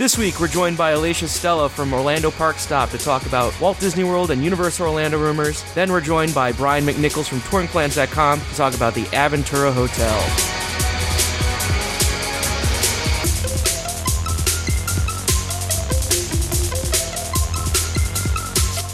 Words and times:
This 0.00 0.16
week, 0.16 0.40
we're 0.40 0.48
joined 0.48 0.78
by 0.78 0.92
Alicia 0.92 1.28
Stella 1.28 1.68
from 1.68 1.92
Orlando 1.92 2.30
Park 2.30 2.56
Stop 2.56 2.88
to 2.88 2.96
talk 2.96 3.26
about 3.26 3.60
Walt 3.60 3.78
Disney 3.80 4.02
World 4.02 4.30
and 4.30 4.42
Universal 4.42 4.86
Orlando 4.86 5.18
rumors. 5.18 5.62
Then 5.74 5.92
we're 5.92 6.00
joined 6.00 6.34
by 6.34 6.52
Brian 6.52 6.86
McNichols 6.86 7.28
from 7.28 7.40
TouringPlans.com 7.40 8.40
to 8.40 8.54
talk 8.54 8.74
about 8.74 8.94
the 8.94 9.02
Aventura 9.12 9.70
Hotel. 9.70 10.18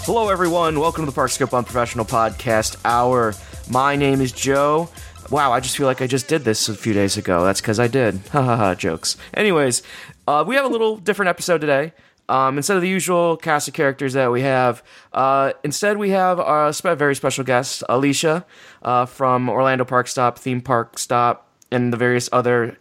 Hello, 0.06 0.28
everyone. 0.28 0.80
Welcome 0.80 1.06
to 1.06 1.12
the 1.12 1.16
Parkscope 1.16 1.56
Unprofessional 1.56 2.04
Podcast 2.04 2.78
Hour. 2.84 3.36
My 3.70 3.94
name 3.94 4.20
is 4.20 4.32
Joe. 4.32 4.88
Wow, 5.30 5.52
I 5.52 5.58
just 5.58 5.76
feel 5.76 5.86
like 5.86 6.02
I 6.02 6.06
just 6.06 6.28
did 6.28 6.44
this 6.44 6.68
a 6.68 6.74
few 6.74 6.92
days 6.92 7.16
ago. 7.16 7.44
That's 7.44 7.60
because 7.60 7.80
I 7.80 7.88
did. 7.88 8.20
Ha 8.30 8.42
ha 8.42 8.56
ha, 8.56 8.74
jokes. 8.74 9.16
Anyways, 9.34 9.82
uh, 10.26 10.44
we 10.46 10.54
have 10.56 10.64
a 10.64 10.68
little 10.68 10.96
different 10.96 11.28
episode 11.28 11.60
today. 11.60 11.92
Um, 12.28 12.56
instead 12.56 12.74
of 12.76 12.82
the 12.82 12.88
usual 12.88 13.36
cast 13.36 13.68
of 13.68 13.74
characters 13.74 14.14
that 14.14 14.32
we 14.32 14.42
have, 14.42 14.82
uh, 15.12 15.52
instead 15.62 15.96
we 15.96 16.10
have 16.10 16.40
a 16.40 16.72
spe- 16.72 16.98
very 16.98 17.14
special 17.14 17.44
guest, 17.44 17.84
Alicia, 17.88 18.44
uh, 18.82 19.06
from 19.06 19.48
Orlando 19.48 19.84
Park 19.84 20.08
Stop, 20.08 20.36
Theme 20.36 20.60
Park 20.60 20.98
Stop, 20.98 21.48
and 21.70 21.92
the 21.92 21.96
various 21.96 22.28
other 22.32 22.76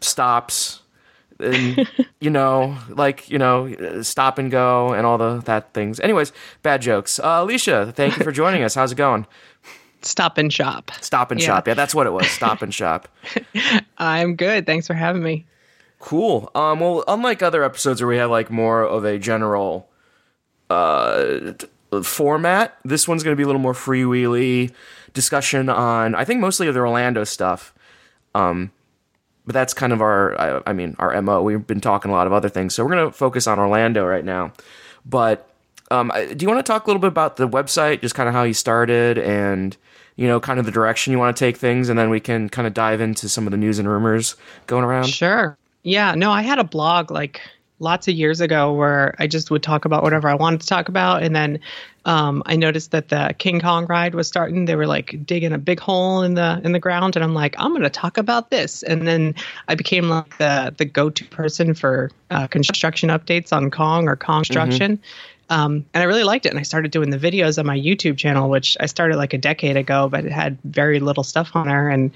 stops 0.00 0.82
and 1.40 1.88
you 2.20 2.30
know, 2.30 2.76
like 2.90 3.28
you 3.28 3.38
know, 3.38 4.02
stop 4.02 4.38
and 4.38 4.50
go 4.52 4.92
and 4.92 5.04
all 5.04 5.18
the 5.18 5.40
that 5.46 5.74
things. 5.74 5.98
Anyways, 5.98 6.32
bad 6.62 6.80
jokes. 6.80 7.18
Uh, 7.18 7.38
Alicia, 7.42 7.92
thank 7.96 8.16
you 8.16 8.22
for 8.24 8.30
joining 8.32 8.62
us. 8.62 8.74
How's 8.76 8.92
it 8.92 8.96
going? 8.96 9.26
Stop 10.02 10.38
and 10.38 10.52
shop. 10.52 10.92
Stop 11.00 11.30
and 11.32 11.40
Yeah. 11.40 11.46
shop. 11.46 11.66
Yeah, 11.66 11.74
that's 11.74 11.94
what 11.94 12.06
it 12.06 12.12
was. 12.12 12.28
Stop 12.30 12.62
and 12.62 12.72
shop. 12.82 13.08
I'm 13.98 14.36
good. 14.36 14.64
Thanks 14.66 14.86
for 14.86 14.94
having 14.94 15.22
me. 15.24 15.46
Cool. 16.04 16.50
Um. 16.54 16.80
Well, 16.80 17.02
unlike 17.08 17.42
other 17.42 17.64
episodes 17.64 18.02
where 18.02 18.08
we 18.08 18.18
have 18.18 18.30
like 18.30 18.50
more 18.50 18.82
of 18.82 19.06
a 19.06 19.18
general 19.18 19.88
uh 20.68 21.54
format, 22.02 22.76
this 22.84 23.08
one's 23.08 23.22
going 23.22 23.32
to 23.32 23.38
be 23.38 23.42
a 23.42 23.46
little 23.46 23.58
more 23.58 23.72
freewheely 23.72 24.70
discussion 25.14 25.70
on. 25.70 26.14
I 26.14 26.26
think 26.26 26.40
mostly 26.40 26.68
of 26.68 26.74
the 26.74 26.80
Orlando 26.80 27.24
stuff. 27.24 27.72
Um. 28.34 28.70
But 29.46 29.52
that's 29.52 29.74
kind 29.74 29.92
of 29.92 30.00
our, 30.00 30.40
I, 30.40 30.62
I 30.70 30.72
mean, 30.72 30.96
our 30.98 31.20
mo. 31.20 31.42
We've 31.42 31.66
been 31.66 31.80
talking 31.80 32.10
a 32.10 32.14
lot 32.14 32.26
of 32.26 32.32
other 32.32 32.48
things, 32.48 32.74
so 32.74 32.82
we're 32.82 32.94
going 32.94 33.10
to 33.10 33.12
focus 33.12 33.46
on 33.46 33.58
Orlando 33.58 34.06
right 34.06 34.24
now. 34.24 34.52
But 35.04 35.46
um, 35.90 36.10
do 36.14 36.36
you 36.42 36.48
want 36.48 36.64
to 36.64 36.72
talk 36.72 36.84
a 36.84 36.86
little 36.86 37.00
bit 37.00 37.08
about 37.08 37.36
the 37.36 37.46
website, 37.46 38.00
just 38.00 38.14
kind 38.14 38.26
of 38.26 38.34
how 38.34 38.44
you 38.44 38.54
started, 38.54 39.18
and 39.18 39.76
you 40.16 40.26
know, 40.26 40.40
kind 40.40 40.58
of 40.58 40.64
the 40.64 40.72
direction 40.72 41.12
you 41.12 41.18
want 41.18 41.36
to 41.36 41.38
take 41.38 41.58
things, 41.58 41.90
and 41.90 41.98
then 41.98 42.08
we 42.08 42.20
can 42.20 42.48
kind 42.48 42.66
of 42.66 42.72
dive 42.72 43.02
into 43.02 43.28
some 43.28 43.46
of 43.46 43.50
the 43.50 43.58
news 43.58 43.78
and 43.78 43.86
rumors 43.86 44.36
going 44.66 44.82
around. 44.82 45.08
Sure. 45.08 45.58
Yeah. 45.84 46.14
No, 46.16 46.32
I 46.32 46.42
had 46.42 46.58
a 46.58 46.64
blog 46.64 47.10
like 47.10 47.40
lots 47.78 48.08
of 48.08 48.14
years 48.14 48.40
ago 48.40 48.72
where 48.72 49.14
I 49.18 49.26
just 49.26 49.50
would 49.50 49.62
talk 49.62 49.84
about 49.84 50.02
whatever 50.02 50.28
I 50.28 50.34
wanted 50.34 50.62
to 50.62 50.66
talk 50.66 50.88
about. 50.88 51.22
And 51.22 51.34
then 51.34 51.60
um, 52.04 52.42
I 52.46 52.56
noticed 52.56 52.90
that 52.92 53.08
the 53.08 53.34
King 53.38 53.60
Kong 53.60 53.86
ride 53.86 54.14
was 54.14 54.28
starting. 54.28 54.64
They 54.64 54.76
were 54.76 54.86
like 54.86 55.24
digging 55.26 55.52
a 55.52 55.58
big 55.58 55.80
hole 55.80 56.22
in 56.22 56.34
the 56.34 56.60
in 56.64 56.72
the 56.72 56.78
ground, 56.78 57.16
and 57.16 57.24
I'm 57.24 57.34
like, 57.34 57.54
I'm 57.58 57.70
going 57.70 57.82
to 57.82 57.90
talk 57.90 58.18
about 58.18 58.50
this. 58.50 58.82
And 58.82 59.06
then 59.06 59.34
I 59.68 59.74
became 59.74 60.08
like 60.08 60.36
the 60.38 60.74
the 60.76 60.84
go 60.84 61.10
to 61.10 61.24
person 61.26 61.74
for 61.74 62.10
uh, 62.30 62.46
construction 62.46 63.10
updates 63.10 63.52
on 63.52 63.70
Kong 63.70 64.08
or 64.08 64.16
construction. 64.16 64.98
Um, 65.50 65.84
and 65.92 66.02
I 66.02 66.04
really 66.04 66.24
liked 66.24 66.46
it. 66.46 66.50
And 66.50 66.58
I 66.58 66.62
started 66.62 66.90
doing 66.90 67.10
the 67.10 67.18
videos 67.18 67.58
on 67.58 67.66
my 67.66 67.78
YouTube 67.78 68.16
channel, 68.16 68.48
which 68.48 68.76
I 68.80 68.86
started 68.86 69.16
like 69.16 69.34
a 69.34 69.38
decade 69.38 69.76
ago, 69.76 70.08
but 70.08 70.24
it 70.24 70.32
had 70.32 70.58
very 70.64 71.00
little 71.00 71.24
stuff 71.24 71.54
on 71.54 71.68
there. 71.68 71.90
And 71.90 72.10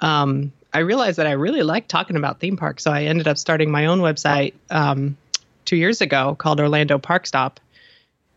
um, 0.00 0.52
I 0.74 0.80
realized 0.80 1.18
that 1.18 1.26
I 1.26 1.32
really 1.32 1.62
liked 1.62 1.88
talking 1.88 2.16
about 2.16 2.40
theme 2.40 2.56
parks. 2.56 2.84
So 2.84 2.90
I 2.90 3.04
ended 3.04 3.28
up 3.28 3.38
starting 3.38 3.70
my 3.70 3.86
own 3.86 4.00
website 4.00 4.54
um, 4.70 5.16
two 5.64 5.76
years 5.76 6.00
ago 6.00 6.34
called 6.34 6.60
Orlando 6.60 6.98
Park 6.98 7.26
Stop. 7.26 7.60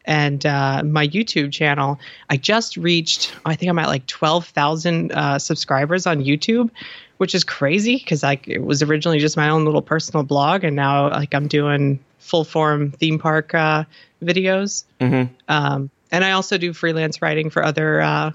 And 0.07 0.45
uh, 0.45 0.83
my 0.83 1.07
YouTube 1.07 1.51
channel, 1.51 1.99
I 2.29 2.37
just 2.37 2.77
reached, 2.77 3.33
I 3.45 3.55
think 3.55 3.69
I'm 3.69 3.79
at 3.79 3.87
like 3.87 4.05
12,000 4.05 5.11
uh, 5.11 5.39
subscribers 5.39 6.05
on 6.05 6.23
YouTube, 6.23 6.69
which 7.17 7.33
is 7.33 7.43
crazy 7.43 7.95
because 7.95 8.21
like 8.21 8.47
it 8.47 8.59
was 8.59 8.83
originally 8.83 9.19
just 9.19 9.35
my 9.35 9.49
own 9.49 9.65
little 9.65 9.81
personal 9.81 10.23
blog. 10.23 10.63
And 10.63 10.75
now 10.75 11.09
like 11.09 11.33
I'm 11.33 11.47
doing 11.47 11.99
full 12.19 12.43
form 12.43 12.91
theme 12.91 13.17
park 13.17 13.55
uh, 13.55 13.85
videos. 14.21 14.83
Um, 15.47 15.89
and 16.11 16.23
I 16.23 16.31
also 16.31 16.57
do 16.57 16.71
freelance 16.73 17.21
writing 17.21 17.49
for 17.49 17.63
other 17.63 18.01
uh, 18.01 18.31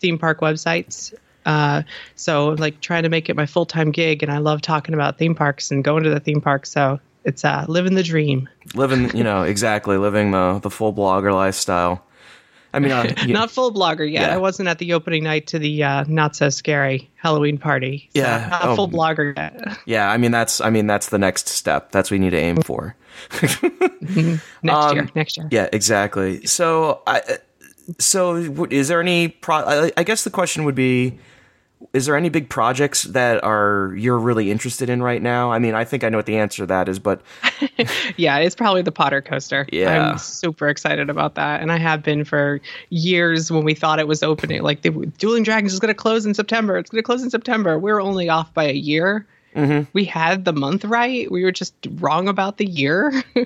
theme 0.00 0.18
park 0.18 0.40
websites. 0.40 1.14
Uh, 1.46 1.82
so 2.16 2.50
like 2.58 2.80
trying 2.80 3.02
to 3.02 3.08
make 3.08 3.28
it 3.28 3.36
my 3.36 3.46
full 3.46 3.66
time 3.66 3.90
gig, 3.90 4.22
and 4.22 4.30
I 4.32 4.38
love 4.38 4.62
talking 4.62 4.94
about 4.94 5.18
theme 5.18 5.34
parks 5.34 5.70
and 5.70 5.82
going 5.84 6.04
to 6.04 6.10
the 6.10 6.20
theme 6.20 6.40
park. 6.40 6.66
So 6.66 7.00
it's 7.24 7.44
uh, 7.44 7.64
living 7.68 7.94
the 7.94 8.02
dream. 8.02 8.48
living 8.74 9.14
you 9.16 9.24
know 9.24 9.42
exactly 9.54 9.96
living 9.96 10.30
the 10.32 10.58
the 10.60 10.70
full 10.70 10.92
blogger 10.92 11.32
lifestyle 11.32 12.04
i 12.74 12.78
mean 12.80 12.90
uh, 12.90 13.04
Not 13.28 13.50
full 13.50 13.72
blogger 13.72 14.10
yet. 14.10 14.22
Yeah. 14.28 14.34
I 14.34 14.38
wasn't 14.38 14.68
at 14.68 14.78
the 14.78 14.92
opening 14.94 15.22
night 15.24 15.46
to 15.48 15.58
the 15.60 15.84
uh, 15.84 16.04
not 16.08 16.34
so 16.34 16.48
scary 16.48 17.10
Halloween 17.16 17.58
party. 17.58 18.08
So 18.14 18.22
Yeah. 18.22 18.48
not 18.50 18.64
Oh. 18.64 18.74
full 18.76 18.88
blogger 18.88 19.36
yet. 19.36 19.78
yeah 19.86 20.10
i 20.10 20.16
mean 20.16 20.30
that's 20.32 20.60
i 20.60 20.70
mean 20.70 20.86
that's 20.88 21.10
the 21.10 21.18
next 21.18 21.48
step 21.48 21.92
that's 21.92 22.10
what 22.10 22.16
we 22.16 22.18
need 22.20 22.30
to 22.30 22.38
aim 22.38 22.56
for 22.62 22.96
Next 24.00 24.94
year. 24.94 25.08
Next 25.14 25.36
year. 25.36 25.44
Um, 25.44 25.48
yeah 25.52 25.68
exactly 25.72 26.44
so 26.46 27.02
i 27.06 27.20
so 27.98 28.36
is 28.70 28.88
there 28.88 29.00
any 29.00 29.28
pro 29.28 29.56
I, 29.56 29.92
I 29.96 30.02
guess 30.02 30.24
the 30.24 30.30
question 30.30 30.64
would 30.64 30.74
be 30.74 31.18
is 31.92 32.06
there 32.06 32.16
any 32.16 32.28
big 32.28 32.48
projects 32.48 33.02
that 33.04 33.42
are 33.44 33.94
you're 33.96 34.18
really 34.18 34.50
interested 34.50 34.88
in 34.88 35.02
right 35.02 35.20
now 35.22 35.50
i 35.52 35.58
mean 35.58 35.74
i 35.74 35.84
think 35.84 36.04
i 36.04 36.08
know 36.08 36.16
what 36.18 36.26
the 36.26 36.36
answer 36.36 36.62
to 36.62 36.66
that 36.66 36.88
is 36.88 36.98
but 36.98 37.20
Yeah, 38.16 38.38
it's 38.38 38.54
probably 38.54 38.82
the 38.82 38.92
Potter 38.92 39.20
coaster. 39.22 39.66
Yeah. 39.72 40.10
I'm 40.12 40.18
super 40.18 40.68
excited 40.68 41.08
about 41.10 41.34
that, 41.36 41.60
and 41.60 41.72
I 41.72 41.78
have 41.78 42.02
been 42.02 42.24
for 42.24 42.60
years. 42.90 43.50
When 43.50 43.64
we 43.64 43.74
thought 43.74 43.98
it 43.98 44.06
was 44.06 44.22
opening, 44.22 44.62
like 44.62 44.82
the 44.82 44.90
Dueling 45.18 45.42
Dragons 45.42 45.72
is 45.72 45.80
going 45.80 45.88
to 45.88 45.94
close 45.94 46.26
in 46.26 46.34
September. 46.34 46.76
It's 46.76 46.90
going 46.90 47.02
to 47.02 47.06
close 47.06 47.22
in 47.22 47.30
September. 47.30 47.78
We 47.78 47.90
were 47.90 48.00
only 48.00 48.28
off 48.28 48.52
by 48.54 48.64
a 48.64 48.72
year. 48.74 49.26
Mm-hmm. 49.56 49.88
We 49.92 50.04
had 50.04 50.44
the 50.44 50.52
month 50.52 50.84
right. 50.84 51.30
We 51.30 51.42
were 51.44 51.52
just 51.52 51.74
wrong 51.94 52.28
about 52.28 52.58
the 52.58 52.66
year. 52.66 53.12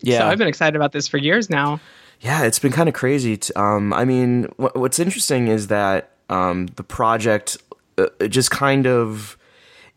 yeah 0.00 0.18
so 0.18 0.26
I've 0.28 0.38
been 0.38 0.48
excited 0.48 0.76
about 0.76 0.92
this 0.92 1.08
for 1.08 1.18
years 1.18 1.50
now. 1.50 1.80
Yeah, 2.20 2.42
it's 2.44 2.58
been 2.58 2.72
kind 2.72 2.88
of 2.88 2.94
crazy. 2.94 3.36
t- 3.38 3.52
Um, 3.56 3.92
I 3.94 4.04
mean, 4.04 4.44
wh- 4.58 4.74
what's 4.76 4.98
interesting 4.98 5.48
is 5.48 5.68
that 5.68 6.10
um, 6.30 6.66
the 6.76 6.82
project 6.82 7.58
uh, 7.98 8.06
just 8.28 8.50
kind 8.50 8.86
of 8.86 9.36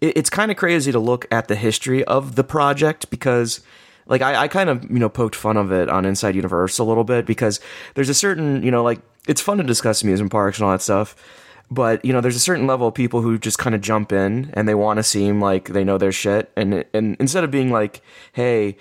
it, 0.01 0.17
it's 0.17 0.29
kind 0.29 0.51
of 0.51 0.57
crazy 0.57 0.91
to 0.91 0.99
look 0.99 1.25
at 1.31 1.47
the 1.47 1.55
history 1.55 2.03
of 2.03 2.35
the 2.35 2.43
project 2.43 3.09
because 3.09 3.61
like 4.05 4.21
I, 4.21 4.43
I 4.43 4.47
kind 4.49 4.69
of 4.69 4.83
you 4.91 4.99
know 4.99 5.09
poked 5.09 5.35
fun 5.35 5.55
of 5.55 5.71
it 5.71 5.89
on 5.89 6.03
Inside 6.05 6.35
Universal 6.35 6.85
a 6.85 6.89
little 6.89 7.05
bit 7.05 7.25
because 7.25 7.61
there's 7.93 8.09
a 8.09 8.13
certain 8.13 8.61
you 8.63 8.71
know 8.71 8.83
like 8.83 8.99
it's 9.27 9.41
fun 9.41 9.57
to 9.57 9.63
discuss 9.63 10.03
amusement 10.03 10.31
parks 10.31 10.57
and 10.57 10.65
all 10.65 10.71
that 10.71 10.81
stuff. 10.81 11.15
But 11.71 12.03
you 12.03 12.11
know, 12.11 12.21
there's 12.21 12.35
a 12.35 12.41
certain 12.41 12.67
level 12.67 12.87
of 12.89 12.93
people 12.93 13.21
who 13.21 13.39
just 13.39 13.57
kind 13.57 13.73
of 13.73 13.81
jump 13.81 14.11
in 14.11 14.51
and 14.53 14.67
they 14.67 14.75
want 14.75 14.97
to 14.97 15.03
seem 15.03 15.39
like 15.39 15.69
they 15.69 15.83
know 15.83 15.97
their 15.97 16.11
shit, 16.11 16.51
and 16.57 16.83
and 16.93 17.15
instead 17.19 17.43
of 17.43 17.51
being 17.51 17.71
like, 17.71 18.01
"Hey, 18.33 18.77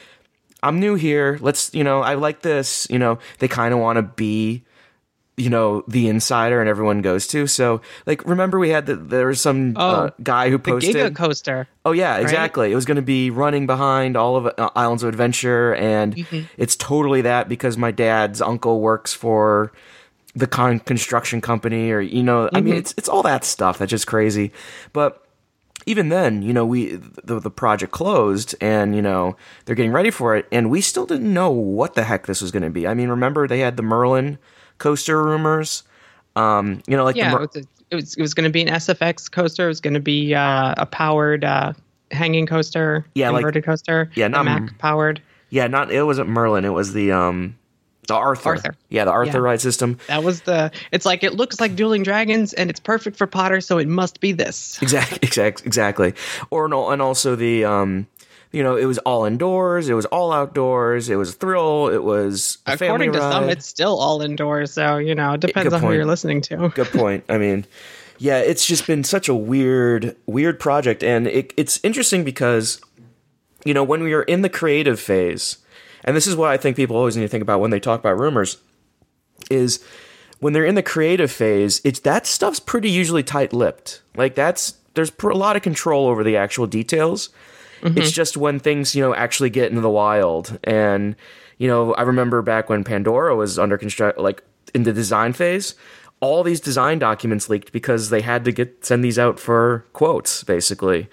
I'm 0.62 0.78
new 0.78 0.94
here. 0.94 1.38
Let's, 1.40 1.74
you 1.74 1.82
know, 1.82 2.02
I 2.02 2.14
like 2.14 2.42
this. 2.42 2.86
You 2.88 2.98
know, 2.98 3.18
they 3.40 3.48
kind 3.48 3.74
of 3.74 3.80
want 3.80 3.96
to 3.96 4.02
be, 4.02 4.64
you 5.36 5.48
know, 5.48 5.82
the 5.88 6.08
insider 6.08 6.60
and 6.60 6.68
everyone 6.68 7.00
goes 7.00 7.26
to. 7.28 7.46
So, 7.46 7.80
like, 8.06 8.24
remember 8.26 8.58
we 8.58 8.68
had 8.68 8.86
the, 8.86 8.96
there 8.96 9.26
was 9.28 9.40
some 9.40 9.74
uh, 9.76 9.80
Oh, 9.80 10.10
guy 10.22 10.50
who 10.50 10.58
posted 10.58 10.94
The. 10.94 11.10
Giga 11.10 11.16
Coaster. 11.16 11.68
oh 11.86 11.92
yeah, 11.92 12.18
exactly. 12.18 12.70
It 12.70 12.74
was 12.74 12.84
going 12.84 12.96
to 12.96 13.02
be 13.02 13.30
running 13.30 13.66
behind 13.66 14.16
all 14.16 14.36
of 14.36 14.46
uh, 14.46 14.70
Islands 14.76 15.02
of 15.02 15.08
Adventure, 15.08 15.74
and 15.74 16.14
Mm-hmm. 16.16 16.40
it's 16.58 16.76
totally 16.76 17.22
that 17.22 17.48
because 17.48 17.78
my 17.78 17.90
dad's 17.90 18.42
uncle 18.42 18.80
works 18.80 19.12
for 19.14 19.72
the 20.34 20.46
con- 20.46 20.80
construction 20.80 21.40
company, 21.40 21.90
or 21.90 22.00
you 22.00 22.22
know, 22.22 22.46
I 22.54 22.58
Mm-hmm. 22.58 22.64
mean, 22.64 22.74
it's 22.76 22.94
it's 22.98 23.08
all 23.08 23.22
that 23.22 23.44
stuff 23.44 23.78
that's 23.78 23.90
just 23.90 24.06
crazy, 24.06 24.52
but 24.92 25.18
even 25.86 26.10
then, 26.10 26.42
you 26.42 26.52
know, 26.52 26.64
we 26.64 26.94
the, 27.24 27.40
the 27.40 27.50
project 27.50 27.90
closed, 27.92 28.54
and 28.60 28.94
you 28.94 29.02
know 29.02 29.36
they're 29.64 29.74
getting 29.74 29.92
ready 29.92 30.10
for 30.10 30.36
it, 30.36 30.46
and 30.52 30.70
we 30.70 30.80
still 30.82 31.06
didn't 31.06 31.32
know 31.32 31.50
what 31.50 31.94
the 31.94 32.04
heck 32.04 32.26
this 32.26 32.40
was 32.42 32.50
going 32.52 32.62
to 32.62 32.70
be. 32.70 32.86
I 32.86 32.94
mean, 32.94 33.08
remember 33.08 33.48
they 33.48 33.60
had 33.60 33.76
the 33.76 33.82
Merlin 33.82 34.38
coaster 34.82 35.22
rumors, 35.22 35.82
um, 36.36 36.82
you 36.86 36.96
know, 36.96 37.04
like 37.04 37.16
Yeah, 37.16 37.30
the 37.30 37.36
Mer- 37.38 37.42
it 37.44 37.54
was, 37.54 37.66
it 37.90 37.94
was 37.94 38.16
was 38.18 38.34
going 38.34 38.44
to 38.44 38.50
be 38.50 38.62
an 38.62 38.68
SFX 38.68 39.30
coaster. 39.30 39.64
It 39.64 39.68
was 39.68 39.80
going 39.80 39.94
to 39.94 40.00
be 40.00 40.34
uh, 40.34 40.74
a 40.76 40.86
powered 40.86 41.44
uh, 41.44 41.72
hanging 42.10 42.46
coaster. 42.46 43.06
Yeah, 43.14 43.30
like- 43.30 43.40
inverted 43.40 43.64
coaster. 43.64 44.10
Yeah, 44.14 44.28
not- 44.28 44.44
Mack 44.44 44.76
powered. 44.78 45.22
yeah, 45.50 45.66
not 45.68 45.90
it 45.92 46.02
wasn't 46.02 46.28
Merlin, 46.28 46.64
it 46.64 46.70
was 46.70 46.92
the 46.92 47.12
um 47.12 47.56
the 48.08 48.14
Arthur, 48.14 48.50
Arthur. 48.50 48.74
yeah, 48.88 49.04
the 49.04 49.12
Arthur 49.12 49.38
Yeah. 49.38 49.44
ride 49.44 49.60
system. 49.60 49.96
That 50.08 50.24
was 50.24 50.40
the. 50.42 50.72
It's 50.90 51.06
like 51.06 51.22
it 51.22 51.34
looks 51.34 51.60
like 51.60 51.76
Dueling 51.76 52.02
Dragons, 52.02 52.52
and 52.52 52.68
it's 52.68 52.80
perfect 52.80 53.16
for 53.16 53.28
Potter, 53.28 53.60
so 53.60 53.78
it 53.78 53.86
must 53.86 54.18
be 54.20 54.32
this. 54.32 54.76
Exactly, 54.82 55.18
exactly, 55.22 55.64
exactly. 55.66 56.14
Or 56.50 56.64
and 56.92 57.00
also 57.00 57.36
the 57.36 57.64
um, 57.64 58.08
you 58.52 58.62
know, 58.62 58.76
it 58.76 58.84
was 58.84 58.98
all 58.98 59.24
indoors, 59.24 59.88
it 59.88 59.94
was 59.94 60.04
all 60.06 60.32
outdoors, 60.32 61.08
it 61.08 61.16
was 61.16 61.30
a 61.30 61.32
thrill, 61.32 61.88
it 61.88 62.04
was 62.04 62.58
According 62.66 63.12
to 63.12 63.18
some, 63.18 63.48
it's 63.48 63.66
still 63.66 63.98
all 63.98 64.22
indoors, 64.22 64.72
so 64.72 64.98
you 64.98 65.14
know 65.14 65.32
it 65.32 65.40
depends 65.40 65.70
Good 65.70 65.74
on 65.74 65.80
point. 65.80 65.92
who 65.92 65.96
you're 65.96 66.06
listening 66.06 66.40
to. 66.42 66.68
Good 66.68 66.88
point. 66.88 67.24
I 67.28 67.38
mean, 67.38 67.66
yeah, 68.18 68.38
it's 68.38 68.66
just 68.66 68.86
been 68.86 69.04
such 69.04 69.28
a 69.28 69.34
weird, 69.34 70.16
weird 70.26 70.60
project, 70.60 71.02
and 71.02 71.26
it, 71.26 71.52
it's 71.56 71.80
interesting 71.82 72.24
because 72.24 72.80
you 73.64 73.74
know, 73.74 73.84
when 73.84 74.02
we 74.02 74.12
are 74.12 74.22
in 74.22 74.42
the 74.42 74.48
creative 74.48 74.98
phase, 75.00 75.58
and 76.04 76.16
this 76.16 76.26
is 76.26 76.36
what 76.36 76.50
I 76.50 76.56
think 76.56 76.76
people 76.76 76.96
always 76.96 77.16
need 77.16 77.22
to 77.22 77.28
think 77.28 77.42
about 77.42 77.60
when 77.60 77.70
they 77.70 77.80
talk 77.80 78.00
about 78.00 78.18
rumors, 78.18 78.58
is 79.50 79.84
when 80.40 80.52
they're 80.52 80.64
in 80.64 80.74
the 80.74 80.82
creative 80.82 81.30
phase, 81.30 81.80
it's 81.84 82.00
that 82.00 82.26
stuff's 82.26 82.60
pretty 82.60 82.90
usually 82.90 83.22
tight-lipped. 83.22 84.02
Like 84.16 84.34
that's 84.34 84.74
there's 84.94 85.12
a 85.22 85.26
lot 85.28 85.56
of 85.56 85.62
control 85.62 86.06
over 86.08 86.24
the 86.24 86.36
actual 86.36 86.66
details. 86.66 87.30
It's 87.82 88.12
just 88.12 88.36
when 88.36 88.58
things, 88.58 88.94
you 88.94 89.02
know, 89.02 89.14
actually 89.14 89.50
get 89.50 89.70
into 89.70 89.80
the 89.80 89.90
wild. 89.90 90.58
And, 90.64 91.16
you 91.58 91.68
know, 91.68 91.94
I 91.94 92.02
remember 92.02 92.42
back 92.42 92.68
when 92.68 92.84
Pandora 92.84 93.34
was 93.34 93.58
under 93.58 93.76
construct, 93.76 94.18
like 94.18 94.42
in 94.74 94.84
the 94.84 94.92
design 94.92 95.32
phase, 95.32 95.74
all 96.20 96.44
these 96.44 96.60
design 96.60 97.00
documents 97.00 97.48
leaked 97.50 97.72
because 97.72 98.10
they 98.10 98.20
had 98.20 98.44
to 98.44 98.52
get 98.52 98.84
send 98.84 99.04
these 99.04 99.18
out 99.18 99.40
for 99.40 99.84
quotes, 99.92 100.44
basically. 100.44 101.08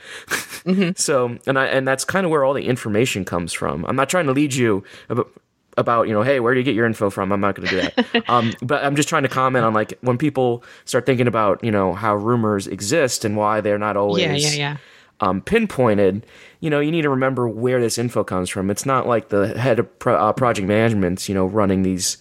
so, 0.95 1.37
and 1.47 1.57
I 1.57 1.65
and 1.65 1.87
that's 1.87 2.05
kind 2.05 2.25
of 2.25 2.31
where 2.31 2.43
all 2.43 2.53
the 2.53 2.65
information 2.67 3.25
comes 3.25 3.51
from. 3.51 3.85
I'm 3.85 3.95
not 3.95 4.07
trying 4.09 4.27
to 4.27 4.33
lead 4.33 4.53
you 4.53 4.83
about, 5.09 5.31
about 5.77 6.07
you 6.07 6.13
know, 6.13 6.21
hey, 6.21 6.39
where 6.39 6.53
do 6.53 6.59
you 6.59 6.63
get 6.63 6.75
your 6.75 6.85
info 6.85 7.09
from? 7.09 7.31
I'm 7.31 7.41
not 7.41 7.55
going 7.55 7.67
to 7.67 7.81
do 7.81 7.89
that. 7.89 8.29
um, 8.29 8.53
but 8.61 8.83
I'm 8.85 8.95
just 8.95 9.09
trying 9.09 9.23
to 9.23 9.29
comment 9.29 9.65
on 9.65 9.73
like 9.73 9.97
when 10.01 10.19
people 10.19 10.63
start 10.85 11.07
thinking 11.07 11.27
about 11.27 11.63
you 11.63 11.71
know 11.71 11.93
how 11.93 12.15
rumors 12.15 12.67
exist 12.67 13.25
and 13.25 13.35
why 13.35 13.61
they're 13.61 13.79
not 13.79 13.97
always 13.97 14.23
Yeah, 14.23 14.33
yeah, 14.35 14.51
yeah. 14.57 14.77
um, 15.21 15.41
pinpointed, 15.41 16.23
you 16.59 16.69
know, 16.69 16.79
you 16.79 16.91
need 16.91 17.03
to 17.03 17.09
remember 17.09 17.47
where 17.47 17.79
this 17.79 17.97
info 17.97 18.23
comes 18.23 18.49
from. 18.49 18.69
It's 18.69 18.85
not 18.85 19.07
like 19.07 19.29
the 19.29 19.57
head 19.57 19.79
of 19.79 19.99
pro- 19.99 20.15
uh, 20.15 20.33
project 20.33 20.67
management, 20.67 21.29
you 21.29 21.35
know, 21.35 21.45
running 21.45 21.83
these, 21.83 22.17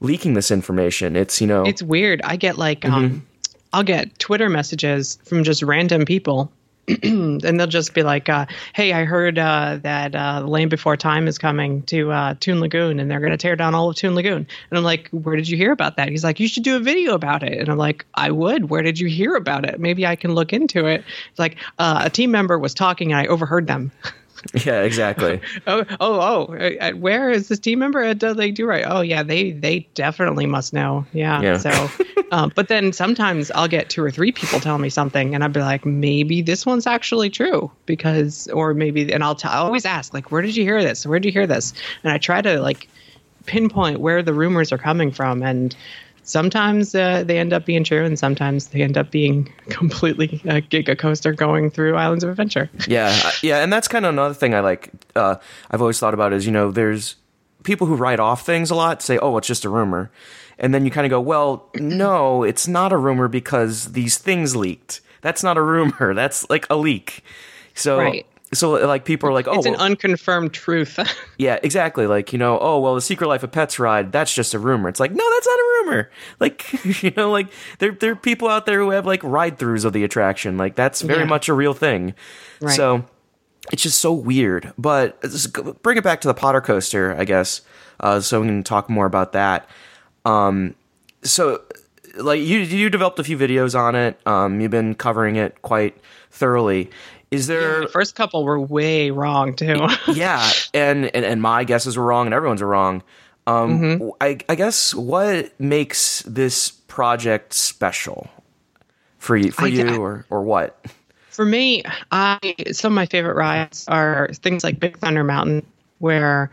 leaking 0.00 0.34
this 0.34 0.50
information. 0.50 1.16
It's, 1.16 1.40
you 1.40 1.46
know, 1.46 1.64
It's 1.64 1.82
weird. 1.82 2.20
I 2.22 2.36
get 2.36 2.58
like 2.58 2.84
um 2.84 3.26
I'll 3.72 3.82
get 3.82 4.18
Twitter 4.18 4.48
messages 4.48 5.18
from 5.24 5.44
just 5.44 5.62
random 5.62 6.04
people. 6.04 6.50
and 7.02 7.60
they'll 7.60 7.66
just 7.66 7.92
be 7.92 8.02
like, 8.02 8.28
uh, 8.28 8.46
"Hey, 8.74 8.92
I 8.92 9.04
heard 9.04 9.38
uh, 9.38 9.78
that 9.82 10.14
uh, 10.14 10.42
Land 10.46 10.70
Before 10.70 10.96
Time 10.96 11.28
is 11.28 11.38
coming 11.38 11.82
to 11.82 12.10
uh, 12.10 12.34
Toon 12.40 12.60
Lagoon, 12.60 12.98
and 12.98 13.10
they're 13.10 13.20
going 13.20 13.32
to 13.32 13.36
tear 13.36 13.56
down 13.56 13.74
all 13.74 13.90
of 13.90 13.96
Toon 13.96 14.14
Lagoon." 14.14 14.46
And 14.70 14.78
I'm 14.78 14.84
like, 14.84 15.08
"Where 15.10 15.36
did 15.36 15.48
you 15.48 15.56
hear 15.56 15.72
about 15.72 15.96
that?" 15.96 16.08
He's 16.08 16.24
like, 16.24 16.40
"You 16.40 16.48
should 16.48 16.62
do 16.62 16.76
a 16.76 16.80
video 16.80 17.14
about 17.14 17.42
it." 17.42 17.58
And 17.58 17.68
I'm 17.68 17.76
like, 17.76 18.06
"I 18.14 18.30
would. 18.30 18.70
Where 18.70 18.82
did 18.82 18.98
you 18.98 19.08
hear 19.08 19.34
about 19.34 19.66
it? 19.66 19.78
Maybe 19.78 20.06
I 20.06 20.16
can 20.16 20.34
look 20.34 20.52
into 20.52 20.86
it." 20.86 21.04
It's 21.30 21.38
like 21.38 21.56
uh, 21.78 22.02
a 22.04 22.10
team 22.10 22.30
member 22.30 22.58
was 22.58 22.72
talking, 22.74 23.12
and 23.12 23.20
I 23.20 23.26
overheard 23.26 23.66
them. 23.66 23.92
yeah, 24.64 24.82
exactly. 24.82 25.40
oh, 25.66 25.84
oh, 26.00 26.48
oh! 26.50 26.54
uh, 26.56 26.92
Where 26.92 27.30
is 27.30 27.48
this 27.48 27.58
team 27.58 27.80
member? 27.80 28.14
Do 28.14 28.34
they 28.34 28.50
do 28.50 28.66
right? 28.66 28.84
Oh, 28.86 29.00
yeah, 29.00 29.22
they 29.22 29.52
they 29.52 29.80
definitely 29.94 30.46
must 30.46 30.72
know. 30.72 31.06
Yeah. 31.12 31.40
Yeah. 31.40 31.58
So, 31.58 31.88
um, 32.32 32.52
but 32.54 32.68
then 32.68 32.92
sometimes 32.92 33.50
I'll 33.52 33.68
get 33.68 33.90
two 33.90 34.02
or 34.02 34.10
three 34.10 34.32
people 34.32 34.60
tell 34.60 34.78
me 34.78 34.88
something, 34.88 35.34
and 35.34 35.42
I'll 35.42 35.50
be 35.50 35.60
like, 35.60 35.84
maybe 35.84 36.42
this 36.42 36.64
one's 36.64 36.86
actually 36.86 37.30
true 37.30 37.70
because, 37.86 38.48
or 38.48 38.74
maybe, 38.74 39.12
and 39.12 39.22
I'll, 39.24 39.34
t- 39.34 39.48
I 39.48 39.58
always 39.58 39.84
ask, 39.84 40.14
like, 40.14 40.30
where 40.30 40.42
did 40.42 40.56
you 40.56 40.64
hear 40.64 40.82
this? 40.82 41.06
Where 41.06 41.18
did 41.18 41.26
you 41.28 41.32
hear 41.32 41.46
this? 41.46 41.72
And 42.02 42.12
I 42.12 42.18
try 42.18 42.40
to 42.40 42.60
like 42.60 42.88
pinpoint 43.46 44.00
where 44.00 44.22
the 44.22 44.34
rumors 44.34 44.72
are 44.72 44.78
coming 44.78 45.10
from, 45.10 45.42
and 45.42 45.74
sometimes 46.28 46.94
uh, 46.94 47.24
they 47.24 47.38
end 47.38 47.52
up 47.52 47.64
being 47.64 47.82
true, 47.82 48.04
and 48.04 48.18
sometimes 48.18 48.68
they 48.68 48.82
end 48.82 48.96
up 48.96 49.10
being 49.10 49.52
completely 49.68 50.40
a 50.44 50.60
giga 50.60 50.96
coaster 50.96 51.32
going 51.32 51.70
through 51.70 51.96
Islands 51.96 52.22
of 52.22 52.30
Adventure. 52.30 52.70
yeah. 52.86 53.32
Yeah. 53.42 53.62
And 53.62 53.72
that's 53.72 53.88
kind 53.88 54.04
of 54.04 54.12
another 54.12 54.34
thing 54.34 54.54
I 54.54 54.60
like, 54.60 54.90
uh, 55.16 55.36
I've 55.70 55.80
always 55.80 55.98
thought 55.98 56.14
about 56.14 56.32
is, 56.32 56.46
you 56.46 56.52
know, 56.52 56.70
there's 56.70 57.16
people 57.64 57.86
who 57.86 57.96
write 57.96 58.20
off 58.20 58.44
things 58.44 58.70
a 58.70 58.74
lot 58.74 59.02
say, 59.02 59.18
oh, 59.18 59.36
it's 59.38 59.48
just 59.48 59.64
a 59.64 59.68
rumor. 59.68 60.10
And 60.58 60.74
then 60.74 60.84
you 60.84 60.90
kind 60.90 61.06
of 61.06 61.10
go, 61.10 61.20
well, 61.20 61.70
no, 61.74 62.42
it's 62.42 62.68
not 62.68 62.92
a 62.92 62.96
rumor 62.96 63.28
because 63.28 63.92
these 63.92 64.18
things 64.18 64.54
leaked. 64.54 65.00
That's 65.22 65.42
not 65.42 65.56
a 65.56 65.62
rumor. 65.62 66.14
That's 66.14 66.48
like 66.50 66.66
a 66.70 66.76
leak. 66.76 67.24
So, 67.74 67.98
Right. 67.98 68.26
So 68.52 68.70
like 68.86 69.04
people 69.04 69.28
are 69.28 69.32
like, 69.32 69.46
oh, 69.48 69.54
it's 69.58 69.66
an 69.66 69.72
well- 69.72 69.82
unconfirmed 69.82 70.52
truth. 70.52 70.98
Yeah, 71.38 71.58
exactly. 71.62 72.06
Like, 72.08 72.32
you 72.32 72.38
know, 72.38 72.58
oh, 72.60 72.80
well, 72.80 72.96
the 72.96 73.00
Secret 73.00 73.28
Life 73.28 73.44
of 73.44 73.52
Pets 73.52 73.78
ride, 73.78 74.10
that's 74.10 74.34
just 74.34 74.54
a 74.54 74.58
rumor. 74.58 74.88
It's 74.88 74.98
like, 74.98 75.12
no, 75.12 75.24
that's 75.34 75.46
not 75.46 75.58
a 75.58 75.62
rumor. 75.84 76.10
Like, 76.40 76.84
you 77.02 77.12
know, 77.16 77.30
like 77.30 77.46
there 77.78 77.92
there 77.92 78.12
are 78.12 78.16
people 78.16 78.48
out 78.48 78.66
there 78.66 78.80
who 78.80 78.90
have 78.90 79.06
like 79.06 79.22
ride 79.22 79.58
throughs 79.58 79.84
of 79.84 79.92
the 79.92 80.02
attraction. 80.04 80.56
Like 80.58 80.74
that's 80.74 81.00
very 81.02 81.20
Yeah. 81.20 81.26
much 81.26 81.48
a 81.48 81.54
real 81.54 81.74
thing. 81.74 82.14
Right. 82.60 82.74
So 82.74 83.04
it's 83.72 83.82
just 83.82 84.00
so 84.00 84.12
weird. 84.12 84.72
But 84.78 85.20
bring 85.82 85.96
it 85.98 86.04
back 86.04 86.20
to 86.22 86.28
the 86.28 86.34
Potter 86.34 86.60
coaster, 86.60 87.14
I 87.16 87.24
guess. 87.24 87.60
Uh, 88.00 88.20
so 88.20 88.40
we 88.40 88.46
can 88.48 88.62
talk 88.64 88.88
more 88.90 89.06
about 89.06 89.32
that. 89.32 89.68
Um, 90.24 90.74
so 91.22 91.62
like 92.16 92.40
you 92.40 92.58
you 92.58 92.90
developed 92.90 93.18
a 93.18 93.24
few 93.24 93.38
videos 93.38 93.78
on 93.78 93.94
it. 93.94 94.18
Um, 94.26 94.60
you've 94.60 94.70
been 94.70 94.94
covering 94.94 95.36
it 95.36 95.62
quite 95.62 95.96
thoroughly. 96.30 96.90
Is 97.30 97.46
there 97.46 97.82
the 97.82 97.88
first 97.88 98.14
couple 98.14 98.44
were 98.44 98.58
way 98.60 99.10
wrong 99.10 99.54
too. 99.54 99.86
yeah, 100.12 100.50
and, 100.72 101.14
and 101.14 101.24
and 101.24 101.42
my 101.42 101.64
guesses 101.64 101.96
were 101.96 102.04
wrong, 102.04 102.26
and 102.26 102.34
everyone's 102.34 102.62
were 102.62 102.68
wrong. 102.68 103.02
Um, 103.46 104.12
I, 104.20 104.38
I 104.48 104.54
guess 104.54 104.94
what 104.94 105.58
makes 105.58 106.22
this 106.22 106.70
project 106.70 107.54
special 107.54 108.28
for 109.18 109.36
you, 109.36 109.50
for 109.50 109.64
I- 109.64 109.68
you, 109.68 109.88
I- 109.88 109.96
or 109.96 110.26
or 110.30 110.42
what? 110.42 110.84
For 111.30 111.44
me, 111.44 111.84
I 112.10 112.38
some 112.72 112.92
of 112.92 112.96
my 112.96 113.06
favorite 113.06 113.36
rides 113.36 113.84
are 113.88 114.30
things 114.32 114.64
like 114.64 114.80
Big 114.80 114.98
Thunder 114.98 115.22
Mountain, 115.22 115.64
where 115.98 116.50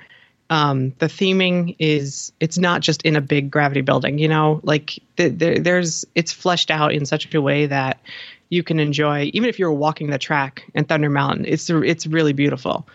um, 0.52 0.92
the 1.00 1.08
theming 1.08 1.76
is 1.80 2.32
it's 2.40 2.60
not 2.60 2.82
just 2.82 3.02
in 3.02 3.16
a 3.16 3.22
big 3.22 3.50
gravity 3.50 3.82
building. 3.82 4.20
You 4.20 4.28
know, 4.28 4.60
like 4.64 5.00
th- 5.18 5.34
there 5.38 5.58
there's 5.58 6.06
it's 6.14 6.32
fleshed 6.32 6.70
out 6.70 6.94
in 6.94 7.06
such 7.08 7.34
a 7.34 7.42
way 7.42 7.66
that 7.66 8.00
you 8.56 8.64
can 8.64 8.80
enjoy 8.80 9.30
even 9.34 9.50
if 9.50 9.60
you're 9.60 9.72
walking 9.72 10.10
the 10.10 10.18
track 10.18 10.64
in 10.74 10.86
Thunder 10.86 11.10
Mountain. 11.10 11.46
It's 11.46 11.70
it's 11.70 12.08
really 12.08 12.34
beautiful, 12.34 12.88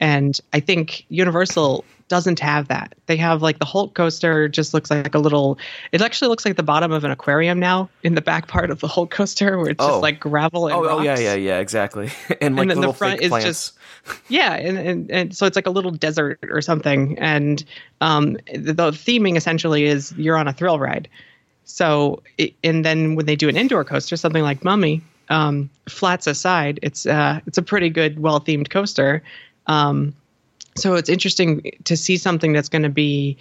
and 0.00 0.38
I 0.52 0.60
think 0.60 1.04
Universal 1.08 1.84
doesn't 2.08 2.40
have 2.40 2.66
that. 2.66 2.92
They 3.06 3.16
have 3.18 3.40
like 3.40 3.60
the 3.60 3.64
Hulk 3.64 3.94
coaster 3.94 4.48
just 4.48 4.74
looks 4.74 4.90
like 4.90 5.14
a 5.14 5.18
little. 5.18 5.58
It 5.92 6.00
actually 6.02 6.28
looks 6.28 6.44
like 6.44 6.56
the 6.56 6.62
bottom 6.64 6.90
of 6.90 7.04
an 7.04 7.10
aquarium 7.12 7.60
now 7.60 7.88
in 8.02 8.14
the 8.16 8.20
back 8.20 8.48
part 8.48 8.70
of 8.70 8.80
the 8.80 8.88
Hulk 8.88 9.10
coaster, 9.10 9.58
where 9.58 9.68
it's 9.70 9.82
Oh. 9.84 9.88
just 9.90 10.02
like 10.02 10.18
gravel 10.18 10.66
and 10.66 10.74
Oh, 10.76 10.88
oh 10.88 11.02
yeah, 11.02 11.18
yeah, 11.18 11.34
yeah, 11.34 11.58
exactly. 11.58 12.10
and 12.40 12.56
like 12.56 12.68
then 12.68 12.80
the 12.80 12.92
front 12.92 13.20
is 13.20 13.28
plants. 13.28 13.46
just- 13.46 13.78
Yeah, 14.28 14.54
and, 14.54 14.76
and 14.78 15.10
and 15.10 15.36
so 15.36 15.46
it's 15.46 15.54
like 15.56 15.66
a 15.68 15.70
little 15.70 15.92
desert 15.92 16.40
or 16.50 16.60
something, 16.62 17.16
and 17.18 17.62
um, 18.00 18.38
the, 18.52 18.72
the 18.72 18.90
theming 18.90 19.36
essentially 19.36 19.84
is 19.84 20.12
you're 20.16 20.36
on 20.36 20.48
a 20.48 20.52
thrill 20.52 20.78
ride. 20.80 21.08
So, 21.64 22.22
it, 22.38 22.54
and 22.64 22.84
then 22.84 23.14
when 23.14 23.26
they 23.26 23.36
do 23.36 23.48
an 23.48 23.56
indoor 23.56 23.84
coaster, 23.84 24.16
something 24.16 24.42
like 24.42 24.64
Mummy, 24.64 25.02
um, 25.28 25.70
flats 25.88 26.26
aside, 26.26 26.80
it's 26.82 27.06
uh, 27.06 27.40
it's 27.46 27.58
a 27.58 27.62
pretty 27.62 27.88
good, 27.88 28.18
well 28.18 28.40
themed 28.40 28.70
coaster. 28.70 29.22
Um, 29.66 30.14
so 30.76 30.94
it's 30.94 31.08
interesting 31.08 31.70
to 31.84 31.96
see 31.96 32.16
something 32.16 32.52
that's 32.52 32.68
going 32.68 32.82
to 32.82 32.88
be 32.88 33.36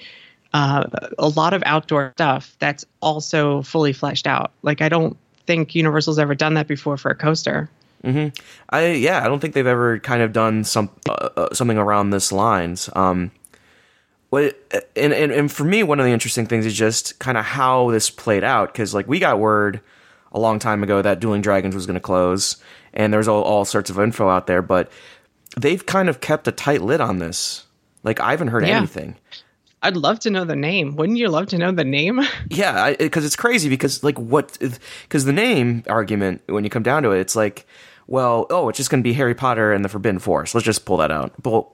uh, 0.53 0.83
a 1.17 1.27
lot 1.29 1.53
of 1.53 1.63
outdoor 1.65 2.11
stuff 2.15 2.55
that's 2.59 2.85
also 3.01 3.61
fully 3.61 3.93
fleshed 3.93 4.27
out. 4.27 4.51
Like 4.61 4.81
I 4.81 4.89
don't 4.89 5.17
think 5.45 5.75
Universal's 5.75 6.19
ever 6.19 6.35
done 6.35 6.53
that 6.55 6.67
before 6.67 6.97
for 6.97 7.09
a 7.09 7.15
coaster. 7.15 7.69
Mm-hmm. 8.03 8.29
I 8.69 8.91
yeah, 8.91 9.23
I 9.23 9.27
don't 9.27 9.39
think 9.39 9.53
they've 9.53 9.67
ever 9.67 9.99
kind 9.99 10.21
of 10.21 10.31
done 10.31 10.63
some 10.63 10.89
uh, 11.07 11.29
uh, 11.35 11.53
something 11.53 11.77
around 11.77 12.11
this 12.11 12.31
lines. 12.31 12.89
Um, 12.95 13.31
and, 14.31 15.13
and 15.13 15.31
and 15.31 15.51
for 15.51 15.63
me, 15.63 15.83
one 15.83 15.99
of 15.99 16.05
the 16.05 16.11
interesting 16.11 16.45
things 16.45 16.65
is 16.65 16.73
just 16.73 17.19
kind 17.19 17.37
of 17.37 17.45
how 17.45 17.89
this 17.91 18.09
played 18.09 18.43
out 18.43 18.71
because 18.71 18.93
like 18.93 19.07
we 19.07 19.19
got 19.19 19.39
word 19.39 19.81
a 20.31 20.39
long 20.39 20.59
time 20.59 20.83
ago 20.83 21.01
that 21.01 21.19
Dueling 21.19 21.41
Dragons 21.41 21.73
was 21.73 21.85
going 21.87 21.95
to 21.95 21.99
close, 21.99 22.57
and 22.93 23.11
there's 23.13 23.27
all, 23.27 23.41
all 23.41 23.65
sorts 23.65 23.89
of 23.89 23.99
info 23.99 24.29
out 24.29 24.45
there, 24.47 24.61
but 24.61 24.91
they've 25.57 25.83
kind 25.85 26.09
of 26.09 26.21
kept 26.21 26.47
a 26.47 26.51
tight 26.51 26.81
lid 26.81 27.01
on 27.01 27.17
this. 27.19 27.65
Like 28.03 28.19
I 28.19 28.31
haven't 28.31 28.49
heard 28.49 28.67
Yeah. 28.67 28.77
anything. 28.77 29.15
I'd 29.81 29.95
love 29.95 30.19
to 30.19 30.29
know 30.29 30.43
the 30.43 30.57
name. 30.57 30.97
Wouldn't 30.97 31.17
you 31.17 31.29
love 31.29 31.47
to 31.47 31.57
know 31.57 31.71
the 31.71 31.85
name? 31.85 32.19
Yeah, 32.49 32.93
because 32.99 33.23
it's 33.25 33.35
crazy 33.37 33.69
because 33.69 34.03
like 34.03 34.19
what 34.19 34.57
because 35.03 35.25
the 35.25 35.31
name 35.33 35.83
argument 35.89 36.41
when 36.47 36.63
you 36.63 36.69
come 36.69 36.83
down 36.83 37.03
to 37.03 37.11
it, 37.11 37.19
it's 37.21 37.35
like, 37.35 37.65
well, 38.05 38.45
oh, 38.49 38.69
it's 38.69 38.77
just 38.77 38.89
going 38.89 39.01
to 39.01 39.07
be 39.07 39.13
Harry 39.13 39.33
Potter 39.35 39.71
and 39.71 39.83
the 39.85 39.89
Forbidden 39.89 40.19
Forest. 40.19 40.53
Let's 40.53 40.65
just 40.65 40.83
pull 40.85 40.97
that 40.97 41.11
out. 41.11 41.31
But 41.41 41.65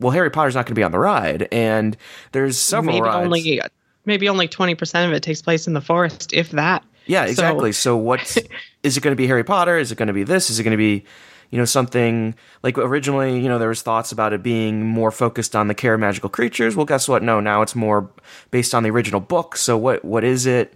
well, 0.00 0.10
Harry 0.12 0.30
Potter's 0.30 0.54
not 0.54 0.66
going 0.66 0.74
to 0.74 0.78
be 0.78 0.82
on 0.84 0.92
the 0.92 0.98
ride, 0.98 1.48
and 1.52 1.96
there's 2.32 2.58
several 2.58 2.94
maybe 2.94 3.02
rides. 3.04 3.26
only 3.26 3.60
maybe 4.04 4.28
only 4.28 4.48
twenty 4.48 4.74
percent 4.74 5.10
of 5.10 5.16
it 5.16 5.22
takes 5.22 5.42
place 5.42 5.66
in 5.66 5.72
the 5.74 5.80
forest, 5.80 6.32
if 6.32 6.50
that. 6.52 6.84
yeah, 7.06 7.24
So- 7.26 7.30
exactly. 7.30 7.72
So, 7.72 7.96
what 7.96 8.20
is 8.82 8.96
it 8.96 9.00
going 9.02 9.12
to 9.12 9.16
be? 9.16 9.26
Harry 9.26 9.44
Potter? 9.44 9.76
Is 9.78 9.90
it 9.92 9.98
going 9.98 10.06
to 10.08 10.12
be 10.12 10.24
this? 10.24 10.50
Is 10.50 10.58
it 10.58 10.62
going 10.62 10.72
to 10.72 10.76
be 10.76 11.04
you 11.50 11.58
know 11.58 11.64
something 11.64 12.34
like 12.62 12.76
originally? 12.78 13.40
You 13.40 13.48
know, 13.48 13.58
there 13.58 13.68
was 13.70 13.82
thoughts 13.82 14.12
about 14.12 14.32
it 14.32 14.42
being 14.42 14.84
more 14.86 15.10
focused 15.10 15.56
on 15.56 15.68
the 15.68 15.74
care 15.74 15.94
of 15.94 16.00
magical 16.00 16.28
creatures. 16.28 16.76
Well, 16.76 16.86
guess 16.86 17.08
what? 17.08 17.22
No, 17.22 17.40
now 17.40 17.62
it's 17.62 17.74
more 17.74 18.10
based 18.50 18.74
on 18.74 18.82
the 18.82 18.90
original 18.90 19.20
book. 19.20 19.56
So, 19.56 19.76
what 19.76 20.04
what 20.04 20.24
is 20.24 20.46
it? 20.46 20.74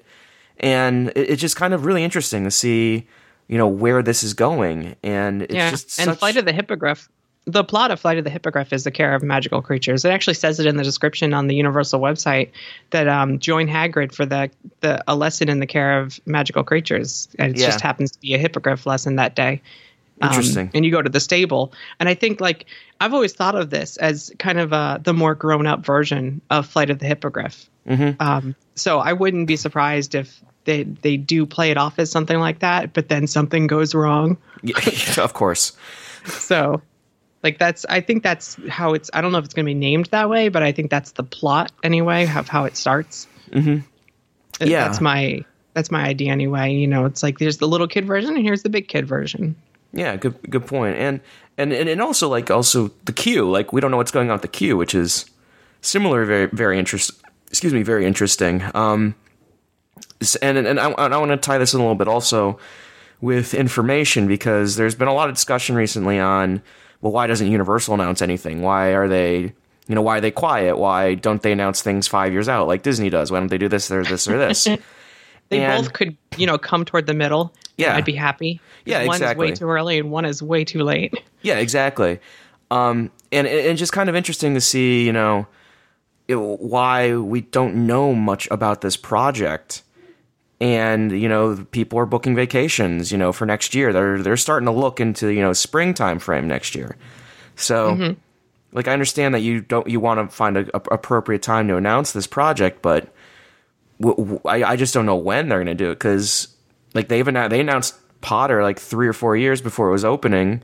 and 0.60 1.08
it, 1.16 1.30
it's 1.30 1.40
just 1.40 1.56
kind 1.56 1.72
of 1.74 1.86
really 1.86 2.04
interesting 2.04 2.44
to 2.44 2.50
see 2.50 3.06
you 3.48 3.56
know 3.58 3.66
where 3.66 4.02
this 4.02 4.22
is 4.22 4.34
going 4.34 4.94
and 5.02 5.42
it's 5.42 5.54
yeah, 5.54 5.70
just 5.70 5.98
and 5.98 6.08
such, 6.10 6.18
Flight 6.18 6.36
of 6.36 6.44
the 6.44 6.52
Hippogriff. 6.52 7.08
The 7.46 7.64
plot 7.64 7.90
of 7.90 7.98
Flight 7.98 8.18
of 8.18 8.24
the 8.24 8.30
Hippogriff 8.30 8.72
is 8.72 8.84
the 8.84 8.92
care 8.92 9.14
of 9.16 9.22
magical 9.22 9.62
creatures. 9.62 10.04
It 10.04 10.10
actually 10.10 10.34
says 10.34 10.60
it 10.60 10.66
in 10.66 10.76
the 10.76 10.84
description 10.84 11.34
on 11.34 11.48
the 11.48 11.56
Universal 11.56 12.00
website 12.00 12.50
that 12.90 13.08
um, 13.08 13.40
join 13.40 13.66
Hagrid 13.66 14.14
for 14.14 14.24
the, 14.24 14.48
the 14.80 15.02
a 15.08 15.16
lesson 15.16 15.48
in 15.48 15.58
the 15.58 15.66
care 15.66 15.98
of 15.98 16.20
magical 16.24 16.62
creatures, 16.62 17.28
and 17.40 17.52
it 17.54 17.58
Yeah. 17.60 17.66
just 17.66 17.80
happens 17.80 18.12
to 18.12 18.20
be 18.20 18.34
a 18.34 18.38
hippogriff 18.38 18.86
lesson 18.86 19.16
that 19.16 19.34
day. 19.34 19.60
Um, 20.20 20.28
Interesting. 20.28 20.70
and 20.72 20.84
you 20.84 20.92
go 20.92 21.02
to 21.02 21.10
the 21.10 21.18
stable, 21.18 21.72
and 21.98 22.08
I 22.08 22.14
think 22.14 22.40
like 22.40 22.66
I've 23.00 23.12
always 23.12 23.32
thought 23.32 23.56
of 23.56 23.70
this 23.70 23.96
as 23.96 24.30
kind 24.38 24.60
of 24.60 24.72
uh, 24.72 24.98
the 25.02 25.12
more 25.12 25.34
grown 25.34 25.66
up 25.66 25.84
version 25.84 26.40
of 26.48 26.64
Flight 26.68 26.90
of 26.90 27.00
the 27.00 27.06
Hippogriff. 27.06 27.68
Mm-hmm. 27.88 28.22
Um, 28.22 28.54
so 28.76 29.00
I 29.00 29.14
wouldn't 29.14 29.48
be 29.48 29.56
surprised 29.56 30.14
if 30.14 30.40
they 30.64 30.84
they 30.84 31.16
do 31.16 31.44
play 31.44 31.72
it 31.72 31.76
off 31.76 31.98
as 31.98 32.08
something 32.08 32.38
like 32.38 32.60
that, 32.60 32.92
but 32.92 33.08
then 33.08 33.26
something 33.26 33.66
goes 33.66 33.96
wrong. 33.96 34.36
Yeah, 34.62 34.76
of 35.18 35.32
course. 35.32 35.72
So, 36.26 36.80
like 37.42 37.58
that's 37.58 37.84
I 37.88 38.00
think 38.00 38.22
that's 38.22 38.56
how 38.68 38.94
it's. 38.94 39.10
I 39.12 39.20
don't 39.20 39.32
know 39.32 39.38
if 39.38 39.44
it's 39.44 39.54
going 39.54 39.66
to 39.66 39.70
be 39.70 39.78
named 39.78 40.06
that 40.06 40.28
way, 40.28 40.48
but 40.48 40.62
I 40.62 40.72
think 40.72 40.90
that's 40.90 41.12
the 41.12 41.24
plot 41.24 41.72
anyway 41.82 42.28
of 42.34 42.48
how 42.48 42.64
it 42.64 42.76
starts. 42.76 43.26
Mm-hmm. 43.50 43.78
Yeah. 44.64 44.86
that's 44.86 45.00
my 45.00 45.44
that's 45.74 45.90
my 45.90 46.04
idea 46.04 46.30
anyway. 46.30 46.72
You 46.72 46.86
know, 46.86 47.04
it's 47.04 47.22
like 47.22 47.38
there's 47.38 47.58
the 47.58 47.68
little 47.68 47.88
kid 47.88 48.06
version 48.06 48.36
and 48.36 48.44
here's 48.44 48.62
the 48.62 48.68
big 48.68 48.88
kid 48.88 49.06
version. 49.06 49.56
Yeah, 49.92 50.16
good 50.16 50.36
good 50.48 50.66
point. 50.66 50.96
And 50.96 51.20
and 51.58 51.72
and 51.72 51.88
and 51.88 52.00
also 52.00 52.28
like 52.28 52.50
also 52.50 52.90
the 53.04 53.12
queue. 53.12 53.50
Like 53.50 53.72
we 53.72 53.80
don't 53.80 53.90
know 53.90 53.96
what's 53.96 54.12
going 54.12 54.30
on 54.30 54.34
with 54.34 54.42
the 54.42 54.48
queue, 54.48 54.76
which 54.76 54.94
is 54.94 55.26
similar, 55.80 56.24
very 56.24 56.46
very 56.46 56.78
interest. 56.78 57.10
Excuse 57.48 57.74
me, 57.74 57.82
very 57.82 58.06
interesting. 58.06 58.62
Um, 58.74 59.14
and 60.40 60.58
and 60.58 60.80
I, 60.80 60.90
I 60.90 61.16
want 61.16 61.30
to 61.32 61.36
tie 61.36 61.58
this 61.58 61.74
in 61.74 61.80
a 61.80 61.82
little 61.82 61.96
bit 61.96 62.08
also 62.08 62.58
with 63.20 63.54
information 63.54 64.26
because 64.26 64.76
there's 64.76 64.94
been 64.94 65.08
a 65.08 65.14
lot 65.14 65.28
of 65.28 65.34
discussion 65.34 65.76
recently 65.76 66.18
on 66.18 66.62
well, 67.02 67.12
why 67.12 67.26
doesn't 67.26 67.50
Universal 67.50 67.94
announce 67.94 68.22
anything? 68.22 68.62
Why 68.62 68.94
are 68.94 69.08
they 69.08 69.52
you 69.88 69.94
know 69.94 70.02
why 70.02 70.18
are 70.18 70.20
they 70.20 70.30
quiet? 70.30 70.78
Why 70.78 71.14
don't 71.14 71.42
they 71.42 71.52
announce 71.52 71.82
things 71.82 72.08
five 72.08 72.32
years 72.32 72.48
out 72.48 72.66
like 72.68 72.82
Disney 72.82 73.10
does? 73.10 73.30
Why 73.30 73.38
don't 73.40 73.48
they 73.48 73.58
do 73.58 73.68
this 73.68 73.90
or 73.90 74.02
this 74.04 74.26
or 74.26 74.38
this? 74.38 74.66
They 75.48 75.60
And- 75.62 75.84
both 75.84 75.92
could, 75.92 76.16
you 76.38 76.46
know, 76.46 76.56
come 76.56 76.86
toward 76.86 77.06
the 77.06 77.12
middle. 77.12 77.52
Yeah. 77.76 77.94
I'd 77.94 78.06
be 78.06 78.14
happy. 78.14 78.58
Yeah, 78.86 79.04
one 79.04 79.16
exactly. 79.16 79.48
is 79.48 79.50
way 79.50 79.54
too 79.56 79.68
early 79.70 79.98
and 79.98 80.10
one 80.10 80.24
is 80.24 80.42
way 80.42 80.64
too 80.64 80.82
late. 80.82 81.12
Yeah, 81.42 81.58
exactly. 81.58 82.20
Um, 82.70 83.10
and 83.32 83.48
and 83.48 83.76
just 83.76 83.92
kind 83.92 84.08
of 84.08 84.14
interesting 84.14 84.54
to 84.54 84.60
see, 84.60 85.04
you 85.04 85.12
know, 85.12 85.48
it, 86.28 86.36
why 86.36 87.16
we 87.16 87.40
don't 87.40 87.84
know 87.86 88.14
much 88.14 88.46
about 88.52 88.80
this 88.80 88.96
project. 88.96 89.82
And 90.62 91.10
you 91.10 91.28
know, 91.28 91.66
people 91.72 91.98
are 91.98 92.06
booking 92.06 92.36
vacations, 92.36 93.10
you 93.10 93.18
know, 93.18 93.32
for 93.32 93.44
next 93.44 93.74
year. 93.74 93.92
They're 93.92 94.22
they're 94.22 94.36
starting 94.36 94.66
to 94.66 94.72
look 94.72 95.00
into 95.00 95.26
you 95.30 95.40
know 95.40 95.52
springtime 95.52 96.20
frame 96.20 96.46
next 96.46 96.76
year. 96.76 96.96
So, 97.56 97.96
mm-hmm. 97.96 98.20
like, 98.70 98.86
I 98.86 98.92
understand 98.92 99.34
that 99.34 99.40
you 99.40 99.60
don't 99.60 99.88
you 99.88 99.98
want 99.98 100.30
to 100.30 100.34
find 100.34 100.56
a, 100.56 100.60
a 100.72 100.80
appropriate 100.92 101.42
time 101.42 101.66
to 101.66 101.76
announce 101.76 102.12
this 102.12 102.28
project, 102.28 102.80
but 102.80 103.12
w- 104.00 104.16
w- 104.16 104.40
I, 104.44 104.62
I 104.62 104.76
just 104.76 104.94
don't 104.94 105.04
know 105.04 105.16
when 105.16 105.48
they're 105.48 105.58
going 105.58 105.66
to 105.66 105.74
do 105.74 105.90
it 105.90 105.96
because 105.96 106.46
like 106.94 107.08
they've 107.08 107.26
announced 107.26 107.50
they 107.50 107.60
announced 107.60 107.96
Potter 108.20 108.62
like 108.62 108.78
three 108.78 109.08
or 109.08 109.12
four 109.12 109.36
years 109.36 109.60
before 109.60 109.88
it 109.88 109.92
was 109.92 110.04
opening, 110.04 110.62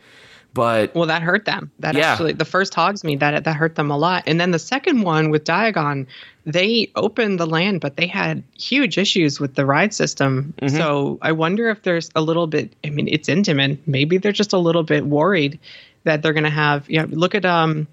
but 0.55 0.95
Well, 0.95 1.07
that 1.07 1.23
hurt 1.23 1.45
them. 1.45 1.71
That 1.79 1.95
Yeah. 1.95 2.13
actually, 2.13 2.33
the 2.33 2.45
first 2.45 2.73
Hogsmeade, 2.73 3.21
that 3.21 3.45
that 3.45 3.57
hurt 3.57 3.75
them 3.77 3.91
a 3.91 3.97
lot. 3.97 4.25
And 4.27 4.41
then 4.41 4.51
the 4.51 4.59
second 4.59 5.03
one 5.03 5.31
with 5.31 5.45
Diagon, 5.45 6.07
they 6.47 6.91
opened 6.97 7.39
the 7.39 7.47
land, 7.47 7.81
but 7.81 7.97
they 7.97 8.07
had 8.07 8.43
huge 8.59 8.99
issues 8.99 9.39
with 9.39 9.55
the 9.55 9.65
ride 9.67 9.93
system. 9.95 10.55
Mm-hmm. 10.63 10.77
So 10.77 11.19
I 11.23 11.33
wonder 11.33 11.69
if 11.69 11.83
there's 11.83 12.11
a 12.17 12.21
little 12.23 12.47
bit. 12.47 12.73
I 12.85 12.91
mean, 12.91 13.09
it's 13.09 13.29
Intamin. 13.29 13.79
Maybe 13.87 14.19
they're 14.19 14.33
just 14.33 14.53
a 14.53 14.59
little 14.59 14.83
bit 14.83 15.07
worried 15.07 15.59
that 16.05 16.23
they're 16.23 16.33
going 16.33 16.45
to 16.45 16.51
have. 16.51 16.89
You 16.89 17.01
know, 17.01 17.09
look 17.11 17.35
at 17.35 17.45
um, 17.45 17.87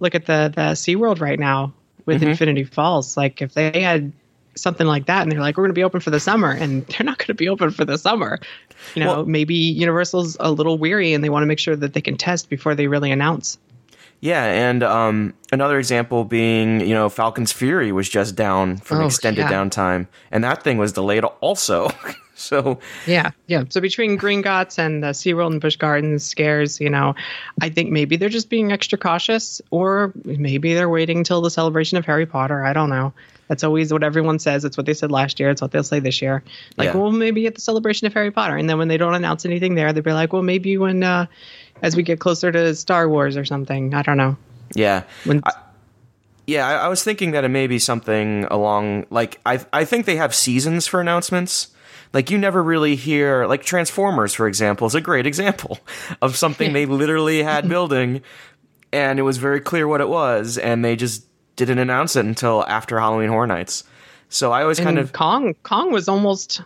look 0.00 0.14
at 0.14 0.26
the 0.26 0.52
the 0.54 0.72
SeaWorld 0.72 1.20
right 1.20 1.38
now 1.38 1.72
with 2.04 2.20
Mm-hmm. 2.20 2.30
Infinity 2.30 2.64
Falls. 2.64 3.16
Like 3.16 3.40
if 3.40 3.54
they 3.54 3.80
had 3.80 4.12
something 4.54 4.86
like 4.86 5.06
that 5.06 5.22
and 5.22 5.32
they're 5.32 5.40
like 5.40 5.56
we're 5.56 5.62
going 5.62 5.70
to 5.70 5.78
be 5.78 5.84
open 5.84 6.00
for 6.00 6.10
the 6.10 6.20
summer 6.20 6.50
and 6.50 6.84
they're 6.88 7.06
not 7.06 7.16
going 7.18 7.28
to 7.28 7.34
be 7.34 7.48
open 7.48 7.70
for 7.70 7.86
the 7.86 7.96
summer 7.96 8.38
you 8.94 9.02
know 9.04 9.16
Well- 9.16 9.26
maybe 9.26 9.54
universal's 9.54 10.36
a 10.40 10.50
little 10.50 10.78
weary 10.78 11.12
and 11.12 11.22
they 11.22 11.30
want 11.30 11.42
to 11.42 11.46
make 11.46 11.58
sure 11.58 11.76
that 11.76 11.92
they 11.94 12.00
can 12.00 12.16
test 12.16 12.48
before 12.48 12.74
they 12.74 12.86
really 12.88 13.10
announce 13.10 13.58
yeah, 14.24 14.44
and 14.44 14.84
um, 14.84 15.34
another 15.50 15.80
example 15.80 16.22
being 16.22 16.78
you 16.80 16.94
know 16.94 17.08
Falcon's 17.08 17.50
Fury 17.50 17.90
was 17.90 18.08
just 18.08 18.36
down 18.36 18.76
from 18.76 19.00
Oh, 19.00 19.06
extended 19.06 19.40
yeah. 19.42 19.52
downtime, 19.52 20.06
and 20.30 20.44
that 20.44 20.62
thing 20.62 20.78
was 20.78 20.92
delayed 20.92 21.24
also. 21.40 21.90
so 22.36 22.78
yeah 23.06 23.30
yeah 23.48 23.62
so 23.68 23.80
between 23.80 24.16
green 24.16 24.40
gots 24.42 24.78
and 24.78 25.02
the 25.02 25.08
seaworld 25.08 25.50
and 25.52 25.60
busch 25.60 25.76
gardens 25.76 26.24
scares 26.24 26.80
you 26.80 26.88
know 26.88 27.14
i 27.60 27.68
think 27.68 27.90
maybe 27.90 28.16
they're 28.16 28.28
just 28.30 28.48
being 28.48 28.72
extra 28.72 28.96
cautious 28.96 29.60
or 29.70 30.12
maybe 30.24 30.72
they're 30.72 30.88
waiting 30.88 31.18
until 31.18 31.40
the 31.42 31.50
celebration 31.50 31.98
of 31.98 32.06
harry 32.06 32.24
potter 32.26 32.64
i 32.64 32.72
don't 32.72 32.88
know 32.90 33.12
that's 33.52 33.62
always 33.62 33.92
what 33.92 34.02
everyone 34.02 34.38
says. 34.38 34.64
It's 34.64 34.78
what 34.78 34.86
they 34.86 34.94
said 34.94 35.10
last 35.12 35.38
year. 35.38 35.50
It's 35.50 35.60
what 35.60 35.72
they'll 35.72 35.82
say 35.84 36.00
this 36.00 36.22
year. 36.22 36.42
Like 36.78 36.86
Yeah. 36.86 36.96
well 36.96 37.12
maybe 37.12 37.46
at 37.46 37.54
the 37.54 37.60
celebration 37.60 38.06
of 38.06 38.14
harry 38.14 38.30
potter. 38.30 38.56
And 38.56 38.66
then 38.70 38.78
when 38.78 38.88
they 38.88 38.96
don't 38.96 39.12
announce 39.14 39.44
anything 39.44 39.74
there 39.74 39.92
they'll 39.92 40.02
be 40.02 40.12
like 40.12 40.32
well 40.32 40.40
maybe 40.42 40.78
when 40.78 41.02
uh 41.02 41.26
as 41.82 41.94
we 41.94 42.02
get 42.02 42.18
closer 42.18 42.50
to 42.50 42.74
star 42.74 43.08
wars 43.10 43.36
or 43.36 43.44
something. 43.44 43.92
I 43.92 44.00
don't 44.00 44.16
know. 44.16 44.36
Yeah, 44.74 45.02
when 45.24 45.42
Yeah, 46.46 46.66
I, 46.66 46.86
I 46.86 46.88
was 46.88 47.04
thinking 47.04 47.32
that 47.32 47.44
it 47.44 47.50
may 47.50 47.66
be 47.66 47.78
something 47.78 48.44
along 48.50 49.04
like 49.10 49.38
I 49.44 49.60
I 49.72 49.84
think 49.84 50.06
they 50.06 50.16
have 50.16 50.34
seasons 50.34 50.86
for 50.86 51.00
announcements. 51.00 51.68
Like 52.14 52.30
you 52.30 52.38
never 52.38 52.62
really 52.62 52.96
hear 52.96 53.46
like 53.46 53.62
Transformers, 53.64 54.32
for 54.34 54.46
example, 54.46 54.86
is 54.86 54.94
a 54.94 55.00
great 55.00 55.26
example 55.26 55.78
of 56.20 56.36
something 56.36 56.72
they 56.72 56.86
literally 56.86 57.42
had 57.42 57.68
building, 57.68 58.22
and 58.92 59.18
it 59.18 59.22
was 59.22 59.38
very 59.38 59.60
clear 59.60 59.86
what 59.88 60.00
it 60.00 60.08
was, 60.08 60.58
and 60.58 60.84
they 60.84 60.96
just 60.96 61.24
didn't 61.64 61.80
announce 61.80 62.16
it 62.16 62.24
until 62.24 62.64
after 62.66 62.98
Halloween 62.98 63.28
Horror 63.28 63.46
Nights. 63.46 63.84
So 64.28 64.52
I 64.52 64.62
always 64.62 64.80
kind 64.80 64.98
of 64.98 65.12
Kong 65.12 65.54
Kong 65.62 65.92
was 65.92 66.08
almost 66.08 66.62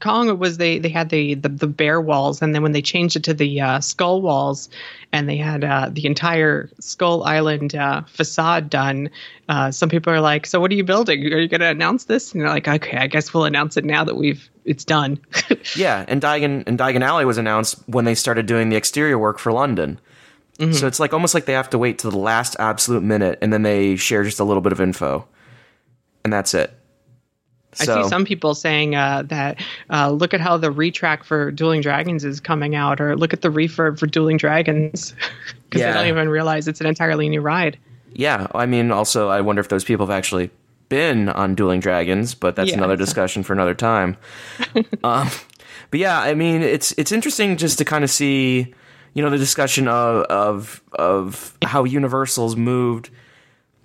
Kong 0.00 0.38
was 0.38 0.58
they 0.58 0.78
they 0.78 0.90
had 0.90 1.08
the 1.08 1.34
the, 1.34 1.48
the 1.48 1.66
bear 1.66 2.00
walls 2.00 2.42
and 2.42 2.54
then 2.54 2.62
when 2.62 2.72
they 2.72 2.82
changed 2.82 3.16
it 3.16 3.24
to 3.24 3.34
the 3.34 3.60
uh, 3.60 3.80
skull 3.80 4.20
walls 4.20 4.68
and 5.12 5.28
they 5.28 5.36
had 5.36 5.64
uh, 5.64 5.88
the 5.90 6.04
entire 6.04 6.68
Skull 6.80 7.24
Island 7.24 7.74
uh, 7.74 8.02
facade 8.02 8.68
done. 8.68 9.08
Uh, 9.48 9.70
some 9.70 9.88
people 9.88 10.12
are 10.12 10.20
like, 10.20 10.44
"So 10.44 10.60
what 10.60 10.70
are 10.70 10.74
you 10.74 10.84
building? 10.84 11.24
Are 11.32 11.38
you 11.38 11.48
going 11.48 11.60
to 11.60 11.68
announce 11.68 12.04
this?" 12.04 12.32
And 12.32 12.42
they're 12.42 12.48
like, 12.48 12.68
"Okay, 12.68 12.98
I 12.98 13.06
guess 13.06 13.32
we'll 13.32 13.44
announce 13.44 13.76
it 13.76 13.84
now 13.84 14.04
that 14.04 14.16
we've 14.16 14.50
it's 14.66 14.84
done." 14.84 15.18
yeah, 15.76 16.04
and 16.06 16.20
Diagon 16.20 16.64
and 16.66 16.78
Diagon 16.78 17.02
Alley 17.02 17.24
was 17.24 17.38
announced 17.38 17.76
when 17.86 18.04
they 18.04 18.14
started 18.14 18.44
doing 18.44 18.68
the 18.68 18.76
exterior 18.76 19.18
work 19.18 19.38
for 19.38 19.52
London. 19.52 19.98
So 20.58 20.86
it's 20.86 20.98
like 20.98 21.12
almost 21.12 21.34
like 21.34 21.44
they 21.44 21.52
have 21.52 21.68
to 21.70 21.78
wait 21.78 21.98
to 21.98 22.10
the 22.10 22.16
last 22.16 22.56
absolute 22.58 23.02
minute, 23.02 23.38
and 23.42 23.52
then 23.52 23.62
they 23.62 23.96
share 23.96 24.24
just 24.24 24.40
a 24.40 24.44
little 24.44 24.62
bit 24.62 24.72
of 24.72 24.80
info, 24.80 25.26
and 26.24 26.32
that's 26.32 26.54
it. 26.54 26.72
I 27.78 27.84
see 27.84 28.08
some 28.08 28.24
people 28.24 28.54
saying 28.54 28.94
uh, 28.94 29.24
that 29.26 29.60
uh, 29.90 30.10
look 30.10 30.32
at 30.32 30.40
how 30.40 30.56
the 30.56 30.70
retrack 30.72 31.24
for 31.24 31.50
Dueling 31.50 31.82
Dragons 31.82 32.24
is 32.24 32.40
coming 32.40 32.74
out, 32.74 33.02
or 33.02 33.16
look 33.18 33.34
at 33.34 33.42
the 33.42 33.50
refurb 33.50 33.98
for 33.98 34.06
Dueling 34.06 34.38
Dragons, 34.38 35.12
because 35.68 35.82
Yeah. 35.82 35.92
they 35.92 35.98
don't 35.98 36.08
even 36.08 36.30
realize 36.30 36.66
it's 36.68 36.80
an 36.80 36.86
entirely 36.86 37.28
new 37.28 37.42
ride. 37.42 37.78
Yeah, 38.14 38.46
I 38.54 38.64
mean, 38.64 38.90
also, 38.90 39.28
I 39.28 39.42
wonder 39.42 39.60
if 39.60 39.68
those 39.68 39.84
people 39.84 40.06
have 40.06 40.16
actually 40.16 40.48
been 40.88 41.28
on 41.28 41.54
Dueling 41.54 41.80
Dragons, 41.80 42.34
but 42.34 42.56
that's 42.56 42.70
Yeah. 42.70 42.78
another 42.78 42.96
discussion 42.96 43.42
for 43.42 43.52
another 43.52 43.74
time. 43.74 44.16
um, 45.04 45.28
but 45.90 46.00
yeah, 46.00 46.18
I 46.18 46.32
mean, 46.32 46.62
it's 46.62 46.92
it's 46.96 47.12
interesting 47.12 47.58
just 47.58 47.76
to 47.76 47.84
kind 47.84 48.04
of 48.04 48.08
see, 48.10 48.72
you 49.16 49.22
know, 49.22 49.30
the 49.30 49.38
discussion 49.38 49.88
of 49.88 50.24
of 50.24 50.82
of 50.92 51.56
how 51.64 51.84
Universal's 51.84 52.54
moved 52.54 53.08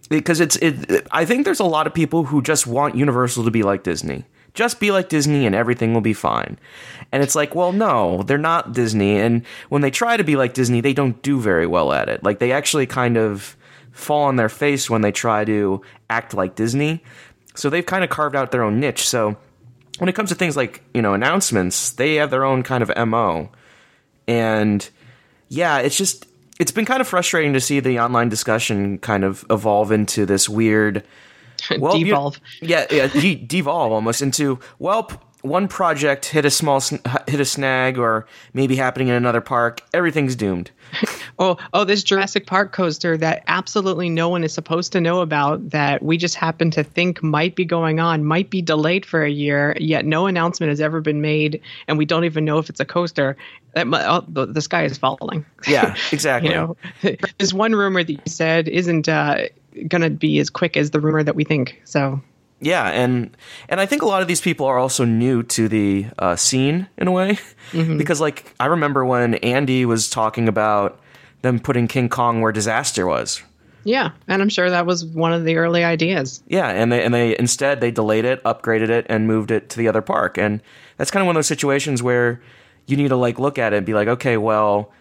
because 0.10 0.42
it's 0.42 0.58
it. 0.58 1.08
I 1.10 1.24
think 1.24 1.46
there's 1.46 1.62
a 1.62 1.64
lot 1.64 1.88
of 1.88 1.94
people 1.94 2.26
who 2.26 2.42
just 2.42 2.68
want 2.68 2.96
Universal 2.96 3.46
to 3.46 3.52
be 3.52 3.64
like 3.64 3.84
Disney. 3.84 4.26
Just 4.54 4.82
be 4.82 4.92
like 4.92 5.08
Disney 5.08 5.46
and 5.46 5.56
everything 5.56 5.94
will 5.94 6.02
be 6.02 6.12
fine. 6.12 6.60
And 7.14 7.24
it's 7.24 7.34
like, 7.34 7.56
well, 7.56 7.72
no, 7.72 8.24
they're 8.24 8.38
not 8.38 8.74
Disney. 8.74 9.20
And 9.20 9.46
when 9.70 9.82
they 9.82 9.90
try 9.90 10.18
to 10.18 10.24
be 10.26 10.36
like 10.36 10.54
Disney, 10.54 10.82
they 10.82 10.92
don't 10.92 11.22
do 11.22 11.40
very 11.40 11.66
well 11.66 11.94
at 11.94 12.10
it. 12.10 12.22
Like 12.26 12.40
they 12.40 12.52
actually 12.52 12.86
kind 12.86 13.16
of 13.16 13.56
fall 13.94 14.24
on 14.24 14.36
their 14.36 14.50
face 14.50 14.90
when 14.90 15.00
they 15.00 15.14
try 15.14 15.46
to 15.46 15.82
act 16.10 16.34
like 16.34 16.56
Disney. 16.56 17.02
So 17.56 17.70
they've 17.70 17.86
kind 17.86 18.04
of 18.04 18.10
carved 18.10 18.36
out 18.36 18.52
their 18.52 18.64
own 18.64 18.82
niche. 18.82 19.08
So 19.08 19.38
when 20.00 20.10
it 20.10 20.16
comes 20.16 20.28
to 20.28 20.36
things 20.36 20.58
like, 20.58 20.84
you 20.94 21.02
know, 21.02 21.14
announcements, 21.14 21.92
they 21.92 22.16
have 22.16 22.32
their 22.32 22.44
own 22.44 22.64
kind 22.64 22.84
of 22.84 23.08
MO. 23.08 23.50
And 24.28 24.90
yeah, 25.52 25.80
it's 25.80 25.98
just 25.98 26.26
it's 26.60 26.72
been 26.72 26.86
kind 26.86 27.02
of 27.02 27.08
frustrating 27.08 27.54
to 27.54 27.60
see 27.60 27.80
the 27.80 28.00
online 28.00 28.30
discussion 28.30 28.98
kind 29.00 29.24
of 29.24 29.44
evolve 29.50 29.92
into 29.92 30.26
this 30.26 30.48
weird 30.48 31.04
well, 31.80 31.96
you- 31.98 32.06
Devolve. 32.06 32.40
yeah, 32.62 32.86
yeah, 32.90 33.08
de- 33.08 33.36
devolve 33.36 33.92
almost 33.92 34.22
into 34.22 34.60
well, 34.80 35.12
one 35.42 35.68
project 35.68 36.26
hit 36.26 36.46
a 36.46 36.50
small 36.52 36.80
sn- 36.80 37.02
hit 37.28 37.40
a 37.40 37.46
snag, 37.46 37.98
or 37.98 38.26
maybe 38.54 38.76
happening 38.78 39.08
in 39.10 39.16
another 39.16 39.42
park. 39.42 39.82
Everything's 39.94 40.36
doomed. 40.36 40.72
Oh, 41.40 41.58
oh, 41.74 41.86
this 41.86 42.04
Jurassic 42.04 42.46
Park 42.46 42.72
coaster 42.72 43.18
that 43.18 43.44
absolutely 43.48 44.10
no 44.12 44.30
one 44.30 44.44
is 44.44 44.54
supposed 44.54 44.92
to 44.92 45.02
know 45.02 45.22
about 45.22 45.72
that 45.72 46.04
we 46.04 46.16
just 46.16 46.36
happen 46.36 46.70
to 46.70 46.84
think 46.84 47.24
might 47.24 47.56
be 47.56 47.66
going 47.66 48.00
on, 48.00 48.24
might 48.24 48.52
be 48.52 48.62
delayed 48.62 49.08
for 49.08 49.24
a 49.24 49.30
year, 49.30 49.76
yet 49.80 50.06
no 50.06 50.28
announcement 50.28 50.70
has 50.70 50.80
ever 50.80 51.02
been 51.02 51.20
made, 51.20 51.60
and 51.88 51.98
we 51.98 52.06
don't 52.06 52.26
even 52.26 52.46
know 52.46 52.60
if 52.60 52.70
it's 52.70 52.80
a 52.80 52.86
coaster. 52.86 53.36
That 53.74 53.88
oh, 53.92 54.24
the, 54.28 54.46
the 54.46 54.62
sky 54.62 54.84
is 54.84 55.00
falling. 55.00 55.44
Yeah, 55.68 55.96
exactly. 56.12 56.50
you 56.50 56.56
know, 56.56 56.78
there's 57.40 57.56
one 57.56 57.74
rumor 57.74 58.04
that 58.04 58.12
you 58.12 58.20
said 58.28 58.68
isn't 58.68 59.10
uh, 59.10 59.48
going 59.88 60.04
to 60.04 60.12
be 60.12 60.38
as 60.38 60.52
quick 60.52 60.78
as 60.78 60.92
the 60.92 61.00
rumor 61.00 61.24
that 61.24 61.36
we 61.36 61.44
think. 61.44 61.82
So 61.86 62.22
Yeah, 62.62 62.88
and 62.88 63.36
and 63.70 63.82
I 63.82 63.88
think 63.88 64.04
a 64.04 64.06
lot 64.06 64.22
of 64.22 64.28
these 64.28 64.40
people 64.40 64.68
are 64.68 64.78
also 64.78 65.04
new 65.04 65.42
to 65.44 65.68
the 65.68 66.06
uh, 66.20 66.36
scene 66.36 66.88
in 66.98 67.08
a 67.08 67.12
way, 67.12 67.40
because 67.74 68.22
like 68.22 68.54
I 68.60 68.68
remember 68.68 69.04
when 69.04 69.34
Andy 69.36 69.84
was 69.84 70.10
talking 70.10 70.48
about 70.48 71.00
them 71.42 71.60
putting 71.60 71.88
King 71.88 72.08
Kong 72.08 72.42
where 72.42 72.52
Disaster 72.52 73.08
was. 73.08 73.42
Yeah, 73.84 74.12
and 74.28 74.44
I'm 74.44 74.50
sure 74.50 74.70
that 74.70 74.86
was 74.86 75.04
one 75.04 75.34
of 75.34 75.44
the 75.44 75.58
early 75.58 75.84
ideas. 75.84 76.44
Yeah, 76.48 76.70
and 76.70 76.92
they 76.92 77.04
and 77.04 77.12
they 77.14 77.36
instead 77.40 77.82
they 77.82 77.90
delayed 77.90 78.26
it, 78.26 78.44
upgraded 78.44 78.90
it, 78.90 79.08
and 79.10 79.26
moved 79.26 79.50
it 79.50 79.70
to 79.70 79.78
the 79.78 79.88
other 79.88 80.04
park. 80.04 80.38
And 80.38 80.62
that's 80.98 81.10
kind 81.10 81.22
of 81.22 81.26
one 81.26 81.36
of 81.36 81.40
those 81.40 81.48
situations 81.48 82.04
where 82.04 82.42
you 82.86 82.96
need 82.96 83.08
to 83.08 83.16
like 83.16 83.40
look 83.40 83.58
at 83.58 83.74
it 83.74 83.78
and 83.78 83.86
be 83.86 83.96
like, 83.96 84.08
okay, 84.08 84.38
well, 84.38 84.92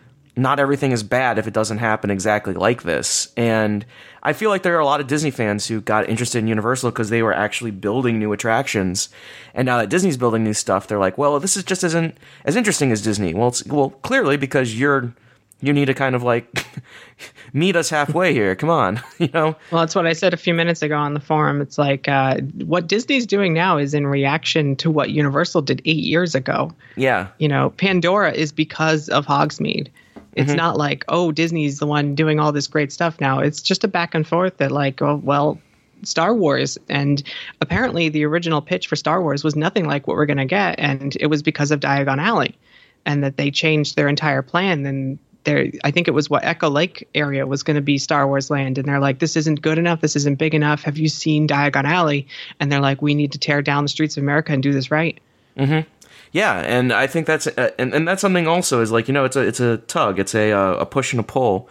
not 0.41 0.59
everything 0.59 0.93
is 0.93 1.03
bad 1.03 1.39
if 1.39 1.47
it 1.47 1.55
doesn't 1.55 1.79
happen 1.79 2.11
exactly 2.11 2.55
like 2.55 2.83
this. 2.83 3.33
And 3.37 3.85
I 4.23 4.33
feel 4.33 4.51
like 4.51 4.63
there 4.63 4.77
are 4.77 4.81
a 4.81 4.85
lot 4.85 5.01
of 5.01 5.07
Disney 5.07 5.31
fans 5.31 5.67
who 5.67 5.81
got 5.81 6.09
interested 6.09 6.39
in 6.39 6.47
Universal 6.47 6.91
because 6.91 7.11
they 7.11 7.23
were 7.23 7.33
actually 7.33 7.71
building 7.71 8.19
new 8.19 8.33
attractions. 8.33 9.09
And 9.55 9.67
now 9.67 9.79
that 9.79 9.91
Disney's 9.91 10.17
building 10.17 10.45
new 10.45 10.55
stuff, 10.55 10.87
they're 10.87 10.99
like, 10.99 11.19
well, 11.19 11.39
this 11.41 11.57
is 11.57 11.65
just 11.65 11.85
isn't 11.85 12.17
as 12.45 12.57
interesting 12.57 12.93
as 12.93 13.03
Disney. 13.03 13.35
Well, 13.35 13.49
it's, 13.49 13.65
well, 13.67 13.91
clearly 13.91 14.37
because 14.37 14.79
you're 14.79 15.15
you 15.63 15.73
need 15.73 15.87
to 15.87 15.95
kind 15.95 16.15
of 16.15 16.23
like 16.23 16.65
meet 17.53 17.77
us 17.77 17.91
halfway 17.91 18.33
here. 18.33 18.57
Come 18.57 18.71
on, 18.71 19.03
you 19.19 19.29
know. 19.33 19.57
Well, 19.71 19.83
that's 19.83 19.95
what 19.95 20.07
I 20.07 20.13
said 20.13 20.33
a 20.33 20.39
few 20.39 20.55
minutes 20.55 20.83
ago 20.83 20.97
on 20.97 21.15
the 21.15 21.21
forum. 21.21 21.61
It's 21.61 21.79
like 21.79 22.09
uh, 22.09 22.39
what 22.65 22.87
Disney's 22.87 23.27
doing 23.27 23.53
now 23.53 23.77
is 23.77 23.95
in 23.95 24.07
reaction 24.07 24.77
to 24.77 24.91
what 24.91 25.11
Universal 25.11 25.63
did 25.63 25.83
eight 25.85 26.03
years 26.03 26.35
ago. 26.35 26.73
Yeah, 26.97 27.29
You 27.39 27.49
know, 27.49 27.71
Pandora 27.71 28.33
is 28.33 28.53
because 28.53 29.09
of 29.09 29.27
Hogsmeade. 29.27 29.89
It's 30.35 30.49
mm-hmm. 30.49 30.57
not 30.57 30.77
like, 30.77 31.05
oh, 31.09 31.33
Disney's 31.33 31.79
the 31.79 31.87
one 31.87 32.15
doing 32.15 32.39
all 32.39 32.53
this 32.53 32.67
great 32.67 32.93
stuff 32.93 33.21
now. 33.21 33.41
It's 33.41 33.61
just 33.61 33.85
a 33.85 33.89
back 33.89 34.15
and 34.15 34.27
forth 34.27 34.59
that, 34.59 34.71
like, 34.71 35.03
oh, 35.03 35.21
well, 35.23 35.59
Star 36.03 36.35
Wars. 36.35 36.79
And 36.89 37.23
apparently, 37.61 38.09
the 38.09 38.25
original 38.25 38.63
pitch 38.63 38.87
for 38.87 38.97
Star 38.97 39.21
Wars 39.21 39.43
was 39.43 39.57
nothing 39.57 39.87
like 39.87 40.07
what 40.07 40.17
we're 40.17 40.27
going 40.27 40.39
to 40.39 40.45
get. 40.45 40.79
And 40.79 41.17
it 41.21 41.27
was 41.27 41.43
because 41.43 41.71
of 41.71 41.81
Diagon 41.81 42.19
Alley 42.19 42.57
and 43.05 43.25
that 43.25 43.37
they 43.37 43.51
changed 43.51 43.97
their 43.97 44.09
entire 44.09 44.43
plan. 44.43 44.87
And 44.87 45.19
there, 45.45 45.67
I 45.85 45.91
think 45.91 46.07
it 46.07 46.13
was 46.13 46.31
what 46.31 46.45
Echo 46.45 46.71
Lake 46.71 47.09
area 47.15 47.47
was 47.47 47.63
going 47.63 47.77
to 47.77 47.83
be 47.83 47.99
Star 47.99 48.27
Wars 48.27 48.51
land. 48.51 48.79
And 48.79 48.87
they're 48.87 49.01
like, 49.01 49.19
this 49.19 49.37
isn't 49.37 49.63
good 49.63 49.79
enough. 49.79 50.01
This 50.01 50.17
isn't 50.17 50.39
big 50.39 50.55
enough. 50.55 50.83
Have 50.83 50.99
you 50.99 51.09
seen 51.09 51.49
Diagon 51.49 51.85
Alley? 51.85 52.29
And 52.61 52.71
they're 52.71 52.81
like, 52.81 53.03
we 53.03 53.15
need 53.15 53.33
to 53.33 53.39
tear 53.39 53.63
down 53.63 53.85
the 53.85 53.89
streets 53.89 54.17
of 54.17 54.23
America 54.23 54.53
and 54.53 54.63
do 54.63 54.73
this 54.73 54.91
right. 54.91 55.19
Mm-hmm. 55.57 55.89
Yeah, 56.33 56.59
and 56.61 56.93
I 56.93 57.07
think 57.07 57.27
that's 57.27 57.47
uh, 57.47 57.71
and, 57.79 57.93
and 57.95 58.07
that's 58.07 58.21
something 58.21 58.47
also 58.47 58.81
is 58.81 58.91
like 58.93 59.09
you 59.09 59.15
know 59.15 59.25
it's 59.25 59.37
a 59.37 59.41
it's 59.41 59.61
a 59.61 59.79
tug, 59.79 60.19
it's 60.19 60.35
a 60.35 60.53
uh, 60.53 60.75
a 60.75 60.87
push 60.87 61.13
and 61.13 61.21
a 61.21 61.25
pull 61.25 61.69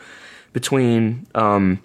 between 0.53 1.27
um 1.35 1.81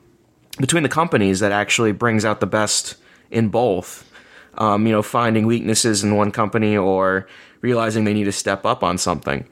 between 0.58 0.82
the 0.82 0.88
companies 0.88 1.40
that 1.40 1.52
actually 1.52 1.92
brings 1.92 2.24
out 2.24 2.40
the 2.40 2.46
best 2.46 2.96
in 3.30 3.48
both. 3.48 4.10
Um, 4.56 4.86
you 4.86 4.92
know, 4.92 5.02
finding 5.02 5.46
weaknesses 5.46 6.04
in 6.04 6.14
one 6.14 6.30
company 6.30 6.76
or 6.76 7.26
realizing 7.60 8.04
they 8.04 8.14
need 8.14 8.24
to 8.24 8.32
step 8.32 8.64
up 8.64 8.84
on 8.84 8.98
something. 8.98 9.48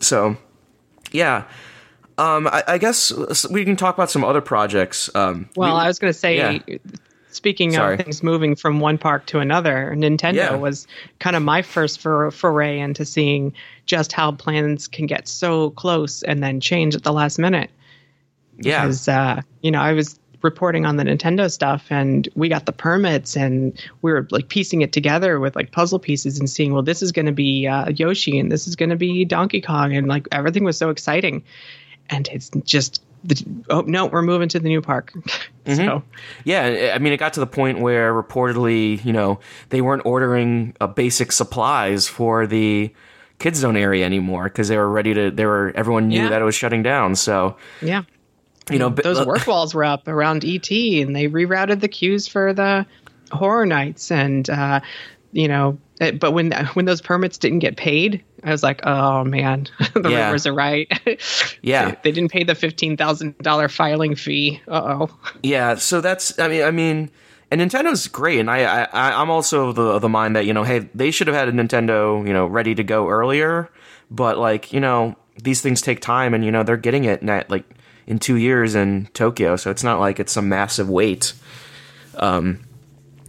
So, 0.00 0.36
yeah. 1.10 1.44
Um, 2.16 2.46
I, 2.46 2.62
I 2.68 2.78
guess 2.78 3.12
we 3.50 3.64
can 3.64 3.74
talk 3.74 3.96
about 3.96 4.08
some 4.08 4.22
other 4.22 4.40
projects. 4.40 5.10
Um, 5.16 5.48
Well, 5.56 5.74
we- 5.74 5.80
I 5.80 5.88
was 5.88 5.98
going 5.98 6.12
to 6.12 6.18
say, 6.18 6.36
yeah. 6.36 6.76
Speaking 7.30 7.72
Sorry. 7.72 7.94
of 7.94 8.00
things 8.00 8.22
moving 8.22 8.56
from 8.56 8.80
one 8.80 8.98
park 8.98 9.26
to 9.26 9.38
another, 9.38 9.94
Nintendo 9.96 10.34
Yeah. 10.34 10.54
was 10.56 10.86
kind 11.18 11.36
of 11.36 11.42
my 11.42 11.62
first 11.62 12.00
for, 12.00 12.30
foray 12.30 12.78
into 12.78 13.04
seeing 13.04 13.52
just 13.86 14.12
how 14.12 14.32
plans 14.32 14.88
can 14.88 15.06
get 15.06 15.28
so 15.28 15.70
close 15.70 16.22
and 16.22 16.42
then 16.42 16.60
change 16.60 16.94
at 16.94 17.02
the 17.02 17.12
last 17.12 17.38
minute. 17.38 17.70
yeah, 18.58 18.82
Because, 18.82 19.08
uh, 19.08 19.40
you 19.62 19.70
know, 19.70 19.80
I 19.80 19.92
was 19.92 20.18
reporting 20.42 20.86
on 20.86 20.96
the 20.96 21.04
Nintendo 21.04 21.50
stuff 21.50 21.86
and 21.90 22.28
we 22.34 22.48
got 22.48 22.64
the 22.66 22.72
permits 22.72 23.36
and 23.36 23.78
we 24.02 24.10
were 24.10 24.26
like 24.30 24.48
piecing 24.48 24.80
it 24.80 24.92
together 24.92 25.38
with 25.38 25.54
like 25.54 25.70
puzzle 25.70 25.98
pieces 25.98 26.38
and 26.38 26.48
seeing, 26.48 26.72
well, 26.72 26.82
this 26.82 27.02
is 27.02 27.12
going 27.12 27.26
to 27.26 27.32
be 27.32 27.66
uh, 27.66 27.90
Yoshi 27.90 28.38
and 28.38 28.50
this 28.50 28.66
is 28.66 28.74
going 28.74 28.88
to 28.90 28.96
be 28.96 29.24
Donkey 29.24 29.60
Kong. 29.60 29.94
And 29.94 30.08
like 30.08 30.26
everything 30.32 30.64
was 30.64 30.78
so 30.78 30.88
exciting. 30.90 31.42
And 32.08 32.26
it's 32.28 32.50
just, 32.64 33.02
the, 33.24 33.44
oh, 33.68 33.82
no, 33.82 34.06
we're 34.06 34.22
moving 34.22 34.48
to 34.48 34.58
the 34.58 34.68
new 34.68 34.80
park. 34.80 35.12
so, 35.66 36.02
Yeah, 36.44 36.92
I 36.94 36.98
mean, 36.98 37.12
it 37.12 37.18
got 37.18 37.34
to 37.34 37.40
the 37.40 37.46
point 37.46 37.80
where 37.80 38.14
reportedly, 38.14 39.04
you 39.04 39.12
know, 39.12 39.40
they 39.68 39.80
weren't 39.80 40.02
ordering 40.06 40.74
uh, 40.80 40.86
basic 40.86 41.32
supplies 41.32 42.08
for 42.08 42.46
the 42.46 42.92
kids 43.38 43.58
zone 43.58 43.76
area 43.76 44.04
anymore 44.04 44.44
because 44.44 44.68
they 44.68 44.76
were 44.76 44.90
ready 44.90 45.14
to. 45.14 45.30
They 45.30 45.46
were 45.46 45.72
everyone 45.74 46.08
knew 46.08 46.22
Yeah. 46.22 46.28
that 46.30 46.42
it 46.42 46.44
was 46.44 46.54
shutting 46.54 46.82
down. 46.82 47.14
So 47.16 47.56
yeah. 47.82 48.02
you 48.70 48.78
know, 48.78 48.90
but- 48.90 49.04
those 49.04 49.24
work 49.26 49.46
walls 49.46 49.74
were 49.74 49.84
up 49.84 50.08
around 50.08 50.44
ET, 50.44 50.70
and 50.70 51.14
they 51.16 51.26
rerouted 51.28 51.80
the 51.80 51.88
queues 51.88 52.26
for 52.28 52.52
the 52.52 52.86
horror 53.32 53.66
nights, 53.66 54.10
and 54.10 54.48
uh, 54.50 54.80
you 55.32 55.48
know, 55.48 55.78
it- 56.00 56.18
but 56.20 56.32
when 56.32 56.52
when 56.74 56.84
those 56.84 57.00
permits 57.00 57.38
didn't 57.38 57.58
get 57.60 57.76
paid, 57.76 58.22
I 58.44 58.50
was 58.50 58.62
like, 58.62 58.80
oh 58.84 59.24
man, 59.24 59.66
the 59.94 60.08
Yeah. 60.10 60.26
rumors 60.26 60.46
are 60.46 60.54
right. 60.54 60.88
Yeah. 61.62 61.94
they, 62.02 62.12
didn't 62.12 62.30
pay 62.32 62.44
the 62.44 62.54
fifteen 62.54 62.96
thousand 62.96 63.36
dollar 63.38 63.68
filing 63.68 64.14
fee. 64.16 64.60
Uh 64.68 64.82
oh. 65.08 65.18
Yeah, 65.42 65.74
so 65.76 66.00
that's 66.00 66.38
I 66.38 66.48
mean 66.48 66.62
I 66.62 66.70
mean 66.70 67.10
and 67.52 67.60
Nintendo's 67.60 68.06
great 68.06 68.38
and 68.38 68.48
I, 68.50 68.84
I 68.84 69.20
I'm 69.20 69.28
also 69.30 69.68
of 69.68 69.74
the 69.74 69.82
of 69.82 70.02
the 70.02 70.08
mind 70.08 70.36
that, 70.36 70.46
you 70.46 70.52
know, 70.54 70.62
hey, 70.64 70.88
they 70.94 71.10
should 71.10 71.26
have 71.26 71.36
had 71.36 71.48
a 71.48 71.52
Nintendo, 71.52 72.24
you 72.26 72.32
know, 72.32 72.46
ready 72.46 72.74
to 72.76 72.82
go 72.84 73.08
earlier, 73.08 73.68
but 74.10 74.38
like, 74.38 74.72
you 74.72 74.80
know, 74.80 75.16
these 75.42 75.60
things 75.60 75.80
take 75.82 76.00
time 76.00 76.32
and 76.34 76.44
you 76.44 76.50
know, 76.52 76.62
they're 76.62 76.76
getting 76.76 77.04
it 77.04 77.22
like 77.50 77.64
in 78.06 78.18
2 78.18 78.36
years 78.36 78.74
in 78.74 79.08
Tokyo, 79.14 79.56
so 79.56 79.70
it's 79.70 79.84
not 79.84 79.98
like 80.00 80.18
it's 80.20 80.32
some 80.32 80.48
massive 80.48 80.88
wait. 80.88 81.32
Um 82.16 82.60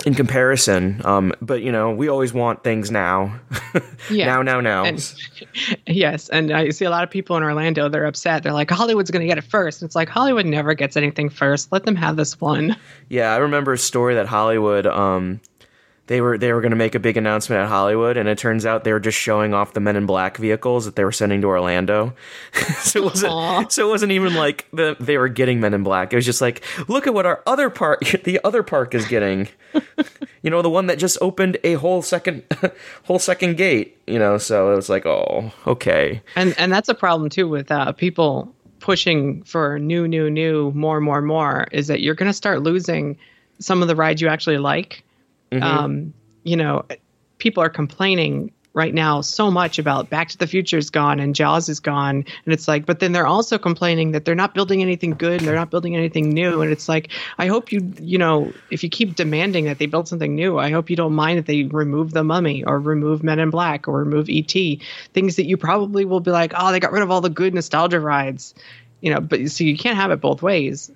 in 0.06 0.16
comparison, 0.16 1.02
um, 1.06 1.34
but 1.42 1.62
you 1.62 1.72
know, 1.72 1.92
we 1.92 2.08
always 2.08 2.34
want 2.34 2.64
things 2.64 2.92
now. 2.92 3.40
Yeah. 4.10 4.26
now, 4.26 4.42
now, 4.42 4.60
now. 4.60 4.84
And 4.84 5.16
yes, 5.88 6.28
and 6.30 6.52
I 6.52 6.72
see 6.72 6.86
a 6.86 6.90
lot 6.90 7.04
of 7.04 7.10
people 7.12 7.38
in 7.38 7.44
Orlando. 7.44 7.88
They're 7.88 8.06
upset. 8.06 8.42
They're 8.42 8.52
like, 8.52 8.70
Hollywood's 8.70 9.12
going 9.12 9.22
to 9.22 9.28
get 9.28 9.38
it 9.38 9.44
first. 9.44 9.84
It's 9.84 9.96
like 9.96 10.10
Hollywood 10.10 10.48
never 10.48 10.74
gets 10.74 10.98
anything 10.98 11.30
first. 11.30 11.72
Let 11.72 11.86
them 11.86 11.96
have 11.96 12.16
this 12.16 12.42
one. 12.42 12.76
Yeah, 13.10 13.32
I 13.32 13.38
remember 13.38 13.74
a 13.74 13.78
story 13.78 14.16
that 14.16 14.26
Hollywood 14.26 14.88
um 14.88 15.40
they 16.12 16.20
were 16.20 16.38
they 16.38 16.52
were 16.52 16.60
going 16.60 16.72
to 16.72 16.78
make 16.78 16.94
a 16.94 17.00
big 17.00 17.16
announcement 17.16 17.62
at 17.62 17.70
Hollywood 17.70 18.18
and 18.18 18.28
it 18.28 18.38
turns 18.38 18.66
out 18.66 18.84
they 18.84 18.92
were 18.92 19.00
just 19.00 19.18
showing 19.18 19.54
off 19.54 19.72
the 19.72 19.80
Men 19.80 19.96
in 19.96 20.06
Black 20.06 20.36
vehicles 20.36 20.84
that 20.84 20.98
they 20.98 21.06
were 21.06 21.14
sending 21.14 21.40
to 21.40 21.48
Orlando. 21.48 22.14
so 22.80 23.00
it 23.00 23.06
wasn't 23.06 23.32
Aw. 23.32 23.68
so 23.70 23.88
it 23.88 23.90
wasn't 23.90 24.12
even 24.12 24.36
like 24.36 24.68
the, 24.74 24.98
they 25.00 25.18
were 25.18 25.30
getting 25.30 25.62
Men 25.62 25.74
in 25.74 25.84
Black. 25.84 26.12
It 26.12 26.18
was 26.18 26.26
just 26.26 26.42
like, 26.42 26.64
look 26.90 27.08
at 27.08 27.14
what 27.14 27.26
our 27.26 27.42
other 27.48 27.70
park 27.70 28.02
the 28.26 28.42
other 28.44 28.62
park 28.62 28.94
is 28.94 29.08
getting. 29.08 29.48
you 30.42 30.50
know, 30.50 30.62
the 30.62 30.70
one 30.70 30.88
that 30.88 31.00
just 31.00 31.18
opened 31.22 31.58
a 31.64 31.76
whole 31.76 32.02
second 32.02 32.44
whole 33.04 33.20
second 33.20 33.56
gate, 33.56 33.98
you 34.06 34.20
know, 34.20 34.38
so 34.38 34.74
it 34.74 34.76
was 34.76 34.90
like, 34.90 35.06
"Oh, 35.06 35.54
okay." 35.66 36.22
and 36.36 36.54
and 36.58 36.74
that's 36.74 36.90
a 36.90 36.94
problem 36.94 37.30
too 37.30 37.48
with 37.48 37.72
uh, 37.72 37.94
people 37.94 38.54
pushing 38.80 39.44
for 39.44 39.80
new, 39.80 40.10
new, 40.10 40.30
new, 40.30 40.72
more, 40.72 41.00
more, 41.00 41.22
more. 41.22 41.68
Is 41.72 41.88
that 41.88 42.02
you're 42.02 42.16
going 42.16 42.30
to 42.30 42.34
start 42.34 42.62
losing 42.62 43.18
some 43.60 43.82
of 43.82 43.88
the 43.88 43.96
rides 43.96 44.22
you 44.22 44.28
actually 44.28 44.58
like. 44.58 45.06
Um, 45.60 46.14
you 46.44 46.56
know, 46.56 46.86
people 47.38 47.64
are 47.64 47.70
complaining 47.70 48.52
right 48.74 48.94
now 48.94 49.20
so 49.20 49.52
much 49.52 49.80
about 49.80 50.10
Back 50.10 50.30
to 50.30 50.38
the 50.38 50.48
Future 50.48 50.78
is 50.78 50.90
gone 50.90 51.20
and 51.20 51.36
Jaws 51.36 51.68
is 51.68 51.80
gone, 51.80 52.24
and 52.46 52.54
it's 52.54 52.68
like, 52.68 52.86
but 52.86 53.00
then 53.00 53.12
they're 53.12 53.28
also 53.28 53.58
complaining 53.58 54.12
that 54.12 54.24
they're 54.24 54.36
not 54.36 54.54
building 54.54 54.82
anything 54.82 55.12
good 55.12 55.42
and 55.42 55.48
they're 55.48 55.56
not 55.56 55.70
building 55.70 55.96
anything 55.96 56.30
new, 56.30 56.62
and 56.62 56.72
it's 56.72 56.88
like, 56.88 57.10
I 57.38 57.48
hope 57.48 57.72
you, 57.72 57.94
you 58.00 58.18
know, 58.18 58.54
if 58.70 58.84
you 58.84 58.90
keep 58.90 59.16
demanding 59.16 59.66
that 59.66 59.78
they 59.78 59.88
build 59.88 60.08
something 60.08 60.36
new, 60.36 60.58
I 60.58 60.72
hope 60.72 60.90
you 60.90 60.96
don't 60.96 61.14
mind 61.14 61.38
that 61.38 61.48
they 61.48 61.64
remove 61.64 62.12
the 62.12 62.24
Mummy 62.24 62.64
or 62.64 62.80
remove 62.80 63.24
Men 63.24 63.40
in 63.40 63.50
Black 63.50 63.88
or 63.88 64.00
remove 64.00 64.30
ET, 64.30 64.54
things 65.14 65.36
that 65.36 65.46
you 65.46 65.58
probably 65.58 66.06
will 66.06 66.22
be 66.22 66.32
like, 66.32 66.54
oh, 66.56 66.72
they 66.72 66.80
got 66.80 66.94
rid 66.94 67.04
of 67.04 67.12
all 67.12 67.22
the 67.22 67.30
good 67.30 67.54
nostalgia 67.54 68.00
rides, 68.00 68.56
you 69.02 69.14
know, 69.14 69.20
but 69.20 69.52
so 69.52 69.66
you 69.66 69.78
can't 69.78 69.98
have 69.98 70.12
it 70.12 70.22
both 70.22 70.42
ways. 70.42 70.92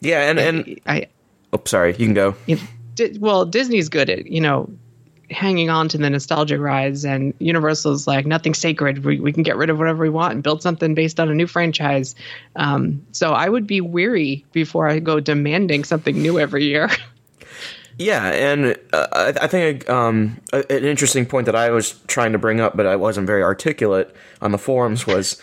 Yeah, 0.00 0.28
and 0.28 0.38
and 0.38 0.80
I, 0.86 1.06
oh, 1.54 1.62
sorry, 1.64 1.92
you 1.92 2.04
can 2.04 2.12
go. 2.12 2.34
you 2.46 2.56
know, 2.56 2.62
Di- 2.94 3.18
well, 3.18 3.44
Disney's 3.44 3.88
good 3.88 4.10
at 4.10 4.26
you 4.26 4.40
know 4.40 4.70
hanging 5.30 5.70
on 5.70 5.88
to 5.88 5.98
the 5.98 6.10
nostalgia 6.10 6.58
rides, 6.58 7.04
and 7.04 7.34
Universal's 7.38 8.06
like 8.06 8.26
nothing 8.26 8.54
sacred. 8.54 9.04
We 9.04 9.20
we 9.20 9.32
can 9.32 9.42
get 9.42 9.56
rid 9.56 9.70
of 9.70 9.78
whatever 9.78 10.02
we 10.02 10.10
want 10.10 10.34
and 10.34 10.42
build 10.42 10.62
something 10.62 10.94
based 10.94 11.18
on 11.20 11.28
a 11.28 11.34
new 11.34 11.46
franchise. 11.46 12.14
Um, 12.56 13.04
so 13.12 13.32
I 13.32 13.48
would 13.48 13.66
be 13.66 13.80
weary 13.80 14.44
before 14.52 14.88
I 14.88 14.98
go 14.98 15.20
demanding 15.20 15.84
something 15.84 16.20
new 16.20 16.38
every 16.38 16.64
year. 16.64 16.90
Yeah, 17.96 18.30
and 18.30 18.76
uh, 18.92 19.06
I, 19.12 19.44
I 19.44 19.46
think 19.46 19.88
um, 19.88 20.40
an 20.52 20.64
interesting 20.68 21.26
point 21.26 21.46
that 21.46 21.54
I 21.54 21.70
was 21.70 21.92
trying 22.08 22.32
to 22.32 22.38
bring 22.38 22.60
up, 22.60 22.76
but 22.76 22.86
I 22.86 22.96
wasn't 22.96 23.26
very 23.26 23.42
articulate 23.42 24.14
on 24.40 24.50
the 24.50 24.58
forums 24.58 25.06
was, 25.06 25.40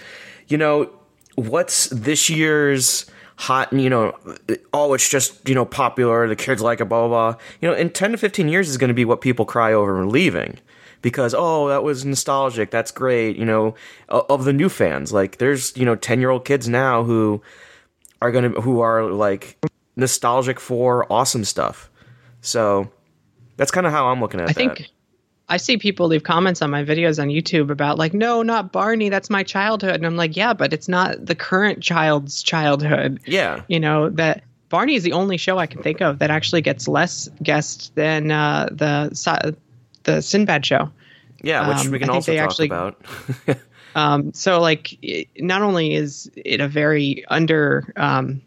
you 0.48 0.58
know, 0.58 0.90
what's 1.36 1.88
this 1.88 2.30
year's 2.30 3.06
hot? 3.41 3.71
And 3.71 3.82
you 3.82 3.89
know, 3.89 4.17
oh, 4.73 4.93
it's 4.93 5.10
just 5.10 5.47
you 5.49 5.56
know 5.56 5.65
popular. 5.65 6.27
The 6.27 6.36
kids 6.36 6.62
like 6.62 6.80
it. 6.82 6.86
Blah 6.86 7.08
blah. 7.08 7.32
blah. 7.34 7.41
You 7.62 7.69
know, 7.69 7.75
in 7.75 7.89
ten 7.89 8.12
to 8.12 8.17
fifteen 8.17 8.47
years 8.47 8.69
is 8.69 8.77
going 8.77 8.88
to 8.89 8.93
be 8.93 9.06
what 9.06 9.21
people 9.21 9.45
cry 9.45 9.73
over 9.73 10.06
leaving. 10.06 10.60
Because 11.01 11.34
oh 11.36 11.67
that 11.69 11.82
was 11.84 12.06
nostalgic 12.06 12.69
that's 12.69 12.91
great 12.91 13.36
you 13.36 13.43
know 13.43 13.73
of 14.08 14.45
the 14.45 14.54
new 14.54 14.69
fans 14.69 15.12
like 15.12 15.39
there's 15.39 15.75
you 15.75 15.84
know 15.84 15.95
10 15.95 16.19
year 16.19 16.30
old 16.30 16.45
kids 16.45 16.69
now 16.69 17.04
who 17.04 17.41
are 18.21 18.32
gonna 18.32 18.49
who 18.62 18.82
are 18.82 19.06
like 19.10 19.58
nostalgic 19.95 20.60
for 20.60 21.12
awesome 21.12 21.43
stuff 21.43 21.89
so 22.41 22.91
That's 23.58 23.71
kind 23.71 23.88
of 23.88 23.93
how 23.93 24.10
I'm 24.10 24.21
looking 24.21 24.39
at 24.41 24.49
I 24.49 24.54
that. 24.54 24.56
think 24.56 24.89
I 25.52 25.58
see 25.58 25.78
people 25.78 26.08
leave 26.08 26.24
comments 26.24 26.62
on 26.62 26.70
my 26.72 26.84
videos 26.84 27.22
on 27.22 27.28
YouTube 27.28 27.70
about 27.70 27.98
like, 27.98 28.14
no, 28.14 28.42
not 28.42 28.72
Barney. 28.72 29.10
That's 29.10 29.30
my 29.30 29.44
childhood, 29.44 29.96
and 29.96 30.06
I'm 30.06 30.16
like, 30.16 30.38
yeah, 30.38 30.54
but 30.54 30.72
it's 30.72 30.88
not 30.88 31.26
the 31.26 31.36
current 31.36 31.84
child's 31.84 32.42
childhood. 32.42 33.20
yeah, 33.26 33.62
You 33.68 33.80
know 33.80 34.10
that 34.12 34.44
Barney 34.70 34.96
is 34.96 35.04
the 35.04 35.12
only 35.12 35.36
show 35.36 35.58
I 35.60 35.68
can 35.68 35.84
think 35.84 36.02
of 36.02 36.20
that 36.20 36.32
actually 36.32 36.62
gets 36.62 36.88
less 36.88 37.30
guests 37.44 37.92
than 37.96 38.32
uh, 38.32 38.70
the 38.72 39.56
the 40.04 40.22
Sinbad 40.22 40.66
show. 40.66 40.90
yeah, 41.44 41.68
which 41.68 41.86
um, 41.86 41.92
we 41.92 42.00
can 42.00 42.10
also 42.10 42.34
talk 42.34 42.44
actually- 42.50 42.68
about. 42.68 43.04
Um, 43.94 44.34
so 44.34 44.62
like, 44.62 44.98
it, 45.04 45.28
not 45.40 45.62
only 45.62 45.96
is 45.96 46.32
it 46.38 46.62
a 46.62 46.68
very 46.70 47.26
under 47.28 47.92
um, 47.98 48.42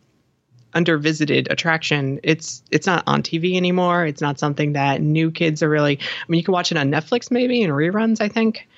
under 0.74 0.98
visited 0.98 1.48
attraction, 1.50 2.20
it's 2.22 2.62
it's 2.70 2.86
not 2.86 3.04
on 3.06 3.22
TV 3.22 3.56
anymore. 3.56 4.04
It's 4.06 4.20
not 4.20 4.38
something 4.38 4.72
that 4.74 5.00
new 5.00 5.30
kids 5.30 5.62
are 5.62 5.68
really. 5.68 5.98
I 6.00 6.24
mean, 6.28 6.38
you 6.38 6.44
can 6.44 6.52
watch 6.52 6.70
it 6.72 6.78
on 6.78 6.90
Netflix 6.90 7.30
maybe 7.30 7.62
in 7.62 7.70
reruns, 7.70 8.20
I 8.20 8.28
think. 8.28 8.68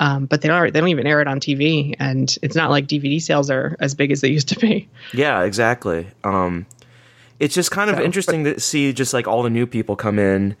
Um, 0.00 0.26
but 0.26 0.42
they 0.42 0.48
don't 0.48 0.72
they 0.72 0.78
don't 0.78 0.90
even 0.90 1.06
air 1.08 1.20
it 1.20 1.26
on 1.26 1.40
TV, 1.40 1.96
and 1.98 2.36
it's 2.42 2.54
not 2.54 2.70
like 2.70 2.86
DVD 2.86 3.20
sales 3.20 3.50
are 3.50 3.76
as 3.80 3.94
big 3.94 4.12
as 4.12 4.20
they 4.20 4.28
used 4.28 4.48
to 4.50 4.58
be. 4.58 4.88
Yeah, 5.12 5.42
exactly. 5.42 6.06
Um, 6.22 6.66
it's 7.40 7.54
just 7.54 7.70
kind 7.72 7.90
of 7.90 7.96
So- 7.96 8.02
interesting 8.02 8.44
to 8.44 8.60
see 8.60 8.92
just 8.92 9.12
like 9.12 9.26
all 9.26 9.42
the 9.42 9.50
new 9.50 9.66
people 9.66 9.96
come 9.96 10.18
in, 10.20 10.54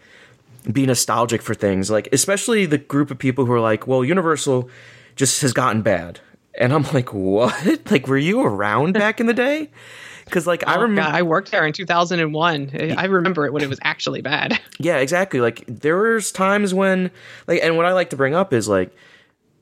be 0.72 0.86
nostalgic 0.86 1.40
for 1.42 1.54
things. 1.54 1.88
Like 1.90 2.08
especially 2.12 2.66
the 2.66 2.78
group 2.78 3.10
of 3.12 3.18
people 3.18 3.44
who 3.44 3.52
are 3.52 3.60
like, 3.60 3.86
"Well, 3.86 4.04
Universal 4.04 4.68
just 5.14 5.40
has 5.42 5.52
gotten 5.52 5.82
bad," 5.82 6.18
and 6.58 6.72
I'm 6.72 6.82
like, 6.92 7.14
"What? 7.14 7.90
like, 7.92 8.08
were 8.08 8.18
you 8.18 8.40
around 8.42 8.94
back 8.94 9.20
in 9.20 9.26
the 9.26 9.34
day?" 9.34 9.70
Because 10.28 10.46
like 10.46 10.66
I 10.66 10.76
Oh, 10.76 10.82
remember, 10.82 11.10
I 11.10 11.22
worked 11.22 11.50
there 11.50 11.66
in 11.66 11.72
2001. 11.72 12.94
I 12.96 13.04
remember 13.06 13.46
it 13.46 13.52
when 13.52 13.62
it 13.62 13.68
was 13.68 13.78
actually 13.82 14.22
bad. 14.22 14.58
Yeah, 14.80 14.98
exactly. 14.98 15.40
Like 15.40 15.64
there 15.66 15.96
was 15.96 16.30
times 16.30 16.72
when 16.72 17.10
like 17.48 17.60
and 17.64 17.76
what 17.76 17.84
I 17.84 17.92
like 17.92 18.10
to 18.10 18.16
bring 18.16 18.32
up 18.34 18.52
is 18.52 18.68
like 18.68 18.94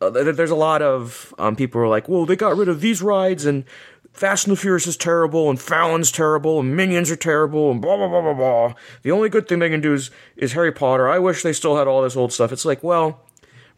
uh, 0.02 0.10
there's 0.10 0.50
a 0.50 0.54
lot 0.54 0.82
of 0.82 1.32
um, 1.38 1.56
people 1.56 1.80
who 1.80 1.86
are 1.86 1.88
like, 1.88 2.06
well, 2.06 2.26
they 2.26 2.36
got 2.36 2.54
rid 2.54 2.68
of 2.68 2.82
these 2.82 3.00
rides 3.00 3.46
and 3.46 3.64
Fast 4.12 4.46
and 4.46 4.54
the 4.54 4.60
Furious 4.60 4.86
is 4.86 4.96
terrible 4.96 5.48
and 5.48 5.58
Fallon's 5.58 6.12
terrible 6.12 6.60
and 6.60 6.76
Minions 6.76 7.10
are 7.10 7.16
terrible 7.16 7.70
and 7.70 7.80
blah 7.80 7.96
blah 7.96 8.08
blah 8.08 8.20
blah 8.20 8.34
blah. 8.34 8.74
The 9.02 9.10
only 9.10 9.30
good 9.30 9.48
thing 9.48 9.58
they 9.58 9.70
can 9.70 9.80
do 9.80 9.94
is 9.94 10.10
is 10.36 10.52
Harry 10.52 10.72
Potter. 10.72 11.08
I 11.08 11.18
wish 11.18 11.42
they 11.42 11.54
still 11.54 11.76
had 11.78 11.86
all 11.88 12.02
this 12.02 12.16
old 12.16 12.32
stuff. 12.32 12.52
It's 12.52 12.66
like, 12.66 12.82
well, 12.82 13.22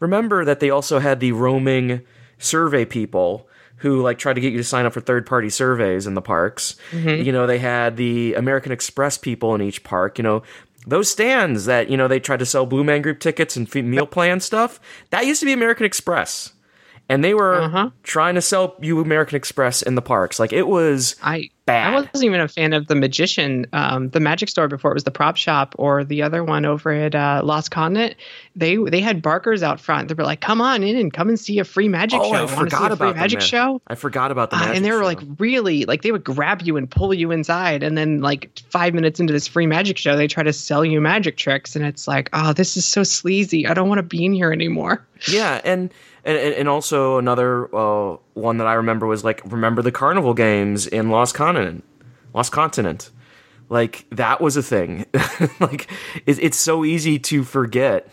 remember 0.01 0.43
that 0.43 0.59
they 0.59 0.69
also 0.69 0.99
had 0.99 1.21
the 1.21 1.31
roaming 1.31 2.01
survey 2.37 2.83
people 2.83 3.47
who 3.79 4.01
like 4.01 4.17
tried 4.17 4.33
to 4.33 4.41
get 4.41 4.51
you 4.51 4.57
to 4.59 4.63
sign 4.63 4.85
up 4.85 4.93
for 4.93 5.01
third 5.01 5.25
party 5.25 5.49
surveys 5.49 6.05
in 6.07 6.13
the 6.13 6.21
parks. 6.21 6.75
You 6.93 7.31
know, 7.31 7.47
they 7.47 7.59
had 7.59 7.97
the 7.97 8.33
American 8.35 8.71
Express 8.71 9.17
people 9.17 9.55
in 9.55 9.61
each 9.61 9.83
park, 9.83 10.17
you 10.17 10.23
know, 10.23 10.43
those 10.87 11.11
stands 11.11 11.65
that, 11.65 11.89
you 11.89 11.97
know, 11.97 12.07
they 12.07 12.19
tried 12.21 12.39
to 12.39 12.45
sell 12.45 12.65
Blue 12.65 12.83
Man 12.85 13.01
Group 13.01 13.19
tickets 13.19 13.57
and 13.57 13.73
meal 13.75 14.05
plan 14.07 14.39
stuff. 14.39 14.79
That 15.09 15.25
used 15.25 15.41
to 15.41 15.45
be 15.45 15.51
American 15.53 15.85
Express. 15.85 16.53
And 17.09 17.23
they 17.23 17.33
were 17.33 17.55
Uh-huh. 17.61 17.89
trying 18.03 18.35
to 18.35 18.41
sell 18.41 18.75
you 18.79 18.99
American 19.01 19.35
Express 19.35 19.81
in 19.81 19.95
the 19.95 20.01
parks. 20.01 20.39
Like 20.39 20.53
it 20.53 20.67
was 20.67 21.15
I 21.23 21.49
Bad. 21.69 21.93
I 21.93 21.95
wasn't 21.95 22.23
even 22.23 22.39
a 22.41 22.47
fan 22.47 22.73
of 22.73 22.87
the 22.87 22.95
Magician, 22.95 23.65
um, 23.73 24.09
the 24.09 24.19
Magic 24.19 24.49
Store 24.49 24.67
before 24.67 24.91
it 24.91 24.93
was 24.95 25.03
the 25.03 25.11
Prop 25.11 25.37
Shop, 25.37 25.73
or 25.77 26.03
the 26.03 26.21
other 26.21 26.43
one 26.43 26.65
over 26.65 26.91
at 26.91 27.15
uh, 27.15 27.41
Lost 27.43 27.71
Continent. 27.71 28.15
They 28.55 28.75
they 28.77 28.99
had 29.01 29.21
barkers 29.21 29.63
out 29.63 29.79
front. 29.79 30.07
They 30.09 30.13
were 30.15 30.23
like, 30.23 30.41
"Come 30.41 30.61
on 30.61 30.83
in 30.83 30.97
and 30.97 31.13
come 31.13 31.29
and 31.29 31.39
see 31.39 31.59
a 31.59 31.63
free 31.63 31.87
magic 31.87 32.19
Oh, 32.21 32.31
show. 32.33 32.43
I 32.43 32.47
forgot 32.47 32.91
about 32.91 33.15
the 33.15 33.19
magic 33.21 33.39
ma- 33.39 33.45
show." 33.45 33.81
I 33.87 33.95
forgot 33.95 34.31
about 34.31 34.49
the 34.49 34.57
Uh, 34.57 34.71
and 34.73 34.83
they 34.83 34.91
were 34.91 34.99
show. 34.99 35.05
like 35.05 35.19
really 35.37 35.85
like 35.85 36.01
they 36.01 36.11
would 36.11 36.23
grab 36.23 36.61
you 36.63 36.75
and 36.77 36.89
pull 36.89 37.13
you 37.13 37.31
inside, 37.31 37.83
and 37.83 37.97
then 37.97 38.21
like 38.21 38.51
five 38.69 38.93
minutes 38.93 39.19
into 39.19 39.31
this 39.33 39.47
free 39.47 39.67
magic 39.67 39.97
show, 39.97 40.15
they 40.17 40.27
try 40.27 40.43
to 40.43 40.53
sell 40.53 40.83
you 40.83 40.99
magic 40.99 41.37
tricks, 41.37 41.75
and 41.75 41.85
it's 41.85 42.07
like, 42.07 42.29
oh, 42.33 42.53
this 42.53 42.75
is 42.77 42.85
so 42.85 43.03
sleazy. 43.03 43.67
I 43.67 43.73
don't 43.73 43.87
want 43.87 43.99
to 43.99 44.03
be 44.03 44.25
in 44.25 44.33
here 44.33 44.51
anymore. 44.51 45.05
Yeah, 45.27 45.61
and 45.63 45.93
and 46.37 46.53
and 46.55 46.69
also 46.69 47.17
another 47.17 47.73
uh, 47.75 48.17
one 48.33 48.57
that 48.57 48.67
I 48.67 48.73
remember 48.73 49.07
was 49.07 49.23
like 49.23 49.41
remember 49.45 49.81
the 49.81 49.91
carnival 49.91 50.33
games 50.33 50.87
in 50.87 51.09
Lost 51.09 51.35
Continent, 51.35 51.83
Lost 52.33 52.51
Continent, 52.51 53.09
like 53.69 54.05
that 54.11 54.41
was 54.41 54.57
a 54.57 54.63
thing. 54.63 55.05
like 55.59 55.89
it, 56.25 56.39
it's 56.39 56.57
so 56.57 56.85
easy 56.85 57.19
to 57.19 57.43
forget, 57.43 58.09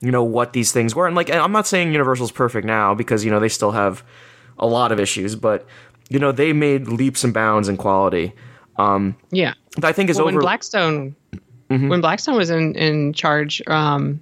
you 0.00 0.10
know, 0.10 0.24
what 0.24 0.52
these 0.52 0.72
things 0.72 0.94
were. 0.94 1.06
And 1.06 1.16
like 1.16 1.28
and 1.28 1.38
I'm 1.38 1.52
not 1.52 1.66
saying 1.66 1.92
Universal's 1.92 2.32
perfect 2.32 2.66
now 2.66 2.94
because 2.94 3.24
you 3.24 3.30
know 3.30 3.40
they 3.40 3.48
still 3.48 3.72
have 3.72 4.04
a 4.58 4.66
lot 4.66 4.92
of 4.92 5.00
issues, 5.00 5.36
but 5.36 5.66
you 6.08 6.18
know 6.18 6.32
they 6.32 6.52
made 6.52 6.88
leaps 6.88 7.24
and 7.24 7.34
bounds 7.34 7.68
in 7.68 7.76
quality. 7.76 8.32
Um, 8.76 9.16
Yeah. 9.30 9.54
I 9.82 9.92
think 9.92 10.10
is 10.10 10.16
well, 10.16 10.26
over. 10.28 10.36
when 10.36 10.40
Blackstone 10.40 11.16
when 11.68 12.00
Blackstone 12.00 12.36
was 12.36 12.50
in 12.50 12.74
in 12.76 13.12
charge, 13.12 13.62
um, 13.66 14.20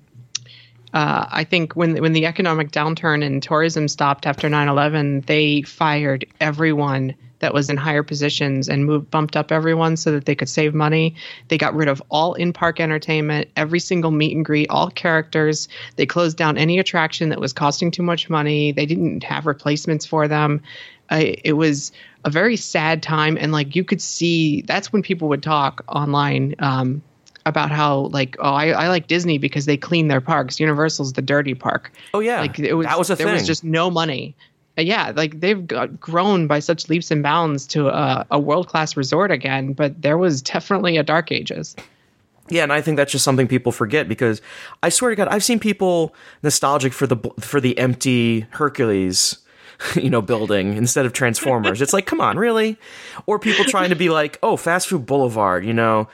uh, 0.95 1.27
I 1.29 1.43
think 1.43 1.75
when 1.75 1.97
when 1.97 2.13
the 2.13 2.25
economic 2.25 2.71
downturn 2.71 3.25
and 3.25 3.43
tourism 3.43 3.89
stopped 3.89 4.27
after 4.27 4.49
9/11, 4.49 5.27
they 5.27 5.63
fired 5.63 6.25
everyone 6.41 7.17
that 7.41 7.53
was 7.53 7.69
in 7.69 7.77
higher 7.77 8.05
positions 8.05 8.69
and 8.69 8.87
moved 8.87 9.11
bumped 9.11 9.37
up 9.37 9.51
everyone 9.51 9.97
so 9.97 10.13
that 10.13 10.25
they 10.25 10.37
could 10.37 10.49
save 10.49 10.73
money. 10.73 11.17
They 11.49 11.59
got 11.59 11.75
rid 11.75 11.89
of 11.89 12.01
all 12.11 12.35
in-park 12.35 12.79
entertainment, 12.79 13.49
every 13.57 13.81
single 13.81 14.13
meet 14.13 14.37
and 14.37 14.45
greet, 14.45 14.71
all 14.71 14.89
characters. 14.89 15.69
They 15.97 16.07
closed 16.07 16.37
down 16.37 16.57
any 16.57 16.79
attraction 16.79 17.29
that 17.31 17.41
was 17.41 17.53
costing 17.53 17.91
too 17.91 18.05
much 18.05 18.31
money. 18.31 18.71
They 18.71 18.87
didn't 18.87 19.25
have 19.25 19.47
replacements 19.47 20.07
for 20.07 20.29
them. 20.29 20.63
It 21.11 21.57
was 21.57 21.93
a 22.25 22.31
very 22.31 22.57
sad 22.57 23.03
time, 23.03 23.37
and 23.39 23.53
like 23.53 23.77
you 23.77 23.85
could 23.85 24.01
see, 24.01 24.63
that's 24.63 24.93
when 24.93 25.03
people 25.03 25.29
would 25.29 25.43
talk 25.43 25.85
online 25.89 26.55
um, 26.61 27.03
about 27.47 27.71
how 27.71 28.07
like, 28.07 28.37
oh, 28.39 28.53
I, 28.55 28.69
I 28.69 28.89
like 28.89 29.07
Disney 29.07 29.39
because 29.39 29.67
they 29.67 29.77
clean 29.77 30.09
their 30.09 30.21
parks. 30.21 30.59
Universal's 30.59 31.13
the 31.13 31.23
dirty 31.23 31.55
park. 31.55 31.93
oh 32.15 32.21
yeah, 32.21 32.41
Like 32.41 32.59
it 32.59 32.75
was, 32.75 32.87
that 32.87 32.99
was 32.99 33.11
a 33.11 33.17
there 33.17 33.27
thing. 33.27 33.35
was 33.35 33.47
just 33.47 33.65
no 33.65 33.91
money. 33.91 34.35
Yeah, 34.77 35.13
like 35.15 35.39
they've 35.39 35.65
got 35.65 36.01
grown 36.01 36.49
by 36.49 36.59
such 36.59 36.89
leaps 36.89 37.13
and 37.13 37.23
bounds 37.23 37.65
to 37.69 37.89
a, 37.89 38.27
a 38.33 38.41
world 38.41 38.67
class 38.67 38.97
resort 38.97 39.31
again, 39.31 39.73
but 39.73 40.03
there 40.03 40.19
was 40.19 40.43
definitely 40.43 40.97
a 40.97 41.05
dark 41.05 41.31
ages. 41.31 41.77
Yeah, 42.51 42.65
and 42.65 42.73
I 42.73 42.81
think 42.81 42.97
that's 42.97 43.13
just 43.13 43.25
something 43.25 43.47
people 43.47 43.73
forget 43.73 44.09
because 44.09 44.43
I 44.83 44.89
swear 44.89 45.11
to 45.11 45.17
God, 45.17 45.29
I've 45.29 45.45
seen 45.45 45.61
people 45.61 46.15
nostalgic 46.43 46.93
for 46.93 47.07
the 47.07 47.17
for 47.39 47.61
the 47.61 47.79
empty 47.79 48.47
Hercules, 48.51 49.39
you 49.95 50.11
know, 50.11 50.21
building 50.21 50.77
instead 50.77 51.07
of 51.07 51.13
Transformers. 51.13 51.81
it's 51.81 51.93
like, 51.93 52.07
come 52.07 52.21
on, 52.21 52.37
really? 52.37 52.77
Or 53.27 53.39
people 53.39 53.65
trying 53.65 53.91
to 53.91 53.97
be 53.97 54.09
like, 54.09 54.39
oh, 54.43 54.57
Fast 54.57 54.89
Food 54.89 55.07
Boulevard, 55.07 55.65
you 55.65 55.73
know, 55.73 56.09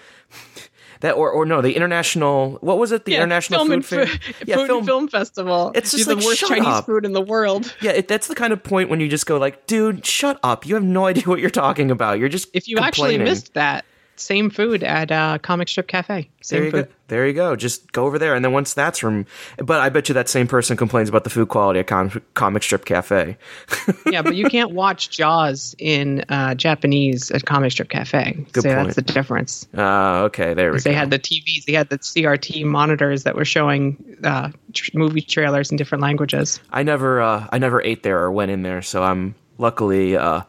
that 1.00 1.12
or 1.12 1.30
or 1.30 1.44
no, 1.44 1.60
the 1.60 1.74
international. 1.74 2.58
What 2.60 2.78
was 2.78 2.92
it? 2.92 3.04
The 3.04 3.16
international 3.16 3.66
film 3.66 3.82
food 3.82 4.08
and. 4.08 4.20
Yeah, 4.46 4.56
food 4.56 4.66
film. 4.66 4.86
film 4.86 5.08
festival. 5.08 5.72
It's 5.74 5.90
just 5.90 6.06
like, 6.06 6.18
the 6.18 6.26
worst 6.26 6.40
Chinese 6.40 6.66
up. 6.66 6.86
food 6.86 7.04
in 7.04 7.12
the 7.12 7.20
world. 7.20 7.74
Yeah, 7.80 7.92
it, 7.92 8.08
that's 8.08 8.26
the 8.26 8.34
kind 8.34 8.52
of 8.52 8.62
point 8.62 8.90
when 8.90 9.00
you 9.00 9.08
just 9.08 9.26
go 9.26 9.38
like, 9.38 9.66
dude, 9.66 10.04
shut 10.04 10.38
up. 10.42 10.66
You 10.66 10.74
have 10.74 10.84
no 10.84 11.06
idea 11.06 11.24
what 11.24 11.40
you're 11.40 11.50
talking 11.50 11.90
about. 11.90 12.18
You're 12.18 12.28
just 12.28 12.48
If 12.52 12.68
you 12.68 12.78
actually 12.78 13.18
missed 13.18 13.54
that, 13.54 13.84
same 14.20 14.50
food 14.50 14.82
at 14.84 15.10
uh, 15.10 15.38
Comic 15.38 15.68
Strip 15.68 15.88
Cafe. 15.88 16.28
Same 16.42 16.56
There 16.58 16.64
you 16.64 16.70
food. 16.70 16.86
go. 16.86 16.92
There 17.08 17.26
you 17.26 17.32
go. 17.32 17.56
Just 17.56 17.90
go 17.92 18.06
over 18.06 18.18
there, 18.18 18.34
and 18.34 18.44
then 18.44 18.52
once 18.52 18.72
that's 18.74 18.98
from, 18.98 19.26
but 19.58 19.80
I 19.80 19.88
bet 19.88 20.08
you 20.08 20.14
that 20.14 20.28
same 20.28 20.46
person 20.46 20.76
complains 20.76 21.08
about 21.08 21.24
the 21.24 21.30
food 21.30 21.48
quality 21.48 21.80
at 21.80 21.86
Com- 21.88 22.22
Comic 22.34 22.62
Strip 22.62 22.84
Cafe. 22.84 23.36
yeah, 24.06 24.22
but 24.22 24.36
you 24.36 24.48
can't 24.48 24.70
watch 24.70 25.10
Jaws 25.10 25.74
in 25.78 26.24
uh, 26.28 26.54
Japanese 26.54 27.30
at 27.32 27.44
Comic 27.46 27.72
Strip 27.72 27.88
Cafe. 27.88 28.46
Good 28.52 28.62
so 28.62 28.74
point. 28.74 28.86
that's 28.86 28.96
the 28.96 29.02
difference. 29.02 29.66
Ah, 29.76 30.20
okay, 30.22 30.54
there 30.54 30.70
we 30.70 30.78
go. 30.78 30.82
They 30.82 30.92
had 30.94 31.10
the 31.10 31.18
TVs, 31.18 31.64
they 31.64 31.72
had 31.72 31.88
the 31.88 31.98
CRT 31.98 32.64
monitors 32.64 33.24
that 33.24 33.34
were 33.34 33.44
showing 33.44 34.18
uh, 34.22 34.50
tr- 34.72 34.90
movie 34.94 35.20
trailers 35.22 35.70
in 35.72 35.76
different 35.76 36.02
languages. 36.02 36.60
I 36.70 36.84
never, 36.84 37.20
uh, 37.20 37.48
I 37.50 37.58
never 37.58 37.82
ate 37.82 38.02
there 38.04 38.20
or 38.20 38.30
went 38.30 38.52
in 38.52 38.62
there, 38.62 38.82
so 38.82 39.02
I'm 39.02 39.34
luckily, 39.58 40.16
uh, 40.16 40.42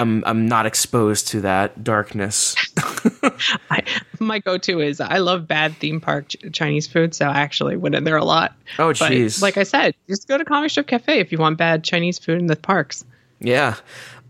I'm, 0.00 0.24
I'm 0.26 0.46
not 0.48 0.66
exposed 0.66 1.28
to 1.28 1.40
that 1.42 1.84
darkness. 1.84 2.54
I, 3.70 3.82
my 4.18 4.38
go-to 4.38 4.80
is 4.80 5.00
I 5.00 5.18
love 5.18 5.46
bad 5.46 5.76
theme 5.76 6.00
park 6.00 6.28
ch- 6.28 6.36
Chinese 6.52 6.86
food, 6.86 7.14
so 7.14 7.26
I 7.26 7.38
actually 7.40 7.76
went 7.76 7.94
in 7.94 8.04
there 8.04 8.16
a 8.16 8.24
lot. 8.24 8.54
Oh, 8.78 8.88
jeez. 8.92 9.42
like 9.42 9.56
I 9.56 9.62
said, 9.62 9.94
just 10.08 10.26
go 10.28 10.38
to 10.38 10.44
Comic 10.44 10.70
Strip 10.70 10.86
Cafe 10.86 11.18
if 11.18 11.30
you 11.32 11.38
want 11.38 11.58
bad 11.58 11.84
Chinese 11.84 12.18
food 12.18 12.38
in 12.38 12.46
the 12.46 12.56
parks. 12.56 13.04
Yeah, 13.40 13.76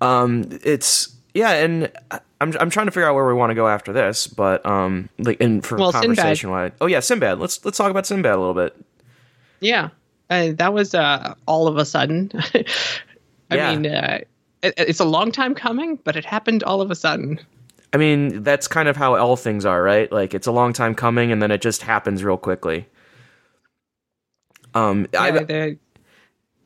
um, 0.00 0.48
it's 0.64 1.14
yeah, 1.35 1.52
and 1.52 1.90
I'm, 2.40 2.52
I'm 2.59 2.70
trying 2.70 2.87
to 2.87 2.90
figure 2.92 3.09
out 3.09 3.14
where 3.14 3.26
we 3.26 3.35
want 3.35 3.50
to 3.50 3.54
go 3.54 3.68
after 3.68 3.92
this, 3.92 4.26
but 4.26 4.64
um, 4.66 5.09
like 5.18 5.40
in 5.40 5.61
for 5.61 5.76
Well, 5.78 5.92
conversation 5.92 6.50
wise. 6.50 6.72
Oh 6.80 6.87
yeah, 6.87 7.00
Sinbad. 7.00 7.38
Let's 7.38 7.64
let's 7.64 7.76
talk 7.78 7.90
about 7.90 8.06
Sinbad 8.06 8.35
a 8.35 8.38
little 8.38 8.54
bit. 8.54 8.76
Yeah, 9.61 9.90
uh, 10.30 10.52
that 10.56 10.72
was 10.72 10.94
uh, 10.94 11.35
all 11.46 11.66
of 11.68 11.76
a 11.76 11.85
sudden. 11.85 12.30
I 13.50 13.56
Yeah. 13.56 13.74
mean, 13.76 13.87
uh, 13.92 14.18
it, 14.62 14.75
it's 14.77 15.01
a 15.01 15.05
long 15.05 15.33
time 15.33 15.55
coming, 15.55 15.96
but 16.05 16.16
it 16.16 16.25
happened 16.25 16.62
all 16.62 16.81
of 16.81 16.90
a 16.90 16.94
sudden. 16.94 17.40
I 17.92 17.96
mean, 17.96 18.42
that's 18.42 18.68
kind 18.68 18.88
of 18.88 18.96
how 18.96 19.16
all 19.16 19.37
things 19.37 19.64
are, 19.64 19.83
right? 19.83 20.11
Like 20.11 20.35
it's 20.35 20.46
a 20.46 20.53
long 20.53 20.73
time 20.73 20.94
coming, 20.94 21.33
and 21.33 21.42
then 21.42 21.51
it 21.51 21.61
just 21.61 21.83
happens 21.83 22.23
real 22.23 22.37
quickly. 22.37 22.87
Um, 24.75 25.09
Yeah, 25.12 25.23
I, 25.23 25.77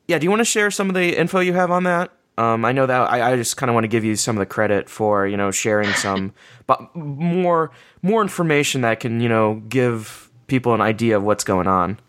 yeah. 0.07 0.19
Do 0.19 0.23
you 0.23 0.29
want 0.29 0.41
to 0.41 0.45
share 0.45 0.69
some 0.69 0.89
of 0.89 0.95
the 0.95 1.17
info 1.17 1.39
you 1.39 1.53
have 1.53 1.71
on 1.71 1.83
that? 1.83 2.11
Um, 2.37 2.65
I 2.65 2.73
know 2.73 2.85
that 2.85 3.09
I, 3.09 3.31
I 3.31 3.35
just 3.37 3.57
kind 3.57 3.69
of 3.69 3.73
want 3.73 3.85
to 3.85 3.87
give 3.87 4.03
you 4.03 4.15
some 4.15 4.35
of 4.35 4.39
the 4.39 4.45
credit 4.45 4.89
for 4.89 5.25
you 5.25 5.37
know 5.37 5.51
sharing 5.51 5.91
some, 5.93 6.33
but 6.67 6.95
more 6.95 7.71
more 8.01 8.21
information 8.21 8.81
that 8.81 8.99
can 8.99 9.19
you 9.19 9.29
know 9.29 9.55
give 9.67 10.29
people 10.47 10.73
an 10.73 10.81
idea 10.81 11.17
of 11.17 11.23
what's 11.23 11.43
going 11.43 11.67
on. 11.67 11.99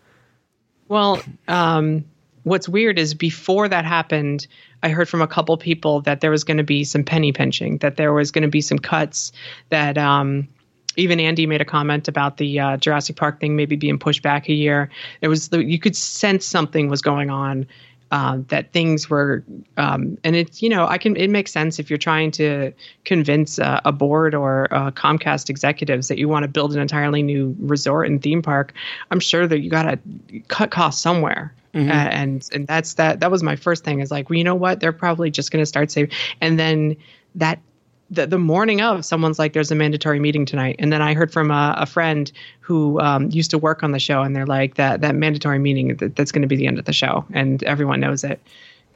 Well, 0.89 1.23
um, 1.49 2.05
what's 2.43 2.69
weird 2.69 2.99
is 2.99 3.15
before 3.15 3.69
that 3.69 3.85
happened, 3.85 4.47
I 4.87 4.91
heard 4.91 5.09
from 5.09 5.21
a 5.21 5.27
couple 5.27 5.57
people 5.57 6.01
that 6.03 6.21
there 6.21 6.31
was 6.31 6.45
going 6.45 6.59
to 6.59 6.63
be 6.63 6.85
some 6.85 7.03
penny 7.03 7.33
pinching, 7.33 7.79
that 7.79 7.97
there 7.97 8.13
was 8.13 8.31
going 8.31 8.43
to 8.43 8.49
be 8.49 8.61
some 8.61 8.79
cuts, 8.79 9.33
that 9.71 9.99
um, 9.99 10.47
even 10.95 11.19
Andy 11.19 11.45
made 11.45 11.61
a 11.61 11.65
comment 11.65 12.07
about 12.07 12.37
the 12.37 12.61
uh, 12.61 12.77
Jurassic 12.77 13.17
Park 13.17 13.41
thing 13.41 13.57
maybe 13.57 13.75
being 13.75 13.99
pushed 13.99 14.23
back 14.23 14.49
a 14.49 14.53
year. 14.53 14.89
It 15.21 15.27
was 15.27 15.51
you 15.53 15.81
could 15.81 15.97
sense 15.97 16.47
something 16.47 16.89
was 16.89 17.03
going 17.03 17.31
on. 17.31 17.67
Uh, 18.13 18.39
that 18.47 18.73
things 18.73 19.11
were, 19.11 19.43
um, 19.77 20.17
and 20.23 20.37
it's 20.37 20.63
you 20.63 20.69
know 20.69 20.87
I 20.87 20.97
can 20.97 21.17
it 21.17 21.29
makes 21.29 21.51
sense 21.51 21.81
if 21.81 21.91
you're 21.91 21.99
trying 21.99 22.31
to 22.33 22.73
convince 23.05 23.59
uh, 23.59 23.81
a 23.85 23.91
board 23.91 24.33
or 24.33 24.69
Comcast 24.71 25.51
executives 25.51 26.07
that 26.07 26.17
you 26.17 26.29
want 26.29 26.45
to 26.45 26.49
build 26.49 26.73
an 26.73 26.81
entirely 26.81 27.25
new 27.25 27.57
resort 27.59 28.07
and 28.07 28.23
theme 28.23 28.43
park. 28.43 28.73
I'm 29.11 29.19
sure 29.19 29.49
that 29.49 29.59
you 29.59 29.71
got 29.71 29.83
to 29.83 29.99
cut 30.47 30.71
costs 30.71 31.03
somewhere. 31.03 31.53
Mm-hmm. 31.77 31.91
and 31.91 32.49
and 32.53 32.67
that's 32.67 32.95
that 32.95 33.21
that 33.21 33.31
was 33.31 33.43
my 33.43 33.55
first 33.55 33.85
thing 33.85 34.01
is 34.01 34.11
like 34.11 34.31
well 34.31 34.39
you 34.39 34.45
know 34.45 34.55
what? 34.55 34.81
They're 34.81 34.93
probably 34.93 35.31
just 35.31 35.51
going 35.51 35.63
to 35.63 35.67
start 35.67 35.91
saving. 35.91 36.11
And 36.41 36.59
then 36.59 36.97
that 37.35 37.61
the, 38.09 38.27
the 38.27 38.39
morning 38.39 38.81
of 38.81 39.05
someone's 39.05 39.39
like 39.39 39.53
there's 39.53 39.71
a 39.71 39.75
mandatory 39.75 40.19
meeting 40.19 40.47
tonight. 40.47 40.77
And 40.79 40.93
then 40.93 41.03
i 41.03 41.13
heard 41.13 41.33
from 41.33 41.51
a, 41.51 41.75
a 41.77 41.87
friend 41.87 42.33
who 42.61 42.99
um, 43.01 43.31
used 43.31 43.51
to 43.51 43.59
work 43.59 43.83
on 43.83 43.93
the 43.93 43.99
show 43.99 44.23
and 44.23 44.35
they're 44.35 44.47
like 44.47 44.77
that 44.77 45.03
that 45.03 45.15
mandatory 45.15 45.59
meeting 45.59 45.97
that, 45.97 46.17
that's 46.17 46.33
going 46.33 46.43
to 46.43 46.49
be 46.49 46.57
the 46.57 46.67
end 46.67 46.79
of 46.79 46.87
the 46.87 46.93
show. 46.93 47.27
And 47.33 47.63
everyone 47.65 48.01
knows 48.01 48.25
it. 48.25 48.41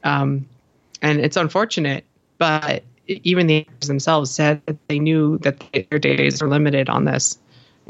Um, 0.03 0.47
and 1.03 1.21
it's 1.21 1.37
unfortunate 1.37 2.05
but 2.39 2.83
even 3.07 3.47
the 3.47 3.61
actors 3.61 3.89
themselves 3.89 4.31
said 4.31 4.63
that 4.67 4.77
they 4.89 4.99
knew 4.99 5.37
that 5.39 5.63
their 5.91 5.99
days 5.99 6.41
are 6.41 6.49
limited 6.49 6.89
on 6.89 7.05
this 7.05 7.39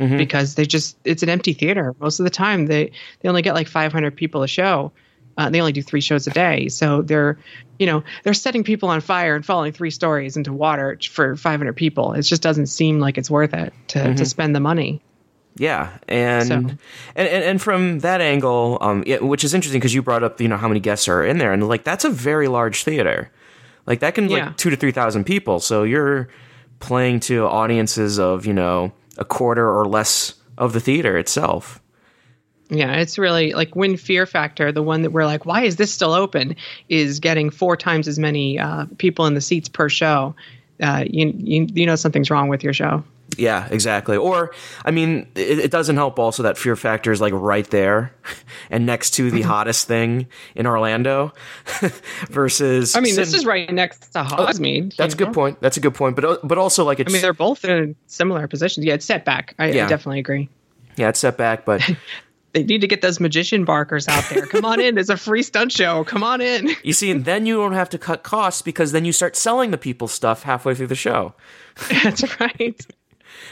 mm-hmm. 0.00 0.16
because 0.16 0.54
they 0.54 0.64
just 0.64 0.96
it's 1.04 1.22
an 1.22 1.28
empty 1.28 1.52
theater 1.52 1.94
most 2.00 2.18
of 2.18 2.24
the 2.24 2.30
time. 2.30 2.66
They 2.66 2.90
they 3.20 3.28
only 3.28 3.42
get 3.42 3.54
like 3.54 3.68
500 3.68 4.16
people 4.16 4.42
a 4.42 4.48
show. 4.48 4.90
Uh, 5.36 5.48
they 5.48 5.60
only 5.60 5.72
do 5.72 5.82
three 5.82 6.00
shows 6.00 6.26
a 6.26 6.30
day, 6.30 6.68
so 6.68 7.02
they're 7.02 7.38
you 7.78 7.86
know 7.86 8.02
they're 8.24 8.34
setting 8.34 8.64
people 8.64 8.88
on 8.88 9.00
fire 9.00 9.36
and 9.36 9.44
falling 9.44 9.72
three 9.72 9.90
stories 9.90 10.36
into 10.36 10.52
water 10.52 10.98
for 11.08 11.36
500 11.36 11.74
people. 11.74 12.12
It 12.14 12.22
just 12.22 12.42
doesn't 12.42 12.66
seem 12.66 12.98
like 12.98 13.16
it's 13.16 13.30
worth 13.30 13.54
it 13.54 13.72
to 13.88 13.98
mm-hmm. 13.98 14.14
to 14.16 14.24
spend 14.24 14.56
the 14.56 14.60
money. 14.60 15.00
Yeah, 15.56 15.98
and, 16.08 16.46
so. 16.46 16.54
and, 16.54 16.78
and 17.16 17.44
and 17.44 17.62
from 17.62 18.00
that 18.00 18.20
angle, 18.20 18.78
um, 18.80 19.02
yeah, 19.06 19.18
which 19.18 19.44
is 19.44 19.52
interesting 19.52 19.80
because 19.80 19.94
you 19.94 20.02
brought 20.02 20.22
up 20.22 20.40
you 20.40 20.48
know 20.48 20.56
how 20.56 20.68
many 20.68 20.80
guests 20.80 21.08
are 21.08 21.24
in 21.24 21.38
there, 21.38 21.52
and 21.52 21.68
like 21.68 21.84
that's 21.84 22.04
a 22.04 22.10
very 22.10 22.48
large 22.48 22.84
theater, 22.84 23.30
like 23.86 24.00
that 24.00 24.14
can 24.14 24.28
yeah. 24.28 24.46
like 24.46 24.56
two 24.56 24.70
to 24.70 24.76
three 24.76 24.92
thousand 24.92 25.24
people. 25.24 25.60
So 25.60 25.82
you're 25.82 26.28
playing 26.80 27.20
to 27.20 27.46
audiences 27.46 28.18
of 28.18 28.46
you 28.46 28.52
know 28.52 28.92
a 29.20 29.24
quarter 29.24 29.70
or 29.70 29.86
less 29.86 30.34
of 30.58 30.72
the 30.72 30.80
theater 30.80 31.16
itself. 31.16 31.80
Yeah, 32.70 32.94
it's 32.94 33.18
really 33.18 33.52
like 33.52 33.74
when 33.74 33.96
Fear 33.96 34.26
Factor, 34.26 34.70
the 34.70 34.82
one 34.82 35.02
that 35.02 35.10
we're 35.10 35.26
like, 35.26 35.44
why 35.44 35.62
is 35.62 35.76
this 35.76 35.92
still 35.92 36.12
open, 36.12 36.54
is 36.88 37.18
getting 37.18 37.50
four 37.50 37.76
times 37.76 38.06
as 38.06 38.18
many 38.18 38.58
uh, 38.58 38.86
people 38.98 39.26
in 39.26 39.34
the 39.34 39.40
seats 39.40 39.68
per 39.68 39.88
show. 39.88 40.34
Uh, 40.80 41.04
you, 41.06 41.34
you 41.36 41.66
you 41.72 41.84
know 41.84 41.96
something's 41.96 42.30
wrong 42.30 42.48
with 42.48 42.62
your 42.62 42.72
show. 42.72 43.02
Yeah, 43.36 43.68
exactly. 43.70 44.16
Or, 44.16 44.52
I 44.84 44.90
mean, 44.90 45.28
it, 45.34 45.58
it, 45.58 45.70
doesn't 45.70 45.96
help 45.96 46.18
also 46.18 46.42
that 46.42 46.58
Fear 46.58 46.76
Factor 46.76 47.12
is 47.12 47.20
like 47.20 47.32
right 47.32 47.68
there 47.70 48.12
and 48.70 48.86
next 48.86 49.10
to 49.12 49.30
the 49.30 49.42
hottest 49.42 49.86
thing 49.86 50.26
in 50.54 50.66
Orlando 50.66 51.32
versus. 52.28 52.96
I 52.96 53.00
mean, 53.00 53.14
this 53.14 53.34
is 53.34 53.46
right 53.46 53.70
next 53.72 54.12
to 54.12 54.22
Hogsmeade. 54.22 54.92
Oh, 54.92 54.96
that's 54.98 55.14
a 55.14 55.16
good 55.16 55.32
point. 55.32 55.60
That's 55.60 55.76
a 55.76 55.80
good 55.80 55.94
point. 55.94 56.16
But, 56.16 56.24
uh, 56.24 56.38
but 56.42 56.58
also, 56.58 56.84
like, 56.84 57.00
it's. 57.00 57.10
I 57.10 57.12
mean, 57.12 57.22
they're 57.22 57.32
both 57.32 57.64
in 57.64 57.94
similar 58.06 58.46
positions. 58.48 58.84
Yeah, 58.84 58.94
it's 58.94 59.06
set 59.06 59.24
back. 59.24 59.54
I, 59.58 59.70
yeah. 59.70 59.86
I 59.86 59.88
definitely 59.88 60.20
agree. 60.20 60.48
Yeah, 60.96 61.08
it's 61.08 61.20
set 61.20 61.36
back, 61.36 61.64
but. 61.64 61.88
they 62.52 62.64
need 62.64 62.80
to 62.80 62.88
get 62.88 63.00
those 63.00 63.20
magician 63.20 63.64
barkers 63.64 64.08
out 64.08 64.24
there. 64.28 64.46
Come 64.46 64.64
on 64.64 64.80
in. 64.80 64.98
It's 64.98 65.08
a 65.08 65.16
free 65.16 65.42
stunt 65.42 65.70
show. 65.70 66.02
Come 66.04 66.24
on 66.24 66.40
in. 66.40 66.70
You 66.82 66.92
see, 66.92 67.10
and 67.10 67.24
then 67.24 67.46
you 67.46 67.56
don't 67.56 67.74
have 67.74 67.90
to 67.90 67.98
cut 67.98 68.24
costs 68.24 68.60
because 68.60 68.90
then 68.90 69.04
you 69.04 69.12
start 69.12 69.36
selling 69.36 69.70
the 69.70 69.78
people 69.78 70.08
stuff 70.08 70.42
halfway 70.42 70.74
through 70.74 70.88
the 70.88 70.96
show. 70.96 71.34
That's 71.88 72.24
right 72.40 72.86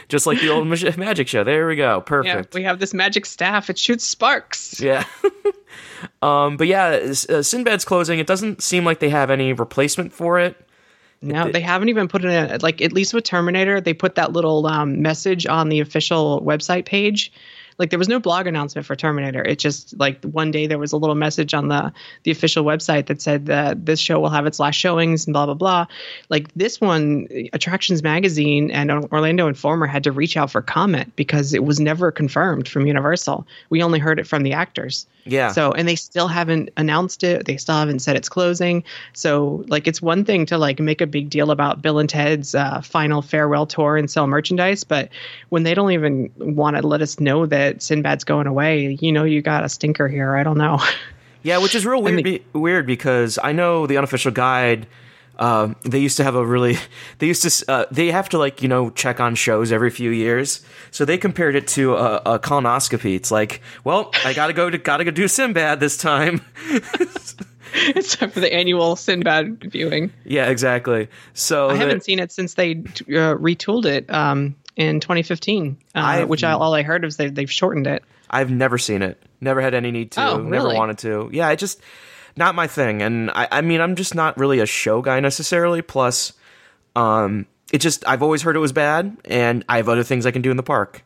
just 0.09 0.25
like 0.25 0.41
the 0.41 0.49
old 0.49 0.67
magic 0.97 1.27
show. 1.27 1.43
There 1.43 1.67
we 1.67 1.75
go. 1.75 2.01
Perfect. 2.01 2.53
Yeah, 2.53 2.59
we 2.59 2.63
have 2.63 2.79
this 2.79 2.93
magic 2.93 3.25
staff. 3.25 3.69
It 3.69 3.77
shoots 3.77 4.03
sparks. 4.03 4.79
Yeah. 4.79 5.05
um, 6.21 6.57
but 6.57 6.67
yeah, 6.67 6.87
uh, 6.87 7.41
Sinbad's 7.41 7.85
closing. 7.85 8.19
It 8.19 8.27
doesn't 8.27 8.61
seem 8.61 8.83
like 8.83 8.99
they 8.99 9.09
have 9.09 9.29
any 9.29 9.53
replacement 9.53 10.11
for 10.11 10.39
it. 10.39 10.57
No, 11.21 11.47
it, 11.47 11.53
they 11.53 11.61
haven't 11.61 11.89
even 11.89 12.07
put 12.07 12.25
it 12.25 12.31
in. 12.31 12.59
Like 12.61 12.81
at 12.81 12.91
least 12.91 13.13
with 13.13 13.23
Terminator, 13.23 13.79
they 13.79 13.93
put 13.93 14.15
that 14.15 14.33
little 14.33 14.65
um, 14.67 15.01
message 15.01 15.45
on 15.45 15.69
the 15.69 15.79
official 15.79 16.41
website 16.41 16.85
page 16.85 17.31
like 17.79 17.89
there 17.89 17.97
was 17.97 18.09
no 18.09 18.19
blog 18.19 18.45
announcement 18.45 18.85
for 18.85 18.95
Terminator. 18.95 19.41
It 19.43 19.57
just 19.57 19.97
like 19.97 20.23
one 20.25 20.51
day 20.51 20.67
there 20.67 20.77
was 20.77 20.91
a 20.91 20.97
little 20.97 21.15
message 21.15 21.53
on 21.53 21.69
the 21.69 21.91
the 22.23 22.31
official 22.31 22.65
website 22.65 23.07
that 23.07 23.21
said 23.21 23.45
that 23.47 23.85
this 23.85 23.99
show 23.99 24.19
will 24.19 24.29
have 24.29 24.45
its 24.45 24.59
last 24.59 24.75
showings 24.75 25.25
and 25.25 25.33
blah 25.33 25.45
blah 25.45 25.55
blah. 25.55 25.85
Like 26.29 26.53
this 26.55 26.81
one, 26.81 27.27
Attractions 27.53 28.03
Magazine 28.03 28.69
and 28.69 28.91
Orlando 28.91 29.47
Informer 29.47 29.87
had 29.87 30.03
to 30.03 30.11
reach 30.11 30.35
out 30.35 30.51
for 30.51 30.61
comment 30.61 31.15
because 31.15 31.53
it 31.53 31.63
was 31.63 31.79
never 31.79 32.11
confirmed 32.11 32.67
from 32.67 32.85
Universal. 32.85 33.47
We 33.69 33.81
only 33.81 33.99
heard 33.99 34.19
it 34.19 34.27
from 34.27 34.43
the 34.43 34.53
actors. 34.53 35.07
Yeah. 35.31 35.51
So, 35.51 35.71
and 35.71 35.87
they 35.87 35.95
still 35.95 36.27
haven't 36.27 36.69
announced 36.77 37.23
it. 37.23 37.45
They 37.45 37.57
still 37.57 37.75
haven't 37.75 37.99
said 37.99 38.15
it's 38.15 38.29
closing. 38.29 38.83
So, 39.13 39.63
like, 39.67 39.87
it's 39.87 40.01
one 40.01 40.25
thing 40.25 40.45
to 40.47 40.57
like 40.57 40.79
make 40.79 41.01
a 41.01 41.07
big 41.07 41.29
deal 41.29 41.51
about 41.51 41.81
Bill 41.81 41.99
and 41.99 42.09
Ted's 42.09 42.55
uh, 42.55 42.81
final 42.81 43.21
farewell 43.21 43.65
tour 43.65 43.97
and 43.97 44.09
sell 44.09 44.27
merchandise, 44.27 44.83
but 44.83 45.09
when 45.49 45.63
they 45.63 45.73
don't 45.73 45.91
even 45.91 46.31
want 46.37 46.75
to 46.77 46.85
let 46.85 47.01
us 47.01 47.19
know 47.19 47.45
that 47.45 47.77
Sinbad's 47.77 48.23
going 48.23 48.47
away, 48.47 48.97
you 49.01 49.11
know, 49.11 49.23
you 49.23 49.41
got 49.41 49.63
a 49.63 49.69
stinker 49.69 50.07
here. 50.07 50.35
I 50.35 50.43
don't 50.43 50.57
know. 50.57 50.79
Yeah, 51.43 51.59
which 51.59 51.75
is 51.75 51.85
real 51.85 52.01
weird. 52.03 52.19
I 52.19 52.23
mean, 52.23 52.23
be, 52.23 52.59
weird 52.59 52.85
because 52.85 53.39
I 53.41 53.51
know 53.51 53.87
the 53.87 53.97
unofficial 53.97 54.31
guide 54.31 54.87
um, 55.39 55.77
they 55.83 55.99
used 55.99 56.17
to 56.17 56.23
have 56.23 56.35
a 56.35 56.45
really 56.45 56.77
they 57.17 57.27
used 57.27 57.41
to 57.43 57.71
uh, 57.71 57.85
they 57.89 58.11
have 58.11 58.29
to 58.29 58.37
like 58.37 58.61
you 58.61 58.67
know 58.67 58.91
check 58.91 59.19
on 59.19 59.35
shows 59.35 59.71
every 59.71 59.89
few 59.89 60.11
years. 60.11 60.63
So 60.91 61.05
they 61.05 61.17
compared 61.17 61.55
it 61.55 61.67
to 61.69 61.95
a, 61.95 62.15
a 62.25 62.39
colonoscopy. 62.39 63.15
It's 63.15 63.31
like 63.31 63.61
well 63.83 64.11
i 64.25 64.33
gotta 64.33 64.53
go 64.53 64.69
to 64.69 64.77
gotta 64.77 65.05
go 65.05 65.11
do 65.11 65.27
sinbad 65.27 65.79
this 65.79 65.97
time. 65.97 66.41
It's 67.71 68.15
time 68.15 68.31
for 68.31 68.39
the 68.39 68.51
annual 68.51 68.95
sinbad 68.95 69.71
viewing. 69.71 70.11
Yeah 70.25 70.49
exactly. 70.49 71.07
So 71.35 71.69
i 71.69 71.75
haven't 71.75 72.03
seen 72.03 72.17
it 72.17 72.31
since 72.31 72.55
they 72.55 72.71
uh, 72.71 73.37
retooled 73.37 73.85
it 73.85 74.11
um, 74.11 74.55
in 74.75 74.99
2015 74.99 75.77
uh, 75.93 76.25
which 76.25 76.43
I, 76.43 76.53
all 76.53 76.73
i 76.73 76.81
heard 76.81 77.05
is 77.05 77.17
they, 77.17 77.29
they've 77.29 77.51
shortened 77.51 77.85
it. 77.85 78.03
I've 78.27 78.49
never 78.49 78.79
seen 78.79 79.03
it. 79.03 79.21
Never 79.39 79.61
had 79.61 79.75
any 79.75 79.91
need 79.91 80.11
to. 80.13 80.27
Oh, 80.27 80.37
really? 80.39 80.49
never 80.49 80.73
wanted 80.73 80.97
to. 80.99 81.29
Yeah 81.31 81.47
i 81.47 81.55
just 81.55 81.79
not 82.39 82.55
my 82.55 82.65
thing. 82.65 83.01
And 83.01 83.29
I, 83.31 83.47
I 83.51 83.61
mean, 83.61 83.81
I'm 83.81 83.95
just 83.95 84.15
not 84.15 84.37
really 84.37 84.59
a 84.59 84.65
show 84.65 85.01
guy 85.01 85.19
necessarily. 85.19 85.81
Plus, 85.81 86.33
um, 86.95 87.45
it 87.71 87.79
just 87.79 88.07
I've 88.07 88.23
always 88.23 88.41
heard 88.41 88.55
it 88.55 88.59
was 88.59 88.71
bad, 88.71 89.15
and 89.25 89.63
I 89.69 89.77
have 89.77 89.89
other 89.89 90.03
things 90.03 90.25
I 90.25 90.31
can 90.31 90.41
do 90.41 90.49
in 90.49 90.57
the 90.57 90.63
park. 90.63 91.03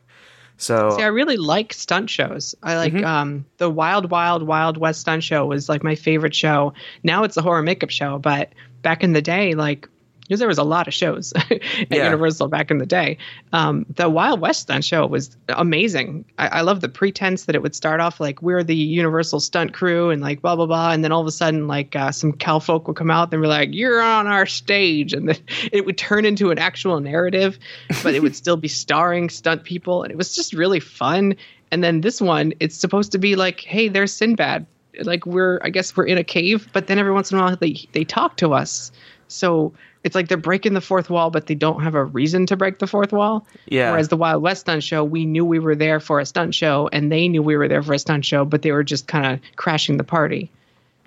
So 0.56 0.96
see, 0.96 1.02
I 1.02 1.08
really 1.08 1.36
like 1.36 1.72
stunt 1.72 2.08
shows. 2.08 2.54
I 2.62 2.76
like 2.76 2.92
mm-hmm. 2.92 3.04
um, 3.04 3.46
the 3.58 3.68
Wild 3.68 4.10
Wild 4.10 4.44
Wild 4.44 4.76
West 4.76 5.00
stunt 5.00 5.22
show 5.22 5.44
was 5.46 5.68
like 5.68 5.82
my 5.82 5.96
favorite 5.96 6.34
show. 6.34 6.72
Now 7.02 7.24
it's 7.24 7.36
a 7.36 7.42
horror 7.42 7.62
makeup 7.62 7.90
show, 7.90 8.18
but 8.18 8.52
back 8.82 9.02
in 9.02 9.12
the 9.12 9.22
day, 9.22 9.54
like 9.54 9.88
because 10.24 10.38
there 10.38 10.48
was 10.48 10.58
a 10.58 10.64
lot 10.64 10.88
of 10.88 10.94
shows 10.94 11.32
at 11.50 11.62
yeah. 11.90 12.04
Universal 12.04 12.48
back 12.48 12.70
in 12.70 12.78
the 12.78 12.86
day. 12.86 13.18
Um, 13.52 13.84
the 13.90 14.08
Wild 14.08 14.40
West 14.40 14.62
stunt 14.62 14.84
show 14.84 15.06
was 15.06 15.36
amazing. 15.50 16.24
I, 16.38 16.48
I 16.48 16.60
love 16.62 16.80
the 16.80 16.88
pretense 16.88 17.44
that 17.44 17.54
it 17.54 17.62
would 17.62 17.74
start 17.74 18.00
off 18.00 18.20
like 18.20 18.40
we're 18.40 18.64
the 18.64 18.74
Universal 18.74 19.40
stunt 19.40 19.74
crew 19.74 20.10
and 20.10 20.22
like 20.22 20.40
blah 20.40 20.56
blah 20.56 20.66
blah, 20.66 20.92
and 20.92 21.04
then 21.04 21.12
all 21.12 21.20
of 21.20 21.26
a 21.26 21.32
sudden 21.32 21.68
like 21.68 21.94
uh, 21.94 22.10
some 22.10 22.32
cow 22.32 22.58
folk 22.58 22.88
would 22.88 22.96
come 22.96 23.10
out 23.10 23.32
and 23.32 23.42
be 23.42 23.48
like, 23.48 23.70
"You're 23.72 24.00
on 24.00 24.26
our 24.26 24.46
stage," 24.46 25.12
and 25.12 25.28
then 25.28 25.36
it 25.72 25.84
would 25.84 25.98
turn 25.98 26.24
into 26.24 26.50
an 26.50 26.58
actual 26.58 27.00
narrative, 27.00 27.58
but 28.02 28.14
it 28.14 28.22
would 28.22 28.34
still 28.34 28.56
be 28.56 28.68
starring 28.84 29.28
stunt 29.28 29.64
people, 29.64 30.02
and 30.02 30.10
it 30.10 30.16
was 30.16 30.34
just 30.34 30.54
really 30.54 30.80
fun. 30.80 31.36
And 31.70 31.82
then 31.82 32.02
this 32.02 32.20
one, 32.20 32.52
it's 32.60 32.76
supposed 32.76 33.12
to 33.12 33.18
be 33.18 33.36
like, 33.36 33.60
"Hey, 33.60 33.88
there's 33.88 34.12
Sinbad." 34.12 34.66
Like 35.02 35.26
we're, 35.26 35.58
I 35.64 35.70
guess 35.70 35.96
we're 35.96 36.06
in 36.06 36.18
a 36.18 36.24
cave, 36.24 36.68
but 36.72 36.86
then 36.86 37.00
every 37.00 37.10
once 37.10 37.32
in 37.32 37.38
a 37.38 37.42
while 37.42 37.56
they 37.56 37.76
they 37.92 38.04
talk 38.04 38.36
to 38.38 38.54
us. 38.54 38.92
So 39.26 39.72
it's 40.04 40.14
like 40.14 40.28
they're 40.28 40.36
breaking 40.36 40.74
the 40.74 40.80
fourth 40.80 41.08
wall, 41.08 41.30
but 41.30 41.46
they 41.46 41.54
don't 41.54 41.82
have 41.82 41.94
a 41.94 42.04
reason 42.04 42.46
to 42.46 42.56
break 42.56 42.78
the 42.78 42.86
fourth 42.86 43.12
wall. 43.12 43.46
Yeah. 43.66 43.90
Whereas 43.90 44.08
the 44.08 44.16
Wild 44.16 44.42
West 44.42 44.60
stunt 44.60 44.82
show, 44.82 45.02
we 45.02 45.24
knew 45.24 45.44
we 45.44 45.58
were 45.58 45.74
there 45.74 45.98
for 45.98 46.20
a 46.20 46.26
stunt 46.26 46.54
show, 46.54 46.88
and 46.92 47.10
they 47.10 47.26
knew 47.26 47.42
we 47.42 47.56
were 47.56 47.68
there 47.68 47.82
for 47.82 47.94
a 47.94 47.98
stunt 47.98 48.24
show, 48.24 48.44
but 48.44 48.62
they 48.62 48.70
were 48.70 48.84
just 48.84 49.06
kind 49.08 49.26
of 49.26 49.40
crashing 49.56 49.96
the 49.96 50.04
party. 50.04 50.50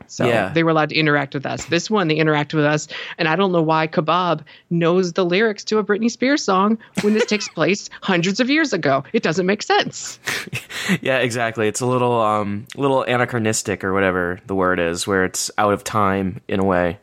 So 0.07 0.25
yeah. 0.25 0.49
they 0.49 0.63
were 0.63 0.71
allowed 0.71 0.89
to 0.89 0.95
interact 0.95 1.33
with 1.33 1.45
us. 1.45 1.65
This 1.65 1.89
one, 1.89 2.07
they 2.07 2.15
interacted 2.15 2.53
with 2.53 2.65
us, 2.65 2.88
and 3.17 3.27
I 3.27 3.36
don't 3.36 3.51
know 3.51 3.62
why 3.62 3.88
Kabob 3.88 4.41
knows 4.69 5.13
the 5.13 5.25
lyrics 5.25 5.63
to 5.65 5.79
a 5.79 5.83
Britney 5.83 6.10
Spears 6.10 6.43
song 6.43 6.77
when 7.01 7.13
this 7.13 7.25
takes 7.25 7.47
place 7.55 7.89
hundreds 8.01 8.39
of 8.39 8.49
years 8.49 8.73
ago. 8.73 9.03
It 9.13 9.21
doesn't 9.21 9.45
make 9.45 9.62
sense. 9.62 10.19
yeah, 11.01 11.17
exactly. 11.17 11.67
It's 11.67 11.81
a 11.81 11.86
little, 11.86 12.19
um, 12.21 12.65
little 12.75 13.03
anachronistic 13.03 13.83
or 13.83 13.93
whatever 13.93 14.39
the 14.47 14.55
word 14.55 14.79
is, 14.79 15.05
where 15.05 15.25
it's 15.25 15.51
out 15.57 15.73
of 15.73 15.83
time 15.83 16.41
in 16.47 16.60
a 16.60 16.65
way. 16.65 16.99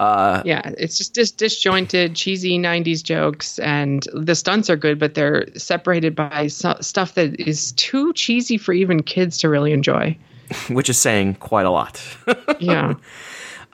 Uh, 0.00 0.42
yeah, 0.46 0.72
it's 0.78 0.96
just 0.96 1.12
dis- 1.12 1.30
disjointed, 1.30 2.16
cheesy 2.16 2.58
'90s 2.58 3.02
jokes, 3.04 3.58
and 3.58 4.06
the 4.14 4.34
stunts 4.34 4.70
are 4.70 4.76
good, 4.76 4.98
but 4.98 5.12
they're 5.12 5.46
separated 5.58 6.16
by 6.16 6.46
so- 6.46 6.78
stuff 6.80 7.14
that 7.14 7.38
is 7.38 7.72
too 7.72 8.12
cheesy 8.14 8.56
for 8.56 8.72
even 8.72 9.02
kids 9.02 9.36
to 9.38 9.48
really 9.50 9.72
enjoy. 9.72 10.16
which 10.68 10.88
is 10.88 10.96
saying 10.98 11.34
quite 11.34 11.66
a 11.66 11.70
lot. 11.70 12.02
Yeah, 12.60 12.94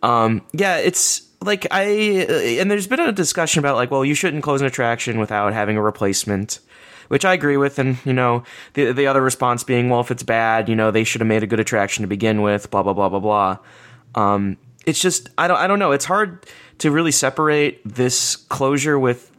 Um, 0.03 0.43
yeah, 0.53 0.79
it's 0.79 1.23
like 1.41 1.67
I 1.71 1.83
and 2.61 2.71
there's 2.71 2.87
been 2.89 3.01
a 3.01 3.13
discussion 3.13 3.61
about 3.61 3.77
like, 3.77 3.91
well, 3.93 4.05
you 4.05 4.15
shouldn't 4.15 4.43
close 4.43 4.61
an 4.61 4.67
attraction 4.67 5.19
without 5.21 5.53
having 5.53 5.77
a 5.77 5.83
replacement, 5.83 6.59
which 7.09 7.25
I 7.25 7.35
agree 7.35 7.57
with. 7.57 7.79
And 7.79 7.99
you 8.05 8.13
know, 8.13 8.43
the 8.75 8.93
the 8.93 9.07
other 9.07 9.23
response 9.23 9.63
being, 9.63 9.91
well, 9.91 10.01
if 10.01 10.11
it's 10.11 10.23
bad, 10.25 10.69
you 10.69 10.75
know, 10.75 10.91
they 10.91 11.05
should 11.05 11.21
have 11.21 11.29
made 11.29 11.43
a 11.45 11.47
good 11.47 11.61
attraction 11.61 12.03
to 12.03 12.09
begin 12.09 12.43
with. 12.43 12.71
Blah 12.71 12.83
blah 12.83 12.95
blah 12.95 13.09
blah 13.09 13.21
blah. 13.21 13.59
Um, 14.15 14.57
it's 14.87 15.01
just 15.01 15.29
I 15.37 15.49
don't 15.49 15.59
I 15.59 15.67
don't 15.67 15.79
know. 15.79 15.93
It's 15.93 16.05
hard 16.05 16.47
to 16.79 16.91
really 16.91 17.13
separate 17.13 17.81
this 17.85 18.37
closure 18.37 18.99
with 18.99 19.33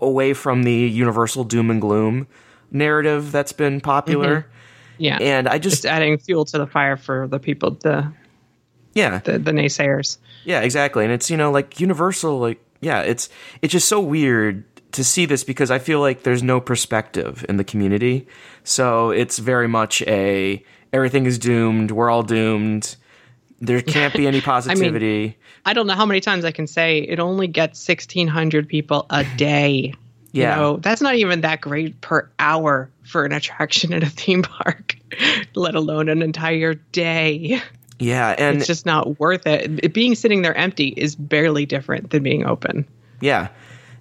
away 0.00 0.32
from 0.32 0.62
the 0.62 0.72
universal 0.72 1.44
doom 1.44 1.70
and 1.70 1.80
gloom 1.80 2.26
narrative 2.70 3.32
that's 3.32 3.52
been 3.52 3.80
popular. 3.80 4.40
Mm-hmm. 4.40 5.02
yeah, 5.04 5.18
And 5.20 5.48
I 5.48 5.58
just 5.58 5.82
just 5.82 5.86
adding 5.86 6.18
fuel 6.18 6.44
to 6.46 6.58
the 6.58 6.66
fire 6.66 6.96
for 6.96 7.28
the 7.28 7.38
people, 7.38 7.72
the 7.82 8.12
yeah 8.94 9.18
the, 9.18 9.38
the 9.38 9.52
naysayers. 9.52 10.18
Yeah, 10.44 10.60
exactly. 10.60 11.04
And 11.04 11.12
it's, 11.12 11.30
you 11.30 11.36
know, 11.36 11.50
like 11.50 11.80
Universal, 11.80 12.38
like, 12.38 12.60
yeah, 12.80 13.02
it's 13.02 13.28
it's 13.62 13.72
just 13.72 13.88
so 13.88 14.00
weird 14.00 14.64
to 14.92 15.04
see 15.04 15.26
this 15.26 15.44
because 15.44 15.70
I 15.70 15.78
feel 15.78 16.00
like 16.00 16.22
there's 16.22 16.42
no 16.42 16.60
perspective 16.60 17.44
in 17.48 17.56
the 17.56 17.64
community. 17.64 18.26
So 18.64 19.10
it's 19.10 19.38
very 19.38 19.68
much 19.68 20.02
a 20.02 20.64
everything 20.92 21.26
is 21.26 21.38
doomed, 21.38 21.90
we're 21.90 22.10
all 22.10 22.22
doomed. 22.22 22.96
There 23.60 23.82
can't 23.82 24.14
be 24.14 24.26
any 24.26 24.40
positivity. 24.40 25.18
I 25.24 25.26
mean, 25.26 25.34
I 25.66 25.72
don't 25.74 25.86
know 25.86 25.94
how 25.94 26.06
many 26.06 26.20
times 26.20 26.44
I 26.44 26.50
can 26.50 26.66
say 26.66 26.98
it 27.00 27.20
only 27.20 27.46
gets 27.46 27.86
1,600 27.86 28.68
people 28.68 29.06
a 29.10 29.24
day. 29.36 29.94
Yeah. 30.32 30.54
You 30.54 30.60
know, 30.62 30.76
that's 30.78 31.00
not 31.02 31.16
even 31.16 31.40
that 31.42 31.60
great 31.60 32.00
per 32.00 32.30
hour 32.38 32.90
for 33.02 33.24
an 33.24 33.32
attraction 33.32 33.92
at 33.92 34.02
a 34.02 34.08
theme 34.08 34.42
park, 34.42 34.96
let 35.54 35.74
alone 35.74 36.08
an 36.08 36.22
entire 36.22 36.74
day. 36.74 37.60
yeah, 37.98 38.34
and 38.38 38.58
It's 38.58 38.66
just 38.66 38.86
not 38.86 39.18
worth 39.18 39.46
it. 39.46 39.80
It- 39.84 39.92
Being 39.92 40.14
sitting 40.14 40.42
there 40.42 40.56
empty 40.56 40.88
is 40.96 41.16
barely 41.16 41.66
different 41.66 42.10
than 42.10 42.22
being 42.22 42.46
open. 42.46 42.86
Yeah. 43.20 43.48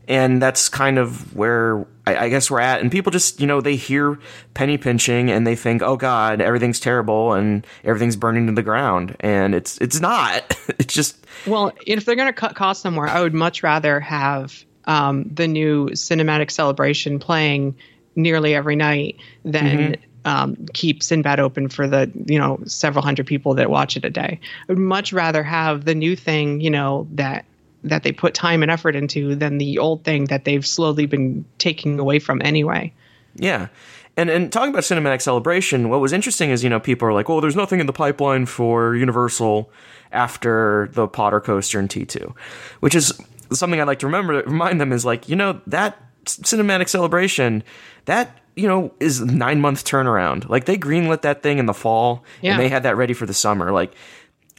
And 0.07 0.41
that's 0.41 0.69
kind 0.69 0.97
of 0.97 1.35
where 1.35 1.85
I, 2.09 2.25
I 2.25 2.29
guess 2.29 2.49
we're 2.49 2.59
at. 2.59 2.81
And 2.81 2.91
people 2.91 3.11
just, 3.11 3.39
you 3.39 3.47
know, 3.47 3.61
they 3.61 3.75
hear 3.75 4.19
penny 4.53 4.77
pinching 4.77 5.29
and 5.29 5.45
they 5.45 5.55
think, 5.55 5.81
oh 5.81 5.97
God, 5.97 6.41
everything's 6.41 6.79
terrible 6.79 7.33
and 7.33 7.65
everything's 7.83 8.15
burning 8.15 8.47
to 8.47 8.53
the 8.53 8.63
ground. 8.63 9.15
And 9.19 9.53
it's 9.55 9.77
it's 9.79 9.99
not. 9.99 10.57
it's 10.79 10.93
just 10.93 11.25
Well, 11.45 11.71
if 11.85 12.05
they're 12.05 12.15
going 12.15 12.27
to 12.27 12.33
cut 12.33 12.55
costs 12.55 12.83
somewhere, 12.83 13.07
I 13.07 13.21
would 13.21 13.33
much 13.33 13.63
rather 13.63 13.99
have 13.99 14.63
um, 14.85 15.29
the 15.31 15.47
new 15.47 15.87
cinematic 15.89 16.51
celebration 16.51 17.19
playing 17.19 17.75
nearly 18.15 18.55
every 18.55 18.75
night 18.75 19.17
than 19.45 19.95
um, 20.25 20.57
keep 20.73 21.01
Sinbad 21.01 21.39
open 21.39 21.69
for 21.69 21.87
the 21.87 22.11
you 22.25 22.37
know 22.37 22.59
several 22.65 23.03
hundred 23.03 23.27
people 23.27 23.53
that 23.55 23.69
watch 23.69 23.95
it 23.95 24.05
a 24.05 24.09
day. 24.09 24.39
I 24.41 24.65
would 24.71 24.77
much 24.77 25.13
rather 25.13 25.43
have 25.43 25.85
the 25.85 25.95
new 25.95 26.15
thing, 26.15 26.61
you 26.61 26.69
know 26.69 27.07
that 27.11 27.45
that 27.83 28.03
they 28.03 28.11
put 28.11 28.33
time 28.33 28.61
and 28.61 28.71
effort 28.71 28.95
into 28.95 29.35
than 29.35 29.57
the 29.57 29.77
old 29.77 30.03
thing 30.03 30.25
that 30.25 30.45
they've 30.45 30.65
slowly 30.65 31.05
been 31.05 31.45
taking 31.57 31.99
away 31.99 32.19
from 32.19 32.41
anyway. 32.43 32.93
Yeah. 33.35 33.67
And 34.17 34.29
and 34.29 34.51
talking 34.51 34.69
about 34.71 34.83
cinematic 34.83 35.21
celebration, 35.21 35.89
what 35.89 36.01
was 36.01 36.11
interesting 36.11 36.49
is, 36.49 36.63
you 36.63 36.69
know, 36.69 36.79
people 36.79 37.07
are 37.07 37.13
like, 37.13 37.29
well, 37.29 37.39
there's 37.39 37.55
nothing 37.55 37.79
in 37.79 37.85
the 37.85 37.93
pipeline 37.93 38.45
for 38.45 38.95
Universal 38.95 39.71
after 40.11 40.89
the 40.93 41.07
Potter 41.07 41.39
coaster 41.39 41.79
and 41.79 41.89
T2, 41.89 42.33
which 42.81 42.95
is 42.95 43.13
something 43.51 43.79
I'd 43.79 43.87
like 43.87 43.99
to 43.99 44.07
remember 44.07 44.43
remind 44.43 44.81
them 44.81 44.91
is 44.91 45.05
like, 45.05 45.29
you 45.29 45.35
know, 45.35 45.61
that 45.67 45.97
cinematic 46.25 46.89
celebration, 46.89 47.63
that 48.05 48.35
you 48.55 48.67
know, 48.67 48.91
is 48.99 49.21
nine 49.21 49.61
month 49.61 49.85
turnaround. 49.85 50.49
Like 50.49 50.65
they 50.65 50.77
greenlit 50.77 51.21
that 51.21 51.41
thing 51.41 51.59
in 51.59 51.65
the 51.65 51.73
fall 51.73 52.25
Yeah. 52.41 52.51
and 52.53 52.59
they 52.59 52.67
had 52.67 52.83
that 52.83 52.97
ready 52.97 53.13
for 53.13 53.25
the 53.25 53.33
summer. 53.33 53.71
Like 53.71 53.93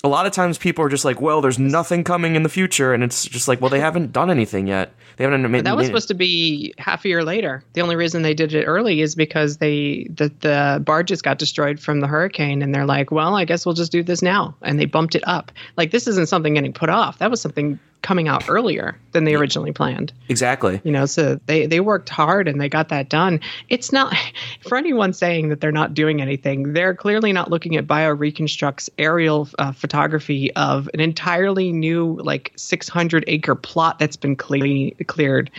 a 0.02 0.08
lot 0.08 0.26
of 0.26 0.32
times 0.32 0.58
people 0.58 0.84
are 0.84 0.88
just 0.88 1.04
like, 1.04 1.20
well, 1.20 1.40
there's 1.40 1.58
nothing 1.58 2.04
coming 2.04 2.34
in 2.34 2.42
the 2.42 2.48
future, 2.48 2.94
and 2.94 3.02
it's 3.02 3.24
just 3.24 3.48
like, 3.48 3.60
well, 3.60 3.70
they 3.70 3.80
haven't 3.80 4.12
done 4.12 4.30
anything 4.30 4.66
yet. 4.66 4.92
They 5.20 5.24
haven't 5.24 5.50
made 5.50 5.66
That 5.66 5.76
was 5.76 5.85
supposed 5.85 6.09
to 6.09 6.14
be 6.14 6.72
half 6.78 7.04
a 7.04 7.09
year 7.09 7.22
later. 7.22 7.62
The 7.74 7.83
only 7.83 7.94
reason 7.94 8.22
they 8.22 8.33
did 8.33 8.54
it 8.54 8.64
early 8.64 9.02
is 9.02 9.14
because 9.14 9.59
they 9.59 10.06
the 10.09 10.33
the 10.40 10.83
barges 10.83 11.20
got 11.20 11.38
destroyed 11.38 11.78
from 11.78 12.00
the 12.00 12.06
hurricane, 12.06 12.62
and 12.62 12.74
they're 12.74 12.87
like, 12.87 13.11
"Well, 13.11 13.37
I 13.37 13.44
guess 13.44 13.66
we'll 13.66 13.74
just 13.74 13.92
do 13.92 14.02
this 14.02 14.22
now," 14.22 14.54
and 14.62 14.80
they 14.80 14.87
bumped 14.87 15.14
it 15.14 15.22
up. 15.26 15.52
Like 15.76 15.90
this 15.90 16.06
isn't 16.06 16.30
something 16.30 16.54
getting 16.54 16.72
put 16.72 16.88
off. 16.88 17.18
That 17.18 17.30
was 17.30 17.38
something 17.38 17.78
coming 18.02 18.28
out 18.28 18.48
earlier 18.48 18.96
than 19.12 19.24
they 19.24 19.35
originally 19.35 19.72
planned. 19.72 20.12
exactly. 20.28 20.80
You 20.85 20.92
know, 20.92 21.06
so 21.06 21.38
they 21.46 21.66
they 21.66 21.80
worked 21.80 22.09
hard 22.09 22.48
and 22.48 22.61
they 22.61 22.68
got 22.68 22.88
that 22.88 23.09
done. 23.09 23.40
It's 23.68 23.92
not 23.92 24.14
for 24.66 24.76
anyone 24.78 25.12
saying 25.12 25.48
that 25.50 25.61
they're 25.61 25.72
not 25.72 25.94
doing 25.94 26.20
anything. 26.20 26.72
They're 26.72 26.94
clearly 26.94 27.33
not 27.33 27.50
looking 27.50 27.76
at 27.76 27.87
BioReconstruct's 27.87 28.90
aerial 28.98 29.48
uh, 29.59 29.72
photography 29.72 30.54
of 30.54 30.88
an 30.94 31.00
entirely 31.00 31.72
new, 31.72 32.18
like 32.22 32.52
600 32.56 33.24
acre 33.26 33.54
plot 33.54 33.98
that's 33.98 34.16
been 34.16 34.37
cle- 34.37 34.90
cleared. 35.11 35.51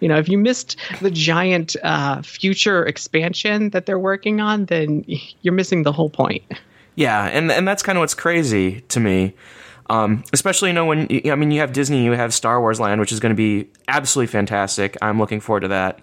You 0.00 0.08
know, 0.08 0.18
if 0.18 0.28
you 0.28 0.36
missed 0.36 0.76
the 1.00 1.10
giant 1.10 1.74
uh, 1.82 2.20
future 2.20 2.84
expansion 2.84 3.70
that 3.70 3.86
they're 3.86 3.98
working 3.98 4.40
on, 4.40 4.66
then 4.66 5.04
you're 5.42 5.54
missing 5.54 5.84
the 5.84 5.92
whole 5.92 6.10
point. 6.10 6.42
Yeah, 6.96 7.26
and 7.26 7.50
and 7.50 7.66
that's 7.66 7.82
kind 7.82 7.96
of 7.96 8.00
what's 8.00 8.14
crazy 8.14 8.82
to 8.88 9.00
me. 9.00 9.34
Um, 9.88 10.24
especially 10.32 10.70
you 10.70 10.74
know 10.74 10.84
when 10.84 11.08
I 11.30 11.34
mean 11.36 11.50
you 11.50 11.60
have 11.60 11.72
Disney, 11.72 12.04
you 12.04 12.12
have 12.12 12.34
Star 12.34 12.60
Wars 12.60 12.80
Land, 12.80 13.00
which 13.00 13.12
is 13.12 13.20
going 13.20 13.30
to 13.30 13.36
be 13.36 13.70
absolutely 13.86 14.32
fantastic. 14.32 14.96
I'm 15.00 15.18
looking 15.18 15.40
forward 15.40 15.60
to 15.60 15.68
that. 15.68 16.00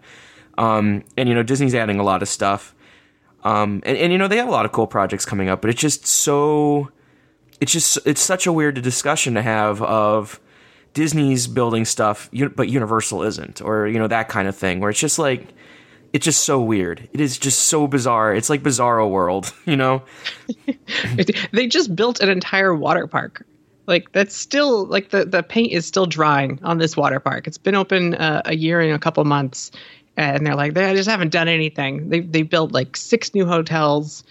Um, 0.58 1.04
and 1.18 1.28
you 1.28 1.36
know 1.36 1.44
Disney's 1.44 1.76
adding 1.76 2.00
a 2.00 2.04
lot 2.04 2.22
of 2.22 2.30
stuff. 2.30 2.74
Um, 3.44 3.82
and, 3.86 3.98
and 3.98 4.12
you 4.12 4.18
know 4.18 4.28
they 4.28 4.38
have 4.38 4.48
a 4.48 4.52
lot 4.52 4.66
of 4.66 4.72
cool 4.72 4.88
projects 4.88 5.26
coming 5.26 5.50
up, 5.50 5.62
but 5.62 5.70
it's 5.70 5.82
just 5.82 6.08
so 6.08 6.92
it's 7.60 7.72
just 7.72 8.00
it's 8.06 8.22
such 8.22 8.48
a 8.48 8.54
weird 8.54 8.82
discussion 8.82 9.34
to 9.34 9.42
have 9.42 9.82
of 9.82 10.39
Disney's 10.93 11.47
building 11.47 11.86
stuff, 11.86 12.29
but 12.56 12.69
Universal 12.69 13.23
isn't, 13.23 13.62
or 13.62 13.88
you 13.88 13.99
know 13.99 14.08
that 14.08 14.29
kind 14.29 14.47
of 14.47 14.56
thing, 14.56 14.79
where 14.79 14.89
it's 14.89 14.99
just 14.99 15.19
like 15.19 15.47
it's 16.13 16.25
just 16.25 16.43
so 16.43 16.62
weird. 16.62 17.10
It 17.12 17.19
is 17.19 17.38
just 17.39 17.63
so 17.63 17.88
bizarre. 17.88 18.36
It's 18.36 18.49
like 18.49 18.62
Bizarro 18.62 19.10
World, 19.10 19.53
you 19.65 19.75
know. 19.75 20.03
They 21.51 21.67
just 21.67 21.95
built 21.95 22.19
an 22.19 22.29
entire 22.29 22.73
water 22.75 23.08
park. 23.08 23.45
Like 23.88 24.12
that's 24.12 24.36
still 24.36 24.86
like 24.86 25.10
the 25.10 25.25
the 25.25 25.43
paint 25.43 25.71
is 25.71 25.86
still 25.86 26.06
drying 26.06 26.60
on 26.63 26.77
this 26.77 26.95
water 26.95 27.19
park. 27.19 27.47
It's 27.47 27.58
been 27.58 27.75
open 27.75 28.15
uh, 28.15 28.41
a 28.45 28.56
year 28.56 28.79
and 28.79 28.93
a 28.93 28.99
couple 28.99 29.23
months, 29.25 29.71
and 30.15 30.45
they're 30.45 30.56
like 30.56 30.73
they 30.73 30.93
just 30.95 31.10
haven't 31.10 31.32
done 31.32 31.47
anything. 31.47 32.10
They 32.10 32.21
they 32.21 32.43
built 32.43 32.71
like 32.71 32.95
six 32.95 33.34
new 33.34 33.45
hotels. 33.45 34.23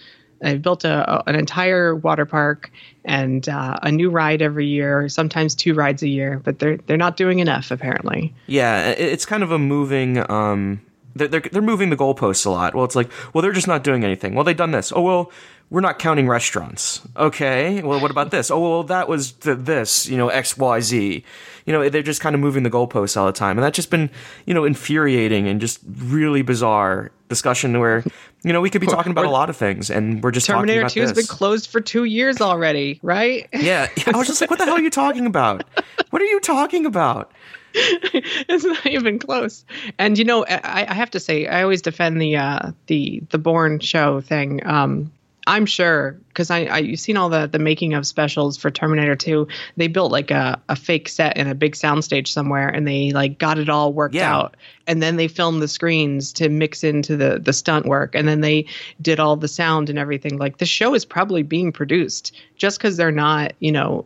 They've 0.43 0.61
built 0.61 0.83
a, 0.83 1.09
a- 1.11 1.23
an 1.27 1.35
entire 1.35 1.95
water 1.95 2.25
park 2.25 2.71
and 3.05 3.47
uh, 3.49 3.77
a 3.81 3.91
new 3.91 4.09
ride 4.09 4.41
every 4.41 4.67
year, 4.67 5.09
sometimes 5.09 5.55
two 5.55 5.73
rides 5.73 6.03
a 6.03 6.07
year. 6.07 6.39
But 6.43 6.59
they're 6.59 6.77
they're 6.85 6.97
not 6.97 7.17
doing 7.17 7.39
enough 7.39 7.71
apparently. 7.71 8.33
Yeah, 8.47 8.89
it's 8.91 9.25
kind 9.25 9.41
of 9.43 9.51
a 9.51 9.57
moving. 9.59 10.29
Um, 10.29 10.81
they're, 11.15 11.27
they're 11.27 11.41
they're 11.51 11.61
moving 11.61 11.89
the 11.89 11.97
goalposts 11.97 12.45
a 12.45 12.49
lot. 12.49 12.75
Well, 12.75 12.85
it's 12.85 12.95
like, 12.95 13.09
well, 13.33 13.41
they're 13.41 13.51
just 13.51 13.67
not 13.67 13.83
doing 13.83 14.03
anything. 14.03 14.35
Well, 14.35 14.43
they've 14.43 14.57
done 14.57 14.71
this. 14.71 14.91
Oh, 14.95 15.01
well, 15.01 15.31
we're 15.73 15.81
not 15.81 15.97
counting 15.97 16.27
restaurants. 16.27 17.01
Okay. 17.17 17.81
Well, 17.81 17.99
what 17.99 18.11
about 18.11 18.29
this? 18.29 18.51
Oh, 18.51 18.59
well, 18.59 18.83
that 18.83 19.09
was 19.09 19.31
th- 19.31 19.57
this. 19.61 20.07
You 20.07 20.17
know, 20.17 20.29
X, 20.29 20.55
Y, 20.55 20.79
Z. 20.81 21.23
You 21.65 21.73
know, 21.73 21.89
they're 21.89 22.03
just 22.03 22.21
kind 22.21 22.35
of 22.35 22.41
moving 22.41 22.61
the 22.61 22.69
goalposts 22.69 23.17
all 23.17 23.25
the 23.25 23.31
time, 23.31 23.57
and 23.57 23.63
that's 23.63 23.75
just 23.75 23.89
been 23.89 24.11
you 24.45 24.53
know 24.53 24.65
infuriating 24.65 25.47
and 25.47 25.59
just 25.59 25.79
really 25.87 26.43
bizarre 26.43 27.11
discussion 27.27 27.79
where 27.79 28.03
you 28.43 28.53
know 28.53 28.61
we 28.61 28.69
could 28.69 28.81
be 28.81 28.87
talking 28.87 29.11
about 29.11 29.25
a 29.25 29.31
lot 29.31 29.49
of 29.49 29.57
things, 29.57 29.89
and 29.89 30.23
we're 30.23 30.29
just 30.29 30.45
Terminator 30.45 30.87
Two 30.87 31.01
has 31.01 31.13
been 31.13 31.25
closed 31.25 31.67
for 31.67 31.81
two 31.81 32.03
years 32.03 32.39
already, 32.39 32.99
right? 33.01 33.49
yeah, 33.51 33.87
I 34.05 34.15
was 34.15 34.27
just 34.27 34.41
like, 34.41 34.51
what 34.51 34.59
the 34.59 34.65
hell 34.65 34.75
are 34.75 34.81
you 34.81 34.91
talking 34.91 35.25
about? 35.25 35.63
What 36.11 36.21
are 36.21 36.25
you 36.25 36.39
talking 36.39 36.85
about? 36.85 37.31
it's 37.73 38.63
not 38.63 38.85
even 38.85 39.17
close. 39.17 39.65
And 39.97 40.19
you 40.19 40.23
know, 40.23 40.45
I, 40.45 40.85
I 40.87 40.93
have 40.93 41.09
to 41.09 41.19
say, 41.19 41.47
I 41.47 41.63
always 41.63 41.81
defend 41.81 42.21
the 42.21 42.35
uh, 42.35 42.73
the 42.85 43.23
the 43.31 43.39
Bourne 43.39 43.79
show 43.79 44.21
thing. 44.21 44.63
Um, 44.67 45.11
I'm 45.45 45.65
sure 45.65 46.17
because 46.29 46.49
I, 46.49 46.65
I 46.65 46.77
you've 46.79 46.99
seen 46.99 47.17
all 47.17 47.29
the 47.29 47.47
the 47.47 47.59
making 47.59 47.93
of 47.93 48.07
specials 48.07 48.57
for 48.57 48.71
Terminator 48.71 49.15
2. 49.15 49.47
They 49.77 49.87
built 49.87 50.11
like 50.11 50.31
a, 50.31 50.61
a 50.69 50.75
fake 50.75 51.09
set 51.09 51.35
in 51.37 51.47
a 51.47 51.55
big 51.55 51.73
soundstage 51.73 52.27
somewhere, 52.27 52.69
and 52.69 52.87
they 52.87 53.11
like 53.11 53.39
got 53.39 53.57
it 53.59 53.69
all 53.69 53.91
worked 53.93 54.15
Yeah. 54.15 54.33
out. 54.33 54.57
And 54.87 55.01
then 55.01 55.17
they 55.17 55.27
filmed 55.27 55.61
the 55.61 55.67
screens 55.67 56.31
to 56.33 56.49
mix 56.49 56.83
into 56.83 57.17
the 57.17 57.39
the 57.39 57.53
stunt 57.53 57.85
work, 57.85 58.15
and 58.15 58.27
then 58.27 58.41
they 58.41 58.65
did 59.01 59.19
all 59.19 59.35
the 59.35 59.47
sound 59.47 59.89
and 59.89 59.99
everything. 59.99 60.37
Like 60.37 60.57
the 60.57 60.65
show 60.65 60.93
is 60.93 61.03
probably 61.05 61.43
being 61.43 61.71
produced 61.71 62.33
just 62.55 62.77
because 62.79 62.95
they're 62.97 63.11
not, 63.11 63.53
you 63.59 63.71
know, 63.71 64.05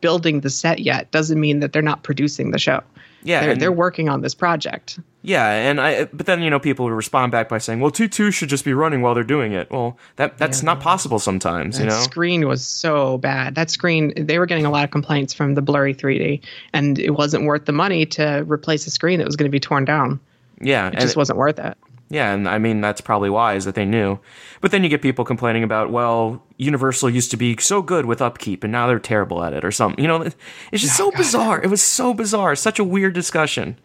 building 0.00 0.40
the 0.40 0.50
set 0.50 0.80
yet 0.80 1.10
doesn't 1.10 1.40
mean 1.40 1.60
that 1.60 1.72
they're 1.72 1.82
not 1.82 2.02
producing 2.02 2.50
the 2.50 2.58
show. 2.58 2.82
Yeah, 3.24 3.40
they're, 3.40 3.50
and- 3.52 3.60
they're 3.60 3.72
working 3.72 4.08
on 4.08 4.20
this 4.20 4.34
project. 4.34 5.00
Yeah, 5.26 5.48
and 5.50 5.80
I 5.80 6.04
but 6.04 6.26
then 6.26 6.42
you 6.42 6.50
know 6.50 6.60
people 6.60 6.90
respond 6.90 7.32
back 7.32 7.48
by 7.48 7.56
saying, 7.56 7.80
"Well, 7.80 7.90
T 7.90 8.08
two 8.08 8.30
should 8.30 8.50
just 8.50 8.62
be 8.64 8.74
running 8.74 9.00
while 9.00 9.14
they're 9.14 9.24
doing 9.24 9.52
it." 9.52 9.70
Well, 9.70 9.96
that 10.16 10.36
that's 10.36 10.62
not 10.62 10.80
possible 10.80 11.18
sometimes, 11.18 11.78
you 11.78 11.86
know. 11.86 11.98
screen 12.02 12.46
was 12.46 12.66
so 12.66 13.16
bad. 13.16 13.54
That 13.54 13.70
screen, 13.70 14.12
they 14.16 14.38
were 14.38 14.44
getting 14.44 14.66
a 14.66 14.70
lot 14.70 14.84
of 14.84 14.90
complaints 14.90 15.32
from 15.32 15.54
the 15.54 15.62
blurry 15.62 15.94
3D, 15.94 16.42
and 16.74 16.98
it 16.98 17.12
wasn't 17.12 17.44
worth 17.44 17.64
the 17.64 17.72
money 17.72 18.04
to 18.04 18.44
replace 18.46 18.86
a 18.86 18.90
screen 18.90 19.18
that 19.18 19.24
was 19.26 19.36
going 19.36 19.48
to 19.48 19.52
be 19.52 19.60
torn 19.60 19.86
down. 19.86 20.20
yeah, 20.60 20.88
It 20.88 20.98
just 21.00 21.16
wasn't 21.16 21.38
worth 21.38 21.58
it. 21.58 21.74
Yeah, 22.08 22.32
and 22.32 22.48
I 22.48 22.58
mean 22.58 22.80
that's 22.80 23.00
probably 23.00 23.30
wise 23.30 23.64
that 23.64 23.74
they 23.74 23.84
knew. 23.84 24.18
But 24.60 24.70
then 24.70 24.82
you 24.82 24.88
get 24.88 25.02
people 25.02 25.24
complaining 25.24 25.62
about, 25.62 25.90
well, 25.90 26.42
Universal 26.56 27.10
used 27.10 27.30
to 27.32 27.36
be 27.36 27.56
so 27.58 27.82
good 27.82 28.06
with 28.06 28.22
upkeep, 28.22 28.64
and 28.64 28.72
now 28.72 28.86
they're 28.86 28.98
terrible 28.98 29.42
at 29.42 29.52
it, 29.52 29.64
or 29.64 29.70
something. 29.70 30.02
You 30.02 30.08
know, 30.08 30.22
it's 30.22 30.82
just 30.82 30.96
so 30.96 31.10
bizarre. 31.10 31.62
It 31.62 31.68
was 31.68 31.82
so 31.82 32.14
bizarre. 32.14 32.54
Such 32.54 32.78
a 32.78 32.84
weird 32.84 33.14
discussion. 33.14 33.78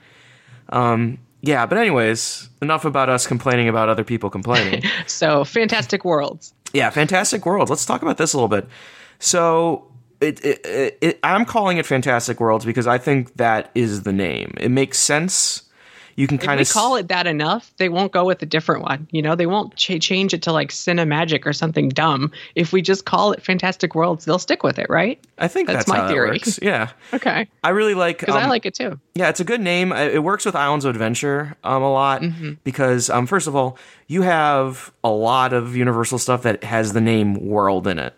Um, 0.69 1.19
yeah, 1.41 1.65
but 1.65 1.77
anyways, 1.77 2.49
enough 2.61 2.85
about 2.85 3.09
us 3.09 3.25
complaining 3.25 3.69
about 3.69 3.89
other 3.89 4.03
people 4.03 4.29
complaining. 4.29 4.83
So, 5.07 5.43
Fantastic 5.43 6.05
Worlds. 6.05 6.53
Yeah, 6.73 6.89
Fantastic 6.89 7.45
Worlds. 7.45 7.69
Let's 7.69 7.85
talk 7.85 8.01
about 8.01 8.17
this 8.17 8.33
a 8.33 8.37
little 8.37 8.49
bit. 8.49 8.67
So, 9.17 9.91
it, 10.21 10.43
it, 10.45 10.65
it, 10.65 10.97
it, 11.01 11.19
I'm 11.23 11.45
calling 11.45 11.77
it 11.77 11.85
Fantastic 11.85 12.39
Worlds 12.39 12.65
because 12.65 12.87
I 12.87 12.97
think 12.97 13.35
that 13.35 13.71
is 13.73 14.03
the 14.03 14.13
name. 14.13 14.53
It 14.57 14.69
makes 14.69 14.99
sense. 14.99 15.63
You 16.19 16.27
can 16.27 16.35
If 16.35 16.43
kind 16.43 16.59
of 16.59 16.69
call 16.69 16.97
it 16.97 17.07
that 17.07 17.27
enough, 17.27 17.71
they 17.77 17.87
won't 17.87 18.11
go 18.11 18.25
with 18.25 18.41
a 18.41 18.45
different 18.45 18.81
one. 18.83 19.07
You 19.11 19.21
know, 19.21 19.35
they 19.35 19.45
won't 19.45 19.73
ch- 19.77 20.01
change 20.01 20.33
it 20.33 20.41
to 20.41 20.51
like 20.51 20.67
Cinemagic 20.69 21.45
or 21.45 21.53
something 21.53 21.87
dumb. 21.87 22.33
If 22.55 22.73
we 22.73 22.81
just 22.81 23.05
call 23.05 23.31
it 23.31 23.41
Fantastic 23.41 23.95
Worlds, 23.95 24.25
they'll 24.25 24.37
stick 24.37 24.61
with 24.61 24.77
it, 24.79 24.87
right? 24.89 25.17
I 25.37 25.47
think 25.47 25.67
that's, 25.67 25.85
that's 25.85 25.87
my 25.87 26.01
that 26.01 26.09
theory. 26.09 26.41
Yeah, 26.61 26.89
Okay. 27.13 27.47
I 27.63 27.69
really 27.69 27.93
like 27.93 28.19
Because 28.19 28.35
I 28.35 28.43
um, 28.43 28.49
like 28.49 28.65
it 28.65 28.73
too. 28.73 28.99
Yeah, 29.15 29.29
it's 29.29 29.39
a 29.39 29.45
good 29.45 29.61
name. 29.61 29.93
It 29.93 30.21
works 30.21 30.43
with 30.45 30.57
Islands 30.57 30.83
of 30.83 30.93
Adventure 30.93 31.55
um, 31.63 31.81
a 31.83 31.89
lot 31.91 32.21
Mm-hmm. 32.21 32.55
because, 32.65 33.09
um, 33.09 33.25
first 33.25 33.47
of 33.47 33.55
all, 33.55 33.77
you 34.07 34.23
have 34.23 34.91
a 35.05 35.09
lot 35.09 35.53
of 35.53 35.73
Universal 35.77 36.17
stuff 36.19 36.43
that 36.43 36.65
has 36.65 36.91
the 36.91 36.99
name 37.01 37.35
World 37.47 37.87
in 37.87 37.97
it. 37.97 38.13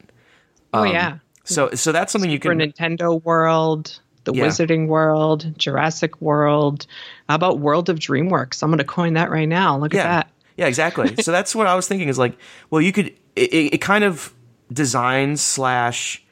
oh, 0.74 0.86
yeah. 0.86 1.20
So, 1.44 1.70
so 1.76 1.92
that's 1.92 2.12
something 2.12 2.32
you 2.32 2.40
can 2.40 2.52
For 2.52 2.66
can. 2.66 2.98
Nintendo 2.98 3.24
World, 3.24 4.00
the 4.24 4.34
Yeah. 4.34 4.46
Wizarding 4.46 4.88
World, 4.88 5.54
Jurassic 5.58 6.22
World. 6.22 6.86
How 7.28 7.36
about 7.36 7.60
World 7.60 7.90
of 7.90 8.00
DreamWorks? 8.00 8.62
I'm 8.62 8.70
going 8.70 8.78
to 8.78 8.84
coin 8.84 9.14
that 9.14 9.30
right 9.32 9.48
now. 9.50 9.78
Look 9.78 9.94
yeah, 9.94 10.02
at 10.02 10.04
that. 10.04 10.30
yeah, 10.58 10.68
exactly. 10.68 11.16
so 11.22 11.32
that's 11.32 11.56
what 11.56 11.68
I 11.68 11.76
was 11.76 11.88
thinking. 11.88 12.10
Is 12.10 12.20
like, 12.20 12.38
well, 12.70 12.82
you 12.82 12.92
could. 12.92 13.08
It, 13.36 13.54
it 13.54 13.74
it 13.76 13.78
kind 13.82 14.04
of 14.04 14.34
designs 14.72 15.42
slash, 15.42 16.24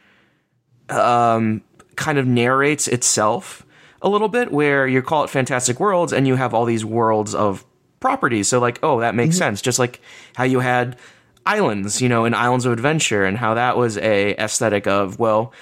um, 0.89 1.61
kind 1.95 2.17
of 2.17 2.27
narrates 2.27 2.87
itself 2.87 3.65
a 4.01 4.09
little 4.09 4.29
bit, 4.29 4.51
where 4.51 4.87
you 4.87 5.01
call 5.01 5.23
it 5.23 5.29
Fantastic 5.29 5.79
Worlds, 5.79 6.13
and 6.13 6.27
you 6.27 6.35
have 6.35 6.53
all 6.53 6.65
these 6.65 6.85
worlds 6.85 7.35
of 7.35 7.65
properties. 7.99 8.47
So 8.47 8.59
like, 8.59 8.79
oh, 8.83 8.99
that 9.01 9.15
makes 9.15 9.37
sense. 9.37 9.61
Just 9.61 9.79
like 9.79 10.01
how 10.35 10.43
you 10.45 10.59
had 10.59 10.97
islands, 11.45 12.01
you 12.01 12.07
know, 12.09 12.25
in 12.25 12.33
Islands 12.33 12.65
of 12.65 12.73
Adventure, 12.73 13.25
and 13.25 13.37
how 13.37 13.53
that 13.55 13.75
was 13.77 13.97
a 13.97 14.35
aesthetic 14.35 14.87
of 14.87 15.19
well, 15.19 15.53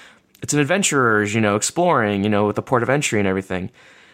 it's 0.42 0.54
an 0.54 0.60
adventurers, 0.60 1.34
you 1.34 1.40
know, 1.40 1.56
exploring, 1.56 2.24
you 2.24 2.30
know, 2.30 2.46
with 2.46 2.56
the 2.56 2.62
port 2.62 2.82
of 2.82 2.88
entry 2.90 3.18
and 3.18 3.28
everything. 3.28 3.70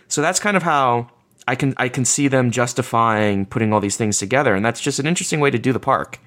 So 0.09 0.23
that's 0.23 0.39
kind 0.41 0.57
of 0.57 0.63
how 0.63 1.11
I 1.47 1.55
can 1.55 1.75
I 1.77 1.89
can 1.89 2.05
see 2.05 2.29
them 2.29 2.51
justifying 2.51 3.47
putting 3.47 3.73
all 3.73 3.81
these 3.81 3.97
things 3.97 4.19
together, 4.19 4.55
and 4.55 4.65
that's 4.65 4.81
just 4.81 4.99
an 4.99 5.07
interesting 5.07 5.41
way 5.41 5.51
to 5.51 5.59
do 5.59 5.73
the 5.73 5.81
park. 5.81 6.19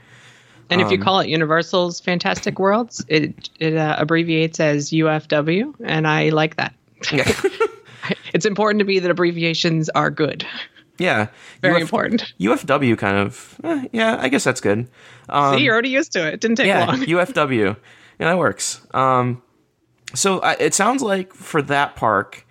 And 0.69 0.81
Um, 0.81 0.85
if 0.87 0.91
you 0.91 0.99
call 0.99 1.19
it 1.21 1.29
Universal's 1.29 1.99
Fantastic 2.01 2.59
Worlds, 2.59 3.03
it 3.07 3.49
it 3.59 3.75
uh, 3.75 3.95
abbreviates 3.97 4.59
as 4.59 4.89
UFW, 4.91 5.73
and 5.83 6.07
I 6.07 6.29
like 6.29 6.55
that. 6.57 6.73
It's 8.33 8.45
important 8.45 8.79
to 8.79 8.85
me 8.85 8.99
that 8.99 9.09
abbreviations 9.11 9.89
are 9.89 10.09
good. 10.09 10.45
yeah, 10.97 11.27
Very 11.61 11.75
UF 11.75 11.81
important. 11.81 12.33
UFW 12.39 12.97
kind 12.97 13.17
of 13.17 13.59
eh, 13.63 13.87
yeah, 13.91 14.17
I 14.19 14.29
guess 14.29 14.43
that's 14.43 14.61
good. 14.61 14.87
See, 15.29 15.63
you're 15.63 15.73
already 15.73 15.89
used 15.89 16.11
to 16.13 16.27
it. 16.27 16.35
It 16.35 16.39
didn't 16.41 16.57
take 16.57 16.67
Yeah, 16.67 16.85
long. 16.85 16.99
UFW, 17.01 17.75
yeah, 18.19 18.25
that 18.29 18.37
works. 18.37 18.81
Um, 18.93 19.41
so 20.13 20.39
I, 20.39 20.53
it 20.53 20.73
sounds 20.73 21.01
like 21.01 21.33
for 21.33 21.61
that 21.63 21.95
park, 21.95 22.45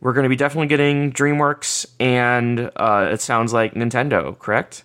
we're 0.00 0.12
going 0.12 0.24
to 0.24 0.28
be 0.28 0.36
definitely 0.36 0.68
getting 0.68 1.12
DreamWorks, 1.12 1.86
and 1.98 2.70
uh, 2.76 3.08
it 3.12 3.20
sounds 3.20 3.52
like 3.52 3.74
Nintendo, 3.74 4.38
correct? 4.38 4.84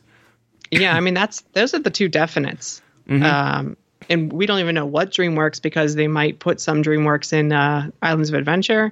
yeah, 0.72 0.96
I 0.96 1.02
mean 1.02 1.14
that's 1.14 1.42
those 1.54 1.74
are 1.74 1.80
the 1.80 1.90
two 1.90 2.10
definites. 2.10 2.82
Mm-hmm. 3.08 3.24
Um, 3.24 3.78
and 4.10 4.34
we 4.34 4.46
don't 4.46 4.60
even 4.60 4.76
know 4.76 4.86
what 4.86 5.12
DreamWorks 5.12 5.62
because 5.62 5.96
they 5.96 6.08
might 6.08 6.40
put 6.40 6.60
some 6.60 6.82
DreamWorks 6.82 7.34
in 7.34 7.52
uh, 7.52 7.92
Islands 8.02 8.30
of 8.30 8.36
Adventure. 8.36 8.92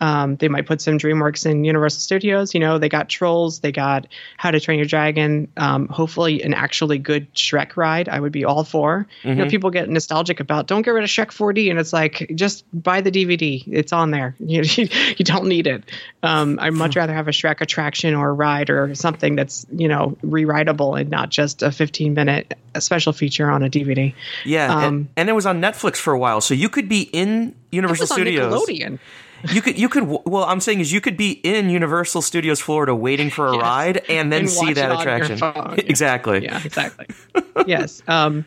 Um, 0.00 0.36
they 0.36 0.48
might 0.48 0.66
put 0.66 0.80
some 0.80 0.98
DreamWorks 0.98 1.44
in 1.44 1.64
Universal 1.64 2.00
Studios. 2.00 2.54
You 2.54 2.60
know, 2.60 2.78
they 2.78 2.88
got 2.88 3.08
Trolls, 3.08 3.60
they 3.60 3.72
got 3.72 4.06
How 4.36 4.50
to 4.50 4.60
Train 4.60 4.78
Your 4.78 4.86
Dragon. 4.86 5.48
Um, 5.56 5.88
hopefully, 5.88 6.42
an 6.42 6.54
actually 6.54 6.98
good 6.98 7.32
Shrek 7.34 7.76
ride. 7.76 8.08
I 8.08 8.20
would 8.20 8.32
be 8.32 8.44
all 8.44 8.64
for. 8.64 9.06
You 9.22 9.30
Mm-hmm. 9.30 9.38
know, 9.40 9.46
people 9.48 9.70
get 9.70 9.88
nostalgic 9.88 10.40
about 10.40 10.66
don't 10.68 10.82
get 10.82 10.92
rid 10.92 11.04
of 11.04 11.10
Shrek 11.10 11.28
4D, 11.28 11.70
and 11.70 11.78
it's 11.78 11.92
like 11.92 12.30
just 12.34 12.64
buy 12.72 13.00
the 13.00 13.10
DVD. 13.10 13.62
It's 13.66 13.92
on 13.92 14.10
there. 14.10 14.34
You 14.48 14.62
you 14.64 15.24
don't 15.24 15.46
need 15.46 15.66
it. 15.66 15.84
Um, 16.22 16.58
I'd 16.60 16.72
much 16.74 16.96
rather 16.96 17.12
have 17.14 17.28
a 17.28 17.32
Shrek 17.32 17.60
attraction 17.60 18.14
or 18.14 18.30
a 18.30 18.32
ride 18.32 18.70
or 18.70 18.94
something 18.94 19.36
that's 19.36 19.66
you 19.72 19.88
know 19.88 20.16
rewritable 20.24 20.98
and 21.00 21.10
not 21.10 21.28
just 21.30 21.62
a 21.62 21.70
15 21.70 22.14
minute 22.14 22.54
special 22.78 23.12
feature 23.12 23.50
on 23.50 23.62
a 23.62 23.68
DVD. 23.68 24.14
Yeah, 24.44 24.72
and, 24.76 24.84
Um, 24.84 25.08
and 25.16 25.28
it 25.28 25.32
was 25.32 25.44
on 25.46 25.60
Netflix 25.60 25.96
for 25.96 26.12
a 26.12 26.18
while, 26.18 26.40
so 26.40 26.54
you 26.54 26.68
could 26.68 26.88
be 26.88 27.02
in 27.12 27.48
It 27.48 27.54
Universal 27.76 28.06
Studios. 28.06 28.52
Nickelodeon. 28.52 28.98
You 29.52 29.62
could, 29.62 29.78
you 29.78 29.88
could. 29.88 30.04
Well, 30.04 30.44
I'm 30.44 30.60
saying 30.60 30.80
is 30.80 30.92
you 30.92 31.00
could 31.00 31.16
be 31.16 31.32
in 31.44 31.70
Universal 31.70 32.22
Studios 32.22 32.60
Florida 32.60 32.94
waiting 32.94 33.30
for 33.30 33.46
a 33.48 33.52
Yes. 33.54 33.62
ride 33.62 33.96
and 34.08 34.32
then 34.32 34.40
And 34.40 34.50
see 34.50 34.72
that 34.72 34.86
it 34.86 34.90
on 34.90 35.04
your 35.06 35.14
attraction. 35.14 35.36
phone, 35.38 35.74
yeah. 35.78 35.84
exactly. 35.86 36.42
Yeah, 36.44 36.60
exactly. 36.64 37.06
yes. 37.66 38.02
Um, 38.08 38.44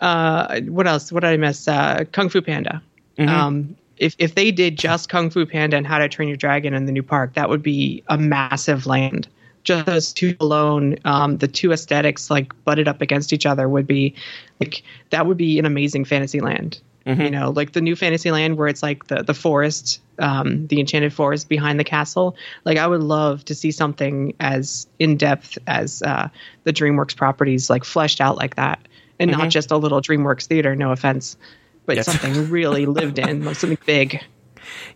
uh, 0.00 0.60
what 0.62 0.86
else? 0.86 1.10
What 1.12 1.20
did 1.20 1.28
I 1.30 1.36
miss? 1.36 1.66
Uh, 1.66 2.04
Kung 2.12 2.28
Fu 2.28 2.42
Panda. 2.42 2.82
Mm-hmm. 3.18 3.28
Um, 3.34 3.76
if 3.96 4.14
if 4.18 4.34
they 4.34 4.50
did 4.50 4.76
just 4.76 5.08
Kung 5.08 5.30
Fu 5.30 5.46
Panda 5.46 5.76
and 5.76 5.86
How 5.86 5.98
to 5.98 6.08
Train 6.08 6.28
Your 6.28 6.36
Dragon 6.36 6.74
in 6.74 6.86
the 6.86 6.92
new 6.92 7.02
park, 7.02 7.34
that 7.34 7.48
would 7.48 7.62
be 7.62 8.02
a 8.08 8.18
massive 8.18 8.86
land. 8.86 9.28
Just 9.62 9.86
those 9.86 10.12
two 10.12 10.36
alone, 10.40 10.98
um, 11.06 11.38
the 11.38 11.48
two 11.48 11.72
aesthetics 11.72 12.28
like 12.30 12.52
butted 12.64 12.86
up 12.86 13.00
against 13.00 13.32
each 13.32 13.46
other 13.46 13.66
would 13.66 13.86
be 13.86 14.14
like 14.60 14.82
that 15.10 15.26
would 15.26 15.38
be 15.38 15.58
an 15.58 15.64
amazing 15.64 16.04
fantasy 16.04 16.40
land. 16.40 16.80
You 17.06 17.30
know, 17.30 17.50
like 17.50 17.72
the 17.72 17.80
new 17.82 17.94
fantasy 17.96 18.30
land 18.30 18.56
where 18.56 18.66
it's 18.66 18.82
like 18.82 19.08
the 19.08 19.22
the 19.22 19.34
forest, 19.34 20.00
um, 20.18 20.66
the 20.68 20.80
enchanted 20.80 21.12
forest 21.12 21.48
behind 21.50 21.78
the 21.78 21.84
castle. 21.84 22.34
Like 22.64 22.78
I 22.78 22.86
would 22.86 23.02
love 23.02 23.44
to 23.44 23.54
see 23.54 23.70
something 23.70 24.34
as 24.40 24.86
in 24.98 25.18
depth 25.18 25.58
as 25.66 26.00
uh, 26.02 26.28
the 26.64 26.72
DreamWorks 26.72 27.14
properties, 27.14 27.68
like 27.68 27.84
fleshed 27.84 28.20
out 28.22 28.36
like 28.38 28.56
that, 28.56 28.80
and 29.18 29.30
not 29.30 29.50
just 29.50 29.70
a 29.70 29.76
little 29.76 30.00
DreamWorks 30.00 30.46
theater. 30.46 30.74
No 30.74 30.92
offense, 30.92 31.36
but 31.84 31.96
Yes. 31.96 32.06
something 32.06 32.48
really 32.48 32.86
lived 32.86 33.18
in, 33.18 33.44
like 33.44 33.56
something 33.60 33.78
big. 33.84 34.20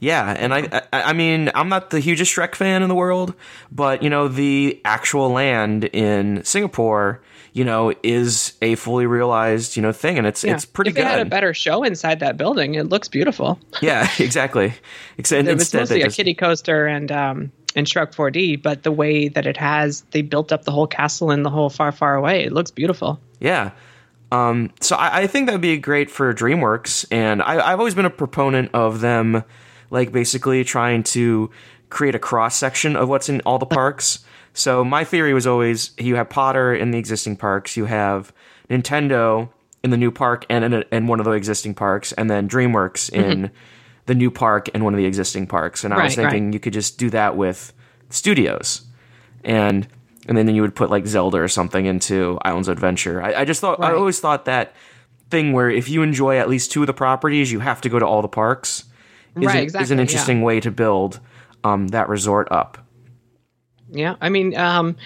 Yeah, 0.01 0.35
and 0.39 0.55
I, 0.55 0.83
I, 0.93 1.03
I 1.03 1.13
mean, 1.13 1.51
I'm 1.55 1.69
not 1.69 1.91
the 1.91 2.01
hugest 2.01 2.35
Shrek 2.35 2.55
fan 2.55 2.83
in 2.83 2.89
the 2.89 2.95
world, 2.95 3.35
but 3.71 4.03
you 4.03 4.11
know, 4.11 4.29
the 4.29 4.81
actual 4.85 5.31
land 5.31 5.85
in 5.85 6.45
Singapore, 6.45 7.21
you 7.53 7.65
know, 7.65 7.95
is 8.03 8.55
a 8.63 8.75
fully 8.77 9.07
realized, 9.07 9.77
you 9.77 9.83
know, 9.83 9.93
thing, 9.93 10.19
and 10.19 10.27
it's 10.27 10.45
it's 10.45 10.65
pretty 10.65 10.91
if 10.91 10.97
they 10.97 11.03
had 11.03 11.21
a 11.21 11.25
better 11.25 11.55
show 11.55 11.83
inside 11.83 12.21
that 12.21 12.37
building, 12.37 12.75
it 12.75 12.89
looks 12.89 13.09
beautiful. 13.09 13.59
yeah, 13.81 14.09
exactly. 14.19 14.75
Except 15.17 15.49
It 15.49 15.55
was 15.55 15.73
mostly 15.75 15.99
they 15.99 16.03
a 16.03 16.05
just, 16.07 16.17
kiddie 16.17 16.35
coaster 16.35 16.87
and 16.87 17.11
um, 17.11 17.53
and 17.75 17.87
Shrek 17.87 18.15
4D, 18.15 18.63
but 18.63 18.83
the 18.83 18.93
way 18.93 19.29
that 19.29 19.47
it 19.47 19.57
has, 19.57 20.03
they 20.11 20.23
built 20.23 20.53
up 20.53 20.65
the 20.65 20.73
whole 20.73 20.87
castle 20.87 21.31
and 21.31 21.45
the 21.45 21.51
whole 21.51 21.71
far, 21.71 21.93
far 21.93 22.15
away. 22.15 22.45
It 22.45 22.53
looks 22.53 22.71
beautiful. 22.71 23.21
Yeah. 23.41 23.71
Um, 24.31 24.71
so 24.81 24.97
I, 24.97 25.21
I 25.23 25.27
think 25.27 25.47
that 25.47 25.53
would 25.53 25.61
be 25.61 25.79
great 25.79 26.11
for 26.11 26.33
DreamWorks, 26.35 27.07
and 27.11 27.43
I, 27.43 27.73
I've 27.73 27.79
always 27.79 27.95
been 27.95 28.05
a 28.05 28.11
proponent 28.11 28.71
of 28.75 29.01
them, 29.01 29.43
like 29.91 30.13
basically 30.13 30.65
trying 30.65 31.03
to 31.05 31.51
create 31.89 32.15
a 32.15 32.19
cross 32.19 32.55
section 32.57 32.95
of 32.97 33.09
what's 33.09 33.29
in 33.31 33.41
all 33.43 33.59
the 33.59 33.67
parks. 33.67 34.25
So 34.53 34.85
my 34.85 35.05
theory 35.05 35.33
was 35.33 35.47
always 35.47 35.93
you 35.99 36.17
have 36.17 36.29
Potter 36.29 36.75
in 36.75 36.91
the 36.91 36.99
existing 36.99 37.37
parks, 37.37 37.77
you 37.77 37.87
have 37.87 38.33
Nintendo 38.69 39.49
in 39.83 39.91
the 39.91 39.97
new 39.97 40.11
park 40.11 40.45
and 40.51 40.65
in, 40.65 40.75
a, 40.75 40.85
in 40.93 41.07
one 41.07 41.21
of 41.21 41.25
the 41.25 41.33
existing 41.33 41.75
parks, 41.75 42.13
and 42.13 42.29
then 42.31 42.49
DreamWorks 42.49 43.11
in 43.11 43.51
the 44.07 44.15
new 44.15 44.31
park 44.31 44.69
and 44.75 44.85
one 44.85 44.93
of 44.93 44.99
the 44.99 45.07
existing 45.07 45.47
parks. 45.47 45.85
And 45.85 45.95
I 45.95 46.03
was 46.05 46.17
Right, 46.19 46.25
right. 46.25 46.33
thinking 46.33 46.53
you 46.53 46.61
could 46.61 46.73
just 46.75 46.99
do 46.99 47.09
that 47.11 47.37
with 47.37 47.73
studios, 48.11 48.83
and 49.45 49.87
and 50.29 50.37
then 50.37 50.55
you 50.55 50.63
would 50.63 50.75
put 50.75 50.91
like 50.91 51.07
Zelda 51.07 51.39
or 51.39 51.49
something 51.49 51.87
into 51.87 52.39
Islands 52.43 52.69
of 52.69 52.73
Adventure. 52.77 53.23
I, 53.23 53.41
I 53.41 53.45
just 53.45 53.61
thought 53.61 53.83
I 53.83 53.93
always 53.93 54.21
thought 54.21 54.45
that 54.45 54.75
thing 55.31 55.53
where 55.53 55.71
if 55.71 55.89
you 55.89 56.03
enjoy 56.03 56.39
at 56.39 56.49
least 56.49 56.71
two 56.71 56.83
of 56.83 56.87
the 56.87 56.95
properties, 56.95 57.51
you 57.51 57.61
have 57.61 57.81
to 57.83 57.89
go 57.89 57.99
to 57.99 58.07
all 58.07 58.23
the 58.23 58.29
parks. 58.29 58.85
Is, 59.37 59.45
Right, 59.47 59.57
an- 59.57 59.59
is 59.59 59.65
exactly, 59.75 59.93
an 59.93 59.99
yeah. 59.99 60.03
interesting 60.03 60.43
way 60.43 60.61
to 60.61 60.71
build 60.71 61.21
um, 61.65 61.89
that 61.89 62.09
resort 62.09 62.49
up. 62.51 62.79
Yeah, 63.91 64.17
I 64.21 64.29
mean, 64.29 64.57
um, 64.57 64.97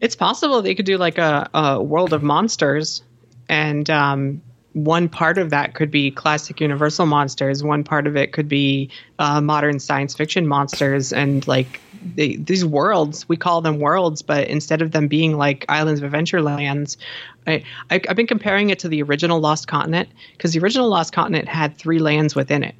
it's 0.00 0.14
possible 0.14 0.62
they 0.62 0.74
could 0.74 0.86
do 0.86 0.96
like 0.96 1.18
a, 1.18 1.48
a 1.54 1.82
World 1.82 2.12
of 2.12 2.22
Monsters, 2.22 3.02
and 3.48 3.88
um, 3.90 4.42
one 4.74 5.08
part 5.08 5.38
of 5.38 5.50
that 5.50 5.74
could 5.74 5.90
be 5.90 6.10
classic 6.10 6.60
Universal 6.60 7.06
monsters. 7.06 7.64
One 7.64 7.82
part 7.82 8.06
of 8.06 8.16
it 8.16 8.32
could 8.32 8.48
be 8.48 8.90
uh, 9.18 9.40
modern 9.40 9.80
science 9.80 10.14
fiction 10.14 10.46
monsters, 10.46 11.12
and 11.12 11.46
like 11.48 11.80
they, 12.14 12.36
these 12.36 12.64
worlds 12.64 13.28
we 13.28 13.36
call 13.36 13.60
them 13.60 13.78
worlds, 13.78 14.22
but 14.22 14.48
instead 14.48 14.82
of 14.82 14.92
them 14.92 15.08
being 15.08 15.36
like 15.36 15.64
islands 15.68 16.02
of 16.02 16.10
Adventurelands, 16.10 16.96
I, 17.46 17.64
I 17.90 18.00
I've 18.08 18.16
been 18.16 18.26
comparing 18.26 18.70
it 18.70 18.78
to 18.80 18.88
the 18.88 19.02
original 19.02 19.40
Lost 19.40 19.68
Continent 19.68 20.08
because 20.32 20.52
the 20.52 20.60
original 20.60 20.88
Lost 20.88 21.12
Continent 21.12 21.48
had 21.48 21.76
three 21.76 21.98
lands 21.98 22.34
within 22.34 22.62
it. 22.62 22.74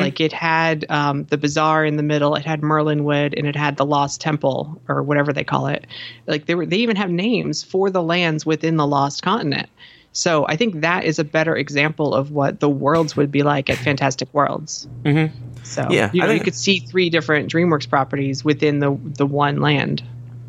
Like 0.00 0.20
it 0.20 0.32
had 0.32 0.84
um, 0.88 1.24
the 1.24 1.38
bazaar 1.38 1.84
in 1.84 1.96
the 1.96 2.02
middle, 2.02 2.34
it 2.34 2.44
had 2.44 2.62
Merlinwood, 2.62 3.34
and 3.36 3.46
it 3.46 3.54
had 3.54 3.76
the 3.76 3.86
Lost 3.86 4.20
Temple 4.20 4.80
or 4.88 5.02
whatever 5.02 5.32
they 5.32 5.44
call 5.44 5.68
it. 5.68 5.86
Like 6.26 6.46
they 6.46 6.56
were, 6.56 6.66
they 6.66 6.78
even 6.78 6.96
have 6.96 7.10
names 7.10 7.62
for 7.62 7.88
the 7.90 8.02
lands 8.02 8.44
within 8.44 8.76
the 8.76 8.86
Lost 8.86 9.22
Continent. 9.22 9.68
So 10.12 10.46
I 10.48 10.56
think 10.56 10.80
that 10.80 11.04
is 11.04 11.18
a 11.18 11.24
better 11.24 11.56
example 11.56 12.14
of 12.14 12.30
what 12.30 12.60
the 12.60 12.68
worlds 12.68 13.16
would 13.16 13.30
be 13.30 13.42
like 13.42 13.70
at 13.70 13.76
Fantastic 13.76 14.32
Worlds. 14.32 14.88
Mm-hmm. 15.04 15.34
So 15.62 15.86
Yeah, 15.90 16.10
you 16.12 16.22
I 16.22 16.26
know, 16.26 16.32
you 16.32 16.40
could 16.40 16.54
see 16.54 16.80
three 16.80 17.10
different 17.10 17.52
DreamWorks 17.52 17.88
properties 17.88 18.44
within 18.44 18.80
the 18.80 18.98
the 19.02 19.26
one 19.26 19.60
land. 19.60 20.02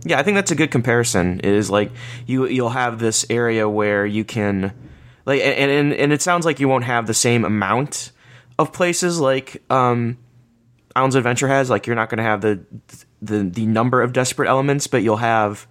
Yeah, 0.05 0.17
I 0.17 0.23
think 0.23 0.35
that's 0.35 0.51
a 0.51 0.55
good 0.55 0.71
comparison. 0.71 1.41
Is 1.41 1.69
like 1.69 1.91
you 2.25 2.47
you'll 2.47 2.69
have 2.69 2.99
this 2.99 3.25
area 3.29 3.67
where 3.67 4.05
you 4.05 4.23
can 4.23 4.73
like 5.25 5.41
and 5.41 5.71
and, 5.71 5.93
and 5.93 6.13
it 6.13 6.21
sounds 6.21 6.45
like 6.45 6.59
you 6.59 6.67
won't 6.67 6.85
have 6.85 7.05
the 7.05 7.13
same 7.13 7.43
amount 7.43 8.11
of 8.57 8.71
places 8.73 9.19
like 9.19 9.61
um 9.69 10.17
Islands 10.95 11.15
Adventure 11.15 11.47
has. 11.47 11.69
Like 11.69 11.85
you're 11.85 11.95
not 11.95 12.09
going 12.09 12.17
to 12.17 12.23
have 12.23 12.41
the 12.41 12.63
the 13.21 13.43
the 13.43 13.65
number 13.65 14.01
of 14.01 14.13
desperate 14.13 14.49
elements, 14.49 14.87
but 14.87 15.03
you'll 15.03 15.17
have 15.17 15.67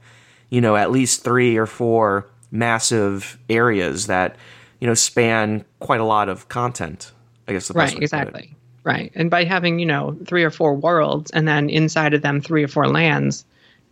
you 0.51 0.61
know 0.61 0.77
at 0.77 0.91
least 0.91 1.25
three 1.25 1.57
or 1.57 1.67
four 1.67 2.29
massive 2.51 3.39
areas 3.49 4.07
that 4.07 4.37
you 4.81 4.87
know 4.87 4.95
span 4.95 5.65
quite 5.81 6.01
a 6.01 6.05
lot 6.05 6.29
of 6.29 6.49
content. 6.49 7.13
I 7.47 7.53
guess 7.53 7.69
the 7.69 7.75
Right, 7.75 7.85
way 7.85 7.89
to 7.89 7.95
put 7.95 8.03
it. 8.03 8.05
exactly. 8.05 8.55
Right. 8.85 9.13
And 9.15 9.31
by 9.31 9.45
having, 9.45 9.79
you 9.79 9.87
know, 9.87 10.17
three 10.27 10.45
or 10.45 10.51
four 10.51 10.75
worlds 10.75 11.31
and 11.33 11.47
then 11.47 11.69
inside 11.69 12.15
of 12.15 12.23
them 12.23 12.41
three 12.41 12.63
or 12.65 12.69
four 12.69 12.89
lands, 12.89 13.45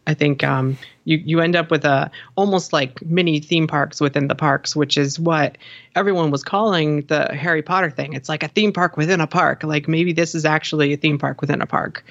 I 0.07 0.15
think 0.15 0.45
um, 0.45 0.79
you, 1.05 1.19
you 1.19 1.41
end 1.41 1.57
up 1.57 1.71
with 1.71 1.85
a 1.85 2.11
almost 2.37 2.73
like 2.73 3.03
mini 3.03 3.41
theme 3.41 3.67
parks 3.67 4.01
within 4.01 4.29
the 4.29 4.35
parks, 4.35 4.77
which 4.77 4.97
is 4.97 5.19
what 5.19 5.59
everyone 5.97 6.31
was 6.31 6.45
calling 6.45 7.03
the 7.07 7.35
Harry 7.35 7.63
Potter 7.63 7.91
thing. 7.91 8.13
It's 8.13 8.29
like 8.29 8.43
a 8.43 8.49
theme 8.49 8.73
park 8.73 8.97
within 8.97 9.21
a 9.21 9.27
park. 9.27 9.65
Like 9.65 9.89
maybe 9.89 10.13
this 10.13 10.35
is 10.35 10.45
actually 10.45 10.93
a 10.93 10.97
theme 10.97 11.19
park 11.19 11.41
within 11.41 11.61
a 11.61 11.67
park. 11.67 12.05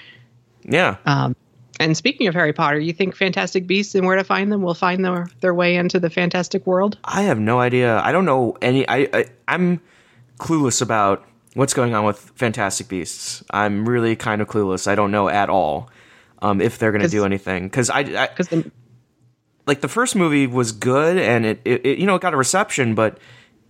Yeah. 0.64 0.98
Um, 1.06 1.36
and 1.80 1.96
speaking 1.96 2.28
of 2.28 2.34
Harry 2.34 2.54
Potter, 2.54 2.80
you 2.80 2.94
think 2.94 3.16
Fantastic 3.16 3.68
Beasts 3.68 3.96
and 3.96 4.06
where 4.06 4.16
to 4.16 4.24
find 4.24 4.52
them 4.52 4.62
will 4.62 4.74
find 4.74 5.04
their, 5.04 5.28
their 5.42 5.54
way 5.54 5.76
into 5.76 6.00
the 6.00 6.10
fantastic 6.10 6.66
world? 6.66 6.98
I 7.04 7.24
have 7.24 7.40
no 7.40 7.60
idea. 7.60 8.00
I 8.00 8.12
don't 8.12 8.26
know 8.26 8.58
any. 8.62 8.88
I, 8.88 9.10
I 9.14 9.26
I'm 9.48 9.82
clueless 10.40 10.82
about 10.82 11.26
what's 11.54 11.74
going 11.74 11.94
on 11.94 12.06
with 12.06 12.20
Fantastic 12.36 12.88
Beasts. 12.88 13.44
I'm 13.50 13.88
really 13.88 14.16
kind 14.16 14.42
of 14.42 14.48
clueless. 14.48 14.88
I 14.88 14.96
don't 14.96 15.12
know 15.12 15.30
at 15.30 15.50
all 15.50 15.90
um, 16.42 16.62
if 16.62 16.78
they're 16.78 16.92
going 16.92 17.04
to 17.04 17.10
do 17.10 17.26
anything 17.26 17.64
because 17.68 17.90
I, 17.90 18.04
Because 18.04 18.48
the 18.50 18.72
like 19.68 19.82
the 19.82 19.88
first 19.88 20.16
movie 20.16 20.48
was 20.48 20.72
good 20.72 21.18
and 21.18 21.46
it, 21.46 21.62
it, 21.66 21.86
it 21.86 21.98
you 21.98 22.06
know 22.06 22.16
it 22.16 22.22
got 22.22 22.34
a 22.34 22.38
reception, 22.38 22.96
but 22.96 23.18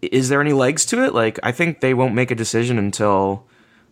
is 0.02 0.30
there 0.30 0.42
any 0.42 0.54
legs 0.54 0.86
to 0.88 1.04
it? 1.04 1.14
Like 1.14 1.40
I 1.42 1.52
think 1.52 1.80
they 1.80 1.94
won't 1.94 2.14
make 2.14 2.32
a 2.32 2.36
decision 2.36 2.78
until 2.78 3.48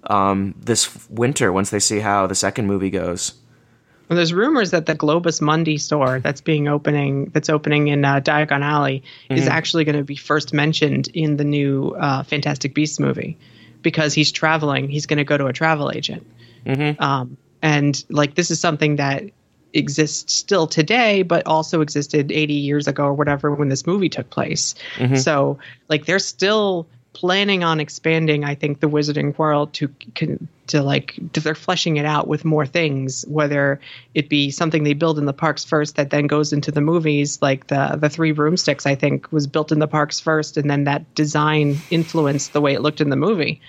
um, 0.05 0.53
this 0.59 1.07
winter 1.09 1.53
once 1.53 1.69
they 1.69 1.79
see 1.79 1.99
how 1.99 2.27
the 2.27 2.35
second 2.35 2.67
movie 2.67 2.89
goes. 2.89 3.33
Well, 4.09 4.17
there's 4.17 4.33
rumors 4.33 4.71
that 4.71 4.85
the 4.85 4.95
Globus 4.95 5.41
Mundi 5.41 5.77
store 5.77 6.19
that's 6.19 6.41
being 6.41 6.67
opening 6.67 7.31
that's 7.33 7.49
opening 7.49 7.87
in 7.87 8.03
uh, 8.03 8.19
Diagon 8.19 8.61
Alley 8.61 9.03
is 9.29 9.47
actually 9.47 9.85
going 9.85 9.97
to 9.97 10.03
be 10.03 10.15
first 10.15 10.53
mentioned 10.53 11.07
in 11.13 11.37
the 11.37 11.45
new 11.45 11.95
uh, 11.97 12.23
Fantastic 12.23 12.73
Beasts 12.73 12.99
movie 12.99 13.37
because 13.81 14.13
he's 14.13 14.31
traveling. 14.31 14.89
He's 14.89 15.05
going 15.05 15.17
to 15.17 15.23
go 15.23 15.37
to 15.37 15.47
a 15.47 15.53
travel 15.53 15.89
agent, 15.91 16.27
um, 16.99 17.37
and 17.61 18.03
like 18.09 18.35
this 18.35 18.51
is 18.51 18.59
something 18.59 18.97
that 18.97 19.23
exists 19.73 20.33
still 20.33 20.67
today, 20.67 21.23
but 21.23 21.47
also 21.47 21.81
existed 21.81 22.31
80 22.31 22.53
years 22.53 22.87
ago 22.87 23.05
or 23.05 23.13
whatever 23.13 23.55
when 23.55 23.69
this 23.69 23.87
movie 23.87 24.09
took 24.09 24.29
place. 24.29 24.75
So 25.15 25.57
like 25.89 26.05
they're 26.05 26.19
still 26.19 26.87
planning 27.13 27.63
on 27.63 27.79
expanding 27.79 28.43
i 28.43 28.55
think 28.55 28.79
the 28.79 28.89
wizarding 28.89 29.37
world 29.37 29.71
to 29.73 29.87
can, 30.15 30.47
to 30.67 30.81
like 30.81 31.13
to, 31.33 31.39
they're 31.39 31.53
fleshing 31.55 31.97
it 31.97 32.05
out 32.05 32.27
with 32.27 32.43
more 32.43 32.65
things 32.65 33.23
whether 33.27 33.79
it 34.15 34.29
be 34.29 34.49
something 34.49 34.83
they 34.83 34.93
build 34.93 35.19
in 35.19 35.25
the 35.25 35.33
parks 35.33 35.63
first 35.63 35.95
that 35.95 36.09
then 36.09 36.25
goes 36.25 36.51
into 36.51 36.71
the 36.71 36.81
movies 36.81 37.39
like 37.41 37.67
the 37.67 37.97
the 37.99 38.09
three 38.09 38.31
broomsticks 38.31 38.85
i 38.87 38.95
think 38.95 39.31
was 39.31 39.45
built 39.45 39.71
in 39.71 39.77
the 39.79 39.87
parks 39.87 40.19
first 40.19 40.57
and 40.57 40.69
then 40.69 40.85
that 40.85 41.13
design 41.13 41.77
influenced 41.91 42.51
the 42.53 42.61
way 42.61 42.73
it 42.73 42.81
looked 42.81 42.99
in 42.99 43.09
the 43.09 43.15
movie 43.15 43.61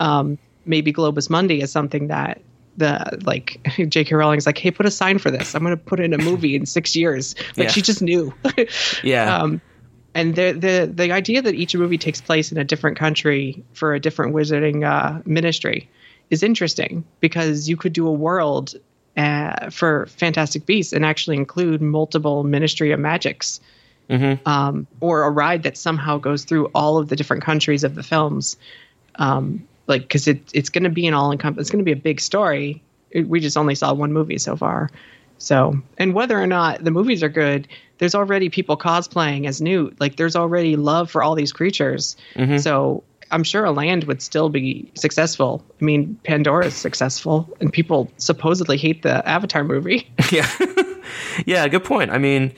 um, 0.00 0.36
maybe 0.64 0.92
globus 0.92 1.30
mundi 1.30 1.60
is 1.60 1.70
something 1.70 2.08
that 2.08 2.40
the 2.76 3.18
like 3.24 3.60
J.K. 3.88 4.14
Rowling's 4.14 4.46
like, 4.46 4.56
hey, 4.56 4.70
put 4.70 4.86
a 4.86 4.90
sign 4.92 5.18
for 5.18 5.32
this. 5.32 5.56
I'm 5.56 5.64
going 5.64 5.76
to 5.76 5.82
put 5.82 5.98
in 5.98 6.14
a 6.14 6.18
movie 6.18 6.54
in 6.54 6.64
six 6.64 6.94
years. 6.94 7.34
Like 7.56 7.66
Yeah. 7.66 7.70
she 7.72 7.82
just 7.82 8.00
knew. 8.02 8.32
Yeah. 9.02 9.36
Um, 9.42 9.60
and 10.18 10.34
the 10.34 10.52
the 10.52 10.92
the 10.92 11.12
idea 11.12 11.40
that 11.42 11.54
each 11.54 11.76
movie 11.76 11.96
takes 11.96 12.20
place 12.20 12.50
in 12.50 12.58
a 12.58 12.64
different 12.64 12.96
country 12.98 13.62
for 13.72 13.94
a 13.94 14.00
different 14.00 14.34
wizarding 14.34 14.84
uh, 14.84 15.22
ministry 15.24 15.88
is 16.28 16.42
interesting 16.42 17.04
because 17.20 17.68
you 17.68 17.76
could 17.76 17.92
do 17.92 18.08
a 18.08 18.12
world 18.12 18.74
uh, 19.16 19.70
for 19.70 20.06
Fantastic 20.06 20.66
Beasts 20.66 20.92
and 20.92 21.04
actually 21.04 21.36
include 21.36 21.80
multiple 21.80 22.42
Ministry 22.42 22.90
of 22.90 22.98
Magics, 22.98 23.60
um, 24.44 24.88
or 25.00 25.22
a 25.22 25.30
ride 25.30 25.62
that 25.62 25.76
somehow 25.76 26.18
goes 26.18 26.44
through 26.44 26.66
all 26.74 26.98
of 26.98 27.08
the 27.08 27.14
different 27.14 27.44
countries 27.44 27.84
of 27.84 27.94
the 27.94 28.02
films. 28.02 28.56
Um, 29.14 29.68
like 29.86 30.02
because 30.02 30.26
it 30.26 30.50
it's 30.52 30.68
going 30.68 30.84
to 30.84 30.90
be 30.90 31.06
an 31.06 31.14
all 31.14 31.30
encompass. 31.30 31.62
It's 31.62 31.70
going 31.70 31.84
to 31.84 31.84
be 31.84 31.92
a 31.92 32.02
big 32.02 32.20
story. 32.20 32.82
It, 33.12 33.28
we 33.28 33.38
just 33.38 33.56
only 33.56 33.76
saw 33.76 33.94
one 33.94 34.12
movie 34.12 34.38
so 34.38 34.56
far. 34.56 34.90
So, 35.38 35.80
and 35.96 36.14
whether 36.14 36.40
or 36.40 36.46
not 36.46 36.84
the 36.84 36.90
movies 36.90 37.22
are 37.22 37.28
good, 37.28 37.68
there's 37.98 38.14
already 38.14 38.48
people 38.48 38.76
cosplaying 38.76 39.46
as 39.46 39.60
Newt. 39.60 40.00
Like, 40.00 40.16
there's 40.16 40.36
already 40.36 40.76
love 40.76 41.10
for 41.10 41.22
all 41.22 41.34
these 41.34 41.52
creatures. 41.52 42.16
So, 42.58 43.04
I'm 43.30 43.44
sure 43.44 43.64
a 43.64 43.72
land 43.72 44.04
would 44.04 44.22
still 44.22 44.48
be 44.48 44.90
successful. 44.94 45.62
I 45.80 45.84
mean, 45.84 46.18
Pandora's 46.24 46.74
successful, 46.74 47.48
and 47.60 47.72
people 47.72 48.10
supposedly 48.16 48.78
hate 48.78 49.02
the 49.02 49.26
Avatar 49.28 49.64
movie. 49.64 50.10
yeah 50.32 50.48
yeah 51.46 51.66
good 51.68 51.84
point 51.84 52.10
i 52.10 52.18
mean 52.18 52.52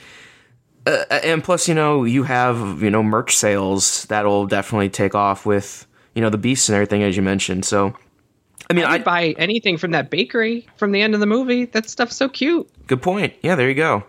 uh, 0.86 1.04
and 1.22 1.44
plus 1.44 1.68
you 1.68 1.74
know 1.74 2.04
you 2.04 2.22
have 2.22 2.82
you 2.82 2.90
know 2.90 3.02
merch 3.02 3.36
sales 3.36 4.04
that'll 4.06 4.46
definitely 4.46 4.88
take 4.88 5.14
off 5.14 5.44
with 5.46 5.86
you 6.14 6.22
know 6.22 6.30
the 6.30 6.38
beasts 6.38 6.68
and 6.68 6.76
everything 6.76 7.02
as 7.02 7.16
you 7.16 7.22
mentioned 7.22 7.64
so 7.64 7.94
i 8.70 8.72
mean 8.72 8.84
i 8.84 8.92
I'd 8.92 9.04
buy 9.04 9.34
anything 9.36 9.76
from 9.76 9.90
that 9.90 10.08
bakery 10.08 10.66
from 10.76 10.92
the 10.92 11.02
end 11.02 11.12
of 11.14 11.20
the 11.20 11.26
movie. 11.26 11.66
That 11.66 11.90
stuff's 11.90 12.16
so 12.16 12.28
cute. 12.28 12.66
good 12.86 13.02
point 13.02 13.34
yeah 13.42 13.54
there 13.56 13.68
you 13.68 13.74
go 13.74 14.04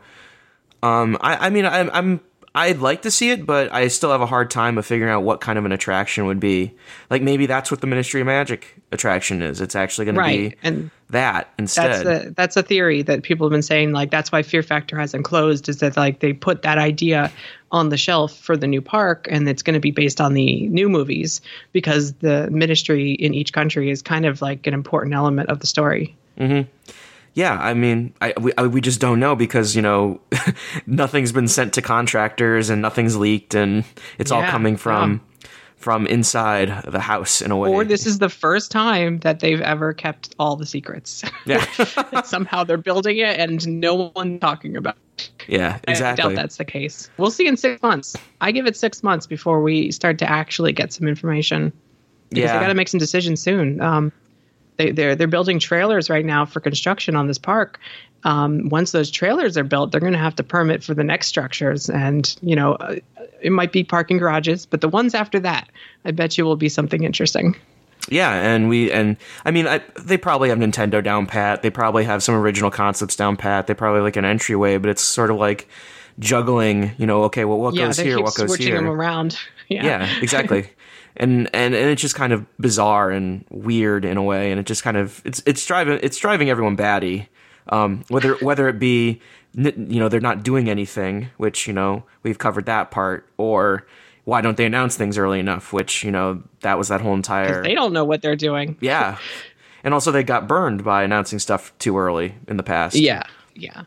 um 0.83 1.17
i 1.21 1.47
i 1.47 1.49
mean 1.49 1.65
i'm 1.65 1.89
i'm 1.93 2.21
I'd 2.53 2.79
like 2.79 3.03
to 3.03 3.11
see 3.11 3.29
it, 3.31 3.45
but 3.45 3.71
I 3.73 3.87
still 3.87 4.11
have 4.11 4.19
a 4.19 4.25
hard 4.25 4.51
time 4.51 4.77
of 4.77 4.85
figuring 4.85 5.09
out 5.09 5.23
what 5.23 5.39
kind 5.39 5.57
of 5.57 5.63
an 5.63 5.71
attraction 5.71 6.25
would 6.25 6.41
be. 6.41 6.73
Like 7.09 7.21
maybe 7.21 7.45
that's 7.45 7.71
what 7.71 7.79
the 7.79 7.87
Ministry 7.87 8.19
of 8.19 8.27
Magic 8.27 8.75
attraction 8.91 9.41
is. 9.41 9.61
It's 9.61 9.73
actually 9.73 10.03
going 10.03 10.17
Right. 10.17 10.49
to 10.49 10.49
be 10.49 10.57
And 10.61 10.91
that 11.11 11.47
instead. 11.57 11.91
that's 11.91 12.03
the 12.25 12.33
that's 12.35 12.57
a 12.57 12.61
theory 12.63 13.03
that 13.03 13.23
people 13.23 13.47
have 13.47 13.51
been 13.53 13.61
saying 13.61 13.93
like 13.93 14.11
that's 14.11 14.33
why 14.33 14.41
fear 14.41 14.63
factor 14.63 14.99
hasn't 14.99 15.23
closed 15.23 15.69
is 15.69 15.77
that 15.77 15.95
like 15.95 16.19
they 16.19 16.33
put 16.33 16.63
that 16.63 16.77
idea 16.77 17.31
on 17.71 17.89
the 17.89 17.97
shelf 17.97 18.35
for 18.35 18.57
the 18.57 18.67
new 18.67 18.81
park 18.81 19.27
and 19.29 19.47
it's 19.47 19.63
going 19.63 19.73
to 19.73 19.79
be 19.79 19.91
based 19.91 20.19
on 20.19 20.33
the 20.33 20.67
new 20.67 20.89
movies 20.89 21.41
because 21.71 22.13
the 22.15 22.49
ministry 22.51 23.13
in 23.13 23.33
each 23.33 23.53
country 23.53 23.89
is 23.89 24.01
kind 24.01 24.25
of 24.25 24.41
like 24.41 24.67
an 24.67 24.73
important 24.73 25.13
element 25.13 25.49
of 25.49 25.59
the 25.59 25.67
story. 25.67 26.15
Mm-hmm. 26.37 26.69
Yeah, 27.33 27.57
I 27.57 27.73
mean, 27.73 28.13
I, 28.19 28.33
we, 28.37 28.51
I, 28.57 28.67
we 28.67 28.81
just 28.81 28.99
don't 28.99 29.19
know 29.19 29.35
because 29.37 29.75
you 29.75 29.81
know 29.81 30.19
nothing's 30.85 31.31
been 31.31 31.47
sent 31.47 31.73
to 31.75 31.81
contractors 31.81 32.69
and 32.69 32.81
nothing's 32.81 33.15
leaked 33.15 33.55
and 33.55 33.85
it's 34.17 34.31
all 34.31 34.43
coming 34.43 34.75
from 34.75 35.21
from 35.81 36.05
inside 36.07 36.83
the 36.87 36.99
house 36.99 37.41
in 37.41 37.49
a 37.51 37.57
way. 37.57 37.69
or 37.69 37.83
this 37.83 38.05
is 38.05 38.19
the 38.19 38.29
first 38.29 38.69
time 38.71 39.17
that 39.19 39.39
they've 39.39 39.61
ever 39.61 39.93
kept 39.93 40.35
all 40.39 40.55
the 40.55 40.65
secrets 40.65 41.23
yeah, 41.45 41.65
somehow 42.23 42.63
they're 42.63 42.77
building 42.77 43.17
it 43.17 43.39
and 43.39 43.67
no 43.67 44.09
one 44.09 44.39
talking 44.39 44.77
about 44.77 44.95
it. 45.17 45.31
yeah, 45.47 45.79
exactly. 45.87 46.23
I 46.23 46.27
doubt 46.29 46.35
that's 46.35 46.57
the 46.57 46.65
case. 46.65 47.09
We'll 47.17 47.31
see 47.31 47.47
in 47.47 47.57
six 47.57 47.81
months. 47.81 48.15
I 48.41 48.51
give 48.51 48.67
it 48.67 48.77
six 48.77 49.01
months 49.03 49.25
before 49.27 49.61
we 49.61 49.91
start 49.91 50.19
to 50.19 50.29
actually 50.29 50.71
get 50.71 50.93
some 50.93 51.07
information. 51.07 51.73
Because 52.29 52.43
Yeah. 52.49 52.53
they 52.53 52.63
got 52.63 52.67
to 52.69 52.75
make 52.75 52.87
some 52.87 52.99
decisions 52.99 53.41
soon. 53.41 53.81
Um, 53.81 54.11
they, 54.77 54.91
they're 54.91 55.15
they're 55.15 55.27
building 55.27 55.59
trailers 55.59 56.09
right 56.09 56.25
now 56.25 56.45
for 56.45 56.59
construction 56.61 57.15
on 57.15 57.27
this 57.27 57.37
park. 57.37 57.79
Um, 58.23 58.69
once 58.69 58.91
those 58.91 59.11
trailers 59.11 59.57
are 59.57 59.63
built, 59.63 59.91
they're 59.91 59.99
going 59.99 60.13
to 60.13 60.19
have 60.19 60.35
to 60.35 60.43
permit 60.43 60.83
for 60.83 60.93
the 60.93 61.03
next 61.03 61.27
structures, 61.27 61.89
and 61.89 62.35
you 62.41 62.55
know, 62.55 62.73
uh, 62.75 62.95
it 63.41 63.51
might 63.51 63.71
be 63.71 63.83
parking 63.83 64.17
garages, 64.17 64.65
but 64.65 64.81
the 64.81 64.89
ones 64.89 65.13
after 65.13 65.39
that, 65.41 65.69
I 66.05 66.11
bet 66.11 66.37
you 66.37 66.45
will 66.45 66.55
be 66.55 66.69
something 66.69 67.03
interesting. 67.03 67.55
Yeah, 68.09 68.31
and 68.33 68.67
we 68.69 68.91
and 68.91 69.17
I 69.45 69.51
mean, 69.51 69.67
I, 69.67 69.81
they 69.99 70.17
probably 70.17 70.49
have 70.49 70.57
Nintendo 70.57 71.03
down 71.03 71.27
pat. 71.27 71.61
They 71.61 71.69
probably 71.69 72.03
have 72.03 72.23
some 72.23 72.35
original 72.35 72.71
concepts 72.71 73.15
down 73.15 73.37
pat. 73.37 73.67
They 73.67 73.73
probably 73.73 74.01
like 74.01 74.15
an 74.15 74.25
entryway, 74.25 74.77
but 74.77 74.89
it's 74.89 75.03
sort 75.03 75.29
of 75.29 75.37
like 75.37 75.67
juggling. 76.17 76.93
You 76.97 77.05
know, 77.05 77.23
okay, 77.25 77.45
well, 77.45 77.59
what 77.59 77.75
yeah, 77.75 77.85
goes 77.85 77.97
here, 77.97 78.17
what 78.17 78.33
goes 78.35 78.49
switching 78.49 78.67
here? 78.67 78.75
Switching 78.77 78.85
them 78.85 78.87
around. 78.87 79.37
Yeah, 79.69 79.85
yeah 79.85 80.19
exactly 80.21 80.69
and, 81.15 81.49
and 81.53 81.73
and 81.73 81.89
it's 81.89 82.01
just 82.01 82.13
kind 82.15 82.33
of 82.33 82.45
bizarre 82.57 83.09
and 83.09 83.45
weird 83.49 84.03
in 84.03 84.17
a 84.17 84.23
way 84.23 84.51
and 84.51 84.59
it 84.59 84.65
just 84.65 84.83
kind 84.83 84.97
of 84.97 85.21
it's 85.23 85.41
it's 85.45 85.65
driving 85.65 85.97
it's 86.03 86.17
driving 86.17 86.49
everyone 86.49 86.75
batty 86.75 87.29
Um, 87.69 88.03
whether 88.09 88.33
whether 88.35 88.67
it 88.67 88.79
be 88.79 89.21
you 89.53 89.99
know 89.99 90.09
they're 90.09 90.19
not 90.19 90.43
doing 90.43 90.69
anything, 90.69 91.29
which 91.37 91.67
you 91.67 91.73
know 91.73 92.03
we've 92.23 92.37
covered 92.37 92.65
that 92.65 92.91
part, 92.91 93.27
or 93.37 93.85
why 94.23 94.41
don't 94.41 94.57
they 94.57 94.65
announce 94.65 94.95
things 94.95 95.17
early 95.17 95.39
enough? 95.39 95.73
Which 95.73 96.03
you 96.03 96.11
know 96.11 96.43
that 96.61 96.77
was 96.77 96.87
that 96.87 97.01
whole 97.01 97.13
entire 97.13 97.61
They 97.63 97.75
don't 97.75 97.93
know 97.93 98.05
what 98.05 98.21
they're 98.21 98.35
doing. 98.35 98.77
yeah, 98.81 99.17
and 99.83 99.93
also 99.93 100.11
they 100.11 100.23
got 100.23 100.47
burned 100.47 100.83
by 100.83 101.03
announcing 101.03 101.39
stuff 101.39 101.77
too 101.79 101.97
early 101.97 102.35
in 102.47 102.57
the 102.57 102.63
past. 102.63 102.95
Yeah, 102.95 103.23
yeah. 103.55 103.83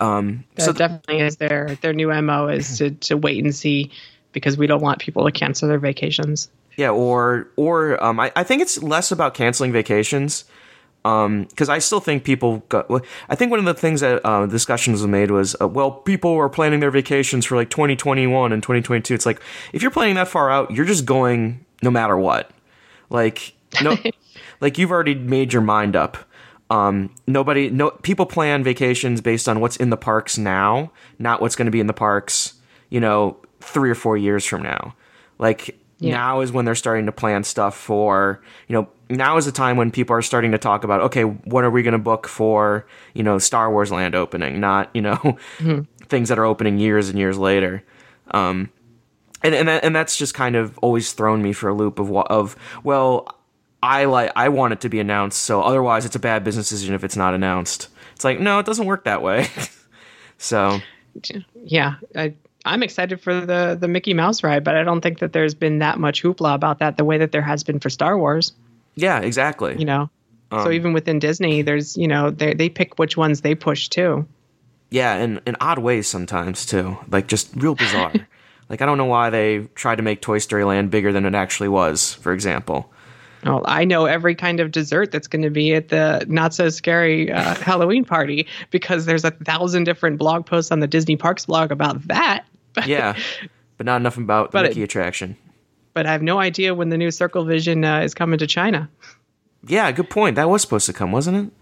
Um, 0.00 0.44
That 0.56 0.62
so 0.62 0.72
definitely 0.72 1.20
is 1.20 1.36
their 1.36 1.76
their 1.82 1.92
new 1.92 2.08
mo 2.22 2.48
is 2.48 2.78
to 2.78 2.90
to 2.90 3.16
wait 3.16 3.42
and 3.44 3.54
see 3.54 3.92
because 4.32 4.56
we 4.56 4.66
don't 4.66 4.82
want 4.82 4.98
people 4.98 5.24
to 5.24 5.32
cancel 5.32 5.68
their 5.68 5.78
vacations. 5.78 6.50
Yeah, 6.76 6.90
or 6.90 7.48
or 7.56 8.02
um, 8.02 8.18
I, 8.18 8.32
I 8.34 8.42
think 8.42 8.62
it's 8.62 8.82
less 8.82 9.12
about 9.12 9.34
canceling 9.34 9.72
vacations 9.72 10.44
because 11.02 11.68
I 11.68 11.78
still 11.78 12.00
think 12.00 12.24
people. 12.24 12.58
Go, 12.68 13.00
I 13.28 13.34
think 13.34 13.50
one 13.50 13.58
of 13.58 13.64
the 13.64 13.74
things 13.74 14.00
that 14.00 14.24
uh, 14.24 14.46
discussions 14.46 15.00
was 15.00 15.08
made 15.08 15.30
was, 15.30 15.56
uh, 15.60 15.66
well, 15.68 15.90
people 15.90 16.34
are 16.36 16.48
planning 16.48 16.80
their 16.80 16.90
vacations 16.90 17.46
for 17.46 17.56
like 17.56 17.70
2021 17.70 18.52
and 18.52 18.62
2022. 18.62 19.14
It's 19.14 19.26
like 19.26 19.40
if 19.72 19.82
you're 19.82 19.90
planning 19.90 20.16
that 20.16 20.28
far 20.28 20.50
out, 20.50 20.70
you're 20.70 20.84
just 20.84 21.06
going 21.06 21.64
no 21.82 21.90
matter 21.90 22.16
what. 22.18 22.50
Like 23.08 23.54
no, 23.82 23.96
like 24.60 24.76
you've 24.78 24.90
already 24.90 25.14
made 25.14 25.52
your 25.52 25.62
mind 25.62 25.96
up. 25.96 26.18
Um, 26.68 27.12
nobody, 27.26 27.68
no 27.68 27.90
people 27.90 28.26
plan 28.26 28.62
vacations 28.62 29.20
based 29.20 29.48
on 29.48 29.58
what's 29.60 29.76
in 29.76 29.90
the 29.90 29.96
parks 29.96 30.38
now, 30.38 30.92
not 31.18 31.40
what's 31.40 31.56
going 31.56 31.66
to 31.66 31.72
be 31.72 31.80
in 31.80 31.88
the 31.88 31.92
parks, 31.92 32.54
you 32.90 33.00
know, 33.00 33.38
three 33.60 33.90
or 33.90 33.96
four 33.96 34.16
years 34.16 34.44
from 34.44 34.62
now. 34.62 34.94
Like 35.38 35.76
Yeah. 35.98 36.12
now 36.14 36.40
is 36.42 36.52
when 36.52 36.66
they're 36.66 36.76
starting 36.76 37.06
to 37.06 37.12
plan 37.12 37.42
stuff 37.42 37.76
for, 37.76 38.40
you 38.68 38.74
know, 38.76 38.88
now 39.10 39.36
is 39.36 39.44
the 39.44 39.52
time 39.52 39.76
when 39.76 39.90
people 39.90 40.14
are 40.14 40.22
starting 40.22 40.52
to 40.52 40.58
talk 40.58 40.84
about, 40.84 41.00
okay, 41.02 41.22
what 41.24 41.64
are 41.64 41.70
we 41.70 41.82
going 41.82 41.92
to 41.92 41.98
book 41.98 42.28
for, 42.28 42.86
you 43.14 43.22
know, 43.22 43.38
Star 43.38 43.70
Wars 43.70 43.90
Land 43.90 44.14
opening, 44.14 44.60
not, 44.60 44.90
you 44.94 45.02
know, 45.02 45.36
things 46.08 46.28
that 46.28 46.38
are 46.38 46.44
opening 46.44 46.78
years 46.78 47.08
and 47.08 47.18
years 47.18 47.38
later. 47.38 47.82
Um, 48.30 48.70
and 49.42 49.54
and 49.54 49.68
that, 49.68 49.84
and 49.84 49.96
that's 49.96 50.16
just 50.16 50.34
kind 50.34 50.56
of 50.56 50.78
always 50.78 51.12
thrown 51.12 51.42
me 51.42 51.52
for 51.52 51.68
a 51.68 51.74
loop 51.74 51.98
of 51.98 52.12
of 52.12 52.56
well, 52.84 53.34
I 53.82 54.04
like 54.04 54.32
I 54.36 54.50
want 54.50 54.72
it 54.74 54.80
to 54.82 54.88
be 54.88 55.00
announced, 55.00 55.42
so 55.42 55.62
otherwise 55.62 56.04
it's 56.04 56.16
a 56.16 56.20
bad 56.20 56.44
business 56.44 56.68
decision 56.68 56.94
if 56.94 57.04
it's 57.04 57.16
not 57.16 57.34
announced. 57.34 57.88
It's 58.14 58.24
like 58.24 58.38
no, 58.38 58.58
it 58.58 58.66
doesn't 58.66 58.86
work 58.86 59.04
that 59.04 59.22
way. 59.22 59.48
so 60.38 60.80
Yeah, 61.54 61.94
I, 62.14 62.34
I'm 62.64 62.82
excited 62.82 63.20
for 63.20 63.40
the 63.40 63.76
the 63.80 63.88
Mickey 63.88 64.12
Mouse 64.12 64.42
ride, 64.42 64.64
but 64.64 64.76
I 64.76 64.82
don't 64.82 65.00
think 65.00 65.20
that 65.20 65.32
there's 65.32 65.54
been 65.54 65.78
that 65.78 65.98
much 65.98 66.22
hoopla 66.22 66.54
about 66.54 66.78
that 66.80 66.98
the 66.98 67.04
way 67.04 67.16
that 67.18 67.32
there 67.32 67.42
has 67.42 67.64
been 67.64 67.80
for 67.80 67.88
Star 67.88 68.18
Wars. 68.18 68.52
Yeah, 68.94 69.20
exactly. 69.20 69.76
You 69.78 69.84
know, 69.84 70.10
so 70.52 70.70
even 70.70 70.92
within 70.92 71.18
Disney, 71.18 71.62
there's 71.62 71.96
you 71.96 72.08
know 72.08 72.30
they 72.30 72.54
they 72.54 72.68
pick 72.68 72.98
which 72.98 73.16
ones 73.16 73.40
they 73.42 73.54
push 73.54 73.88
too. 73.88 74.26
Yeah, 74.90 75.16
in 75.16 75.40
in 75.46 75.56
odd 75.60 75.78
ways 75.78 76.08
sometimes 76.08 76.66
too, 76.66 76.98
like 77.10 77.28
just 77.28 77.50
real 77.54 77.74
bizarre. 77.74 78.12
like 78.68 78.82
I 78.82 78.86
don't 78.86 78.98
know 78.98 79.04
why 79.04 79.30
they 79.30 79.60
tried 79.74 79.96
to 79.96 80.02
make 80.02 80.20
Toy 80.20 80.38
Story 80.38 80.64
Land 80.64 80.90
bigger 80.90 81.12
than 81.12 81.24
it 81.24 81.34
actually 81.34 81.68
was. 81.68 82.14
For 82.14 82.32
example. 82.32 82.92
Well, 83.44 83.62
I 83.64 83.86
know 83.86 84.04
every 84.04 84.34
kind 84.34 84.60
of 84.60 84.70
dessert 84.70 85.12
that's 85.12 85.26
going 85.26 85.40
to 85.40 85.48
be 85.50 85.72
at 85.72 85.88
the 85.88 86.26
not 86.28 86.52
so 86.52 86.68
scary 86.68 87.32
uh, 87.32 87.54
Halloween 87.62 88.04
party 88.04 88.46
because 88.70 89.06
there's 89.06 89.24
a 89.24 89.30
thousand 89.30 89.84
different 89.84 90.18
blog 90.18 90.44
posts 90.44 90.70
on 90.70 90.80
the 90.80 90.86
Disney 90.86 91.16
Parks 91.16 91.46
blog 91.46 91.70
about 91.72 92.06
that. 92.08 92.44
Yeah, 92.86 93.16
but 93.78 93.86
not 93.86 93.96
enough 94.00 94.16
about 94.18 94.50
the 94.52 94.58
But 94.58 94.64
it- 94.66 94.68
Mickey 94.70 94.82
attraction. 94.82 95.36
But 95.94 96.06
I 96.06 96.12
have 96.12 96.22
no 96.22 96.38
idea 96.38 96.74
when 96.74 96.88
the 96.88 96.96
new 96.98 97.10
Circle 97.10 97.44
Vision 97.44 97.84
uh, 97.84 98.00
is 98.00 98.14
coming 98.14 98.38
to 98.38 98.46
China. 98.46 98.88
Yeah, 99.66 99.90
good 99.92 100.08
point. 100.10 100.36
That 100.36 100.48
was 100.48 100.62
supposed 100.62 100.86
to 100.86 100.92
come, 100.92 101.12
wasn't 101.12 101.36
it? 101.36 101.52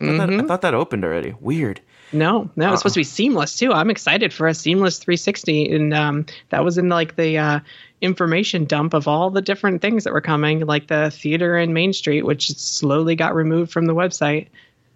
I, 0.00 0.16
thought, 0.16 0.28
Mm-hmm. 0.28 0.36
that, 0.38 0.44
I 0.44 0.46
thought 0.48 0.60
that 0.62 0.74
opened 0.74 1.04
already. 1.04 1.34
Weird. 1.40 1.80
No, 2.12 2.50
no, 2.56 2.72
it's 2.72 2.80
supposed 2.80 2.94
to 2.94 3.00
be 3.00 3.04
seamless 3.04 3.56
too. 3.58 3.72
I'm 3.72 3.90
excited 3.90 4.32
for 4.32 4.46
a 4.46 4.54
seamless 4.54 4.98
360, 4.98 5.74
and 5.74 5.94
um, 5.94 6.26
that 6.50 6.64
was 6.64 6.78
in 6.78 6.88
like 6.88 7.16
the 7.16 7.38
uh, 7.38 7.60
information 8.00 8.66
dump 8.66 8.94
of 8.94 9.08
all 9.08 9.30
the 9.30 9.42
different 9.42 9.82
things 9.82 10.04
that 10.04 10.12
were 10.12 10.20
coming, 10.20 10.60
like 10.60 10.86
the 10.86 11.10
theater 11.10 11.58
in 11.58 11.72
Main 11.72 11.92
Street, 11.92 12.22
which 12.24 12.50
slowly 12.52 13.16
got 13.16 13.34
removed 13.34 13.72
from 13.72 13.86
the 13.86 13.94
website. 13.94 14.46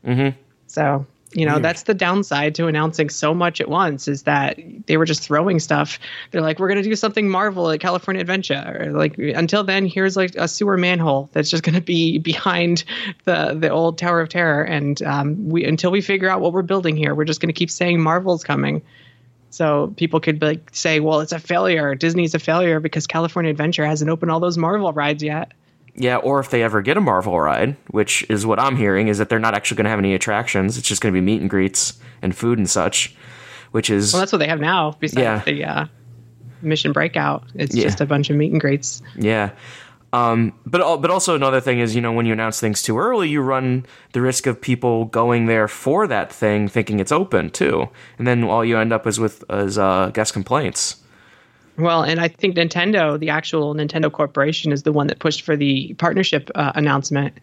Mhm. 0.06 0.34
So 0.68 1.06
you 1.32 1.44
know 1.44 1.58
that's 1.58 1.82
the 1.82 1.94
downside 1.94 2.54
to 2.54 2.66
announcing 2.68 3.10
so 3.10 3.34
much 3.34 3.60
at 3.60 3.68
once 3.68 4.08
is 4.08 4.22
that 4.22 4.58
they 4.86 4.96
were 4.96 5.04
just 5.04 5.22
throwing 5.22 5.60
stuff. 5.60 5.98
They're 6.30 6.40
like, 6.40 6.58
we're 6.58 6.68
going 6.68 6.82
to 6.82 6.88
do 6.88 6.96
something 6.96 7.28
Marvel 7.28 7.70
at 7.70 7.80
California 7.80 8.20
Adventure. 8.20 8.78
Or 8.80 8.92
like 8.92 9.18
until 9.18 9.62
then, 9.62 9.86
here's 9.86 10.16
like 10.16 10.34
a 10.36 10.48
sewer 10.48 10.78
manhole 10.78 11.28
that's 11.32 11.50
just 11.50 11.62
going 11.62 11.74
to 11.74 11.82
be 11.82 12.18
behind 12.32 12.84
the 13.24 13.54
the 13.58 13.68
old 13.68 13.98
Tower 13.98 14.20
of 14.20 14.30
Terror, 14.30 14.62
and 14.62 15.02
um, 15.02 15.48
we 15.48 15.64
until 15.64 15.90
we 15.90 16.00
figure 16.00 16.30
out 16.30 16.40
what 16.40 16.52
we're 16.52 16.62
building 16.62 16.96
here, 16.96 17.14
we're 17.14 17.24
just 17.24 17.40
going 17.40 17.50
to 17.50 17.58
keep 17.58 17.70
saying 17.70 18.00
Marvel's 18.00 18.44
coming. 18.44 18.82
So 19.50 19.92
people 19.96 20.20
could 20.20 20.40
like 20.42 20.70
say, 20.72 21.00
well, 21.00 21.20
it's 21.20 21.32
a 21.32 21.38
failure. 21.38 21.94
Disney's 21.94 22.34
a 22.34 22.38
failure 22.38 22.80
because 22.80 23.06
California 23.06 23.50
Adventure 23.50 23.84
hasn't 23.84 24.10
opened 24.10 24.30
all 24.30 24.40
those 24.40 24.58
Marvel 24.58 24.92
rides 24.92 25.22
yet. 25.22 25.52
Yeah, 25.94 26.16
or 26.16 26.38
if 26.40 26.50
they 26.50 26.62
ever 26.62 26.80
get 26.82 26.96
a 26.96 27.00
Marvel 27.00 27.38
ride, 27.40 27.76
which 27.88 28.24
is 28.30 28.46
what 28.46 28.60
I'm 28.60 28.76
hearing, 28.76 29.08
is 29.08 29.18
that 29.18 29.28
they're 29.28 29.38
not 29.38 29.54
actually 29.54 29.76
going 29.78 29.84
to 29.84 29.90
have 29.90 29.98
any 29.98 30.14
attractions. 30.14 30.78
It's 30.78 30.86
just 30.86 31.00
going 31.02 31.12
to 31.12 31.16
be 31.20 31.24
meet 31.24 31.40
and 31.40 31.50
greets 31.50 31.98
and 32.22 32.34
food 32.36 32.58
and 32.58 32.68
such, 32.70 33.16
which 33.72 33.90
is 33.90 34.12
Well, 34.12 34.20
that's 34.20 34.32
what 34.32 34.38
they 34.38 34.46
have 34.48 34.60
now. 34.60 34.96
Besides 35.00 35.20
Yeah. 35.22 35.42
the 35.44 35.64
uh, 35.64 35.84
Mission 36.62 36.92
Breakout, 36.92 37.44
it's 37.54 37.74
Yeah. 37.74 37.84
just 37.84 38.00
a 38.00 38.06
bunch 38.06 38.30
of 38.30 38.36
meet 38.36 38.52
and 38.52 38.60
greets. 38.60 39.02
yeah. 39.16 39.50
Um, 40.10 40.54
but 40.64 41.02
but 41.02 41.10
also 41.10 41.34
another 41.34 41.60
thing 41.60 41.80
is, 41.80 41.94
you 41.94 42.00
know, 42.00 42.12
when 42.12 42.24
you 42.24 42.32
announce 42.32 42.58
things 42.60 42.80
too 42.80 42.98
early, 42.98 43.28
you 43.28 43.42
run 43.42 43.84
the 44.14 44.22
risk 44.22 44.46
of 44.46 44.58
people 44.58 45.04
going 45.04 45.44
there 45.46 45.68
for 45.68 46.06
that 46.06 46.32
thing, 46.32 46.66
thinking 46.66 46.98
it's 46.98 47.12
open 47.12 47.50
too, 47.50 47.90
and 48.16 48.26
then 48.26 48.42
all 48.44 48.64
you 48.64 48.78
end 48.78 48.90
up 48.90 49.06
is 49.06 49.20
with 49.20 49.44
is 49.50 49.76
uh, 49.76 50.10
guest 50.14 50.32
complaints. 50.32 50.96
Well, 51.78 52.02
and 52.02 52.20
I 52.20 52.28
think 52.28 52.56
Nintendo, 52.56 53.18
the 53.18 53.30
actual 53.30 53.74
Nintendo 53.74 54.10
Corporation, 54.10 54.72
is 54.72 54.82
the 54.82 54.92
one 54.92 55.06
that 55.06 55.20
pushed 55.20 55.42
for 55.42 55.56
the 55.56 55.94
partnership 55.94 56.50
uh, 56.54 56.72
announcement 56.74 57.34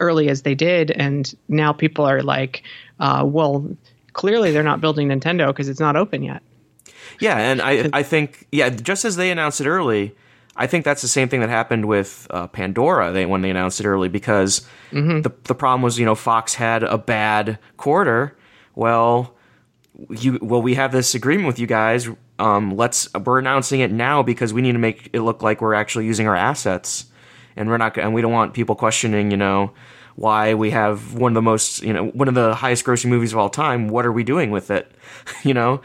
early 0.00 0.28
as 0.28 0.42
they 0.42 0.54
did, 0.54 0.90
and 0.92 1.34
now 1.48 1.72
people 1.72 2.04
are 2.04 2.22
like, 2.22 2.62
uh, 3.00 3.22
"Well, 3.24 3.68
clearly 4.14 4.50
they're 4.50 4.62
not 4.62 4.80
building 4.80 5.08
Nintendo 5.08 5.48
because 5.48 5.68
it's 5.68 5.80
not 5.80 5.94
open 5.94 6.22
yet." 6.22 6.42
Yeah, 7.20 7.36
and 7.36 7.60
I 7.60 7.90
I 7.92 8.02
think 8.02 8.46
yeah, 8.50 8.70
just 8.70 9.04
as 9.04 9.16
they 9.16 9.30
announced 9.30 9.60
it 9.60 9.66
early, 9.66 10.14
I 10.56 10.66
think 10.66 10.84
that's 10.84 11.02
the 11.02 11.08
same 11.08 11.28
thing 11.28 11.40
that 11.40 11.50
happened 11.50 11.84
with 11.86 12.26
uh, 12.30 12.46
Pandora. 12.46 13.12
They 13.12 13.26
when 13.26 13.42
they 13.42 13.50
announced 13.50 13.78
it 13.78 13.86
early 13.86 14.08
because 14.08 14.66
the 15.22 15.32
the 15.44 15.54
problem 15.54 15.82
was 15.82 15.98
you 15.98 16.06
know 16.06 16.14
Fox 16.14 16.54
had 16.54 16.82
a 16.82 16.96
bad 16.98 17.58
quarter. 17.76 18.36
Well, 18.74 19.34
you 20.08 20.38
well 20.40 20.62
we 20.62 20.74
have 20.74 20.92
this 20.92 21.14
agreement 21.14 21.46
with 21.46 21.58
you 21.58 21.66
guys. 21.66 22.08
Um, 22.42 22.76
let's 22.76 23.12
we're 23.14 23.38
announcing 23.38 23.80
it 23.80 23.92
now 23.92 24.24
because 24.24 24.52
we 24.52 24.62
need 24.62 24.72
to 24.72 24.78
make 24.78 25.10
it 25.12 25.20
look 25.20 25.42
like 25.42 25.60
we're 25.60 25.74
actually 25.74 26.06
using 26.06 26.26
our 26.26 26.34
assets, 26.34 27.06
and 27.54 27.68
we're 27.68 27.78
not 27.78 27.96
and 27.96 28.12
we 28.12 28.20
don't 28.20 28.32
want 28.32 28.52
people 28.52 28.74
questioning 28.74 29.30
you 29.30 29.36
know 29.36 29.70
why 30.16 30.54
we 30.54 30.70
have 30.70 31.14
one 31.14 31.30
of 31.30 31.34
the 31.34 31.42
most 31.42 31.82
you 31.84 31.92
know 31.92 32.08
one 32.08 32.26
of 32.26 32.34
the 32.34 32.52
highest 32.52 32.84
grossing 32.84 33.10
movies 33.10 33.32
of 33.32 33.38
all 33.38 33.48
time. 33.48 33.88
What 33.88 34.04
are 34.04 34.12
we 34.12 34.24
doing 34.24 34.50
with 34.50 34.72
it? 34.72 34.90
you 35.44 35.54
know. 35.54 35.82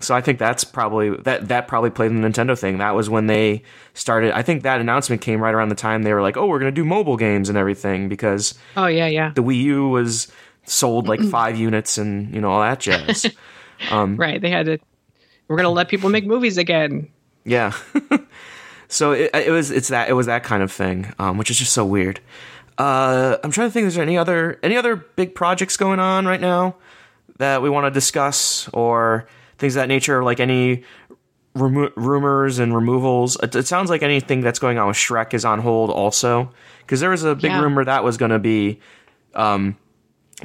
So 0.00 0.16
I 0.16 0.20
think 0.20 0.40
that's 0.40 0.64
probably 0.64 1.10
that 1.18 1.46
that 1.46 1.68
probably 1.68 1.90
played 1.90 2.10
in 2.10 2.20
the 2.20 2.28
Nintendo 2.28 2.58
thing. 2.58 2.78
That 2.78 2.96
was 2.96 3.08
when 3.08 3.28
they 3.28 3.62
started. 3.94 4.32
I 4.32 4.42
think 4.42 4.64
that 4.64 4.80
announcement 4.80 5.22
came 5.22 5.40
right 5.40 5.54
around 5.54 5.68
the 5.68 5.76
time 5.76 6.02
they 6.02 6.12
were 6.12 6.22
like, 6.22 6.36
"Oh, 6.36 6.46
we're 6.46 6.58
going 6.58 6.74
to 6.74 6.80
do 6.80 6.84
mobile 6.84 7.16
games 7.16 7.48
and 7.48 7.56
everything," 7.56 8.08
because 8.08 8.58
Oh 8.76 8.86
yeah, 8.86 9.06
yeah, 9.06 9.30
the 9.36 9.44
Wii 9.44 9.62
U 9.62 9.86
was 9.86 10.32
sold 10.64 11.06
like 11.06 11.20
five 11.30 11.56
units 11.56 11.96
and 11.96 12.34
you 12.34 12.40
know 12.40 12.50
all 12.50 12.60
that 12.60 12.80
jazz. 12.80 13.32
right. 14.16 14.40
They 14.40 14.50
had 14.50 14.66
to. 14.66 14.78
We're 15.52 15.58
gonna 15.58 15.70
let 15.70 15.88
people 15.88 16.08
make 16.08 16.24
movies 16.26 16.56
again. 16.56 17.08
yeah. 17.44 17.72
so 18.88 19.12
it, 19.12 19.30
it 19.34 19.50
was 19.50 19.70
it's 19.70 19.88
that 19.88 20.08
it 20.08 20.14
was 20.14 20.26
that 20.26 20.42
kind 20.44 20.62
of 20.62 20.72
thing, 20.72 21.12
um, 21.18 21.36
which 21.38 21.50
is 21.50 21.58
just 21.58 21.72
so 21.72 21.84
weird. 21.84 22.20
Uh, 22.78 23.36
I'm 23.44 23.50
trying 23.50 23.68
to 23.68 23.72
think. 23.72 23.86
Is 23.86 23.94
there 23.96 24.02
any 24.02 24.16
other 24.16 24.58
any 24.62 24.76
other 24.76 24.96
big 24.96 25.34
projects 25.34 25.76
going 25.76 26.00
on 26.00 26.24
right 26.26 26.40
now 26.40 26.76
that 27.38 27.60
we 27.62 27.68
want 27.68 27.84
to 27.86 27.90
discuss 27.90 28.68
or 28.72 29.26
things 29.58 29.76
of 29.76 29.82
that 29.82 29.88
nature? 29.88 30.24
Like 30.24 30.40
any 30.40 30.84
remo- 31.54 31.92
rumors 31.96 32.58
and 32.58 32.74
removals. 32.74 33.36
It, 33.42 33.54
it 33.54 33.66
sounds 33.66 33.90
like 33.90 34.02
anything 34.02 34.40
that's 34.40 34.58
going 34.58 34.78
on 34.78 34.88
with 34.88 34.96
Shrek 34.96 35.34
is 35.34 35.44
on 35.44 35.58
hold 35.60 35.90
also 35.90 36.50
because 36.80 37.00
there 37.00 37.10
was 37.10 37.24
a 37.24 37.34
big 37.34 37.50
Yeah. 37.50 37.60
rumor 37.60 37.84
that 37.84 38.04
was 38.04 38.16
going 38.16 38.30
to 38.30 38.38
be 38.38 38.80
um, 39.34 39.76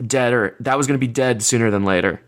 dead 0.05 0.33
or 0.33 0.55
that 0.59 0.77
was 0.77 0.85
going 0.85 0.99
to 0.99 1.05
be 1.07 1.11
dead 1.11 1.41
sooner 1.41 1.71
than 1.71 1.85
later. 1.85 2.21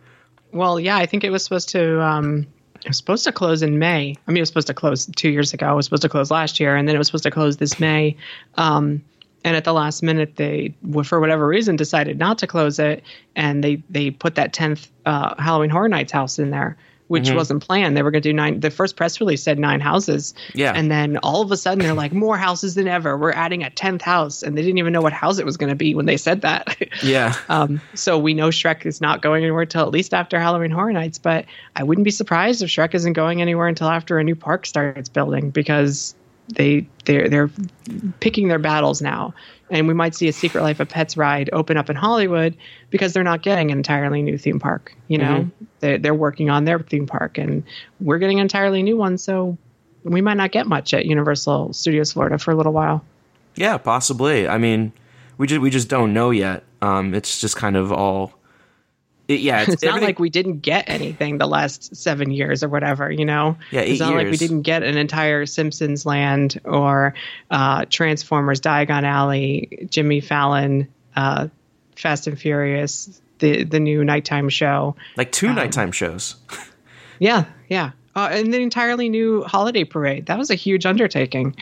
Well, 0.52 0.80
yeah, 0.80 0.98
I 0.98 1.06
think 1.06 1.24
it 1.24 1.30
was 1.30 1.44
supposed 1.44 1.70
to. 1.70 2.02
Um, 2.02 2.48
it 2.84 2.88
was 2.88 2.98
supposed 2.98 3.24
to 3.26 3.32
close 3.32 3.62
in 3.62 3.80
May. 3.80 4.16
I 4.28 4.32
mean, 4.32 4.38
it 4.38 4.42
was 4.42 4.50
supposed 4.50 4.68
to 4.68 4.74
close 4.74 5.06
two 5.06 5.30
years 5.30 5.54
ago. 5.54 5.72
It 5.72 5.76
was 5.76 5.86
supposed 5.86 6.04
to 6.04 6.10
close 6.10 6.32
last 6.32 6.60
year, 6.60 6.76
and 6.76 6.88
then 6.88 6.96
it 6.96 6.98
was 6.98 7.08
supposed 7.08 7.24
to 7.24 7.32
close 7.32 7.58
this 7.58 7.80
May. 7.80 8.16
Um, 8.56 9.04
and 9.44 9.56
at 9.56 9.64
the 9.64 9.74
last 9.74 10.04
minute, 10.04 10.36
they, 10.36 10.74
for 11.04 11.20
whatever 11.20 11.48
reason, 11.48 11.76
decided 11.76 12.20
not 12.20 12.40
to 12.40 12.48
close 12.48 12.80
it, 12.80 13.04
and 13.36 13.64
they 13.64 13.82
they 13.90 14.12
put 14.12 14.36
that 14.36 14.54
tenth 14.54 14.90
uh, 15.06 15.36
Halloween 15.42 15.70
Horror 15.70 15.88
Nights 15.88 16.12
house 16.12 16.40
in 16.40 16.50
there, 16.50 16.78
which 17.10 17.26
mm-hmm. 17.26 17.36
wasn't 17.36 17.66
planned. 17.66 17.98
They 17.98 18.04
were 18.04 18.12
going 18.12 18.22
to 18.22 18.30
do 18.30 18.34
nine. 18.34 18.60
The 18.60 18.70
first 18.70 18.96
press 18.96 19.20
release 19.20 19.42
said 19.42 19.58
nine 19.58 19.82
houses. 19.82 20.36
Yeah. 20.54 20.74
And 20.76 20.92
then 20.92 21.18
all 21.18 21.42
of 21.42 21.52
a 21.52 21.58
sudden 21.58 21.84
they're 21.84 21.96
like, 21.96 22.14
more 22.14 22.38
houses 22.38 22.76
than 22.76 22.88
ever. 22.88 23.18
We're 23.18 23.32
adding 23.32 23.64
a 23.64 23.72
10th 23.72 24.04
house. 24.04 24.44
And 24.44 24.56
they 24.56 24.62
didn't 24.62 24.78
even 24.78 24.94
know 24.94 25.02
what 25.02 25.12
house 25.12 25.40
it 25.40 25.46
was 25.46 25.58
going 25.58 25.72
to 25.72 25.76
be 25.76 25.96
when 25.96 26.06
they 26.06 26.18
said 26.18 26.42
that. 26.42 26.78
Yeah. 27.02 27.36
um, 27.48 27.82
so 27.94 28.20
we 28.20 28.34
know 28.34 28.50
Shrek 28.50 28.86
is 28.86 29.00
not 29.00 29.22
going 29.22 29.44
anywhere 29.44 29.62
until 29.62 29.84
at 29.84 29.92
least 29.92 30.14
after 30.14 30.40
Halloween 30.40 30.70
Horror 30.70 30.92
Nights. 30.92 31.18
But 31.18 31.46
I 31.76 31.84
wouldn't 31.84 32.06
be 32.06 32.12
surprised 32.12 32.62
if 32.62 32.70
Shrek 32.70 32.94
isn't 32.94 33.14
going 33.14 33.42
anywhere 33.42 33.68
until 33.68 33.88
after 33.88 34.20
a 34.20 34.24
new 34.24 34.36
park 34.36 34.66
starts 34.66 35.10
building 35.10 35.50
because 35.50 36.14
they 36.50 36.88
they're 37.06 37.30
they're 37.30 37.50
picking 38.20 38.48
their 38.48 38.60
battles 38.60 39.02
now 39.02 39.34
and 39.72 39.88
we 39.88 39.94
might 39.94 40.16
see 40.16 40.28
a 40.28 40.34
secret 40.34 40.62
life 40.62 40.80
of 40.80 40.90
pets 40.90 41.18
ride 41.18 41.50
open 41.54 41.78
up 41.78 41.90
in 41.90 41.96
hollywood 41.96 42.56
because 42.90 43.14
they're 43.14 43.24
not 43.24 43.42
getting 43.42 43.72
an 43.72 43.78
entirely 43.78 44.22
new 44.22 44.38
theme 44.38 44.60
park 44.60 44.96
you 45.08 45.18
know? 45.18 45.42
Mm-hmm. 45.42 45.66
they're, 45.80 45.98
they're 45.98 46.14
working 46.14 46.50
on 46.50 46.66
their 46.66 46.80
theme 46.80 47.08
park 47.08 47.38
and 47.38 47.64
we're 48.00 48.20
getting 48.20 48.40
an 48.40 48.44
entirely 48.44 48.84
new 48.84 48.98
one 48.98 49.18
so 49.18 49.58
we 50.04 50.22
might 50.22 50.38
not 50.38 50.52
get 50.52 50.68
much 50.68 50.94
at 50.94 51.06
universal 51.06 51.74
studios 51.74 52.14
florida 52.14 52.38
for 52.38 52.52
a 52.52 52.56
little 52.56 52.74
while. 52.74 53.04
Yeah 53.56 53.78
possibly. 53.78 54.48
I 54.48 54.58
mean 54.58 54.94
we 55.38 55.48
just 55.48 55.62
we 55.62 55.70
just 55.70 55.90
don't 55.90 56.14
know 56.14 56.32
yet. 56.32 56.64
Um, 56.82 57.14
it's 57.14 57.40
just 57.40 57.56
kind 57.56 57.76
of 57.76 57.92
all 57.92 58.34
it, 59.30 59.42
yeah, 59.42 59.62
it's, 59.62 59.70
it's 59.74 59.84
not 59.84 60.02
like 60.02 60.20
we 60.20 60.30
didn't 60.30 60.60
get 60.60 60.90
anything 60.90 61.38
the 61.38 61.48
last 61.48 61.96
seven 61.96 62.32
years 62.32 62.64
or 62.64 62.68
whatever, 62.68 63.10
you 63.10 63.24
know. 63.24 63.56
Yeah, 63.72 63.82
it's 63.82 64.00
not 64.00 64.10
years. 64.10 64.24
like 64.24 64.32
we 64.32 64.38
didn't 64.38 64.64
get 64.64 64.84
an 64.84 64.98
entire 64.98 65.46
Simpsons 65.46 66.06
land 66.06 66.60
or 66.66 67.14
uh, 67.52 67.86
Transformers, 67.90 68.60
Diagon 68.60 69.04
Alley, 69.04 69.88
Jimmy 69.90 70.20
Fallon, 70.20 70.88
uh, 71.16 71.48
Fast 71.96 72.28
and 72.28 72.40
Furious, 72.40 73.22
the 73.38 73.64
the 73.64 73.80
new 73.80 74.04
nighttime 74.04 74.50
show, 74.50 74.96
like 75.16 75.32
two 75.32 75.48
um, 75.48 75.56
nighttime 75.56 75.92
shows. 75.92 76.36
yeah, 77.20 77.46
yeah, 77.70 77.92
uh, 78.16 78.30
and 78.32 78.52
the 78.52 78.60
entirely 78.60 79.10
new 79.10 79.44
holiday 79.44 79.84
parade. 79.84 80.26
That 80.26 80.40
was 80.40 80.50
a 80.50 80.56
huge 80.56 80.86
undertaking. 80.86 81.56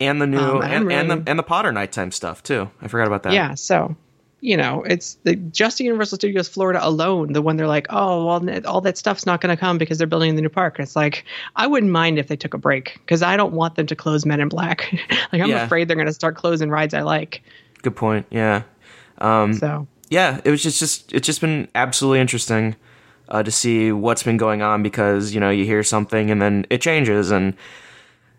And 0.00 0.20
the 0.20 0.26
new 0.26 0.38
um, 0.38 0.62
and, 0.62 0.86
really, 0.86 0.98
and 0.98 1.10
the 1.10 1.30
and 1.30 1.38
the 1.38 1.44
Potter 1.44 1.70
nighttime 1.70 2.10
stuff 2.10 2.42
too. 2.42 2.68
I 2.80 2.88
forgot 2.88 3.06
about 3.06 3.22
that. 3.22 3.32
Yeah, 3.32 3.54
so 3.54 3.94
you 4.42 4.56
know, 4.56 4.82
it's 4.82 5.14
the, 5.22 5.36
just 5.36 5.78
Universal 5.78 6.16
Studios 6.16 6.48
Florida 6.48 6.84
alone, 6.84 7.32
the 7.32 7.40
one 7.40 7.56
they're 7.56 7.68
like, 7.68 7.86
oh, 7.90 8.26
well, 8.26 8.60
all 8.66 8.80
that 8.80 8.98
stuff's 8.98 9.24
not 9.24 9.40
going 9.40 9.56
to 9.56 9.58
come 9.58 9.78
because 9.78 9.98
they're 9.98 10.06
building 10.08 10.34
the 10.34 10.42
new 10.42 10.48
park. 10.48 10.80
it's 10.80 10.96
like, 10.96 11.24
I 11.54 11.68
wouldn't 11.68 11.92
mind 11.92 12.18
if 12.18 12.26
they 12.26 12.34
took 12.34 12.52
a 12.52 12.58
break 12.58 12.98
because 13.04 13.22
I 13.22 13.36
don't 13.36 13.52
want 13.52 13.76
them 13.76 13.86
to 13.86 13.94
close 13.94 14.26
Men 14.26 14.40
in 14.40 14.48
Black. 14.48 14.92
like, 15.32 15.40
I'm 15.40 15.48
yeah. 15.48 15.64
afraid 15.64 15.86
they're 15.86 15.96
going 15.96 16.08
to 16.08 16.12
start 16.12 16.34
closing 16.34 16.70
rides 16.70 16.92
I 16.92 17.02
like. 17.02 17.40
Good 17.82 17.94
point. 17.94 18.26
Yeah. 18.30 18.64
Um, 19.18 19.54
so, 19.54 19.86
yeah, 20.10 20.40
it 20.44 20.50
was 20.50 20.60
just, 20.60 20.80
just, 20.80 21.12
it's 21.12 21.24
just 21.24 21.40
been 21.40 21.68
absolutely 21.76 22.18
interesting 22.18 22.74
uh, 23.28 23.44
to 23.44 23.50
see 23.52 23.92
what's 23.92 24.24
been 24.24 24.38
going 24.38 24.60
on 24.60 24.82
because, 24.82 25.32
you 25.32 25.38
know, 25.38 25.50
you 25.50 25.64
hear 25.64 25.84
something 25.84 26.32
and 26.32 26.42
then 26.42 26.66
it 26.68 26.80
changes. 26.80 27.30
And 27.30 27.54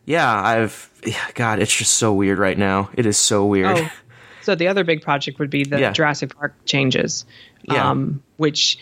yeah, 0.03 0.29
I've, 0.29 0.89
God, 1.33 1.59
it's 1.59 1.73
just 1.73 1.93
so 1.93 2.13
weird 2.13 2.39
right 2.39 2.57
now. 2.57 2.89
It 2.93 3.05
is 3.05 3.17
so 3.17 3.45
weird. 3.45 3.77
Oh. 3.77 3.89
So 4.43 4.55
the 4.55 4.67
other 4.67 4.83
big 4.83 5.01
project 5.01 5.39
would 5.39 5.49
be 5.49 5.63
the 5.63 5.79
yeah. 5.79 5.91
Jurassic 5.91 6.35
Park 6.35 6.53
changes, 6.65 7.25
yeah. 7.63 7.89
um, 7.89 8.21
which 8.37 8.77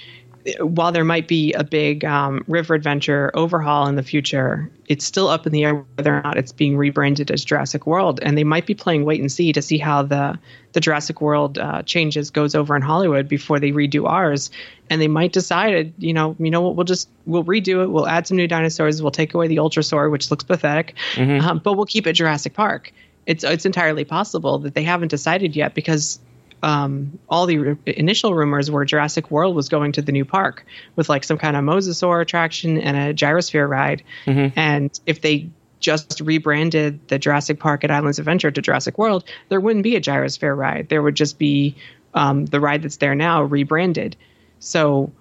while 0.60 0.92
there 0.92 1.04
might 1.04 1.28
be 1.28 1.54
a 1.54 1.64
big 1.64 2.04
um, 2.04 2.44
river 2.48 2.74
adventure 2.74 3.32
overhaul 3.34 3.88
in 3.88 3.96
the 3.96 4.04
future, 4.04 4.72
it's 4.88 5.06
still 5.06 5.28
up 5.28 5.46
in 5.46 5.52
the 5.52 5.64
air 5.64 5.86
whether 5.96 6.18
or 6.18 6.22
not 6.22 6.38
it's 6.38 6.52
being 6.52 6.78
rebranded 6.78 7.30
as 7.32 7.46
Jurassic 7.46 7.86
World. 7.86 8.20
And 8.22 8.38
they 8.38 8.44
might 8.44 8.66
be 8.66 8.74
playing 8.74 9.06
wait 9.06 9.20
and 9.20 9.32
see 9.32 9.54
to 9.54 9.62
see 9.62 9.78
how 9.78 10.04
the 10.04 10.40
the 10.74 10.80
Jurassic 10.80 11.22
World 11.22 11.58
uh, 11.58 11.84
changes 11.84 12.30
goes 12.30 12.56
over 12.56 12.76
in 12.76 12.82
Hollywood 12.82 13.28
before 13.28 13.60
they 13.60 13.72
redo 13.72 14.08
ours. 14.08 14.50
And 14.90 15.02
they 15.02 15.08
might 15.08 15.34
decide, 15.34 15.94
you 15.98 16.14
know, 16.14 16.36
you 16.40 16.50
know 16.50 16.62
what, 16.62 16.76
we'll 16.76 16.86
just 16.86 17.10
we'll 17.26 17.44
redo 17.44 17.84
it. 17.84 17.92
We'll 17.92 18.08
add 18.08 18.28
some 18.28 18.38
new 18.38 18.48
dinosaurs. 18.48 19.02
We'll 19.02 19.12
take 19.12 19.34
away 19.34 19.48
the 19.48 19.58
Ultrasaur, 19.58 20.10
which 20.12 20.32
looks 20.32 20.44
pathetic, 20.44 20.96
mm-hmm. 21.14 21.46
um, 21.46 21.60
but 21.60 21.74
we'll 21.74 21.86
keep 21.86 22.08
it 22.08 22.14
Jurassic 22.14 22.54
Park 22.54 22.92
it's 23.26 23.44
it's 23.44 23.66
entirely 23.66 24.06
possible 24.06 24.60
that 24.60 24.74
they 24.74 24.84
haven't 24.84 25.10
decided 25.10 25.56
yet 25.56 25.74
because 25.74 26.20
um, 26.64 27.20
all 27.30 27.46
the 27.46 27.58
r- 27.60 27.78
initial 27.86 28.34
rumors 28.34 28.70
were 28.70 28.86
Jurassic 28.86 29.32
World 29.32 29.56
was 29.56 29.70
going 29.70 29.94
to 29.94 30.02
the 30.02 30.12
new 30.12 30.26
park 30.26 30.66
with 30.96 31.10
like 31.10 31.24
some 31.24 31.38
kind 31.38 31.56
of 31.56 31.64
mosasaur 31.64 32.22
attraction 32.22 32.78
and 32.78 32.98
a 32.98 33.14
gyrosphere 33.14 33.68
ride. 33.68 34.04
Mm-hmm. 34.26 34.60
And 34.60 35.00
if 35.06 35.22
they 35.22 35.50
just 35.80 36.22
rebranded 36.22 37.08
the 37.08 37.18
Jurassic 37.18 37.60
Park 37.60 37.84
at 37.84 37.90
Islands 37.90 38.20
Adventure 38.20 38.52
to 38.52 38.62
Jurassic 38.62 38.98
World, 38.98 39.24
there 39.50 39.60
wouldn't 39.60 39.84
be 39.84 39.96
a 39.96 40.02
gyrosphere 40.02 40.56
ride. 40.56 40.90
There 40.90 41.02
would 41.02 41.16
just 41.16 41.40
be 41.40 41.76
um, 42.14 42.46
the 42.46 42.60
ride 42.60 42.84
that's 42.84 42.98
there 42.98 43.16
now 43.16 43.44
rebranded. 43.44 44.16
So 44.60 45.12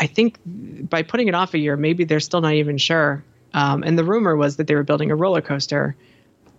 I 0.00 0.06
think 0.06 0.38
by 0.46 1.02
putting 1.02 1.28
it 1.28 1.34
off 1.34 1.52
a 1.52 1.58
year, 1.58 1.76
maybe 1.76 2.04
they're 2.04 2.20
still 2.20 2.40
not 2.40 2.54
even 2.54 2.78
sure. 2.78 3.22
Um, 3.52 3.82
and 3.82 3.98
the 3.98 4.04
rumor 4.04 4.36
was 4.36 4.56
that 4.56 4.66
they 4.66 4.74
were 4.74 4.82
building 4.82 5.10
a 5.10 5.16
roller 5.16 5.42
coaster 5.42 5.96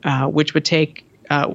uh, 0.04 0.28
which 0.28 0.54
would 0.54 0.66
take 0.66 1.06
uh, 1.30 1.54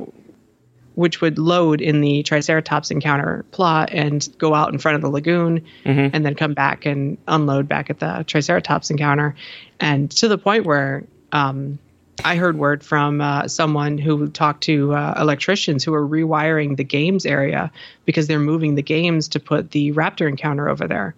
which 0.95 1.20
would 1.20 1.38
load 1.38 1.80
in 1.80 2.01
the 2.01 2.22
Triceratops 2.22 2.90
encounter 2.90 3.45
plot 3.51 3.90
and 3.93 4.28
go 4.38 4.55
out 4.55 4.72
in 4.72 4.78
front 4.78 4.97
of 4.97 5.01
the 5.01 5.09
lagoon 5.09 5.64
mm-hmm. 5.84 6.14
and 6.14 6.24
then 6.24 6.34
come 6.34 6.55
back 6.55 6.84
and 6.84 7.16
unload 7.28 7.68
back 7.68 7.88
at 7.88 7.99
the 7.99 8.24
Triceratops 8.26 8.90
encounter. 8.90 9.34
And 9.80 10.11
to 10.12 10.28
the 10.28 10.36
point 10.36 10.66
where 10.66 11.05
um, 11.32 11.78
I 12.24 12.36
heard 12.36 12.59
word 12.59 12.84
from 12.84 13.20
uh, 13.20 13.49
someone 13.49 13.99
who 13.99 14.28
talked 14.28 14.64
to 14.64 14.95
uh, 14.95 15.14
electricians 15.18 15.82
who 15.82 15.95
are 15.95 16.07
rewiring 16.07 16.76
the 16.76 16.84
games 16.84 17.24
area 17.24 17.72
because 18.05 18.26
they're 18.26 18.38
moving 18.38 18.74
the 18.74 18.82
games 18.82 19.28
to 19.28 19.40
put 19.40 19.70
the 19.70 19.93
Raptor 19.93 20.28
encounter 20.28 20.68
over 20.68 20.86
there. 20.86 21.14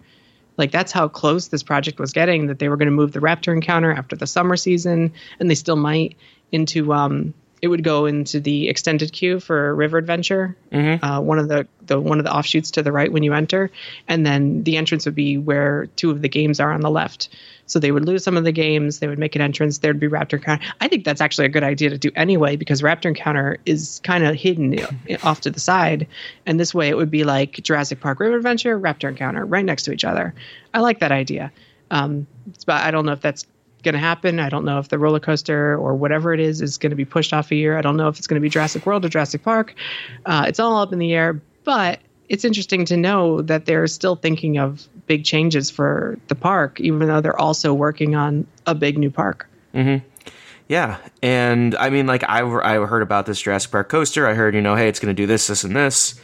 Like 0.57 0.71
that's 0.71 0.93
how 0.93 1.09
close 1.09 1.49
this 1.49 1.63
project 1.63 1.99
was 1.99 2.13
getting 2.13 2.47
that 2.47 2.59
they 2.59 2.69
were 2.69 2.77
going 2.77 2.87
to 2.87 2.91
move 2.91 3.11
the 3.11 3.19
Raptor 3.19 3.53
encounter 3.53 3.91
after 3.91 4.15
the 4.15 4.25
summer 4.25 4.55
season, 4.55 5.11
and 5.39 5.51
they 5.51 5.55
still 5.55 5.75
might 5.75 6.15
into 6.55 6.93
um, 6.93 7.33
it 7.65 7.69
would 7.69 7.83
go 7.83 8.05
into 8.05 8.39
the 8.39 8.69
extended 8.69 9.11
queue 9.11 9.39
for 9.39 9.73
River 9.73 9.97
Adventure, 9.97 10.55
mm-hmm. 10.71 11.03
uh, 11.03 11.19
one 11.19 11.39
of 11.39 11.47
the, 11.47 11.67
the 11.87 11.99
one 11.99 12.19
of 12.19 12.25
the 12.25 12.31
offshoots 12.31 12.69
to 12.71 12.83
the 12.83 12.91
right 12.91 13.11
when 13.11 13.23
you 13.23 13.33
enter, 13.33 13.71
and 14.07 14.23
then 14.23 14.63
the 14.63 14.77
entrance 14.77 15.05
would 15.05 15.15
be 15.15 15.37
where 15.39 15.87
two 15.95 16.11
of 16.11 16.21
the 16.21 16.29
games 16.29 16.59
are 16.59 16.71
on 16.71 16.81
the 16.81 16.91
left. 16.91 17.29
So 17.65 17.79
they 17.79 17.91
would 17.91 18.05
lose 18.05 18.23
some 18.23 18.37
of 18.37 18.43
the 18.43 18.51
games, 18.51 18.99
they 18.99 19.07
would 19.07 19.17
make 19.17 19.35
an 19.35 19.41
entrance. 19.41 19.79
There'd 19.79 19.99
be 19.99 20.07
Raptor 20.07 20.33
Encounter. 20.33 20.63
I 20.79 20.87
think 20.87 21.05
that's 21.05 21.21
actually 21.21 21.45
a 21.45 21.49
good 21.49 21.63
idea 21.63 21.89
to 21.89 21.97
do 21.97 22.11
anyway 22.15 22.55
because 22.55 22.83
Raptor 22.83 23.05
Encounter 23.05 23.57
is 23.65 23.99
kind 24.03 24.23
of 24.23 24.35
hidden 24.35 24.77
off 25.23 25.41
to 25.41 25.49
the 25.49 25.59
side, 25.59 26.07
and 26.45 26.59
this 26.59 26.73
way 26.73 26.89
it 26.89 26.97
would 26.97 27.09
be 27.09 27.23
like 27.23 27.53
Jurassic 27.63 27.99
Park 27.99 28.19
River 28.19 28.35
Adventure, 28.35 28.79
Raptor 28.79 29.09
Encounter, 29.09 29.43
right 29.43 29.65
next 29.65 29.83
to 29.83 29.91
each 29.91 30.05
other. 30.05 30.35
I 30.73 30.81
like 30.81 30.99
that 30.99 31.11
idea. 31.11 31.51
Um, 31.89 32.27
but 32.65 32.81
I 32.81 32.91
don't 32.91 33.05
know 33.05 33.11
if 33.11 33.21
that's 33.21 33.45
going 33.85 33.93
to 33.93 33.99
happen. 33.99 34.39
I 34.39 34.49
don't 34.49 34.65
know 34.65 34.79
if 34.79 34.89
the 34.89 34.99
roller 34.99 35.21
coaster 35.21 35.77
or 35.77 35.95
whatever 35.95 36.33
it 36.33 36.41
is 36.41 36.61
is 36.61 36.77
going 36.77 36.89
to 36.89 36.95
be 36.95 37.05
pushed 37.05 37.31
off 37.31 37.51
a 37.51 37.55
year. 37.55 37.77
I 37.77 37.81
don't 37.81 37.95
know 37.95 38.09
if 38.09 38.17
it's 38.17 38.27
going 38.27 38.39
to 38.39 38.41
be 38.41 38.49
Jurassic 38.49 38.85
World 38.85 39.05
or 39.05 39.09
Jurassic 39.09 39.43
Park. 39.43 39.73
Uh, 40.25 40.43
it's 40.47 40.59
all 40.59 40.75
up 40.75 40.91
in 40.91 40.99
the 40.99 41.13
air, 41.13 41.39
but 41.63 41.99
it's 42.27 42.43
interesting 42.43 42.83
to 42.85 42.97
know 42.97 43.41
that 43.43 43.65
they're 43.65 43.87
still 43.87 44.15
thinking 44.15 44.57
of 44.57 44.87
big 45.07 45.23
changes 45.23 45.69
for 45.69 46.19
the 46.27 46.35
park, 46.35 46.81
even 46.81 47.07
though 47.07 47.21
they're 47.21 47.39
also 47.39 47.73
working 47.73 48.15
on 48.15 48.45
a 48.65 48.75
big 48.75 48.97
new 48.97 49.11
park. 49.11 49.47
Mm-hmm. 49.73 50.05
Yeah, 50.67 50.97
and 51.21 51.75
I 51.75 51.91
mean, 51.91 52.07
like 52.07 52.23
I 52.23 52.41
I 52.41 52.83
heard 52.85 53.03
about 53.03 53.27
this 53.27 53.39
Jurassic 53.39 53.71
Park 53.71 53.87
coaster. 53.87 54.27
I 54.27 54.33
heard 54.33 54.55
you 54.55 54.61
know, 54.61 54.75
hey, 54.75 54.89
it's 54.89 54.99
going 54.99 55.15
to 55.15 55.21
do 55.21 55.27
this, 55.27 55.45
this, 55.45 55.63
and 55.63 55.75
this. 55.75 56.19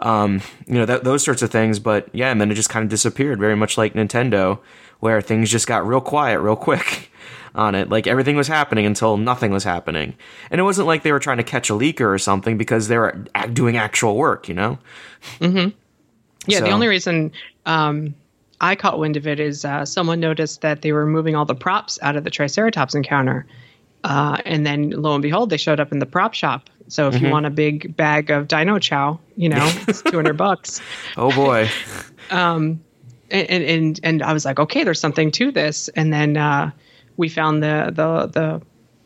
Um, 0.00 0.40
you 0.66 0.74
know, 0.74 0.86
those 0.86 1.22
sorts 1.22 1.42
of 1.42 1.50
things. 1.50 1.78
But 1.78 2.08
yeah, 2.14 2.30
and 2.30 2.40
then 2.40 2.50
it 2.50 2.54
just 2.54 2.70
kind 2.70 2.82
of 2.82 2.88
disappeared, 2.88 3.38
very 3.38 3.54
much 3.54 3.76
like 3.76 3.92
Nintendo 3.92 4.58
where 5.04 5.20
things 5.20 5.50
just 5.50 5.66
got 5.66 5.86
real 5.86 6.00
quiet 6.00 6.40
real 6.40 6.56
quick 6.56 7.10
on 7.54 7.74
it. 7.74 7.90
Like 7.90 8.06
everything 8.06 8.36
was 8.36 8.48
happening 8.48 8.86
until 8.86 9.18
nothing 9.18 9.52
was 9.52 9.62
happening. 9.62 10.14
And 10.50 10.58
it 10.58 10.64
wasn't 10.64 10.86
like 10.86 11.02
they 11.02 11.12
were 11.12 11.18
trying 11.18 11.36
to 11.36 11.42
catch 11.42 11.68
a 11.68 11.74
leaker 11.74 12.06
or 12.06 12.18
something 12.18 12.56
because 12.56 12.88
they 12.88 12.96
were 12.96 13.12
doing 13.52 13.76
actual 13.76 14.16
work, 14.16 14.48
you 14.48 14.54
know? 14.54 14.78
Mm-hmm. 15.40 15.76
Yeah, 16.46 16.60
so. 16.60 16.64
the 16.64 16.70
only 16.70 16.86
reason 16.86 17.32
um, 17.66 18.14
I 18.62 18.76
caught 18.76 18.98
wind 18.98 19.18
of 19.18 19.26
it 19.26 19.40
is 19.40 19.66
uh, 19.66 19.84
someone 19.84 20.20
noticed 20.20 20.62
that 20.62 20.80
they 20.80 20.92
were 20.92 21.04
moving 21.04 21.36
all 21.36 21.44
the 21.44 21.54
props 21.54 21.98
out 22.00 22.16
of 22.16 22.24
the 22.24 22.30
Triceratops 22.30 22.94
encounter. 22.94 23.46
Uh, 24.04 24.38
and 24.46 24.66
then 24.66 24.88
lo 24.88 25.12
and 25.12 25.20
behold, 25.22 25.50
they 25.50 25.58
showed 25.58 25.80
up 25.80 25.92
in 25.92 25.98
the 25.98 26.06
prop 26.06 26.32
shop. 26.32 26.70
So 26.88 27.08
if 27.08 27.14
mm-hmm. 27.14 27.26
you 27.26 27.30
want 27.30 27.44
a 27.44 27.50
big 27.50 27.94
bag 27.94 28.30
of 28.30 28.48
Dino 28.48 28.78
Chow, 28.78 29.20
you 29.36 29.50
know, 29.50 29.70
it's 29.86 30.00
200 30.00 30.32
bucks. 30.38 30.80
Oh 31.18 31.30
boy. 31.30 31.68
um, 32.30 32.82
and 33.30 33.64
and 33.64 34.00
and 34.02 34.22
I 34.22 34.32
was 34.32 34.44
like, 34.44 34.58
okay, 34.58 34.84
there's 34.84 35.00
something 35.00 35.30
to 35.32 35.50
this. 35.50 35.88
And 35.88 36.12
then 36.12 36.36
uh, 36.36 36.70
we 37.16 37.28
found 37.28 37.62
the 37.62 37.92
the 37.94 38.26
the 38.26 38.62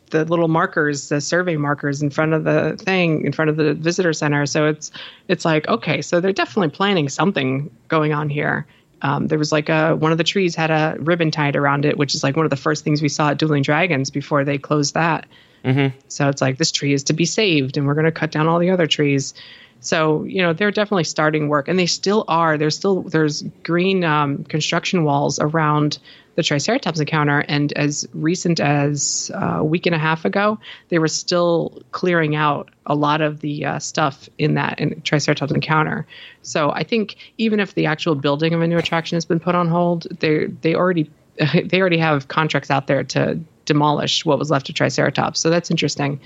the 0.09 0.25
little 0.25 0.47
markers, 0.47 1.09
the 1.09 1.21
survey 1.21 1.55
markers 1.55 2.01
in 2.01 2.09
front 2.09 2.33
of 2.33 2.43
the 2.43 2.75
thing, 2.77 3.25
in 3.25 3.31
front 3.31 3.49
of 3.49 3.57
the 3.57 3.73
visitor 3.73 4.13
center. 4.13 4.45
So 4.45 4.67
it's 4.67 4.91
it's 5.27 5.45
like 5.45 5.67
okay, 5.67 6.01
so 6.01 6.19
they're 6.19 6.33
definitely 6.33 6.69
planning 6.69 7.09
something 7.09 7.75
going 7.87 8.13
on 8.13 8.29
here. 8.29 8.67
Um, 9.01 9.27
there 9.27 9.39
was 9.39 9.51
like 9.51 9.69
a 9.69 9.95
one 9.95 10.11
of 10.11 10.17
the 10.17 10.23
trees 10.23 10.55
had 10.55 10.71
a 10.71 10.97
ribbon 10.99 11.31
tied 11.31 11.55
around 11.55 11.85
it, 11.85 11.97
which 11.97 12.15
is 12.15 12.23
like 12.23 12.35
one 12.35 12.45
of 12.45 12.49
the 12.49 12.57
first 12.57 12.83
things 12.83 13.01
we 13.01 13.09
saw 13.09 13.29
at 13.29 13.37
Dueling 13.37 13.63
Dragons 13.63 14.09
before 14.09 14.43
they 14.43 14.57
closed 14.57 14.95
that. 14.95 15.25
Mm-hmm. 15.63 15.97
So 16.07 16.29
it's 16.29 16.41
like 16.41 16.57
this 16.57 16.71
tree 16.71 16.93
is 16.93 17.05
to 17.05 17.13
be 17.13 17.25
saved, 17.25 17.77
and 17.77 17.85
we're 17.85 17.93
going 17.93 18.05
to 18.05 18.11
cut 18.11 18.31
down 18.31 18.47
all 18.47 18.59
the 18.59 18.71
other 18.71 18.87
trees. 18.87 19.33
So 19.81 20.23
you 20.23 20.41
know 20.41 20.53
they're 20.53 20.71
definitely 20.71 21.05
starting 21.05 21.47
work, 21.47 21.67
and 21.67 21.79
they 21.79 21.85
still 21.85 22.25
are. 22.27 22.57
There's 22.57 22.75
still 22.75 23.01
there's 23.01 23.43
green 23.63 24.03
um, 24.03 24.43
construction 24.43 25.03
walls 25.03 25.39
around 25.39 25.99
the 26.39 26.43
Triceratops 26.43 27.01
encounter. 27.01 27.39
And 27.49 27.73
as 27.73 28.07
recent 28.13 28.61
as 28.61 29.29
uh, 29.35 29.57
a 29.57 29.63
week 29.63 29.85
and 29.85 29.93
a 29.93 29.99
half 29.99 30.23
ago, 30.23 30.57
they 30.87 30.97
were 30.97 31.09
still 31.09 31.81
clearing 31.91 32.33
out 32.33 32.69
a 32.85 32.95
lot 32.95 33.19
of 33.19 33.41
the 33.41 33.65
uh, 33.65 33.79
stuff 33.79 34.29
in 34.37 34.53
that 34.53 34.79
in 34.79 35.01
Triceratops 35.01 35.51
encounter. 35.51 36.07
So 36.41 36.71
I 36.71 36.83
think 36.83 37.17
even 37.37 37.59
if 37.59 37.75
the 37.75 37.87
actual 37.87 38.15
building 38.15 38.53
of 38.53 38.61
a 38.61 38.67
new 38.67 38.77
attraction 38.77 39.17
has 39.17 39.25
been 39.25 39.41
put 39.41 39.53
on 39.53 39.67
hold, 39.67 40.07
they 40.21 40.45
they 40.45 40.75
already 40.75 41.11
they 41.65 41.81
already 41.81 41.97
have 41.97 42.29
contracts 42.29 42.71
out 42.71 42.87
there 42.87 43.03
to 43.03 43.37
demolish 43.65 44.23
what 44.23 44.39
was 44.39 44.49
left 44.49 44.69
of 44.69 44.75
Triceratops. 44.75 45.41
So 45.41 45.49
that's 45.49 45.69
interesting. 45.69 46.21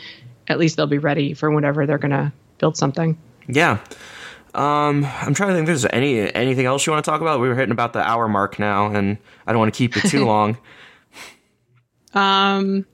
At 0.47 0.59
least 0.59 0.77
they'll 0.77 0.85
be 0.85 0.99
ready 0.99 1.33
for 1.33 1.49
whenever 1.49 1.87
they're 1.87 1.97
going 1.97 2.11
to 2.11 2.31
build 2.59 2.77
something. 2.77 3.17
Yeah. 3.47 3.79
Um, 4.53 5.05
I'm 5.05 5.33
trying 5.33 5.49
to 5.49 5.55
think 5.55 5.63
if 5.63 5.67
there's 5.67 5.85
any 5.85 6.33
anything 6.33 6.65
else 6.65 6.85
you 6.85 6.93
want 6.93 7.03
to 7.03 7.09
talk 7.09 7.21
about. 7.21 7.39
We 7.39 7.47
were 7.47 7.55
hitting 7.55 7.71
about 7.71 7.93
the 7.93 7.99
hour 7.99 8.27
mark 8.27 8.59
now, 8.59 8.87
and 8.87 9.17
I 9.47 9.51
don't 9.51 9.59
want 9.59 9.73
to 9.73 9.77
keep 9.77 9.97
it 9.97 10.07
too 10.07 10.25
long. 10.27 10.57
Um, 12.13 12.85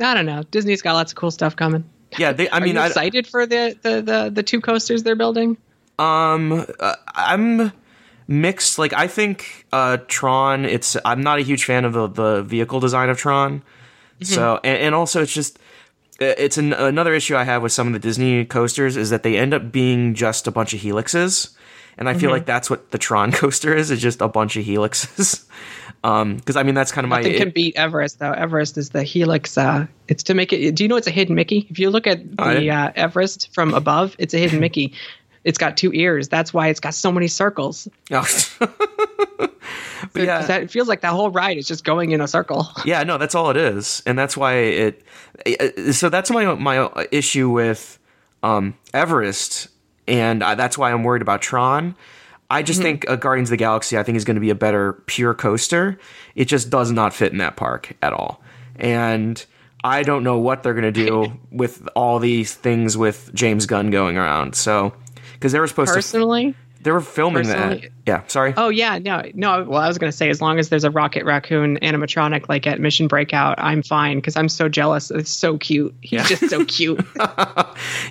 I 0.00 0.14
don't 0.14 0.26
know. 0.26 0.44
Disney's 0.44 0.82
got 0.82 0.92
lots 0.92 1.12
of 1.12 1.16
cool 1.16 1.32
stuff 1.32 1.56
coming. 1.56 1.88
Yeah, 2.16 2.32
they, 2.32 2.48
I 2.48 2.58
Are 2.58 2.60
mean, 2.60 2.76
you 2.76 2.80
I, 2.80 2.86
excited 2.86 3.26
for 3.26 3.46
the, 3.46 3.76
the 3.82 4.00
the 4.00 4.30
the 4.30 4.42
two 4.42 4.60
coasters 4.60 5.02
they're 5.02 5.16
building? 5.16 5.56
Um, 5.98 6.64
uh, 6.78 6.94
I'm 7.14 7.72
mixed. 8.28 8.78
Like, 8.78 8.92
I 8.92 9.08
think 9.08 9.66
uh, 9.72 9.98
Tron. 10.06 10.64
It's 10.64 10.96
I'm 11.04 11.20
not 11.20 11.40
a 11.40 11.42
huge 11.42 11.64
fan 11.64 11.84
of 11.84 11.94
the 11.94 12.06
the 12.06 12.42
vehicle 12.42 12.78
design 12.78 13.08
of 13.08 13.18
Tron. 13.18 13.62
So, 14.20 14.58
and, 14.64 14.78
and 14.78 14.94
also 14.96 15.22
it's 15.22 15.32
just 15.32 15.60
it's 16.18 16.58
an, 16.58 16.72
another 16.72 17.14
issue 17.14 17.36
I 17.36 17.44
have 17.44 17.62
with 17.62 17.72
some 17.72 17.86
of 17.86 17.92
the 17.92 17.98
Disney 17.98 18.44
coasters 18.44 18.96
is 18.96 19.10
that 19.10 19.22
they 19.22 19.36
end 19.36 19.54
up 19.54 19.70
being 19.70 20.14
just 20.14 20.46
a 20.46 20.50
bunch 20.50 20.74
of 20.74 20.80
helixes, 20.80 21.54
and 21.96 22.08
I 22.08 22.14
feel 22.14 22.30
like 22.30 22.46
that's 22.46 22.70
what 22.70 22.90
the 22.90 22.98
Tron 22.98 23.32
coaster 23.32 23.74
is. 23.74 23.90
Is 23.90 24.00
just 24.00 24.20
a 24.20 24.28
bunch 24.28 24.56
of 24.56 24.64
helixes. 24.64 25.44
Um, 26.04 26.36
because 26.36 26.56
I 26.56 26.62
mean 26.62 26.76
that's 26.76 26.92
kind 26.92 27.04
of 27.04 27.08
my 27.08 27.16
Nothing 27.16 27.38
can 27.38 27.50
beat 27.50 27.76
Everest 27.76 28.20
though. 28.20 28.30
Everest 28.30 28.78
is 28.78 28.90
the 28.90 29.02
helix. 29.02 29.58
Uh, 29.58 29.86
it's 30.06 30.22
to 30.24 30.34
make 30.34 30.52
it. 30.52 30.76
Do 30.76 30.84
you 30.84 30.88
know 30.88 30.96
it's 30.96 31.08
a 31.08 31.10
hidden 31.10 31.34
Mickey? 31.34 31.66
If 31.70 31.78
you 31.80 31.90
look 31.90 32.06
at 32.06 32.36
the 32.36 32.70
uh, 32.70 32.92
Everest 32.94 33.52
from 33.52 33.74
above, 33.74 34.14
it's 34.18 34.32
a 34.32 34.38
hidden 34.38 34.60
Mickey. 34.60 34.94
It's 35.44 35.58
got 35.58 35.76
two 35.76 35.92
ears. 35.92 36.28
That's 36.28 36.52
why 36.52 36.68
it's 36.68 36.80
got 36.80 36.94
so 36.94 37.12
many 37.12 37.28
circles. 37.28 37.88
but 38.08 39.52
yeah, 40.14 40.42
That, 40.42 40.62
it 40.62 40.70
feels 40.70 40.88
like 40.88 41.00
that 41.02 41.12
whole 41.12 41.30
ride 41.30 41.58
is 41.58 41.66
just 41.66 41.84
going 41.84 42.12
in 42.12 42.20
a 42.20 42.28
circle. 42.28 42.68
Yeah, 42.84 43.02
no, 43.02 43.18
that's 43.18 43.34
all 43.34 43.50
it 43.50 43.56
is, 43.56 44.02
and 44.06 44.18
that's 44.18 44.36
why 44.36 44.54
it. 44.54 45.02
uh, 45.60 45.92
So 45.92 46.08
that's 46.08 46.30
my 46.30 46.54
my 46.54 47.06
issue 47.12 47.50
with 47.50 47.98
um, 48.42 48.74
Everest, 48.94 49.68
and 50.06 50.42
uh, 50.42 50.54
that's 50.54 50.78
why 50.78 50.92
I'm 50.92 51.04
worried 51.04 51.22
about 51.22 51.42
Tron. 51.42 51.94
I 52.50 52.62
just 52.62 52.80
think 52.80 53.08
uh, 53.10 53.16
Guardians 53.16 53.48
of 53.48 53.50
the 53.50 53.56
Galaxy, 53.58 53.98
I 53.98 54.02
think, 54.02 54.16
is 54.16 54.24
going 54.24 54.36
to 54.36 54.40
be 54.40 54.48
a 54.50 54.54
better 54.54 54.94
pure 55.06 55.34
coaster. 55.34 55.98
It 56.34 56.46
just 56.46 56.70
does 56.70 56.90
not 56.90 57.12
fit 57.12 57.30
in 57.32 57.38
that 57.38 57.56
park 57.56 57.94
at 58.00 58.12
all, 58.14 58.40
and 58.76 59.44
I 59.84 60.02
don't 60.02 60.24
know 60.24 60.38
what 60.38 60.62
they're 60.62 60.74
going 60.74 60.92
to 60.92 61.04
do 61.06 61.38
with 61.50 61.86
all 61.94 62.18
these 62.20 62.54
things 62.54 62.96
with 62.96 63.30
James 63.34 63.66
Gunn 63.66 63.90
going 63.90 64.16
around. 64.16 64.54
So, 64.54 64.94
because 65.38 65.52
they 65.52 65.60
were 65.60 65.66
supposed 65.66 65.90
to, 65.90 65.94
Personally, 65.94 66.54
they 66.80 66.92
were 66.92 67.00
filming 67.00 67.48
that. 67.48 67.84
Yeah, 68.06 68.22
sorry. 68.28 68.54
Oh 68.56 68.68
yeah, 68.68 68.98
no, 68.98 69.22
no. 69.34 69.64
Well, 69.64 69.82
I 69.82 69.88
was 69.88 69.98
going 69.98 70.10
to 70.10 70.16
say, 70.16 70.30
as 70.30 70.40
long 70.40 70.58
as 70.60 70.68
there's 70.68 70.84
a 70.84 70.90
Rocket 70.90 71.24
Raccoon 71.24 71.76
animatronic 71.82 72.48
like 72.48 72.66
at 72.68 72.80
Mission 72.80 73.08
Breakout, 73.08 73.56
I'm 73.58 73.82
fine 73.82 74.18
because 74.18 74.36
I'm 74.36 74.48
so 74.48 74.68
jealous. 74.68 75.10
It's 75.10 75.30
so 75.30 75.58
cute. 75.58 75.94
He's 76.00 76.26
just 76.28 76.48
so 76.48 76.64
cute. 76.64 77.04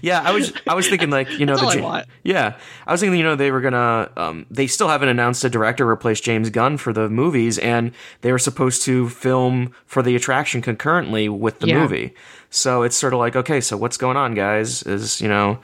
Yeah, 0.02 0.22
I 0.22 0.32
was 0.32 0.54
I 0.68 0.76
was 0.76 0.88
thinking 0.88 1.10
like 1.10 1.30
you 1.40 1.46
know 1.46 1.58
all 1.58 1.86
I 1.88 2.06
yeah 2.24 2.58
I 2.86 2.92
was 2.92 3.02
thinking 3.02 3.18
you 3.18 3.24
know 3.26 3.36
they 3.36 3.52
were 3.52 3.62
gonna 3.62 4.10
um, 4.16 4.46
they 4.50 4.68
still 4.68 4.88
haven't 4.88 5.10
announced 5.10 5.44
a 5.44 5.50
director 5.50 5.84
to 5.84 5.90
replace 5.90 6.22
James 6.22 6.50
Gunn 6.50 6.78
for 6.78 6.94
the 6.94 7.10
movies 7.10 7.58
and 7.58 7.92
they 8.22 8.32
were 8.32 8.40
supposed 8.40 8.84
to 8.84 9.10
film 9.10 9.74
for 9.86 10.02
the 10.02 10.16
attraction 10.16 10.62
concurrently 10.62 11.28
with 11.30 11.60
the 11.60 11.68
Yeah. 11.68 11.82
movie 11.82 12.14
so 12.50 12.84
it's 12.84 12.96
sort 12.96 13.14
of 13.14 13.20
like 13.20 13.36
okay 13.36 13.60
so 13.60 13.76
what's 13.76 13.98
going 13.98 14.16
on 14.18 14.34
guys 14.34 14.84
is 14.84 15.20
you 15.20 15.28
know 15.28 15.60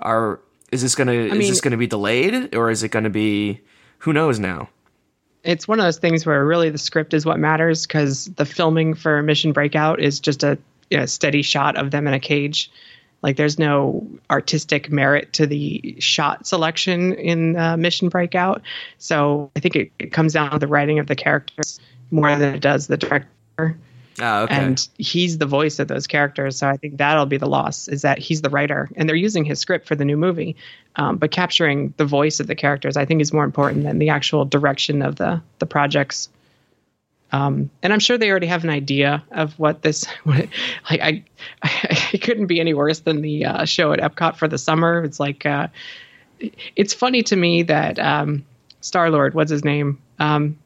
are 0.00 0.40
is 0.74 0.82
this 0.82 0.94
gonna 0.94 1.12
is 1.12 1.32
mean- 1.32 1.48
this 1.48 1.60
gonna 1.60 1.76
be 1.76 1.86
delayed 1.86 2.54
or 2.54 2.70
is 2.70 2.82
it 2.82 2.90
gonna 2.90 3.10
be 3.10 3.60
who 3.98 4.12
knows 4.12 4.38
now 4.38 4.68
it's 5.44 5.68
one 5.68 5.78
of 5.78 5.84
those 5.84 5.98
things 5.98 6.24
where 6.24 6.44
really 6.44 6.70
the 6.70 6.78
script 6.78 7.14
is 7.14 7.24
what 7.26 7.38
matters 7.38 7.86
because 7.86 8.24
the 8.36 8.46
filming 8.46 8.94
for 8.94 9.22
Mission 9.22 9.52
Breakout 9.52 10.00
is 10.00 10.18
just 10.18 10.42
a 10.42 10.58
you 10.90 10.96
know, 10.96 11.06
steady 11.06 11.42
shot 11.42 11.76
of 11.76 11.90
them 11.90 12.06
in 12.06 12.14
a 12.14 12.20
cage. 12.20 12.70
Like 13.22 13.36
there's 13.36 13.58
no 13.58 14.06
artistic 14.30 14.90
merit 14.90 15.32
to 15.34 15.46
the 15.46 15.96
shot 15.98 16.46
selection 16.46 17.12
in 17.14 17.56
uh, 17.56 17.76
Mission 17.76 18.08
Breakout. 18.08 18.62
So 18.98 19.50
I 19.56 19.60
think 19.60 19.76
it, 19.76 19.92
it 19.98 20.12
comes 20.12 20.32
down 20.32 20.50
to 20.50 20.58
the 20.58 20.66
writing 20.66 20.98
of 20.98 21.06
the 21.06 21.16
characters 21.16 21.78
more 22.10 22.34
than 22.36 22.54
it 22.54 22.60
does 22.60 22.86
the 22.86 22.96
director. 22.96 23.78
Ah 24.20 24.42
okay 24.42 24.54
And 24.54 24.88
he's 24.98 25.38
the 25.38 25.46
voice 25.46 25.78
of 25.78 25.88
those 25.88 26.06
characters. 26.06 26.58
So 26.58 26.68
I 26.68 26.76
think 26.76 26.98
that'll 26.98 27.26
be 27.26 27.36
the 27.36 27.48
loss 27.48 27.88
is 27.88 28.02
that 28.02 28.18
he's 28.18 28.42
the 28.42 28.50
writer 28.50 28.88
and 28.96 29.08
they're 29.08 29.16
using 29.16 29.44
his 29.44 29.58
script 29.58 29.86
for 29.86 29.94
the 29.94 30.04
new 30.04 30.16
movie. 30.16 30.56
Um, 30.96 31.16
but 31.16 31.30
capturing 31.30 31.92
the 31.96 32.04
voice 32.04 32.40
of 32.40 32.46
the 32.46 32.54
characters, 32.54 32.96
I 32.96 33.04
think, 33.04 33.20
is 33.20 33.32
more 33.32 33.44
important 33.44 33.84
than 33.84 33.98
the 33.98 34.10
actual 34.10 34.44
direction 34.44 35.02
of 35.02 35.16
the 35.16 35.42
the 35.58 35.66
projects. 35.66 36.28
Um, 37.32 37.68
and 37.82 37.92
I'm 37.92 37.98
sure 37.98 38.16
they 38.16 38.30
already 38.30 38.46
have 38.46 38.62
an 38.62 38.70
idea 38.70 39.24
of 39.32 39.58
what 39.58 39.82
this. 39.82 40.06
What, 40.22 40.48
like 40.88 41.00
I, 41.00 41.24
I, 41.62 42.08
it 42.12 42.22
couldn't 42.22 42.46
be 42.46 42.60
any 42.60 42.74
worse 42.74 43.00
than 43.00 43.22
the 43.22 43.44
uh, 43.44 43.64
show 43.64 43.92
at 43.92 43.98
Epcot 43.98 44.36
for 44.36 44.46
the 44.46 44.58
summer. 44.58 45.02
It's 45.02 45.18
like, 45.18 45.44
uh, 45.44 45.68
it's 46.76 46.94
funny 46.94 47.22
to 47.24 47.36
me 47.36 47.64
that 47.64 47.98
um, 47.98 48.44
Star 48.80 49.10
Lord, 49.10 49.34
what's 49.34 49.50
his 49.50 49.64
name, 49.64 50.00
um, 50.18 50.58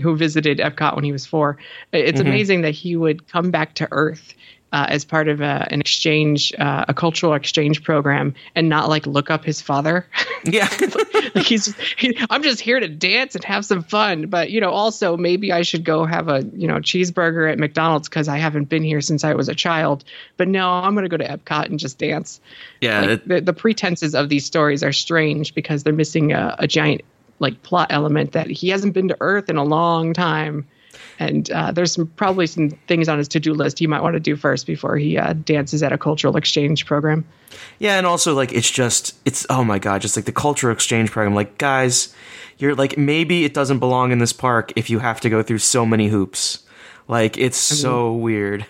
who 0.00 0.16
visited 0.16 0.58
Epcot 0.58 0.94
when 0.94 1.04
he 1.04 1.12
was 1.12 1.26
four. 1.26 1.56
It's 1.92 2.20
amazing 2.20 2.62
that 2.62 2.72
he 2.74 2.96
would 2.96 3.28
come 3.28 3.50
back 3.50 3.74
to 3.76 3.88
Earth 3.90 4.34
uh, 4.72 4.86
as 4.88 5.04
part 5.04 5.26
of 5.28 5.40
a, 5.40 5.66
an 5.72 5.80
exchange, 5.80 6.52
uh, 6.56 6.84
a 6.86 6.94
cultural 6.94 7.34
exchange 7.34 7.82
program, 7.82 8.34
and 8.54 8.68
not 8.68 8.88
like 8.88 9.04
look 9.04 9.28
up 9.28 9.44
his 9.44 9.60
father. 9.60 10.06
yeah 10.44 10.68
like 11.34 11.44
he's, 11.44 11.74
he, 11.98 12.16
I'm 12.30 12.42
just 12.44 12.60
here 12.60 12.78
to 12.78 12.86
dance 12.86 13.34
and 13.34 13.42
have 13.44 13.64
some 13.64 13.82
fun. 13.82 14.28
But 14.28 14.50
you 14.50 14.60
know, 14.60 14.70
also 14.70 15.16
maybe 15.16 15.52
I 15.52 15.62
should 15.62 15.84
go 15.84 16.04
have 16.04 16.28
a 16.28 16.44
you 16.54 16.68
know 16.68 16.76
cheeseburger 16.76 17.50
at 17.50 17.58
McDonald's 17.58 18.08
because 18.08 18.28
I 18.28 18.38
haven't 18.38 18.68
been 18.68 18.84
here 18.84 19.00
since 19.00 19.24
I 19.24 19.34
was 19.34 19.48
a 19.48 19.54
child. 19.56 20.04
But 20.36 20.46
no, 20.46 20.70
I'm 20.70 20.94
going 20.94 21.02
to 21.04 21.08
go 21.08 21.16
to 21.16 21.26
Epcot 21.28 21.66
and 21.66 21.78
just 21.78 21.98
dance. 21.98 22.40
yeah 22.80 23.00
Like, 23.00 23.10
it- 23.10 23.28
the, 23.28 23.40
the 23.40 23.52
pretenses 23.52 24.14
of 24.14 24.28
these 24.28 24.46
stories 24.46 24.84
are 24.84 24.92
strange 24.92 25.52
because 25.52 25.82
they're 25.82 25.92
missing 25.92 26.32
a, 26.32 26.54
a 26.60 26.68
giant 26.68 27.00
like 27.40 27.62
plot 27.62 27.88
element 27.90 28.32
that 28.32 28.48
he 28.48 28.68
hasn't 28.68 28.94
been 28.94 29.08
to 29.08 29.16
Earth 29.20 29.50
in 29.50 29.56
a 29.56 29.64
long 29.64 30.12
time. 30.12 30.66
And 31.18 31.50
uh, 31.50 31.70
there's 31.72 31.92
some 31.92 32.06
probably 32.06 32.46
some 32.46 32.70
things 32.88 33.08
on 33.08 33.18
his 33.18 33.28
to-do 33.28 33.52
list 33.52 33.78
he 33.78 33.86
might 33.86 34.02
want 34.02 34.14
to 34.14 34.20
do 34.20 34.36
first 34.36 34.66
before 34.66 34.96
he 34.96 35.18
uh, 35.18 35.34
dances 35.44 35.82
at 35.82 35.92
a 35.92 35.98
cultural 35.98 36.36
exchange 36.36 36.86
program. 36.86 37.26
Yeah, 37.78 37.98
and 37.98 38.06
also 38.06 38.34
like 38.34 38.52
it's 38.52 38.70
just 38.70 39.18
it's 39.26 39.46
oh 39.50 39.62
my 39.62 39.78
god, 39.78 40.00
just 40.00 40.16
like 40.16 40.24
the 40.24 40.32
cultural 40.32 40.72
exchange 40.72 41.10
program. 41.10 41.34
Like 41.34 41.58
guys, 41.58 42.14
you're 42.58 42.74
like 42.74 42.96
maybe 42.96 43.44
it 43.44 43.52
doesn't 43.52 43.80
belong 43.80 44.12
in 44.12 44.18
this 44.18 44.32
park 44.32 44.72
if 44.76 44.88
you 44.88 44.98
have 45.00 45.20
to 45.20 45.28
go 45.28 45.42
through 45.42 45.58
so 45.58 45.84
many 45.84 46.08
hoops. 46.08 46.60
Like 47.06 47.36
it's 47.36 47.58
so 47.58 48.12
weird. 48.14 48.64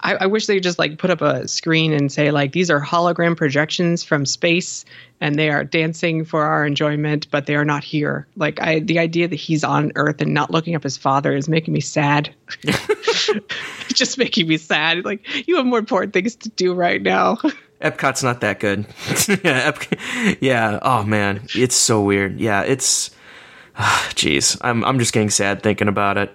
I, 0.00 0.14
I 0.14 0.26
wish 0.26 0.46
they 0.46 0.60
just 0.60 0.78
like 0.78 0.98
put 0.98 1.10
up 1.10 1.20
a 1.20 1.48
screen 1.48 1.92
and 1.92 2.12
say 2.12 2.30
like 2.30 2.52
these 2.52 2.70
are 2.70 2.80
hologram 2.80 3.36
projections 3.36 4.04
from 4.04 4.24
space 4.24 4.84
and 5.20 5.36
they 5.36 5.50
are 5.50 5.64
dancing 5.64 6.24
for 6.24 6.42
our 6.42 6.66
enjoyment, 6.66 7.28
but 7.30 7.46
they 7.46 7.56
are 7.56 7.64
not 7.64 7.82
here. 7.82 8.26
Like 8.36 8.60
I, 8.60 8.80
the 8.80 8.98
idea 8.98 9.26
that 9.26 9.36
he's 9.36 9.64
on 9.64 9.92
Earth 9.96 10.20
and 10.20 10.32
not 10.32 10.50
looking 10.50 10.74
up 10.74 10.82
his 10.82 10.96
father 10.96 11.34
is 11.34 11.48
making 11.48 11.74
me 11.74 11.80
sad. 11.80 12.32
Just 13.88 14.18
making 14.18 14.48
me 14.48 14.56
sad. 14.58 15.04
Like 15.04 15.48
you 15.48 15.56
have 15.56 15.66
more 15.66 15.78
important 15.78 16.12
things 16.12 16.36
to 16.36 16.48
do 16.50 16.74
right 16.74 17.02
now. 17.02 17.36
Epcot's 17.80 18.22
not 18.22 18.40
that 18.40 18.58
good. 18.58 18.86
yeah, 19.44 19.72
Ep- 19.74 20.40
yeah. 20.40 20.78
Oh 20.82 21.02
man, 21.02 21.42
it's 21.54 21.76
so 21.76 22.02
weird. 22.02 22.40
Yeah, 22.40 22.62
it's. 22.62 23.10
Jeez, 23.76 24.56
I'm 24.62 24.84
I'm 24.84 24.98
just 24.98 25.12
getting 25.12 25.30
sad 25.30 25.62
thinking 25.62 25.88
about 25.88 26.16
it. 26.16 26.34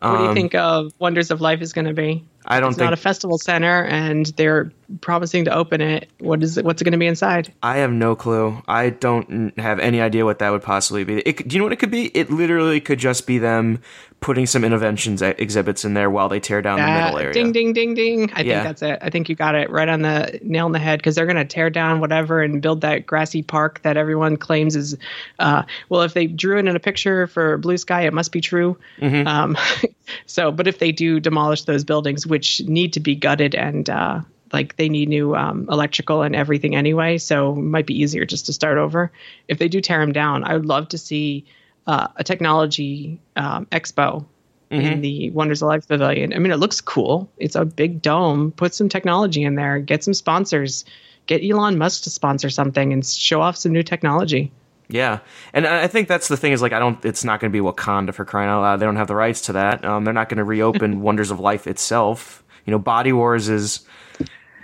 what 0.00 0.16
do 0.16 0.22
you 0.22 0.28
um, 0.28 0.34
think 0.34 0.54
of 0.54 0.92
Wonders 1.00 1.32
of 1.32 1.40
Life 1.40 1.60
is 1.60 1.72
going 1.72 1.86
to 1.86 1.92
be? 1.92 2.24
I 2.46 2.60
don't 2.60 2.70
It's 2.70 2.78
think 2.78 2.86
not 2.86 2.92
a 2.92 2.96
festival 2.96 3.38
center, 3.38 3.84
and 3.84 4.26
they're 4.36 4.70
promising 5.00 5.44
to 5.46 5.54
open 5.54 5.80
it. 5.80 6.08
What 6.20 6.42
is 6.42 6.56
it? 6.56 6.64
What's 6.64 6.80
it 6.80 6.84
going 6.84 6.92
to 6.92 6.98
be 6.98 7.06
inside? 7.06 7.52
I 7.62 7.78
have 7.78 7.90
no 7.90 8.14
clue. 8.14 8.62
I 8.68 8.90
don't 8.90 9.58
have 9.58 9.80
any 9.80 10.00
idea 10.00 10.24
what 10.24 10.38
that 10.38 10.50
would 10.50 10.62
possibly 10.62 11.04
be. 11.04 11.20
It, 11.20 11.48
do 11.48 11.54
you 11.54 11.58
know 11.58 11.64
what 11.64 11.72
it 11.72 11.78
could 11.80 11.90
be? 11.90 12.06
It 12.06 12.30
literally 12.30 12.80
could 12.80 12.98
just 12.98 13.26
be 13.26 13.38
them 13.38 13.80
putting 14.20 14.46
some 14.46 14.62
Innoventions 14.62 15.22
exhibits 15.38 15.84
in 15.84 15.94
there 15.94 16.10
while 16.10 16.28
they 16.28 16.40
tear 16.40 16.60
down 16.62 16.78
the 16.78 16.84
Uh, 16.84 17.04
middle 17.04 17.18
area. 17.18 17.32
Ding, 17.34 17.52
ding, 17.52 17.72
ding, 17.72 17.94
ding. 17.94 18.30
I 18.34 18.40
Yeah. 18.42 18.54
think 18.54 18.64
that's 18.64 18.82
it. 18.82 18.98
I 19.02 19.10
think 19.10 19.28
you 19.28 19.36
got 19.36 19.54
it 19.54 19.70
right 19.70 19.88
on 19.88 20.02
the 20.02 20.40
nail 20.42 20.64
on 20.64 20.72
the 20.72 20.78
head 20.78 20.98
because 20.98 21.14
they're 21.14 21.26
going 21.26 21.36
to 21.36 21.44
tear 21.44 21.70
down 21.70 22.00
whatever 22.00 22.42
and 22.42 22.60
build 22.60 22.80
that 22.80 23.06
grassy 23.06 23.42
park 23.42 23.80
that 23.82 23.96
everyone 23.96 24.36
claims 24.36 24.74
is. 24.74 24.96
Uh, 25.38 25.62
well, 25.90 26.02
if 26.02 26.14
they 26.14 26.26
drew 26.26 26.56
it 26.56 26.66
in 26.66 26.74
a 26.74 26.80
picture 26.80 27.26
for 27.26 27.58
Blue 27.58 27.76
Sky, 27.76 28.02
it 28.06 28.12
must 28.12 28.32
be 28.32 28.40
true. 28.40 28.76
Mm-hmm. 29.00 29.28
Um, 29.28 29.56
so, 30.26 30.50
but 30.50 30.66
if 30.66 30.78
they 30.78 30.92
do 30.92 31.20
demolish 31.20 31.64
those 31.64 31.84
buildings, 31.84 32.26
which 32.26 32.62
need 32.62 32.94
to 32.94 33.00
be 33.00 33.14
gutted 33.14 33.54
and 33.54 33.88
uh, 33.88 34.20
like 34.52 34.76
they 34.76 34.88
need 34.88 35.08
new 35.08 35.36
um, 35.36 35.68
electrical 35.70 36.22
and 36.22 36.34
everything 36.34 36.74
anyway, 36.74 37.18
so 37.18 37.52
it 37.52 37.56
might 37.56 37.86
be 37.86 38.00
easier 38.00 38.24
just 38.24 38.46
to 38.46 38.52
start 38.52 38.78
over. 38.78 39.12
If 39.46 39.58
they 39.58 39.68
do 39.68 39.80
tear 39.80 40.00
them 40.00 40.12
down, 40.12 40.42
I 40.42 40.54
would 40.54 40.66
love 40.66 40.88
to 40.88 40.98
see 40.98 41.44
uh, 41.86 42.08
a 42.16 42.24
technology 42.24 43.20
um, 43.36 43.66
expo 43.66 44.24
in 44.70 45.00
the 45.00 45.30
Wonders 45.30 45.62
of 45.62 45.68
Life 45.68 45.86
Pavilion. 45.86 46.32
I 46.34 46.38
mean, 46.38 46.52
it 46.52 46.56
looks 46.56 46.80
cool. 46.80 47.30
It's 47.38 47.54
a 47.54 47.64
big 47.64 48.02
dome. 48.02 48.52
Put 48.52 48.74
some 48.74 48.88
technology 48.88 49.42
in 49.42 49.54
there. 49.54 49.78
Get 49.78 50.02
some 50.02 50.14
sponsors. 50.14 50.84
Get 51.26 51.42
Elon 51.44 51.78
Musk 51.78 52.04
to 52.04 52.10
sponsor 52.10 52.50
something 52.50 52.92
and 52.92 53.04
show 53.06 53.40
off 53.40 53.56
some 53.56 53.72
new 53.72 53.82
technology. 53.82 54.52
Yeah, 54.88 55.18
and 55.52 55.66
I 55.66 55.84
I 55.84 55.86
think 55.88 56.06
that's 56.06 56.28
the 56.28 56.36
thing 56.36 56.52
is 56.52 56.62
like 56.62 56.72
I 56.72 56.78
don't. 56.78 57.04
It's 57.04 57.24
not 57.24 57.40
going 57.40 57.52
to 57.52 57.56
be 57.56 57.64
Wakanda 57.64 58.14
for 58.14 58.24
crying 58.24 58.48
out 58.48 58.60
loud. 58.60 58.76
They 58.76 58.86
don't 58.86 58.96
have 58.96 59.08
the 59.08 59.16
rights 59.16 59.40
to 59.42 59.54
that. 59.54 59.84
Um, 59.84 60.04
they're 60.04 60.14
not 60.14 60.28
going 60.28 60.38
to 60.38 60.44
reopen 60.44 61.00
Wonders 61.02 61.30
of 61.32 61.40
Life 61.40 61.66
itself. 61.66 62.44
You 62.64 62.70
know, 62.70 62.78
Body 62.78 63.12
Wars 63.12 63.48
is 63.48 63.80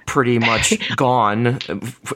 pretty 0.06 0.38
much 0.38 0.74
gone 0.96 1.58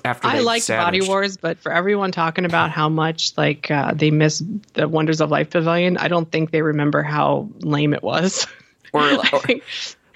after. 0.05 0.27
I 0.29 0.41
like 0.41 0.67
Body. 0.67 1.01
Wars, 1.01 1.37
but 1.37 1.59
for 1.59 1.73
everyone 1.73 2.13
talking 2.13 2.45
about 2.45 2.71
how 2.71 2.89
much 2.89 3.37
like 3.37 3.71
uh, 3.71 3.93
they 3.95 4.11
miss 4.11 4.43
the 4.75 4.89
Wonders 4.89 5.21
of 5.21 5.31
Life 5.31 5.51
Pavilion, 5.51 5.97
I 5.97 6.09
don't 6.09 6.31
think 6.31 6.51
they 6.51 6.63
remember 6.63 7.03
how 7.03 7.49
lame 7.61 7.95
it 7.95 8.03
was. 8.03 8.47
or, 8.93 9.03
or 9.33 9.41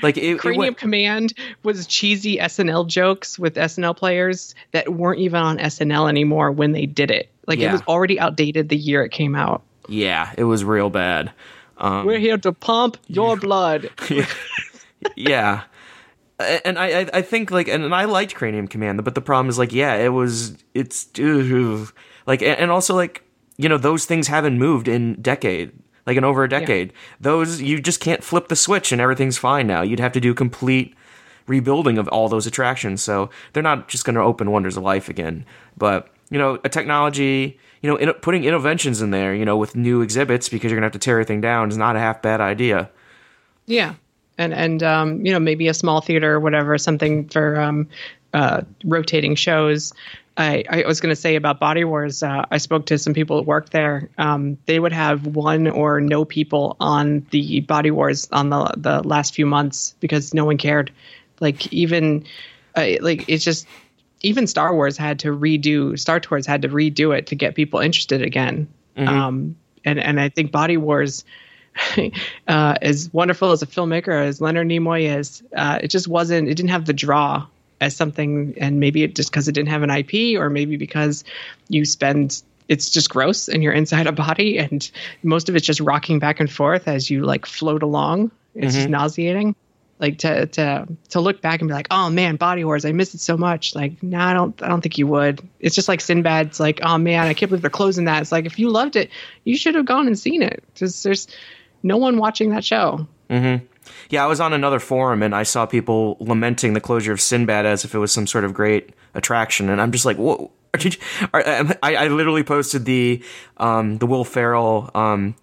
like 0.03 0.17
it, 0.17 0.25
it 0.25 0.39
Cranium 0.39 0.59
went, 0.61 0.79
Command 0.79 1.33
was 1.63 1.87
cheesy 1.87 2.39
SNL 2.39 2.87
jokes 2.87 3.39
with 3.39 3.55
SNL 3.57 3.97
players 3.97 4.55
that 4.73 4.93
weren't 4.95 5.21
even 5.21 5.41
on 5.41 5.59
SNL 5.59 6.09
anymore 6.09 6.51
when 6.51 6.73
they 6.73 6.87
did 6.87 7.11
it. 7.11 7.29
Like 7.47 7.59
Yeah. 7.59 7.69
it 7.69 7.73
was 7.73 7.83
already 7.83 8.19
outdated 8.19 8.69
the 8.69 8.77
year 8.77 9.05
it 9.05 9.11
came 9.11 9.35
out. 9.35 9.63
yeah, 9.89 10.33
it 10.39 10.45
was 10.45 10.65
real 10.65 10.89
bad. 10.91 11.33
Um, 11.79 12.05
We're 12.07 12.19
here 12.19 12.39
to 12.39 12.53
pump 12.53 12.97
your 13.09 13.37
blood. 13.39 13.91
yeah 15.17 15.63
and 16.65 16.79
I, 16.79 17.01
I 17.01 17.11
I 17.15 17.23
think 17.23 17.51
like 17.51 17.69
and 17.69 17.95
I 17.95 18.05
liked 18.05 18.35
Cranium 18.35 18.69
Command, 18.69 19.05
but 19.05 19.15
the 19.15 19.21
problem 19.21 19.49
is 19.49 19.59
like 19.59 19.73
yeah, 19.73 19.95
it 19.95 20.09
was 20.09 20.57
it's 20.75 21.09
ugh. 21.19 21.93
like 22.27 22.43
and 22.43 22.71
also 22.71 22.95
like 22.95 23.23
you 23.57 23.69
know 23.69 23.79
those 23.79 24.07
things 24.07 24.29
haven't 24.29 24.59
moved 24.59 24.89
in 24.89 25.21
decade 25.21 25.73
like 26.07 26.17
in 26.17 26.25
over 26.25 26.45
a 26.45 26.49
decade. 26.49 26.93
Those 27.21 27.61
you 27.61 27.81
just 27.81 28.01
can't 28.01 28.25
flip 28.25 28.49
the 28.49 28.57
switch 28.57 28.93
and 28.93 29.01
everything's 29.01 29.39
fine 29.39 29.67
now. 29.67 29.83
You'd 29.83 30.01
have 30.01 30.13
to 30.13 30.21
do 30.21 30.35
complete 30.35 30.95
rebuilding 31.47 31.99
of 31.99 32.09
all 32.09 32.29
those 32.29 32.47
attractions. 32.47 33.03
So 33.03 33.31
they're 33.53 33.63
not 33.63 33.89
just 33.89 34.05
going 34.05 34.15
to 34.15 34.23
open 34.23 34.51
Wonders 34.51 34.77
of 34.77 34.83
Life 34.83 35.09
again, 35.09 35.45
but 35.77 36.09
you 36.31 36.39
know 36.39 36.59
a 36.65 36.69
technology. 36.69 37.59
You 37.83 37.89
know, 37.89 37.97
in, 37.97 38.13
putting 38.13 38.43
Innoventions 38.43 39.03
in 39.03 39.11
there, 39.11 39.35
you 39.35 39.47
know, 39.47 39.57
with 39.57 39.75
new 39.75 40.03
exhibits 40.03 40.51
because 40.51 40.71
you're 40.71 40.77
gonna 40.77 40.85
have 40.85 40.93
to 40.93 40.99
tear 40.99 41.15
everything 41.15 41.41
down 41.41 41.71
is 41.71 41.79
not 41.79 41.97
a 41.97 41.99
half 41.99 42.21
bad 42.21 42.41
idea. 42.41 42.91
Yeah, 43.65 43.95
and 44.39 44.55
and 44.55 44.83
um, 44.83 45.25
you 45.25 45.33
know 45.33 45.39
maybe 45.41 45.69
a 45.69 45.75
small 45.75 46.01
theater 46.01 46.35
or 46.35 46.41
whatever, 46.41 46.79
something 46.79 47.29
for 47.29 47.61
um, 47.61 47.89
uh, 48.33 48.63
rotating 48.85 49.35
shows. 49.35 49.93
I, 50.37 50.65
I 50.71 50.85
was 50.87 51.01
going 51.01 51.15
to 51.15 51.21
say 51.21 51.37
about 51.37 51.61
Body 51.61 51.85
Wars. 51.85 52.23
Uh, 52.23 52.47
I 52.51 52.59
spoke 52.59 52.87
to 52.87 52.97
some 52.97 53.13
people 53.13 53.37
that 53.37 53.43
work 53.43 53.71
there. 53.71 54.09
Um, 54.17 54.57
they 54.65 54.81
would 54.81 54.93
have 54.93 55.27
one 55.27 55.69
or 55.69 56.01
no 56.01 56.25
people 56.25 56.77
on 56.81 57.27
the 57.31 57.61
Body 57.61 57.91
Wars 57.91 58.29
on 58.33 58.49
the 58.49 58.73
the 58.77 59.03
last 59.07 59.35
few 59.35 59.45
months 59.45 59.95
because 60.01 60.33
no 60.33 60.45
one 60.45 60.57
cared. 60.57 60.93
Like 61.41 61.73
even 61.73 62.25
uh, 62.75 62.87
like 63.01 63.25
it's 63.29 63.45
just 63.45 63.67
even 64.23 64.47
Star 64.47 64.75
Wars 64.75 64.97
had 64.97 65.19
to 65.21 65.29
redo 65.29 65.99
Star 65.99 66.21
Tours 66.21 66.47
had 66.47 66.63
to 66.63 66.69
redo 66.69 67.17
it 67.17 67.27
to 67.29 67.35
get 67.35 67.55
people 67.55 67.81
interested 67.81 68.23
again. 68.23 68.69
Um, 69.09 69.57
and 69.85 69.99
and 69.99 70.21
I 70.21 70.29
think 70.29 70.53
Body 70.53 70.77
Wars 70.77 71.25
uh, 72.49 72.75
as 72.81 73.13
wonderful 73.13 73.53
as 73.53 73.63
a 73.63 73.67
filmmaker 73.67 74.25
as 74.25 74.41
Leonard 74.41 74.69
Nimoy 74.69 75.17
is, 75.19 75.43
uh, 75.55 75.79
it 75.83 75.89
just 75.89 76.09
wasn't. 76.09 76.49
It 76.49 76.55
didn't 76.55 76.71
have 76.71 76.87
the 76.87 76.93
draw 76.93 77.47
as 77.81 77.97
something, 77.97 78.55
and 78.59 78.81
maybe 78.81 79.03
it 79.03 79.15
just 79.15 79.31
because 79.31 79.49
it 79.49 79.53
didn't 79.53 79.71
have 79.71 79.83
an 79.83 79.91
IP, 79.91 80.39
or 80.39 80.51
maybe 80.51 80.77
because 80.77 81.25
you 81.69 81.85
spend. 81.85 82.43
It's 82.69 82.91
just 82.91 83.11
gross, 83.11 83.49
and 83.49 83.63
you're 83.63 83.73
inside 83.73 84.07
a 84.07 84.13
body, 84.13 84.59
and 84.59 84.89
most 85.23 85.49
of 85.49 85.57
it's 85.57 85.67
just 85.67 85.81
rocking 85.81 86.19
back 86.19 86.41
and 86.41 86.51
forth 86.51 86.87
as 86.87 87.11
you 87.11 87.25
like 87.25 87.47
float 87.47 87.83
along. 87.83 88.31
It's 88.55 88.75
just 88.75 88.89
nauseating. 88.89 89.55
Like 89.99 90.19
to 90.19 90.47
to 90.47 90.89
to 91.11 91.21
look 91.21 91.43
back 91.43 91.61
and 91.61 91.69
be 91.69 91.75
like, 91.75 91.89
oh 91.91 92.09
man, 92.09 92.37
Body 92.37 92.65
Wars, 92.65 92.87
I 92.87 92.93
miss 92.93 93.15
it 93.15 93.21
so 93.21 93.37
much. 93.37 93.75
Like, 93.75 94.03
no, 94.03 94.19
I 94.19 94.33
don't, 94.33 94.63
I 94.63 94.69
don't 94.69 94.81
think 94.81 94.97
you 94.97 95.07
would. 95.07 95.47
It's 95.61 95.75
just 95.75 95.89
like 95.89 96.01
Sinbad. 96.01 96.47
It's 96.47 96.61
like, 96.61 96.81
oh 96.83 96.97
man, 96.97 97.27
I 97.27 97.35
can't 97.35 97.51
believe 97.51 97.61
they're 97.61 97.71
closing 97.71 98.07
that. 98.07 98.23
It's 98.23 98.33
like 98.33 98.47
if 98.47 98.59
you 98.59 98.71
loved 98.71 98.97
it, 98.97 99.11
you 99.45 99.59
should 99.59 99.75
have 99.75 99.85
gone 99.85 100.07
and 100.07 100.19
seen 100.19 100.41
it. 100.41 100.65
Just 100.75 101.05
there's 101.05 101.29
no 101.83 101.97
one 101.97 102.19
watching 102.19 102.51
that 102.51 102.65
show. 102.65 103.07
Yeah, 104.09 104.25
I 104.25 104.27
was 104.27 104.41
on 104.41 104.53
another 104.53 104.81
forum 104.81 105.23
and 105.23 105.35
I 105.35 105.45
saw 105.45 105.67
people 105.67 106.17
lamenting 106.21 106.75
the 106.75 106.81
closure 106.81 107.13
of 107.13 107.21
Sinbad 107.21 107.67
as 107.67 107.85
if 107.85 107.95
it 107.95 107.99
was 107.99 108.13
some 108.13 108.27
sort 108.27 108.45
of 108.45 108.55
great 108.55 108.91
attraction, 109.15 109.69
and 109.69 109.81
I'm 109.81 109.93
just 109.93 110.05
like? 110.05 110.17
Did 110.79 110.95
you, 110.95 111.01
are, 111.35 111.43
I, 111.83 111.95
I 111.95 112.09
literally 112.09 112.45
posted 112.45 112.85
the 112.85 113.23
um, 113.57 113.99
the 113.99 114.07
Will 114.07 114.25
Ferrell 114.25 114.91
um, 114.95 115.35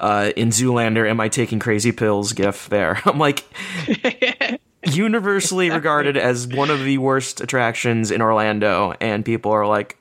uh, 0.00 0.32
in 0.36 0.48
Zoolander, 0.48 1.08
"Am 1.08 1.20
I 1.20 1.28
taking 1.28 1.58
crazy 1.58 1.92
pills?" 1.92 2.32
gif 2.32 2.68
there. 2.68 3.00
I'm 3.06 3.18
like, 3.18 3.44
universally 4.84 5.70
regarded 5.70 6.16
as 6.16 6.46
one 6.46 6.70
of 6.70 6.84
the 6.84 6.98
worst 6.98 7.40
attractions 7.40 8.10
in 8.10 8.20
Orlando, 8.20 8.94
and 9.00 9.24
people 9.24 9.52
are 9.52 9.66
like, 9.66 9.98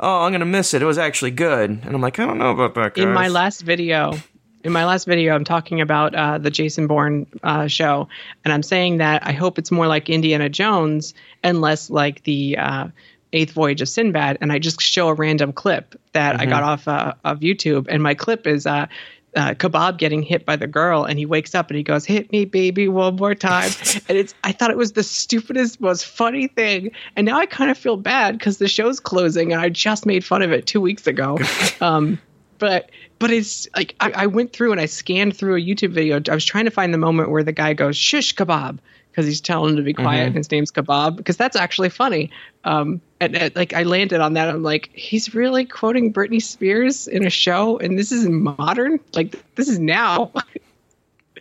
"Oh, 0.00 0.22
I'm 0.22 0.32
gonna 0.32 0.44
miss 0.44 0.74
it. 0.74 0.82
It 0.82 0.86
was 0.86 0.98
actually 0.98 1.32
good," 1.32 1.70
and 1.70 1.86
I'm 1.86 2.00
like, 2.00 2.18
I 2.18 2.26
don't 2.26 2.38
know 2.38 2.50
about 2.50 2.74
that. 2.74 2.94
Guys. 2.94 3.04
in 3.04 3.12
my 3.12 3.28
last 3.28 3.62
video 3.62 4.12
in 4.66 4.72
my 4.72 4.84
last 4.84 5.04
video 5.04 5.34
i'm 5.34 5.44
talking 5.44 5.80
about 5.80 6.14
uh, 6.14 6.38
the 6.38 6.50
jason 6.50 6.86
bourne 6.88 7.26
uh, 7.44 7.68
show 7.68 8.08
and 8.44 8.52
i'm 8.52 8.62
saying 8.62 8.98
that 8.98 9.24
i 9.24 9.32
hope 9.32 9.58
it's 9.58 9.70
more 9.70 9.86
like 9.86 10.10
indiana 10.10 10.48
jones 10.48 11.14
and 11.42 11.60
less 11.60 11.88
like 11.88 12.24
the 12.24 12.58
uh, 12.58 12.88
eighth 13.32 13.52
voyage 13.52 13.80
of 13.80 13.88
sinbad. 13.88 14.38
And 14.40 14.52
i 14.52 14.58
just 14.58 14.80
show 14.80 15.08
a 15.08 15.14
random 15.14 15.52
clip 15.52 15.94
that 16.12 16.40
i 16.40 16.46
got 16.46 16.62
off 16.62 16.88
uh, 16.88 17.14
of 17.24 17.40
youtube. 17.40 17.86
And 17.88 18.02
my 18.02 18.14
clip 18.14 18.46
is 18.46 18.66
uh, 18.66 18.86
uh, 19.36 19.52
Kabob 19.52 19.98
getting 19.98 20.22
hit 20.22 20.46
by 20.46 20.56
the 20.56 20.66
girl, 20.66 21.04
and 21.04 21.18
he 21.18 21.26
wakes 21.26 21.54
up 21.54 21.68
and 21.68 21.76
he 21.76 21.82
goes, 21.82 22.06
"Hit 22.06 22.32
me, 22.32 22.46
baby, 22.46 22.88
one 22.88 23.16
more 23.16 23.34
time." 23.34 23.70
and 24.08 24.16
it's 24.16 24.34
I 24.44 24.52
thought 24.52 24.70
it 24.70 24.78
was 24.78 24.92
the 24.92 25.02
stupidest, 25.02 25.78
most 25.78 26.06
funny 26.06 26.46
thing, 26.48 26.90
and 27.16 27.26
now 27.26 27.38
I 27.38 27.44
kind 27.44 27.70
of 27.70 27.76
feel 27.76 27.98
bad 27.98 28.38
because 28.38 28.56
the 28.56 28.66
show's 28.66 28.98
closing, 28.98 29.52
and 29.52 29.60
I 29.60 29.68
just 29.68 30.06
made 30.06 30.24
fun 30.24 30.40
of 30.40 30.52
it 30.52 30.66
two 30.66 30.80
weeks 30.80 31.06
ago. 31.06 31.38
um, 31.82 32.18
but 32.58 32.90
but 33.18 33.30
it's 33.30 33.68
like 33.76 33.94
I, 34.00 34.12
I 34.12 34.26
went 34.26 34.52
through 34.52 34.72
and 34.72 34.80
I 34.80 34.86
scanned 34.86 35.36
through 35.36 35.56
a 35.56 35.60
YouTube 35.60 35.92
video. 35.92 36.20
I 36.28 36.34
was 36.34 36.44
trying 36.44 36.64
to 36.66 36.70
find 36.70 36.92
the 36.92 36.98
moment 36.98 37.30
where 37.30 37.42
the 37.42 37.52
guy 37.52 37.74
goes 37.74 37.96
"shush 37.96 38.34
kebab" 38.34 38.78
because 39.16 39.26
he's 39.26 39.40
telling 39.40 39.70
him 39.70 39.76
to 39.76 39.82
be 39.82 39.94
quiet. 39.94 40.26
and 40.26 40.36
His 40.36 40.50
name's 40.50 40.70
Kabob 40.70 41.16
because 41.16 41.38
that's 41.38 41.56
actually 41.56 41.88
funny. 41.88 42.30
Um, 42.64 43.00
and, 43.18 43.34
and 43.34 43.56
like 43.56 43.72
I 43.72 43.82
landed 43.82 44.20
on 44.20 44.34
that. 44.34 44.50
I'm 44.50 44.62
like, 44.62 44.90
he's 44.92 45.34
really 45.34 45.64
quoting 45.64 46.12
Britney 46.12 46.42
Spears 46.42 47.08
in 47.08 47.26
a 47.26 47.30
show, 47.30 47.78
and 47.78 47.98
this 47.98 48.12
is 48.12 48.28
modern. 48.28 49.00
Like 49.14 49.34
this 49.54 49.68
is 49.68 49.78
now. 49.78 50.32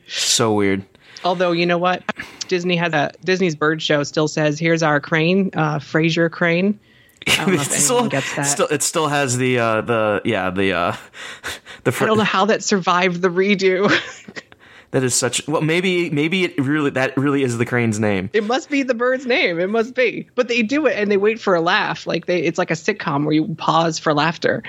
so 0.07 0.53
weird. 0.53 0.85
Although 1.25 1.51
you 1.51 1.65
know 1.65 1.77
what, 1.77 2.01
Disney 2.47 2.77
has 2.77 2.93
a 2.93 3.11
Disney's 3.25 3.55
Bird 3.55 3.81
Show 3.81 4.03
still 4.03 4.29
says, 4.29 4.57
"Here's 4.57 4.81
our 4.81 5.01
crane, 5.01 5.51
uh, 5.53 5.79
Frasier 5.79 6.31
Crane." 6.31 6.79
I 7.27 7.35
don't 7.37 7.47
know 7.55 7.61
if 7.61 7.67
It 7.67 7.71
still, 7.71 8.09
still, 8.43 8.67
it 8.67 8.83
still 8.83 9.07
has 9.07 9.37
the 9.37 9.59
uh, 9.59 9.81
the 9.81 10.21
yeah 10.25 10.49
the 10.49 10.73
uh, 10.73 10.95
the 11.83 11.91
fr- 11.91 12.03
I 12.03 12.07
don't 12.07 12.17
know 12.17 12.23
how 12.23 12.45
that 12.45 12.63
survived 12.63 13.21
the 13.21 13.29
redo. 13.29 13.89
that 14.91 15.03
is 15.03 15.15
such 15.15 15.45
well 15.47 15.61
maybe 15.61 16.09
maybe 16.09 16.43
it 16.43 16.57
really 16.59 16.91
that 16.91 17.15
really 17.17 17.43
is 17.43 17.57
the 17.57 17.65
crane's 17.65 17.99
name. 17.99 18.29
It 18.33 18.43
must 18.43 18.69
be 18.69 18.83
the 18.83 18.93
bird's 18.93 19.25
name. 19.25 19.59
It 19.59 19.69
must 19.69 19.95
be. 19.95 20.27
But 20.35 20.47
they 20.47 20.61
do 20.61 20.85
it 20.85 20.95
and 20.97 21.11
they 21.11 21.17
wait 21.17 21.39
for 21.39 21.55
a 21.55 21.61
laugh. 21.61 22.05
Like 22.07 22.25
they 22.27 22.41
it's 22.41 22.57
like 22.57 22.71
a 22.71 22.75
sitcom 22.75 23.23
where 23.25 23.33
you 23.33 23.55
pause 23.55 23.97
for 23.99 24.13
laughter. 24.13 24.63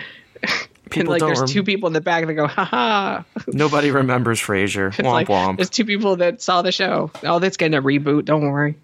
and 0.94 1.08
like 1.08 1.20
there's 1.20 1.40
rem- 1.40 1.48
two 1.48 1.62
people 1.62 1.86
in 1.88 1.92
the 1.92 2.00
back 2.00 2.26
that 2.26 2.34
go, 2.34 2.46
ha 2.46 2.64
ha. 2.64 3.24
Nobody 3.48 3.90
remembers 3.90 4.40
Frasier. 4.40 4.92
Womp 4.94 5.04
like 5.12 5.28
womp. 5.28 5.56
there's 5.56 5.70
two 5.70 5.84
people 5.84 6.16
that 6.16 6.40
saw 6.40 6.62
the 6.62 6.72
show. 6.72 7.10
Oh, 7.22 7.38
that's 7.38 7.56
getting 7.56 7.76
a 7.76 7.82
reboot, 7.82 8.24
don't 8.24 8.42
worry. 8.42 8.76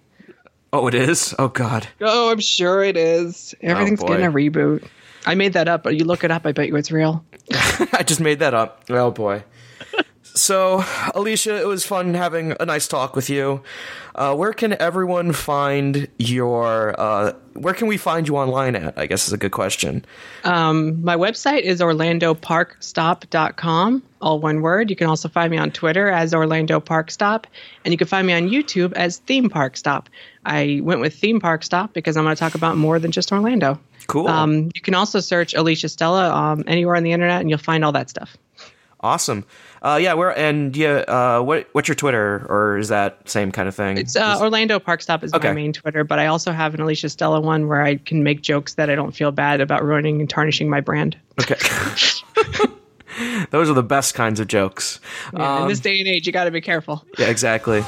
Oh, 0.72 0.86
it 0.86 0.94
is. 0.94 1.34
Oh 1.38 1.48
God. 1.48 1.86
Oh, 2.00 2.30
I'm 2.30 2.40
sure 2.40 2.82
it 2.82 2.96
is. 2.96 3.54
Everything's 3.60 4.00
boy. 4.00 4.08
getting 4.08 4.26
a 4.26 4.32
reboot. 4.32 4.86
I 5.26 5.34
made 5.34 5.52
that 5.52 5.68
up, 5.68 5.82
but 5.82 5.98
you 5.98 6.04
look 6.04 6.24
it 6.24 6.30
up, 6.30 6.46
I 6.46 6.52
bet 6.52 6.68
you 6.68 6.76
it's 6.76 6.90
real. 6.90 7.24
I 7.92 8.02
just 8.04 8.20
made 8.20 8.38
that 8.38 8.54
up. 8.54 8.84
Oh 8.88 9.10
boy. 9.10 9.44
So, 10.34 10.82
Alicia, 11.14 11.60
it 11.60 11.66
was 11.66 11.84
fun 11.84 12.14
having 12.14 12.54
a 12.58 12.64
nice 12.64 12.88
talk 12.88 13.14
with 13.14 13.28
you. 13.28 13.62
Uh, 14.14 14.34
where 14.34 14.54
can 14.54 14.72
everyone 14.80 15.32
find 15.32 16.08
your? 16.18 16.98
Uh, 16.98 17.32
where 17.52 17.74
can 17.74 17.86
we 17.86 17.98
find 17.98 18.26
you 18.26 18.38
online 18.38 18.74
at? 18.74 18.96
I 18.96 19.04
guess 19.06 19.26
is 19.26 19.34
a 19.34 19.38
good 19.38 19.52
question. 19.52 20.06
My 20.44 21.16
website 21.16 21.60
is 21.62 21.80
orlandoparkstop.com, 21.80 24.02
all 24.22 24.40
one 24.40 24.62
word. 24.62 24.88
You 24.88 24.96
can 24.96 25.06
also 25.06 25.28
find 25.28 25.50
me 25.50 25.58
on 25.58 25.70
Twitter 25.70 26.08
as 26.08 26.32
Orlando 26.32 26.80
Park 26.80 27.10
Stop, 27.10 27.46
and 27.84 27.92
you 27.92 27.98
can 27.98 28.06
find 28.06 28.26
me 28.26 28.32
on 28.32 28.48
YouTube 28.48 28.94
as 28.94 29.18
Theme 29.18 29.50
Park 29.50 29.76
Stop. 29.76 30.08
I 30.44 30.80
went 30.82 31.00
with 31.00 31.14
Theme 31.14 31.40
Park 31.40 31.62
Stop 31.62 31.92
because 31.92 32.16
I'm 32.16 32.24
going 32.24 32.34
to 32.34 32.40
talk 32.40 32.54
about 32.54 32.76
more 32.76 32.98
than 32.98 33.12
just 33.12 33.30
Orlando. 33.32 33.78
Cool. 34.08 34.26
Um, 34.28 34.70
you 34.74 34.80
can 34.82 34.94
also 34.94 35.20
search 35.20 35.54
Alicia 35.54 35.88
Stella 35.88 36.30
um, 36.34 36.64
anywhere 36.66 36.96
on 36.96 37.04
the 37.04 37.12
internet, 37.12 37.40
and 37.40 37.48
you'll 37.48 37.58
find 37.58 37.84
all 37.84 37.92
that 37.92 38.10
stuff. 38.10 38.36
awesome. 39.00 39.44
Uh, 39.82 39.98
yeah. 40.00 40.14
Where 40.14 40.36
and 40.38 40.76
yeah. 40.76 40.98
Uh, 41.08 41.40
what 41.42 41.68
what's 41.72 41.88
your 41.88 41.94
Twitter 41.96 42.46
or 42.48 42.78
is 42.78 42.88
that 42.88 43.28
same 43.28 43.50
kind 43.50 43.68
of 43.68 43.74
thing? 43.74 43.98
It's 43.98 44.14
uh, 44.14 44.38
Orlando 44.40 44.78
Park 44.78 45.02
Stop 45.02 45.24
is 45.24 45.32
Okay. 45.34 45.48
my 45.48 45.54
main 45.54 45.72
Twitter, 45.72 46.04
but 46.04 46.18
I 46.20 46.26
also 46.26 46.52
have 46.52 46.72
an 46.74 46.80
Alicia 46.80 47.08
Stella 47.08 47.40
one 47.40 47.66
where 47.68 47.82
I 47.82 47.96
can 47.96 48.22
make 48.22 48.42
jokes 48.42 48.74
that 48.74 48.90
I 48.90 48.94
don't 48.94 49.10
feel 49.12 49.32
bad 49.32 49.60
about 49.60 49.82
ruining 49.84 50.20
and 50.20 50.30
tarnishing 50.30 50.68
my 50.70 50.80
brand. 50.80 51.16
Okay. 51.40 51.56
Those 53.50 53.68
are 53.68 53.74
the 53.74 53.82
best 53.82 54.14
kinds 54.14 54.40
of 54.40 54.46
jokes. 54.48 54.98
Yeah, 55.36 55.62
in 55.62 55.68
this 55.68 55.78
Um, 55.78 55.82
day 55.82 55.98
and 55.98 56.08
age, 56.08 56.26
you 56.26 56.32
got 56.32 56.44
to 56.44 56.50
be 56.50 56.60
careful. 56.62 57.04
yeah, 57.18 57.26
exactly. 57.26 57.82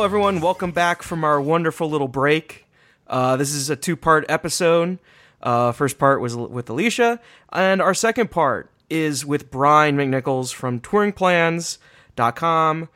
Hello, 0.00 0.06
everyone. 0.06 0.40
Welcome 0.40 0.72
back 0.72 1.02
from 1.02 1.24
our 1.24 1.42
wonderful 1.42 1.90
little 1.90 2.08
break. 2.08 2.64
Uh, 3.06 3.36
this 3.36 3.52
is 3.52 3.68
a 3.68 3.76
two 3.76 3.96
part 3.96 4.24
episode. 4.30 4.98
Uh, 5.42 5.72
first 5.72 5.98
part 5.98 6.22
was 6.22 6.34
with 6.34 6.70
Alicia, 6.70 7.20
and 7.52 7.82
our 7.82 7.92
second 7.92 8.30
part 8.30 8.70
is 8.88 9.26
with 9.26 9.50
Brian 9.50 9.98
McNichols 9.98 10.54
from 10.54 10.80
touringplans.com. 10.80 12.88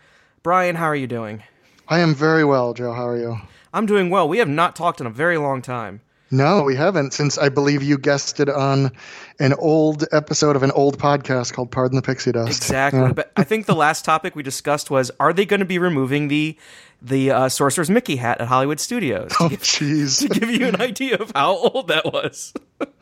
Brian, 0.42 0.76
how 0.76 0.86
are 0.86 0.96
you 0.96 1.07
doing? 1.07 1.42
I 1.88 1.98
am 1.98 2.14
very 2.14 2.42
well, 2.42 2.72
Joe. 2.72 2.94
How 2.94 3.09
are 3.09 3.18
you? 3.18 3.36
I'm 3.74 3.84
doing 3.84 4.09
well. 4.09 4.26
We 4.26 4.38
have 4.38 4.48
not 4.48 4.74
talked 4.74 4.98
in 4.98 5.07
a 5.07 5.11
very 5.11 5.36
long 5.36 5.61
time. 5.61 6.00
No, 6.31 6.62
we 6.62 6.75
haven't 6.75 7.12
since 7.12 7.39
I 7.39 7.49
believe 7.49 7.83
you 7.83 7.99
guessed 7.99 8.41
it 8.41 8.49
on 8.49 8.91
an 9.39 9.53
old 9.55 10.05
episode 10.11 10.57
of 10.57 10.62
an 10.62 10.70
old 10.72 10.99
podcast 10.99 11.53
called 11.53 11.70
Pardon 11.70 11.97
the 11.97 12.03
Pixie 12.03 12.33
Dust. 12.33 12.49
Exactly. 12.62 13.01
Yeah. 13.01 13.12
But 13.12 13.31
I 13.37 13.45
think 13.45 13.66
the 13.66 13.75
last 13.75 14.05
topic 14.05 14.35
we 14.35 14.43
discussed 14.43 14.91
was: 14.91 15.11
Are 15.20 15.33
they 15.33 15.45
going 15.45 15.61
to 15.61 15.66
be 15.66 15.79
removing 15.79 16.29
the 16.29 16.57
the 17.01 17.31
uh, 17.31 17.49
Sorcerer's 17.49 17.91
Mickey 17.91 18.16
hat 18.16 18.41
at 18.41 18.49
Hollywood 18.49 18.81
Studios? 18.81 19.33
Oh, 19.39 19.49
give, 19.49 19.62
to 19.62 20.29
give 20.29 20.51
you 20.51 20.66
an 20.66 20.81
idea 20.81 21.16
of 21.16 21.31
how 21.35 21.57
old 21.57 21.89
that 21.89 22.07
was. 22.07 22.53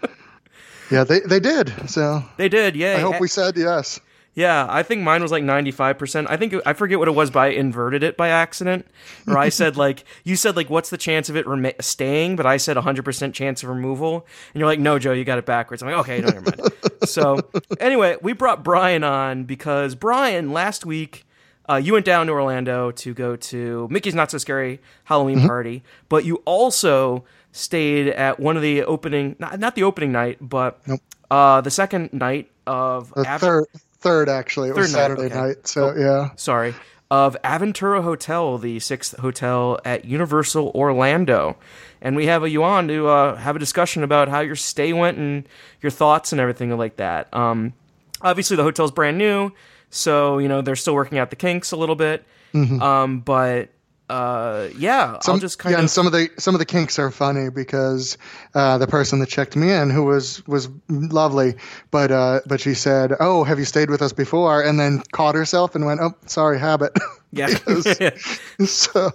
Yeah, 0.90 1.04
they, 1.04 1.20
they 1.20 1.40
did. 1.40 1.72
So 1.88 2.22
They 2.36 2.50
did, 2.50 2.76
yeah. 2.76 2.96
I 2.96 3.00
hope 3.00 3.18
we 3.18 3.26
said 3.26 3.56
yes. 3.56 3.98
Yeah, 4.34 4.66
I 4.70 4.82
think 4.82 5.02
mine 5.02 5.20
was 5.20 5.30
like 5.30 5.44
ninety 5.44 5.70
five 5.70 5.98
percent. 5.98 6.26
I 6.30 6.38
think 6.38 6.54
I 6.64 6.72
forget 6.72 6.98
what 6.98 7.08
it 7.08 7.14
was, 7.14 7.30
but 7.30 7.40
I 7.40 7.46
inverted 7.48 8.02
it 8.02 8.16
by 8.16 8.28
accident. 8.28 8.86
Or 9.26 9.36
I 9.36 9.50
said 9.50 9.76
like 9.76 10.04
you 10.24 10.36
said 10.36 10.56
like 10.56 10.70
what's 10.70 10.88
the 10.88 10.96
chance 10.96 11.28
of 11.28 11.36
it 11.36 11.46
rema- 11.46 11.80
staying, 11.80 12.36
but 12.36 12.46
I 12.46 12.56
said 12.56 12.76
hundred 12.78 13.04
percent 13.04 13.34
chance 13.34 13.62
of 13.62 13.68
removal, 13.68 14.26
and 14.54 14.60
you're 14.60 14.68
like 14.68 14.80
no, 14.80 14.98
Joe, 14.98 15.12
you 15.12 15.24
got 15.24 15.38
it 15.38 15.44
backwards. 15.44 15.82
I'm 15.82 15.90
like 15.90 15.98
okay, 16.00 16.20
no, 16.20 16.28
never 16.28 16.40
mind. 16.40 16.72
so 17.04 17.40
anyway, 17.78 18.16
we 18.22 18.32
brought 18.32 18.64
Brian 18.64 19.04
on 19.04 19.44
because 19.44 19.94
Brian 19.94 20.52
last 20.52 20.86
week. 20.86 21.26
Uh, 21.68 21.76
you 21.76 21.92
went 21.92 22.04
down 22.04 22.26
to 22.26 22.32
Orlando 22.32 22.90
to 22.90 23.14
go 23.14 23.36
to 23.36 23.86
Mickey's 23.88 24.16
Not 24.16 24.32
So 24.32 24.36
Scary 24.36 24.80
Halloween 25.04 25.46
party, 25.46 25.84
but 26.08 26.24
you 26.24 26.42
also 26.44 27.24
stayed 27.52 28.08
at 28.08 28.40
one 28.40 28.56
of 28.56 28.62
the 28.62 28.82
opening, 28.82 29.36
not, 29.38 29.60
not 29.60 29.76
the 29.76 29.84
opening 29.84 30.10
night, 30.10 30.38
but 30.40 30.82
uh, 31.30 31.60
the 31.60 31.70
second 31.70 32.12
night 32.12 32.50
of 32.66 33.12
The 33.14 33.24
third, 33.24 33.66
third 34.02 34.28
actually. 34.28 34.68
It 34.68 34.76
was 34.76 34.92
Third 34.92 34.96
night, 34.96 35.02
Saturday 35.02 35.26
okay. 35.26 35.34
night. 35.34 35.66
So 35.66 35.94
yeah. 35.96 36.30
sorry, 36.36 36.74
of 37.10 37.36
Aventura 37.42 38.02
Hotel, 38.02 38.58
the 38.58 38.80
sixth 38.80 39.16
hotel 39.18 39.78
at 39.84 40.04
Universal 40.04 40.72
Orlando. 40.74 41.56
And 42.00 42.16
we 42.16 42.26
have 42.26 42.46
you 42.48 42.64
on 42.64 42.88
to 42.88 43.06
uh, 43.06 43.36
have 43.36 43.54
a 43.54 43.58
discussion 43.60 44.02
about 44.02 44.28
how 44.28 44.40
your 44.40 44.56
stay 44.56 44.92
went 44.92 45.18
and 45.18 45.48
your 45.80 45.90
thoughts 45.90 46.32
and 46.32 46.40
everything 46.40 46.76
like 46.76 46.96
that. 46.96 47.32
Um, 47.32 47.74
obviously, 48.20 48.56
the 48.56 48.64
hotel's 48.64 48.90
brand 48.90 49.18
new, 49.18 49.52
so 49.90 50.38
you 50.38 50.48
know 50.48 50.62
they're 50.62 50.76
still 50.76 50.94
working 50.94 51.18
out 51.18 51.30
the 51.30 51.36
kinks 51.36 51.70
a 51.72 51.76
little 51.76 51.96
bit. 51.96 52.24
Um, 52.54 53.20
but 53.20 53.70
uh, 54.12 54.68
yeah, 54.76 55.16
I'll 55.26 55.38
just 55.38 55.58
kind 55.58 55.72
yeah, 55.72 55.78
and 55.78 55.90
some 55.90 56.06
of 56.06 56.12
the 56.12 56.28
some 56.36 56.54
of 56.54 56.58
the 56.58 56.66
kinks 56.66 56.98
are 56.98 57.10
funny 57.10 57.48
because 57.48 58.18
uh, 58.54 58.76
the 58.76 58.86
person 58.86 59.20
that 59.20 59.30
checked 59.30 59.56
me 59.56 59.72
in, 59.72 59.88
who 59.88 60.04
was 60.04 60.46
was 60.46 60.68
lovely, 60.90 61.54
but 61.90 62.10
uh, 62.12 62.40
but 62.44 62.60
she 62.60 62.74
said, 62.74 63.14
"Oh, 63.20 63.42
have 63.42 63.58
you 63.58 63.64
stayed 63.64 63.88
with 63.88 64.02
us 64.02 64.12
before?" 64.12 64.60
and 64.62 64.78
then 64.78 65.02
caught 65.12 65.34
herself 65.34 65.74
and 65.74 65.86
went, 65.86 66.02
"Oh, 66.02 66.14
sorry, 66.26 66.58
habit." 66.58 66.92
yeah, 67.32 67.46
so 68.66 69.12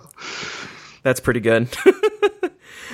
that's 1.04 1.20
pretty 1.20 1.42
good. 1.42 1.70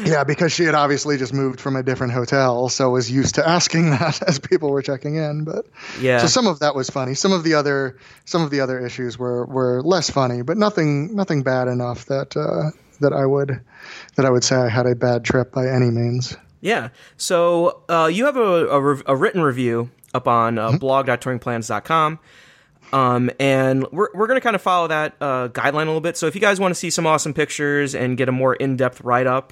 Yeah, 0.04 0.24
because 0.24 0.52
she 0.52 0.64
had 0.64 0.76
obviously 0.76 1.18
just 1.18 1.34
moved 1.34 1.60
from 1.60 1.76
a 1.76 1.84
different 1.84 2.14
hotel, 2.14 2.70
so 2.70 2.90
was 2.90 3.12
used 3.12 3.36
to 3.36 3.48
asking 3.48 3.90
that 3.92 4.22
as 4.28 4.40
people 4.40 4.70
were 4.72 4.82
checking 4.82 5.16
in. 5.16 5.44
But 5.44 5.66
yeah, 6.00 6.20
so 6.20 6.28
some 6.28 6.48
of 6.48 6.60
that 6.60 6.76
was 6.76 6.90
funny. 6.90 7.14
Some 7.14 7.32
of 7.32 7.44
the 7.44 7.54
other 7.54 7.98
some 8.26 8.42
of 8.42 8.50
the 8.50 8.60
other 8.62 8.80
issues 8.86 9.18
were 9.18 9.46
were 9.46 9.82
less 9.84 10.10
funny, 10.10 10.42
but 10.42 10.58
nothing 10.58 11.16
nothing 11.16 11.44
bad 11.44 11.68
enough 11.68 12.06
that 12.06 12.36
uh, 12.38 12.72
that 13.02 13.14
I 13.14 13.26
would 13.26 13.62
that 14.16 14.26
I 14.26 14.30
would 14.30 14.44
say 14.44 14.56
I 14.56 14.70
had 14.70 14.86
a 14.86 14.96
bad 14.96 15.24
trip 15.24 15.52
by 15.52 15.68
any 15.68 15.90
means. 15.92 16.36
Yeah. 16.62 16.90
So 17.18 17.82
uh, 17.90 18.10
you 18.12 18.26
have 18.26 18.38
a, 18.38 18.68
a, 18.68 19.02
a 19.08 19.16
written 19.18 19.42
review 19.42 19.90
up 20.14 20.28
on 20.30 20.56
Mm-hmm. 20.56 20.76
uh, 20.76 20.78
blog.touringplans.com. 20.78 22.20
Um, 22.92 23.32
and 23.40 23.88
we're, 23.92 24.10
we're 24.14 24.28
going 24.28 24.38
to 24.40 24.44
kind 24.44 24.56
of 24.56 24.62
follow 24.62 24.88
that 24.88 25.16
uh, 25.20 25.48
guideline 25.50 25.74
a 25.84 25.86
little 25.86 26.00
bit. 26.02 26.16
So 26.16 26.28
if 26.28 26.36
you 26.36 26.42
guys 26.42 26.60
want 26.60 26.72
to 26.74 26.76
see 26.80 26.90
some 26.92 27.08
awesome 27.08 27.34
pictures 27.34 27.96
and 27.96 28.16
get 28.18 28.30
a 28.30 28.32
more 28.32 28.54
in 28.54 28.78
depth 28.78 29.02
write 29.02 29.26
up, 29.26 29.52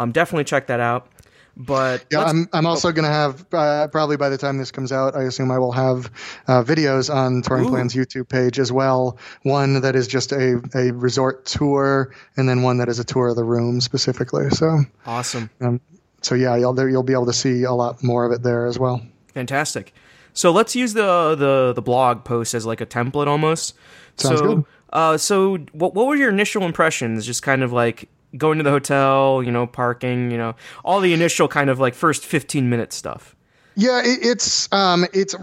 um, 0.00 0.12
definitely 0.12 0.44
check 0.44 0.66
that 0.68 0.80
out. 0.80 1.08
But 1.56 2.06
Yeah, 2.10 2.24
I'm 2.24 2.48
I'm 2.52 2.64
also 2.64 2.90
going 2.92 3.04
to 3.04 3.10
have 3.10 3.44
uh, 3.52 3.88
probably 3.88 4.16
by 4.16 4.28
the 4.28 4.38
time 4.38 4.56
this 4.56 4.70
comes 4.70 4.92
out, 4.92 5.14
I 5.14 5.24
assume 5.24 5.50
I 5.50 5.58
will 5.58 5.72
have 5.72 6.10
uh, 6.46 6.62
videos 6.62 7.12
on 7.14 7.42
Touring 7.42 7.66
Ooh. 7.66 7.70
Plans 7.70 7.94
YouTube 7.94 8.28
page 8.28 8.58
as 8.58 8.72
well. 8.72 9.18
One 9.42 9.80
that 9.82 9.94
is 9.94 10.06
just 10.06 10.32
a, 10.32 10.62
a 10.74 10.92
resort 10.92 11.44
tour, 11.44 12.14
and 12.36 12.48
then 12.48 12.62
one 12.62 12.78
that 12.78 12.88
is 12.88 12.98
a 12.98 13.04
tour 13.04 13.28
of 13.28 13.36
the 13.36 13.44
room 13.44 13.80
specifically. 13.80 14.48
So 14.50 14.80
awesome. 15.04 15.50
um, 15.60 15.80
so 16.22 16.34
yeah, 16.34 16.56
you'll 16.56 16.72
there 16.72 16.88
you'll 16.88 17.02
be 17.02 17.12
able 17.12 17.26
to 17.26 17.32
see 17.32 17.64
a 17.64 17.72
lot 17.72 18.02
more 18.02 18.24
of 18.24 18.32
it 18.32 18.42
there 18.42 18.66
as 18.66 18.78
well. 18.78 19.02
Fantastic. 19.34 19.92
So 20.32 20.52
let's 20.52 20.76
use 20.76 20.94
the, 20.94 21.34
the, 21.34 21.72
the 21.74 21.82
blog 21.82 22.24
post 22.24 22.54
as 22.54 22.64
like 22.64 22.80
a 22.80 22.86
template 22.86 23.26
almost. 23.26 23.74
Sounds 24.16 24.38
so, 24.38 24.46
good. 24.46 24.64
Uh, 24.92 25.16
so 25.16 25.58
what, 25.72 25.94
what 25.94 26.06
were 26.06 26.14
your 26.14 26.30
initial 26.30 26.62
impressions? 26.62 27.26
Just 27.26 27.42
kind 27.42 27.62
of 27.62 27.72
like 27.72 28.08
going 28.36 28.58
to 28.58 28.64
the 28.64 28.70
hotel, 28.70 29.42
you 29.42 29.50
know, 29.50 29.66
parking, 29.66 30.30
you 30.30 30.38
know, 30.38 30.54
all 30.84 31.00
the 31.00 31.12
initial 31.12 31.48
kind 31.48 31.70
of 31.70 31.78
like 31.78 31.94
first 31.94 32.24
15 32.24 32.68
minute 32.68 32.92
stuff. 32.92 33.36
Yeah, 33.76 34.00
it, 34.00 34.18
it's 34.22 34.72
um, 34.72 35.06
it's 35.12 35.34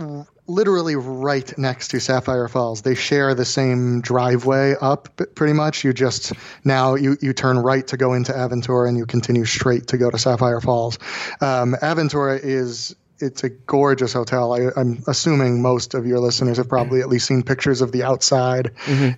literally 0.47 0.95
right 0.95 1.57
next 1.57 1.89
to 1.89 1.99
Sapphire 1.99 2.47
Falls. 2.47 2.81
They 2.81 2.95
share 2.95 3.35
the 3.35 3.45
same 3.45 4.01
driveway 4.01 4.75
up, 4.79 5.19
pretty 5.35 5.53
much. 5.53 5.83
You 5.83 5.93
just 5.93 6.33
now 6.63 6.95
you 6.95 7.17
you 7.21 7.33
turn 7.33 7.57
right 7.57 7.85
to 7.88 7.97
go 7.97 8.13
into 8.13 8.31
Aventura, 8.31 8.88
and 8.88 8.97
you 8.97 9.05
continue 9.05 9.45
straight 9.45 9.88
to 9.88 9.97
go 9.97 10.09
to 10.09 10.17
Sapphire 10.17 10.61
Falls. 10.61 10.99
Um, 11.41 11.75
Aventura 11.81 12.39
is. 12.41 12.95
It's 13.20 13.43
a 13.43 13.49
gorgeous 13.49 14.13
hotel. 14.13 14.53
I, 14.53 14.70
I'm 14.80 15.03
assuming 15.07 15.61
most 15.61 15.93
of 15.93 16.05
your 16.05 16.20
listeners 16.20 16.57
have 16.57 16.70
probably 16.70 17.01
at 17.01 17.09
least 17.09 17.28
seen 17.28 17.43
pictures 17.43 17.82
of 17.82 17.91
the 17.91 18.03
outside. 18.03 18.72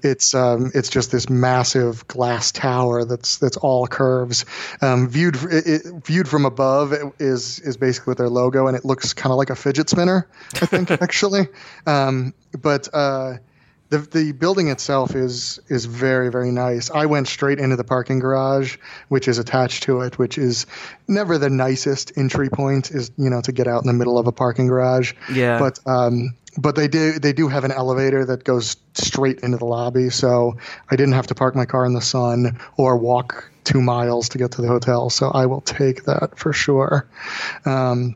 It's 0.04 0.34
um, 0.34 0.72
it's 0.74 0.89
just 0.89 1.12
this 1.12 1.30
massive 1.30 2.08
glass 2.08 2.52
tower 2.52 3.06
that's 3.06 3.38
that's 3.38 3.58
all 3.58 3.88
curves. 3.88 4.45
Um, 4.82 5.10
viewed 5.10 5.36
it, 5.36 5.68
it, 5.68 6.06
viewed 6.06 6.28
from 6.28 6.45
above 6.45 6.93
it 6.93 7.04
is 7.20 7.60
is 7.60 7.78
basically 7.78 8.14
their 8.14 8.30
logo, 8.30 8.68
and 8.68 8.78
it 8.78 8.86
looks 8.86 9.14
kind 9.14 9.32
of 9.32 9.38
like 9.38 9.50
a 9.50 9.56
fidget 9.56 9.89
spinner. 9.89 10.28
I 10.56 10.66
think 10.66 10.91
actually, 11.02 11.47
um, 11.86 12.34
but. 12.60 12.88
Uh, 12.93 13.38
the, 13.90 13.98
the 14.00 14.32
building 14.34 14.70
itself 14.70 15.16
is 15.16 15.60
is 15.68 15.86
very 15.86 16.30
very 16.30 16.52
nice. 16.52 16.92
I 16.92 17.08
went 17.08 17.28
straight 17.28 17.60
into 17.60 17.76
the 17.76 17.84
parking 17.84 18.20
garage, 18.20 18.78
which 19.08 19.28
is 19.28 19.38
attached 19.38 19.84
to 19.84 20.02
it, 20.02 20.18
which 20.18 20.38
is 20.38 20.66
never 21.08 21.38
the 21.38 21.50
nicest 21.50 22.14
entry 22.16 22.50
point. 22.50 22.92
Is 22.92 23.12
you 23.18 23.30
know 23.30 23.42
to 23.42 23.52
get 23.52 23.68
out 23.68 23.84
in 23.84 23.88
the 23.88 23.94
middle 23.94 24.18
of 24.18 24.28
a 24.28 24.32
parking 24.32 24.68
garage. 24.68 25.14
Yeah. 25.32 25.60
But 25.60 25.80
um, 25.86 26.36
but 26.58 26.76
they 26.76 26.88
do 26.88 27.20
they 27.20 27.34
do 27.34 27.48
have 27.48 27.64
an 27.64 27.72
elevator 27.72 28.26
that 28.26 28.44
goes 28.44 28.76
straight 28.94 29.40
into 29.40 29.58
the 29.58 29.66
lobby, 29.66 30.10
so 30.10 30.58
I 30.90 30.96
didn't 30.96 31.14
have 31.14 31.28
to 31.28 31.36
park 31.36 31.56
my 31.56 31.66
car 31.66 31.86
in 31.86 31.94
the 31.94 32.02
sun 32.02 32.60
or 32.78 32.98
walk 32.98 33.50
two 33.64 33.82
miles 33.82 34.30
to 34.30 34.38
get 34.38 34.52
to 34.52 34.62
the 34.62 34.68
hotel. 34.68 35.10
So 35.10 35.30
I 35.30 35.46
will 35.46 35.62
take 35.62 36.06
that 36.06 36.38
for 36.38 36.54
sure. 36.54 37.08
Um, 37.66 38.16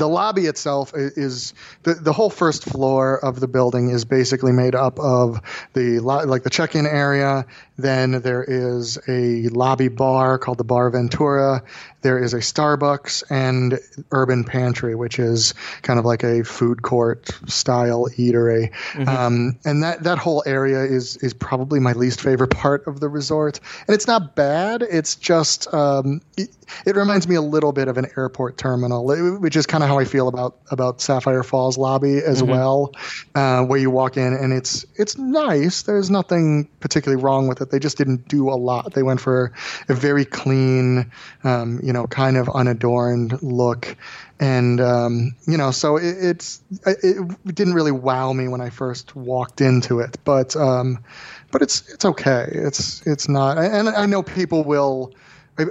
the 0.00 0.08
lobby 0.08 0.46
itself 0.46 0.92
is 0.94 1.52
the, 1.82 1.94
the 1.94 2.12
whole 2.12 2.30
first 2.30 2.64
floor 2.64 3.22
of 3.22 3.38
the 3.38 3.46
building 3.46 3.90
is 3.90 4.06
basically 4.06 4.50
made 4.50 4.74
up 4.74 4.98
of 4.98 5.40
the 5.74 6.00
like 6.00 6.42
the 6.42 6.50
check-in 6.50 6.86
area 6.86 7.46
then 7.82 8.22
there 8.22 8.44
is 8.44 8.98
a 9.08 9.48
lobby 9.48 9.88
bar 9.88 10.38
called 10.38 10.58
the 10.58 10.64
bar 10.64 10.90
ventura. 10.90 11.62
There 12.02 12.22
is 12.22 12.32
a 12.32 12.38
starbucks 12.38 13.24
and 13.30 13.78
urban 14.10 14.44
pantry 14.44 14.94
which 14.94 15.18
is 15.18 15.54
kind 15.82 15.98
of 15.98 16.04
like 16.04 16.22
a 16.22 16.44
food 16.44 16.82
court 16.82 17.30
style 17.46 18.06
eatery. 18.16 18.72
Um, 19.08 19.58
and 19.64 19.82
that, 19.82 20.02
that 20.04 20.18
whole 20.18 20.42
area 20.46 20.84
is 20.84 21.16
is 21.18 21.34
probably 21.34 21.80
my 21.80 21.92
least 21.92 22.20
favorite 22.20 22.50
part 22.50 22.86
of 22.86 23.00
the 23.00 23.08
resort. 23.08 23.60
And 23.86 23.94
it's 23.94 24.06
not 24.06 24.34
bad. 24.34 24.82
It's 24.82 25.16
just 25.16 25.72
um, 25.72 26.20
it, 26.36 26.50
it 26.86 26.96
reminds 26.96 27.26
me 27.28 27.34
a 27.34 27.42
little 27.42 27.72
bit 27.72 27.88
of 27.88 27.98
an 27.98 28.06
airport 28.16 28.56
terminal, 28.56 29.04
which 29.38 29.56
is 29.56 29.66
kind 29.66 29.82
of 29.82 29.88
how 29.88 29.98
I 29.98 30.04
feel 30.04 30.28
about 30.28 30.58
about 30.70 31.00
Sapphire 31.00 31.42
Falls 31.42 31.76
lobby 31.76 32.18
as 32.18 32.42
well, 32.42 32.92
uh, 33.34 33.62
where 33.64 33.78
you 33.78 33.90
walk 33.90 34.16
in 34.16 34.32
and 34.34 34.52
it's 34.52 34.84
it's 34.96 35.16
nice. 35.16 35.82
There's 35.82 36.10
nothing 36.10 36.68
particularly 36.80 37.22
wrong 37.22 37.48
with 37.48 37.60
it. 37.60 37.69
They 37.70 37.78
just 37.78 37.98
didn't 37.98 38.28
do 38.28 38.50
a 38.50 38.54
lot. 38.54 38.94
They 38.94 39.02
went 39.02 39.20
for 39.20 39.52
a 39.88 39.94
very 39.94 40.24
clean, 40.24 41.10
um, 41.44 41.80
you 41.82 41.92
know, 41.92 42.06
kind 42.06 42.36
of 42.36 42.48
unadorned 42.48 43.42
look. 43.42 43.96
And 44.38 44.80
um, 44.80 45.36
you 45.46 45.56
know, 45.56 45.70
so 45.70 45.96
it, 45.96 46.16
it's 46.18 46.62
it, 46.86 47.54
didn't 47.54 47.74
really 47.74 47.92
wow 47.92 48.32
me 48.32 48.48
when 48.48 48.60
I 48.60 48.70
first 48.70 49.14
walked 49.14 49.60
into 49.60 50.00
it, 50.00 50.16
but 50.24 50.56
um, 50.56 51.04
but 51.50 51.62
it's 51.62 51.88
it's 51.92 52.04
okay. 52.04 52.48
It's 52.50 53.06
it's 53.06 53.28
not, 53.28 53.58
and 53.58 53.88
I 53.88 54.06
know 54.06 54.22
people 54.22 54.64
will. 54.64 55.12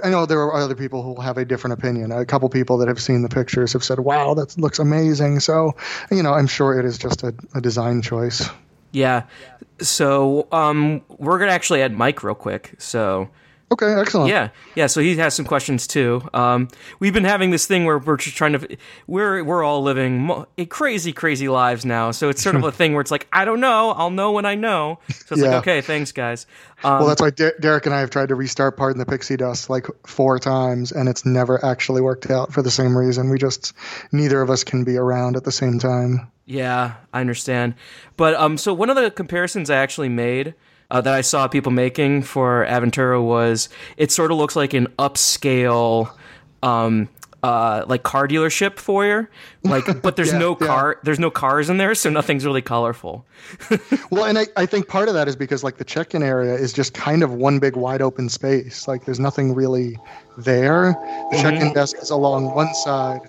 I 0.04 0.10
know 0.10 0.24
there 0.24 0.40
are 0.40 0.54
other 0.54 0.76
people 0.76 1.02
who 1.02 1.14
will 1.14 1.22
have 1.22 1.36
a 1.36 1.44
different 1.44 1.74
opinion. 1.74 2.12
A 2.12 2.24
couple 2.24 2.48
people 2.48 2.78
that 2.78 2.86
have 2.86 3.00
seen 3.00 3.22
the 3.22 3.28
pictures 3.28 3.72
have 3.72 3.82
said, 3.82 3.98
"Wow, 3.98 4.34
that 4.34 4.56
looks 4.56 4.78
amazing." 4.78 5.40
So, 5.40 5.74
you 6.12 6.22
know, 6.22 6.32
I'm 6.32 6.46
sure 6.46 6.78
it 6.78 6.84
is 6.84 6.96
just 6.96 7.24
a, 7.24 7.34
a 7.54 7.60
design 7.60 8.00
choice. 8.00 8.48
Yeah. 9.40 9.59
So 9.80 10.46
um, 10.52 11.02
we're 11.18 11.38
gonna 11.38 11.52
actually 11.52 11.82
add 11.82 11.92
Mike 11.92 12.22
real 12.22 12.34
quick. 12.34 12.74
So 12.78 13.28
Okay, 13.72 13.92
excellent. 13.94 14.30
yeah, 14.30 14.48
yeah. 14.74 14.88
So 14.88 15.00
he 15.00 15.16
has 15.18 15.32
some 15.32 15.44
questions 15.44 15.86
too. 15.86 16.22
Um, 16.34 16.68
we've 16.98 17.14
been 17.14 17.24
having 17.24 17.50
this 17.52 17.66
thing 17.66 17.84
where 17.84 17.98
we're 17.98 18.16
just 18.16 18.36
trying 18.36 18.52
to 18.58 18.76
we're 19.06 19.44
we're 19.44 19.62
all 19.62 19.80
living 19.82 20.22
mo- 20.22 20.46
crazy 20.68 21.12
crazy 21.12 21.48
lives 21.48 21.84
now. 21.84 22.10
So 22.10 22.28
it's 22.28 22.42
sort 22.42 22.56
of 22.56 22.64
a 22.64 22.72
thing 22.80 22.94
where 22.94 23.00
it's 23.00 23.12
like 23.12 23.28
I 23.32 23.44
don't 23.44 23.60
know, 23.60 23.90
I'll 23.92 24.10
know 24.10 24.32
when 24.32 24.44
I 24.44 24.56
know. 24.56 24.98
So 25.08 25.34
it's 25.34 25.42
Yeah. 25.42 25.48
like 25.50 25.58
okay, 25.58 25.80
thanks 25.82 26.10
guys. 26.10 26.46
Um, 26.82 26.98
Well, 26.98 27.06
that's 27.06 27.20
why 27.22 27.30
Der- 27.30 27.54
Derek 27.60 27.86
and 27.86 27.94
I 27.94 28.00
have 28.00 28.10
tried 28.10 28.30
to 28.30 28.34
restart 28.34 28.76
part 28.76 28.90
Pardon 28.90 28.98
the 28.98 29.06
Pixie 29.06 29.36
Dust 29.36 29.70
like 29.70 29.86
four 30.04 30.38
times, 30.40 30.90
and 30.90 31.08
it's 31.08 31.24
never 31.24 31.64
actually 31.64 32.00
worked 32.00 32.28
out 32.28 32.52
for 32.52 32.62
the 32.62 32.70
same 32.72 32.96
reason. 32.98 33.30
We 33.30 33.38
just 33.38 33.72
neither 34.10 34.42
of 34.42 34.50
us 34.50 34.64
can 34.64 34.82
be 34.82 34.96
around 34.96 35.36
at 35.36 35.44
the 35.44 35.52
same 35.52 35.78
time. 35.78 36.28
Yeah, 36.44 36.94
I 37.12 37.20
understand. 37.20 37.74
But 38.16 38.34
um, 38.34 38.56
so 38.58 38.74
one 38.74 38.90
of 38.90 38.96
the 38.96 39.12
comparisons 39.12 39.70
I 39.70 39.76
actually 39.76 40.08
made 40.08 40.54
uh, 40.90 41.00
that 41.00 41.14
I 41.14 41.20
saw 41.20 41.46
people 41.48 41.72
making 41.72 42.22
for 42.22 42.66
Aventura 42.68 43.22
was 43.22 43.68
it 43.96 44.10
sort 44.10 44.30
of 44.32 44.38
looks 44.38 44.56
like 44.56 44.74
an 44.74 44.88
upscale, 44.98 46.10
um, 46.62 47.08
uh, 47.42 47.84
like 47.88 48.02
car 48.02 48.28
dealership 48.28 48.78
foyer. 48.78 49.30
Like, 49.62 49.84
but 50.02 50.16
there's 50.16 50.32
Yeah, 50.32 50.38
no 50.38 50.56
yeah. 50.60 50.66
car, 50.66 50.98
there's 51.04 51.18
no 51.18 51.30
cars 51.30 51.70
in 51.70 51.76
there, 51.78 51.94
so 51.94 52.10
nothing's 52.10 52.44
really 52.44 52.62
colorful. 52.62 53.24
Well, 54.10 54.24
and 54.24 54.38
I, 54.38 54.46
I 54.56 54.66
think 54.66 54.88
part 54.88 55.06
of 55.08 55.14
that 55.14 55.28
is 55.28 55.36
because 55.36 55.62
like 55.62 55.76
the 55.76 55.84
check-in 55.84 56.22
area 56.22 56.54
is 56.54 56.72
just 56.72 56.94
kind 56.94 57.22
of 57.22 57.32
one 57.32 57.60
big 57.60 57.76
wide 57.76 58.02
open 58.02 58.28
space. 58.28 58.88
Like 58.88 59.04
there's 59.04 59.20
nothing 59.20 59.54
really 59.54 59.96
there. 60.36 60.96
The 61.30 61.38
check-in 61.40 61.72
desk 61.72 61.96
is 62.02 62.10
along 62.10 62.52
one 62.54 62.74
side, 62.74 63.20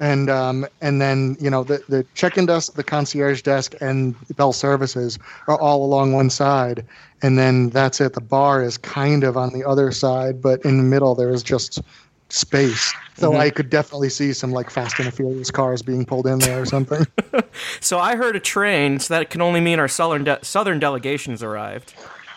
and 0.00 0.28
um, 0.30 0.66
and 0.80 1.00
then 1.00 1.36
you 1.40 1.50
know 1.50 1.64
the 1.64 1.82
the 1.88 2.04
check-in 2.14 2.46
desk, 2.46 2.74
the 2.74 2.84
concierge 2.84 3.42
desk, 3.42 3.74
and 3.80 4.14
Bell 4.36 4.52
Services 4.52 5.18
are 5.48 5.58
all 5.60 5.84
along 5.84 6.12
one 6.12 6.30
side, 6.30 6.84
and 7.22 7.38
then 7.38 7.70
that's 7.70 8.00
it. 8.00 8.12
The 8.12 8.20
bar 8.20 8.62
is 8.62 8.78
kind 8.78 9.24
of 9.24 9.36
on 9.36 9.52
the 9.52 9.64
other 9.64 9.90
side, 9.92 10.40
but 10.42 10.64
in 10.64 10.76
the 10.76 10.82
middle 10.82 11.14
there 11.14 11.30
is 11.30 11.42
just 11.42 11.80
space. 12.28 12.92
So 13.16 13.34
I 13.36 13.50
could 13.50 13.70
definitely 13.70 14.10
see 14.10 14.32
some 14.32 14.50
like 14.52 14.68
Fast 14.68 14.98
and 14.98 15.06
the 15.08 15.12
Furious 15.12 15.50
cars 15.50 15.80
being 15.80 16.04
pulled 16.04 16.26
in 16.26 16.38
there 16.40 16.60
or 16.60 16.66
something. 16.66 17.06
So 17.80 17.98
I 17.98 18.16
heard 18.16 18.36
a 18.36 18.40
train, 18.40 18.98
so 18.98 19.14
that 19.14 19.30
can 19.30 19.40
only 19.40 19.60
mean 19.60 19.78
our 19.78 19.88
southern 19.88 20.24
de- 20.24 20.44
southern 20.44 20.78
delegations 20.78 21.42
arrived. 21.42 21.94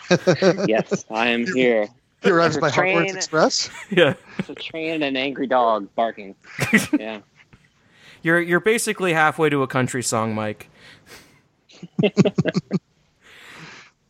Yes, 0.66 1.04
I 1.10 1.28
am 1.28 1.46
here. 1.54 1.88
He 2.22 2.30
arrives 2.30 2.56
by 2.58 2.70
Hogwarts 2.70 3.14
Express. 3.14 3.70
Yeah, 3.90 4.14
It's 4.38 4.48
a 4.48 4.54
train 4.54 4.92
and 4.94 5.04
an 5.04 5.16
angry 5.16 5.46
dog 5.46 5.88
barking. 5.94 6.34
Yeah. 6.98 7.20
You're 8.22 8.40
you're 8.40 8.60
basically 8.60 9.12
halfway 9.12 9.48
to 9.48 9.62
a 9.62 9.66
country 9.66 10.02
song, 10.02 10.34
Mike. 10.34 10.68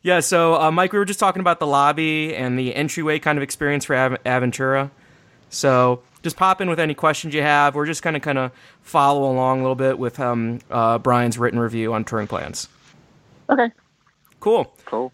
yeah, 0.03 0.21
so 0.21 0.61
uh, 0.61 0.71
Mike, 0.71 0.93
we 0.93 0.99
were 0.99 1.05
just 1.05 1.21
talking 1.21 1.41
about 1.41 1.61
the 1.61 1.67
lobby 1.67 2.35
and 2.35 2.59
the 2.59 2.75
entryway 2.75 3.19
kind 3.19 3.39
of 3.39 3.43
experience 3.43 3.85
for 3.85 3.97
Av- 3.97 4.23
Aventura. 4.25 4.91
So 5.51 6.03
just 6.23 6.37
pop 6.37 6.61
in 6.61 6.69
with 6.69 6.81
any 6.81 6.95
questions 6.95 7.35
you 7.35 7.43
have. 7.43 7.75
We're 7.75 7.87
just 7.87 8.03
kind 8.03 8.17
of 8.17 8.23
kind 8.23 8.39
of 8.39 8.53
follow 8.83 9.31
along 9.31 9.61
a 9.61 9.63
little 9.63 9.75
bit 9.75 9.99
with 9.99 10.21
um, 10.21 10.61
uh, 10.71 10.99
Brian's 10.99 11.39
written 11.39 11.59
review 11.59 11.93
on 11.93 12.05
touring 12.05 12.27
plans. 12.27 12.69
Okay. 13.49 13.71
Cool. 14.39 14.73
Cool. 14.87 15.13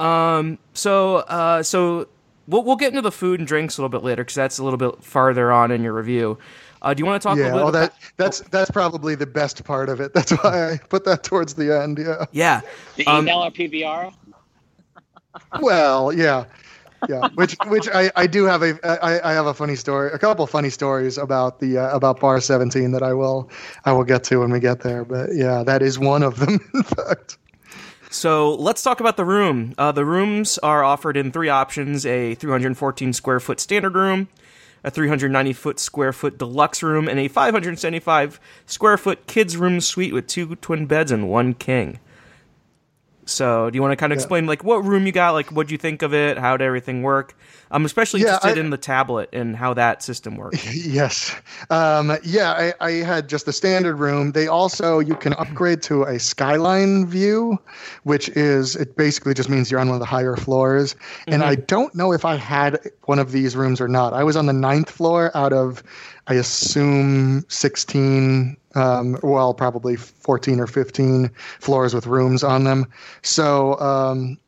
Um, 0.00 0.58
so, 0.72 1.16
uh, 1.16 1.62
so 1.62 2.08
we'll 2.46 2.64
we'll 2.64 2.76
get 2.76 2.88
into 2.88 3.02
the 3.02 3.12
food 3.12 3.40
and 3.40 3.46
drinks 3.46 3.78
a 3.78 3.82
little 3.82 3.90
bit 3.90 4.04
later 4.04 4.22
because 4.24 4.34
that's 4.34 4.58
a 4.58 4.64
little 4.64 4.78
bit 4.78 5.02
farther 5.02 5.52
on 5.52 5.70
in 5.70 5.82
your 5.82 5.92
review. 5.92 6.38
Uh, 6.84 6.94
do 6.94 7.00
you 7.00 7.06
want 7.06 7.20
to 7.22 7.28
talk 7.28 7.38
a 7.38 7.40
Yeah, 7.40 7.54
well, 7.54 7.66
bit? 7.66 7.72
that 7.72 7.88
about, 7.90 8.12
that's 8.18 8.40
that's 8.50 8.70
probably 8.70 9.14
the 9.16 9.26
best 9.26 9.64
part 9.64 9.88
of 9.88 10.00
it. 10.00 10.12
That's 10.14 10.30
why 10.32 10.72
I 10.72 10.78
put 10.90 11.04
that 11.06 11.24
towards 11.24 11.54
the 11.54 11.76
end. 11.82 11.98
Yeah. 11.98 12.26
yeah. 12.32 12.60
The 12.96 13.06
Um, 13.06 13.24
email 13.24 13.38
our 13.40 13.50
PBR. 13.50 14.12
Well, 15.60 16.12
yeah, 16.12 16.44
yeah. 17.08 17.28
Which 17.34 17.56
which 17.66 17.88
I, 17.88 18.10
I 18.16 18.26
do 18.26 18.44
have 18.44 18.62
a 18.62 18.78
I, 19.04 19.30
I 19.30 19.32
have 19.32 19.46
a 19.46 19.54
funny 19.54 19.76
story, 19.76 20.10
a 20.12 20.18
couple 20.18 20.46
funny 20.46 20.70
stories 20.70 21.18
about 21.18 21.58
the 21.60 21.78
uh, 21.78 21.96
about 21.96 22.20
Bar 22.20 22.40
Seventeen 22.40 22.92
that 22.92 23.02
I 23.02 23.14
will 23.14 23.50
I 23.84 23.92
will 23.92 24.04
get 24.04 24.22
to 24.24 24.38
when 24.40 24.50
we 24.52 24.60
get 24.60 24.80
there. 24.80 25.04
But 25.04 25.30
yeah, 25.34 25.64
that 25.64 25.82
is 25.82 25.98
one 25.98 26.22
of 26.22 26.38
them. 26.38 26.60
In 26.74 26.82
fact. 26.84 27.38
So 28.10 28.54
let's 28.54 28.80
talk 28.82 29.00
about 29.00 29.16
the 29.16 29.24
room. 29.24 29.74
Uh, 29.76 29.90
the 29.90 30.04
rooms 30.04 30.56
are 30.58 30.84
offered 30.84 31.16
in 31.16 31.32
three 31.32 31.48
options: 31.48 32.06
a 32.06 32.34
314 32.36 33.12
square 33.12 33.40
foot 33.40 33.58
standard 33.58 33.96
room, 33.96 34.28
a 34.84 34.90
390 34.90 35.52
foot 35.54 35.80
square 35.80 36.12
foot 36.12 36.38
deluxe 36.38 36.82
room, 36.82 37.08
and 37.08 37.18
a 37.18 37.28
575 37.28 38.38
square 38.66 38.96
foot 38.96 39.26
kids 39.26 39.56
room 39.56 39.80
suite 39.80 40.12
with 40.12 40.26
two 40.26 40.54
twin 40.56 40.86
beds 40.86 41.10
and 41.10 41.28
one 41.28 41.54
king. 41.54 41.98
So, 43.26 43.70
do 43.70 43.76
you 43.76 43.82
want 43.82 43.92
to 43.92 43.96
kind 43.96 44.12
of 44.12 44.16
explain 44.18 44.46
like 44.46 44.62
what 44.64 44.84
room 44.84 45.06
you 45.06 45.12
got, 45.12 45.30
like 45.32 45.50
what 45.50 45.70
you 45.70 45.78
think 45.78 46.02
of 46.02 46.12
it, 46.12 46.36
how 46.38 46.56
did 46.56 46.64
everything 46.64 47.02
work? 47.02 47.34
I'm 47.70 47.84
especially 47.86 48.20
Yeah, 48.20 48.34
interested 48.34 48.58
I- 48.58 48.60
in 48.60 48.70
the 48.70 48.76
tablet 48.76 49.30
and 49.32 49.56
how 49.56 49.74
that 49.74 50.02
system 50.02 50.36
works. 50.36 50.62
Yes. 50.86 51.34
Um, 51.70 52.16
yeah, 52.22 52.52
I, 52.52 52.86
I 52.86 52.90
had 53.04 53.28
just 53.28 53.46
the 53.46 53.52
standard 53.52 53.96
room. 53.96 54.32
They 54.32 54.46
also, 54.46 54.98
you 54.98 55.14
can 55.16 55.32
upgrade 55.34 55.82
to 55.84 56.02
a 56.04 56.18
skyline 56.18 57.06
view, 57.06 57.58
which 58.04 58.28
is, 58.30 58.76
it 58.76 58.96
basically 58.96 59.34
just 59.34 59.48
means 59.48 59.70
you're 59.70 59.80
on 59.80 59.88
one 59.88 59.96
of 59.96 60.00
the 60.00 60.06
higher 60.06 60.36
floors. 60.36 60.94
And 61.26 61.42
I 61.42 61.54
don't 61.54 61.94
know 61.94 62.12
if 62.12 62.24
I 62.24 62.36
had 62.36 62.78
one 63.04 63.18
of 63.18 63.32
these 63.32 63.56
rooms 63.56 63.80
or 63.80 63.88
not. 63.88 64.12
I 64.12 64.22
was 64.22 64.36
on 64.36 64.46
the 64.46 64.52
ninth 64.52 64.90
floor 64.90 65.30
out 65.36 65.52
of, 65.52 65.82
I 66.26 66.34
assume, 66.34 67.44
16, 67.48 68.56
um, 68.74 69.18
well, 69.22 69.52
probably 69.52 69.96
14 69.96 70.58
or 70.58 70.66
15 70.66 71.30
floors 71.60 71.94
with 71.94 72.06
rooms 72.06 72.42
on 72.42 72.64
them. 72.64 72.86
So, 73.22 73.78
um, 73.78 74.38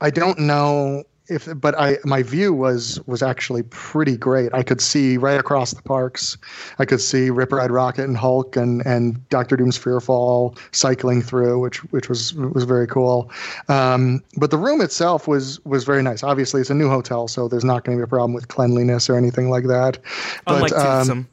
I 0.00 0.10
don't 0.10 0.38
know 0.38 1.04
if, 1.30 1.48
but 1.60 1.78
I 1.78 1.98
my 2.04 2.22
view 2.22 2.52
was 2.52 3.00
was 3.06 3.22
actually 3.22 3.62
pretty 3.64 4.16
great. 4.16 4.52
I 4.52 4.62
could 4.62 4.80
see 4.80 5.16
right 5.16 5.38
across 5.38 5.72
the 5.72 5.82
parks. 5.82 6.36
I 6.78 6.84
could 6.84 7.00
see 7.00 7.30
Rip 7.30 7.52
Ride 7.52 7.70
Rockit 7.70 8.04
and 8.04 8.16
Hulk 8.16 8.56
and 8.56 8.84
and 8.84 9.26
Doctor 9.28 9.56
Doom's 9.56 9.78
Fearfall 9.78 10.58
cycling 10.72 11.22
through, 11.22 11.60
which 11.60 11.78
which 11.92 12.08
was 12.08 12.34
was 12.34 12.64
very 12.64 12.86
cool. 12.86 13.30
Um, 13.68 14.22
but 14.36 14.50
the 14.50 14.58
room 14.58 14.80
itself 14.80 15.28
was 15.28 15.64
was 15.64 15.84
very 15.84 16.02
nice. 16.02 16.22
Obviously, 16.22 16.60
it's 16.60 16.70
a 16.70 16.74
new 16.74 16.88
hotel, 16.88 17.28
so 17.28 17.48
there's 17.48 17.64
not 17.64 17.84
going 17.84 17.96
to 17.96 18.00
be 18.00 18.04
a 18.04 18.08
problem 18.08 18.32
with 18.32 18.48
cleanliness 18.48 19.08
or 19.08 19.16
anything 19.16 19.50
like 19.50 19.64
that. 19.68 19.98
Unlike 20.46 20.72
but, 20.72 21.08
um, 21.08 21.28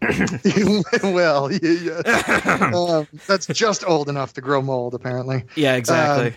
well, 1.02 1.50
yeah, 1.62 2.02
yeah. 2.04 2.70
um, 2.74 3.06
that's 3.26 3.46
just 3.46 3.86
old 3.86 4.08
enough 4.08 4.32
to 4.34 4.40
grow 4.40 4.60
mold, 4.60 4.94
apparently 4.94 5.44
Yeah, 5.54 5.76
exactly. 5.76 6.28
um, 6.28 6.34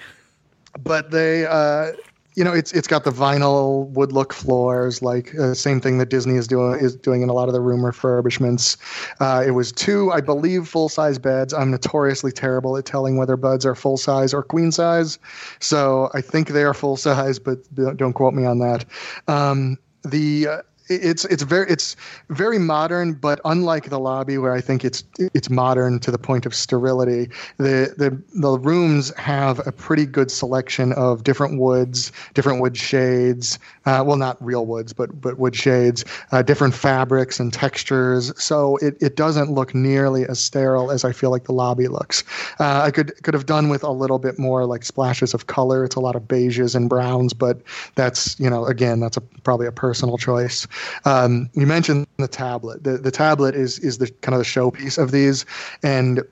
but 0.83 1.11
they 1.11 1.45
uh 1.45 1.91
you 2.37 2.43
know 2.43 2.53
it's 2.53 2.71
it's 2.71 2.87
got 2.87 3.03
the 3.03 3.09
vinyl 3.09 3.89
wood 3.89 4.11
look 4.11 4.31
floors 4.31 5.01
like 5.01 5.33
uh, 5.35 5.55
same 5.55 5.81
thing 5.81 5.97
that 5.97 6.09
disney 6.09 6.35
is 6.35 6.47
doing 6.47 6.79
is 6.79 6.95
doing 6.95 7.23
in 7.23 7.29
a 7.29 7.33
lot 7.33 7.49
of 7.49 7.53
the 7.53 7.59
room 7.59 7.81
refurbishments 7.81 8.77
uh, 9.19 9.43
it 9.45 9.51
was 9.51 9.71
two 9.71 10.11
i 10.11 10.21
believe 10.21 10.67
full 10.67 10.87
size 10.87 11.17
beds. 11.17 11.53
I'm 11.53 11.71
notoriously 11.71 12.31
terrible 12.31 12.77
at 12.77 12.85
telling 12.85 13.17
whether 13.17 13.35
beds 13.35 13.65
are 13.65 13.73
full 13.73 13.97
size 13.97 14.33
or 14.33 14.43
queen 14.43 14.71
size 14.71 15.17
so 15.59 16.09
i 16.13 16.21
think 16.21 16.49
they 16.49 16.63
are 16.63 16.75
full 16.75 16.95
size 16.95 17.39
but 17.39 17.57
don't 17.97 18.13
quote 18.13 18.33
me 18.33 18.45
on 18.45 18.59
that. 18.59 18.85
Um, 19.27 19.77
the 20.03 20.47
uh, 20.47 20.61
it's 20.89 21.25
it's 21.25 21.43
very 21.43 21.69
it's 21.69 21.95
very 22.29 22.59
modern, 22.59 23.13
but 23.13 23.39
unlike 23.45 23.89
the 23.89 23.99
lobby 23.99 24.37
where 24.37 24.53
I 24.53 24.61
think 24.61 24.85
it's 24.85 25.03
it's 25.33 25.49
modern 25.49 25.99
to 25.99 26.11
the 26.11 26.17
point 26.17 26.45
of 26.45 26.53
sterility, 26.55 27.29
the 27.57 27.93
the 27.97 28.21
the 28.39 28.59
rooms 28.59 29.13
have 29.17 29.65
a 29.67 29.71
pretty 29.71 30.05
good 30.05 30.31
selection 30.31 30.93
of 30.93 31.23
different 31.23 31.59
woods, 31.59 32.11
different 32.33 32.61
wood 32.61 32.77
shades. 32.77 33.59
Uh, 33.85 34.03
well, 34.05 34.17
not 34.17 34.43
real 34.43 34.65
woods, 34.65 34.93
but 34.93 35.19
but 35.21 35.37
wood 35.37 35.55
shades, 35.55 36.03
uh, 36.31 36.41
different 36.41 36.73
fabrics 36.73 37.39
and 37.39 37.53
textures. 37.53 38.31
So 38.41 38.77
it, 38.77 38.97
it 39.01 39.15
doesn't 39.15 39.51
look 39.51 39.73
nearly 39.73 40.25
as 40.25 40.39
sterile 40.39 40.91
as 40.91 41.03
I 41.05 41.11
feel 41.11 41.31
like 41.31 41.45
the 41.45 41.53
lobby 41.53 41.87
looks. 41.87 42.23
Uh, 42.59 42.81
I 42.83 42.91
could 42.91 43.13
could 43.23 43.33
have 43.33 43.45
done 43.45 43.69
with 43.69 43.83
a 43.83 43.91
little 43.91 44.19
bit 44.19 44.37
more 44.37 44.65
like 44.65 44.83
splashes 44.83 45.33
of 45.33 45.47
color. 45.47 45.83
It's 45.83 45.95
a 45.95 45.99
lot 45.99 46.15
of 46.15 46.23
beiges 46.23 46.75
and 46.75 46.89
browns, 46.89 47.33
but 47.33 47.61
that's 47.95 48.39
you 48.39 48.49
know 48.49 48.65
again 48.65 48.99
that's 48.99 49.17
a 49.17 49.21
probably 49.21 49.67
a 49.67 49.71
personal 49.71 50.17
choice. 50.17 50.67
Um, 51.05 51.49
you 51.53 51.67
mentioned 51.67 52.07
the 52.17 52.27
tablet. 52.27 52.83
The 52.83 52.97
the 52.97 53.11
tablet 53.11 53.55
is 53.55 53.79
is 53.79 53.97
the 53.97 54.09
kind 54.21 54.33
of 54.33 54.39
the 54.39 54.45
showpiece 54.45 54.97
of 54.97 55.11
these, 55.11 55.45
and 55.83 56.23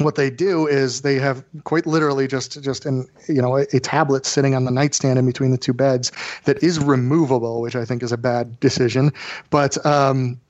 what 0.00 0.14
they 0.14 0.30
do 0.30 0.66
is 0.66 1.02
they 1.02 1.16
have 1.16 1.44
quite 1.64 1.86
literally 1.86 2.26
just 2.26 2.62
just 2.62 2.86
an 2.86 3.06
you 3.28 3.42
know 3.42 3.56
a, 3.56 3.62
a 3.72 3.80
tablet 3.80 4.26
sitting 4.26 4.54
on 4.54 4.64
the 4.64 4.70
nightstand 4.70 5.18
in 5.18 5.26
between 5.26 5.50
the 5.50 5.58
two 5.58 5.72
beds 5.72 6.12
that 6.44 6.62
is 6.62 6.78
removable, 6.78 7.60
which 7.60 7.76
I 7.76 7.84
think 7.84 8.02
is 8.02 8.12
a 8.12 8.18
bad 8.18 8.58
decision, 8.60 9.12
but 9.50 9.84
um, 9.84 10.40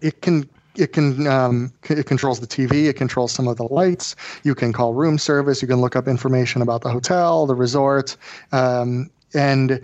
it 0.00 0.22
can 0.22 0.48
it 0.76 0.92
can 0.92 1.26
um, 1.26 1.72
it 1.84 2.06
controls 2.06 2.40
the 2.40 2.46
TV, 2.46 2.88
it 2.88 2.94
controls 2.94 3.32
some 3.32 3.48
of 3.48 3.56
the 3.56 3.64
lights. 3.64 4.14
You 4.44 4.54
can 4.54 4.72
call 4.72 4.94
room 4.94 5.18
service. 5.18 5.60
You 5.60 5.68
can 5.68 5.80
look 5.80 5.96
up 5.96 6.06
information 6.06 6.62
about 6.62 6.82
the 6.82 6.90
hotel, 6.90 7.46
the 7.46 7.54
resort, 7.54 8.16
um, 8.52 9.10
and 9.34 9.80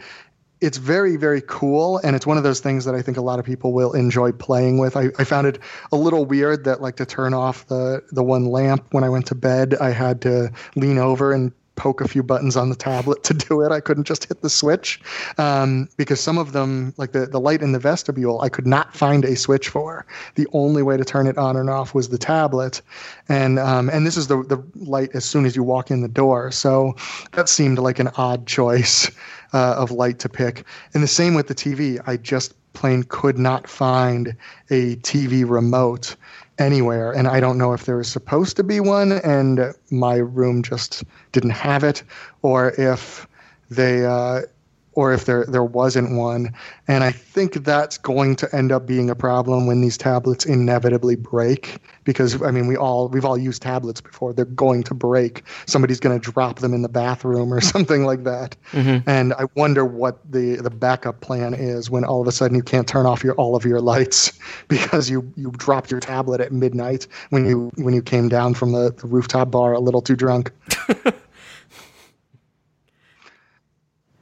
it's 0.61 0.79
very 0.79 1.17
very 1.17 1.43
cool 1.47 1.99
and 1.99 2.17
it's 2.17 2.27
one 2.27 2.37
of 2.37 2.43
those 2.43 2.61
things 2.61 2.85
that 2.85 2.95
i 2.95 3.03
think 3.03 3.17
a 3.17 3.21
lot 3.21 3.39
of 3.39 3.45
people 3.45 3.73
will 3.73 3.93
enjoy 3.93 4.33
playing 4.33 4.79
with 4.79 4.97
I, 4.97 5.09
I, 5.19 5.25
found 5.25 5.47
it 5.47 5.59
a 5.93 5.97
little 5.97 6.25
weird 6.25 6.65
that 6.65 6.81
like 6.81 6.97
to 6.97 7.07
turn 7.07 7.35
off 7.35 7.67
the 7.67 8.03
the 8.13 8.23
one 8.23 8.47
lamp 8.47 8.87
when 8.93 9.05
i 9.05 9.09
went 9.09 9.27
to 9.27 9.35
bed 9.35 9.75
i 9.81 9.91
had 9.91 10.21
to 10.23 10.53
lean 10.77 10.99
over 10.99 11.33
and 11.33 11.53
poke 11.77 12.01
a 12.01 12.09
few 12.09 12.23
buttons 12.23 12.57
on 12.57 12.69
the 12.69 12.77
tablet 12.77 13.23
to 13.25 13.35
do 13.35 13.63
it. 13.63 13.73
I 13.73 13.81
couldn't 13.81 14.05
just 14.05 14.27
hit 14.27 14.43
the 14.43 14.51
switch 14.51 15.01
um, 15.39 15.89
because 15.97 16.21
some 16.21 16.39
of 16.39 16.53
them, 16.53 16.95
like 16.97 17.13
the, 17.13 17.27
the 17.27 17.41
light 17.41 17.63
in 17.63 17.73
the 17.73 17.79
vestibule, 17.79 18.41
I 18.41 18.49
could 18.49 18.67
not 18.67 18.95
find 18.95 19.25
a 19.25 19.37
switch 19.37 19.69
for. 19.69 20.07
The 20.35 20.47
only 20.53 20.83
way 20.83 20.97
to 20.97 21.05
turn 21.05 21.27
it 21.27 21.39
on 21.39 21.57
and 21.57 21.69
off 21.69 21.95
was 21.95 22.09
the 22.09 22.19
tablet, 22.19 22.81
and 23.29 23.59
um, 23.59 23.89
and 23.91 24.07
this 24.07 24.17
is 24.17 24.29
the 24.29 24.43
the 24.43 24.63
light 24.77 25.11
as 25.15 25.25
soon 25.25 25.47
as 25.47 25.57
you 25.57 25.63
walk 25.63 25.91
in 25.91 26.01
the 26.01 26.09
door. 26.09 26.51
So 26.51 26.95
that 27.33 27.49
seemed 27.49 27.79
like 27.79 27.99
an 27.99 28.09
odd 28.17 28.47
choice 28.47 29.11
uh, 29.55 29.75
of 29.79 29.91
light 29.91 30.19
to 30.19 30.29
pick. 30.29 30.67
And 30.93 31.03
the 31.03 31.09
same 31.09 31.35
with 31.35 31.47
the 31.47 31.55
TV. 31.55 31.99
I 32.07 32.19
just 32.19 32.55
plain 32.75 33.05
could 33.05 33.39
not 33.39 33.69
find 33.69 34.37
a 34.69 34.97
TV 34.97 35.49
remote 35.49 36.17
anywhere. 36.59 37.13
And 37.13 37.27
I 37.27 37.41
don't 37.41 37.57
know 37.57 37.73
if 37.73 37.87
there 37.87 37.97
was 37.97 38.09
supposed 38.09 38.57
to 38.57 38.65
be 38.65 38.81
one 38.81 39.13
and 39.13 39.73
my 39.91 40.17
room 40.17 40.63
just 40.63 41.05
didn't 41.33 41.51
have 41.51 41.85
it, 41.85 42.03
or 42.43 42.73
if 42.79 43.27
they 43.71 44.05
uh, 44.05 44.43
or 44.95 45.13
if 45.13 45.25
there 45.25 45.45
there 45.47 45.65
wasn't 45.65 46.17
one. 46.17 46.55
And 46.89 47.05
I 47.05 47.11
think 47.11 47.65
that's 47.65 47.99
going 47.99 48.37
to 48.37 48.55
end 48.55 48.73
up 48.73 48.87
being 48.87 49.11
a 49.11 49.15
problem 49.15 49.67
when 49.67 49.81
these 49.81 49.97
tablets 49.97 50.47
inevitably 50.47 51.17
break 51.17 51.79
because 52.05 52.41
I 52.43 52.51
mean 52.51 52.67
we 52.67 52.77
all 52.77 53.09
we've 53.09 53.25
all 53.25 53.39
used 53.39 53.63
tablets 53.63 54.01
before. 54.01 54.33
They're 54.33 54.45
going 54.45 54.83
to 54.85 54.95
break. 54.95 55.43
Somebody's 55.67 56.01
going 56.01 56.19
to 56.19 56.31
drop 56.33 56.61
them 56.61 56.75
in 56.75 56.83
the 56.83 56.89
bathroom 56.89 57.53
or 57.53 57.61
something 57.75 58.05
like 58.05 58.25
that. 58.25 58.57
Mm-hmm. 58.73 59.09
And 59.09 59.33
I 59.35 59.45
wonder 59.55 59.85
what 59.85 60.19
the 60.31 60.57
the 60.57 60.71
backup 60.71 61.21
plan 61.21 61.55
is 61.55 61.91
when 61.91 62.05
all 62.05 62.21
of 62.21 62.29
a 62.29 62.33
sudden 62.33 62.57
you 62.57 62.63
can't 62.63 62.89
turn 62.89 63.07
off 63.07 63.25
your 63.25 63.35
all 63.35 63.57
of 63.57 63.65
your 63.65 63.81
lights 63.81 64.33
because 64.69 65.11
you 65.11 65.33
you 65.37 65.51
dropped 65.53 65.91
your 65.91 66.01
tablet 66.01 66.41
at 66.41 66.53
midnight 66.53 67.07
when 67.31 67.47
you 67.47 67.71
when 67.77 67.95
you 67.95 68.03
came 68.03 68.29
down 68.29 68.55
from 68.55 68.73
the, 68.73 68.95
the 68.99 69.07
rooftop 69.07 69.51
bar 69.51 69.73
a 69.73 69.81
little 69.81 70.03
too 70.03 70.17
drunk. 70.17 70.53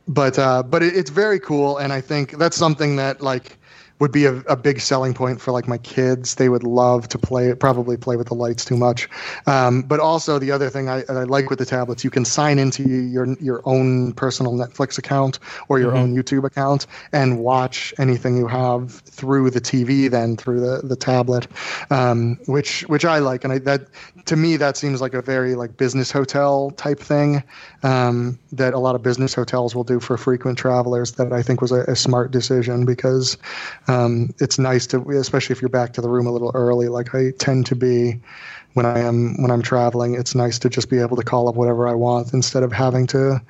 but 0.08 0.38
uh, 0.38 0.62
but 0.62 0.82
it, 0.82 0.96
it's 0.96 1.10
very 1.10 1.40
cool, 1.40 1.78
and 1.78 1.92
I 1.92 2.00
think 2.00 2.38
that's 2.38 2.56
something 2.56 2.96
that 2.96 3.20
like 3.20 3.58
would 4.02 4.10
be 4.10 4.24
a, 4.24 4.34
a, 4.48 4.56
big 4.56 4.80
selling 4.80 5.14
point 5.14 5.40
for 5.40 5.52
like 5.52 5.68
my 5.68 5.78
kids. 5.78 6.34
They 6.34 6.48
would 6.48 6.64
love 6.64 7.06
to 7.10 7.18
play, 7.18 7.54
probably 7.54 7.96
play 7.96 8.16
with 8.16 8.26
the 8.26 8.34
lights 8.34 8.64
too 8.64 8.76
much. 8.76 9.08
Um, 9.46 9.82
but 9.82 10.00
also 10.00 10.40
the 10.40 10.50
other 10.50 10.70
thing 10.70 10.88
I, 10.88 11.04
I, 11.08 11.22
like 11.22 11.50
with 11.50 11.60
the 11.60 11.64
tablets, 11.64 12.02
you 12.02 12.10
can 12.10 12.24
sign 12.24 12.58
into 12.58 12.82
your 12.82 13.32
your 13.34 13.62
own 13.64 14.12
personal 14.14 14.54
Netflix 14.54 14.98
account 14.98 15.38
or 15.68 15.78
your 15.78 15.92
mm-hmm. 15.92 15.98
own 15.98 16.16
YouTube 16.16 16.42
account 16.42 16.88
and 17.12 17.38
watch 17.38 17.94
anything 17.96 18.36
you 18.36 18.48
have 18.48 18.90
through 18.90 19.50
the 19.50 19.60
TV, 19.60 20.10
then 20.10 20.36
through 20.36 20.58
the 20.58 20.80
the 20.82 20.96
tablet, 20.96 21.46
um, 21.90 22.40
which 22.46 22.82
which 22.88 23.04
I 23.04 23.20
like. 23.20 23.44
And 23.44 23.52
I, 23.52 23.58
that 23.58 23.86
to 24.26 24.36
me 24.36 24.56
that 24.56 24.76
seems 24.76 25.00
like 25.00 25.14
a 25.14 25.22
very 25.22 25.54
like 25.54 25.76
business 25.76 26.10
hotel 26.10 26.70
type 26.72 27.00
thing 27.00 27.42
um, 27.82 28.38
that 28.52 28.74
a 28.74 28.78
lot 28.78 28.94
of 28.94 29.02
business 29.02 29.34
hotels 29.34 29.74
will 29.74 29.84
do 29.84 30.00
for 30.00 30.16
frequent 30.16 30.58
travelers. 30.58 31.12
That 31.12 31.32
I 31.32 31.42
think 31.42 31.60
was 31.60 31.72
a, 31.72 31.80
a 31.82 31.96
smart 31.96 32.30
decision 32.30 32.84
because 32.84 33.36
um, 33.88 34.34
it's 34.38 34.58
nice 34.58 34.86
to, 34.88 35.10
especially 35.10 35.54
if 35.54 35.62
you're 35.62 35.68
back 35.68 35.92
to 35.94 36.00
the 36.00 36.08
room 36.08 36.26
a 36.26 36.32
little 36.32 36.52
early, 36.54 36.88
like 36.88 37.14
I 37.14 37.32
tend 37.38 37.66
to 37.66 37.76
be 37.76 38.20
when 38.74 38.86
I 38.86 39.00
am 39.00 39.40
when 39.40 39.50
I'm 39.50 39.62
traveling. 39.62 40.14
It's 40.14 40.34
nice 40.34 40.58
to 40.60 40.70
just 40.70 40.88
be 40.88 40.98
able 40.98 41.16
to 41.16 41.24
call 41.24 41.48
up 41.48 41.54
whatever 41.54 41.88
I 41.88 41.94
want 41.94 42.32
instead 42.32 42.62
of 42.62 42.72
having 42.72 43.06
to 43.08 43.42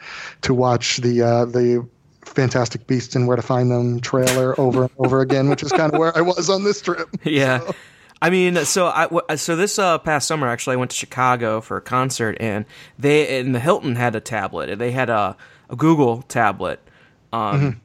to 0.43 0.55
watch 0.55 0.99
the 0.99 1.23
uh, 1.23 1.45
the 1.45 1.87
Fantastic 2.25 2.87
Beasts 2.87 3.15
and 3.15 3.27
Where 3.27 3.37
to 3.37 3.43
Find 3.43 3.71
Them 3.71 4.01
trailer 4.01 4.59
over 4.59 4.83
and 4.83 4.91
over 4.99 5.21
again, 5.21 5.49
which 5.49 5.63
is 5.63 5.73
kind 5.73 5.93
of 5.93 5.99
where 5.99 6.17
I 6.17 6.21
was 6.21 6.49
on 6.49 6.65
this 6.65 6.81
trip. 6.81 7.09
Yeah. 7.25 7.61
So. 7.61 7.75
I 8.23 8.31
mean, 8.31 8.55
so 8.67 8.87
I 8.87 9.35
so 9.35 9.57
this 9.57 9.81
uh, 9.81 9.99
past 9.99 10.29
summer 10.29 10.47
actually 10.47 10.75
I 10.75 10.77
went 10.77 10.93
to 10.93 10.97
Chicago 10.97 11.61
for 11.61 11.77
a 11.77 11.81
concert 11.81 12.37
and 12.39 12.65
they 12.97 13.41
in 13.41 13.51
the 13.51 13.59
Hilton 13.59 13.97
had 13.97 14.15
a 14.15 14.21
tablet. 14.21 14.79
They 14.79 14.93
had 14.93 15.11
a, 15.11 15.37
a 15.69 15.75
Google 15.75 16.23
tablet. 16.23 16.79
Um, 17.33 17.61
mm-hmm. 17.61 17.79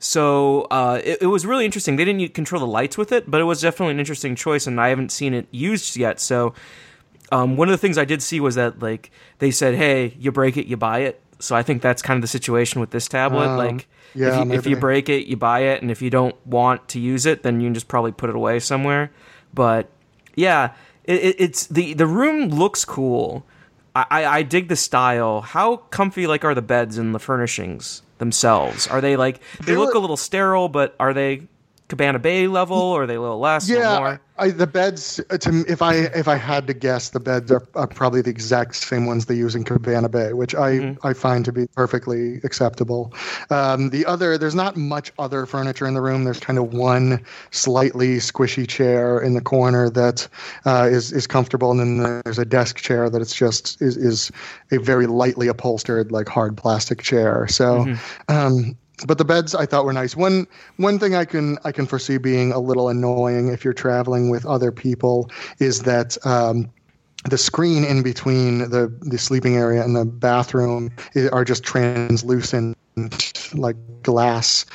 So 0.00 0.62
uh, 0.62 1.00
it, 1.04 1.18
it, 1.22 1.26
was 1.28 1.46
really 1.46 1.64
interesting. 1.64 1.94
They 1.94 2.04
didn't 2.04 2.34
control 2.34 2.58
the 2.58 2.66
lights 2.66 2.98
with 2.98 3.12
it, 3.12 3.30
but 3.30 3.40
it 3.40 3.44
was 3.44 3.60
definitely 3.60 3.92
an 3.92 4.00
interesting 4.00 4.34
choice, 4.34 4.66
and 4.66 4.80
I 4.80 4.88
haven't 4.88 5.12
seen 5.12 5.32
it 5.32 5.46
used 5.52 5.96
yet. 5.96 6.18
So 6.18 6.54
um, 7.30 7.56
one 7.56 7.68
of 7.68 7.72
the 7.72 7.78
things 7.78 7.96
I 7.96 8.04
did 8.04 8.20
see 8.20 8.40
was 8.40 8.56
that 8.56 8.80
like 8.80 9.12
they 9.38 9.52
said, 9.52 9.76
"Hey, 9.76 10.16
you 10.18 10.32
break 10.32 10.56
it, 10.56 10.66
you 10.66 10.76
buy 10.76 11.00
it." 11.00 11.22
So 11.38 11.54
I 11.54 11.62
think 11.62 11.82
that's 11.82 12.02
kind 12.02 12.18
of 12.18 12.20
the 12.20 12.28
situation 12.28 12.80
with 12.80 12.90
this 12.90 13.06
tablet. 13.06 13.46
Um, 13.46 13.58
like, 13.58 13.86
yeah, 14.12 14.40
if, 14.40 14.48
you, 14.48 14.52
if 14.54 14.66
you 14.66 14.76
break 14.76 15.08
it, 15.08 15.26
you 15.26 15.36
buy 15.36 15.60
it, 15.60 15.82
and 15.82 15.90
if 15.90 16.02
you 16.02 16.10
don't 16.10 16.34
want 16.44 16.88
to 16.88 16.98
use 16.98 17.26
it, 17.26 17.44
then 17.44 17.60
you 17.60 17.68
can 17.68 17.74
just 17.74 17.86
probably 17.86 18.12
put 18.12 18.28
it 18.28 18.34
away 18.34 18.58
somewhere. 18.58 19.12
But 19.54 19.88
yeah, 20.34 20.72
it, 21.04 21.36
it's 21.38 21.66
the 21.66 21.94
the 21.94 22.06
room 22.06 22.48
looks 22.48 22.84
cool. 22.84 23.46
I, 23.94 24.06
I, 24.10 24.26
I 24.38 24.42
dig 24.42 24.68
the 24.68 24.76
style. 24.76 25.40
How 25.42 25.76
comfy 25.76 26.26
like 26.26 26.44
are 26.44 26.54
the 26.54 26.62
beds 26.62 26.98
and 26.98 27.14
the 27.14 27.20
furnishings? 27.20 28.02
themselves? 28.18 28.86
Are 28.86 29.00
they 29.00 29.16
like 29.16 29.40
they 29.64 29.76
look 29.76 29.94
a 29.94 29.98
little 29.98 30.16
sterile, 30.16 30.68
but 30.68 30.94
are 30.98 31.12
they 31.12 31.42
Cabana 31.88 32.18
Bay 32.18 32.48
level, 32.48 32.78
or 32.78 33.02
are 33.02 33.06
they 33.06 33.16
a 33.16 33.20
little 33.20 33.38
less? 33.38 33.68
Yeah, 33.68 33.98
more? 33.98 34.20
I, 34.38 34.50
the 34.50 34.66
beds. 34.66 35.20
Uh, 35.30 35.36
to, 35.36 35.64
if 35.68 35.82
I 35.82 35.94
if 35.94 36.28
I 36.28 36.36
had 36.36 36.66
to 36.66 36.74
guess, 36.74 37.10
the 37.10 37.20
beds 37.20 37.52
are, 37.52 37.62
are, 37.74 37.86
probably 37.86 38.22
the 38.22 38.30
exact 38.30 38.74
same 38.76 39.04
ones 39.04 39.26
they 39.26 39.34
use 39.34 39.54
in 39.54 39.64
Cabana 39.64 40.08
Bay, 40.08 40.32
which 40.32 40.54
I 40.54 40.72
mm-hmm. 40.72 41.06
I 41.06 41.12
find 41.12 41.44
to 41.44 41.52
be 41.52 41.66
perfectly 41.68 42.40
acceptable. 42.42 43.12
Um, 43.50 43.90
the 43.90 44.06
other, 44.06 44.38
there's 44.38 44.54
not 44.54 44.76
much 44.76 45.12
other 45.18 45.44
furniture 45.44 45.86
in 45.86 45.92
the 45.92 46.00
room. 46.00 46.24
There's 46.24 46.40
kind 46.40 46.58
of 46.58 46.72
one 46.72 47.22
slightly 47.50 48.16
squishy 48.16 48.66
chair 48.66 49.20
in 49.20 49.34
the 49.34 49.42
corner 49.42 49.90
that 49.90 50.26
uh, 50.64 50.88
is 50.90 51.12
is 51.12 51.26
comfortable, 51.26 51.70
and 51.70 51.80
then 51.80 52.22
there's 52.24 52.38
a 52.38 52.46
desk 52.46 52.76
chair 52.76 53.10
that 53.10 53.20
it's 53.20 53.34
just 53.34 53.80
is 53.82 53.98
is 53.98 54.32
a 54.72 54.78
very 54.78 55.06
lightly 55.06 55.48
upholstered 55.48 56.10
like 56.10 56.28
hard 56.28 56.56
plastic 56.56 57.02
chair. 57.02 57.46
So. 57.46 57.84
Mm-hmm. 57.84 58.34
Um, 58.34 58.76
but 59.06 59.18
the 59.18 59.24
beds 59.24 59.54
I 59.54 59.66
thought 59.66 59.84
were 59.84 59.92
nice. 59.92 60.16
One 60.16 60.46
one 60.76 60.98
thing 60.98 61.14
I 61.14 61.24
can 61.24 61.58
I 61.64 61.72
can 61.72 61.86
foresee 61.86 62.18
being 62.18 62.52
a 62.52 62.58
little 62.58 62.88
annoying 62.88 63.48
if 63.48 63.64
you're 63.64 63.74
traveling 63.74 64.30
with 64.30 64.46
other 64.46 64.70
people 64.70 65.30
is 65.58 65.82
that 65.82 66.16
um, 66.26 66.70
the 67.28 67.38
screen 67.38 67.84
in 67.84 68.02
between 68.02 68.70
the 68.70 68.92
the 69.00 69.18
sleeping 69.18 69.56
area 69.56 69.82
and 69.82 69.96
the 69.96 70.04
bathroom 70.04 70.90
are 71.32 71.44
just 71.44 71.64
translucent 71.64 72.76
like 73.54 73.76
glass 74.02 74.66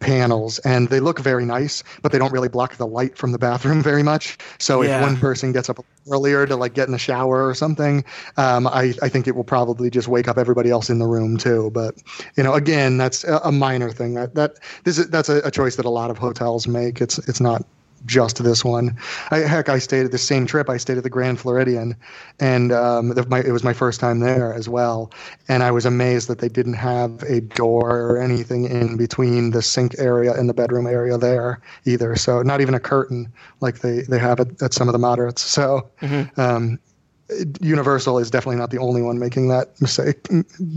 panels 0.00 0.60
and 0.60 0.88
they 0.88 1.00
look 1.00 1.18
very 1.18 1.44
nice 1.44 1.82
but 2.02 2.12
they 2.12 2.18
don't 2.18 2.32
really 2.32 2.48
block 2.48 2.76
the 2.76 2.86
light 2.86 3.18
from 3.18 3.32
the 3.32 3.38
bathroom 3.38 3.82
very 3.90 4.02
much. 4.02 4.38
So 4.58 4.82
yeah. 4.82 4.96
if 4.96 5.02
one 5.02 5.16
person 5.16 5.52
gets 5.52 5.68
up 5.68 5.84
earlier 6.10 6.46
to 6.46 6.56
like 6.56 6.74
get 6.74 6.86
in 6.86 6.92
the 6.92 6.98
shower 6.98 7.46
or 7.46 7.54
something 7.54 8.04
um, 8.36 8.66
I, 8.66 8.94
I 9.02 9.08
think 9.08 9.26
it 9.26 9.34
will 9.34 9.44
probably 9.44 9.90
just 9.90 10.08
wake 10.08 10.28
up 10.28 10.38
everybody 10.38 10.70
else 10.70 10.88
in 10.88 10.98
the 10.98 11.06
room 11.06 11.36
too. 11.36 11.70
But 11.72 11.96
you 12.36 12.42
know 12.42 12.54
again 12.54 12.96
that's 12.96 13.24
a, 13.24 13.52
minor 13.58 13.90
thing. 13.90 14.14
That 14.14 14.34
that 14.34 14.58
this 14.84 14.98
is 14.98 15.08
that's 15.08 15.28
a, 15.28 15.38
a 15.38 15.50
choice 15.50 15.76
that 15.76 15.84
a 15.84 15.90
lot 15.90 16.10
of 16.10 16.18
hotels 16.18 16.68
make. 16.68 17.00
It's 17.00 17.18
it's 17.28 17.40
not 17.40 17.64
just 18.06 18.42
this 18.42 18.64
one. 18.64 18.96
I, 19.30 19.38
heck, 19.38 19.68
I 19.68 19.78
stayed 19.78 20.04
at 20.04 20.12
the 20.12 20.18
same 20.18 20.46
trip. 20.46 20.68
I 20.68 20.76
stayed 20.76 20.96
at 20.96 21.02
the 21.02 21.10
Grand 21.10 21.40
Floridian, 21.40 21.96
and 22.40 22.72
um, 22.72 23.10
the, 23.10 23.26
my, 23.26 23.40
it 23.40 23.52
was 23.52 23.64
my 23.64 23.72
first 23.72 24.00
time 24.00 24.20
there 24.20 24.54
as 24.54 24.68
well. 24.68 25.12
And 25.48 25.62
I 25.62 25.70
was 25.70 25.86
amazed 25.86 26.28
that 26.28 26.38
they 26.38 26.48
didn't 26.48 26.74
have 26.74 27.22
a 27.24 27.40
door 27.40 28.00
or 28.00 28.18
anything 28.18 28.64
in 28.64 28.96
between 28.96 29.50
the 29.50 29.62
sink 29.62 29.94
area 29.98 30.34
and 30.34 30.48
the 30.48 30.54
bedroom 30.54 30.86
area 30.86 31.18
there 31.18 31.60
either. 31.84 32.16
So 32.16 32.42
not 32.42 32.60
even 32.60 32.74
a 32.74 32.80
curtain 32.80 33.32
like 33.60 33.80
they, 33.80 34.02
they 34.02 34.18
have 34.18 34.40
at, 34.40 34.62
at 34.62 34.74
some 34.74 34.88
of 34.88 34.92
the 34.92 34.98
moderates. 34.98 35.42
So 35.42 35.90
mm-hmm. 36.00 36.40
um, 36.40 36.78
Universal 37.60 38.18
is 38.18 38.30
definitely 38.30 38.56
not 38.56 38.70
the 38.70 38.78
only 38.78 39.02
one 39.02 39.18
making 39.18 39.48
that 39.48 39.80
mistake. 39.80 40.28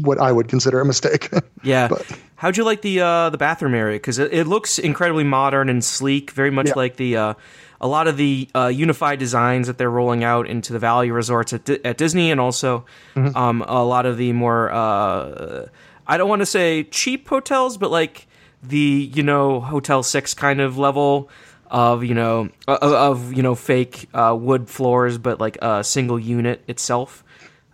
What 0.02 0.20
I 0.20 0.32
would 0.32 0.48
consider 0.48 0.82
a 0.82 0.86
mistake. 0.86 1.30
Yeah. 1.64 1.90
but, 1.90 2.06
How'd 2.38 2.58
you 2.58 2.64
like 2.64 2.82
the 2.82 3.02
uh, 3.02 3.30
the 3.30 3.38
bathroom 3.38 3.76
area? 3.76 3.98
Because 3.98 4.18
it, 4.18 4.34
it, 4.34 4.48
looks 4.48 4.80
incredibly 4.80 5.24
modern 5.24 5.70
and 5.70 5.84
sleek, 5.84 6.32
very 6.32 6.50
much 6.50 6.70
yeah. 6.70 6.74
like 6.76 6.96
the 6.96 7.16
uh, 7.16 7.34
a 7.80 7.88
lot 7.88 8.08
of 8.08 8.18
the 8.18 8.50
uh, 8.56 8.66
unified 8.66 9.20
designs 9.20 9.68
that 9.68 9.78
they're 9.78 9.92
rolling 9.92 10.24
out 10.24 10.48
into 10.48 10.74
the 10.74 10.80
value 10.80 11.14
resorts 11.14 11.54
at, 11.54 11.70
at 11.70 11.98
Disney, 11.98 12.32
and 12.32 12.42
also 12.42 12.84
mm-hmm. 13.14 13.38
um, 13.38 13.64
a 13.68 13.86
lot 13.86 14.08
of 14.08 14.18
the 14.18 14.34
more 14.34 14.72
uh, 14.72 15.68
I 16.08 16.18
don't 16.18 16.30
want 16.30 16.40
to 16.42 16.48
say 16.48 16.84
cheap 16.86 17.28
hotels, 17.28 17.78
but 17.78 17.92
like 17.92 18.26
the 18.64 19.12
you 19.14 19.22
know 19.22 19.60
Hotel 19.60 20.02
Six 20.02 20.34
kind 20.34 20.62
of 20.62 20.80
level 20.80 21.30
of 21.72 22.04
you 22.04 22.14
know 22.14 22.50
of, 22.68 22.94
of 22.94 23.34
you 23.34 23.42
know 23.42 23.56
fake 23.56 24.08
uh, 24.14 24.38
wood 24.40 24.70
floors, 24.70 25.18
but 25.18 25.40
like 25.40 25.58
a 25.62 25.84
single 25.84 26.20
unit 26.20 26.62
itself, 26.68 27.24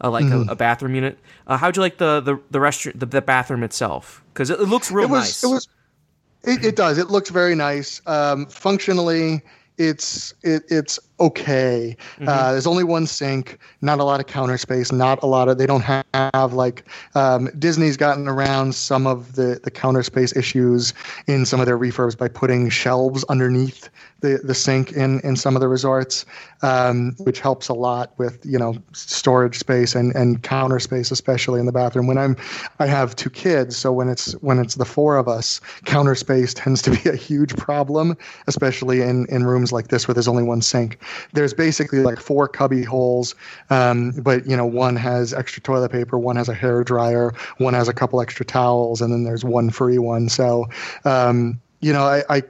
uh, 0.02 0.10
like 0.10 0.26
mm-hmm. 0.26 0.48
a, 0.48 0.54
a, 0.54 0.56
bathroom 0.56 0.96
unit. 0.96 1.18
Uh, 1.48 1.58
how'd 1.58 1.76
you 1.76 1.82
like 1.82 1.98
the 1.98 2.22
the 2.22 2.40
the 2.52 2.60
restaurant 2.60 3.00
the, 3.00 3.08
the 3.08 3.22
bathroom 3.22 3.64
itself? 3.64 4.24
Because 4.34 4.50
it, 4.50 4.60
it, 4.60 4.66
looks 4.66 4.92
real 4.92 5.06
it 5.06 5.12
was, 5.12 5.20
nice. 5.22 5.44
It 5.44 5.48
was. 5.48 5.68
It, 6.44 6.64
it, 6.64 6.76
does. 6.76 6.98
It 6.98 7.10
looks 7.10 7.30
very 7.30 7.56
nice. 7.56 8.02
Um, 8.06 8.46
functionally, 8.46 9.42
it's 9.78 10.34
it, 10.44 10.64
it's 10.70 11.00
okay. 11.20 11.96
Uh, 12.26 12.52
there's 12.52 12.68
only 12.68 12.84
one 12.84 13.08
sink, 13.08 13.58
not 13.82 14.00
a 14.00 14.04
lot 14.04 14.20
of 14.20 14.28
counter 14.28 14.58
space, 14.58 14.92
not 14.92 15.22
a 15.24 15.26
lot 15.26 15.50
of. 15.50 15.58
They 15.58 15.66
don't 15.66 15.82
have 15.82 16.54
like 16.54 16.86
um, 17.16 17.50
Disney's 17.58 17.98
gotten 17.98 18.28
around 18.28 18.76
some 18.76 19.08
of 19.08 19.36
the 19.36 19.60
the 19.64 19.72
counter 19.72 20.04
space 20.04 20.36
issues 20.36 20.94
in 21.28 21.46
some 21.46 21.60
of 21.60 21.66
their 21.66 21.78
refurbs 21.78 22.18
by 22.18 22.28
putting 22.28 22.70
shelves 22.70 23.24
underneath 23.30 23.90
the 24.22 24.40
the 24.44 24.54
sink 24.54 24.92
in 24.94 25.20
in 25.22 25.36
some 25.36 25.56
of 25.56 25.62
the 25.62 25.68
resorts, 25.68 26.26
um, 26.62 27.16
which 27.20 27.40
helps 27.40 27.70
a 27.70 27.74
lot 27.74 28.14
with 28.18 28.44
you 28.46 28.58
know 28.58 28.76
storage 28.94 29.58
space 29.58 29.96
and 29.96 30.16
and 30.16 30.44
counter 30.44 30.80
space, 30.80 31.12
especially 31.12 31.60
in 31.60 31.66
the 31.66 31.72
bathroom. 31.72 32.08
When 32.08 32.18
I'm 32.18 32.36
I 32.80 32.88
have 32.88 33.16
two 33.16 33.30
kids, 33.30 33.78
so 33.78 33.92
when 33.92 34.10
it's 34.10 34.34
when 34.34 34.60
it's 34.60 34.76
the 34.76 34.86
four 34.86 35.18
of 35.18 35.28
us, 35.28 35.62
counter 35.86 36.16
space 36.16 36.54
tends 36.54 36.82
to 36.84 36.92
be 36.92 37.10
a 37.10 37.16
huge 37.16 37.56
problem, 37.56 38.18
especially 38.48 39.02
in 39.02 39.28
in 39.28 39.46
rooms 39.46 39.72
like 39.72 39.90
this 39.90 40.08
where 40.08 40.14
there's 40.14 40.28
only 40.28 40.44
one 40.44 40.62
sink. 40.62 41.00
There's 41.34 41.54
basically 41.54 42.00
like 42.00 42.20
four 42.20 42.48
cubby 42.48 42.84
holes, 42.84 43.36
um, 43.70 44.12
but 44.12 44.46
you 44.46 44.56
know 44.58 44.66
one 44.66 44.96
has 44.96 45.34
extra 45.34 45.62
toilet 45.62 45.92
paper, 45.92 46.18
one 46.18 46.36
has 46.36 46.50
a 46.50 46.54
hair 46.54 46.84
dryer, 46.84 47.34
one 47.58 47.74
has 47.74 47.88
a 47.88 47.94
couple 47.94 48.22
extra 48.22 48.46
towels, 48.46 49.02
and 49.02 49.12
then 49.12 49.24
there's 49.24 49.44
one 49.44 49.70
free 49.70 49.98
one. 49.98 50.30
So 50.30 50.68
um, 51.06 51.62
you 51.82 51.94
know 51.94 52.04
I, 52.04 52.24
I 52.30 52.38
I 52.38 52.44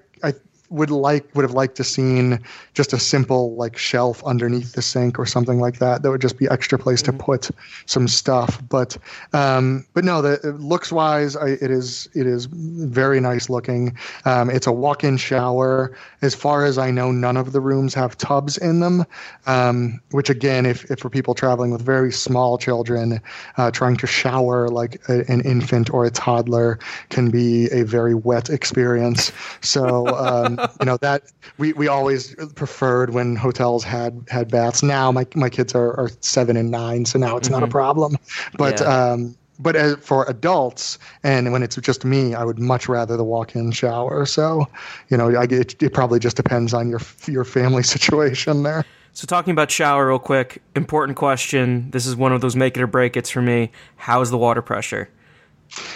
would 0.69 0.89
like 0.89 1.33
would 1.35 1.43
have 1.43 1.53
liked 1.53 1.75
to 1.77 1.83
seen 1.83 2.39
just 2.73 2.93
a 2.93 2.99
simple 2.99 3.55
like 3.55 3.77
shelf 3.77 4.23
underneath 4.25 4.73
the 4.73 4.81
sink 4.81 5.17
or 5.17 5.25
something 5.25 5.59
like 5.59 5.79
that. 5.79 6.03
That 6.03 6.11
would 6.11 6.21
just 6.21 6.37
be 6.37 6.47
extra 6.49 6.77
place 6.77 7.01
to 7.03 7.13
put 7.13 7.49
some 7.85 8.07
stuff. 8.07 8.61
But 8.67 8.97
um, 9.33 9.85
but 9.93 10.03
no, 10.03 10.21
the 10.21 10.55
looks 10.59 10.91
wise, 10.91 11.35
I, 11.35 11.49
it 11.49 11.71
is 11.71 12.09
it 12.13 12.27
is 12.27 12.45
very 12.45 13.19
nice 13.19 13.49
looking. 13.49 13.97
Um, 14.25 14.49
it's 14.49 14.67
a 14.67 14.71
walk-in 14.71 15.17
shower. 15.17 15.95
As 16.21 16.35
far 16.35 16.65
as 16.65 16.77
I 16.77 16.91
know, 16.91 17.11
none 17.11 17.37
of 17.37 17.51
the 17.51 17.61
rooms 17.61 17.93
have 17.93 18.17
tubs 18.17 18.57
in 18.57 18.79
them. 18.79 19.05
Um, 19.45 20.01
which 20.11 20.29
again, 20.29 20.65
if, 20.65 20.89
if 20.91 20.99
for 20.99 21.09
people 21.09 21.33
traveling 21.33 21.71
with 21.71 21.81
very 21.81 22.11
small 22.11 22.57
children, 22.57 23.21
uh, 23.57 23.71
trying 23.71 23.97
to 23.97 24.07
shower 24.07 24.67
like 24.67 25.01
a, 25.09 25.29
an 25.31 25.41
infant 25.41 25.93
or 25.93 26.05
a 26.05 26.11
toddler 26.11 26.79
can 27.09 27.29
be 27.29 27.69
a 27.71 27.83
very 27.83 28.13
wet 28.13 28.49
experience. 28.49 29.31
So 29.61 30.07
you 30.79 30.85
know 30.85 30.97
that 30.97 31.23
we, 31.57 31.73
we 31.73 31.87
always 31.87 32.35
preferred 32.55 33.13
when 33.13 33.35
hotels 33.35 33.83
had 33.83 34.25
had 34.29 34.49
baths. 34.49 34.83
Now 34.83 35.11
my 35.11 35.25
my 35.35 35.49
kids 35.49 35.73
are, 35.75 35.93
are 35.99 36.09
seven 36.21 36.57
and 36.57 36.71
nine, 36.71 37.05
so 37.05 37.19
now 37.19 37.37
it's 37.37 37.49
not 37.49 37.63
a 37.63 37.67
problem. 37.67 38.17
But 38.57 38.79
Yeah. 38.81 38.87
um, 39.11 39.35
but 39.59 39.75
as 39.75 39.95
for 39.95 40.23
adults, 40.29 40.99
and 41.23 41.51
when 41.51 41.63
it's 41.63 41.75
just 41.77 42.05
me, 42.05 42.35
I 42.35 42.43
would 42.43 42.59
much 42.59 42.87
rather 42.87 43.17
the 43.17 43.23
walk-in 43.23 43.71
shower. 43.71 44.25
So, 44.25 44.67
you 45.09 45.17
know, 45.17 45.35
I, 45.35 45.45
it, 45.45 45.81
it 45.81 45.93
probably 45.93 46.19
just 46.19 46.37
depends 46.37 46.73
on 46.73 46.89
your 46.89 47.01
your 47.27 47.43
family 47.43 47.83
situation 47.95 48.63
there. 48.63 48.85
So 49.13 49.25
talking 49.25 49.51
about 49.51 49.71
shower 49.71 50.07
real 50.09 50.19
quick, 50.19 50.61
important 50.75 51.17
question. 51.17 51.89
This 51.89 52.05
is 52.05 52.15
one 52.15 52.33
of 52.33 52.41
those 52.41 52.55
make 52.55 52.77
it 52.77 52.83
or 52.83 52.87
break 52.87 53.17
it's 53.17 53.31
for 53.31 53.41
me. 53.41 53.71
How's 53.95 54.29
the 54.29 54.37
water 54.37 54.61
pressure? 54.61 55.09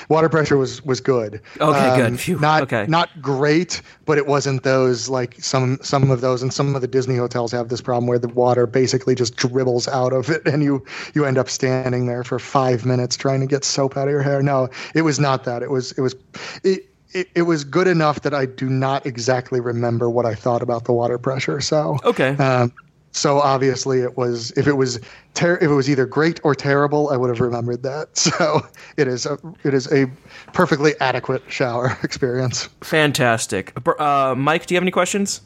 Water 0.09 0.29
pressure 0.29 0.57
was 0.57 0.83
was 0.83 0.99
good. 0.99 1.41
Um, 1.59 1.69
Okay, 1.69 1.95
good. 1.95 2.19
Phew, 2.19 2.39
Not 2.39 2.63
okay. 2.63 2.85
not 2.87 3.09
great, 3.21 3.81
but 4.05 4.17
it 4.17 4.27
wasn't 4.27 4.63
those 4.63 5.07
like 5.09 5.35
some 5.41 5.77
some 5.81 6.11
of 6.11 6.21
those 6.21 6.41
and 6.41 6.51
some 6.53 6.75
of 6.75 6.81
the 6.81 6.87
Disney 6.87 7.15
hotels 7.15 7.51
have 7.53 7.69
this 7.69 7.81
problem 7.81 8.07
where 8.07 8.19
the 8.19 8.27
water 8.27 8.67
basically 8.67 9.15
just 9.15 9.35
dribbles 9.35 9.87
out 9.87 10.13
of 10.13 10.29
it 10.29 10.45
and 10.51 10.63
you 10.63 10.83
you 11.13 11.25
end 11.25 11.37
up 11.37 11.49
standing 11.49 12.05
there 12.05 12.23
for 12.23 12.39
5 12.39 12.85
minutes 12.85 13.15
trying 13.15 13.39
to 13.39 13.47
get 13.47 13.63
soap 13.63 13.95
out 13.97 14.07
of 14.07 14.11
your 14.11 14.21
hair. 14.21 14.41
No, 14.41 14.69
it 14.93 15.03
was 15.03 15.19
not 15.19 15.43
that. 15.45 15.63
It 15.63 15.71
was 15.71 15.93
it 15.93 16.01
was 16.01 16.15
it 16.63 16.85
it, 17.13 17.27
it 17.35 17.41
was 17.41 17.63
good 17.63 17.87
enough 17.87 18.21
that 18.21 18.33
I 18.33 18.45
do 18.45 18.69
not 18.69 19.05
exactly 19.05 19.59
remember 19.59 20.09
what 20.09 20.25
I 20.25 20.33
thought 20.33 20.61
about 20.61 20.85
the 20.85 20.93
water 20.93 21.17
pressure. 21.17 21.59
So 21.59 21.97
Okay. 22.05 22.37
um, 22.37 22.71
so 23.11 23.39
obviously 23.39 23.99
it 24.01 24.17
was 24.17 24.51
if 24.51 24.67
it 24.67 24.73
was 24.77 24.99
ter- 25.33 25.57
if 25.57 25.63
it 25.63 25.73
was 25.73 25.89
either 25.89 26.05
great 26.05 26.39
or 26.43 26.55
terrible, 26.55 27.09
I 27.09 27.17
would 27.17 27.29
have 27.29 27.41
remembered 27.41 27.83
that. 27.83 28.09
So 28.31 28.61
it 28.97 29.07
is 29.07 29.25
a, 29.25 29.37
it 29.63 29.73
is 29.73 29.91
a 29.91 30.09
perfectly 30.53 30.93
adequate 31.01 31.43
shower 31.47 31.97
experience. 32.03 32.69
Fantastic. 32.81 33.73
Uh, 33.99 34.35
Mike, 34.37 34.65
do 34.65 34.73
you 34.73 34.77
have 34.77 34.83
any 34.83 34.91
questions? 34.91 35.41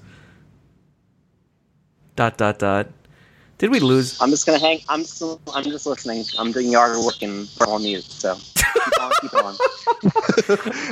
Dot 2.15 2.37
dot 2.37 2.59
dot. 2.59 2.89
Did 3.57 3.71
we 3.71 3.79
lose? 3.79 4.21
I'm 4.21 4.29
just 4.29 4.45
gonna 4.45 4.59
hang. 4.59 4.79
I'm 4.89 5.03
still. 5.03 5.41
I'm 5.53 5.63
just 5.63 5.85
listening. 5.85 6.25
I'm 6.37 6.51
doing 6.51 6.69
yard 6.69 6.97
work 6.97 7.21
and 7.21 7.49
we're 7.59 7.67
on 7.67 7.83
mute. 7.83 8.03
So 8.03 8.35
keep 8.55 9.01
on. 9.01 9.11
Keep 9.21 9.33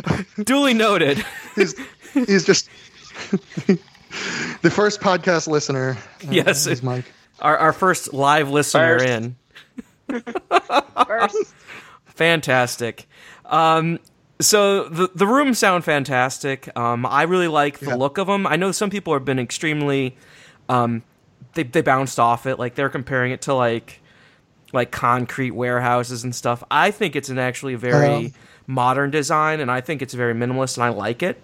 on. 0.07 0.25
Duly 0.45 0.73
noted. 0.73 1.23
He's 1.55 1.75
he's 2.13 2.45
just 2.45 2.69
the 4.61 4.71
first 4.71 5.01
podcast 5.01 5.47
listener. 5.47 5.97
uh, 6.25 6.31
Yes. 6.31 6.67
is 6.67 6.83
Mike. 6.83 7.05
Our 7.39 7.57
our 7.57 7.73
first 7.73 8.13
live 8.13 8.49
listener 8.49 8.99
First. 8.99 9.07
in. 9.09 9.35
First, 11.07 11.53
Fantastic. 12.05 13.07
Um, 13.45 13.99
so 14.39 14.87
the 14.89 15.09
the 15.15 15.27
rooms 15.27 15.57
sound 15.59 15.83
fantastic. 15.83 16.69
Um, 16.77 17.05
I 17.05 17.23
really 17.23 17.47
like 17.47 17.79
the 17.79 17.87
Yeah. 17.87 17.95
look 17.95 18.17
of 18.17 18.27
them. 18.27 18.45
I 18.47 18.55
know 18.55 18.71
some 18.71 18.89
people 18.89 19.13
have 19.13 19.25
been 19.25 19.39
extremely, 19.39 20.15
um, 20.69 21.03
they 21.53 21.63
they 21.63 21.81
bounced 21.81 22.19
off 22.19 22.45
it. 22.45 22.59
Like 22.59 22.75
they're 22.75 22.89
comparing 22.89 23.31
it 23.31 23.41
to 23.43 23.53
like 23.53 24.01
like 24.73 24.91
concrete 24.91 25.51
warehouses 25.51 26.23
and 26.23 26.33
stuff. 26.35 26.63
I 26.69 26.91
think 26.91 27.15
it's 27.15 27.29
an 27.29 27.37
actually 27.39 27.75
very 27.75 28.07
Um, 28.27 28.33
modern 28.67 29.11
design, 29.11 29.59
and 29.59 29.69
I 29.71 29.81
think 29.81 30.01
it's 30.01 30.13
very 30.13 30.33
minimalist, 30.33 30.77
and 30.77 30.83
I 30.83 30.89
like 30.89 31.21
it. 31.23 31.41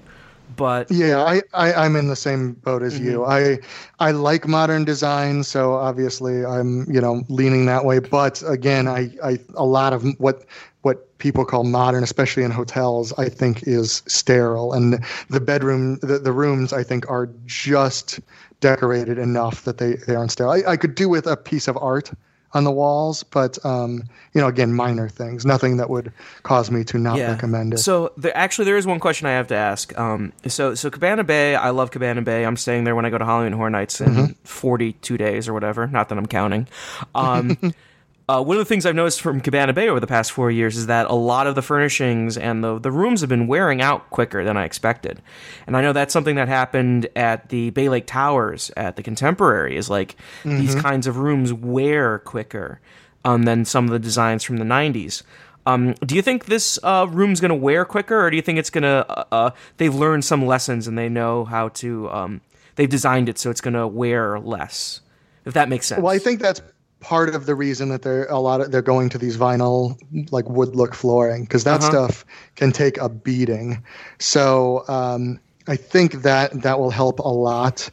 But 0.56 0.90
Yeah, 0.92 1.24
I, 1.24 1.42
I 1.54 1.74
I'm 1.74 1.96
in 1.96 2.08
the 2.08 2.16
same 2.16 2.54
boat 2.54 2.82
as 2.82 3.00
you. 3.00 3.20
Mm-hmm. 3.20 3.62
I 4.02 4.08
I 4.08 4.12
like 4.12 4.48
modern 4.48 4.84
design, 4.84 5.44
so 5.44 5.74
obviously 5.74 6.46
I'm 6.46 6.90
you 6.92 7.00
know 7.02 7.24
leaning 7.30 7.66
that 7.68 7.86
way. 7.86 8.00
But 8.00 8.44
again, 8.48 8.88
I, 8.88 9.12
I 9.24 9.40
a 9.56 9.66
lot 9.66 9.94
of 9.94 10.04
what 10.20 10.46
what 10.82 11.18
people 11.20 11.46
call 11.46 11.66
modern, 11.66 12.04
especially 12.04 12.44
in 12.44 12.52
hotels, 12.52 13.14
I 13.18 13.30
think 13.30 13.68
is 13.68 14.02
sterile, 14.08 14.74
and 14.74 15.04
the 15.30 15.42
bedroom 15.42 15.98
the, 16.00 16.20
the 16.20 16.32
rooms 16.32 16.74
I 16.74 16.84
think 16.84 17.10
are 17.10 17.30
just 17.46 18.20
decorated 18.60 19.18
enough 19.18 19.64
that 19.66 19.78
they 19.78 19.94
they 20.08 20.16
aren't 20.16 20.32
sterile. 20.32 20.54
I, 20.54 20.72
I 20.72 20.78
could 20.78 20.96
do 20.96 21.10
with 21.10 21.28
a 21.28 21.38
piece 21.38 21.68
of 21.68 21.78
art 21.78 22.12
on 22.54 22.64
the 22.64 22.72
walls, 22.72 23.24
but 23.24 23.64
um, 23.66 24.04
you 24.34 24.42
know, 24.42 24.48
again, 24.48 24.74
minor 24.74 25.08
things, 25.10 25.46
nothing 25.46 25.78
that 25.78 25.90
would 25.90 26.12
cause 26.44 26.72
me 26.72 26.84
to 26.86 26.98
not 26.98 27.18
recommend 27.20 27.74
it. 27.74 27.78
So 27.78 28.12
there, 28.18 28.36
actually, 28.36 28.66
there 28.66 28.78
is 28.78 28.88
one 28.88 29.00
question 29.00 29.28
I 29.28 29.32
have 29.34 29.48
to 29.48 29.56
ask. 29.56 29.98
Um, 30.00 30.34
so 30.48 30.74
so 30.76 30.90
Cabana 30.90 31.24
Bay, 31.24 31.56
I 31.56 31.70
love 31.70 31.92
Cabana 31.92 32.22
Bay. 32.22 32.46
I'm 32.46 32.58
staying 32.58 32.86
there 32.86 32.96
when 32.96 33.06
I 33.06 33.10
go 33.12 33.18
to 33.18 33.26
Halloween 33.26 33.54
Horror 33.54 33.70
Nights 33.70 34.02
in 34.02 34.10
Mm-hmm. 34.10 34.34
42 34.44 35.18
days 35.18 35.48
or 35.48 35.54
whatever. 35.54 35.86
Not 35.88 36.10
that 36.10 36.18
I'm 36.18 36.26
counting. 36.26 36.68
Um, 37.16 37.58
uh, 38.30 38.42
one 38.44 38.56
of 38.56 38.62
the 38.62 38.66
things 38.66 38.86
I've 38.86 38.96
noticed 38.96 39.22
from 39.22 39.42
Cabana 39.42 39.74
Bay 39.74 39.90
over 39.90 40.00
the 40.00 40.08
past 40.08 40.32
four 40.32 40.52
years 40.52 40.78
is 40.78 40.86
that 40.88 41.08
a 41.08 41.14
lot 41.16 41.48
of 41.48 41.56
the 41.56 41.62
furnishings 41.62 42.38
and 42.38 42.64
the 42.64 42.78
the 42.80 42.92
rooms 42.92 43.22
have 43.22 43.30
been 43.30 43.48
wearing 43.48 43.82
out 43.82 44.10
quicker 44.12 44.44
than 44.44 44.56
I 44.56 44.66
expected. 44.66 45.22
And 45.68 45.76
I 45.76 45.82
know 45.82 45.92
that's 45.94 46.14
something 46.14 46.36
that 46.36 46.48
happened 46.48 47.08
at 47.16 47.50
the 47.50 47.72
Bay 47.72 47.90
Lake 47.90 48.06
Towers 48.06 48.72
at 48.78 48.96
the 48.96 49.04
Contemporary. 49.04 49.76
Is 49.76 49.90
like 49.90 50.16
these 50.46 50.72
Mm-hmm. 50.76 50.80
kinds 50.82 51.08
of 51.08 51.18
rooms 51.18 51.52
wear 51.52 52.20
quicker 52.20 52.80
um, 53.26 53.44
than 53.44 53.66
some 53.66 53.86
of 53.86 53.92
the 53.92 54.00
designs 54.00 54.44
from 54.44 54.58
the 54.58 54.66
90s. 54.66 55.24
Um, 55.66 55.94
do 56.06 56.16
you 56.16 56.22
think 56.22 56.46
this 56.46 56.80
uh, 56.84 57.06
room's 57.10 57.40
going 57.42 57.50
to 57.50 57.56
wear 57.56 57.84
quicker, 57.86 58.20
or 58.26 58.30
do 58.30 58.36
you 58.38 58.42
think 58.42 58.58
it's 58.60 58.70
going 58.70 58.84
to? 58.84 59.06
Uh, 59.10 59.24
uh, 59.32 59.50
they've 59.78 59.94
learned 59.94 60.24
some 60.24 60.46
lessons 60.46 60.88
and 60.88 60.98
they 60.98 61.10
know 61.10 61.46
how 61.46 61.70
to. 61.70 62.10
Um, 62.10 62.42
they've 62.76 62.90
designed 62.90 63.28
it 63.28 63.38
so 63.38 63.50
it's 63.50 63.62
going 63.62 63.74
to 63.74 63.88
wear 63.88 64.40
less. 64.40 65.02
If 65.46 65.54
that 65.56 65.68
makes 65.68 65.88
sense. 65.88 66.02
Well, 66.02 66.14
I 66.14 66.20
think 66.20 66.40
that's 66.42 66.62
part 67.00 67.34
of 67.34 67.46
the 67.46 67.56
reason 67.56 67.90
that 67.90 68.02
they're 68.02 68.26
a 68.26 68.40
lot 68.40 68.62
of 68.62 68.72
they're 68.72 68.82
going 68.82 69.10
to 69.10 69.18
these 69.18 69.38
vinyl 69.38 69.98
like 70.32 70.50
wood 70.50 70.76
look 70.76 70.94
flooring 70.94 71.44
because 71.44 71.64
that 71.64 71.82
Uh-huh. 71.82 71.84
stuff 71.84 72.26
can 72.56 72.72
take 72.72 72.98
a 72.98 73.10
beating. 73.10 73.84
So 74.20 74.84
um, 74.88 75.40
I 75.68 75.76
think 75.76 76.22
that 76.24 76.62
that 76.62 76.80
will 76.80 76.90
help 76.92 77.20
a 77.20 77.30
lot. 77.30 77.90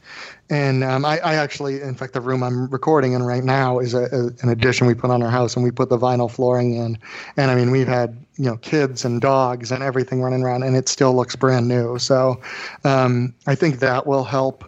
And 0.48 0.84
um, 0.84 1.04
I, 1.04 1.18
I 1.18 1.34
actually, 1.34 1.80
in 1.80 1.94
fact, 1.94 2.12
the 2.12 2.20
room 2.20 2.42
I'm 2.42 2.68
recording 2.68 3.12
in 3.12 3.22
right 3.22 3.42
now 3.44 3.78
is 3.78 3.94
a, 3.94 4.04
a, 4.12 4.26
an 4.42 4.48
addition 4.48 4.86
we 4.86 4.94
put 4.94 5.10
on 5.10 5.22
our 5.22 5.30
house, 5.30 5.56
and 5.56 5.64
we 5.64 5.70
put 5.70 5.88
the 5.88 5.98
vinyl 5.98 6.30
flooring 6.30 6.74
in. 6.74 6.98
And 7.36 7.50
I 7.50 7.54
mean, 7.54 7.70
we've 7.70 7.88
had 7.88 8.24
you 8.36 8.44
know 8.44 8.56
kids 8.58 9.04
and 9.04 9.20
dogs 9.20 9.70
and 9.72 9.82
everything 9.82 10.22
running 10.22 10.42
around, 10.42 10.62
and 10.62 10.76
it 10.76 10.88
still 10.88 11.14
looks 11.14 11.34
brand 11.36 11.68
new. 11.68 11.98
So 11.98 12.40
um, 12.84 13.34
I 13.46 13.54
think 13.54 13.80
that 13.80 14.06
will 14.06 14.24
help 14.24 14.64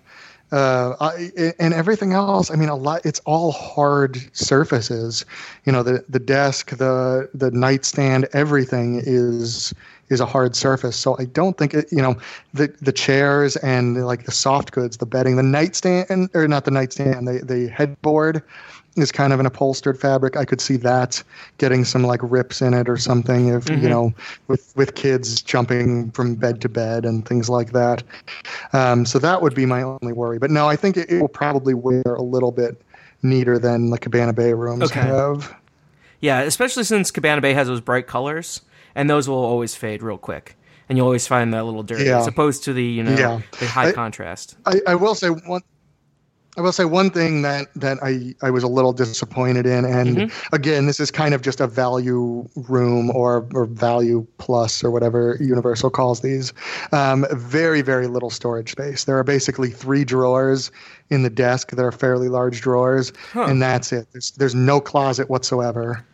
uh, 0.53 0.95
I, 1.01 1.53
and 1.59 1.75
everything 1.75 2.13
else. 2.13 2.51
I 2.51 2.57
mean, 2.57 2.69
a 2.69 2.77
lot. 2.77 3.05
It's 3.05 3.21
all 3.27 3.53
hard 3.53 4.19
surfaces. 4.37 5.25
You 5.65 5.73
know, 5.73 5.83
the 5.83 6.05
the 6.09 6.19
desk, 6.19 6.71
the 6.77 7.29
the 7.35 7.51
nightstand, 7.51 8.29
everything 8.33 9.03
is 9.05 9.75
is 10.09 10.21
a 10.21 10.27
hard 10.27 10.57
surface. 10.57 10.97
So 10.97 11.17
I 11.19 11.27
don't 11.27 11.59
think 11.59 11.75
it, 11.75 11.93
you 11.93 12.01
know 12.01 12.17
the 12.55 12.73
the 12.81 12.93
chairs 12.93 13.57
and 13.57 14.07
like 14.07 14.25
the 14.25 14.33
soft 14.33 14.73
goods, 14.73 14.97
the 14.97 15.07
bedding, 15.07 15.37
the 15.37 15.43
nightstand 15.43 16.31
or 16.35 16.49
not 16.49 16.65
the 16.65 16.71
nightstand, 16.71 17.29
the 17.29 17.45
the 17.45 17.69
headboard 17.69 18.43
is 19.03 19.11
kind 19.13 19.33
of 19.33 19.41
an 19.41 19.47
upholstered 19.47 19.99
fabric. 20.01 20.37
I 20.37 20.45
could 20.45 20.61
see 20.61 20.77
that 20.79 21.23
getting 21.59 21.85
some 21.85 22.03
like 22.05 22.21
rips 22.23 22.61
in 22.63 22.75
it 22.75 22.89
or 22.89 22.97
something 22.97 23.49
if 23.49 23.65
Mm-hmm. 23.67 23.83
you 23.83 23.89
know 23.89 24.13
with 24.49 24.73
with 24.77 24.95
kids 24.95 25.41
jumping 25.43 26.11
from 26.13 26.35
bed 26.35 26.61
to 26.63 26.69
bed 26.69 27.05
and 27.05 27.27
things 27.27 27.49
like 27.49 27.73
that. 27.73 28.03
Um, 28.73 29.07
so 29.07 29.19
that 29.19 29.43
would 29.43 29.55
be 29.55 29.67
my 29.67 29.83
only 29.83 30.13
worry. 30.13 30.39
But 30.39 30.51
no, 30.51 30.69
I 30.69 30.77
think 30.77 30.97
it, 30.97 31.11
it 31.11 31.21
will 31.21 31.29
probably 31.29 31.75
wear 31.75 32.03
a 32.07 32.23
little 32.23 32.53
bit 32.53 32.81
neater 33.23 33.59
than 33.59 33.91
the 33.91 33.99
Cabana 33.99 34.33
Bay 34.33 34.53
rooms 34.53 34.83
Okay. 34.85 35.01
have. 35.01 35.55
Yeah, 36.21 36.41
especially 36.41 36.85
since 36.85 37.11
Cabana 37.11 37.41
Bay 37.41 37.53
has 37.55 37.69
those 37.69 37.81
bright 37.81 38.07
colors, 38.07 38.61
and 38.95 39.09
those 39.09 39.29
will 39.29 39.37
always 39.37 39.75
fade 39.75 40.03
real 40.03 40.19
quick, 40.19 40.57
and 40.89 40.99
you'll 40.99 41.07
always 41.07 41.27
find 41.27 41.53
that 41.55 41.65
little 41.65 41.83
dirty, 41.83 42.05
Yeah. 42.05 42.19
as 42.19 42.27
opposed 42.27 42.65
to 42.65 42.73
the 42.73 42.83
you 42.83 43.03
know 43.05 43.15
Yeah. 43.17 43.41
the 43.61 43.67
high 43.67 43.89
I- 43.89 43.93
contrast. 43.93 44.57
I, 44.67 44.81
I 44.87 44.95
will 44.97 45.15
say 45.15 45.29
one. 45.31 45.63
I 46.59 46.61
will 46.61 46.73
say 46.73 46.85
one 46.85 47.11
thing 47.11 47.43
that, 47.43 47.69
that 47.77 47.99
I, 48.03 48.35
I 48.43 48.51
was 48.51 48.65
a 48.65 48.69
little 48.69 48.93
disappointed 48.93 49.65
in, 49.65 49.85
and 49.85 50.09
Mm-hmm. 50.09 50.55
again, 50.55 50.87
this 50.87 50.99
is 50.99 51.13
kind 51.13 51.33
of 51.35 51.43
just 51.43 51.61
a 51.61 51.69
value 51.69 52.49
room 52.57 53.11
or, 53.11 53.47
or 53.55 53.67
value 53.67 54.27
plus 54.39 54.83
or 54.83 54.91
whatever 54.91 55.37
Universal 55.41 55.91
calls 55.91 56.21
these. 56.21 56.53
Um, 56.91 57.25
very, 57.33 57.81
very 57.81 58.09
little 58.09 58.31
storage 58.31 58.73
space. 58.73 59.05
There 59.05 59.17
are 59.17 59.23
basically 59.23 59.71
three 59.71 60.05
drawers 60.05 60.73
in 61.11 61.23
the 61.23 61.31
desk 61.31 61.71
that 61.71 61.85
are 61.85 61.93
fairly 61.93 62.29
large 62.29 62.61
drawers, 62.61 63.13
and 63.35 63.63
that's 63.63 63.93
it. 63.93 64.09
There's, 64.13 64.33
there's 64.33 64.55
no 64.57 64.81
closet 64.81 65.31
whatsoever. 65.31 66.05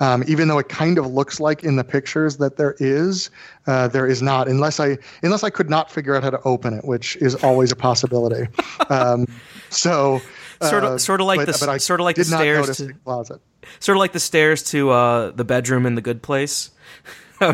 Um, 0.00 0.24
even 0.26 0.48
though 0.48 0.58
it 0.58 0.68
kind 0.68 0.98
of 0.98 1.06
looks 1.06 1.38
like 1.40 1.62
in 1.62 1.76
the 1.76 1.84
pictures 1.84 2.38
that 2.38 2.56
there 2.56 2.74
is, 2.80 3.30
uh, 3.66 3.86
there 3.88 4.06
is 4.06 4.20
not, 4.22 4.48
unless 4.48 4.80
I 4.80 4.98
unless 5.22 5.44
I 5.44 5.50
could 5.50 5.70
not 5.70 5.90
figure 5.90 6.14
out 6.16 6.22
how 6.24 6.30
to 6.30 6.40
open 6.44 6.74
it, 6.74 6.84
which 6.84 7.16
is 7.16 7.34
always 7.44 7.70
a 7.72 7.76
possibility. 7.76 8.48
Um, 8.90 9.26
so 9.70 10.20
Sort 10.60 10.84
of- 10.84 10.90
uh, 10.92 10.98
sort 10.98 11.20
of 11.20 11.26
like 11.26 11.38
but, 11.38 11.46
the 11.46 11.66
but 11.66 11.80
sort 11.82 12.00
of 12.00 12.04
like 12.04 12.16
the 12.16 12.24
stairs 12.24 12.76
to- 12.76 12.86
the 12.86 12.92
closet. 13.04 13.40
Sort 13.80 13.96
of 13.96 14.00
like 14.00 14.12
the 14.12 14.20
stairs 14.20 14.62
to 14.64 14.90
uh, 14.90 15.30
the 15.30 15.44
bedroom 15.44 15.86
in 15.86 15.94
the 15.94 16.02
Good 16.02 16.22
Place. 16.22 16.70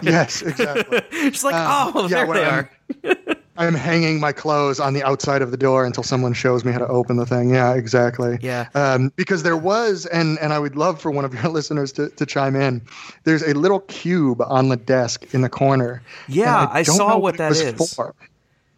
Yes, 0.02 0.42
exactly. 0.42 1.00
Just 1.30 1.44
like 1.44 1.54
Um, 1.54 1.92
oh, 1.94 2.08
yeah, 2.08 2.26
there 2.26 2.34
they 2.34 2.44
I'm- 2.44 2.68
are. 3.04 3.16
I'm 3.58 3.74
hanging 3.74 4.20
my 4.20 4.32
clothes 4.32 4.78
on 4.80 4.94
the 4.94 5.02
outside 5.02 5.42
of 5.42 5.50
the 5.50 5.56
door 5.56 5.84
until 5.84 6.02
someone 6.04 6.32
shows 6.32 6.64
me 6.64 6.72
how 6.72 6.78
to 6.78 6.86
open 6.86 7.16
the 7.16 7.26
thing. 7.26 7.50
Yeah, 7.50 7.74
exactly. 7.74 8.38
Yeah. 8.40 8.68
Um, 8.74 9.12
because 9.16 9.42
there 9.42 9.56
was, 9.56 10.06
and 10.06 10.38
and 10.38 10.52
I 10.52 10.58
would 10.58 10.76
love 10.76 11.00
for 11.00 11.10
one 11.10 11.24
of 11.24 11.34
your 11.34 11.48
listeners 11.50 11.92
to, 11.92 12.08
to 12.10 12.24
chime 12.24 12.56
in. 12.56 12.80
There's 13.24 13.42
a 13.42 13.54
little 13.54 13.80
cube 13.80 14.40
on 14.40 14.68
the 14.68 14.76
desk 14.76 15.34
in 15.34 15.42
the 15.42 15.48
corner. 15.50 16.02
Yeah, 16.28 16.62
and 16.68 16.70
I 16.72 16.82
saw 16.84 17.18
what 17.18 17.34
it 17.34 17.38
that 17.38 17.52
is. 17.52 17.94
For. 17.94 18.14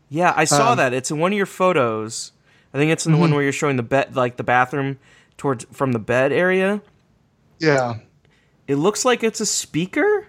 Yeah, 0.08 0.32
I 0.36 0.44
saw 0.44 0.72
Um, 0.72 0.78
that. 0.78 0.92
It's 0.92 1.10
in 1.10 1.18
one 1.18 1.32
of 1.32 1.36
your 1.36 1.46
photos. 1.46 2.32
I 2.74 2.78
think 2.78 2.90
it's 2.90 3.04
in 3.06 3.12
the 3.12 3.16
Mm-hmm. 3.16 3.20
one 3.22 3.34
where 3.34 3.42
you're 3.42 3.52
showing 3.52 3.76
the 3.76 3.82
bed, 3.82 4.16
like 4.16 4.36
the 4.38 4.42
bathroom 4.44 4.98
towards 5.36 5.66
from 5.72 5.92
the 5.92 5.98
bed 5.98 6.32
area. 6.32 6.80
Yeah. 7.58 7.96
It 8.66 8.76
looks 8.76 9.04
like 9.04 9.22
it's 9.22 9.40
a 9.40 9.46
speaker. 9.46 10.26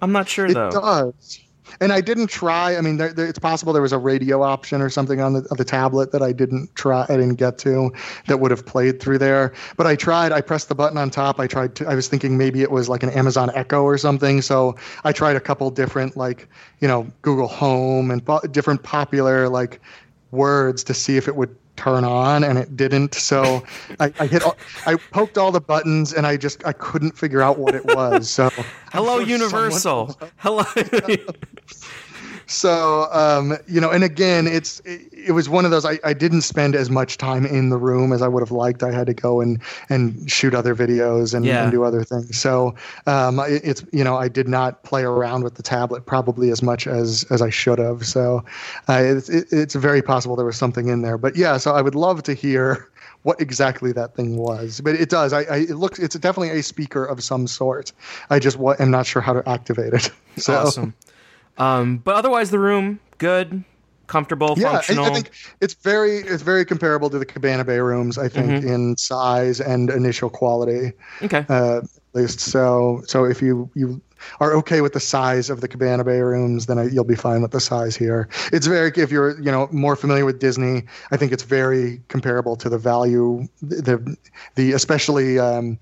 I'm 0.00 0.12
not 0.12 0.28
sure 0.28 0.46
It 0.46 0.54
though. 0.54 0.68
It 0.68 0.72
does. 0.72 1.40
And 1.80 1.92
I 1.92 2.00
didn't 2.00 2.28
try. 2.28 2.76
I 2.76 2.80
mean, 2.80 2.96
there, 2.96 3.12
there, 3.12 3.26
it's 3.26 3.38
possible 3.38 3.72
there 3.72 3.82
was 3.82 3.92
a 3.92 3.98
radio 3.98 4.42
option 4.42 4.80
or 4.80 4.90
something 4.90 5.20
on 5.20 5.34
the, 5.34 5.40
the 5.42 5.64
tablet 5.64 6.12
that 6.12 6.22
I 6.22 6.32
didn't 6.32 6.74
try. 6.74 7.04
I 7.08 7.16
didn't 7.16 7.36
get 7.36 7.58
to 7.58 7.92
that 8.26 8.38
would 8.38 8.50
have 8.50 8.66
played 8.66 9.00
through 9.00 9.18
there. 9.18 9.52
But 9.76 9.86
I 9.86 9.96
tried. 9.96 10.32
I 10.32 10.40
pressed 10.40 10.68
the 10.68 10.74
button 10.74 10.98
on 10.98 11.10
top. 11.10 11.40
I 11.40 11.46
tried 11.46 11.74
to. 11.76 11.88
I 11.88 11.94
was 11.94 12.08
thinking 12.08 12.36
maybe 12.36 12.62
it 12.62 12.70
was 12.70 12.88
like 12.88 13.02
an 13.02 13.10
Amazon 13.10 13.50
Echo 13.54 13.82
or 13.82 13.98
something. 13.98 14.42
So 14.42 14.76
I 15.04 15.12
tried 15.12 15.36
a 15.36 15.40
couple 15.40 15.70
different 15.70 16.16
like 16.16 16.48
you 16.80 16.88
know 16.88 17.06
Google 17.22 17.48
Home 17.48 18.10
and 18.10 18.24
po- 18.24 18.40
different 18.50 18.82
popular 18.82 19.48
like 19.48 19.80
words 20.30 20.84
to 20.84 20.94
see 20.94 21.16
if 21.16 21.28
it 21.28 21.36
would 21.36 21.54
turn 21.78 22.04
on 22.04 22.42
and 22.42 22.58
it 22.58 22.76
didn't 22.76 23.14
so 23.14 23.62
I, 24.00 24.12
I 24.18 24.26
hit 24.26 24.42
all, 24.42 24.56
i 24.84 24.96
poked 24.96 25.38
all 25.38 25.52
the 25.52 25.60
buttons 25.60 26.12
and 26.12 26.26
i 26.26 26.36
just 26.36 26.66
i 26.66 26.72
couldn't 26.72 27.16
figure 27.16 27.40
out 27.40 27.56
what 27.58 27.74
it 27.76 27.84
was 27.86 28.28
so 28.28 28.50
Hello, 28.92 29.18
Someone- 29.18 29.28
Universal. 29.28 30.18
Hello. 30.38 30.64
So, 32.50 33.08
um, 33.12 33.58
you 33.66 33.78
know, 33.78 33.90
and 33.90 34.02
again, 34.02 34.46
it's 34.46 34.80
it, 34.80 35.02
it 35.12 35.32
was 35.32 35.50
one 35.50 35.66
of 35.66 35.70
those. 35.70 35.84
I, 35.84 35.98
I 36.02 36.14
didn't 36.14 36.40
spend 36.40 36.74
as 36.74 36.88
much 36.88 37.18
time 37.18 37.44
in 37.44 37.68
the 37.68 37.76
room 37.76 38.10
as 38.10 38.22
I 38.22 38.28
would 38.28 38.40
have 38.40 38.50
liked. 38.50 38.82
I 38.82 38.90
had 38.90 39.06
to 39.08 39.14
go 39.14 39.42
and 39.42 39.60
and 39.90 40.30
shoot 40.30 40.54
other 40.54 40.74
videos 40.74 41.34
and, 41.34 41.44
Yeah. 41.44 41.64
and 41.64 41.70
do 41.70 41.84
other 41.84 42.04
things. 42.04 42.38
So, 42.38 42.74
um, 43.06 43.38
it, 43.40 43.60
it's 43.64 43.84
you 43.92 44.02
know, 44.02 44.16
I 44.16 44.28
did 44.28 44.48
not 44.48 44.82
play 44.82 45.02
around 45.02 45.44
with 45.44 45.56
the 45.56 45.62
tablet 45.62 46.06
probably 46.06 46.50
as 46.50 46.62
much 46.62 46.86
as 46.86 47.24
as 47.30 47.42
I 47.42 47.50
should 47.50 47.78
have. 47.78 48.06
So, 48.06 48.42
uh, 48.88 49.02
it's 49.04 49.28
it, 49.28 49.48
it's 49.52 49.74
very 49.74 50.00
possible 50.00 50.34
there 50.34 50.46
was 50.46 50.56
something 50.56 50.88
in 50.88 51.02
there. 51.02 51.18
But 51.18 51.36
yeah, 51.36 51.58
so 51.58 51.72
I 51.72 51.82
would 51.82 51.94
love 51.94 52.22
to 52.22 52.32
hear 52.32 52.88
what 53.24 53.38
exactly 53.42 53.92
that 53.92 54.14
thing 54.16 54.38
was. 54.38 54.80
But 54.80 54.94
it 54.94 55.10
does. 55.10 55.34
I, 55.34 55.42
I 55.42 55.56
it 55.58 55.76
looks. 55.76 55.98
It's 55.98 56.16
definitely 56.16 56.58
a 56.58 56.62
speaker 56.62 57.04
of 57.04 57.22
some 57.22 57.46
sort. 57.46 57.92
I 58.30 58.38
just 58.38 58.58
am 58.80 58.90
not 58.90 59.04
sure 59.04 59.20
how 59.20 59.34
to 59.34 59.46
activate 59.46 59.92
it. 59.92 60.10
So. 60.38 60.54
awesome. 60.54 60.94
Um, 61.58 61.98
but 61.98 62.14
otherwise, 62.14 62.50
the 62.50 62.58
room 62.58 63.00
good, 63.18 63.64
comfortable, 64.06 64.54
Yeah, 64.56 64.68
I, 64.70 64.72
functional. 64.74 65.04
I 65.06 65.10
think 65.14 65.30
it's 65.60 65.74
very 65.74 66.18
it's 66.18 66.42
very 66.42 66.64
comparable 66.64 67.10
to 67.10 67.18
the 67.18 67.26
Cabana 67.26 67.64
Bay 67.64 67.78
rooms. 67.78 68.18
I 68.18 68.28
think 68.28 68.48
Mm-hmm. 68.48 68.68
in 68.68 68.96
size 68.96 69.60
and 69.60 69.90
initial 69.90 70.30
quality, 70.30 70.92
okay. 71.22 71.44
uh, 71.48 71.78
at 71.78 71.84
least. 72.14 72.40
So 72.40 73.02
so 73.06 73.24
if 73.24 73.42
you 73.42 73.70
you 73.74 74.00
are 74.40 74.52
okay 74.52 74.80
with 74.80 74.94
the 74.94 75.00
size 75.00 75.48
of 75.48 75.60
the 75.60 75.68
Cabana 75.68 76.02
Bay 76.02 76.20
rooms, 76.20 76.66
then 76.66 76.76
I, 76.78 76.84
you'll 76.88 77.04
be 77.04 77.14
fine 77.14 77.40
with 77.40 77.52
the 77.52 77.60
size 77.60 77.94
here. 77.94 78.28
It's 78.52 78.66
very 78.66 78.90
if 78.96 79.12
you're 79.12 79.38
you 79.40 79.52
know 79.52 79.68
more 79.70 79.94
familiar 79.94 80.24
with 80.24 80.38
Disney, 80.40 80.84
I 81.12 81.16
think 81.16 81.30
it's 81.32 81.44
very 81.44 82.00
comparable 82.08 82.56
to 82.56 82.68
the 82.68 82.78
value 82.78 83.46
the 83.62 84.16
the 84.54 84.72
especially. 84.72 85.38
Um, 85.38 85.78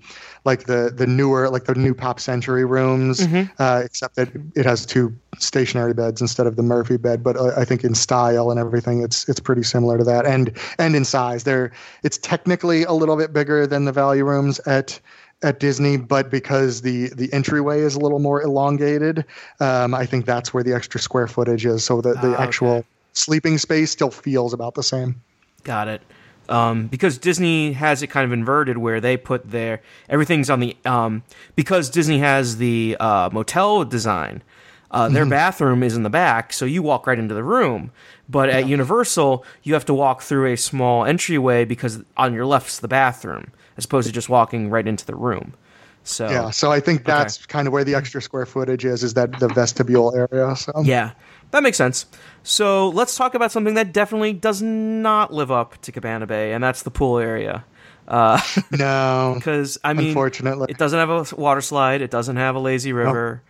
like 0.47 0.63
the 0.63 0.91
the 1.01 1.05
newer 1.05 1.49
like 1.49 1.65
the 1.65 1.75
new 1.75 1.93
pop 1.93 2.19
century 2.19 2.65
rooms 2.65 3.19
Mm-hmm. 3.19 3.43
uh, 3.59 3.81
except 3.85 4.15
that 4.15 4.29
it 4.55 4.65
has 4.65 4.85
two 4.85 5.13
stationary 5.37 5.93
beds 5.93 6.21
instead 6.21 6.47
of 6.47 6.55
the 6.55 6.63
murphy 6.63 6.97
bed 6.97 7.21
but 7.21 7.35
uh, 7.37 7.51
i 7.55 7.63
think 7.65 7.83
in 7.83 7.93
style 7.93 8.49
and 8.51 8.59
everything 8.59 9.03
it's 9.03 9.27
it's 9.29 9.39
pretty 9.39 9.63
similar 9.63 9.97
to 9.99 10.03
that 10.03 10.25
and 10.25 10.57
and 10.79 10.95
in 10.95 11.05
size 11.05 11.43
they're 11.43 11.71
it's 12.03 12.17
technically 12.17 12.83
a 12.83 12.93
little 12.93 13.17
bit 13.17 13.31
bigger 13.33 13.67
than 13.67 13.85
the 13.85 13.91
value 13.91 14.25
rooms 14.25 14.59
at 14.65 14.99
at 15.43 15.59
Disney, 15.59 15.97
but 15.97 16.31
because 16.31 16.81
the 16.81 17.09
the 17.09 17.31
entryway 17.31 17.81
is 17.81 17.93
a 17.95 17.99
little 17.99 18.17
more 18.17 18.41
elongated, 18.41 19.23
um, 19.59 19.93
I 19.93 20.03
think 20.07 20.25
that's 20.25 20.51
where 20.51 20.63
the 20.63 20.73
extra 20.73 20.99
square 20.99 21.27
footage 21.27 21.63
is. 21.63 21.83
So 21.83 22.01
the, 22.01 22.13
the 22.13 22.33
Ah, 22.39 22.41
actual 22.41 22.71
okay. 22.77 22.87
sleeping 23.13 23.59
space 23.59 23.91
still 23.91 24.09
feels 24.09 24.51
about 24.53 24.73
the 24.73 24.81
same. 24.81 25.21
Got 25.63 25.89
it. 25.89 26.01
Um, 26.49 26.87
because 26.87 27.17
Disney 27.17 27.73
has 27.73 28.01
it 28.01 28.07
kind 28.07 28.25
of 28.25 28.31
inverted 28.31 28.77
where 28.77 29.01
they 29.01 29.17
put 29.17 29.49
their 29.49 29.81
everything's 30.09 30.49
on 30.49 30.59
the 30.59 30.77
um, 30.85 31.23
because 31.55 31.89
Disney 31.89 32.19
has 32.19 32.57
the 32.57 32.97
uh, 32.99 33.29
motel 33.31 33.83
design. 33.83 34.43
Uh, 34.89 35.09
their 35.09 35.25
bathroom 35.25 35.83
is 35.83 35.97
in 35.97 36.03
the 36.03 36.09
back, 36.09 36.53
so 36.53 36.63
you 36.63 36.81
walk 36.81 37.07
right 37.07 37.19
into 37.19 37.35
the 37.35 37.43
room. 37.43 37.91
But 38.29 38.49
at 38.49 38.67
Universal, 38.67 39.45
you 39.63 39.73
have 39.73 39.85
to 39.85 39.93
walk 39.93 40.21
through 40.21 40.53
a 40.53 40.57
small 40.57 41.03
entryway 41.05 41.65
because 41.65 42.03
on 42.15 42.33
your 42.33 42.45
left's 42.45 42.79
the 42.79 42.87
bathroom, 42.87 43.51
as 43.75 43.85
opposed 43.85 44.07
to 44.07 44.13
just 44.13 44.29
walking 44.29 44.69
right 44.69 44.87
into 44.87 45.05
the 45.05 45.15
room. 45.15 45.55
So 46.03 46.29
Yeah, 46.29 46.51
so 46.51 46.71
I 46.71 46.79
think 46.79 47.03
that's 47.03 47.45
kind 47.45 47.67
of 47.67 47.73
where 47.73 47.83
the 47.83 47.95
extra 47.95 48.21
square 48.21 48.45
footage 48.45 48.85
is, 48.85 49.03
is 49.03 49.13
that 49.15 49.39
the 49.39 49.49
vestibule 49.49 50.15
area. 50.15 50.55
So 50.55 50.71
Yeah, 50.83 51.11
that 51.51 51.63
makes 51.63 51.77
sense. 51.77 52.05
So 52.47 52.89
let's 52.89 53.17
talk 53.17 53.35
about 53.35 53.51
something 53.51 53.73
that 53.73 53.91
definitely 53.91 54.31
does 54.31 54.61
not 54.61 55.33
live 55.33 55.51
up 55.51 55.81
to 55.81 55.91
Cabana 55.91 56.25
Bay, 56.25 56.53
and 56.53 56.63
that's 56.63 56.83
the 56.83 56.91
pool 56.91 57.17
area. 57.19 57.65
no, 58.71 59.33
Because 59.35 59.77
I 59.83 59.91
mean, 59.93 60.07
Unfortunately. 60.07 60.67
it 60.69 60.77
doesn't 60.77 60.97
have 60.97 61.09
a 61.09 61.35
water 61.35 61.59
slide. 61.59 62.01
It 62.01 62.09
doesn't 62.09 62.37
have 62.37 62.55
a 62.55 62.59
lazy 62.59 62.93
river. 62.93 63.41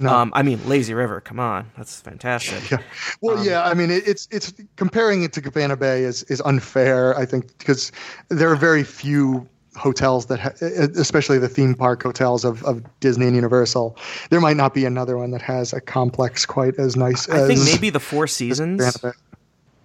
No. 0.00 0.12
Um, 0.12 0.32
I 0.34 0.42
mean, 0.42 0.58
lazy 0.68 0.92
river. 0.92 1.20
Come 1.20 1.38
on, 1.38 1.70
that's 1.76 2.00
fantastic. 2.00 2.80
Well, 3.20 3.38
Um, 3.38 3.44
yeah, 3.46 3.62
I 3.62 3.74
mean, 3.74 3.92
it, 3.92 4.08
it's 4.08 4.26
it's 4.32 4.52
comparing 4.74 5.22
it 5.22 5.32
to 5.34 5.40
Cabana 5.40 5.76
Bay 5.76 6.02
is 6.02 6.24
is 6.24 6.40
unfair. 6.40 7.16
I 7.16 7.24
think 7.24 7.56
because 7.58 7.92
there 8.28 8.50
are 8.50 8.56
very 8.56 8.82
few 8.82 9.48
hotels 9.76 10.26
that, 10.26 10.38
ha- 10.38 10.52
especially 10.60 11.38
the 11.38 11.48
theme 11.48 11.74
park 11.74 12.02
hotels 12.02 12.44
of, 12.44 12.62
of 12.64 12.82
Disney 13.00 13.26
and 13.26 13.34
Universal, 13.34 13.96
there 14.30 14.40
might 14.40 14.56
not 14.56 14.74
be 14.74 14.84
another 14.84 15.16
one 15.16 15.30
that 15.30 15.42
has 15.42 15.72
a 15.72 15.80
complex 15.80 16.44
quite 16.46 16.78
as 16.78 16.96
nice. 16.96 17.28
I 17.28 17.38
as 17.38 17.48
think 17.48 17.64
maybe 17.64 17.90
the 17.90 18.00
Four 18.00 18.26
Seasons. 18.26 18.96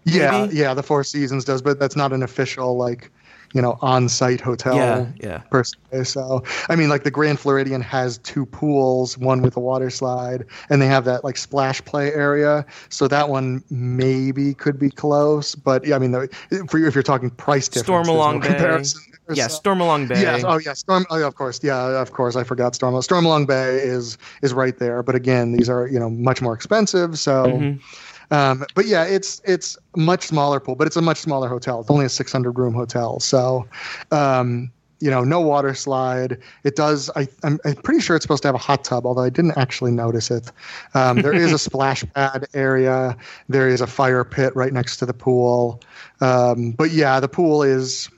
Yeah, 0.03 0.45
Maybe? 0.45 0.55
yeah, 0.55 0.73
the 0.73 0.83
Four 0.83 1.03
Seasons 1.03 1.43
does, 1.43 1.61
but 1.61 1.79
that's 1.79 1.97
not 1.97 2.13
an 2.13 2.23
official 2.23 2.77
like 2.77 3.11
you 3.53 3.61
know 3.61 3.77
on-site 3.81 4.39
hotel. 4.39 4.75
Yeah, 4.75 5.07
yeah. 5.19 5.37
per 5.39 5.63
se. 5.65 6.03
So, 6.05 6.43
I 6.69 6.77
mean, 6.77 6.87
like 6.87 7.03
the 7.03 7.11
Grand 7.11 7.39
Floridian 7.39 7.81
has 7.81 8.17
two 8.19 8.45
pools, 8.45 9.17
one 9.17 9.41
with 9.41 9.57
a 9.57 9.59
water 9.59 9.89
slide, 9.89 10.45
and 10.69 10.81
they 10.81 10.87
have 10.87 11.03
that 11.05 11.25
like 11.25 11.35
splash 11.35 11.83
play 11.83 12.13
area. 12.13 12.65
So 12.87 13.09
that 13.09 13.27
one 13.27 13.63
maybe 13.69 14.53
could 14.53 14.79
be 14.79 14.89
close, 14.89 15.55
but 15.55 15.85
yeah, 15.85 15.97
I 15.97 15.99
mean, 15.99 16.11
the, 16.11 16.29
for 16.69 16.77
you, 16.77 16.87
if 16.87 16.95
you're 16.95 17.03
talking 17.03 17.29
price 17.29 17.67
difference, 17.67 18.07
Stormalong 18.07 18.35
no 18.35 18.39
Bay. 18.39 18.47
comparison. 18.47 19.01
Yeah, 19.33 19.47
Stormalong 19.47 20.07
Bay. 20.07 20.21
Yes. 20.21 20.43
Oh, 20.45 20.57
yeah. 20.57 20.73
Storm. 20.73 21.05
Oh, 21.09 21.17
yeah, 21.17 21.27
of 21.27 21.35
course. 21.35 21.59
Yeah, 21.63 22.01
of 22.01 22.13
course. 22.13 22.35
I 22.35 22.43
forgot 22.43 22.75
Storm. 22.75 22.93
Stormalong 22.95 23.47
Bay 23.47 23.77
is 23.77 24.17
is 24.41 24.53
right 24.53 24.77
there. 24.77 25.03
But 25.03 25.15
again, 25.15 25.51
these 25.53 25.69
are 25.69 25.87
you 25.87 25.99
know 25.99 26.09
much 26.09 26.41
more 26.41 26.53
expensive. 26.53 27.17
So, 27.19 27.45
Mm-hmm. 27.47 28.33
um, 28.33 28.65
but 28.75 28.85
yeah, 28.85 29.03
it's 29.03 29.41
it's 29.45 29.77
much 29.95 30.27
smaller 30.27 30.59
pool, 30.59 30.75
but 30.75 30.87
it's 30.87 30.97
a 30.97 31.01
much 31.01 31.17
smaller 31.17 31.47
hotel. 31.49 31.81
It's 31.81 31.89
only 31.89 32.05
a 32.05 32.09
600 32.09 32.57
room 32.57 32.73
hotel. 32.73 33.19
So, 33.19 33.67
um, 34.11 34.71
you 34.99 35.11
know, 35.11 35.23
no 35.23 35.39
water 35.39 35.75
slide. 35.75 36.39
It 36.63 36.75
does. 36.75 37.11
I, 37.15 37.27
I'm, 37.43 37.59
I'm 37.65 37.75
pretty 37.75 37.99
sure 37.99 38.15
it's 38.15 38.23
supposed 38.23 38.41
to 38.41 38.47
have 38.47 38.55
a 38.55 38.59
hot 38.59 38.83
tub, 38.83 39.05
although 39.05 39.21
I 39.21 39.29
didn't 39.29 39.55
actually 39.55 39.91
notice 39.91 40.31
it. 40.31 40.51
Um, 40.95 41.21
there 41.21 41.33
is 41.33 41.53
a 41.53 41.59
splash 41.67 42.03
pad 42.15 42.47
area. 42.55 43.15
There 43.47 43.67
is 43.67 43.79
a 43.79 43.85
fire 43.85 44.23
pit 44.23 44.55
right 44.55 44.73
next 44.73 44.97
to 44.97 45.05
the 45.05 45.13
pool. 45.13 45.81
Um, 46.19 46.71
but 46.71 46.89
yeah, 46.89 47.19
the 47.19 47.27
pool 47.27 47.61
is 47.61 48.09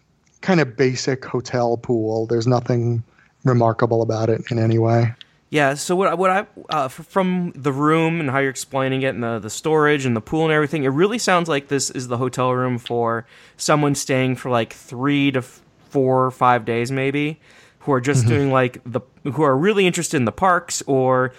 kind 0.42 0.60
of 0.60 0.76
basic 0.78 1.26
hotel 1.26 1.78
pool. 1.78 2.26
There's 2.28 2.48
nothing 2.48 3.04
remarkable 3.44 4.02
about 4.02 4.30
it 4.30 4.42
in 4.52 4.60
any 4.60 4.78
way. 4.80 5.14
Yeah. 5.50 5.74
So 5.74 5.96
what 5.96 6.10
I- 6.10 6.14
what 6.14 6.30
I 6.30 6.48
uh, 6.70 6.88
from 6.90 7.54
the 7.56 7.72
room 7.74 8.20
and 8.20 8.30
how 8.30 8.38
you're 8.40 8.52
explaining 8.52 9.02
it 9.02 9.16
and 9.16 9.24
the 9.24 9.40
the 9.40 9.50
storage 9.50 10.06
and 10.06 10.16
the 10.16 10.22
pool 10.22 10.44
and 10.44 10.54
everything, 10.54 10.84
it 10.84 10.90
really 10.90 11.18
sounds 11.18 11.50
like 11.50 11.68
this 11.70 11.90
is 11.90 12.08
the 12.08 12.18
hotel 12.18 12.54
room 12.54 12.78
for 12.78 13.26
someone 13.58 13.96
staying 13.96 14.36
for 14.36 14.50
like 14.52 14.74
three 14.74 15.32
to 15.32 15.40
f- 15.40 15.62
four 15.90 16.26
or 16.26 16.32
five 16.32 16.66
days 16.66 16.92
maybe, 16.92 17.40
who 17.80 17.92
are 17.94 18.02
just 18.02 18.28
doing 18.28 18.52
like 18.52 18.80
the 18.86 19.02
who 19.24 19.42
are 19.42 19.58
really 19.58 19.88
interested 19.88 20.18
in 20.18 20.26
the 20.26 20.32
parks 20.32 20.82
or. 20.86 21.34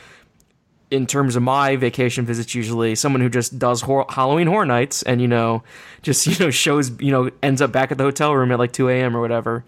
In 0.90 1.06
terms 1.06 1.36
of 1.36 1.42
my 1.42 1.76
vacation 1.76 2.24
visits, 2.26 2.54
usually 2.54 2.94
someone 2.96 3.20
who 3.20 3.28
just 3.28 3.58
does 3.58 3.80
hor- 3.80 4.06
Halloween 4.08 4.48
Horror 4.48 4.66
Nights 4.66 5.02
and 5.04 5.20
you 5.20 5.28
know, 5.28 5.62
just 6.02 6.26
you 6.28 6.44
know 6.44 6.50
shows 6.50 6.90
you 7.00 7.12
know 7.12 7.30
ends 7.42 7.62
up 7.62 7.70
back 7.72 7.92
at 7.92 7.98
the 7.98 8.04
hotel 8.04 8.34
room 8.34 8.50
at 8.52 8.58
like 8.58 8.72
two 8.72 8.88
a.m. 8.88 9.16
or 9.16 9.20
whatever. 9.20 9.64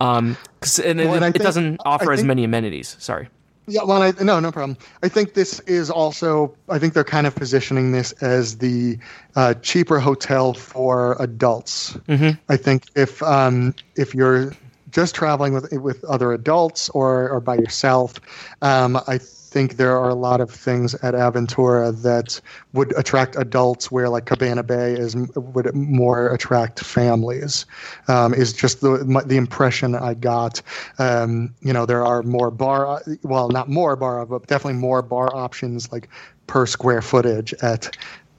Um, 0.00 0.36
and, 0.84 1.00
it, 1.00 1.04
Well, 1.06 1.14
and 1.16 1.24
I 1.24 1.28
it 1.28 1.32
think- 1.32 1.42
doesn't 1.44 1.80
offer 1.84 2.10
I 2.10 2.14
as 2.14 2.24
many 2.24 2.44
amenities. 2.44 2.96
Sorry. 2.98 3.28
Yeah, 3.66 3.82
well, 3.84 4.02
I, 4.02 4.12
no, 4.20 4.40
no 4.40 4.52
problem. 4.52 4.76
I 5.02 5.08
think 5.08 5.32
this 5.32 5.58
is 5.60 5.90
also. 5.90 6.54
I 6.68 6.78
think 6.78 6.92
they're 6.92 7.02
kind 7.02 7.26
of 7.26 7.34
positioning 7.34 7.92
this 7.92 8.12
as 8.20 8.58
the 8.58 8.98
uh, 9.36 9.54
cheaper 9.54 9.98
hotel 9.98 10.52
for 10.52 11.16
adults. 11.18 11.92
Mm-hmm. 12.08 12.38
I 12.50 12.56
think 12.58 12.84
if 12.94 13.22
um, 13.22 13.74
if 13.96 14.14
you're 14.14 14.52
just 14.90 15.14
traveling 15.14 15.54
with 15.54 15.72
with 15.72 16.04
other 16.04 16.32
adults 16.32 16.90
or 16.90 17.30
or 17.30 17.40
by 17.40 17.54
yourself, 17.54 18.20
um, 18.60 18.98
I 19.08 19.18
think 19.54 19.76
there 19.76 19.96
are 19.96 20.08
a 20.08 20.16
lot 20.16 20.40
of 20.40 20.50
things 20.50 20.94
at 20.96 21.14
Aventura 21.14 21.92
that 22.02 22.40
would 22.72 22.92
attract 22.98 23.36
adults, 23.36 23.88
where 23.88 24.08
like 24.08 24.26
Cabana 24.26 24.64
Bay 24.64 24.94
is 24.94 25.14
would 25.36 25.72
more 25.72 26.34
attract 26.34 26.80
families. 26.80 27.64
Um, 28.08 28.34
is 28.34 28.52
just 28.52 28.80
the 28.80 29.04
my, 29.04 29.22
the 29.22 29.36
impression 29.36 29.94
I 29.94 30.14
got. 30.14 30.60
Um, 30.98 31.54
you 31.60 31.72
know, 31.72 31.86
there 31.86 32.04
are 32.04 32.24
more 32.24 32.50
bar, 32.50 33.00
well, 33.22 33.48
not 33.48 33.70
more 33.70 33.94
bar, 33.94 34.26
but 34.26 34.44
definitely 34.48 34.80
more 34.80 35.02
bar 35.02 35.30
options 35.32 35.92
like 35.92 36.08
per 36.48 36.66
square 36.66 37.00
footage 37.00 37.54
at. 37.62 37.96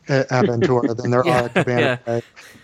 at 0.08 0.30
Aventura 0.38 0.96
than 0.96 1.10
there 1.10 1.26
are 1.26 1.46
at 1.46 1.54
Cabana 1.56 1.82
yeah. 1.82 1.96
Bay. 1.96 2.22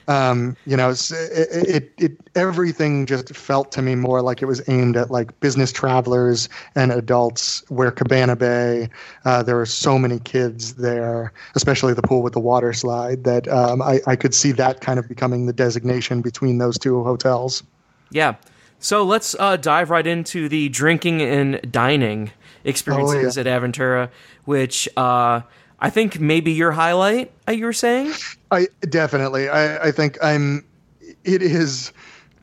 Um, 0.08 0.56
you 0.66 0.76
know, 0.76 0.90
it, 0.90 1.12
it, 1.12 1.94
it, 1.98 2.18
everything 2.36 3.06
just 3.06 3.36
felt 3.36 3.72
to 3.74 3.82
me 3.82 3.96
more 3.96 4.22
like 4.22 4.42
it 4.42 4.46
was 4.46 4.68
aimed 4.68 4.98
at 4.98 5.12
like 5.12 5.38
business 5.40 5.72
travelers 5.72 6.50
and 6.76 6.92
adults. 6.92 7.64
Where 7.70 7.92
Cabana 7.92 8.36
Bay, 8.36 8.90
uh, 9.26 9.44
there 9.44 9.56
were 9.56 9.66
so 9.66 9.98
many 9.98 10.20
kids 10.20 10.76
there, 10.76 11.34
especially 11.56 11.94
the 11.94 12.02
pool 12.02 12.22
with 12.22 12.34
the 12.34 12.40
water 12.40 12.74
slide, 12.74 13.24
that 13.24 13.48
um, 13.48 13.82
I, 13.82 14.00
I 14.08 14.16
could 14.16 14.34
see 14.34 14.52
that 14.54 14.82
kind 14.82 15.00
of 15.00 15.08
becoming 15.08 15.46
the 15.46 15.54
designation 15.54 16.22
between 16.22 16.58
those 16.58 16.78
two 16.78 17.04
hotels. 17.04 17.64
Yeah. 18.12 18.36
So 18.80 19.04
let's 19.04 19.36
uh, 19.40 19.58
dive 19.58 19.92
right 19.92 20.06
into 20.06 20.50
the 20.50 20.68
drinking 20.70 21.22
and 21.22 21.72
dining 21.72 22.32
experiences 22.64 23.38
Oh, 23.38 23.42
at 23.42 23.48
Aventura, 23.48 24.10
which 24.46 24.90
uh, 24.98 25.42
I 25.80 25.90
think 25.90 26.20
maybe 26.20 26.52
your 26.52 26.72
highlight. 26.72 27.32
Uh, 27.48 27.52
you 27.52 27.66
were 27.66 27.74
saying? 27.74 28.14
I 28.52 28.68
definitely. 28.82 29.50
I, 29.50 29.88
I 29.88 29.92
think 29.92 30.18
I'm. 30.22 30.66
It 31.24 31.42
is 31.42 31.92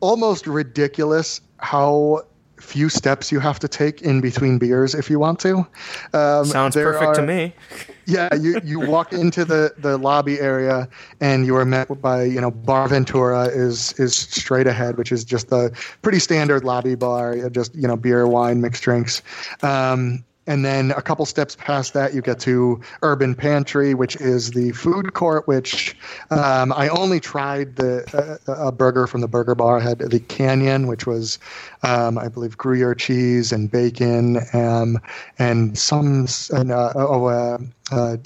almost 0.01 0.47
ridiculous 0.47 1.40
how 1.59 2.22
few 2.60 2.89
steps 2.89 3.30
you 3.30 3.40
have 3.40 3.59
to 3.60 3.68
take 3.68 4.02
in 4.02 4.20
between 4.20 4.59
beers 4.59 4.94
if 4.94 5.09
you 5.09 5.18
want 5.18 5.39
to. 5.40 5.66
Um, 6.12 6.44
Sounds 6.44 6.74
perfect 6.74 7.14
to 7.16 7.22
me. 7.22 7.55
Yeah, 8.09 8.35
you, 8.36 8.59
you 8.64 8.80
walk 8.80 9.12
into 9.12 9.44
the, 9.44 9.74
the 9.76 9.98
lobby 9.98 10.40
area 10.40 10.89
and 11.20 11.44
you 11.44 11.55
are 11.56 11.66
met 11.66 12.01
by 12.01 12.22
you 12.22 12.40
know 12.40 12.51
Bar 12.51 12.89
Ventura 12.89 13.48
is 13.48 13.93
is 13.98 14.16
straight 14.16 14.66
ahead, 14.66 14.97
which 14.97 15.12
is 15.12 15.24
just 15.24 15.51
the 15.51 15.78
pretty 16.01 16.18
standard 16.18 16.64
lobby 16.64 16.94
bar, 16.94 17.51
just 17.51 17.74
you 17.74 17.86
know 17.86 17.98
beer, 17.98 18.26
wine, 18.26 18.62
mixed 18.62 18.82
drinks. 18.82 19.20
Um, 19.62 20.24
and 20.48 20.64
then 20.64 20.90
a 20.92 21.02
couple 21.02 21.26
steps 21.26 21.56
past 21.56 21.92
that, 21.92 22.14
you 22.14 22.22
get 22.22 22.40
to 22.40 22.80
Urban 23.02 23.34
Pantry, 23.34 23.92
which 23.92 24.16
is 24.16 24.50
the 24.52 24.72
food 24.72 25.12
court. 25.12 25.46
Which 25.46 25.94
um, 26.30 26.72
I 26.72 26.88
only 26.88 27.20
tried 27.20 27.76
the 27.76 28.38
uh, 28.48 28.68
a 28.68 28.72
burger 28.72 29.06
from 29.06 29.20
the 29.20 29.28
Burger 29.28 29.54
Bar. 29.54 29.78
I 29.78 29.82
had 29.82 29.98
the 29.98 30.20
Canyon, 30.20 30.86
which 30.86 31.06
was, 31.06 31.38
um, 31.82 32.16
I 32.16 32.28
believe, 32.28 32.56
Gruyere 32.56 32.94
cheese 32.94 33.52
and 33.52 33.70
bacon, 33.70 34.38
um, 34.54 34.98
and 35.38 35.78
some 35.78 36.26
and, 36.50 36.72
uh, 36.72 36.92
oh, 36.96 37.26
uh, 37.26 37.58
uh, 37.92 38.16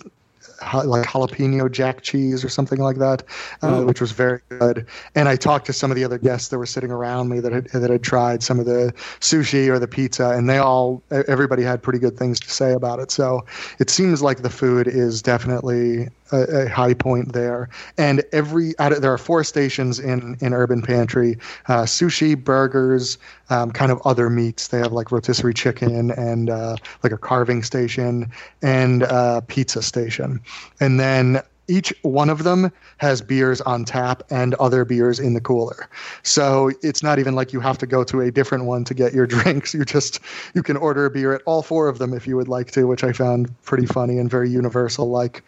like 0.84 1.06
jalapeno 1.06 1.70
jack 1.70 2.02
cheese 2.02 2.44
or 2.44 2.48
something 2.48 2.78
like 2.78 2.96
that, 2.98 3.22
uh, 3.62 3.82
which 3.82 4.00
was 4.00 4.12
very 4.12 4.40
good. 4.48 4.86
And 5.14 5.28
I 5.28 5.36
talked 5.36 5.66
to 5.66 5.72
some 5.72 5.90
of 5.90 5.96
the 5.96 6.04
other 6.04 6.18
guests 6.18 6.48
that 6.48 6.58
were 6.58 6.66
sitting 6.66 6.90
around 6.90 7.28
me 7.28 7.40
that 7.40 7.52
had, 7.52 7.68
that 7.68 7.90
had 7.90 8.02
tried 8.02 8.42
some 8.42 8.58
of 8.58 8.66
the 8.66 8.92
sushi 9.20 9.68
or 9.68 9.78
the 9.78 9.88
pizza, 9.88 10.30
and 10.30 10.48
they 10.48 10.58
all 10.58 11.02
everybody 11.10 11.62
had 11.62 11.82
pretty 11.82 11.98
good 11.98 12.16
things 12.16 12.40
to 12.40 12.50
say 12.50 12.72
about 12.72 13.00
it. 13.00 13.10
So 13.10 13.44
it 13.78 13.90
seems 13.90 14.22
like 14.22 14.42
the 14.42 14.50
food 14.50 14.86
is 14.86 15.22
definitely 15.22 16.08
a, 16.32 16.64
a 16.64 16.68
high 16.68 16.94
point 16.94 17.32
there. 17.32 17.68
And 17.98 18.24
every 18.32 18.76
of, 18.78 19.00
there 19.00 19.12
are 19.12 19.18
four 19.18 19.44
stations 19.44 19.98
in 19.98 20.36
in 20.40 20.52
Urban 20.54 20.82
Pantry: 20.82 21.38
uh, 21.68 21.82
sushi, 21.82 22.42
burgers, 22.42 23.18
um, 23.50 23.70
kind 23.70 23.92
of 23.92 24.00
other 24.04 24.30
meats. 24.30 24.68
They 24.68 24.78
have 24.78 24.92
like 24.92 25.12
rotisserie 25.12 25.54
chicken 25.54 26.10
and 26.12 26.50
uh, 26.50 26.76
like 27.02 27.12
a 27.12 27.18
carving 27.18 27.62
station 27.62 28.30
and 28.62 29.02
uh, 29.04 29.42
pizza 29.42 29.82
station. 29.82 30.40
And 30.80 30.98
then 30.98 31.42
each 31.68 31.92
one 32.02 32.28
of 32.28 32.44
them 32.44 32.72
has 32.98 33.20
beers 33.22 33.60
on 33.62 33.84
tap 33.84 34.22
and 34.30 34.54
other 34.54 34.84
beers 34.84 35.18
in 35.18 35.34
the 35.34 35.40
cooler. 35.40 35.88
So 36.22 36.70
it's 36.82 37.02
not 37.02 37.18
even 37.18 37.34
like 37.34 37.52
you 37.52 37.60
have 37.60 37.78
to 37.78 37.86
go 37.86 38.04
to 38.04 38.20
a 38.20 38.30
different 38.30 38.64
one 38.64 38.84
to 38.84 38.94
get 38.94 39.12
your 39.12 39.26
drinks. 39.34 39.74
You 39.74 39.84
just 39.84 40.20
you 40.54 40.62
can 40.62 40.76
order 40.76 41.06
a 41.06 41.10
beer 41.10 41.34
at 41.34 41.42
all 41.46 41.62
four 41.62 41.88
of 41.88 41.98
them 41.98 42.12
if 42.12 42.26
you 42.26 42.36
would 42.36 42.48
like 42.48 42.70
to, 42.72 42.86
which 42.86 43.04
I 43.04 43.12
found 43.12 43.54
pretty 43.64 43.86
funny 43.86 44.18
and 44.18 44.30
very 44.30 44.50
universal 44.50 45.10
like. 45.10 45.42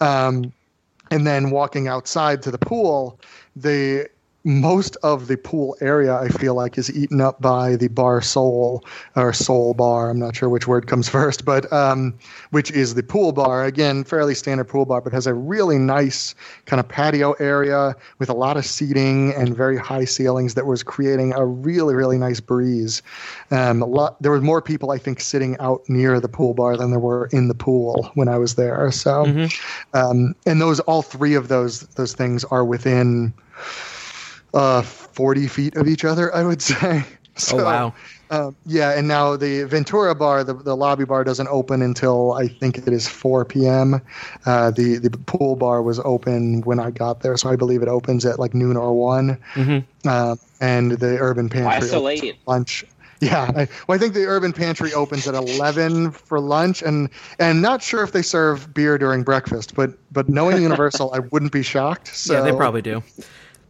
Um, 0.00 0.52
and 1.10 1.26
then 1.26 1.50
walking 1.50 1.88
outside 1.88 2.42
to 2.42 2.50
the 2.50 2.58
pool, 2.58 3.18
the 3.56 4.08
most 4.44 4.96
of 5.02 5.26
the 5.26 5.36
pool 5.36 5.76
area 5.80 6.14
I 6.14 6.28
feel 6.28 6.54
like 6.54 6.78
is 6.78 6.94
eaten 6.96 7.20
up 7.20 7.40
by 7.40 7.76
the 7.76 7.88
bar 7.88 8.22
soul 8.22 8.84
or 9.14 9.32
soul 9.32 9.74
bar. 9.74 10.10
I'm 10.10 10.18
not 10.18 10.34
sure 10.34 10.48
which 10.48 10.66
word 10.66 10.86
comes 10.86 11.08
first, 11.10 11.44
but 11.44 11.70
um, 11.72 12.14
which 12.50 12.70
is 12.70 12.94
the 12.94 13.02
pool 13.02 13.32
bar. 13.32 13.64
Again, 13.64 14.04
fairly 14.04 14.34
standard 14.34 14.64
pool 14.64 14.86
bar, 14.86 15.00
but 15.00 15.12
has 15.12 15.26
a 15.26 15.34
really 15.34 15.78
nice 15.78 16.34
kind 16.64 16.80
of 16.80 16.88
patio 16.88 17.32
area 17.32 17.94
with 18.18 18.30
a 18.30 18.34
lot 18.34 18.56
of 18.56 18.64
seating 18.64 19.34
and 19.34 19.54
very 19.54 19.76
high 19.76 20.04
ceilings 20.04 20.54
that 20.54 20.66
was 20.66 20.82
creating 20.82 21.32
a 21.34 21.44
really 21.44 21.94
really 21.94 22.18
nice 22.18 22.40
breeze. 22.40 23.02
Um, 23.50 23.82
a 23.82 23.86
lot, 23.86 24.20
there 24.22 24.32
were 24.32 24.40
more 24.40 24.62
people 24.62 24.90
I 24.90 24.98
think 24.98 25.20
sitting 25.20 25.56
out 25.58 25.82
near 25.88 26.18
the 26.20 26.28
pool 26.28 26.54
bar 26.54 26.76
than 26.76 26.90
there 26.90 27.00
were 27.00 27.26
in 27.32 27.48
the 27.48 27.54
pool 27.54 28.10
when 28.14 28.28
I 28.28 28.38
was 28.38 28.54
there. 28.54 28.90
So, 28.90 29.24
um, 29.92 30.34
and 30.46 30.60
those 30.60 30.80
all 30.80 31.02
three 31.02 31.34
of 31.34 31.48
those 31.48 31.80
those 31.88 32.14
things 32.14 32.44
are 32.44 32.64
within 32.64 33.34
uh, 34.54 34.82
40 34.82 35.46
feet 35.48 35.76
of 35.76 35.88
each 35.88 36.04
other, 36.04 36.34
I 36.34 36.44
would 36.44 36.62
say. 36.72 37.04
So, 37.36 37.60
Oh, 37.60 37.64
wow. 37.64 37.94
Um, 38.30 38.54
yeah, 38.64 38.96
and 38.96 39.08
now 39.08 39.34
the 39.36 39.64
Ventura 39.64 40.14
bar, 40.14 40.44
the, 40.44 40.54
the 40.54 40.76
lobby 40.76 41.04
bar 41.04 41.24
doesn't 41.24 41.48
open 41.48 41.82
until 41.82 42.32
I 42.34 42.46
think 42.46 42.78
it 42.78 42.86
is 42.86 43.08
4 43.08 43.44
p.m. 43.44 44.00
Uh, 44.46 44.70
the 44.70 44.98
the 44.98 45.10
pool 45.10 45.56
bar 45.56 45.82
was 45.82 45.98
open 46.00 46.60
when 46.62 46.78
I 46.78 46.92
got 46.92 47.22
there, 47.22 47.36
so 47.36 47.48
I 47.50 47.56
believe 47.56 47.82
it 47.82 47.88
opens 47.88 48.24
at 48.24 48.38
like 48.38 48.54
noon 48.54 48.76
or 48.76 48.92
one. 48.92 49.36
Mm-hmm. 49.54 50.08
Uh, 50.08 50.36
and 50.60 50.92
the 50.92 51.18
urban 51.18 51.48
pantry 51.48 51.80
Why 51.80 51.80
so 51.80 52.00
late? 52.00 52.38
lunch. 52.46 52.84
Yeah, 53.20 53.50
I, 53.54 53.68
well, 53.86 53.96
I 53.96 53.98
think 53.98 54.14
the 54.14 54.24
urban 54.24 54.52
pantry 54.52 54.94
opens 54.94 55.26
at 55.26 55.34
11 55.34 56.12
for 56.12 56.40
lunch, 56.40 56.82
and 56.82 57.10
and 57.38 57.60
not 57.60 57.82
sure 57.82 58.02
if 58.04 58.12
they 58.12 58.22
serve 58.22 58.72
beer 58.72 58.96
during 58.96 59.24
breakfast, 59.24 59.74
but 59.74 59.90
but 60.12 60.28
knowing 60.28 60.62
Universal, 60.62 61.12
I 61.12 61.18
wouldn't 61.18 61.52
be 61.52 61.62
shocked. 61.62 62.14
So, 62.14 62.34
yeah, 62.34 62.40
they 62.42 62.52
probably 62.52 62.80
do. 62.80 63.02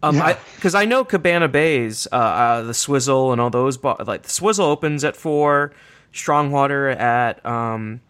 Um, 0.02 0.16
Yeah. 0.16 0.38
because 0.56 0.74
I, 0.74 0.84
know 0.86 1.04
Cabana 1.04 1.46
Bays, 1.48 2.08
uh, 2.10 2.14
uh, 2.16 2.62
the 2.62 2.72
Swizzle 2.74 3.32
and 3.32 3.40
all 3.40 3.50
those, 3.50 3.76
bar- 3.76 3.96
like 4.06 4.22
the 4.22 4.30
Swizzle 4.30 4.66
opens 4.66 5.04
at 5.04 5.14
four, 5.16 5.72
Strongwater 6.12 6.88
at 6.88 7.44
um, 7.46 8.00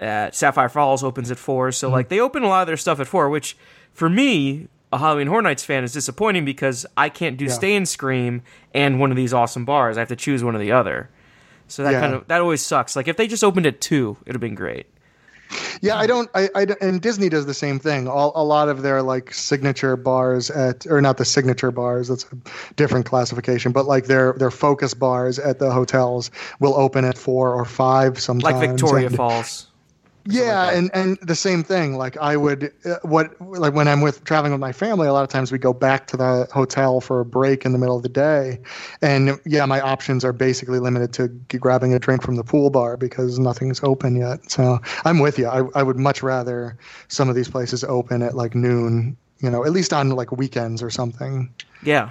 at 0.00 0.34
Sapphire 0.34 0.68
Falls 0.68 1.02
opens 1.02 1.30
at 1.30 1.38
four. 1.38 1.72
So 1.72 1.88
like 1.88 2.08
they 2.08 2.20
open 2.20 2.42
a 2.42 2.48
lot 2.48 2.60
of 2.62 2.66
their 2.68 2.76
stuff 2.76 3.00
at 3.00 3.06
four, 3.08 3.28
which 3.28 3.56
for 3.92 4.08
me 4.08 4.68
a 4.92 4.98
Halloween 4.98 5.26
Horror 5.26 5.42
Nights 5.42 5.64
fan 5.64 5.82
is 5.82 5.92
disappointing 5.92 6.44
because 6.44 6.86
I 6.96 7.08
can't 7.08 7.36
do 7.36 7.46
Yeah. 7.46 7.50
Stay 7.52 7.74
and 7.74 7.88
Scream 7.88 8.42
and 8.72 9.00
one 9.00 9.10
of 9.10 9.16
these 9.16 9.34
awesome 9.34 9.64
bars. 9.64 9.96
I 9.96 10.00
have 10.00 10.08
to 10.08 10.16
choose 10.16 10.44
one 10.44 10.54
or 10.54 10.58
the 10.60 10.72
other. 10.72 11.10
So 11.66 11.82
that 11.82 11.92
Yeah. 11.92 12.00
kind 12.00 12.14
of 12.14 12.28
that 12.28 12.40
always 12.40 12.64
sucks. 12.64 12.94
Like 12.94 13.08
if 13.08 13.16
they 13.16 13.26
just 13.26 13.42
opened 13.42 13.66
at 13.66 13.80
two, 13.80 14.16
it'd 14.22 14.34
have 14.36 14.40
been 14.40 14.54
great. 14.54 14.86
Yeah, 15.80 15.96
I 15.96 16.06
don't. 16.06 16.28
I, 16.34 16.48
I 16.54 16.66
and 16.80 17.00
Disney 17.00 17.28
does 17.28 17.46
the 17.46 17.54
same 17.54 17.78
thing. 17.78 18.08
All 18.08 18.32
a 18.34 18.44
lot 18.44 18.68
of 18.68 18.82
their 18.82 19.02
like 19.02 19.32
signature 19.32 19.96
bars 19.96 20.50
at, 20.50 20.86
or 20.86 21.00
not 21.00 21.16
the 21.16 21.24
signature 21.24 21.70
bars. 21.70 22.08
That's 22.08 22.24
a 22.24 22.74
different 22.74 23.06
classification. 23.06 23.72
But 23.72 23.86
like 23.86 24.06
their 24.06 24.32
their 24.34 24.50
focus 24.50 24.94
bars 24.94 25.38
at 25.38 25.58
the 25.58 25.70
hotels 25.70 26.30
will 26.60 26.74
open 26.74 27.04
at 27.04 27.16
four 27.16 27.54
or 27.54 27.64
five 27.64 28.20
sometimes. 28.20 28.60
Like 28.60 28.70
Victoria 28.70 29.06
and- 29.06 29.16
Falls. 29.16 29.66
Yeah, 30.30 30.70
and 30.70 30.90
and 30.92 31.18
the 31.22 31.34
same 31.34 31.64
thing. 31.64 31.96
Like 31.96 32.18
I 32.18 32.36
would, 32.36 32.72
uh, 32.84 32.96
what 33.02 33.40
like 33.40 33.72
when 33.72 33.88
I'm 33.88 34.02
with 34.02 34.24
traveling 34.24 34.52
with 34.52 34.60
my 34.60 34.72
family, 34.72 35.08
a 35.08 35.12
lot 35.12 35.22
of 35.24 35.30
times 35.30 35.50
we 35.50 35.56
go 35.56 35.72
back 35.72 36.06
to 36.08 36.18
the 36.18 36.46
hotel 36.52 37.00
for 37.00 37.20
a 37.20 37.24
break 37.24 37.64
in 37.64 37.72
the 37.72 37.78
middle 37.78 37.96
of 37.96 38.02
the 38.02 38.10
day, 38.10 38.60
and 39.00 39.40
yeah, 39.46 39.64
my 39.64 39.80
options 39.80 40.26
are 40.26 40.34
basically 40.34 40.80
limited 40.80 41.14
to 41.14 41.28
grabbing 41.58 41.94
a 41.94 41.98
drink 41.98 42.22
from 42.22 42.36
the 42.36 42.44
pool 42.44 42.68
bar 42.68 42.98
because 42.98 43.38
nothing's 43.38 43.82
open 43.82 44.16
yet. 44.16 44.50
So 44.50 44.80
I'm 45.06 45.18
with 45.18 45.38
you. 45.38 45.46
I 45.46 45.62
I 45.74 45.82
would 45.82 45.96
much 45.96 46.22
rather 46.22 46.76
some 47.08 47.30
of 47.30 47.34
these 47.34 47.48
places 47.48 47.82
open 47.82 48.22
at 48.22 48.34
like 48.34 48.54
noon. 48.54 49.16
You 49.40 49.50
know, 49.50 49.64
at 49.64 49.72
least 49.72 49.92
on 49.92 50.10
like 50.10 50.32
weekends 50.32 50.82
or 50.82 50.90
something. 50.90 51.54
Yeah. 51.82 52.10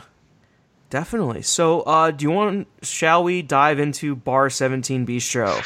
Definitely. 0.90 1.42
So, 1.42 1.82
uh, 1.82 2.12
do 2.12 2.24
you 2.24 2.32
want? 2.32 2.68
Shall 2.82 3.22
we 3.22 3.42
dive 3.42 3.78
into 3.78 4.16
Bar 4.16 4.50
Seventeen 4.50 5.06
Bistro 5.06 5.62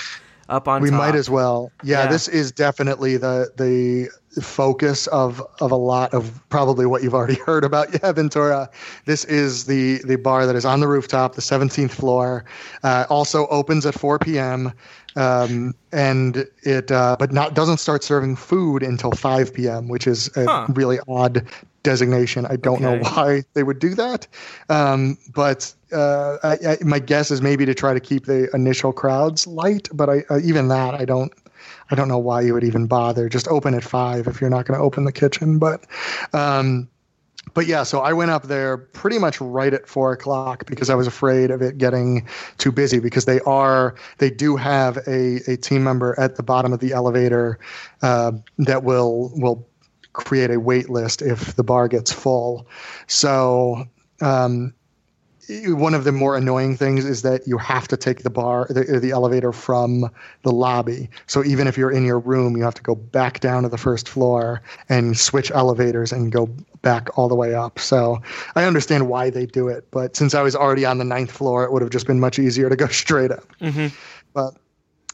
up 0.51 0.67
on 0.67 0.81
we 0.81 0.89
top? 0.89 0.99
might 0.99 1.15
as 1.15 1.29
well. 1.29 1.71
Yeah, 1.83 2.03
Yeah. 2.03 2.11
this 2.11 2.27
is 2.27 2.51
definitely 2.51 3.17
the 3.17 3.51
the 3.57 4.09
focus 4.41 5.07
of 5.07 5.41
of 5.59 5.71
a 5.71 5.75
lot 5.75 6.13
of 6.13 6.39
probably 6.49 6.85
what 6.85 7.03
you've 7.03 7.13
already 7.13 7.35
heard 7.45 7.63
about 7.65 7.87
yeah 7.93 8.11
Ventura. 8.11 8.69
This 9.05 9.25
is 9.25 9.65
the 9.65 10.01
the 10.05 10.15
bar 10.17 10.45
that 10.45 10.55
is 10.55 10.65
on 10.65 10.79
the 10.79 10.87
rooftop, 10.87 11.35
the 11.35 11.41
17th 11.41 11.91
floor. 11.91 12.45
Uh, 12.83 13.05
also 13.09 13.47
opens 13.47 13.85
at 13.85 13.93
4 13.93 14.19
p.m. 14.19 14.71
Um, 15.15 15.73
and 15.91 16.45
it 16.63 16.91
uh, 16.91 17.17
but 17.19 17.33
not 17.33 17.53
doesn't 17.53 17.77
start 17.77 18.03
serving 18.03 18.35
food 18.37 18.83
until 18.83 19.11
5 19.11 19.53
p.m., 19.53 19.89
which 19.89 20.07
is 20.07 20.35
a 20.37 20.49
Huh. 20.49 20.69
really 20.69 20.99
odd 21.07 21.45
designation. 21.83 22.45
I 22.45 22.55
don't 22.55 22.81
know 22.81 22.95
why 22.97 23.43
they 23.53 23.63
would 23.63 23.79
do 23.79 23.95
that, 23.95 24.27
um, 24.69 25.17
but 25.33 25.73
uh, 25.91 26.37
I, 26.43 26.57
I, 26.67 26.77
my 26.83 26.99
guess 26.99 27.31
is 27.31 27.41
maybe 27.41 27.65
to 27.65 27.73
try 27.73 27.93
to 27.93 27.99
keep 27.99 28.25
the 28.25 28.49
initial 28.53 28.93
crowds 28.93 29.47
light. 29.47 29.89
But 29.93 30.09
I, 30.09 30.23
uh, 30.29 30.39
even 30.43 30.69
that, 30.69 30.93
I 30.95 31.05
don't, 31.05 31.33
I 31.89 31.95
don't 31.95 32.07
know 32.07 32.19
why 32.19 32.41
you 32.41 32.53
would 32.53 32.63
even 32.63 32.87
bother. 32.87 33.27
Just 33.29 33.47
open 33.49 33.73
at 33.73 33.83
five 33.83 34.27
if 34.27 34.39
you're 34.41 34.49
not 34.49 34.65
going 34.65 34.79
to 34.79 34.83
open 34.83 35.03
the 35.03 35.11
kitchen. 35.11 35.59
But, 35.59 35.85
um, 36.33 36.89
but 37.53 37.65
yeah, 37.65 37.83
so 37.83 38.01
I 38.01 38.13
went 38.13 38.31
up 38.31 38.43
there 38.43 38.77
pretty 38.77 39.17
much 39.17 39.41
right 39.41 39.73
at 39.73 39.87
four 39.87 40.13
o'clock 40.13 40.65
because 40.67 40.89
I 40.89 40.95
was 40.95 41.07
afraid 41.07 41.51
of 41.51 41.61
it 41.61 41.77
getting 41.77 42.27
too 42.57 42.71
busy 42.71 42.99
because 42.99 43.25
they 43.25 43.39
are 43.41 43.95
they 44.19 44.29
do 44.29 44.55
have 44.55 44.97
a, 45.07 45.41
a 45.47 45.57
team 45.57 45.83
member 45.83 46.17
at 46.19 46.35
the 46.35 46.43
bottom 46.43 46.71
of 46.71 46.79
the 46.79 46.93
elevator 46.93 47.59
uh, 48.03 48.31
that 48.59 48.83
will 48.83 49.31
will 49.35 49.67
create 50.13 50.51
a 50.51 50.59
wait 50.59 50.89
list 50.89 51.21
if 51.21 51.55
the 51.55 51.63
bar 51.63 51.87
gets 51.87 52.11
full. 52.11 52.67
So 53.07 53.85
um, 54.21 54.73
one 55.49 55.93
of 55.93 56.03
the 56.03 56.11
more 56.11 56.35
annoying 56.35 56.77
things 56.77 57.05
is 57.05 57.21
that 57.23 57.47
you 57.47 57.57
have 57.57 57.87
to 57.87 57.97
take 57.97 58.23
the 58.23 58.29
bar 58.29 58.67
the, 58.69 58.99
the 58.99 59.11
elevator 59.11 59.51
from 59.51 60.09
the 60.43 60.51
lobby 60.51 61.09
so 61.27 61.43
even 61.43 61.67
if 61.67 61.77
you're 61.77 61.91
in 61.91 62.05
your 62.05 62.19
room 62.19 62.55
you 62.55 62.63
have 62.63 62.73
to 62.73 62.83
go 62.83 62.95
back 62.95 63.39
down 63.39 63.63
to 63.63 63.69
the 63.69 63.77
first 63.77 64.07
floor 64.07 64.61
and 64.89 65.17
switch 65.17 65.51
elevators 65.51 66.11
and 66.11 66.31
go 66.31 66.47
back 66.81 67.17
all 67.17 67.27
the 67.27 67.35
way 67.35 67.53
up 67.53 67.79
so 67.79 68.19
i 68.55 68.63
understand 68.63 69.07
why 69.07 69.29
they 69.29 69.45
do 69.45 69.67
it 69.67 69.85
but 69.91 70.15
since 70.15 70.33
i 70.33 70.41
was 70.41 70.55
already 70.55 70.85
on 70.85 70.97
the 70.97 71.05
ninth 71.05 71.31
floor 71.31 71.63
it 71.63 71.71
would 71.71 71.81
have 71.81 71.91
just 71.91 72.07
been 72.07 72.19
much 72.19 72.39
easier 72.39 72.69
to 72.69 72.75
go 72.75 72.87
straight 72.87 73.31
up 73.31 73.45
but 74.33 74.55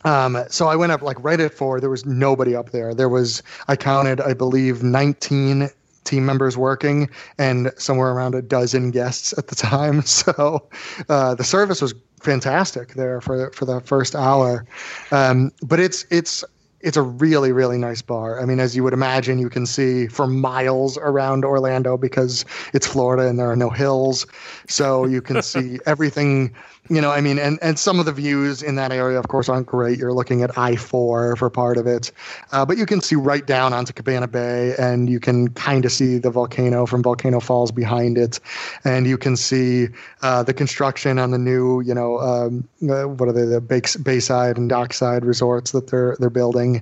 um, 0.06 0.38
so 0.50 0.68
I 0.68 0.76
went 0.76 0.92
up 0.92 1.02
like 1.02 1.18
right 1.22 1.40
at 1.40 1.54
four. 1.54 1.82
There 1.82 1.90
was 1.90 2.06
nobody 2.06 2.56
up 2.56 2.70
there. 2.70 2.94
There 2.94 3.10
was 3.10 3.42
I 3.68 3.76
counted, 3.76 4.22
I 4.22 4.36
believe, 4.36 4.84
19 4.84 5.70
team 6.08 6.26
members 6.26 6.58
working 6.58 7.10
and 7.38 7.72
somewhere 7.78 8.12
around 8.12 8.34
a 8.34 8.42
dozen 8.42 8.92
guests 8.92 9.34
at 9.38 9.48
the 9.48 9.56
time. 9.56 10.04
So 10.18 10.68
uh, 11.10 11.36
the 11.36 11.44
service 11.44 11.82
was 11.82 11.94
fantastic 12.22 12.94
there 12.94 13.22
for 13.22 13.52
for 13.52 13.66
the 13.66 13.82
first 13.82 14.16
hour. 14.16 14.66
Um, 15.12 15.52
but 15.62 15.80
it's 15.80 16.06
it's 16.10 16.44
it's 16.80 16.98
a 16.98 17.02
really 17.02 17.52
really 17.52 17.78
nice 17.78 18.02
bar. 18.02 18.42
I 18.42 18.46
mean, 18.46 18.60
as 18.60 18.76
you 18.76 18.84
would 18.84 18.94
imagine, 18.94 19.38
you 19.38 19.50
can 19.50 19.66
see 19.66 20.08
for 20.08 20.28
miles 20.28 20.98
around 20.98 21.46
Orlando 21.46 21.98
because 21.98 22.46
it's 22.74 22.88
Florida 22.88 23.28
and 23.28 23.38
there 23.38 23.50
are 23.50 23.56
no 23.56 23.70
hills, 23.70 24.26
so 24.68 25.06
you 25.06 25.22
can 25.22 25.42
see 25.42 25.80
everything. 25.86 26.56
You 26.90 27.02
know, 27.02 27.12
I 27.12 27.22
mean, 27.22 27.40
and, 27.40 27.60
and 27.62 27.78
some 27.78 28.00
of 28.00 28.06
the 28.06 28.14
views 28.14 28.64
in 28.64 28.76
that 28.76 28.92
area, 28.92 29.20
of 29.20 29.28
course, 29.28 29.50
aren't 29.50 29.68
great. 29.68 30.00
You're 30.00 30.14
looking 30.14 30.42
at 30.42 30.58
I 30.58 30.76
4 30.76 31.36
for 31.36 31.50
part 31.50 31.78
of 31.78 31.88
it. 31.88 32.12
Uh, 32.52 32.66
but 32.66 32.78
you 32.78 32.86
can 32.86 33.02
see 33.02 33.16
right 33.16 33.46
down 33.46 33.74
onto 33.74 33.94
Cabana 33.94 34.28
Bay, 34.28 34.74
and 34.78 35.10
you 35.10 35.20
can 35.20 35.50
kind 35.50 35.86
of 35.86 35.92
see 35.92 36.18
the 36.18 36.30
volcano 36.30 36.86
from 36.86 37.04
Volcano 37.04 37.40
Falls 37.40 37.72
behind 37.72 38.18
it. 38.18 38.40
And 38.84 39.06
you 39.06 39.18
can 39.18 39.36
see 39.36 39.88
uh, 40.22 40.44
the 40.44 40.54
construction 40.54 41.20
on 41.20 41.32
the 41.32 41.38
new, 41.38 41.82
you 41.82 41.94
know, 41.94 42.20
um, 42.20 42.68
uh, 42.90 43.04
what 43.04 43.28
are 43.28 43.34
they, 43.34 43.46
the 43.46 43.62
Bay- 43.62 43.82
Bayside 44.02 44.58
and 44.58 44.70
Dockside 44.70 45.26
resorts 45.26 45.72
that 45.72 45.88
they're, 45.88 46.16
they're 46.20 46.30
building. 46.30 46.82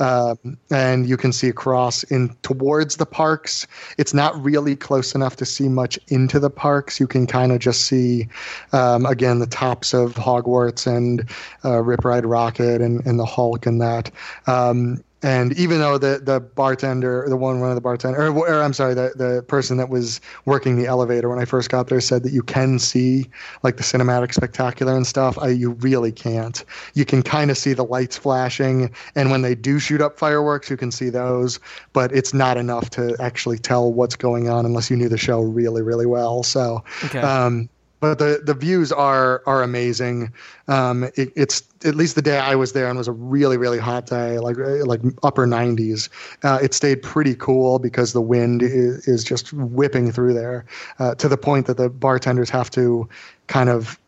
Um, 0.00 0.58
and 0.70 1.08
you 1.08 1.16
can 1.16 1.32
see 1.32 1.48
across 1.48 2.02
in 2.04 2.34
towards 2.42 2.96
the 2.96 3.06
parks. 3.06 3.66
It's 3.98 4.14
not 4.14 4.42
really 4.42 4.76
close 4.76 5.14
enough 5.14 5.36
to 5.36 5.44
see 5.44 5.68
much 5.68 5.98
into 6.08 6.40
the 6.40 6.50
parks. 6.50 6.98
You 6.98 7.06
can 7.06 7.26
kind 7.26 7.52
of 7.52 7.58
just 7.60 7.82
see, 7.82 8.28
um, 8.72 9.06
again, 9.06 9.43
the 9.44 9.50
tops 9.50 9.92
of 9.92 10.14
Hogwarts 10.14 10.86
and 10.86 11.28
uh, 11.64 11.82
Rip 11.82 12.04
Ride 12.04 12.24
Rockit 12.24 12.82
and, 12.82 13.04
and 13.06 13.18
the 13.18 13.26
Hulk 13.26 13.66
and 13.66 13.80
that. 13.80 14.10
Um, 14.46 15.04
and 15.22 15.54
even 15.58 15.80
though 15.80 15.96
the, 15.96 16.20
the 16.22 16.38
bartender, 16.38 17.24
the 17.28 17.36
one 17.36 17.58
one 17.60 17.70
of 17.70 17.74
the 17.74 17.80
bartender, 17.80 18.26
or, 18.26 18.30
or 18.30 18.62
I'm 18.62 18.74
sorry, 18.74 18.92
the, 18.92 19.12
the 19.16 19.42
person 19.48 19.78
that 19.78 19.88
was 19.88 20.20
working 20.44 20.76
the 20.76 20.86
elevator 20.86 21.30
when 21.30 21.38
I 21.38 21.46
first 21.46 21.70
got 21.70 21.88
there 21.88 22.00
said 22.00 22.22
that 22.24 22.32
you 22.32 22.42
can 22.42 22.78
see 22.78 23.26
like 23.62 23.78
the 23.78 23.82
cinematic 23.82 24.34
spectacular 24.34 24.94
and 24.94 25.06
stuff. 25.06 25.38
I 25.38 25.48
you 25.48 25.70
really 25.70 26.12
can't. 26.12 26.62
You 26.92 27.06
can 27.06 27.22
kind 27.22 27.50
of 27.50 27.56
see 27.56 27.72
the 27.72 27.84
lights 27.84 28.18
flashing, 28.18 28.94
and 29.14 29.30
when 29.30 29.40
they 29.40 29.54
do 29.54 29.78
shoot 29.78 30.02
up 30.02 30.18
fireworks, 30.18 30.68
you 30.68 30.76
can 30.76 30.90
see 30.90 31.08
those, 31.08 31.58
but 31.94 32.12
it's 32.12 32.34
not 32.34 32.58
enough 32.58 32.90
to 32.90 33.16
actually 33.18 33.58
tell 33.58 33.90
what's 33.90 34.16
going 34.16 34.50
on 34.50 34.66
unless 34.66 34.90
you 34.90 34.96
knew 34.96 35.08
the 35.08 35.18
show 35.18 35.40
really 35.40 35.80
really 35.80 36.06
well. 36.06 36.42
So. 36.42 36.84
Okay. 37.04 37.20
Um, 37.20 37.70
but 38.04 38.18
the, 38.18 38.40
the 38.44 38.54
views 38.54 38.92
are 38.92 39.42
are 39.46 39.62
amazing. 39.62 40.32
Um, 40.68 41.04
it, 41.16 41.32
it's 41.36 41.62
at 41.84 41.94
least 41.94 42.16
the 42.16 42.22
day 42.22 42.38
I 42.38 42.54
was 42.54 42.72
there 42.72 42.88
and 42.88 42.96
it 42.96 42.98
was 42.98 43.08
a 43.08 43.12
really 43.12 43.56
really 43.56 43.78
hot 43.78 44.06
day, 44.06 44.38
like 44.38 44.56
like 44.58 45.00
upper 45.22 45.46
90s. 45.46 46.10
Uh, 46.42 46.58
it 46.62 46.74
stayed 46.74 47.02
pretty 47.02 47.34
cool 47.34 47.78
because 47.78 48.12
the 48.12 48.20
wind 48.20 48.62
is, 48.62 49.08
is 49.08 49.24
just 49.24 49.52
whipping 49.54 50.12
through 50.12 50.34
there 50.34 50.66
uh, 50.98 51.14
to 51.16 51.28
the 51.28 51.38
point 51.38 51.66
that 51.66 51.78
the 51.78 51.88
bartenders 51.88 52.50
have 52.50 52.70
to 52.72 53.08
kind 53.46 53.70
of 53.70 53.98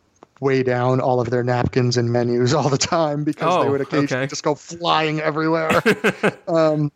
weigh 0.40 0.62
down 0.62 1.00
all 1.00 1.20
of 1.20 1.30
their 1.30 1.42
napkins 1.42 1.96
and 1.96 2.12
menus 2.12 2.52
all 2.58 2.68
the 2.68 2.76
time 2.78 3.24
because 3.24 3.56
they 3.58 3.68
Oh, 3.68 3.70
would 3.70 3.80
occasionally 3.80 4.26
okay. 4.26 4.26
just 4.26 4.42
go 4.42 4.54
flying 4.54 5.20
everywhere. 5.20 5.82
um, 6.48 6.92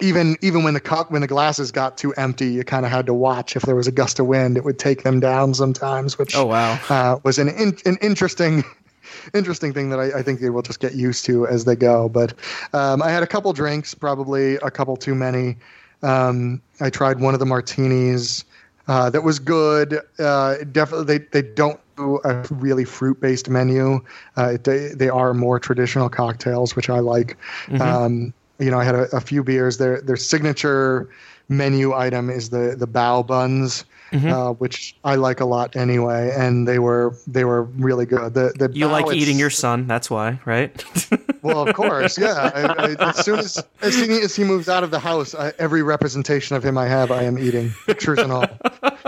even 0.00 0.36
even 0.42 0.62
when 0.64 0.74
the 0.74 0.80
cup 0.80 1.10
when 1.10 1.20
the 1.22 1.26
glasses 1.26 1.70
got 1.72 1.96
too 1.96 2.12
empty, 2.14 2.48
you 2.48 2.64
kind 2.64 2.84
of 2.84 2.92
had 2.92 3.06
to 3.06 3.14
watch 3.14 3.56
if 3.56 3.62
there 3.62 3.76
was 3.76 3.86
a 3.86 3.92
gust 3.92 4.18
of 4.18 4.26
wind. 4.26 4.56
It 4.56 4.64
would 4.64 4.78
take 4.78 5.02
them 5.02 5.20
down 5.20 5.54
sometimes, 5.54 6.18
which 6.18 6.36
Oh, 6.36 6.46
wow. 6.46 6.78
uh, 6.88 7.18
was 7.22 7.38
an 7.38 7.48
in, 7.48 7.76
an 7.86 7.96
interesting 8.00 8.64
interesting 9.34 9.72
thing 9.72 9.90
that 9.90 9.98
I, 10.00 10.18
I 10.18 10.22
think 10.22 10.40
they 10.40 10.50
will 10.50 10.62
just 10.62 10.80
get 10.80 10.94
used 10.94 11.24
to 11.26 11.46
as 11.46 11.64
they 11.64 11.76
go. 11.76 12.08
But 12.08 12.34
um, 12.72 13.02
I 13.02 13.10
had 13.10 13.22
a 13.22 13.26
couple 13.26 13.52
drinks, 13.52 13.94
probably 13.94 14.56
a 14.56 14.70
couple 14.70 14.96
too 14.96 15.14
many. 15.14 15.56
Um, 16.02 16.60
I 16.80 16.90
tried 16.90 17.20
one 17.20 17.34
of 17.34 17.40
the 17.40 17.46
martinis. 17.46 18.44
Uh, 18.88 19.10
that 19.10 19.22
was 19.22 19.38
good. 19.40 19.98
Uh, 20.18 20.56
definitely, 20.70 21.18
they, 21.18 21.24
they 21.32 21.48
don't 21.54 21.80
do 21.96 22.20
a 22.24 22.46
really 22.50 22.84
fruit 22.84 23.20
based 23.20 23.48
menu. 23.48 24.00
Uh, 24.36 24.58
they 24.62 24.88
they 24.94 25.08
are 25.08 25.34
more 25.34 25.58
traditional 25.58 26.08
cocktails, 26.08 26.76
which 26.76 26.88
I 26.90 27.00
like. 27.00 27.36
Um, 27.80 28.32
you 28.58 28.70
know, 28.70 28.78
I 28.78 28.84
had 28.84 28.94
a, 28.94 29.16
a 29.16 29.20
few 29.20 29.42
beers. 29.42 29.78
Their 29.78 30.00
their 30.00 30.16
signature 30.16 31.08
menu 31.48 31.94
item 31.94 32.30
is 32.30 32.50
the 32.50 32.74
the 32.76 32.88
bao 32.88 33.26
buns, 33.26 33.84
uh, 34.12 34.52
which 34.52 34.96
I 35.04 35.14
like 35.16 35.40
a 35.40 35.44
lot 35.44 35.76
anyway. 35.76 36.32
And 36.36 36.66
they 36.66 36.78
were 36.78 37.14
they 37.26 37.44
were 37.44 37.64
really 37.64 38.06
good. 38.06 38.34
The 38.34 38.52
the 38.56 38.70
You 38.72 38.86
bao 38.86 38.90
like 38.90 39.16
eating 39.16 39.38
your 39.38 39.50
son, 39.50 39.86
that's 39.86 40.10
why, 40.10 40.40
right? 40.44 40.84
well, 41.42 41.66
of 41.66 41.74
course, 41.74 42.18
yeah. 42.18 42.50
I, 42.54 42.94
I, 42.94 43.08
as 43.10 43.24
soon 43.24 43.38
as 43.38 43.62
as 43.82 43.94
soon 43.94 44.10
as 44.10 44.34
he 44.34 44.44
moves 44.44 44.68
out 44.68 44.84
of 44.84 44.90
the 44.90 45.00
house, 45.00 45.34
I, 45.34 45.52
every 45.58 45.82
representation 45.82 46.56
of 46.56 46.64
him 46.64 46.78
I 46.78 46.86
have, 46.86 47.10
I 47.10 47.22
am 47.22 47.38
eating 47.38 47.72
pictures 47.86 48.18
and 48.18 48.32
all. 48.32 48.46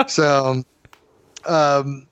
So, 0.06 0.62
um, 1.44 2.06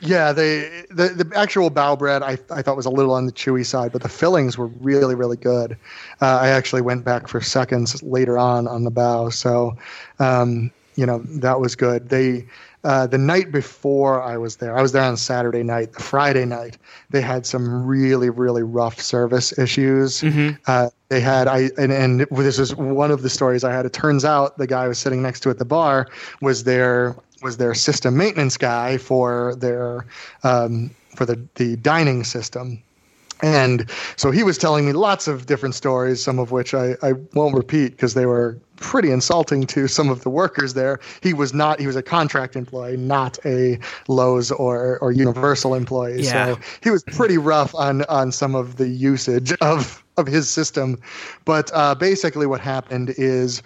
yeah, 0.00 0.32
they 0.32 0.84
the 0.90 1.08
the 1.08 1.30
actual 1.36 1.70
bao 1.70 1.98
bread 1.98 2.22
I 2.22 2.38
I 2.50 2.62
thought 2.62 2.76
was 2.76 2.86
a 2.86 2.90
little 2.90 3.12
on 3.12 3.26
the 3.26 3.32
chewy 3.32 3.64
side, 3.64 3.92
but 3.92 4.02
the 4.02 4.08
fillings 4.08 4.56
were 4.58 4.66
really 4.66 5.14
really 5.14 5.36
good. 5.36 5.72
Uh, 6.20 6.38
I 6.42 6.48
actually 6.48 6.82
went 6.82 7.04
back 7.04 7.28
for 7.28 7.40
seconds 7.40 8.02
later 8.02 8.38
on 8.38 8.66
on 8.66 8.84
the 8.84 8.90
bao. 8.90 9.32
So, 9.32 9.76
um, 10.18 10.70
you 10.96 11.06
know 11.06 11.18
that 11.18 11.60
was 11.60 11.76
good. 11.76 12.08
They 12.08 12.46
uh, 12.82 13.06
the 13.06 13.18
night 13.18 13.52
before 13.52 14.22
I 14.22 14.38
was 14.38 14.56
there, 14.56 14.76
I 14.76 14.80
was 14.80 14.92
there 14.92 15.02
on 15.02 15.16
Saturday 15.16 15.62
night. 15.62 15.92
The 15.92 16.02
Friday 16.02 16.46
night, 16.46 16.78
they 17.10 17.20
had 17.20 17.44
some 17.44 17.86
really, 17.86 18.30
really 18.30 18.62
rough 18.62 19.00
service 19.00 19.56
issues. 19.58 20.22
Mm-hmm. 20.22 20.56
Uh, 20.66 20.88
they 21.10 21.20
had 21.20 21.46
I 21.46 21.70
and, 21.76 21.92
and 21.92 22.20
this 22.30 22.58
is 22.58 22.74
one 22.74 23.10
of 23.10 23.20
the 23.22 23.28
stories 23.28 23.64
I 23.64 23.72
had. 23.72 23.84
It 23.84 23.92
turns 23.92 24.24
out 24.24 24.56
the 24.56 24.66
guy 24.66 24.84
I 24.84 24.88
was 24.88 24.98
sitting 24.98 25.20
next 25.20 25.40
to 25.40 25.50
at 25.50 25.58
the 25.58 25.64
bar 25.64 26.08
was 26.40 26.64
their 26.64 27.16
was 27.42 27.56
their 27.56 27.74
system 27.74 28.16
maintenance 28.16 28.56
guy 28.56 28.98
for 28.98 29.54
their 29.56 30.06
um, 30.42 30.90
for 31.16 31.26
the 31.26 31.40
the 31.56 31.76
dining 31.76 32.24
system. 32.24 32.82
And 33.42 33.90
so 34.16 34.30
he 34.30 34.42
was 34.42 34.58
telling 34.58 34.84
me 34.84 34.92
lots 34.92 35.26
of 35.26 35.46
different 35.46 35.74
stories, 35.74 36.22
some 36.22 36.38
of 36.38 36.50
which 36.50 36.74
I, 36.74 36.96
I 37.02 37.12
won't 37.32 37.54
repeat 37.54 37.92
because 37.92 38.12
they 38.12 38.26
were 38.26 38.58
pretty 38.76 39.10
insulting 39.10 39.66
to 39.68 39.88
some 39.88 40.10
of 40.10 40.22
the 40.22 40.30
workers 40.30 40.74
there. 40.74 41.00
He 41.22 41.32
was 41.32 41.54
not, 41.54 41.80
he 41.80 41.86
was 41.86 41.96
a 41.96 42.02
contract 42.02 42.54
employee, 42.54 42.98
not 42.98 43.38
a 43.46 43.78
Loews 44.08 44.52
or, 44.58 44.98
or 44.98 45.12
Universal 45.12 45.74
employee. 45.74 46.22
Yeah. 46.22 46.54
So 46.54 46.60
he 46.82 46.90
was 46.90 47.02
pretty 47.04 47.38
rough 47.38 47.74
on, 47.74 48.02
on 48.10 48.30
some 48.30 48.54
of 48.54 48.76
the 48.76 48.88
usage 48.88 49.52
of, 49.62 50.04
of 50.18 50.26
his 50.26 50.50
system. 50.50 51.00
But 51.46 51.70
uh, 51.72 51.94
basically, 51.94 52.46
what 52.46 52.60
happened 52.60 53.14
is 53.16 53.62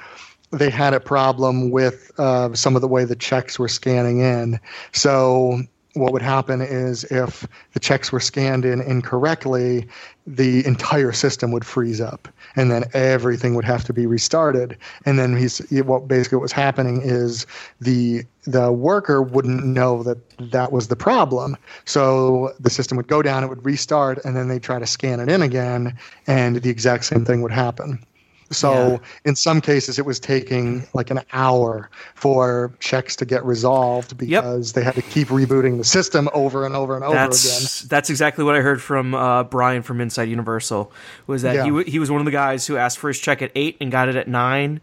they 0.51 0.71
had 0.71 0.95
a 0.95 1.01
problem 1.01 1.71
with 1.71 2.13
uh, 2.19 2.55
some 2.55 2.77
of 2.77 2.83
the 2.83 2.89
way 2.89 3.05
the 3.05 3.17
checks 3.17 3.59
were 3.59 3.69
scanning 3.69 4.21
in. 4.21 4.61
So 4.93 5.63
what 5.95 6.13
would 6.13 6.23
happen 6.23 6.61
is 6.61 7.05
if 7.05 7.47
the 7.73 7.81
checks 7.81 8.11
were 8.11 8.21
scanned 8.21 8.65
in 8.65 8.81
incorrectly, 8.81 9.87
the 10.27 10.67
entire 10.67 11.13
system 11.13 11.53
would 11.53 11.65
freeze 11.65 12.01
up, 12.01 12.29
and 12.57 12.71
then 12.71 12.85
everything 12.95 13.55
would 13.55 13.65
have 13.65 13.85
to 13.85 13.93
be 13.93 14.07
restarted. 14.07 14.77
And 15.07 15.19
then 15.19 15.37
he's 15.37 15.59
what 15.85 16.09
basically 16.09 16.37
what 16.37 16.43
was 16.43 16.53
happening 16.53 17.01
is 17.03 17.47
the 17.81 18.25
the 18.45 18.73
worker 18.73 19.23
wouldn't 19.23 19.65
know 19.65 20.03
that 20.03 20.19
that 20.51 20.73
was 20.73 20.89
the 20.89 20.97
problem. 20.97 21.57
So 21.85 22.53
the 22.59 22.71
system 22.71 22.97
would 22.97 23.09
go 23.09 23.23
down, 23.23 23.45
it 23.45 23.49
would 23.49 23.65
restart, 23.65 24.23
and 24.25 24.37
then 24.37 24.49
they 24.49 24.59
try 24.59 24.79
to 24.79 24.87
scan 24.87 25.21
it 25.21 25.29
in 25.29 25.43
again, 25.43 25.97
and 26.27 26.57
the 26.57 26.71
exact 26.71 27.05
same 27.05 27.25
thing 27.25 27.41
would 27.43 27.53
happen. 27.53 28.05
So 28.51 28.73
Yeah. 28.73 28.99
in 29.25 29.37
some 29.37 29.61
cases, 29.61 29.99
it 29.99 30.05
was 30.07 30.21
taking 30.21 30.87
like 30.95 31.11
an 31.11 31.21
hour 31.33 31.89
for 32.15 32.73
checks 32.79 33.17
to 33.17 33.25
get 33.25 33.45
resolved 33.45 34.17
because 34.19 34.73
they 34.75 34.83
had 34.85 34.95
to 34.97 35.03
keep 35.03 35.29
rebooting 35.29 35.79
the 35.79 35.85
system 35.85 36.29
over 36.35 36.65
and 36.67 36.77
over 36.77 36.95
and 36.95 37.05
over 37.05 37.15
again. 37.15 37.31
That's 37.31 37.83
that's 37.83 38.11
exactly 38.11 38.45
what 38.45 38.55
I 38.55 38.61
heard 38.61 38.83
from 38.83 39.15
uh, 39.15 39.45
Brian 39.45 39.83
from 39.83 40.01
Inside 40.01 40.29
Universal. 40.29 40.93
Was 41.27 41.43
that 41.43 41.55
Yeah. 41.57 41.63
he 41.65 41.69
w- 41.71 41.91
he 41.91 41.99
was 41.99 42.11
one 42.11 42.21
of 42.21 42.27
the 42.27 42.31
guys 42.31 42.67
who 42.67 42.77
asked 42.77 42.99
for 42.99 43.09
his 43.09 43.19
check 43.19 43.41
at 43.43 43.51
eight 43.55 43.77
and 43.81 43.91
got 43.91 44.09
it 44.09 44.17
at 44.17 44.29
nine, 44.29 44.81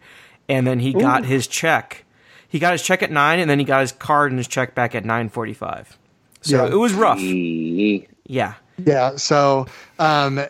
and 0.50 0.66
then 0.66 0.80
he 0.80 0.94
got 0.94 1.26
his 1.26 1.48
check. 1.48 2.04
He 2.48 2.60
got 2.60 2.74
his 2.74 2.82
check 2.82 3.02
at 3.04 3.12
nine, 3.12 3.40
and 3.40 3.50
then 3.50 3.60
he 3.60 3.66
got 3.66 3.82
his 3.82 3.92
card 3.94 4.32
and 4.32 4.40
his 4.40 4.48
check 4.48 4.76
back 4.76 4.96
at 4.96 5.06
nine 5.06 5.30
forty 5.30 5.54
five. 5.54 5.98
So 6.42 6.66
Yeah. 6.66 6.72
it 6.72 6.76
was 6.78 6.94
rough. 6.94 7.20
Yeah. 7.22 8.54
Yeah. 8.84 9.16
So, 9.18 9.68
um, 10.00 10.42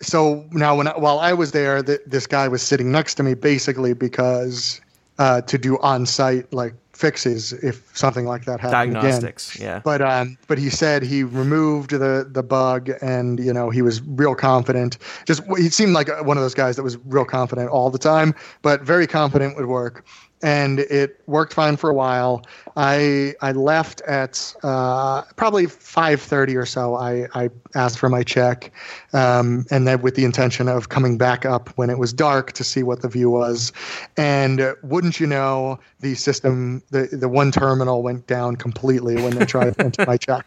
so 0.00 0.44
now 0.52 0.76
when 0.76 0.88
I, 0.88 0.96
while 0.96 1.18
I 1.18 1.32
was 1.32 1.52
there, 1.52 1.82
th- 1.82 2.00
this 2.06 2.26
guy 2.26 2.48
was 2.48 2.62
sitting 2.62 2.92
next 2.92 3.14
to 3.14 3.22
me 3.22 3.34
basically 3.34 3.94
because 3.94 4.80
uh, 5.18 5.40
to 5.42 5.58
do 5.58 5.78
on-site 5.78 6.52
like 6.52 6.74
fixes 6.96 7.52
if 7.52 7.90
something 7.96 8.24
like 8.24 8.44
that 8.46 8.58
happened 8.60 8.90
again. 8.90 9.02
Diagnostics. 9.02 9.58
Yeah. 9.60 9.80
But 9.84 10.02
um, 10.02 10.38
but 10.48 10.58
he 10.58 10.70
said 10.70 11.02
he 11.02 11.22
removed 11.22 11.90
the 11.90 12.26
the 12.30 12.42
bug, 12.42 12.90
and 13.00 13.38
you 13.38 13.52
know 13.52 13.70
he 13.70 13.82
was 13.82 14.02
real 14.02 14.34
confident. 14.34 14.98
Just 15.26 15.42
he 15.56 15.68
seemed 15.68 15.92
like 15.92 16.08
one 16.24 16.36
of 16.36 16.42
those 16.42 16.54
guys 16.54 16.76
that 16.76 16.82
was 16.82 16.96
real 17.04 17.24
confident 17.24 17.70
all 17.70 17.90
the 17.90 17.98
time, 17.98 18.34
but 18.62 18.82
very 18.82 19.06
confident 19.06 19.56
would 19.56 19.66
work. 19.66 20.04
And 20.46 20.78
it 20.78 21.20
worked 21.26 21.52
fine 21.52 21.76
for 21.76 21.90
a 21.90 21.94
while. 21.94 22.46
I 22.76 23.34
I 23.40 23.50
left 23.50 24.00
at 24.02 24.54
uh, 24.62 25.22
probably 25.34 25.66
five 25.66 26.20
thirty 26.20 26.54
or 26.54 26.64
so. 26.64 26.94
I, 26.94 27.26
I 27.34 27.50
asked 27.74 27.98
for 27.98 28.08
my 28.08 28.22
check, 28.22 28.70
um, 29.12 29.66
and 29.72 29.88
then 29.88 30.02
with 30.02 30.14
the 30.14 30.24
intention 30.24 30.68
of 30.68 30.88
coming 30.88 31.18
back 31.18 31.44
up 31.44 31.70
when 31.70 31.90
it 31.90 31.98
was 31.98 32.12
dark 32.12 32.52
to 32.52 32.62
see 32.62 32.84
what 32.84 33.02
the 33.02 33.08
view 33.08 33.28
was. 33.28 33.72
And 34.16 34.60
uh, 34.60 34.74
wouldn't 34.84 35.18
you 35.18 35.26
know, 35.26 35.80
the 35.98 36.14
system, 36.14 36.80
the 36.92 37.08
the 37.10 37.28
one 37.28 37.50
terminal 37.50 38.04
went 38.04 38.28
down 38.28 38.54
completely 38.54 39.16
when 39.16 39.36
they 39.36 39.46
tried 39.46 39.74
to 39.74 39.84
enter 39.84 40.06
my 40.06 40.16
check. 40.16 40.46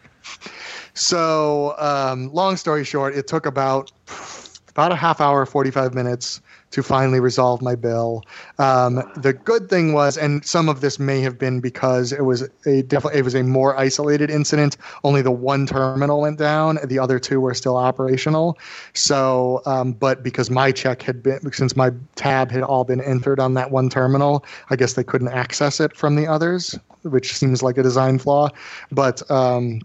So, 0.93 1.75
um, 1.77 2.31
long 2.33 2.55
story 2.55 2.85
short, 2.85 3.17
it 3.17 3.27
took 3.27 3.45
about 3.45 3.91
about 4.69 4.93
a 4.93 4.95
half 4.95 5.19
hour, 5.19 5.45
forty 5.45 5.71
five 5.71 5.93
minutes 5.93 6.39
to 6.71 6.83
finally 6.83 7.19
resolve 7.19 7.61
my 7.61 7.75
bill. 7.75 8.23
Um, 8.57 9.01
the 9.15 9.33
good 9.33 9.69
thing 9.69 9.93
was, 9.93 10.17
and 10.17 10.45
some 10.45 10.69
of 10.69 10.81
this 10.81 10.99
may 10.99 11.21
have 11.21 11.37
been 11.37 11.59
because 11.59 12.11
it 12.11 12.25
was 12.25 12.47
a 12.65 12.83
definitely 12.83 13.19
it 13.19 13.23
was 13.23 13.35
a 13.35 13.43
more 13.43 13.77
isolated 13.77 14.29
incident. 14.29 14.77
Only 15.03 15.21
the 15.21 15.31
one 15.31 15.65
terminal 15.65 16.21
went 16.21 16.37
down; 16.37 16.79
the 16.83 16.99
other 16.99 17.19
two 17.19 17.41
were 17.41 17.53
still 17.53 17.77
operational. 17.77 18.57
So, 18.93 19.61
um, 19.65 19.93
but 19.93 20.23
because 20.23 20.49
my 20.49 20.71
check 20.71 21.01
had 21.01 21.23
been 21.23 21.51
since 21.51 21.75
my 21.75 21.91
tab 22.15 22.51
had 22.51 22.63
all 22.63 22.83
been 22.83 23.01
entered 23.01 23.39
on 23.39 23.53
that 23.55 23.71
one 23.71 23.89
terminal, 23.89 24.45
I 24.69 24.75
guess 24.75 24.93
they 24.93 25.03
couldn't 25.03 25.29
access 25.29 25.79
it 25.79 25.95
from 25.95 26.15
the 26.15 26.27
others, 26.27 26.77
which 27.03 27.35
seems 27.35 27.63
like 27.63 27.77
a 27.77 27.83
design 27.83 28.19
flaw. 28.19 28.49
But 28.91 29.29
um, 29.31 29.81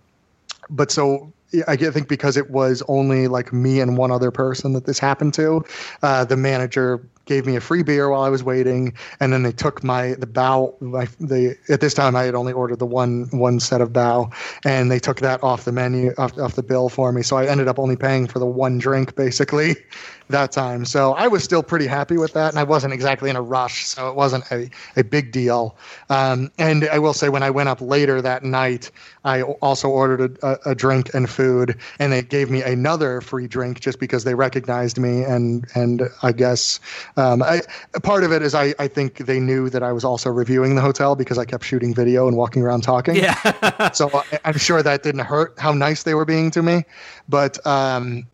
but 0.70 0.90
so 0.90 1.32
I 1.68 1.76
think 1.76 2.08
because 2.08 2.36
it 2.36 2.50
was 2.50 2.82
only 2.88 3.28
like 3.28 3.52
me 3.52 3.80
and 3.80 3.96
one 3.96 4.10
other 4.10 4.30
person 4.30 4.72
that 4.72 4.86
this 4.86 4.98
happened 4.98 5.34
to, 5.34 5.64
uh, 6.02 6.24
the 6.24 6.36
manager 6.36 7.06
gave 7.26 7.46
me 7.46 7.56
a 7.56 7.60
free 7.60 7.82
beer 7.82 8.08
while 8.08 8.22
I 8.22 8.28
was 8.28 8.42
waiting, 8.42 8.94
and 9.20 9.32
then 9.32 9.42
they 9.42 9.52
took 9.52 9.82
my 9.82 10.14
the 10.14 10.26
bao. 10.26 10.80
My, 10.80 11.06
the 11.20 11.56
at 11.68 11.80
this 11.80 11.94
time 11.94 12.16
I 12.16 12.24
had 12.24 12.34
only 12.34 12.52
ordered 12.52 12.78
the 12.78 12.86
one 12.86 13.28
one 13.30 13.60
set 13.60 13.80
of 13.80 13.90
bao, 13.90 14.32
and 14.64 14.90
they 14.90 14.98
took 14.98 15.20
that 15.20 15.42
off 15.42 15.64
the 15.64 15.72
menu 15.72 16.12
off, 16.18 16.38
off 16.38 16.54
the 16.54 16.62
bill 16.62 16.88
for 16.88 17.12
me. 17.12 17.22
So 17.22 17.36
I 17.36 17.46
ended 17.46 17.68
up 17.68 17.78
only 17.78 17.96
paying 17.96 18.26
for 18.26 18.38
the 18.38 18.46
one 18.46 18.78
drink 18.78 19.16
basically 19.16 19.76
that 20.28 20.52
time. 20.52 20.84
So 20.84 21.12
I 21.14 21.28
was 21.28 21.44
still 21.44 21.62
pretty 21.62 21.86
happy 21.86 22.16
with 22.16 22.32
that, 22.32 22.50
and 22.50 22.58
I 22.58 22.62
wasn't 22.62 22.94
exactly 22.94 23.30
in 23.30 23.36
a 23.36 23.42
rush, 23.42 23.86
so 23.86 24.08
it 24.08 24.14
wasn't 24.14 24.44
a, 24.50 24.70
a 24.96 25.04
big 25.04 25.32
deal. 25.32 25.76
Um, 26.08 26.50
and 26.58 26.88
I 26.88 26.98
will 26.98 27.12
say, 27.12 27.28
when 27.28 27.42
I 27.42 27.50
went 27.50 27.68
up 27.68 27.80
later 27.80 28.22
that 28.22 28.42
night, 28.42 28.90
I 29.24 29.42
also 29.42 29.88
ordered 29.88 30.38
a, 30.42 30.48
a, 30.48 30.70
a 30.70 30.74
drink 30.74 31.14
and 31.14 31.28
food, 31.28 31.76
and 31.98 32.12
they 32.12 32.22
gave 32.22 32.50
me 32.50 32.62
another 32.62 33.20
free 33.20 33.46
drink 33.46 33.80
just 33.80 33.98
because 33.98 34.24
they 34.24 34.34
recognized 34.34 34.98
me, 34.98 35.22
and 35.22 35.66
and 35.74 36.02
I 36.22 36.32
guess 36.32 36.80
um, 37.16 37.42
I, 37.42 37.60
part 38.02 38.24
of 38.24 38.32
it 38.32 38.42
is 38.42 38.54
I, 38.54 38.74
I 38.78 38.88
think 38.88 39.18
they 39.18 39.38
knew 39.38 39.70
that 39.70 39.82
I 39.82 39.92
was 39.92 40.04
also 40.04 40.30
reviewing 40.30 40.74
the 40.74 40.80
hotel 40.80 41.14
because 41.14 41.38
I 41.38 41.44
kept 41.44 41.64
shooting 41.64 41.94
video 41.94 42.26
and 42.26 42.36
walking 42.36 42.62
around 42.62 42.82
talking 42.82 43.14
Yeah. 43.16 43.90
so 43.92 44.10
I, 44.12 44.40
I'm 44.44 44.58
sure 44.58 44.82
that 44.82 45.02
didn't 45.02 45.24
hurt 45.24 45.54
how 45.58 45.72
nice 45.72 46.02
they 46.02 46.14
were 46.14 46.24
being 46.24 46.50
to 46.52 46.62
me, 46.62 46.84
but 47.28 47.64
um, 47.66 48.26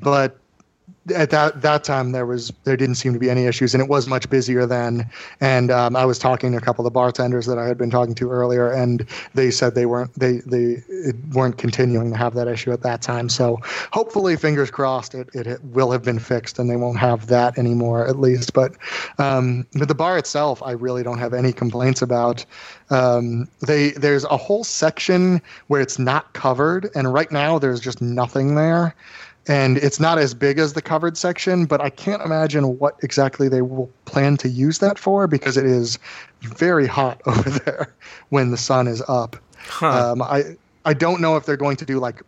but 0.00 0.38
at 1.10 1.30
that 1.30 1.62
that 1.62 1.82
time 1.82 2.12
there 2.12 2.26
was 2.26 2.52
there 2.64 2.76
didn't 2.76 2.94
seem 2.94 3.12
to 3.12 3.18
be 3.18 3.28
any 3.28 3.46
issues, 3.46 3.74
and 3.74 3.82
it 3.82 3.88
was 3.88 4.06
much 4.06 4.30
busier 4.30 4.66
then. 4.66 5.08
And 5.40 5.70
um, 5.70 5.96
I 5.96 6.04
was 6.04 6.18
talking 6.18 6.52
to 6.52 6.58
a 6.58 6.60
couple 6.60 6.86
of 6.86 6.92
the 6.92 6.94
bartenders 6.94 7.46
that 7.46 7.58
I 7.58 7.66
had 7.66 7.76
been 7.76 7.90
talking 7.90 8.14
to 8.16 8.30
earlier, 8.30 8.70
and 8.70 9.06
they 9.34 9.50
said 9.50 9.74
they 9.74 9.86
weren't 9.86 10.14
they 10.14 10.38
they 10.46 10.82
it 10.88 11.16
weren't 11.32 11.58
continuing 11.58 12.10
to 12.12 12.16
have 12.16 12.34
that 12.34 12.46
issue 12.46 12.72
at 12.72 12.82
that 12.82 13.02
time. 13.02 13.28
So 13.28 13.58
hopefully, 13.92 14.36
fingers 14.36 14.70
crossed, 14.70 15.14
it 15.14 15.28
it 15.34 15.62
will 15.64 15.90
have 15.90 16.02
been 16.02 16.18
fixed, 16.18 16.58
and 16.58 16.70
they 16.70 16.76
won't 16.76 16.98
have 16.98 17.26
that 17.26 17.58
anymore 17.58 18.06
at 18.06 18.18
least. 18.18 18.52
But 18.52 18.76
um, 19.18 19.66
but 19.74 19.88
the 19.88 19.94
bar 19.94 20.18
itself, 20.18 20.62
I 20.62 20.72
really 20.72 21.02
don't 21.02 21.18
have 21.18 21.34
any 21.34 21.52
complaints 21.52 22.00
about. 22.02 22.44
Um, 22.90 23.48
they 23.66 23.90
there's 23.92 24.24
a 24.24 24.36
whole 24.36 24.64
section 24.64 25.42
where 25.66 25.80
it's 25.80 25.98
not 25.98 26.32
covered, 26.34 26.90
and 26.94 27.12
right 27.12 27.32
now 27.32 27.58
there's 27.58 27.80
just 27.80 28.00
nothing 28.00 28.54
there 28.54 28.94
and 29.48 29.78
it's 29.78 29.98
not 29.98 30.18
as 30.18 30.34
big 30.34 30.58
as 30.58 30.72
the 30.72 30.82
covered 30.82 31.16
section, 31.16 31.66
but 31.66 31.80
I 31.80 31.90
can't 31.90 32.22
imagine 32.22 32.78
what 32.78 32.96
exactly 33.02 33.48
they 33.48 33.62
will 33.62 33.90
plan 34.04 34.36
to 34.38 34.48
use 34.48 34.78
that 34.78 34.98
for 34.98 35.26
because 35.26 35.56
it 35.56 35.66
is 35.66 35.98
very 36.40 36.86
hot 36.86 37.20
over 37.26 37.50
there 37.50 37.94
when 38.28 38.50
the 38.50 38.56
sun 38.56 38.86
is 38.86 39.02
up. 39.08 39.36
Huh. 39.66 40.12
Um, 40.12 40.22
I 40.22 40.56
I 40.84 40.94
don't 40.94 41.20
know 41.20 41.36
if 41.36 41.46
they're 41.46 41.56
going 41.56 41.76
to 41.76 41.84
do 41.84 41.98
like 41.98 42.22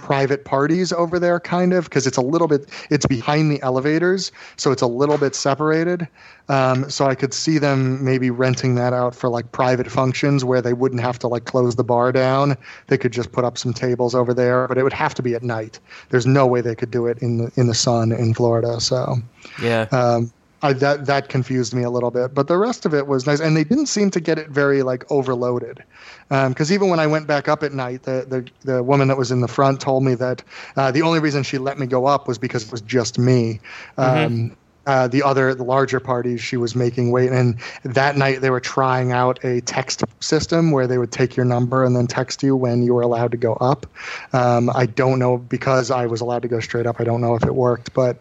private 0.00 0.44
parties 0.44 0.92
over 0.92 1.18
there 1.18 1.38
kind 1.38 1.72
of 1.72 1.84
because 1.84 2.06
it's 2.06 2.16
a 2.16 2.22
little 2.22 2.48
bit 2.48 2.68
it's 2.90 3.06
behind 3.06 3.50
the 3.50 3.60
elevators 3.62 4.32
so 4.56 4.72
it's 4.72 4.82
a 4.82 4.86
little 4.86 5.18
bit 5.18 5.34
separated. 5.34 6.08
Um, 6.48 6.90
so 6.90 7.06
i 7.06 7.14
could 7.14 7.32
see 7.32 7.58
them 7.58 8.04
maybe 8.04 8.30
renting 8.30 8.74
that 8.74 8.92
out 8.92 9.14
for 9.14 9.28
like 9.28 9.52
private 9.52 9.90
functions 9.90 10.44
where 10.44 10.60
they 10.60 10.72
wouldn't 10.72 11.00
have 11.00 11.18
to 11.20 11.28
like 11.28 11.44
close 11.44 11.76
the 11.76 11.84
bar 11.84 12.10
down. 12.10 12.56
They 12.88 12.98
could 12.98 13.12
just 13.12 13.30
put 13.30 13.44
up 13.44 13.56
some 13.56 13.72
tables 13.72 14.14
over 14.14 14.34
there 14.34 14.66
but 14.66 14.78
it 14.78 14.82
would 14.82 14.92
have 14.92 15.14
to 15.14 15.22
be 15.22 15.34
at 15.34 15.42
night. 15.42 15.78
There's 16.08 16.26
no 16.26 16.46
way 16.46 16.60
they 16.60 16.74
could 16.74 16.90
do 16.90 17.06
it 17.06 17.18
in 17.18 17.38
the 17.38 17.52
in 17.56 17.66
the 17.66 17.74
sun 17.74 18.12
in 18.12 18.34
florida 18.34 18.80
so. 18.80 19.16
Yeah. 19.62 19.86
um, 19.92 20.32
I, 20.62 20.72
that 20.74 21.06
that 21.06 21.28
confused 21.28 21.74
me 21.74 21.82
a 21.82 21.90
little 21.90 22.10
bit, 22.10 22.34
but 22.34 22.48
the 22.48 22.58
rest 22.58 22.84
of 22.84 22.94
it 22.94 23.06
was 23.06 23.26
nice, 23.26 23.40
and 23.40 23.56
they 23.56 23.64
didn't 23.64 23.86
seem 23.86 24.10
to 24.10 24.20
get 24.20 24.38
it 24.38 24.48
very 24.48 24.82
like 24.82 25.10
overloaded. 25.10 25.82
Because 26.28 26.70
even 26.70 26.88
when 26.90 27.00
I 27.00 27.06
went 27.06 27.26
back 27.26 27.48
up 27.48 27.62
at 27.62 27.72
night, 27.72 28.02
the, 28.02 28.26
the 28.28 28.72
the 28.72 28.82
woman 28.82 29.08
that 29.08 29.16
was 29.16 29.30
in 29.30 29.40
the 29.40 29.48
front 29.48 29.80
told 29.80 30.04
me 30.04 30.14
that 30.14 30.42
uh, 30.76 30.90
the 30.90 31.02
only 31.02 31.18
reason 31.18 31.42
she 31.42 31.58
let 31.58 31.78
me 31.78 31.86
go 31.86 32.06
up 32.06 32.28
was 32.28 32.38
because 32.38 32.64
it 32.64 32.72
was 32.72 32.82
just 32.82 33.18
me. 33.18 33.60
Um, 33.96 34.56
uh, 34.86 35.06
the 35.06 35.22
other, 35.22 35.54
the 35.54 35.62
larger 35.62 36.00
parties, 36.00 36.40
she 36.40 36.56
was 36.56 36.74
making 36.74 37.10
weight. 37.10 37.30
And 37.30 37.60
that 37.84 38.16
night 38.16 38.40
they 38.40 38.50
were 38.50 38.60
trying 38.60 39.12
out 39.12 39.44
a 39.44 39.60
text 39.60 40.02
system 40.20 40.70
where 40.72 40.86
they 40.86 40.98
would 40.98 41.12
take 41.12 41.36
your 41.36 41.44
number 41.46 41.84
and 41.84 41.94
then 41.94 42.06
text 42.06 42.42
you 42.42 42.56
when 42.56 42.82
you 42.82 42.94
were 42.94 43.02
allowed 43.02 43.30
to 43.32 43.36
go 43.36 43.54
up. 43.54 43.86
Um, 44.32 44.70
I 44.74 44.86
don't 44.86 45.18
know 45.18 45.36
because 45.38 45.90
I 45.90 46.06
was 46.06 46.20
allowed 46.20 46.42
to 46.42 46.48
go 46.48 46.60
straight 46.60 46.86
up. 46.86 47.00
I 47.00 47.04
don't 47.04 47.20
know 47.20 47.34
if 47.34 47.44
it 47.44 47.54
worked, 47.54 47.92
but 47.92 48.16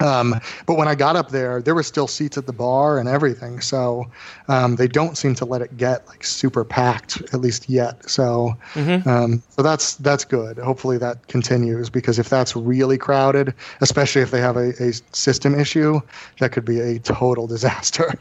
um, 0.00 0.40
but 0.66 0.74
when 0.74 0.88
I 0.88 0.94
got 0.94 1.16
up 1.16 1.30
there, 1.30 1.62
there 1.62 1.74
were 1.74 1.82
still 1.82 2.06
seats 2.06 2.36
at 2.38 2.46
the 2.46 2.52
bar 2.52 2.98
and 2.98 3.08
everything. 3.08 3.60
So 3.60 4.10
um, 4.48 4.76
they 4.76 4.88
don't 4.88 5.16
seem 5.16 5.34
to 5.36 5.44
let 5.44 5.62
it 5.62 5.76
get 5.76 6.06
like 6.08 6.24
super 6.24 6.64
packed, 6.64 7.20
at 7.32 7.40
least 7.40 7.68
yet. 7.68 8.08
So 8.08 8.56
Mm-hmm. 8.74 9.08
um, 9.08 9.42
so 9.50 9.62
that's 9.62 9.96
that's 9.96 10.24
good. 10.24 10.58
Hopefully 10.58 10.96
that 10.98 11.26
continues 11.28 11.90
because 11.90 12.18
if 12.18 12.28
that's 12.28 12.54
really 12.56 12.96
crowded, 12.98 13.54
especially 13.80 14.22
if 14.22 14.30
they 14.30 14.40
have 14.40 14.56
a, 14.56 14.70
a 14.82 14.92
system 15.12 15.58
issue, 15.58 16.00
that 16.38 16.52
could 16.52 16.64
be 16.64 16.80
a 16.80 16.98
total 16.98 17.46
disaster. 17.46 18.14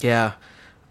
Yeah. 0.00 0.32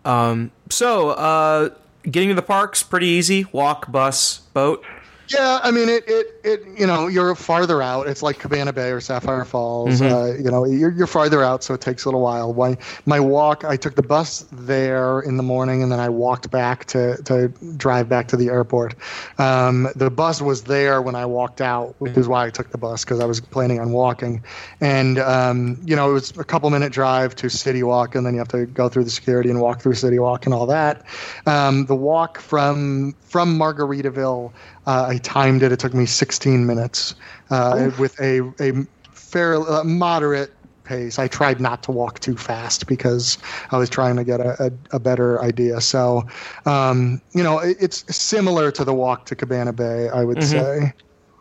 Um, 0.05 0.51
so, 0.69 1.09
uh, 1.09 1.69
getting 2.03 2.29
to 2.29 2.35
the 2.35 2.41
park's 2.41 2.83
pretty 2.83 3.07
easy. 3.07 3.45
Walk, 3.51 3.91
bus, 3.91 4.39
boat. 4.53 4.85
Yeah, 5.29 5.59
I 5.63 5.71
mean 5.71 5.89
it, 5.89 6.03
it, 6.07 6.39
it. 6.43 6.61
You 6.77 6.85
know, 6.85 7.07
you're 7.07 7.33
farther 7.35 7.81
out. 7.81 8.07
It's 8.07 8.21
like 8.21 8.37
Cabana 8.39 8.73
Bay 8.73 8.91
or 8.91 9.01
Sapphire 9.01 9.45
Falls. 9.45 10.01
Uh, 10.01 10.35
you 10.37 10.51
know, 10.51 10.65
you're, 10.65 10.91
you're 10.91 11.07
farther 11.07 11.43
out, 11.43 11.63
so 11.63 11.73
it 11.73 11.81
takes 11.81 12.05
a 12.05 12.07
little 12.07 12.21
while. 12.21 12.53
My 12.53 12.77
my 13.05 13.19
walk, 13.19 13.63
I 13.63 13.75
took 13.75 13.95
the 13.95 14.03
bus 14.03 14.45
there 14.51 15.21
in 15.21 15.37
the 15.37 15.43
morning, 15.43 15.81
and 15.81 15.91
then 15.91 15.99
I 15.99 16.09
walked 16.09 16.51
back 16.51 16.85
to 16.85 17.17
to 17.23 17.47
drive 17.77 18.07
back 18.07 18.27
to 18.29 18.37
the 18.37 18.49
airport. 18.49 18.95
Um, 19.39 19.87
the 19.95 20.11
bus 20.11 20.41
was 20.41 20.63
there 20.63 21.01
when 21.01 21.15
I 21.15 21.25
walked 21.25 21.61
out, 21.61 21.95
which 21.99 22.17
is 22.17 22.27
why 22.27 22.45
I 22.45 22.49
took 22.51 22.71
the 22.71 22.77
bus 22.77 23.03
because 23.03 23.19
I 23.19 23.25
was 23.25 23.41
planning 23.41 23.79
on 23.79 23.91
walking. 23.91 24.43
And 24.79 25.17
um, 25.19 25.79
you 25.85 25.95
know, 25.95 26.11
it 26.11 26.13
was 26.13 26.37
a 26.37 26.43
couple 26.43 26.69
minute 26.69 26.91
drive 26.91 27.35
to 27.37 27.49
City 27.49 27.81
Walk, 27.81 28.13
and 28.15 28.25
then 28.25 28.33
you 28.33 28.39
have 28.39 28.47
to 28.49 28.65
go 28.67 28.89
through 28.89 29.05
the 29.05 29.09
security 29.09 29.49
and 29.49 29.59
walk 29.59 29.81
through 29.81 29.95
City 29.95 30.19
Walk 30.19 30.45
and 30.45 30.53
all 30.53 30.67
that. 30.67 31.03
Um, 31.47 31.85
the 31.87 31.95
walk 31.95 32.39
from 32.39 33.15
from 33.23 33.57
Margaritaville. 33.57 34.51
Uh, 34.85 35.05
I 35.09 35.17
timed 35.17 35.63
it. 35.63 35.71
It 35.71 35.79
took 35.79 35.93
me 35.93 36.05
16 36.05 36.65
minutes 36.65 37.15
uh, 37.49 37.91
with 37.99 38.19
a 38.19 38.41
a 38.59 38.73
fair 39.11 39.55
uh, 39.55 39.83
moderate 39.83 40.51
pace. 40.83 41.17
I 41.19 41.27
tried 41.27 41.59
not 41.59 41.83
to 41.83 41.91
walk 41.91 42.19
too 42.19 42.37
fast 42.37 42.87
because 42.87 43.37
I 43.71 43.77
was 43.77 43.89
trying 43.89 44.15
to 44.17 44.23
get 44.23 44.39
a, 44.39 44.65
a, 44.65 44.95
a 44.95 44.99
better 44.99 45.41
idea. 45.41 45.81
So, 45.81 46.23
um, 46.65 47.21
you 47.33 47.43
know, 47.43 47.59
it, 47.59 47.75
it's 47.79 48.15
similar 48.15 48.71
to 48.71 48.83
the 48.83 48.93
walk 48.93 49.25
to 49.25 49.35
Cabana 49.35 49.73
Bay, 49.73 50.09
I 50.09 50.23
would 50.23 50.43
say. 50.43 50.93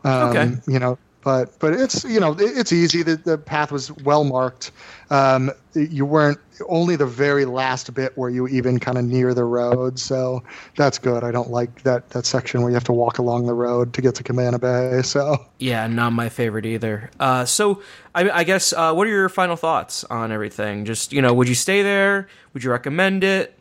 Um, 0.05 0.37
Okay. 0.37 0.53
You 0.67 0.79
know, 0.79 0.99
but 1.25 1.59
but 1.59 1.73
it's 1.73 2.05
you 2.05 2.21
know 2.21 2.37
it's 2.39 2.73
easy. 2.73 3.03
The 3.03 3.17
the 3.17 3.39
path 3.39 3.73
was 3.73 3.91
well 3.91 4.25
marked. 4.25 4.71
Um, 5.11 5.51
you 5.75 6.05
weren't 6.05 6.39
only 6.69 6.97
the 6.97 7.07
very 7.07 7.45
last 7.45 7.93
bit 7.95 8.17
where 8.17 8.31
you 8.31 8.47
even 8.49 8.79
kind 8.79 8.99
of 8.99 9.05
near 9.05 9.35
the 9.35 9.45
road, 9.45 9.99
so 9.99 10.43
that's 10.77 10.99
good. 10.99 11.25
I 11.25 11.31
don't 11.31 11.51
like 11.51 11.83
that 11.83 12.11
that 12.11 12.27
section 12.27 12.61
where 12.61 12.71
you 12.71 12.75
have 12.75 12.85
to 12.85 12.93
walk 12.93 13.19
along 13.19 13.47
the 13.47 13.55
road 13.55 13.95
to 13.95 14.03
get 14.03 14.15
to 14.17 14.23
Cabana 14.23 14.59
Bay. 14.59 15.03
So. 15.03 15.45
Yeah, 15.59 15.87
not 15.87 16.13
my 16.13 16.29
favorite 16.29 16.67
either. 16.67 17.11
Uh, 17.19 17.45
so, 17.45 17.83
I, 18.15 18.29
I 18.31 18.45
guess, 18.45 18.73
uh, 18.73 18.93
what 18.93 19.07
are 19.07 19.11
your 19.11 19.29
final 19.29 19.57
thoughts 19.57 20.05
on 20.05 20.33
everything? 20.33 20.85
Just, 20.85 21.13
you 21.13 21.23
know, 21.23 21.33
would 21.33 21.49
you 21.49 21.55
stay 21.55 21.83
there? 21.83 22.29
Would 22.53 22.65
you 22.65 22.71
recommend 22.71 23.25
it? 23.25 23.57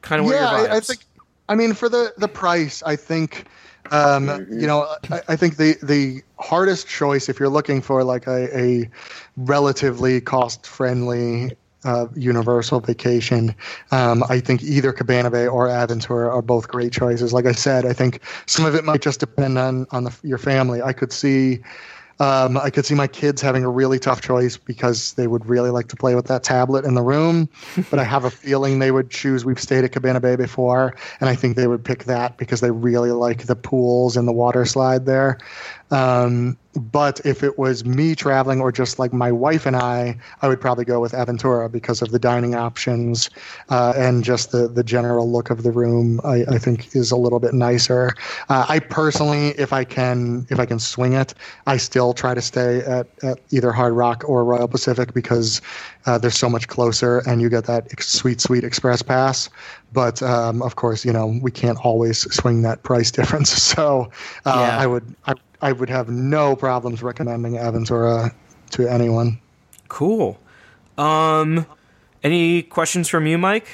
Kind 0.00 0.20
of 0.20 0.26
what 0.26 0.34
yeah, 0.34 0.46
are 0.46 0.58
your 0.58 0.68
vibes? 0.68 0.72
I, 0.72 0.76
I 0.76 0.80
think. 0.80 1.00
I 1.48 1.54
mean, 1.54 1.74
for 1.74 1.88
the 1.88 2.12
the 2.16 2.28
price, 2.28 2.82
I 2.82 2.96
think. 2.96 3.46
Um, 3.90 4.46
You 4.50 4.66
know, 4.66 4.86
I, 5.10 5.20
I 5.28 5.36
think 5.36 5.56
the 5.56 5.76
the 5.82 6.22
hardest 6.38 6.88
choice 6.88 7.28
if 7.28 7.38
you're 7.38 7.48
looking 7.48 7.82
for 7.82 8.02
like 8.04 8.26
a, 8.26 8.58
a 8.58 8.90
relatively 9.36 10.20
cost 10.20 10.66
friendly 10.66 11.52
uh, 11.84 12.06
universal 12.16 12.80
vacation. 12.80 13.54
Um, 13.90 14.24
I 14.28 14.40
think 14.40 14.62
either 14.62 14.92
Cabana 14.92 15.30
Bay 15.30 15.46
or 15.46 15.68
Aventura 15.68 16.32
are 16.32 16.42
both 16.42 16.68
great 16.68 16.92
choices. 16.92 17.32
Like 17.32 17.46
I 17.46 17.52
said, 17.52 17.84
I 17.84 17.92
think 17.92 18.20
some 18.46 18.64
of 18.64 18.74
it 18.74 18.84
might 18.84 19.02
just 19.02 19.20
depend 19.20 19.58
on 19.58 19.86
on 19.90 20.04
the, 20.04 20.16
your 20.22 20.38
family. 20.38 20.80
I 20.82 20.92
could 20.92 21.12
see. 21.12 21.60
Um, 22.20 22.56
I 22.56 22.70
could 22.70 22.86
see 22.86 22.94
my 22.94 23.06
kids 23.06 23.42
having 23.42 23.64
a 23.64 23.70
really 23.70 23.98
tough 23.98 24.20
choice 24.20 24.56
because 24.56 25.14
they 25.14 25.26
would 25.26 25.46
really 25.46 25.70
like 25.70 25.88
to 25.88 25.96
play 25.96 26.14
with 26.14 26.26
that 26.26 26.44
tablet 26.44 26.84
in 26.84 26.94
the 26.94 27.02
room. 27.02 27.48
but 27.90 27.98
I 27.98 28.04
have 28.04 28.24
a 28.24 28.30
feeling 28.30 28.78
they 28.78 28.90
would 28.90 29.10
choose. 29.10 29.44
We've 29.44 29.60
stayed 29.60 29.84
at 29.84 29.92
Cabana 29.92 30.20
Bay 30.20 30.36
before, 30.36 30.94
and 31.20 31.28
I 31.28 31.34
think 31.34 31.56
they 31.56 31.66
would 31.66 31.84
pick 31.84 32.04
that 32.04 32.36
because 32.36 32.60
they 32.60 32.70
really 32.70 33.10
like 33.10 33.46
the 33.46 33.56
pools 33.56 34.16
and 34.16 34.28
the 34.28 34.32
water 34.32 34.64
slide 34.64 35.06
there. 35.06 35.38
Um, 35.94 36.58
but 36.74 37.24
if 37.24 37.44
it 37.44 37.56
was 37.56 37.84
me 37.84 38.16
traveling 38.16 38.60
or 38.60 38.72
just 38.72 38.98
like 38.98 39.12
my 39.12 39.30
wife 39.30 39.64
and 39.64 39.76
I, 39.76 40.18
I 40.42 40.48
would 40.48 40.60
probably 40.60 40.84
go 40.84 40.98
with 40.98 41.12
Aventura 41.12 41.70
because 41.70 42.02
of 42.02 42.10
the 42.10 42.18
dining 42.18 42.56
options 42.56 43.30
uh, 43.68 43.92
and 43.96 44.24
just 44.24 44.50
the, 44.50 44.66
the 44.66 44.82
general 44.82 45.30
look 45.30 45.50
of 45.50 45.62
the 45.62 45.70
room. 45.70 46.20
I, 46.24 46.44
I 46.50 46.58
think 46.58 46.96
is 46.96 47.12
a 47.12 47.16
little 47.16 47.38
bit 47.38 47.54
nicer. 47.54 48.10
Uh, 48.48 48.66
I 48.68 48.80
personally, 48.80 49.50
if 49.50 49.72
I 49.72 49.84
can, 49.84 50.46
if 50.50 50.58
I 50.58 50.66
can 50.66 50.80
swing 50.80 51.12
it, 51.12 51.32
I 51.66 51.76
still 51.76 52.12
try 52.12 52.34
to 52.34 52.42
stay 52.42 52.78
at, 52.80 53.06
at 53.22 53.38
either 53.50 53.70
Hard 53.70 53.94
Rock 53.94 54.24
or 54.26 54.44
Royal 54.44 54.66
Pacific 54.66 55.14
because 55.14 55.62
uh, 56.06 56.18
they're 56.18 56.30
so 56.30 56.50
much 56.50 56.66
closer 56.66 57.18
and 57.20 57.40
you 57.40 57.48
get 57.48 57.66
that 57.66 57.86
ex- 57.92 58.08
sweet, 58.08 58.40
sweet 58.40 58.64
express 58.64 59.00
pass. 59.00 59.48
But 59.92 60.20
um, 60.24 60.60
of 60.62 60.74
course, 60.74 61.04
you 61.04 61.12
know 61.12 61.38
we 61.40 61.52
can't 61.52 61.78
always 61.84 62.22
swing 62.34 62.62
that 62.62 62.82
price 62.82 63.10
difference. 63.12 63.50
So 63.50 64.10
uh, 64.44 64.56
Yeah. 64.58 64.76
I 64.76 64.86
would, 64.88 65.14
I, 65.26 65.34
I 65.60 65.72
would 65.72 65.88
have 65.88 66.08
no 66.08 66.56
problems 66.56 67.02
recommending 67.02 67.54
Aventura 67.54 68.34
to 68.72 68.88
anyone. 68.88 69.38
Cool. 69.88 70.38
Um, 70.98 71.66
any 72.22 72.62
questions 72.62 73.08
from 73.08 73.26
you, 73.26 73.38
Mike? 73.38 73.66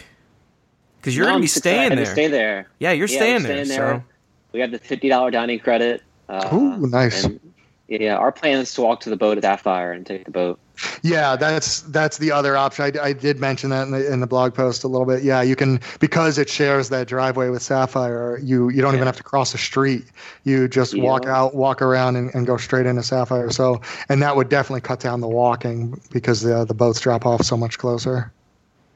Because 0.99 1.17
you're 1.17 1.27
No, 1.27 1.33
gonna 1.33 1.41
be 1.41 1.47
just 1.47 1.59
staying 1.59 1.93
excited 1.93 1.99
there. 1.99 2.05
To 2.05 2.11
stay 2.13 2.29
there. 2.29 2.69
Yeah, 2.79 2.93
you're 2.93 3.09
Yeah, 3.09 3.17
staying, 3.17 3.43
we're 3.43 3.49
there, 3.49 3.65
staying 3.65 3.79
So 3.79 4.05
We 4.53 4.61
have 4.61 4.71
the 4.71 4.79
fifty 4.79 5.09
dollar 5.09 5.31
dining 5.31 5.59
credit. 5.59 6.03
Uh, 6.29 6.49
Ooh, 6.53 6.87
nice. 6.87 7.25
And, 7.25 7.41
yeah, 7.89 8.17
our 8.17 8.31
plan 8.31 8.59
is 8.59 8.73
to 8.75 8.83
walk 8.83 9.01
to 9.01 9.11
the 9.11 9.17
boat 9.17 9.37
at 9.39 9.43
Sapphire 9.45 9.93
and 9.93 10.07
take 10.07 10.25
the 10.25 10.31
boat. 10.31 10.59
Yeah, 11.03 11.37
that's 11.37 11.83
that's 11.83 12.19
the 12.19 12.33
other 12.33 12.57
option. 12.57 12.85
I, 12.85 13.09
I 13.09 13.13
did 13.13 13.39
mention 13.41 13.71
that 13.71 13.85
in 13.85 13.93
the 13.93 14.13
in 14.13 14.21
the 14.21 14.27
blog 14.27 14.55
post 14.55 14.85
a 14.85 14.89
little 14.89 15.07
bit. 15.07 15.23
Yeah, 15.23 15.43
you 15.43 15.57
can 15.57 15.81
because 15.99 16.39
it 16.39 16.49
shares 16.49 16.89
that 16.91 17.09
driveway 17.09 17.49
with 17.49 17.63
Sapphire. 17.63 18.39
You 18.43 18.69
you 18.71 18.83
don't 18.83 18.95
even 18.95 19.07
have 19.07 19.17
to 19.17 19.23
cross 19.23 19.53
the 19.53 19.59
street. 19.59 20.05
You 20.45 20.69
just 20.69 20.95
Yeah. 20.95 21.05
walk 21.05 21.27
out, 21.27 21.55
walk 21.55 21.83
around, 21.83 22.17
and, 22.17 22.35
and 22.35 22.47
go 22.47 22.57
straight 22.57 22.87
into 22.87 23.03
Sapphire. 23.03 23.51
So 23.51 23.81
and 24.09 24.23
that 24.23 24.37
would 24.37 24.49
definitely 24.49 24.83
cut 24.83 25.01
down 25.01 25.21
the 25.21 25.29
walking 25.29 26.01
because 26.13 26.43
the 26.43 26.65
the 26.65 26.75
boats 26.75 27.01
drop 27.01 27.27
off 27.27 27.43
so 27.43 27.57
much 27.57 27.79
closer. 27.79 28.33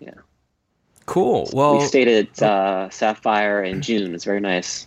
Yeah. 0.01 0.11
Cool. 1.07 1.51
Well, 1.53 1.79
we 1.79 1.85
stayed 1.85 2.09
at 2.09 2.43
uh, 2.43 2.89
Sapphire 2.91 3.63
in 3.63 3.83
June. 3.83 4.15
It's 4.15 4.25
very 4.25 4.41
nice. 4.41 4.87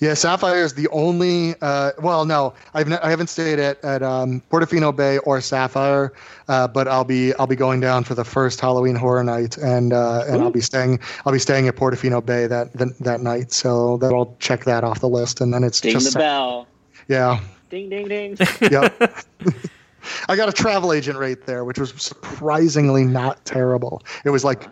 Yeah, 0.00 0.14
Sapphire 0.14 0.64
is 0.64 0.74
the 0.74 0.88
only. 0.88 1.54
Uh, 1.60 1.92
well, 2.00 2.24
no, 2.24 2.54
I've 2.74 2.90
I 2.92 3.10
haven't 3.10 3.28
stayed 3.28 3.58
at 3.58 3.82
at 3.84 4.02
um, 4.02 4.42
Portofino 4.50 4.94
Bay 4.94 5.18
or 5.18 5.40
Sapphire, 5.40 6.12
uh, 6.48 6.68
but 6.68 6.88
I'll 6.88 7.04
be 7.04 7.34
I'll 7.34 7.46
be 7.46 7.56
going 7.56 7.80
down 7.80 8.04
for 8.04 8.14
the 8.14 8.24
first 8.24 8.60
Halloween 8.60 8.96
Horror 8.96 9.24
Night, 9.24 9.56
and 9.58 9.92
uh, 9.92 10.24
and 10.26 10.42
I'll 10.42 10.50
be 10.50 10.60
staying 10.60 10.98
I'll 11.24 11.32
be 11.32 11.38
staying 11.38 11.68
at 11.68 11.76
Portofino 11.76 12.24
Bay 12.24 12.46
that 12.46 12.72
that, 12.74 12.98
that 12.98 13.20
night. 13.20 13.52
So 13.52 13.96
that 13.98 14.12
I'll 14.12 14.36
check 14.40 14.64
that 14.64 14.84
off 14.84 15.00
the 15.00 15.08
list, 15.08 15.40
and 15.40 15.52
then 15.54 15.64
it's 15.64 15.80
Ding 15.80 15.92
just 15.92 16.12
the 16.12 16.18
bell. 16.18 16.66
yeah, 17.08 17.40
Ding 17.70 17.88
ding 17.88 18.08
ding. 18.08 18.36
yep. 18.70 18.94
I 20.28 20.36
got 20.36 20.48
a 20.48 20.52
travel 20.52 20.92
agent 20.92 21.16
rate 21.16 21.46
there, 21.46 21.64
which 21.64 21.78
was 21.78 21.94
surprisingly 21.96 23.04
not 23.04 23.44
terrible. 23.44 24.02
It 24.24 24.30
was 24.30 24.44
like 24.44 24.68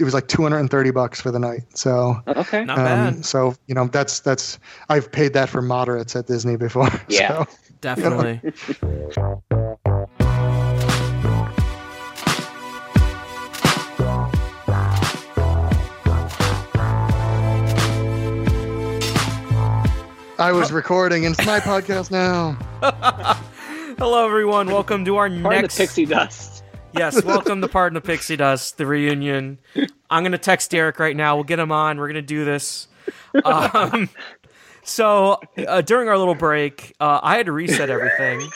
it 0.00 0.04
was 0.04 0.14
like 0.14 0.26
230 0.28 0.90
bucks 0.92 1.20
for 1.20 1.30
the 1.30 1.38
night. 1.38 1.60
So 1.76 2.16
okay. 2.26 2.64
not 2.64 2.78
um, 2.78 2.84
bad. 2.84 3.24
so 3.24 3.54
you 3.66 3.74
know 3.74 3.86
that's 3.86 4.20
that's 4.20 4.58
I've 4.88 5.12
paid 5.12 5.34
that 5.34 5.50
for 5.50 5.60
moderates 5.60 6.16
at 6.16 6.26
Disney 6.26 6.56
before. 6.56 6.88
Yeah. 7.08 7.44
So, 7.44 7.50
Definitely. 7.80 8.40
I 20.38 20.52
was 20.52 20.72
recording 20.72 21.26
and 21.26 21.36
it's 21.38 21.46
my 21.46 21.58
podcast 21.60 22.10
now. 22.10 22.52
Hello, 23.98 24.24
everyone. 24.24 24.68
Welcome 24.68 25.04
to 25.04 25.16
our 25.16 25.28
Pardon 25.28 25.62
next. 25.62 25.76
the 25.76 25.82
pixie 25.82 26.06
dust. 26.06 26.49
Yes, 26.92 27.22
welcome 27.24 27.60
to 27.60 27.68
Pardon 27.68 27.94
the 27.94 28.00
Pixie 28.00 28.36
Dust, 28.36 28.78
the 28.78 28.86
reunion. 28.86 29.58
I'm 30.08 30.22
gonna 30.22 30.38
text 30.38 30.70
Derek 30.70 30.98
right 30.98 31.16
now. 31.16 31.36
We'll 31.36 31.44
get 31.44 31.58
him 31.58 31.72
on. 31.72 31.98
We're 31.98 32.08
gonna 32.08 32.22
do 32.22 32.44
this. 32.44 32.88
Um, 33.44 34.08
so 34.82 35.40
uh, 35.66 35.80
during 35.82 36.08
our 36.08 36.18
little 36.18 36.34
break, 36.34 36.94
uh, 37.00 37.20
I 37.22 37.36
had 37.36 37.46
to 37.46 37.52
reset 37.52 37.90
everything, 37.90 38.48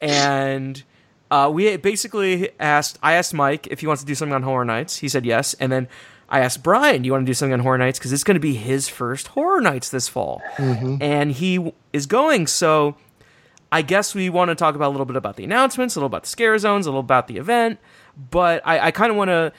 and 0.00 0.82
uh, 1.30 1.50
we 1.52 1.76
basically 1.76 2.50
asked. 2.60 2.98
I 3.02 3.14
asked 3.14 3.34
Mike 3.34 3.66
if 3.68 3.80
he 3.80 3.86
wants 3.86 4.02
to 4.02 4.06
do 4.06 4.14
something 4.14 4.34
on 4.34 4.42
Horror 4.42 4.64
Nights. 4.64 4.98
He 4.98 5.08
said 5.08 5.24
yes, 5.26 5.54
and 5.54 5.70
then 5.70 5.88
I 6.28 6.40
asked 6.40 6.62
Brian, 6.62 7.02
"Do 7.02 7.06
you 7.06 7.12
want 7.12 7.26
to 7.26 7.30
do 7.30 7.34
something 7.34 7.52
on 7.52 7.60
Horror 7.60 7.78
Nights?" 7.78 7.98
Because 7.98 8.12
it's 8.12 8.24
going 8.24 8.36
to 8.36 8.40
be 8.40 8.54
his 8.54 8.88
first 8.88 9.28
Horror 9.28 9.60
Nights 9.60 9.90
this 9.90 10.08
fall, 10.08 10.42
and 10.58 11.32
he 11.32 11.72
is 11.92 12.06
going. 12.06 12.46
So 12.46 12.96
I 13.74 13.82
guess 13.82 14.14
we 14.14 14.30
want 14.30 14.50
to 14.50 14.54
talk 14.54 14.74
about 14.76 14.88
a 14.88 14.92
little 14.94 15.04
bit 15.06 15.16
about 15.16 15.36
the 15.36 15.44
announcements, 15.44 15.96
a 15.96 15.98
little 15.98 16.06
about 16.06 16.22
the 16.22 16.28
scare 16.28 16.56
zones, 16.58 16.86
a 16.86 16.90
little 16.90 17.00
about 17.00 17.26
the 17.28 17.36
event. 17.38 17.78
But 18.30 18.62
I, 18.64 18.78
I 18.86 18.90
kind 18.92 19.10
of 19.10 19.16
want 19.16 19.28
to. 19.28 19.52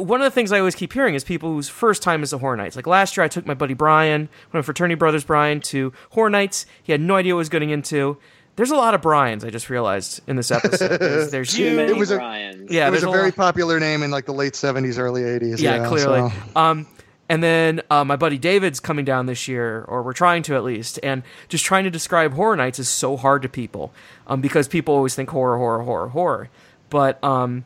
One 0.00 0.20
of 0.22 0.24
the 0.24 0.30
things 0.30 0.52
I 0.52 0.58
always 0.58 0.74
keep 0.74 0.92
hearing 0.92 1.14
is 1.14 1.22
people 1.24 1.52
whose 1.52 1.68
first 1.68 2.02
time 2.02 2.22
is 2.22 2.30
the 2.30 2.38
Horror 2.38 2.56
Nights. 2.56 2.76
Like 2.76 2.86
last 2.86 3.16
year, 3.16 3.24
I 3.24 3.28
took 3.28 3.44
my 3.44 3.52
buddy 3.54 3.74
Brian, 3.74 4.28
one 4.50 4.58
of 4.60 4.64
fraternity 4.64 4.94
brothers, 4.94 5.24
Brian, 5.24 5.60
to 5.62 5.92
Horror 6.10 6.30
Nights. 6.30 6.64
He 6.82 6.92
had 6.92 7.00
no 7.00 7.16
idea 7.16 7.34
what 7.34 7.38
he 7.38 7.40
was 7.40 7.48
getting 7.50 7.70
into. 7.70 8.16
There's 8.56 8.70
a 8.70 8.76
lot 8.76 8.94
of 8.94 9.02
Brian's. 9.02 9.44
I 9.44 9.50
just 9.50 9.68
realized 9.68 10.20
in 10.26 10.36
this 10.36 10.50
episode. 10.50 10.98
There's, 10.98 11.30
there's 11.30 11.52
Too 11.56 11.64
you. 11.64 11.76
many 11.76 11.90
It 11.92 11.96
was 11.96 12.10
a- 12.10 12.16
Brians. 12.16 12.70
Yeah, 12.70 12.86
it 12.88 12.90
was 12.90 13.00
there's 13.02 13.10
a 13.12 13.16
very 13.16 13.30
lot- 13.30 13.36
popular 13.36 13.80
name 13.80 14.02
in 14.02 14.10
like 14.10 14.24
the 14.26 14.32
late 14.32 14.52
70s, 14.54 14.98
early 14.98 15.22
80s. 15.22 15.58
Yeah, 15.58 15.76
Yeah, 15.82 15.88
clearly. 15.88 16.30
so- 16.30 16.60
Um, 16.60 16.86
and 17.32 17.42
then 17.42 17.80
uh, 17.88 18.04
my 18.04 18.16
buddy 18.16 18.36
David's 18.36 18.78
coming 18.78 19.06
down 19.06 19.24
this 19.24 19.48
year, 19.48 19.86
or 19.88 20.02
we're 20.02 20.12
trying 20.12 20.42
to 20.42 20.54
at 20.54 20.64
least. 20.64 20.98
And 21.02 21.22
just 21.48 21.64
trying 21.64 21.84
to 21.84 21.90
describe 21.90 22.34
Horror 22.34 22.56
Nights 22.56 22.78
is 22.78 22.90
so 22.90 23.16
hard 23.16 23.40
to 23.40 23.48
people 23.48 23.90
um, 24.26 24.42
because 24.42 24.68
people 24.68 24.94
always 24.94 25.14
think 25.14 25.30
horror, 25.30 25.56
horror, 25.56 25.82
horror, 25.82 26.08
horror. 26.08 26.50
But 26.90 27.24
um, 27.24 27.64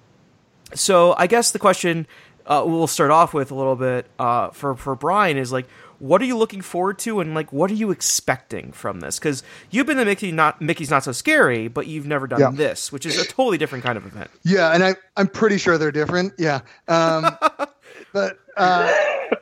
so 0.73 1.17
I 1.19 1.27
guess 1.27 1.51
the 1.51 1.59
question 1.59 2.07
uh, 2.47 2.63
we'll 2.65 2.87
start 2.87 3.11
off 3.11 3.35
with 3.35 3.51
a 3.51 3.57
little 3.57 3.75
bit 3.75 4.07
uh, 4.21 4.51
for 4.51 4.77
for 4.77 4.95
Brian 4.95 5.37
is 5.37 5.51
like, 5.51 5.67
what 5.99 6.23
are 6.23 6.27
you 6.27 6.37
looking 6.37 6.61
forward 6.61 6.99
to, 7.01 7.19
and 7.21 7.35
like, 7.35 7.53
what 7.53 7.71
are 7.71 7.75
you 7.75 7.91
expecting 7.91 8.71
from 8.71 9.01
this? 9.01 9.19
Because 9.19 9.43
you've 9.71 9.87
been 9.87 9.97
to 9.97 10.05
Mickey 10.05 10.31
not 10.31 10.61
Mickey's 10.63 10.91
not 10.91 11.03
so 11.03 11.11
scary, 11.11 11.67
but 11.67 11.89
you've 11.89 12.07
never 12.07 12.29
done 12.29 12.39
Yeah. 12.39 12.51
this, 12.53 12.93
which 12.93 13.05
is 13.05 13.19
a 13.19 13.25
totally 13.27 13.59
different 13.59 13.83
kind 13.83 13.99
of 13.99 14.07
event. 14.07 14.31
Yeah, 14.45 14.71
and 14.73 14.85
I, 14.85 14.95
I'm 15.17 15.27
pretty 15.27 15.59
sure 15.59 15.77
they're 15.77 15.91
different. 15.91 16.35
Yeah. 16.39 16.61
Um, 16.87 17.37
but 18.17 18.39
uh, 18.57 18.91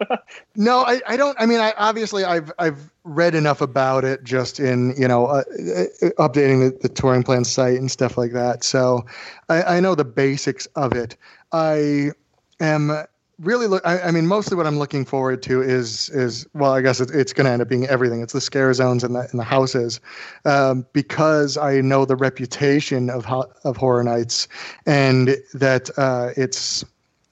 no, 0.57 0.81
I, 0.81 1.01
I 1.07 1.17
don't. 1.17 1.41
I 1.41 1.47
mean, 1.47 1.61
I 1.61 1.73
obviously 1.79 2.25
I've 2.25 2.51
I've 2.59 2.91
read 3.05 3.37
enough 3.37 3.61
about 3.61 4.05
it 4.05 4.25
just 4.25 4.59
in 4.59 4.97
you 4.99 5.07
know 5.07 5.27
uh, 5.27 5.45
uh, 5.49 6.11
updating 6.19 6.73
the, 6.73 6.77
the 6.83 6.89
touring 6.89 7.23
plan 7.23 7.45
site 7.45 7.79
and 7.79 7.89
stuff 7.89 8.19
like 8.19 8.33
that. 8.33 8.65
So 8.65 9.07
I, 9.49 9.77
I 9.77 9.81
know 9.81 9.95
the 9.95 10.05
basics 10.05 10.67
of 10.75 10.93
it. 10.93 11.17
I 11.53 12.11
am 12.59 12.91
really 13.39 13.69
look. 13.69 13.87
I, 13.87 14.01
I 14.01 14.11
mean, 14.11 14.27
mostly 14.27 14.57
what 14.57 14.67
I'm 14.67 14.81
looking 14.81 15.05
forward 15.05 15.41
to 15.45 15.63
is 15.63 16.11
is 16.11 16.45
well, 16.53 16.73
I 16.73 16.81
guess 16.81 17.01
it, 17.01 17.13
it's 17.13 17.33
going 17.33 17.45
to 17.45 17.53
end 17.53 17.63
up 17.63 17.69
being 17.69 17.87
everything. 17.87 18.23
It's 18.23 18.33
the 18.33 18.41
scare 18.41 18.75
zones 18.75 19.05
and 19.05 19.15
the 19.15 19.21
and 19.31 19.39
the 19.39 19.45
houses, 19.45 20.01
um, 20.47 20.85
because 20.93 21.57
I 21.57 21.81
know 21.81 22.07
the 22.07 22.17
reputation 22.17 23.09
of 23.09 23.25
ho- 23.25 23.53
of 23.63 23.77
Horror 23.77 24.03
Nights, 24.03 24.49
and 24.85 25.37
that 25.53 25.97
uh, 25.97 26.31
it's 26.37 26.85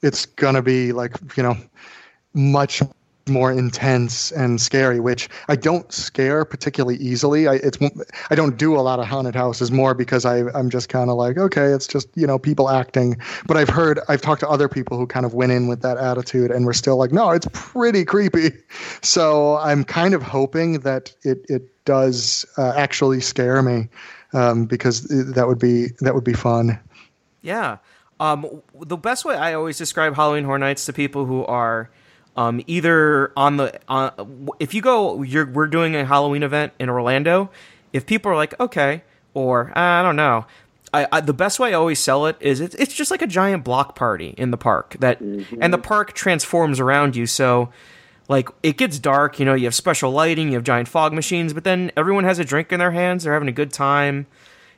it's 0.02 0.26
going 0.26 0.54
to 0.54 0.62
be 0.62 0.92
like 0.92 1.16
you 1.36 1.42
know 1.42 1.56
much 2.34 2.82
more 3.28 3.52
intense 3.52 4.32
and 4.32 4.60
scary 4.60 4.98
which 4.98 5.28
i 5.48 5.54
don't 5.54 5.92
scare 5.92 6.44
particularly 6.44 6.96
easily. 6.96 7.46
I 7.46 7.54
it's 7.54 7.78
i 8.30 8.34
don't 8.34 8.56
do 8.56 8.74
a 8.74 8.82
lot 8.82 8.98
of 8.98 9.06
haunted 9.06 9.36
houses 9.36 9.70
more 9.70 9.94
because 9.94 10.24
i 10.24 10.40
i'm 10.58 10.70
just 10.70 10.88
kind 10.88 11.08
of 11.08 11.16
like 11.16 11.38
okay 11.38 11.66
it's 11.66 11.86
just 11.86 12.08
you 12.16 12.26
know 12.26 12.38
people 12.38 12.68
acting. 12.68 13.16
But 13.46 13.56
i've 13.56 13.68
heard 13.68 14.00
i've 14.08 14.22
talked 14.22 14.40
to 14.40 14.48
other 14.48 14.68
people 14.68 14.98
who 14.98 15.06
kind 15.06 15.24
of 15.24 15.34
went 15.34 15.52
in 15.52 15.68
with 15.68 15.82
that 15.82 15.98
attitude 15.98 16.50
and 16.50 16.66
were 16.66 16.72
still 16.72 16.96
like 16.96 17.12
no 17.12 17.30
it's 17.30 17.46
pretty 17.52 18.04
creepy. 18.04 18.50
So 19.02 19.56
i'm 19.58 19.84
kind 19.84 20.14
of 20.14 20.22
hoping 20.22 20.80
that 20.80 21.14
it 21.22 21.44
it 21.48 21.84
does 21.84 22.44
uh, 22.56 22.72
actually 22.76 23.20
scare 23.20 23.62
me 23.62 23.88
um, 24.32 24.66
because 24.66 25.02
that 25.34 25.46
would 25.46 25.58
be 25.58 25.88
that 26.00 26.14
would 26.14 26.24
be 26.24 26.32
fun. 26.32 26.78
Yeah. 27.42 27.78
Um, 28.23 28.62
the 28.78 28.97
best 28.97 29.24
way 29.24 29.35
I 29.35 29.55
always 29.55 29.77
describe 29.77 30.15
Halloween 30.15 30.44
Horror 30.44 30.61
Nights 30.61 30.86
to 30.86 30.93
people 30.93 31.27
who 31.27 31.44
are 31.44 31.90
um, 32.36 32.62
either 32.69 33.32
on 33.36 33.57
the 33.57 33.81
if 34.61 34.74
you 34.74 34.81
go, 34.81 35.23
you're 35.23 35.47
we're 35.47 35.66
doing 35.66 35.97
a 35.97 36.05
Halloween 36.05 36.44
event 36.44 36.73
in 36.78 36.89
Orlando. 36.89 37.51
If 37.93 38.07
people 38.07 38.31
are 38.31 38.36
like, 38.36 38.59
okay, 38.61 39.03
or 39.35 39.77
I 39.77 40.03
don't 40.03 40.15
know, 40.15 40.47
I, 40.94 41.09
I 41.11 41.20
the 41.20 41.35
best 41.35 41.59
way 41.59 41.70
I 41.70 41.73
always 41.73 41.99
sell 41.99 42.27
it 42.27 42.36
is 42.39 42.61
it's 42.61 42.77
it's 42.77 42.94
just 42.94 43.11
like 43.11 43.23
a 43.23 43.27
giant 43.27 43.65
block 43.65 43.97
party 43.97 44.36
in 44.39 44.53
the 44.53 44.57
park 44.57 44.97
that, 45.01 45.20
and 45.61 45.74
the 45.74 45.78
park 45.78 46.12
transforms 46.12 46.78
around 46.78 47.16
you. 47.16 47.27
So 47.27 47.70
like 48.28 48.49
it 48.62 48.77
gets 48.77 49.01
dark, 49.01 49.40
you 49.40 49.44
know, 49.44 49.55
you 49.55 49.65
have 49.65 49.74
special 49.74 50.12
lighting, 50.12 50.47
you 50.47 50.55
have 50.55 50.65
giant 50.65 50.86
fog 50.86 51.12
machines, 51.12 51.53
but 51.53 51.65
then 51.65 51.90
everyone 51.97 52.23
has 52.23 52.39
a 52.39 52.44
drink 52.44 52.70
in 52.70 52.78
their 52.78 52.93
hands, 52.93 53.24
they're 53.24 53.32
having 53.32 53.49
a 53.49 53.53
good 53.53 53.73
time. 53.73 54.28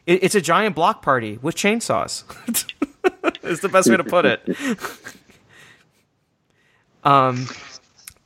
It, 0.06 0.22
it's 0.22 0.34
a 0.34 0.40
giant 0.40 0.74
block 0.74 1.02
party 1.02 1.38
with 1.42 1.56
chainsaws. 1.56 2.24
is 3.42 3.60
the 3.60 3.68
best 3.68 3.88
way 3.90 3.96
to 3.96 4.04
put 4.04 4.24
it. 4.26 4.48
Um, 7.04 7.46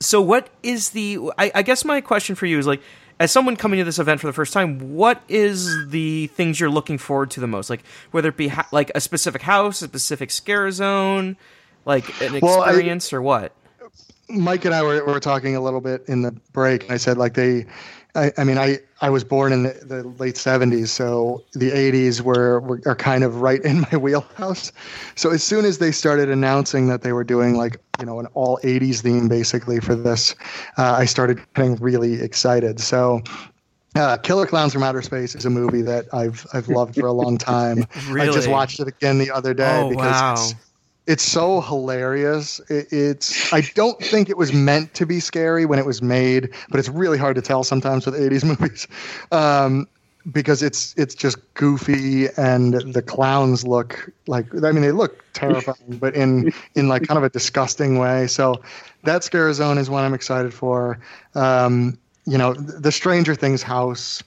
so 0.00 0.22
what 0.22 0.50
is 0.62 0.90
the? 0.90 1.18
I, 1.36 1.50
I 1.52 1.62
guess 1.62 1.84
my 1.84 2.00
question 2.00 2.36
for 2.36 2.46
you 2.46 2.58
is 2.58 2.66
like, 2.66 2.80
as 3.18 3.32
someone 3.32 3.56
coming 3.56 3.78
to 3.78 3.84
this 3.84 3.98
event 3.98 4.20
for 4.20 4.28
the 4.28 4.32
first 4.32 4.52
time, 4.52 4.94
what 4.94 5.20
is 5.28 5.88
the 5.88 6.28
things 6.28 6.60
you're 6.60 6.70
looking 6.70 6.98
forward 6.98 7.32
to 7.32 7.40
the 7.40 7.48
most? 7.48 7.70
Like 7.70 7.82
whether 8.12 8.28
it 8.28 8.36
be 8.36 8.48
ha- 8.48 8.68
like 8.70 8.92
a 8.94 9.00
specific 9.00 9.42
house, 9.42 9.82
a 9.82 9.86
specific 9.86 10.30
scare 10.30 10.70
zone, 10.70 11.36
like 11.84 12.08
an 12.22 12.38
Well, 12.40 12.62
I- 12.62 12.68
experience, 12.68 13.12
or 13.12 13.20
what? 13.20 13.52
Mike 14.30 14.64
and 14.66 14.74
I 14.74 14.82
were, 14.82 15.02
were 15.06 15.20
talking 15.20 15.56
a 15.56 15.60
little 15.60 15.80
bit 15.80 16.04
in 16.06 16.20
the 16.22 16.32
break, 16.52 16.82
and 16.84 16.92
I 16.92 16.98
said 16.98 17.16
like 17.16 17.34
they, 17.34 17.64
I, 18.18 18.32
I 18.38 18.44
mean 18.44 18.58
I 18.58 18.78
I 19.00 19.10
was 19.10 19.24
born 19.24 19.52
in 19.52 19.62
the, 19.62 19.74
the 19.86 20.02
late 20.18 20.34
'70s, 20.34 20.88
so 20.88 21.44
the 21.52 21.70
'80s 21.70 22.20
were, 22.20 22.60
were 22.60 22.80
are 22.86 22.96
kind 22.96 23.22
of 23.24 23.40
right 23.40 23.62
in 23.62 23.80
my 23.92 23.96
wheelhouse. 23.98 24.72
So 25.14 25.30
as 25.30 25.42
soon 25.42 25.64
as 25.64 25.78
they 25.78 25.92
started 25.92 26.28
announcing 26.30 26.88
that 26.88 27.02
they 27.02 27.12
were 27.12 27.24
doing 27.24 27.54
like 27.56 27.78
you 28.00 28.06
know 28.06 28.18
an 28.20 28.26
all 28.34 28.58
'80s 28.64 29.00
theme 29.02 29.28
basically 29.28 29.80
for 29.80 29.94
this, 29.94 30.34
uh, 30.76 30.96
I 30.98 31.04
started 31.06 31.40
getting 31.54 31.76
really 31.76 32.20
excited. 32.20 32.80
So. 32.80 33.22
Uh, 33.96 34.16
Killer 34.18 34.46
Clowns 34.46 34.72
from 34.74 34.82
Outer 34.84 35.02
Space 35.02 35.34
is 35.34 35.44
a 35.46 35.50
movie 35.50 35.82
that 35.82 36.04
I've 36.12 36.46
I've 36.52 36.68
loved 36.68 36.94
for 36.94 37.06
a 37.06 37.12
long 37.12 37.36
time. 37.38 37.84
really? 38.10 38.28
I 38.28 38.32
just 38.32 38.48
watched 38.48 38.78
it 38.78 38.86
again 38.86 39.18
the 39.18 39.30
other 39.30 39.54
day 39.54 39.80
Oh, 39.82 39.88
because 39.88 40.20
wow. 40.20 40.32
it's, 40.34 40.54
it's 41.08 41.22
so 41.22 41.62
hilarious. 41.62 42.60
It, 42.68 42.92
it's 42.92 43.52
I 43.52 43.62
don't 43.74 43.98
think 44.00 44.28
it 44.28 44.36
was 44.36 44.52
meant 44.52 44.92
to 44.94 45.06
be 45.06 45.20
scary 45.20 45.64
when 45.64 45.78
it 45.78 45.86
was 45.86 46.02
made, 46.02 46.50
but 46.68 46.78
it's 46.78 46.90
really 46.90 47.16
hard 47.16 47.34
to 47.36 47.42
tell 47.42 47.64
sometimes 47.64 48.04
with 48.06 48.14
80s 48.14 48.44
movies. 48.60 48.86
Um, 49.32 49.88
because 50.30 50.62
it's 50.62 50.94
it's 50.98 51.14
just 51.14 51.38
goofy 51.54 52.26
and 52.36 52.74
the 52.92 53.00
clowns 53.00 53.66
look 53.66 54.10
like 54.26 54.46
I 54.62 54.72
mean 54.72 54.82
they 54.82 54.92
look 54.92 55.24
terrifying, 55.32 55.96
but 55.98 56.14
in 56.14 56.52
in 56.74 56.88
like 56.88 57.08
kind 57.08 57.16
of 57.16 57.24
a 57.24 57.30
disgusting 57.30 57.98
way. 57.98 58.26
So 58.26 58.60
that 59.04 59.24
scare 59.24 59.50
zone 59.54 59.78
is 59.78 59.88
one 59.88 60.04
I'm 60.04 60.14
excited 60.14 60.52
for. 60.52 60.98
Um, 61.34 61.98
you 62.26 62.36
know, 62.36 62.52
the 62.52 62.92
Stranger 62.92 63.34
Things 63.34 63.62
house 63.62 64.22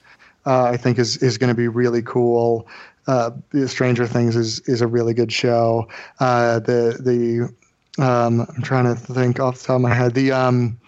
uh, 0.46 0.64
I 0.64 0.78
think 0.78 0.98
is 0.98 1.18
is 1.18 1.38
going 1.38 1.50
to 1.50 1.56
be 1.56 1.68
really 1.68 2.02
cool. 2.02 2.68
Uh, 3.08 3.32
the 3.52 3.68
Stranger 3.68 4.08
Things 4.08 4.36
is 4.36 4.60
is 4.62 4.82
a 4.82 4.88
really 4.88 5.14
good 5.14 5.32
show. 5.32 5.88
Uh, 6.20 6.60
the 6.60 6.98
the 7.00 8.04
um, 8.04 8.42
I'm 8.42 8.62
trying 8.62 8.86
to 8.86 8.96
think 8.96 9.40
off 9.40 9.60
the 9.60 9.68
top 9.68 9.76
of 9.78 9.82
my 9.82 9.94
head. 9.94 10.14
The 10.14 10.32
um, 10.32 10.80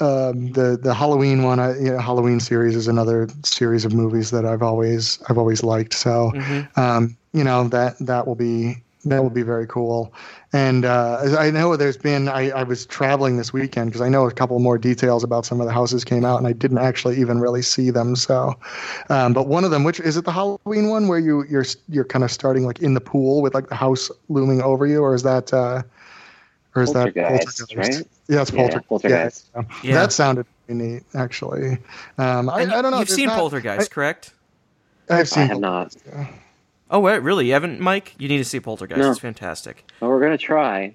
um, 0.00 0.52
the 0.52 0.78
the 0.80 0.94
Halloween 0.94 1.42
one, 1.42 1.58
I, 1.60 1.76
you 1.78 1.90
know, 1.90 1.98
Halloween 1.98 2.40
series 2.40 2.74
is 2.76 2.88
another 2.88 3.28
series 3.44 3.84
of 3.84 3.92
movies 3.92 4.30
that 4.30 4.44
I've 4.44 4.62
always 4.62 5.18
I've 5.28 5.38
always 5.38 5.62
liked. 5.62 5.94
So, 5.94 6.32
um, 6.76 7.16
you 7.32 7.44
know 7.44 7.68
that 7.68 7.98
that 8.00 8.26
will 8.26 8.34
be 8.34 8.76
that 9.04 9.24
would 9.24 9.34
be 9.34 9.42
very 9.42 9.66
cool. 9.66 10.14
And 10.52 10.84
uh, 10.84 11.36
I 11.38 11.50
know 11.50 11.74
there's 11.76 11.96
been 11.96 12.28
I, 12.28 12.50
I 12.50 12.62
was 12.62 12.86
traveling 12.86 13.36
this 13.36 13.52
weekend 13.52 13.90
because 13.90 14.00
I 14.00 14.08
know 14.08 14.26
a 14.26 14.32
couple 14.32 14.58
more 14.58 14.78
details 14.78 15.24
about 15.24 15.44
some 15.46 15.60
of 15.60 15.66
the 15.66 15.72
houses 15.72 16.04
came 16.04 16.24
out 16.24 16.38
and 16.38 16.46
I 16.46 16.52
didn't 16.52 16.78
actually 16.78 17.18
even 17.20 17.40
really 17.40 17.62
see 17.62 17.90
them. 17.90 18.14
So, 18.16 18.54
um, 19.08 19.32
but 19.32 19.48
one 19.48 19.64
of 19.64 19.70
them, 19.70 19.82
which 19.84 19.98
is 20.00 20.16
it 20.16 20.24
the 20.24 20.32
Halloween 20.32 20.88
one 20.88 21.08
where 21.08 21.18
you 21.18 21.44
you're 21.48 21.64
you're 21.88 22.04
kind 22.04 22.24
of 22.24 22.30
starting 22.30 22.64
like 22.64 22.80
in 22.80 22.94
the 22.94 23.00
pool 23.00 23.42
with 23.42 23.54
like 23.54 23.68
the 23.68 23.74
house 23.74 24.10
looming 24.28 24.62
over 24.62 24.86
you, 24.86 25.02
or 25.02 25.14
is 25.14 25.22
that? 25.22 25.52
Uh, 25.52 25.82
or 26.74 26.82
is 26.82 26.92
Poltergeist, 26.92 27.58
that 27.68 27.76
right? 27.76 28.06
Yeah, 28.28 28.40
it's 28.40 28.50
Yeah, 28.50 28.56
Poltergeist. 28.56 28.88
Poltergeist. 28.88 29.50
Yeah. 29.54 29.62
Yeah. 29.82 29.94
That 29.94 30.12
sounded 30.12 30.46
pretty 30.66 30.80
neat, 30.80 31.02
actually. 31.14 31.76
Um, 32.16 32.48
I, 32.48 32.62
And 32.62 32.72
I 32.72 32.80
don't 32.80 32.92
know. 32.92 32.98
You've 33.00 33.08
there's 33.08 33.16
seen 33.16 33.26
not- 33.26 33.38
Poltergeist, 33.38 33.90
correct? 33.90 34.32
I, 35.10 35.16
have 35.16 35.28
seen. 35.28 35.42
I 35.42 35.46
have 35.46 35.60
not. 35.60 35.94
Oh, 36.92 37.00
wait, 37.00 37.18
really? 37.22 37.46
You 37.46 37.54
haven't, 37.54 37.80
Mike? 37.80 38.14
You 38.18 38.28
need 38.28 38.38
to 38.38 38.44
see 38.44 38.60
Poltergeist. 38.60 39.00
No. 39.00 39.10
It's 39.10 39.18
fantastic. 39.18 39.90
But 39.98 40.08
we're 40.10 40.20
gonna 40.20 40.38
try. 40.38 40.94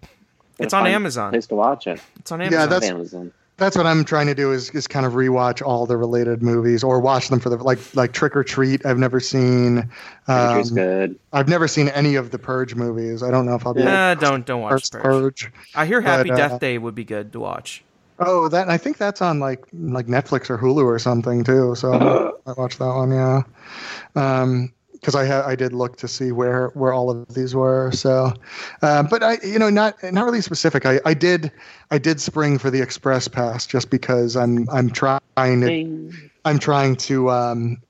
It's 0.60 0.74
Gotta 0.74 0.86
on 0.90 0.92
Amazon. 0.96 1.32
Place 1.32 1.48
to 1.48 1.56
watch 1.56 1.88
it. 1.88 2.00
It's 2.20 2.32
on 2.32 2.40
Yeah, 2.40 2.46
Amazon. 2.48 2.70
that's- 2.70 2.90
Amazon. 2.92 3.32
That's 3.58 3.76
what 3.76 3.88
I'm 3.88 4.06
trying 4.06 4.28
to 4.28 4.36
do 4.36 4.52
is 4.52 4.70
is 4.70 4.86
kind 4.86 5.04
of 5.04 5.14
rewatch 5.14 5.66
all 5.66 5.88
the 5.88 5.98
related 5.98 6.44
movies 6.44 6.84
or 6.84 7.00
watch 7.00 7.30
them 7.30 7.40
for 7.40 7.50
the 7.50 7.58
like 7.58 7.80
like 7.96 8.14
Trick 8.14 8.36
or 8.36 8.44
Treat. 8.44 8.86
I've 8.86 9.00
never 9.00 9.20
seen. 9.20 9.90
Um, 10.28 10.62
good. 10.76 11.18
I've 11.34 11.48
never 11.50 11.68
seen 11.68 11.90
any 11.90 12.14
of 12.14 12.30
the 12.30 12.38
Purge 12.38 12.76
movies. 12.76 13.24
I 13.24 13.32
don't 13.32 13.48
know 13.48 13.56
if 13.56 13.66
I'll 13.66 13.74
be 13.74 13.84
Nah, 13.84 14.12
able 14.12 14.22
don't 14.22 14.46
don't 14.46 14.62
watch 14.62 14.92
Purge. 14.92 15.02
Purge. 15.02 15.52
I 15.74 15.88
hear 15.88 16.02
Happy 16.02 16.30
but, 16.30 16.40
uh, 16.40 16.48
Death 16.50 16.60
Day 16.60 16.78
would 16.78 16.94
be 16.94 17.04
good 17.04 17.34
to 17.34 17.40
watch. 17.40 17.84
Oh, 18.20 18.48
that 18.50 18.70
I 18.70 18.78
think 18.78 18.98
that's 19.00 19.24
on 19.24 19.40
like 19.40 19.66
like 19.74 20.06
Netflix 20.06 20.52
or 20.52 20.60
Hulu 20.60 20.84
or 20.86 21.00
something 21.00 21.44
too. 21.44 21.74
So 21.74 21.94
I 22.46 22.52
watched 22.56 22.78
that 22.78 22.86
one. 22.94 23.10
Yeah, 23.10 23.42
because 25.00 25.16
I 25.16 25.26
had 25.26 25.46
I 25.46 25.56
did 25.56 25.74
look 25.74 25.98
to 25.98 26.08
see 26.08 26.32
where 26.32 26.70
where 26.70 26.94
all 26.94 27.10
of 27.10 27.34
these 27.34 27.56
were. 27.56 27.92
So, 27.92 28.34
uh, 28.82 29.04
but 29.04 29.24
I 29.24 29.38
you 29.44 29.60
know 29.60 29.70
not 29.70 30.02
not 30.04 30.26
really 30.26 30.42
specific. 30.42 30.86
I, 30.86 31.00
I 31.06 31.14
did 31.14 31.52
I 31.92 31.98
did 31.98 32.20
spring 32.20 32.58
for 32.58 32.70
the 32.70 32.82
Express 32.82 33.28
Pass 33.28 33.66
just 33.68 33.90
because 33.90 34.36
I'm 34.36 34.70
I'm 34.70 34.90
trying 34.90 35.22
to 35.36 36.12
I'm 36.46 36.60
trying 36.60 36.96
to 36.98 37.30
um, 37.30 37.82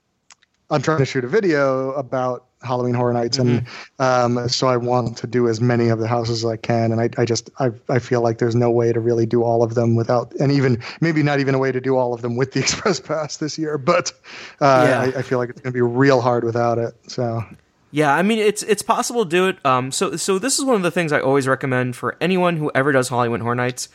I'm 0.70 0.82
trying 0.82 0.98
to 0.98 1.06
shoot 1.06 1.24
a 1.24 1.28
video 1.28 1.92
about 1.92 2.47
Halloween 2.62 2.94
Horror 2.94 3.12
Nights, 3.12 3.38
and 3.38 3.66
um, 3.98 4.48
so 4.48 4.66
I 4.66 4.76
want 4.76 5.16
to 5.18 5.26
do 5.26 5.48
as 5.48 5.60
many 5.60 5.88
of 5.88 5.98
the 5.98 6.08
houses 6.08 6.44
as 6.44 6.50
I 6.50 6.56
can. 6.56 6.90
And 6.90 7.00
I, 7.00 7.08
I 7.16 7.24
just 7.24 7.50
I, 7.60 7.70
I 7.88 7.98
feel 7.98 8.20
like 8.20 8.38
there's 8.38 8.56
no 8.56 8.70
way 8.70 8.92
to 8.92 9.00
really 9.00 9.26
do 9.26 9.44
all 9.44 9.62
of 9.62 9.74
them 9.74 9.94
without, 9.94 10.34
and 10.40 10.50
even 10.50 10.82
maybe 11.00 11.22
not 11.22 11.38
even 11.40 11.54
a 11.54 11.58
way 11.58 11.70
to 11.70 11.80
do 11.80 11.96
all 11.96 12.14
of 12.14 12.22
them 12.22 12.36
with 12.36 12.52
the 12.52 12.60
Express 12.64 12.98
Pass 13.00 13.36
this 13.36 13.58
year. 13.58 13.78
But 13.78 14.12
uh, 14.60 14.86
Yeah. 14.88 15.00
I, 15.00 15.20
I 15.20 15.22
feel 15.22 15.38
like 15.38 15.50
it's 15.50 15.60
going 15.60 15.72
to 15.72 15.76
be 15.76 15.82
real 15.82 16.20
hard 16.20 16.42
without 16.44 16.78
it. 16.78 16.94
So 17.06 17.44
Yeah, 17.90 18.12
I 18.14 18.22
mean 18.22 18.38
it's 18.38 18.62
it's 18.64 18.82
possible 18.82 19.24
to 19.24 19.30
do 19.30 19.48
it. 19.48 19.64
Um, 19.64 19.92
so 19.92 20.16
so 20.16 20.38
this 20.38 20.58
is 20.58 20.64
one 20.64 20.76
of 20.76 20.82
the 20.82 20.90
things 20.90 21.12
I 21.12 21.20
always 21.20 21.46
recommend 21.46 21.96
for 21.96 22.16
anyone 22.20 22.56
who 22.56 22.70
ever 22.74 22.92
does 22.92 23.08
Halloween 23.08 23.40
Horror 23.40 23.54
Nights. 23.54 23.88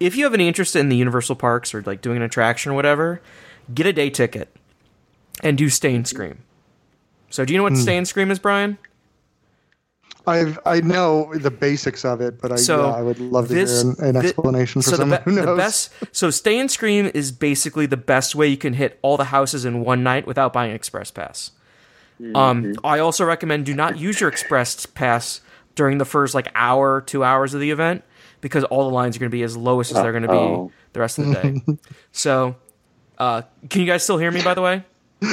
If 0.00 0.16
you 0.16 0.24
have 0.24 0.34
any 0.34 0.48
interest 0.48 0.74
in 0.76 0.88
the 0.88 0.96
Universal 0.96 1.36
parks 1.36 1.74
or 1.74 1.82
like 1.82 2.00
doing 2.00 2.16
an 2.16 2.22
attraction 2.22 2.72
or 2.72 2.74
whatever, 2.74 3.20
get 3.72 3.86
a 3.86 3.92
day 3.92 4.10
ticket 4.10 4.54
and 5.42 5.58
do 5.58 5.68
Stay 5.68 5.94
and 5.94 6.06
Scream. 6.06 6.42
So 7.34 7.44
do 7.44 7.52
you 7.52 7.56
know 7.58 7.64
what 7.64 7.76
Stay 7.76 7.96
and 7.96 8.06
Scream 8.06 8.30
is, 8.30 8.38
Brian? 8.38 8.78
I've 10.24 10.56
I 10.64 10.80
know 10.82 11.34
the 11.34 11.50
basics 11.50 12.04
of 12.04 12.20
it, 12.20 12.40
but 12.40 12.52
I 12.52 12.56
So 12.56 12.86
yeah, 12.86 12.94
I 12.94 13.02
would 13.02 13.18
love 13.18 13.48
to 13.48 13.54
this- 13.54 13.82
hear 13.82 13.90
an, 13.98 14.14
an 14.16 14.22
thi- 14.22 14.28
explanation 14.28 14.82
for 14.82 14.90
so 14.90 14.90
the, 14.92 14.96
someone 15.02 15.18
be- 15.24 15.30
who 15.32 15.36
the 15.40 15.46
knows. 15.46 15.56
best. 15.58 15.90
So 16.12 16.30
Stay 16.30 16.60
and 16.60 16.70
Scream 16.70 17.10
is 17.12 17.32
basically 17.32 17.86
the 17.86 17.96
best 17.96 18.36
way 18.36 18.46
you 18.46 18.56
can 18.56 18.74
hit 18.74 19.00
all 19.02 19.16
the 19.16 19.24
houses 19.24 19.64
in 19.64 19.80
one 19.84 20.04
night 20.04 20.28
without 20.28 20.52
buying 20.52 20.70
an 20.70 20.76
express 20.76 21.10
pass. 21.10 21.50
Um, 22.36 22.74
I 22.84 23.00
also 23.00 23.24
recommend 23.24 23.66
do 23.66 23.74
not 23.74 23.98
use 23.98 24.20
your 24.20 24.30
express 24.30 24.86
pass 24.86 25.40
during 25.74 25.98
the 25.98 26.04
first 26.04 26.36
like 26.36 26.46
hour, 26.54 27.00
two 27.00 27.24
hours 27.24 27.52
of 27.52 27.60
the 27.60 27.72
event 27.72 28.04
because 28.40 28.62
all 28.62 28.88
the 28.88 28.94
lines 28.94 29.16
are 29.16 29.18
going 29.18 29.30
to 29.30 29.36
be 29.36 29.42
as 29.42 29.56
lowest 29.56 29.90
as 29.90 29.96
they're 30.00 30.12
going 30.12 30.22
to 30.22 30.28
be 30.68 30.72
the 30.92 31.00
rest 31.00 31.18
of 31.18 31.26
the 31.26 31.34
day. 31.34 31.60
so, 32.12 32.54
uh, 33.18 33.42
can 33.68 33.80
you 33.80 33.86
guys 33.88 34.04
still 34.04 34.18
hear 34.18 34.30
me? 34.30 34.40
By 34.42 34.54
the 34.54 34.62
way, 34.62 34.84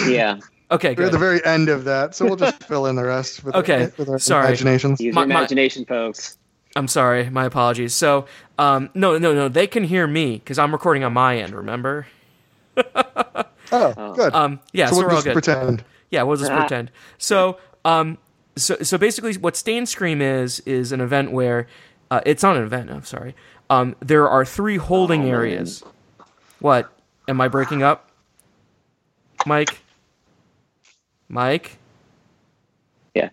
Yeah. 0.09 0.39
Okay, 0.71 0.95
We're 0.97 1.05
at 1.07 1.11
the 1.11 1.17
very 1.17 1.43
end 1.45 1.67
of 1.69 1.83
that, 1.83 2.15
so 2.15 2.25
we'll 2.25 2.37
just 2.37 2.63
fill 2.67 2.85
in 2.85 2.95
the 2.95 3.03
rest 3.03 3.43
with, 3.43 3.55
Okay, 3.55 3.91
with 3.97 4.07
our 4.07 4.17
sorry. 4.19 4.47
imaginations. 4.47 5.01
Use 5.01 5.13
My- 5.13 5.21
your 5.21 5.27
my- 5.27 5.35
imagination, 5.39 5.85
folks. 5.85 6.37
I'm 6.77 6.87
sorry, 6.87 7.29
my 7.29 7.43
apologies. 7.43 7.93
So, 7.93 8.25
um, 8.57 8.89
no, 8.93 9.17
no, 9.17 9.33
no, 9.33 9.49
they 9.49 9.67
can 9.67 9.83
hear 9.83 10.07
me 10.07 10.35
because 10.37 10.57
I'm 10.57 10.71
recording 10.71 11.03
on 11.03 11.11
my 11.11 11.37
end. 11.37 11.53
Remember? 11.53 12.07
Oh, 13.73 14.13
good. 14.15 14.33
Um, 14.33 14.59
yeah, 14.73 14.87
so 14.87 14.91
so, 14.95 14.97
we'll 14.99 15.07
we're 15.07 15.15
all 15.15 15.21
good. 15.21 15.31
pretend. 15.33 15.83
Yeah, 16.09 16.23
we'll 16.23 16.35
just 16.35 16.51
pretend. 16.57 16.91
So, 17.17 17.57
um, 17.85 18.17
so 18.57 18.75
so 18.81 18.97
basically, 18.97 19.33
what 19.37 19.55
Stay 19.55 19.77
and 19.77 19.87
Scream 19.87 20.21
is 20.21 20.59
is 20.61 20.91
an 20.91 20.99
event 20.99 21.31
where 21.31 21.67
uh, 22.09 22.19
it's 22.25 22.43
not 22.43 22.57
an 22.57 22.63
event. 22.63 22.89
I'm 22.91 23.05
sorry. 23.05 23.33
Um, 23.69 23.95
there 24.01 24.27
are 24.27 24.43
three 24.43 24.75
holding 24.75 25.21
Oh, 25.21 25.25
man. 25.25 25.33
areas. 25.33 25.83
What? 26.59 26.91
Am 27.29 27.39
I 27.39 27.47
breaking 27.47 27.81
up? 27.81 28.11
Mike. 29.45 29.80
Mike. 31.31 31.77
Yeah, 33.15 33.29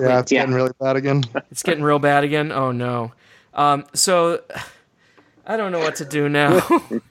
Yeah, 0.00 0.20
it's 0.20 0.32
Yeah. 0.32 0.42
getting 0.42 0.54
really 0.54 0.72
bad 0.80 0.96
again. 0.96 1.24
It's 1.50 1.62
getting 1.62 1.82
real 1.84 1.98
bad 1.98 2.24
again. 2.24 2.52
Oh 2.52 2.70
no. 2.72 3.12
Um, 3.52 3.84
so 3.92 4.40
I 5.46 5.56
don't 5.56 5.72
know 5.72 5.78
what 5.80 5.96
to 5.96 6.04
do 6.04 6.28
now. 6.28 6.60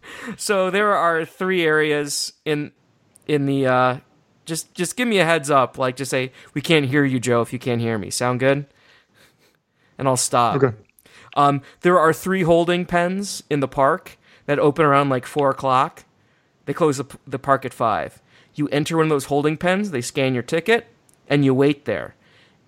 so 0.37 0.69
there 0.69 0.95
are 0.95 1.25
three 1.25 1.63
areas 1.63 2.33
in 2.45 2.71
in 3.27 3.45
the 3.45 3.67
uh, 3.67 3.97
just 4.45 4.73
just 4.73 4.95
give 4.95 5.07
me 5.07 5.19
a 5.19 5.25
heads 5.25 5.49
up. 5.49 5.77
Like 5.77 5.95
just 5.95 6.11
say 6.11 6.31
we 6.53 6.61
can't 6.61 6.85
hear 6.85 7.03
you, 7.05 7.19
Joe. 7.19 7.41
If 7.41 7.53
you 7.53 7.59
can't 7.59 7.81
hear 7.81 7.97
me, 7.97 8.09
sound 8.09 8.39
good? 8.39 8.65
And 9.97 10.07
I'll 10.07 10.17
stop. 10.17 10.61
Okay. 10.61 10.75
Um, 11.35 11.61
there 11.81 11.99
are 11.99 12.13
three 12.13 12.43
holding 12.43 12.85
pens 12.85 13.43
in 13.49 13.59
the 13.59 13.67
park 13.67 14.17
that 14.45 14.59
open 14.59 14.85
around 14.85 15.09
like 15.09 15.25
four 15.25 15.49
o'clock. 15.49 16.03
They 16.65 16.73
close 16.73 16.97
the, 16.97 17.05
the 17.27 17.39
park 17.39 17.65
at 17.65 17.73
five. 17.73 18.21
You 18.55 18.67
enter 18.69 18.97
one 18.97 19.05
of 19.05 19.09
those 19.09 19.25
holding 19.25 19.57
pens, 19.57 19.91
they 19.91 20.01
scan 20.01 20.33
your 20.33 20.43
ticket, 20.43 20.87
and 21.27 21.43
you 21.43 21.53
wait 21.53 21.85
there. 21.85 22.15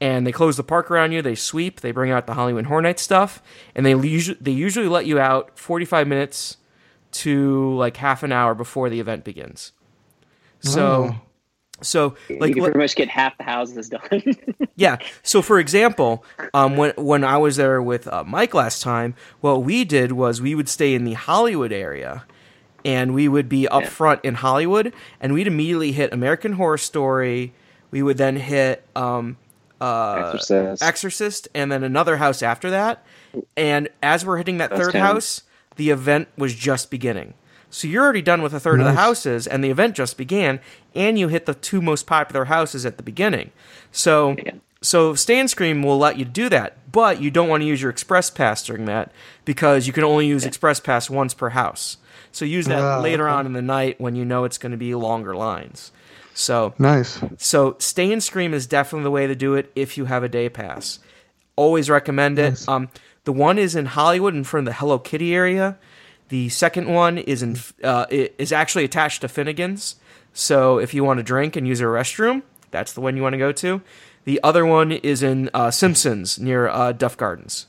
And 0.01 0.27
they 0.27 0.31
close 0.31 0.57
the 0.57 0.63
park 0.63 0.91
around 0.91 1.13
you. 1.13 1.21
They 1.21 1.35
sweep. 1.35 1.79
They 1.81 1.91
bring 1.91 2.11
out 2.11 2.27
the 2.27 2.33
Halloween 2.33 2.65
Horror 2.65 2.81
Nights 2.81 3.01
stuff, 3.01 3.41
and 3.73 3.85
they 3.85 3.91
usually 3.95 4.37
they 4.41 4.51
usually 4.51 4.87
let 4.89 5.05
you 5.05 5.19
out 5.19 5.57
forty 5.57 5.85
five 5.85 6.07
minutes 6.07 6.57
to 7.13 7.73
like 7.75 7.95
half 7.97 8.21
an 8.23 8.31
hour 8.33 8.53
before 8.53 8.89
the 8.89 8.99
event 8.99 9.23
begins. 9.23 9.71
So, 10.59 11.15
Oh. 11.15 11.15
so 11.81 12.15
you 12.27 12.39
like 12.39 12.53
can 12.53 12.63
let- 12.63 12.71
pretty 12.73 12.83
much 12.83 12.95
get 12.95 13.07
half 13.07 13.37
the 13.37 13.43
houses 13.45 13.87
done. 13.89 14.35
yeah. 14.75 14.97
So, 15.23 15.41
for 15.41 15.59
example, 15.59 16.25
um, 16.53 16.75
when 16.75 16.91
when 16.97 17.23
I 17.23 17.37
was 17.37 17.55
there 17.55 17.81
with 17.81 18.07
uh, 18.09 18.23
Mike 18.25 18.53
last 18.53 18.81
time, 18.81 19.15
what 19.39 19.63
we 19.63 19.85
did 19.85 20.11
was 20.11 20.41
we 20.41 20.55
would 20.55 20.67
stay 20.67 20.93
in 20.93 21.05
the 21.05 21.13
Hollywood 21.13 21.71
area, 21.71 22.25
and 22.85 23.13
we 23.13 23.27
would 23.27 23.49
be 23.49 23.67
up 23.67 23.83
Yeah. 23.83 23.89
front 23.89 24.21
in 24.23 24.35
Hollywood, 24.35 24.93
and 25.19 25.33
we'd 25.33 25.47
immediately 25.47 25.91
hit 25.91 26.13
American 26.13 26.53
Horror 26.53 26.77
Story. 26.77 27.53
We 27.91 28.01
would 28.03 28.17
then 28.17 28.37
hit 28.37 28.85
um, 28.95 29.37
uh, 29.81 30.31
Exorcist. 30.33 30.83
Exorcist, 30.83 31.47
and 31.53 31.71
then 31.71 31.83
another 31.83 32.17
house 32.17 32.41
after 32.41 32.69
that. 32.69 33.03
And 33.57 33.89
as 34.01 34.25
we're 34.25 34.37
hitting 34.37 34.59
that 34.59 34.69
Ghost 34.69 34.81
third 34.81 34.91
Town. 34.93 35.01
house, 35.01 35.41
the 35.75 35.89
event 35.89 36.29
was 36.37 36.53
just 36.53 36.89
beginning. 36.89 37.33
So 37.69 37.87
you're 37.89 38.03
already 38.03 38.21
done 38.21 38.41
with 38.41 38.53
a 38.53 38.59
third 38.59 38.79
of 38.79 38.85
the 38.85 38.93
houses, 38.93 39.47
and 39.47 39.61
the 39.61 39.69
event 39.69 39.95
just 39.95 40.15
began, 40.17 40.61
and 40.95 41.19
you 41.19 41.27
hit 41.27 41.45
the 41.45 41.53
two 41.53 41.81
most 41.81 42.07
popular 42.07 42.45
houses 42.45 42.85
at 42.85 42.95
the 42.95 43.03
beginning. 43.03 43.51
So, 43.91 44.37
Yeah. 44.37 44.51
so 44.81 45.13
Stay 45.15 45.39
and 45.39 45.49
Scream 45.49 45.83
will 45.83 45.97
let 45.97 46.17
you 46.17 46.23
do 46.23 46.47
that, 46.49 46.77
but 46.93 47.21
you 47.21 47.29
don't 47.29 47.49
want 47.49 47.63
to 47.63 47.67
use 47.67 47.81
your 47.81 47.91
Express 47.91 48.29
Pass 48.29 48.63
during 48.63 48.85
that 48.85 49.11
because 49.43 49.87
you 49.87 49.93
can 49.93 50.05
only 50.05 50.25
use 50.25 50.45
Express 50.45 50.79
Pass 50.79 51.09
once 51.09 51.33
per 51.33 51.49
house. 51.49 51.97
So 52.35 52.43
use 52.43 52.65
that 52.65 52.81
Ah, 52.81 52.99
later 52.99 53.29
on 53.29 53.45
in 53.45 53.53
the 53.53 53.61
night 53.61 53.99
when 54.01 54.15
you 54.15 54.25
know 54.25 54.43
it's 54.43 54.57
going 54.57 54.73
to 54.73 54.77
be 54.77 54.93
longer 54.93 55.35
lines. 55.37 55.93
So 56.33 56.73
Nice. 56.77 57.21
so 57.37 57.77
Stay 57.79 58.11
and 58.11 58.21
Scream 58.21 58.53
is 58.53 58.67
definitely 58.67 59.03
the 59.03 59.11
way 59.11 59.25
to 59.25 59.35
do 59.35 59.55
it 59.55 59.71
if 59.73 59.97
you 59.97 60.03
have 60.05 60.21
a 60.21 60.27
day 60.27 60.49
pass. 60.49 60.99
Always 61.55 61.89
recommend 61.89 62.37
it. 62.37 62.49
Nice. 62.49 62.67
Um, 62.67 62.89
the 63.23 63.31
one 63.31 63.57
is 63.57 63.73
in 63.73 63.85
Hollywood 63.85 64.35
in 64.35 64.43
front 64.43 64.67
of 64.67 64.73
the 64.73 64.77
Hello 64.79 64.99
Kitty 64.99 65.33
area. 65.33 65.77
The 66.27 66.49
second 66.49 66.93
one 66.93 67.17
is 67.19 67.41
in 67.41 67.57
uh, 67.81 68.05
is 68.09 68.51
actually 68.51 68.83
attached 68.83 69.21
to 69.21 69.29
Finnegan's. 69.29 69.95
So 70.33 70.77
if 70.77 70.93
you 70.93 71.05
want 71.05 71.19
to 71.19 71.23
drink 71.23 71.55
and 71.55 71.65
use 71.65 71.79
a 71.79 71.85
restroom, 71.85 72.43
that's 72.69 72.91
the 72.91 72.99
one 72.99 73.15
you 73.15 73.23
want 73.23 73.31
to 73.33 73.39
go 73.39 73.53
to. 73.53 73.81
The 74.25 74.41
other 74.43 74.65
one 74.65 74.91
is 74.91 75.23
in 75.23 75.49
uh, 75.53 75.71
Simpsons 75.71 76.37
near 76.37 76.67
uh, 76.67 76.91
Duff 76.91 77.15
Gardens. 77.15 77.67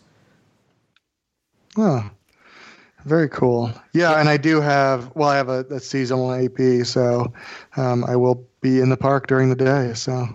Oh, 1.77 2.11
very 3.07 3.29
cool. 3.29 3.73
Yeah, 3.93 4.21
and 4.21 4.29
I 4.29 4.37
do 4.37 4.61
have. 4.61 5.11
Well, 5.15 5.29
I 5.29 5.37
have 5.37 5.49
a, 5.49 5.61
a 5.71 5.81
seasonal 5.81 6.33
AP, 6.33 6.85
so 6.85 7.33
um, 7.77 8.05
I 8.05 8.17
will 8.17 8.45
be 8.61 8.81
in 8.81 8.91
the 8.91 8.97
park 8.97 9.27
during 9.29 9.49
the 9.49 9.57
day. 9.57 9.93
So 9.95 10.29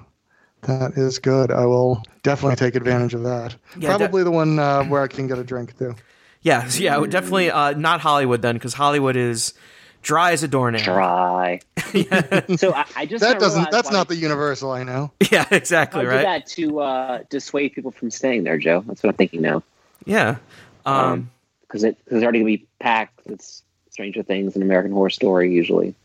that 0.63 0.93
is 0.97 1.19
good. 1.19 1.51
I 1.51 1.65
will 1.65 2.01
definitely 2.23 2.55
take 2.55 2.75
advantage 2.75 3.13
of 3.13 3.23
that. 3.23 3.55
Yeah, 3.77 3.95
Probably 3.97 4.23
the 4.23 4.31
one 4.31 4.57
uh, 4.57 4.83
where 4.85 5.01
I 5.03 5.07
can 5.07 5.27
get 5.27 5.37
a 5.37 5.43
drink 5.43 5.77
too. 5.77 5.95
Yeah, 6.41 6.67
yeah, 6.73 6.99
definitely 7.07 7.51
uh, 7.51 7.73
not 7.73 8.01
Hollywood 8.01 8.41
then, 8.41 8.55
because 8.55 8.73
Hollywood 8.73 9.15
is 9.15 9.53
dry 10.01 10.31
as 10.31 10.41
a 10.41 10.47
doornail. 10.47 10.83
Dry. 10.83 11.59
yeah. 11.93 12.41
so 12.55 12.73
I, 12.73 12.85
I 12.95 13.05
just 13.05 13.21
That 13.23 13.39
doesn't. 13.39 13.69
That's 13.69 13.89
why- 13.91 13.97
not 13.97 14.07
the 14.07 14.15
Universal. 14.15 14.71
I 14.71 14.83
know. 14.83 15.11
Yeah, 15.31 15.45
exactly 15.51 16.03
How 16.03 16.09
right. 16.09 16.17
did 16.17 16.25
that 16.25 16.47
to 16.47 16.79
uh, 16.79 17.23
dissuade 17.29 17.73
people 17.73 17.91
from 17.91 18.09
staying 18.11 18.43
there, 18.43 18.57
Joe? 18.57 18.83
That's 18.87 19.03
what 19.03 19.09
I'm 19.11 19.15
thinking 19.17 19.41
now. 19.41 19.61
Yeah. 20.05 20.37
Um, 20.85 20.95
Um, 20.95 21.31
Because 21.71 21.85
it, 21.85 21.97
it's 22.07 22.23
already 22.23 22.39
going 22.39 22.57
to 22.57 22.57
be 22.57 22.67
packed. 22.79 23.21
It's 23.27 23.63
Stranger 23.91 24.23
Things 24.23 24.55
and 24.55 24.63
American 24.63 24.91
Horror 24.91 25.09
Story 25.09 25.53
usually. 25.53 25.95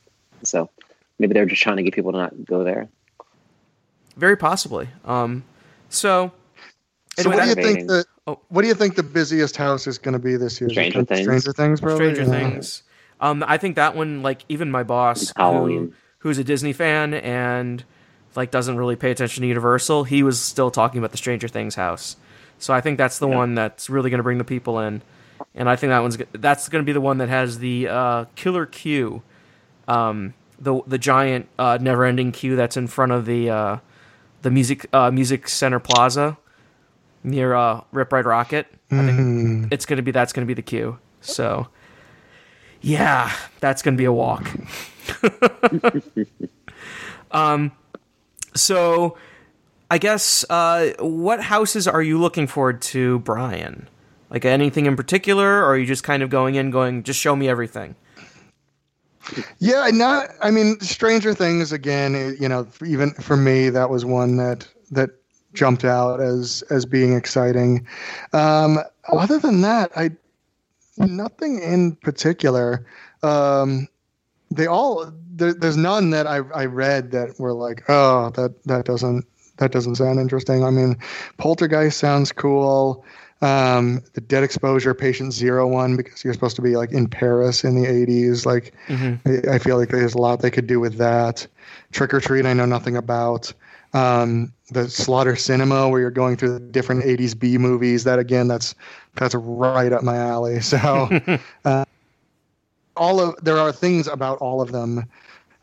So 0.45 0.71
maybe 1.19 1.35
they're 1.35 1.47
just 1.47 1.63
trying 1.63 1.79
to 1.79 1.83
get 1.83 1.95
people 1.95 2.13
to 2.13 2.19
not 2.19 2.45
go 2.45 2.63
there. 2.63 2.89
Very 4.17 4.37
possibly. 4.37 4.89
Um, 5.05 5.45
so, 5.89 6.33
So 7.19 7.31
what 7.31 7.43
do 7.43 7.49
you 7.49 7.55
think 7.55 7.89
the 7.89 8.05
Oh. 8.27 8.41
What 8.49 8.63
do 8.63 8.69
you 8.69 8.75
think 8.75 8.97
the 8.97 9.05
busiest 9.05 9.57
house 9.57 9.87
is 9.87 9.99
going 9.99 10.15
to 10.15 10.19
be 10.19 10.37
this 10.37 10.61
year? 10.61 10.69
Stranger 10.69 11.05
Things. 11.05 11.23
Stranger 11.23 11.53
Things, 11.53 11.81
probably. 11.81 12.15
Stranger 12.15 12.33
Yeah. 12.33 12.51
Things. 12.51 12.83
Um, 13.21 13.45
I 13.47 13.57
think 13.57 13.77
that 13.77 13.95
one, 13.95 14.23
like 14.23 14.45
even 14.49 14.71
my 14.71 14.83
boss, 14.83 15.33
who, 15.37 15.93
who's 16.19 16.37
a 16.39 16.45
Disney 16.45 16.73
fan 16.73 17.15
and 17.15 17.85
like 18.35 18.51
doesn't 18.51 18.77
really 18.77 18.97
pay 18.97 19.11
attention 19.11 19.43
to 19.43 19.47
Universal, 19.47 20.05
he 20.05 20.23
was 20.23 20.41
still 20.41 20.71
talking 20.71 20.99
about 20.99 21.13
the 21.13 21.17
Stranger 21.17 21.49
Things 21.49 21.77
house. 21.77 22.17
So 22.59 22.75
I 22.75 22.81
think 22.81 22.99
that's 22.99 23.19
the 23.19 23.29
one 23.29 23.55
that's 23.55 23.89
really 23.89 24.11
going 24.11 24.19
to 24.19 24.25
bring 24.25 24.39
the 24.39 24.45
people 24.45 24.81
in, 24.81 25.03
and 25.55 25.69
I 25.69 25.77
think 25.77 25.91
that 25.91 26.01
one's 26.01 26.19
that's 26.33 26.69
going 26.69 26.83
to 26.83 26.87
be 26.87 26.93
the 26.93 27.01
one 27.01 27.19
that 27.19 27.29
has 27.29 27.59
the 27.59 27.89
uh, 27.89 28.25
killer 28.35 28.67
queue, 28.67 29.23
um, 29.89 30.35
the 30.59 30.81
the 30.87 30.99
giant 30.99 31.49
uh, 31.59 31.79
never-ending 31.81 32.33
queue 32.33 32.57
that's 32.57 32.77
in 32.77 32.87
front 32.87 33.13
of 33.13 33.27
the 33.27 33.51
uh, 33.51 33.77
the 34.43 34.51
music 34.51 34.87
uh, 34.93 35.11
music 35.11 35.49
center 35.49 35.79
plaza 35.81 36.37
near 37.25 37.55
uh, 37.55 37.81
Rip 37.93 38.13
Ride 38.13 38.25
Rockit. 38.25 38.67
I 38.91 39.05
think 39.07 39.19
Mhm. 39.19 39.73
it's 39.73 39.85
gonna 39.87 40.03
be 40.03 40.11
that's 40.13 40.33
gonna 40.33 40.47
be 40.47 40.55
the 40.55 40.63
queue. 40.63 40.99
So 41.21 41.69
yeah, 42.81 43.33
that's 43.61 43.83
gonna 43.83 43.97
be 43.97 44.05
a 44.05 44.13
walk. 44.13 44.49
um, 47.31 47.73
so 48.55 49.17
I 49.91 49.99
guess 49.99 50.45
uh, 50.51 50.93
what 51.01 51.41
houses 51.43 51.87
are 51.89 52.03
you 52.03 52.19
looking 52.19 52.47
forward 52.47 52.81
to, 52.83 53.19
Brian? 53.21 53.89
Like 54.31 54.45
anything 54.45 54.87
in 54.87 54.97
particular, 54.97 55.61
or 55.61 55.67
are 55.67 55.79
you 55.79 55.87
just 55.87 56.03
kind 56.03 56.23
of 56.23 56.31
going 56.31 56.57
in, 56.57 56.71
going, 56.71 57.05
just 57.05 57.21
show 57.21 57.37
me 57.37 57.49
everything? 57.49 57.95
Yeah, 59.59 59.89
not. 59.93 60.31
I 60.43 60.51
mean, 60.51 60.79
Stranger 60.81 61.35
Things 61.35 61.73
again. 61.73 62.37
You 62.41 62.49
know, 62.49 62.67
even 62.85 63.13
for 63.15 63.37
me, 63.37 63.71
that 63.71 63.91
was 63.91 64.05
one 64.05 64.37
that 64.37 64.69
that 64.91 65.11
jumped 65.53 65.85
out 65.85 66.21
as 66.21 66.63
as 66.71 66.85
being 66.87 67.15
exciting. 67.15 67.87
Um, 68.33 68.79
other 69.13 69.39
than 69.39 69.63
that, 69.63 69.91
I 69.97 70.11
nothing 70.97 71.61
in 71.61 71.97
particular. 71.97 72.87
Um, 73.23 73.89
they 74.51 74.67
all 74.67 75.13
there, 75.29 75.55
there's 75.55 75.77
none 75.77 76.11
that 76.11 76.27
I 76.27 76.37
I 76.37 76.67
read 76.67 77.11
that 77.13 77.39
were 77.41 77.53
like, 77.53 77.85
oh, 77.89 78.31
that 78.31 78.63
that 78.65 78.85
doesn't 78.85 79.27
that 79.59 79.73
doesn't 79.73 79.97
sound 79.97 80.21
interesting. 80.21 80.65
I 80.65 80.71
mean, 80.71 80.97
Poltergeist 81.39 81.99
sounds 81.99 82.33
cool. 82.33 83.05
Um, 83.43 84.03
the 84.15 84.23
Dead 84.23 84.43
Exposure 84.43 84.95
Patient 84.95 85.33
Zero 85.33 85.67
one 85.67 85.97
because 85.97 86.25
you're 86.25 86.33
supposed 86.33 86.57
to 86.57 86.63
be 86.63 86.77
like 86.77 86.93
in 86.93 87.07
Paris 87.07 87.65
in 87.65 87.81
the 87.81 87.87
80s. 87.87 88.47
Like, 88.47 88.73
I, 89.27 89.57
I 89.57 89.59
feel 89.59 89.77
like 89.77 89.91
there's 89.91 90.15
a 90.15 90.19
lot 90.19 90.41
they 90.41 90.51
could 90.51 90.67
do 90.67 90.81
with 90.81 90.97
that. 90.97 91.47
Trick 91.93 92.15
or 92.15 92.21
Treat, 92.21 92.47
I 92.47 92.55
know 92.55 92.65
nothing 92.65 92.97
about. 92.97 93.53
Um, 93.93 94.53
the 94.71 94.89
Slaughter 94.89 95.35
Sinema, 95.35 95.91
where 95.91 96.01
you're 96.01 96.11
going 96.11 96.37
through 96.37 96.55
the 96.55 96.61
different 96.61 97.05
80s 97.05 97.39
B 97.39 97.59
movies. 97.59 98.05
That 98.05 98.19
again, 98.19 98.49
that's 98.49 98.75
that's 99.15 99.35
right 99.35 99.93
up 99.93 100.03
my 100.03 100.17
alley. 100.17 100.61
So, 100.61 101.09
uh, 101.65 101.85
all 102.97 103.21
of 103.21 103.37
there 103.45 103.59
are 103.59 103.73
things 103.73 104.07
about 104.07 104.39
all 104.39 104.61
of 104.61 104.73
them 104.73 105.05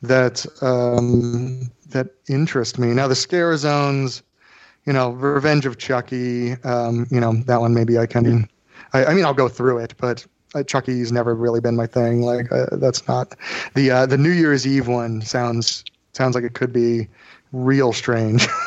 that 0.01 0.45
um, 0.61 1.71
that 1.89 2.07
interest 2.27 2.77
me. 2.79 2.87
Now, 2.87 3.07
the 3.07 3.15
scare 3.15 3.55
zones, 3.57 4.23
you 4.85 4.93
know, 4.93 5.11
Revenge 5.11 5.65
of 5.65 5.77
Chucky, 5.77 6.53
um, 6.63 7.07
you 7.09 7.19
know, 7.19 7.33
that 7.45 7.61
one 7.61 7.73
maybe 7.73 7.97
I 7.97 8.05
can. 8.05 8.49
I, 8.93 9.05
I 9.05 9.13
mean, 9.13 9.25
I'll 9.25 9.33
go 9.33 9.49
through 9.49 9.79
it, 9.79 9.93
but 9.97 10.25
uh, 10.55 10.63
Chucky's 10.63 11.11
never 11.11 11.33
really 11.33 11.61
been 11.61 11.75
my 11.75 11.87
thing. 11.87 12.21
Like, 12.21 12.51
uh, 12.51 12.67
that's 12.73 13.07
not 13.07 13.35
the 13.75 13.91
uh, 13.91 14.05
the 14.05 14.17
New 14.17 14.31
Year's 14.31 14.67
Eve 14.67 14.87
one 14.87 15.21
sounds 15.21 15.83
sounds 16.13 16.35
like 16.35 16.43
it 16.43 16.53
could 16.53 16.73
be 16.73 17.07
real 17.51 17.93
strange. 17.93 18.47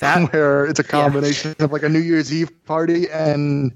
That 0.00 0.32
where 0.32 0.66
it's 0.66 0.80
a 0.80 0.84
combination 0.84 1.54
of 1.60 1.72
like 1.72 1.82
a 1.82 1.88
New 1.88 2.00
Year's 2.00 2.32
Eve 2.32 2.50
party 2.64 3.08
and 3.10 3.72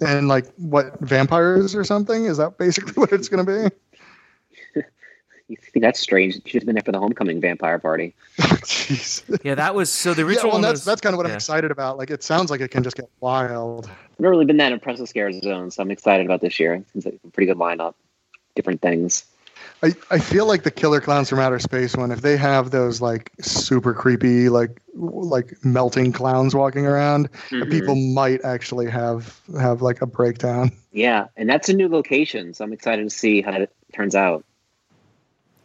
and 0.00 0.28
like 0.28 0.46
what 0.56 0.98
vampires 1.00 1.74
or 1.74 1.84
something. 1.84 2.26
Is 2.26 2.36
that 2.36 2.58
basically 2.58 2.92
what 2.94 3.12
it's 3.12 3.28
going 3.28 3.44
to 3.44 3.70
be? 3.70 3.93
You 5.62 5.70
think 5.72 5.82
that's 5.82 6.00
strange? 6.00 6.34
You 6.34 6.40
should 6.46 6.62
have 6.62 6.66
been 6.66 6.74
there 6.74 6.82
for 6.84 6.92
the 6.92 6.98
homecoming 6.98 7.40
vampire 7.40 7.78
party. 7.78 8.14
Jeez. 8.38 9.22
yeah, 9.44 9.54
that 9.54 9.74
was 9.74 9.90
so 9.90 10.14
the 10.14 10.22
Yeah, 10.22 10.28
original 10.28 10.46
well, 10.46 10.52
one 10.54 10.62
that's 10.62 10.72
was- 10.72 10.84
that's 10.84 11.00
kind 11.00 11.14
of 11.14 11.18
what 11.18 11.26
I'm 11.26 11.32
excited 11.34 11.70
about. 11.70 11.98
Like, 11.98 12.10
it 12.10 12.22
sounds 12.22 12.50
like 12.50 12.60
it 12.60 12.70
can 12.70 12.82
just 12.82 12.96
get 12.96 13.08
wild. 13.20 13.86
I've 13.86 14.20
never 14.20 14.30
really 14.30 14.44
been 14.44 14.58
that 14.58 14.72
impressed 14.72 15.00
with 15.00 15.10
Scare 15.10 15.32
Zone, 15.32 15.70
so 15.70 15.82
I'm 15.82 15.90
excited 15.90 16.24
about 16.26 16.40
this 16.40 16.58
year. 16.60 16.84
It's 16.94 17.04
like 17.06 17.18
a 17.24 17.28
pretty 17.30 17.46
good 17.46 17.58
lineup, 17.58 17.94
different 18.54 18.80
things. 18.82 19.24
I, 19.82 19.94
I 20.10 20.18
feel 20.18 20.46
like 20.46 20.62
the 20.62 20.70
Killer 20.70 21.00
Clowns 21.00 21.28
from 21.28 21.38
Outer 21.40 21.58
Space 21.58 21.96
one, 21.96 22.10
if 22.10 22.22
they 22.22 22.36
have 22.36 22.70
those 22.70 23.00
like 23.00 23.30
super 23.40 23.92
creepy, 23.94 24.48
like 24.48 24.80
like 24.94 25.52
melting 25.64 26.12
clowns 26.12 26.54
walking 26.54 26.86
around, 26.86 27.30
Mhm. 27.50 27.70
people 27.70 27.94
might 27.94 28.44
actually 28.44 28.88
have 28.90 29.40
have 29.60 29.82
like 29.82 30.00
a 30.02 30.06
breakdown. 30.06 30.70
Yeah, 30.92 31.26
and 31.36 31.48
that's 31.48 31.68
a 31.68 31.72
new 31.74 31.88
location, 31.88 32.54
so 32.54 32.64
I'm 32.64 32.72
excited 32.72 33.04
to 33.04 33.10
see 33.10 33.42
how 33.42 33.52
it 33.52 33.72
turns 33.92 34.14
out. 34.14 34.44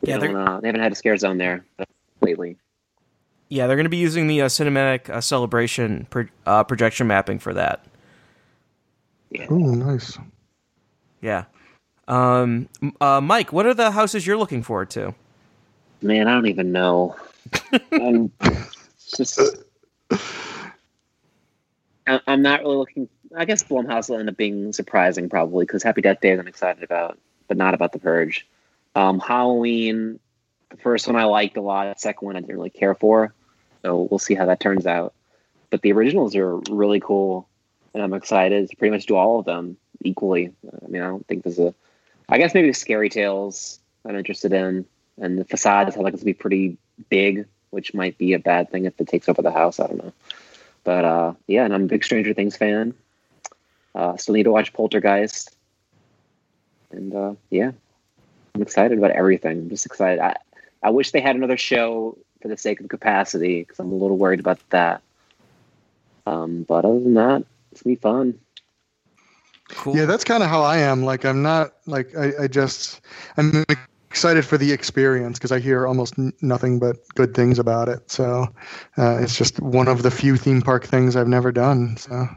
They, 0.01 0.11
Yeah, 0.11 0.17
they're- 0.17 0.31
don't, 0.31 0.47
uh, 0.47 0.59
they 0.61 0.67
haven't 0.67 0.81
had 0.81 0.91
a 0.91 0.95
Scare 0.95 1.17
Zone 1.17 1.37
there 1.37 1.65
lately. 2.21 2.57
Yeah, 3.49 3.65
they're 3.67 3.75
going 3.75 3.85
to 3.85 3.89
be 3.89 3.97
using 3.97 4.27
the 4.27 4.41
uh, 4.43 4.45
cinematic 4.47 5.09
uh, 5.09 5.21
celebration 5.21 6.05
pro- 6.09 6.27
uh, 6.45 6.63
projection 6.63 7.07
mapping 7.07 7.39
for 7.39 7.53
that. 7.55 7.83
Yeah. 9.31 9.51
Ooh, 9.51 9.75
nice. 9.75 10.17
Yeah. 11.21 11.45
Um, 12.07 12.69
uh, 13.01 13.21
Mike, 13.21 13.51
what 13.51 13.65
are 13.65 13.73
the 13.73 13.91
houses 13.91 14.25
you're 14.27 14.37
looking 14.37 14.61
forward 14.63 14.89
to? 14.91 15.13
Man, 16.01 16.27
I 16.27 16.33
don't 16.33 16.45
even 16.47 16.71
know. 16.71 17.15
I'm 17.91 18.31
just. 19.15 19.39
I- 22.07 22.21
I'm 22.27 22.41
not 22.41 22.61
really 22.61 22.77
looking. 22.77 23.09
I 23.35 23.45
guess 23.45 23.63
Blumhouse 23.63 24.09
will 24.09 24.17
end 24.17 24.29
up 24.29 24.37
being 24.37 24.73
surprising, 24.73 25.29
probably, 25.29 25.65
because 25.65 25.83
Happy 25.83 26.01
Death 26.01 26.21
Day 26.21 26.31
I'm 26.31 26.47
excited 26.47 26.83
about, 26.83 27.17
but 27.47 27.57
not 27.57 27.73
about 27.73 27.91
The 27.91 27.99
Purge. 27.99 28.47
Um, 28.99 29.21
Halloween, 29.21 30.19
the 30.71 30.75
first 30.75 31.07
one 31.07 31.15
I 31.15 31.23
liked 31.23 31.55
a 31.55 31.61
lot. 31.61 31.95
The 31.95 32.01
second 32.01 32.25
one 32.25 32.35
I 32.35 32.41
didn't 32.41 32.53
really 32.53 32.69
care 32.69 32.93
for, 32.93 33.33
so 33.81 34.09
we'll 34.11 34.19
see 34.19 34.33
how 34.33 34.47
that 34.47 34.59
turns 34.59 34.85
out. 34.85 35.13
But 35.69 35.83
the 35.83 35.93
originals 35.93 36.35
are 36.35 36.57
really 36.69 36.99
cool, 36.99 37.47
and 37.93 38.03
I'm 38.03 38.13
excited 38.13 38.69
to 38.69 38.75
pretty 38.75 38.91
much 38.91 39.05
do 39.05 39.15
all 39.15 39.39
of 39.39 39.45
them 39.45 39.77
equally. 40.03 40.51
I 40.67 40.87
mean, 40.89 41.01
I 41.01 41.07
don't 41.07 41.25
think 41.27 41.43
there's 41.43 41.59
a. 41.59 41.73
I 42.27 42.39
guess 42.39 42.53
maybe 42.53 42.73
Scary 42.73 43.07
Tales 43.07 43.79
I'm 44.03 44.17
interested 44.17 44.51
in, 44.51 44.85
and 45.17 45.39
the 45.39 45.45
facades 45.45 45.93
sound 45.93 46.03
like 46.03 46.13
gonna 46.13 46.25
be 46.25 46.33
pretty 46.33 46.77
big, 47.07 47.45
which 47.69 47.93
might 47.93 48.17
be 48.17 48.33
a 48.33 48.39
bad 48.39 48.69
thing 48.69 48.83
if 48.83 48.99
it 48.99 49.07
takes 49.07 49.29
over 49.29 49.41
the 49.41 49.51
house. 49.51 49.79
I 49.79 49.87
don't 49.87 50.03
know, 50.03 50.13
but 50.83 51.05
uh, 51.05 51.33
yeah, 51.47 51.63
and 51.63 51.73
I'm 51.73 51.83
a 51.83 51.87
big 51.87 52.03
Stranger 52.03 52.33
Things 52.33 52.57
fan. 52.57 52.93
Uh, 53.95 54.17
still 54.17 54.35
need 54.35 54.43
to 54.43 54.51
watch 54.51 54.73
Poltergeist, 54.73 55.55
and 56.91 57.15
uh, 57.15 57.35
yeah, 57.49 57.71
I'm 58.59 58.63
excited 58.63 58.97
about 58.97 59.11
everything. 59.11 59.57
I'm 59.57 59.69
just 59.69 59.85
excited. 59.85 60.19
I 60.19 60.35
I 60.83 60.89
wish 60.89 61.11
they 61.11 61.21
had 61.21 61.37
another 61.37 61.55
show 61.55 62.17
for 62.41 62.49
the 62.49 62.57
sake 62.57 62.81
of 62.81 62.89
capacity 62.89 63.61
because 63.61 63.79
I'm 63.79 63.89
a 63.89 63.95
little 63.95 64.17
worried 64.17 64.41
about 64.41 64.59
that. 64.71 65.01
Um, 66.25 66.63
but 66.67 66.83
other 66.83 66.99
than 66.99 67.13
that, 67.13 67.45
it's 67.71 67.83
gonna 67.83 67.95
be 67.95 68.01
fun. 68.01 68.37
Cool. 69.69 69.95
Yeah, 69.95 70.05
that's 70.05 70.25
kind 70.25 70.43
of 70.43 70.49
how 70.49 70.61
I 70.61 70.79
am. 70.79 71.05
Like, 71.05 71.23
I'm 71.23 71.41
not 71.41 71.71
like 71.85 72.13
I, 72.17 72.33
I 72.43 72.47
just 72.47 72.99
I'm 73.37 73.63
excited 74.09 74.43
for 74.43 74.57
the 74.57 74.73
experience 74.73 75.39
because 75.39 75.53
I 75.53 75.59
hear 75.59 75.87
almost 75.87 76.19
n- 76.19 76.33
nothing 76.41 76.79
but 76.79 76.97
good 77.15 77.33
things 77.33 77.59
about 77.59 77.87
it. 77.87 78.11
So 78.11 78.53
uh, 78.97 79.19
it's 79.21 79.37
just 79.37 79.61
one 79.61 79.87
of 79.87 80.03
the 80.03 80.11
few 80.11 80.35
theme 80.35 80.61
park 80.61 80.85
things 80.85 81.15
I've 81.15 81.29
never 81.29 81.53
done. 81.53 81.95
So 81.95 82.27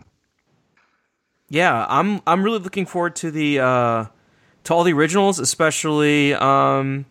Yeah, 1.49 1.85
I'm 1.89 2.21
I'm 2.29 2.45
really 2.45 2.61
looking 2.61 2.87
forward 2.87 3.17
to 3.17 3.33
the 3.33 3.59
uh 3.59 4.05
to 4.65 4.75
all 4.75 4.85
the 4.85 4.93
originals, 4.93 5.39
especially 5.39 6.35
um 6.35 7.07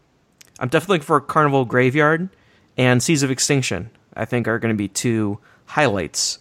I'm 0.59 0.69
definitely 0.69 0.95
looking 0.95 1.05
for 1.05 1.21
Carnival 1.21 1.65
Graveyard 1.65 2.29
and 2.77 3.01
Seeds 3.01 3.23
of 3.23 3.31
Extinction. 3.31 3.89
I 4.15 4.25
think 4.25 4.47
are 4.47 4.59
going 4.59 4.73
to 4.73 4.77
be 4.77 4.87
two 4.87 5.39
highlights. 5.65 6.39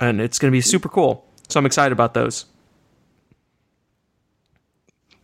And 0.00 0.20
it's 0.20 0.38
going 0.38 0.50
to 0.50 0.56
be 0.56 0.60
super 0.60 0.88
cool. 0.88 1.24
So 1.48 1.60
I'm 1.60 1.66
excited 1.66 1.92
about 1.92 2.14
those. 2.14 2.44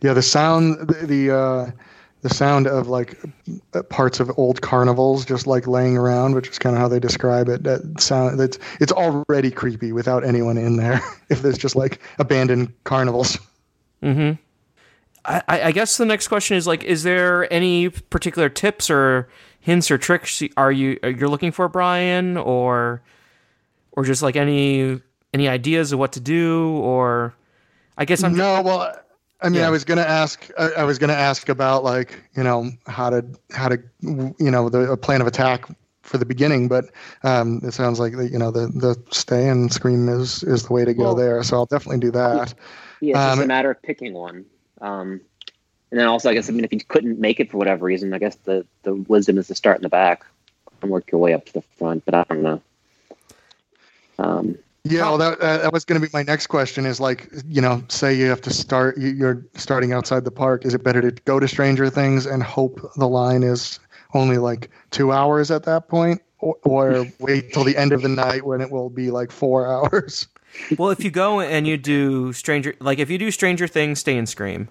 yeah, 0.01 0.13
the 0.13 0.21
sound 0.21 0.87
the, 0.87 1.05
the 1.05 1.35
uh, 1.35 1.71
the 2.21 2.29
sound 2.29 2.67
of 2.67 2.87
like 2.87 3.19
parts 3.89 4.19
of 4.19 4.31
old 4.37 4.61
carnivals 4.61 5.25
just 5.25 5.47
like 5.47 5.67
laying 5.67 5.97
around, 5.97 6.35
which 6.35 6.49
is 6.49 6.59
kind 6.59 6.75
of 6.75 6.81
how 6.81 6.87
they 6.87 6.99
describe 6.99 7.49
it. 7.49 7.63
That 7.63 7.99
sound 7.99 8.39
that's 8.39 8.57
it's 8.79 8.91
already 8.91 9.51
creepy 9.51 9.91
without 9.91 10.23
anyone 10.25 10.57
in 10.57 10.77
there. 10.77 11.01
if 11.29 11.41
there's 11.41 11.57
just 11.57 11.75
like 11.75 12.01
abandoned 12.17 12.73
carnivals. 12.85 13.37
I, 14.01 14.37
I 15.25 15.43
I 15.47 15.71
guess 15.71 15.97
the 15.97 16.05
next 16.05 16.27
question 16.27 16.57
is 16.57 16.65
like, 16.67 16.83
is 16.83 17.03
there 17.03 17.51
any 17.53 17.89
particular 17.89 18.49
tips 18.49 18.89
or 18.89 19.29
hints 19.59 19.91
or 19.91 19.97
tricks 19.97 20.41
are 20.57 20.71
you 20.71 20.99
are 21.03 21.09
you're 21.09 21.29
looking 21.29 21.51
for, 21.51 21.67
Brian, 21.67 22.37
or 22.37 23.01
or 23.91 24.03
just 24.05 24.21
like 24.21 24.35
any 24.35 25.01
any 25.33 25.47
ideas 25.47 25.91
of 25.91 25.99
what 25.99 26.13
to 26.13 26.19
do, 26.19 26.69
or 26.77 27.33
I 27.97 28.05
guess 28.05 28.23
I'm 28.23 28.35
no, 28.35 28.61
well, 28.61 28.95
I 29.41 29.49
mean, 29.49 29.59
Yeah. 29.61 29.67
I 29.67 29.69
was 29.69 29.83
gonna 29.83 30.01
ask. 30.01 30.49
I, 30.57 30.69
I 30.77 30.83
was 30.83 30.97
gonna 30.97 31.13
ask 31.13 31.49
about 31.49 31.83
like 31.83 32.19
you 32.35 32.43
know 32.43 32.71
how 32.87 33.09
to 33.09 33.25
how 33.51 33.67
to 33.69 33.77
you 34.01 34.33
know 34.51 34.69
the 34.69 34.91
a 34.91 34.97
plan 34.97 35.21
of 35.21 35.27
attack 35.27 35.65
for 36.01 36.17
the 36.17 36.25
beginning, 36.25 36.67
but 36.67 36.85
um, 37.23 37.59
it 37.63 37.71
sounds 37.73 37.99
like 37.99 38.15
the, 38.15 38.27
you 38.27 38.39
know 38.39 38.51
the 38.51 38.67
the 38.67 38.95
stay 39.11 39.47
and 39.49 39.71
scream 39.71 40.09
is 40.09 40.41
is 40.43 40.63
the 40.67 40.73
way 40.73 40.85
to 40.85 40.93
go 40.93 41.03
Well- 41.03 41.15
there. 41.15 41.43
So 41.43 41.57
I'll 41.57 41.65
definitely 41.65 41.99
do 41.99 42.11
that. 42.11 42.53
Yeah, 43.01 43.11
it's 43.11 43.19
just 43.19 43.37
Um, 43.39 43.43
a 43.43 43.47
matter 43.47 43.71
of 43.71 43.81
picking 43.81 44.13
one. 44.13 44.45
Um, 44.81 45.21
and 45.91 45.99
then 45.99 46.07
also, 46.07 46.29
I 46.29 46.33
guess, 46.33 46.49
I 46.49 46.53
mean, 46.53 46.63
if 46.65 46.71
you 46.73 46.79
couldn't 46.83 47.19
make 47.19 47.39
it 47.39 47.49
for 47.51 47.57
whatever 47.57 47.85
reason, 47.85 48.13
I 48.13 48.19
guess 48.19 48.35
the, 48.35 48.65
the 48.83 48.93
wisdom 48.95 49.37
is 49.37 49.47
to 49.47 49.55
start 49.55 49.77
in 49.77 49.83
the 49.83 49.89
back 49.89 50.23
and 50.81 50.91
work 50.91 51.11
your 51.11 51.19
way 51.19 51.33
up 51.33 51.45
to 51.45 51.53
the 51.53 51.61
front. 51.77 52.05
But 52.05 52.13
I 52.13 52.23
don't 52.29 52.43
know. 52.43 52.61
Um, 54.19 54.57
Yeah, 54.83 55.03
well, 55.03 55.17
that 55.17 55.39
uh, 55.39 55.57
that 55.59 55.73
was 55.73 55.85
going 55.85 55.99
to 56.01 56.07
be 56.07 56.11
my 56.13 56.23
next 56.23 56.47
question. 56.47 56.85
Is 56.85 56.99
like, 56.99 57.27
you 57.47 57.61
know, 57.61 57.83
say 57.89 58.13
you 58.13 58.25
have 58.29 58.41
to 58.41 58.53
start, 58.53 58.97
you- 58.97 59.09
you're 59.09 59.45
starting 59.55 59.93
outside 59.93 60.23
the 60.23 60.31
park. 60.31 60.65
Is 60.65 60.73
it 60.73 60.83
better 60.83 61.01
to 61.01 61.11
go 61.23 61.39
to 61.39 61.47
Stranger 61.47 61.89
Things 61.89 62.25
and 62.25 62.41
hope 62.43 62.79
the 62.95 63.07
line 63.07 63.43
is 63.43 63.79
only 64.13 64.37
like 64.37 64.69
two 64.91 65.11
hours 65.11 65.51
at 65.51 65.63
that 65.63 65.87
point, 65.87 66.21
or, 66.39 66.55
or 66.63 67.05
wait 67.19 67.53
till 67.53 67.63
the 67.63 67.77
end 67.77 67.91
of 67.93 68.01
the 68.01 68.09
night 68.09 68.45
when 68.45 68.61
it 68.61 68.71
will 68.71 68.89
be 68.89 69.11
like 69.11 69.31
four 69.31 69.67
hours? 69.93 70.27
Well, 70.77 70.89
if 70.89 71.03
you 71.03 71.11
go 71.11 71.39
and 71.39 71.67
you 71.67 71.77
do 71.77 72.33
Stranger, 72.33 72.75
like 72.79 72.99
if 72.99 73.09
you 73.09 73.17
do 73.17 73.31
Stranger 73.31 73.67
Things, 73.67 73.99
stay 73.99 74.17
and 74.17 74.27
scream. 74.27 74.69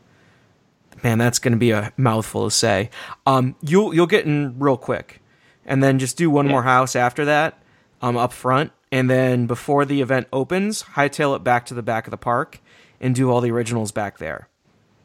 Man, 1.04 1.18
that's 1.18 1.38
going 1.38 1.52
to 1.52 1.58
be 1.58 1.70
a 1.70 1.92
mouthful 1.96 2.44
to 2.48 2.50
say. 2.50 2.90
Um, 3.26 3.54
you'll 3.62 3.94
you'll 3.94 4.06
get 4.06 4.24
in 4.26 4.58
real 4.58 4.76
quick, 4.76 5.20
and 5.64 5.82
then 5.82 5.98
just 5.98 6.16
do 6.16 6.28
one 6.30 6.46
Yeah. 6.46 6.52
more 6.52 6.62
house 6.64 6.96
after 6.96 7.24
that, 7.24 7.62
um, 8.02 8.16
up 8.16 8.32
front, 8.32 8.72
and 8.90 9.08
then 9.08 9.46
before 9.46 9.84
the 9.84 10.00
event 10.00 10.26
opens, 10.32 10.82
hightail 10.94 11.36
it 11.36 11.44
back 11.44 11.64
to 11.66 11.74
the 11.74 11.82
back 11.82 12.06
of 12.06 12.10
the 12.10 12.16
park 12.16 12.60
and 13.00 13.14
do 13.14 13.30
all 13.30 13.40
the 13.40 13.50
originals 13.52 13.92
back 13.92 14.18
there. 14.18 14.48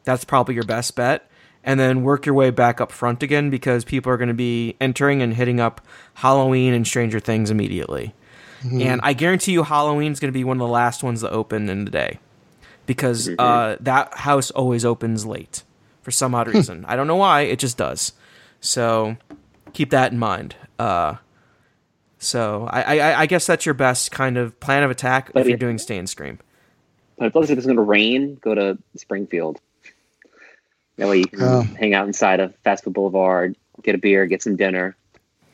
That's 0.02 0.24
probably 0.24 0.54
your 0.56 0.64
best 0.64 0.96
bet. 0.96 1.30
and 1.66 1.80
then 1.80 2.02
work 2.02 2.26
your 2.26 2.34
way 2.34 2.50
back 2.50 2.78
up 2.78 2.92
front 2.92 3.22
again 3.22 3.48
because 3.48 3.86
people 3.86 4.12
are 4.12 4.18
going 4.18 4.28
to 4.28 4.34
be 4.34 4.76
entering 4.82 5.22
and 5.22 5.32
hitting 5.32 5.58
up 5.58 5.80
Halloween 6.16 6.74
and 6.74 6.86
Stranger 6.86 7.18
Things 7.18 7.50
immediately. 7.50 8.14
And 8.64 9.00
I 9.02 9.12
guarantee 9.12 9.52
you, 9.52 9.62
Halloween's 9.62 10.20
going 10.20 10.32
to 10.32 10.36
be 10.36 10.44
one 10.44 10.56
of 10.56 10.66
the 10.66 10.72
last 10.72 11.02
ones 11.02 11.20
to 11.20 11.30
open 11.30 11.68
in 11.68 11.84
the 11.84 11.90
day 11.90 12.18
because 12.86 13.28
uh, 13.38 13.76
that 13.80 14.14
house 14.14 14.50
always 14.50 14.84
opens 14.86 15.26
late 15.26 15.62
for 16.02 16.10
some 16.10 16.34
odd 16.34 16.48
reason. 16.48 16.84
I 16.88 16.96
don't 16.96 17.06
know 17.06 17.16
why, 17.16 17.42
it 17.42 17.58
just 17.58 17.76
does. 17.76 18.12
So 18.60 19.16
keep 19.74 19.90
that 19.90 20.12
in 20.12 20.18
mind. 20.18 20.56
Uh, 20.78 21.16
so 22.18 22.66
I, 22.70 22.98
I, 22.98 23.20
I 23.22 23.26
guess 23.26 23.46
that's 23.46 23.66
your 23.66 23.74
best 23.74 24.10
kind 24.10 24.38
of 24.38 24.58
plan 24.60 24.82
of 24.82 24.90
attack 24.90 25.32
but 25.34 25.40
if 25.42 25.48
you're 25.48 25.58
doing 25.58 25.76
Stay 25.78 25.98
and 25.98 26.08
Scream. 26.08 26.38
But 27.18 27.26
if 27.26 27.34
it 27.34 27.38
looks 27.38 27.48
like 27.50 27.58
it's 27.58 27.66
going 27.66 27.76
to 27.76 27.82
rain, 27.82 28.36
go 28.40 28.54
to 28.54 28.78
Springfield. 28.96 29.60
That 30.96 31.08
way 31.08 31.18
you 31.18 31.26
can 31.26 31.42
Oh. 31.42 31.62
hang 31.78 31.92
out 31.92 32.06
inside 32.06 32.40
of 32.40 32.54
Fast 32.64 32.84
Food 32.84 32.94
Boulevard, 32.94 33.56
get 33.82 33.94
a 33.94 33.98
beer, 33.98 34.24
get 34.26 34.42
some 34.42 34.56
dinner, 34.56 34.96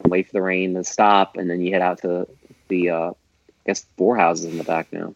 wait 0.04 0.26
for 0.26 0.32
the 0.34 0.42
rain 0.42 0.74
to 0.74 0.84
stop, 0.84 1.36
and 1.36 1.50
then 1.50 1.60
you 1.60 1.72
head 1.72 1.82
out 1.82 2.02
to 2.02 2.28
the, 2.70 2.90
uh, 2.90 3.10
I 3.10 3.14
guess, 3.66 3.84
four 3.98 4.16
houses 4.16 4.46
in 4.46 4.56
the 4.56 4.64
back 4.64 4.90
now. 4.92 5.14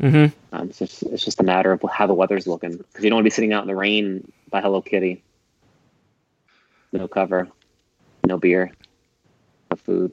Mm-hmm. 0.00 0.54
Um, 0.54 0.68
it's, 0.68 0.78
just, 0.78 1.02
it's 1.04 1.24
just 1.24 1.40
a 1.40 1.44
matter 1.44 1.72
of 1.72 1.82
how 1.90 2.06
the 2.06 2.14
weather's 2.14 2.46
looking 2.46 2.76
because 2.76 3.04
you 3.04 3.10
don't 3.10 3.16
want 3.16 3.24
to 3.24 3.30
be 3.30 3.34
sitting 3.34 3.52
out 3.52 3.62
in 3.62 3.68
the 3.68 3.76
rain 3.76 4.30
by 4.50 4.60
Hello 4.60 4.82
Kitty. 4.82 5.22
No 6.92 7.08
cover, 7.08 7.48
no 8.26 8.36
beer, 8.36 8.72
no 9.70 9.76
food. 9.76 10.12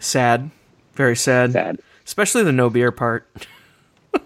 Sad, 0.00 0.50
very 0.94 1.14
sad. 1.14 1.52
Sad. 1.52 1.78
Especially 2.04 2.42
the 2.42 2.52
no 2.52 2.70
beer 2.70 2.90
part. 2.90 3.28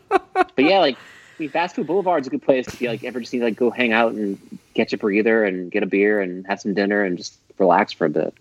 But 0.57 0.65
yeah, 0.65 0.79
like 0.79 0.97
I 0.97 1.43
mean, 1.43 1.51
Fast 1.51 1.75
Food 1.75 1.87
Boulevard's 1.89 2.29
a 2.29 2.31
good 2.31 2.43
place 2.43 2.67
if 2.69 2.81
you 2.81 2.89
like 2.89 3.03
ever 3.03 3.21
just 3.21 3.33
need 3.33 3.41
to 3.41 3.47
like 3.47 3.57
go 3.57 3.71
hang 3.71 3.93
out 3.93 4.13
and 4.13 4.39
catch 4.75 4.93
a 4.93 4.97
breather 4.97 5.45
and 5.45 5.71
get 5.71 5.83
a 5.83 5.87
beer 5.87 6.21
and 6.21 6.47
have 6.47 6.61
some 6.61 6.75
dinner 6.75 7.03
and 7.03 7.19
just 7.19 7.37
relax 7.59 7.93
for 7.93 8.05
a 8.05 8.11
bit. 8.11 8.35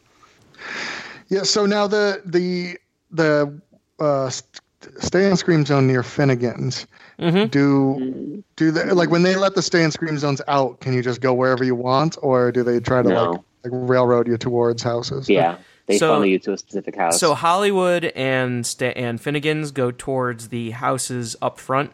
Yeah. 1.34 1.44
So 1.44 1.66
now 1.66 1.88
the 1.88 2.22
the 2.26 2.78
the 3.12 3.60
uh, 4.00 4.30
stay 4.30 5.28
and 5.30 5.38
scream 5.38 5.66
zone 5.66 5.88
near 5.88 6.04
Finnegan's. 6.04 6.86
Mhm. 7.20 7.50
Do 7.52 8.44
do 8.56 8.72
they 8.72 8.92
like 8.92 9.10
when 9.10 9.24
they 9.24 9.36
let 9.36 9.56
the 9.56 9.62
stay 9.62 9.84
and 9.84 9.94
scream 9.94 10.18
zones 10.18 10.42
out? 10.48 10.80
Can 10.82 10.94
you 10.94 11.02
just 11.02 11.22
go 11.22 11.34
wherever 11.34 11.64
you 11.64 11.76
want, 11.76 12.18
or 12.22 12.52
do 12.52 12.64
they 12.64 12.80
try 12.80 13.02
to 13.02 13.10
No. 13.10 13.32
like 13.32 13.42
like 13.66 13.72
railroad 13.90 14.28
you 14.28 14.38
towards 14.38 14.84
houses? 14.84 15.30
Yeah, 15.30 15.58
they 15.86 15.98
So- 15.98 16.10
funnel 16.10 16.26
you 16.26 16.40
to 16.40 16.54
a 16.54 16.58
specific 16.58 16.96
house. 16.96 17.20
So 17.20 17.34
Hollywood 17.34 18.06
and 18.16 18.66
Sta- 18.66 18.94
and 18.98 19.22
Finnegan's 19.22 19.72
go 19.72 19.92
towards 19.92 20.50
the 20.50 20.72
houses 20.72 21.36
up 21.42 21.60
front. 21.60 21.92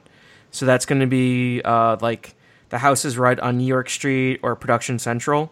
So 0.51 0.65
that's 0.65 0.85
going 0.87 1.01
to 1.01 1.07
be 1.07 1.61
uh, 1.63 1.97
like 2.01 2.33
the 2.69 2.79
houses 2.79 3.17
right 3.19 3.39
on 3.39 3.57
New 3.57 3.67
York 3.67 3.89
Street 3.89 4.39
or 4.41 4.55
Production 4.55 4.97
Central, 4.99 5.51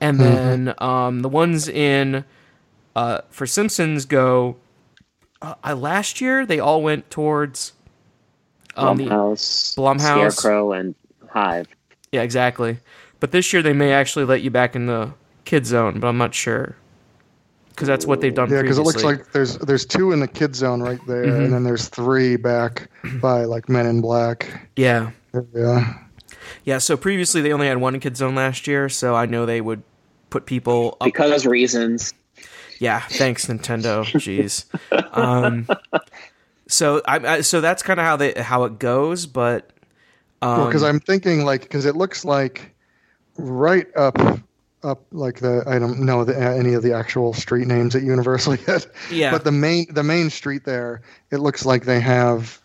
and 0.00 0.20
then 0.20 0.74
um, 0.78 1.20
the 1.22 1.28
ones 1.30 1.68
in 1.68 2.24
uh, 2.96 3.20
for 3.30 3.46
Simpsons 3.46 4.04
go. 4.06 4.56
Uh, 5.42 5.54
I 5.62 5.72
last 5.74 6.20
year 6.20 6.46
they 6.46 6.58
all 6.58 6.82
went 6.82 7.10
towards. 7.10 7.72
Um, 8.76 8.96
the, 8.96 9.04
Blumhouse, 9.04 9.76
Blumhouse. 9.76 10.32
Scarecrow, 10.32 10.72
and 10.72 10.94
Hive. 11.30 11.68
yeah, 12.10 12.22
exactly. 12.22 12.78
But 13.20 13.30
this 13.30 13.52
year 13.52 13.62
they 13.62 13.72
may 13.72 13.92
actually 13.92 14.24
let 14.24 14.42
you 14.42 14.50
back 14.50 14.74
in 14.74 14.86
the 14.86 15.12
kid 15.44 15.64
zone, 15.66 16.00
but 16.00 16.08
I'm 16.08 16.18
not 16.18 16.34
sure 16.34 16.74
because 17.70 17.86
that's 17.88 18.04
what 18.06 18.20
they've 18.20 18.34
done. 18.34 18.50
Yeah, 18.50 18.62
because 18.62 18.78
it 18.78 18.82
looks 18.82 19.04
like 19.04 19.32
there's 19.32 19.58
there's 19.58 19.84
two 19.86 20.10
in 20.12 20.20
the 20.20 20.26
kid 20.28 20.56
zone 20.56 20.82
right 20.82 20.98
there, 21.06 21.24
Mhm. 21.26 21.44
and 21.44 21.52
then 21.52 21.62
there's 21.64 21.88
three 21.88 22.36
back 22.36 22.90
by 23.20 23.44
like 23.44 23.68
Men 23.68 23.86
in 23.86 24.00
Black. 24.00 24.68
yeah. 24.76 25.10
Yeah. 25.54 25.94
Yeah, 26.64 26.78
so 26.78 26.96
previously 26.96 27.40
they 27.40 27.52
only 27.52 27.66
had 27.66 27.78
one 27.78 27.98
kid 28.00 28.16
zone 28.16 28.34
last 28.34 28.66
year, 28.66 28.88
so 28.88 29.14
I 29.14 29.26
know 29.26 29.46
they 29.46 29.60
would 29.60 29.82
put 30.30 30.46
people 30.46 30.96
up. 31.00 31.04
Because 31.06 31.46
reasons. 31.46 32.12
Yeah, 32.84 33.00
thanks 33.00 33.46
Nintendo. 33.46 34.04
Jeez. 34.04 34.66
Um, 35.16 35.66
so 36.68 37.00
I, 37.06 37.36
I 37.36 37.40
so 37.40 37.62
that's 37.62 37.82
kind 37.82 37.98
of 37.98 38.04
how 38.04 38.16
they 38.16 38.34
how 38.34 38.64
it 38.64 38.78
goes, 38.78 39.24
but 39.24 39.70
um, 40.42 40.66
because 40.66 40.82
I'm 40.82 41.00
thinking 41.00 41.46
like 41.46 41.62
because 41.62 41.86
it 41.86 41.96
looks 41.96 42.26
like 42.26 42.74
right 43.38 43.86
up 43.96 44.18
up 44.82 45.02
like 45.12 45.38
the 45.40 45.64
I 45.66 45.78
don't 45.78 46.00
know 46.00 46.24
the, 46.24 46.38
any 46.38 46.74
of 46.74 46.82
the 46.82 46.92
actual 46.92 47.32
street 47.32 47.66
names 47.66 47.96
at 47.96 48.02
Universal 48.02 48.56
yet. 48.68 48.86
Yeah. 49.10 49.30
But 49.30 49.44
the 49.44 49.52
main 49.52 49.86
the 49.88 50.02
main 50.02 50.28
street 50.28 50.66
there, 50.66 51.00
it 51.30 51.38
looks 51.38 51.64
like 51.64 51.86
they 51.86 52.00
have 52.00 52.60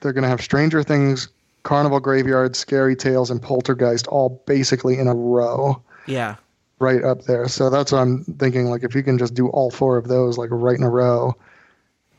they're 0.00 0.12
gonna 0.12 0.26
have 0.26 0.42
Stranger 0.42 0.82
Things, 0.82 1.28
Carnival 1.62 2.00
Graveyard, 2.00 2.56
Scary 2.56 2.96
Tales, 2.96 3.30
and 3.30 3.40
Poltergeist 3.40 4.08
all 4.08 4.42
basically 4.48 4.98
in 4.98 5.06
a 5.06 5.14
row 5.14 5.80
yeah, 6.06 6.36
right 6.80 7.04
up 7.04 7.22
there. 7.24 7.46
So 7.46 7.70
that's 7.70 7.92
what 7.92 7.98
I'm 7.98 8.24
thinking. 8.24 8.66
Like 8.66 8.82
if 8.82 8.94
you 8.94 9.02
can 9.02 9.18
just 9.18 9.34
do 9.34 9.48
all 9.48 9.70
four 9.70 9.96
of 9.96 10.08
those 10.08 10.36
like 10.38 10.48
right 10.50 10.76
in 10.76 10.82
a 10.82 10.90
row, 10.90 11.36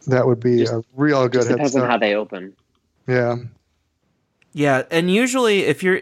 that 0.07 0.25
would 0.25 0.39
be 0.39 0.59
Just- 0.59 0.73
a 0.73 0.83
real 0.95 1.23
good 1.27 1.33
Just 1.33 1.47
head 1.49 1.55
depends 1.57 1.75
on 1.75 1.89
how 1.89 1.97
they 1.97 2.15
open. 2.15 2.53
Yeah. 3.07 3.37
yeah, 4.53 4.83
and 4.91 5.11
usually 5.11 5.61
if 5.61 5.83
you're 5.83 5.99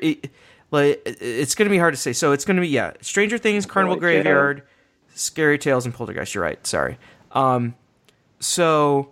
like 0.71 1.01
it's 1.05 1.55
going 1.55 1.65
to 1.67 1.71
be 1.71 1.77
hard 1.79 1.93
to 1.93 1.99
say. 1.99 2.13
So 2.13 2.31
it's 2.33 2.45
going 2.45 2.57
to 2.57 2.61
be 2.61 2.67
yeah, 2.67 2.93
Stranger 3.01 3.37
Things, 3.37 3.65
Carnival 3.65 3.95
Boy, 3.95 4.01
kiddo. 4.01 4.23
Graveyard, 4.23 4.63
Scary 5.15 5.57
Tales, 5.57 5.85
and 5.85 5.93
Poltergeist. 5.93 6.35
You're 6.35 6.43
right. 6.43 6.65
Sorry. 6.67 6.97
Um, 7.31 7.75
so 8.39 9.11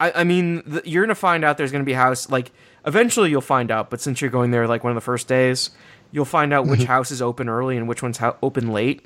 I, 0.00 0.12
I 0.12 0.24
mean, 0.24 0.62
th- 0.62 0.84
you're 0.86 1.04
gonna 1.04 1.14
find 1.14 1.44
out 1.44 1.56
there's 1.58 1.72
gonna 1.72 1.84
be 1.84 1.92
a 1.92 1.96
house. 1.96 2.28
Like 2.28 2.50
eventually, 2.84 3.30
you'll 3.30 3.40
find 3.40 3.70
out. 3.70 3.88
But 3.90 4.00
since 4.00 4.20
you're 4.20 4.30
going 4.30 4.50
there 4.50 4.66
like 4.66 4.82
one 4.84 4.90
of 4.90 4.96
the 4.96 5.00
first 5.00 5.28
days, 5.28 5.70
you'll 6.12 6.24
find 6.24 6.52
out 6.52 6.66
which 6.66 6.84
house 6.94 7.10
is 7.10 7.20
open 7.20 7.48
early 7.48 7.76
and 7.76 7.88
which 7.88 8.02
ones 8.02 8.18
ho- 8.18 8.36
open 8.42 8.72
late. 8.72 9.04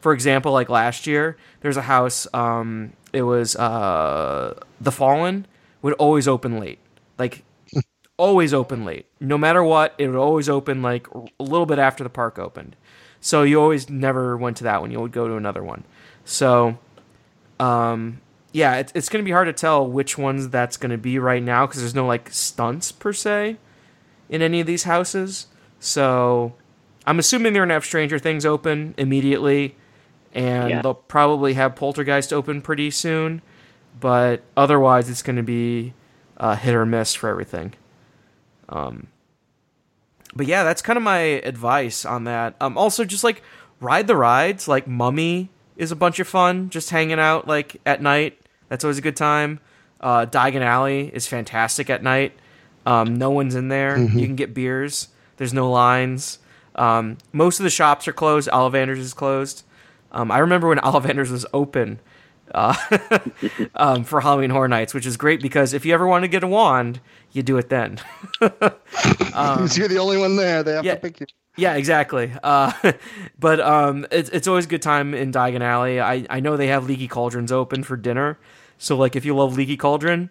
For 0.00 0.12
example, 0.12 0.52
like 0.52 0.68
last 0.68 1.06
year, 1.06 1.36
there's 1.60 1.76
a 1.76 1.82
house. 1.82 2.26
Um, 2.34 2.92
it 3.12 3.22
was 3.22 3.56
uh, 3.56 4.58
the 4.80 4.92
Fallen 4.92 5.46
would 5.80 5.94
always 5.94 6.28
open 6.28 6.58
late. 6.60 6.78
Like 7.18 7.44
always 8.16 8.54
open 8.54 8.84
late. 8.84 9.06
No 9.20 9.38
matter 9.38 9.62
what, 9.62 9.94
it 9.98 10.08
would 10.08 10.16
always 10.16 10.48
open 10.48 10.82
like 10.82 11.06
a 11.14 11.42
little 11.42 11.66
bit 11.66 11.78
after 11.78 12.04
the 12.04 12.10
park 12.10 12.38
opened. 12.38 12.76
So 13.20 13.44
you 13.44 13.60
always 13.60 13.88
never 13.88 14.36
went 14.36 14.56
to 14.58 14.64
that 14.64 14.80
one. 14.80 14.90
You 14.90 15.00
would 15.00 15.12
go 15.12 15.28
to 15.28 15.36
another 15.36 15.62
one. 15.62 15.84
So, 16.24 16.78
um, 17.60 18.20
yeah, 18.52 18.76
it's 18.76 18.92
it's 18.94 19.08
gonna 19.08 19.24
be 19.24 19.30
hard 19.30 19.46
to 19.46 19.52
tell 19.52 19.86
which 19.86 20.18
ones 20.18 20.48
that's 20.48 20.76
gonna 20.76 20.98
be 20.98 21.18
right 21.18 21.42
now 21.42 21.66
because 21.66 21.80
there's 21.80 21.94
no 21.94 22.06
like 22.06 22.30
stunts 22.30 22.90
per 22.90 23.12
se 23.12 23.56
in 24.28 24.42
any 24.42 24.60
of 24.60 24.66
these 24.66 24.82
houses. 24.82 25.46
So, 25.84 26.54
I'm 27.08 27.18
assuming 27.18 27.52
they're 27.52 27.62
gonna 27.62 27.74
have 27.74 27.84
Stranger 27.84 28.16
Things 28.20 28.46
open 28.46 28.94
immediately, 28.96 29.74
and 30.32 30.70
Yeah. 30.70 30.80
they'll 30.82 30.94
probably 30.94 31.54
have 31.54 31.74
Poltergeist 31.74 32.32
open 32.32 32.62
pretty 32.62 32.90
soon. 32.92 33.42
But 33.98 34.42
otherwise, 34.56 35.10
it's 35.10 35.22
gonna 35.22 35.42
be 35.42 35.92
uh, 36.38 36.54
hit 36.56 36.74
or 36.74 36.86
miss 36.86 37.14
for 37.14 37.28
everything. 37.28 37.74
Um, 38.68 39.08
but 40.34 40.46
yeah, 40.46 40.62
that's 40.64 40.82
kind 40.82 40.96
of 40.96 41.02
my 41.02 41.18
advice 41.18 42.04
on 42.04 42.24
that. 42.24 42.54
Um, 42.60 42.78
also, 42.78 43.04
just 43.04 43.24
like 43.24 43.42
ride 43.80 44.06
the 44.06 44.16
rides. 44.16 44.66
Like 44.68 44.86
Mummy 44.86 45.50
is 45.76 45.90
a 45.92 45.96
bunch 45.96 46.20
of 46.20 46.28
fun, 46.28 46.70
just 46.70 46.90
hanging 46.90 47.18
out 47.18 47.46
like 47.48 47.76
at 47.84 48.00
night. 48.00 48.38
That's 48.68 48.84
always 48.84 48.98
a 48.98 49.02
good 49.02 49.16
time. 49.16 49.58
Uh, 50.00 50.26
Diagon 50.26 50.62
Alley 50.62 51.10
is 51.12 51.26
fantastic 51.26 51.90
at 51.90 52.02
night. 52.04 52.32
Um, 52.86 53.16
no 53.16 53.30
one's 53.30 53.54
in 53.56 53.68
there. 53.68 53.98
You 53.98 54.26
can 54.26 54.34
get 54.36 54.54
beers. 54.54 55.08
There's 55.42 55.52
no 55.52 55.68
lines. 55.68 56.38
Um, 56.76 57.18
most 57.32 57.58
of 57.58 57.64
the 57.64 57.70
shops 57.70 58.06
are 58.06 58.12
closed. 58.12 58.48
Ollivanders 58.50 58.98
is 58.98 59.12
closed. 59.12 59.64
Um, 60.12 60.30
I 60.30 60.38
remember 60.38 60.68
when 60.68 60.78
Ollivanders 60.84 61.32
was 61.32 61.44
open 61.52 61.98
uh, 62.54 62.76
um, 63.74 64.04
for 64.04 64.20
Halloween 64.20 64.50
Horror 64.50 64.68
Nights, 64.68 64.94
which 64.94 65.04
is 65.04 65.16
great 65.16 65.42
because 65.42 65.74
if 65.74 65.84
you 65.84 65.92
ever 65.94 66.06
want 66.06 66.22
to 66.22 66.28
get 66.28 66.44
a 66.44 66.46
wand, 66.46 67.00
you 67.32 67.42
do 67.42 67.58
it 67.58 67.70
then. 67.70 67.98
You're 68.40 68.50
the 69.88 69.98
only 70.00 70.16
one 70.16 70.36
there. 70.36 70.62
They 70.62 70.72
have 70.72 70.80
Um, 70.80 70.86
yeah. 70.86 70.94
to 70.94 71.00
pick 71.00 71.18
you. 71.20 71.26
Yeah, 71.56 71.74
exactly. 71.74 72.32
Uh, 72.42 72.72
but 73.38 73.58
um, 73.60 74.06
it's 74.12 74.30
it's 74.30 74.46
always 74.46 74.64
a 74.66 74.68
good 74.68 74.80
time 74.82 75.12
in 75.12 75.32
Diagon 75.32 75.60
Alley. 75.60 76.00
I, 76.00 76.24
I 76.30 76.38
know 76.40 76.56
they 76.56 76.68
have 76.68 76.86
Leaky 76.86 77.08
Cauldrons 77.08 77.50
open 77.52 77.82
for 77.82 77.96
dinner, 77.96 78.38
so 78.78 78.96
like 78.96 79.16
if 79.16 79.24
you 79.24 79.34
love 79.36 79.56
Leaky 79.56 79.76
Cauldron, 79.76 80.30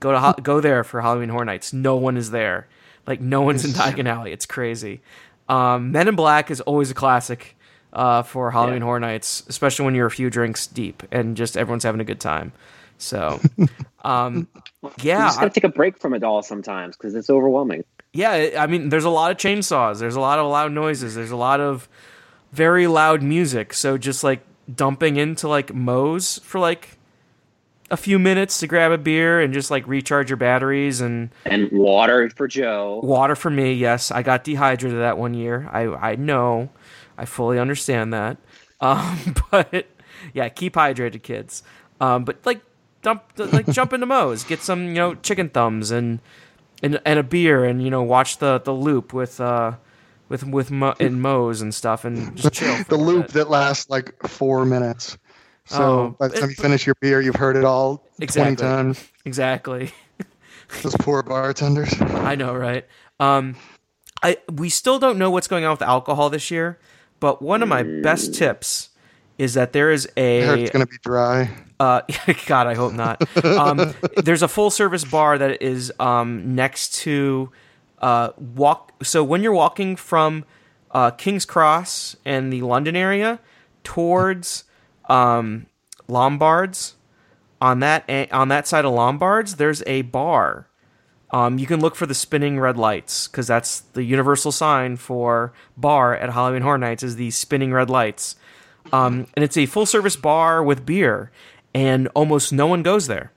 go 0.00 0.12
to 0.12 0.20
ho- 0.20 0.34
go 0.42 0.60
there 0.60 0.82
for 0.84 1.02
Halloween 1.02 1.28
Horror 1.30 1.44
Nights. 1.44 1.72
No 1.74 1.96
one 1.96 2.16
is 2.16 2.30
there, 2.30 2.68
like 3.06 3.20
no 3.20 3.42
one's 3.42 3.64
in 3.64 3.72
Diagon 3.72 4.06
Alley. 4.08 4.32
It's 4.32 4.46
crazy. 4.46 5.00
Um, 5.48 5.92
Men 5.92 6.08
in 6.08 6.16
Black 6.16 6.50
is 6.50 6.60
always 6.60 6.90
a 6.90 6.94
classic 6.94 7.56
uh, 7.92 8.22
for 8.22 8.50
Halloween 8.50 8.78
Yeah. 8.78 8.84
Horror 8.84 9.00
Nights, 9.00 9.42
especially 9.48 9.84
when 9.84 9.94
you're 9.94 10.06
a 10.06 10.10
few 10.10 10.30
drinks 10.30 10.66
deep 10.66 11.02
and 11.12 11.36
just 11.36 11.56
everyone's 11.56 11.82
having 11.84 12.00
a 12.00 12.04
good 12.04 12.20
time. 12.20 12.52
So, 12.98 13.40
um, 14.04 14.48
You 14.82 14.90
yeah, 15.02 15.26
just 15.26 15.40
gotta 15.40 15.50
take 15.50 15.64
a 15.64 15.68
break 15.68 15.98
from 15.98 16.14
it 16.14 16.22
all 16.22 16.42
sometimes 16.42 16.96
because 16.96 17.14
it's 17.14 17.28
overwhelming. 17.28 17.84
yeah, 18.12 18.50
I 18.58 18.66
mean, 18.66 18.88
there's 18.90 19.04
a 19.04 19.10
lot 19.10 19.30
of 19.32 19.36
chainsaws. 19.36 19.98
There's 19.98 20.14
a 20.16 20.20
lot 20.20 20.38
of 20.38 20.46
loud 20.50 20.72
noises. 20.72 21.14
There's 21.16 21.30
a 21.32 21.36
lot 21.36 21.60
of 21.60 21.88
very 22.52 22.86
loud 22.86 23.22
music. 23.22 23.74
So 23.74 23.98
just 23.98 24.22
like 24.22 24.40
dumping 24.72 25.16
into 25.16 25.48
like 25.48 25.74
Moe's 25.74 26.38
for 26.44 26.60
like 26.60 26.96
a 27.92 27.96
few 27.96 28.18
minutes 28.18 28.58
to 28.58 28.66
grab 28.66 28.90
a 28.90 28.98
beer 28.98 29.40
and 29.40 29.52
just 29.54 29.70
like 29.70 29.86
recharge 29.86 30.28
your 30.30 30.36
batteries 30.38 31.00
and 31.00 31.30
And 31.44 31.70
water 31.70 32.28
for 32.34 32.48
Joe. 32.48 32.98
water 33.04 33.36
for 33.36 33.50
me. 33.50 33.74
Yes, 33.74 34.10
I 34.10 34.22
got 34.22 34.42
dehydrated 34.42 34.98
that 34.98 35.16
one 35.18 35.34
year. 35.34 35.68
I 35.70 35.82
I 35.86 36.16
know, 36.16 36.70
I 37.16 37.24
fully 37.26 37.58
understand 37.60 38.12
that. 38.12 38.36
Um, 38.82 39.36
but 39.52 39.86
yeah, 40.34 40.48
keep 40.48 40.74
hydrated, 40.74 41.22
kids. 41.22 41.62
Um, 42.00 42.24
but 42.24 42.44
like 42.44 42.62
dump 43.02 43.22
like 43.36 43.66
jump 43.70 43.92
into 43.92 44.06
Moe's, 44.06 44.42
get 44.42 44.60
some 44.60 44.88
you 44.88 44.94
know 44.94 45.14
chicken 45.14 45.50
thumbs 45.50 45.92
and 45.92 46.18
and 46.82 47.00
and 47.04 47.16
a 47.20 47.22
beer 47.22 47.64
and 47.64 47.80
you 47.80 47.90
know 47.90 48.02
watch 48.02 48.38
the 48.38 48.58
the 48.58 48.72
loop 48.72 49.12
with 49.12 49.40
uh 49.40 49.74
with 50.28 50.42
with 50.44 50.72
Mo, 50.72 50.94
and 50.98 51.22
Moe's 51.22 51.62
and 51.62 51.72
stuff 51.72 52.04
and 52.04 52.34
just 52.36 52.54
chill. 52.58 52.74
for 52.78 52.84
the 52.88 52.96
loop 52.96 53.26
bit. 53.26 53.34
that 53.34 53.50
lasts 53.50 53.88
like 53.88 54.16
four 54.26 54.64
minutes. 54.66 55.16
So 55.72 55.82
Oh, 55.82 56.16
by 56.18 56.28
the 56.28 56.34
time 56.40 56.44
it- 56.50 56.56
you 56.58 56.62
finish 56.62 56.86
your 56.86 56.94
beer, 57.00 57.20
you've 57.20 57.36
heard 57.36 57.56
it 57.56 57.64
all 57.64 58.04
Exactly. 58.20 58.56
twenty 58.56 58.74
times. 58.74 59.08
exactly. 59.24 59.90
Those 60.82 60.94
poor 61.00 61.22
bartenders. 61.22 61.92
I 62.00 62.34
know, 62.34 62.54
right? 62.54 62.86
Um, 63.20 63.56
I 64.22 64.38
we 64.52 64.68
still 64.68 64.98
don't 64.98 65.18
know 65.18 65.30
what's 65.30 65.48
going 65.48 65.64
on 65.64 65.70
with 65.72 65.82
alcohol 65.82 66.30
this 66.30 66.50
year, 66.50 66.78
but 67.20 67.42
one 67.42 67.62
of 67.62 67.68
my 67.68 67.82
best 67.82 68.34
tips 68.34 68.90
is 69.38 69.54
that 69.54 69.72
there 69.72 69.90
is 69.90 70.06
I 70.16 70.20
heard 70.20 70.58
a 70.58 70.62
it's 70.62 70.70
going 70.70 70.84
to 70.86 70.90
be 70.90 70.98
dry. 71.04 71.50
uh, 71.80 72.02
God, 72.46 72.66
I 72.68 72.74
hope 72.74 72.92
not. 72.92 73.22
Um, 73.44 73.94
there's 74.24 74.42
a 74.42 74.48
full 74.48 74.70
service 74.70 75.04
bar 75.04 75.36
that 75.38 75.60
is 75.62 75.92
um, 75.98 76.54
next 76.54 76.94
to 77.02 77.50
uh, 78.00 78.30
walk. 78.38 78.92
So 79.02 79.24
when 79.24 79.42
you're 79.42 79.52
walking 79.52 79.96
from 79.96 80.44
uh, 80.92 81.10
King's 81.10 81.44
Cross 81.44 82.16
and 82.24 82.52
the 82.52 82.62
London 82.62 82.94
area 82.96 83.40
towards 83.84 84.64
um, 85.12 85.66
Lombards, 86.08 86.96
on 87.60 87.80
that 87.80 88.08
on 88.32 88.48
that 88.48 88.66
side 88.66 88.84
of 88.84 88.92
Lombards, 88.92 89.56
there's 89.56 89.82
a 89.86 90.02
bar. 90.02 90.68
Um, 91.30 91.58
you 91.58 91.66
can 91.66 91.80
look 91.80 91.94
for 91.94 92.04
the 92.06 92.14
spinning 92.14 92.60
red 92.60 92.76
lights 92.76 93.26
because 93.26 93.46
that's 93.46 93.80
the 93.80 94.02
universal 94.04 94.52
sign 94.52 94.96
for 94.96 95.52
bar 95.76 96.14
at 96.14 96.30
Halloween 96.30 96.60
Horror 96.62 96.76
Nights 96.78 97.02
is 97.02 97.16
the 97.16 97.30
spinning 97.30 97.72
red 97.72 97.88
lights. 97.88 98.36
Um, 98.92 99.26
and 99.34 99.42
it's 99.44 99.56
a 99.56 99.64
full 99.66 99.86
service 99.86 100.16
bar 100.16 100.62
with 100.62 100.84
beer, 100.84 101.30
and 101.72 102.08
almost 102.14 102.52
no 102.52 102.66
one 102.66 102.82
goes 102.82 103.06
there. 103.06 103.32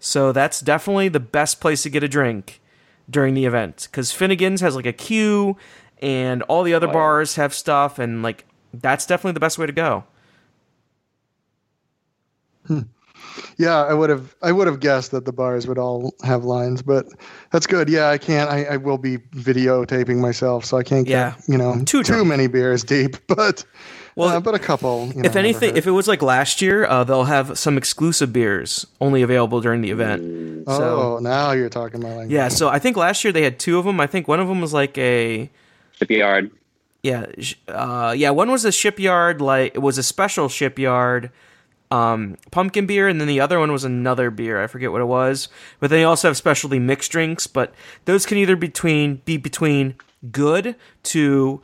So 0.00 0.32
that's 0.32 0.60
definitely 0.60 1.08
the 1.10 1.20
best 1.20 1.60
place 1.60 1.82
to 1.84 1.90
get 1.90 2.02
a 2.02 2.08
drink 2.08 2.60
during 3.08 3.34
the 3.34 3.44
event 3.44 3.86
because 3.90 4.10
Finnegan's 4.12 4.60
has 4.60 4.74
like 4.74 4.86
a 4.86 4.92
queue, 4.92 5.56
and 6.00 6.42
all 6.44 6.64
the 6.64 6.74
other 6.74 6.86
Oh, 6.88 6.90
yeah. 6.90 6.94
bars 6.94 7.36
have 7.36 7.54
stuff, 7.54 7.98
and 8.00 8.22
like 8.22 8.46
that's 8.74 9.06
definitely 9.06 9.32
the 9.34 9.40
best 9.40 9.58
way 9.58 9.66
to 9.66 9.72
go. 9.72 10.04
Yeah, 13.56 13.82
I 13.82 13.94
would 13.94 14.10
have. 14.10 14.34
I 14.42 14.52
would 14.52 14.66
have 14.66 14.80
guessed 14.80 15.10
that 15.12 15.24
the 15.24 15.32
bars 15.32 15.66
would 15.66 15.78
all 15.78 16.14
have 16.22 16.44
lines, 16.44 16.82
but 16.82 17.06
that's 17.50 17.66
good. 17.66 17.88
Yeah, 17.88 18.08
I 18.08 18.18
can't. 18.18 18.50
I, 18.50 18.64
I 18.64 18.76
will 18.76 18.98
be 18.98 19.18
videotaping 19.18 20.16
myself, 20.16 20.64
so 20.64 20.76
I 20.76 20.82
can't 20.82 21.06
get 21.06 21.12
Yeah. 21.12 21.34
you 21.46 21.56
know 21.56 21.82
Too 21.84 22.02
too, 22.02 22.24
many 22.24 22.46
beers 22.46 22.84
deep. 22.84 23.16
But 23.26 23.64
Well, 24.16 24.28
uh, 24.28 24.40
but 24.40 24.54
a 24.54 24.58
couple. 24.58 25.08
You 25.14 25.22
know, 25.22 25.26
if 25.26 25.36
anything, 25.36 25.76
if 25.76 25.86
it 25.86 25.92
was 25.92 26.08
like 26.08 26.20
last 26.20 26.60
year, 26.60 26.84
uh, 26.84 27.04
they'll 27.04 27.24
have 27.24 27.58
some 27.58 27.78
exclusive 27.78 28.32
beers 28.32 28.86
only 29.00 29.22
available 29.22 29.60
during 29.60 29.80
the 29.80 29.90
event. 29.90 30.66
So 30.66 31.16
oh, 31.16 31.18
now 31.20 31.52
you're 31.52 31.70
talking 31.70 32.00
my 32.00 32.08
language. 32.08 32.30
yeah, 32.32 32.48
so 32.48 32.68
I 32.68 32.78
think 32.78 32.96
last 32.96 33.24
year 33.24 33.32
they 33.32 33.42
had 33.42 33.58
two 33.58 33.78
of 33.78 33.84
them. 33.84 34.00
I 34.00 34.06
think 34.06 34.28
one 34.28 34.40
of 34.40 34.48
them 34.48 34.60
was 34.60 34.72
like 34.74 34.98
a 34.98 35.48
Shipyard. 35.92 36.50
yeah, 37.02 37.26
uh, 37.68 38.14
yeah. 38.16 38.30
One 38.30 38.50
was 38.50 38.64
a 38.64 38.72
shipyard, 38.72 39.40
like 39.40 39.74
it 39.74 39.80
was 39.80 39.96
a 39.96 40.02
special 40.02 40.48
shipyard 40.48 41.30
um, 41.92 42.38
pumpkin 42.50 42.86
beer, 42.86 43.06
and 43.06 43.20
then 43.20 43.28
the 43.28 43.38
other 43.40 43.58
one 43.58 43.70
was 43.70 43.84
another 43.84 44.30
beer. 44.30 44.62
I 44.62 44.66
forget 44.66 44.90
what 44.90 45.02
it 45.02 45.06
was. 45.06 45.48
But 45.78 45.90
they 45.90 46.04
also 46.04 46.28
have 46.28 46.36
specialty 46.38 46.78
mixed 46.78 47.12
drinks. 47.12 47.46
But 47.46 47.74
those 48.06 48.24
can 48.24 48.38
either 48.38 48.56
between 48.56 49.16
be 49.26 49.36
between 49.36 49.96
good 50.30 50.74
to 51.04 51.60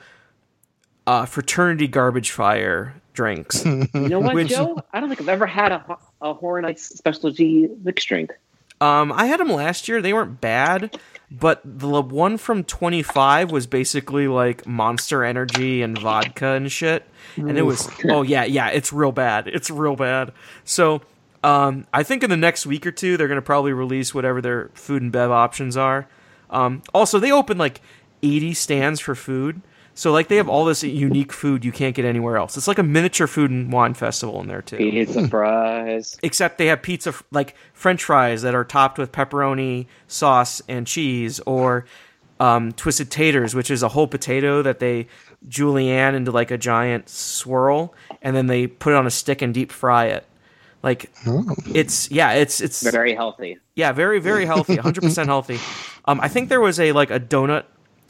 uh, 1.07 1.25
fraternity 1.25 1.89
garbage 1.89 2.31
fire 2.31 2.95
drinks. 3.15 3.65
You 3.65 3.89
know 4.09 4.21
what, 4.21 4.35
Which- 4.35 4.49
Joe? 4.51 4.79
I 4.93 5.01
don't 5.01 5.09
think 5.09 5.21
I've 5.23 5.29
ever 5.31 5.47
had 5.47 5.73
a, 5.73 5.97
a 6.21 6.35
Horror 6.35 6.61
Nights 6.61 6.85
specialty 6.97 7.69
mixed 7.83 8.07
drink. 8.09 8.33
Um, 8.81 9.13
I 9.13 9.27
had 9.27 9.41
them 9.41 9.49
last 9.51 9.89
year. 9.89 10.01
They 10.01 10.13
weren't 10.13 10.41
bad, 10.41 10.99
but 11.31 11.61
the 11.65 12.01
one 12.01 12.39
from 12.39 12.65
25 12.65 13.51
was 13.51 13.67
basically 13.67 14.29
like 14.29 14.67
Monster 14.67 15.25
Energy 15.25 15.83
and 15.83 15.99
vodka 15.99 16.49
and 16.49 16.71
shit. 16.71 17.05
And 17.37 17.59
it 17.59 17.63
was 17.63 17.89
oh 18.09 18.23
yeah, 18.23 18.45
yeah, 18.45 18.69
it's 18.69 18.93
real 18.93 19.13
bad. 19.13 19.49
It's 19.49 19.71
real 19.71 19.97
bad. 19.97 20.33
So, 20.65 21.03
um, 21.45 21.87
I 21.93 22.03
think 22.03 22.23
in 22.23 22.31
the 22.31 22.37
next 22.37 22.67
week 22.67 22.87
or 22.87 22.93
two 22.93 23.17
they're 23.17 23.29
gonna 23.29 23.43
probably 23.43 23.73
release 23.73 24.15
whatever 24.15 24.41
their 24.41 24.71
food 24.75 25.03
and 25.03 25.13
bev 25.13 25.31
options 25.31 25.77
are. 25.77 26.09
Um, 26.51 26.83
also 26.95 27.19
they 27.19 27.31
open 27.33 27.59
like 27.59 27.81
80 28.23 28.55
stands 28.55 29.01
for 29.01 29.15
food. 29.15 29.61
So 29.99 30.13
like 30.13 30.29
they 30.29 30.37
have 30.37 30.49
all 30.49 30.65
this 30.65 30.85
unique 30.85 31.33
food 31.33 31.65
you 31.65 31.73
can't 31.73 31.93
get 31.93 32.05
anywhere 32.05 32.37
else. 32.37 32.57
It's 32.57 32.69
like 32.69 32.79
a 32.79 32.85
miniature 32.85 33.27
food 33.27 33.51
and 33.51 33.73
wine 33.73 33.95
festival 33.95 34.41
in 34.41 34.47
there 34.47 34.63
too 34.63 34.77
Pizza 34.77 35.27
fries. 35.27 36.17
except 36.23 36.57
they 36.59 36.67
have 36.67 36.83
pizza 36.83 37.13
like 37.33 37.57
french 37.73 38.05
fries 38.05 38.43
that 38.43 38.55
are 38.55 38.65
topped 38.65 38.97
with 38.97 39.11
pepperoni 39.11 39.87
sauce 40.07 40.63
and 40.69 40.87
cheese 40.87 41.41
or 41.47 41.85
um, 42.39 42.71
twisted 42.75 43.11
taters 43.11 43.57
which 43.57 43.73
is 43.73 43.83
a 43.83 43.89
whole 43.89 44.07
potato 44.07 44.63
that 44.63 44.79
they 44.79 45.09
julienne 45.49 46.15
into 46.15 46.31
like 46.31 46.53
a 46.53 46.59
giant 46.59 47.09
swirl 47.09 47.93
and 48.23 48.37
then 48.37 48.47
they 48.47 48.69
put 48.69 48.93
it 48.93 48.97
on 48.97 49.07
a 49.07 49.11
stick 49.11 49.43
and 49.43 49.53
deep 49.53 49.73
fry 49.73 50.07
it 50.07 50.25
like 50.85 51.11
Oh. 51.27 51.45
it's 51.75 52.09
yeah 52.13 52.35
it's 52.35 52.61
it's 52.61 52.89
very 52.89 53.15
healthy. 53.17 53.59
yeah, 53.75 53.91
very 53.91 54.21
very 54.21 54.47
healthy, 54.53 54.77
100% 54.77 55.27
healthy. 55.27 55.59
Um 56.05 56.21
I 56.21 56.29
think 56.29 56.49
there 56.51 56.61
was 56.61 56.79
a 56.79 56.93
like 56.93 57.11
a 57.11 57.19
donut 57.19 57.65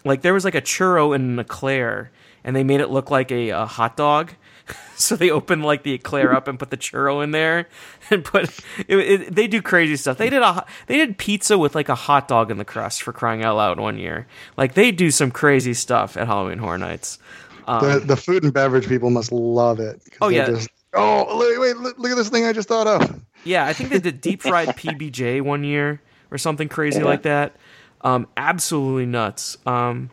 like 0.04 0.22
there 0.22 0.34
was 0.34 0.44
like 0.44 0.54
a 0.54 0.62
churro 0.62 1.14
in 1.14 1.22
an 1.22 1.38
eclair 1.38 2.10
and 2.44 2.54
they 2.54 2.64
made 2.64 2.80
it 2.80 2.88
look 2.88 3.10
like 3.10 3.30
a, 3.30 3.50
a 3.50 3.66
hot 3.66 3.96
dog. 3.96 4.32
so 4.96 5.16
they 5.16 5.30
opened 5.30 5.64
like 5.64 5.82
the 5.82 5.94
eclair 5.94 6.34
up 6.34 6.46
and 6.46 6.58
put 6.58 6.70
the 6.70 6.76
churro 6.76 7.24
in 7.24 7.30
there 7.30 7.66
and 8.10 8.24
put 8.24 8.44
it, 8.86 8.98
it, 8.98 9.34
they 9.34 9.46
do 9.46 9.62
crazy 9.62 9.96
stuff. 9.96 10.18
They 10.18 10.30
did 10.30 10.42
a 10.42 10.64
they 10.86 10.96
did 10.96 11.18
pizza 11.18 11.56
with 11.56 11.74
like 11.74 11.88
a 11.88 11.94
hot 11.94 12.28
dog 12.28 12.50
in 12.50 12.58
the 12.58 12.64
crust 12.64 13.02
for 13.02 13.12
crying 13.12 13.42
out 13.42 13.56
loud 13.56 13.80
one 13.80 13.98
year. 13.98 14.26
Like 14.56 14.74
they 14.74 14.92
do 14.92 15.10
some 15.10 15.30
crazy 15.30 15.74
stuff 15.74 16.16
at 16.16 16.26
Halloween 16.26 16.58
Horror 16.58 16.78
Nights. 16.78 17.18
Um, 17.66 17.84
the 17.84 18.00
the 18.00 18.16
food 18.16 18.44
and 18.44 18.52
beverage 18.52 18.88
people 18.88 19.10
must 19.10 19.30
love 19.32 19.78
it. 19.80 20.02
Oh, 20.20 20.28
yeah. 20.28 20.46
Just, 20.46 20.70
oh 20.94 21.38
wait, 21.38 21.58
wait, 21.58 21.76
look, 21.76 21.98
look 21.98 22.10
at 22.10 22.16
this 22.16 22.28
thing 22.30 22.44
I 22.44 22.52
just 22.52 22.68
thought 22.68 22.86
of. 22.86 23.20
Yeah, 23.44 23.66
I 23.66 23.72
think 23.72 23.90
they 23.90 23.98
did 24.00 24.20
deep 24.20 24.42
fried 24.42 24.68
PBJ 24.68 25.42
one 25.42 25.64
year 25.64 26.00
or 26.30 26.38
something 26.38 26.68
crazy 26.68 26.98
Yeah. 27.00 27.04
like 27.06 27.22
that. 27.22 27.56
Um, 28.02 28.28
absolutely 28.36 29.06
nuts. 29.06 29.58
Um, 29.66 30.10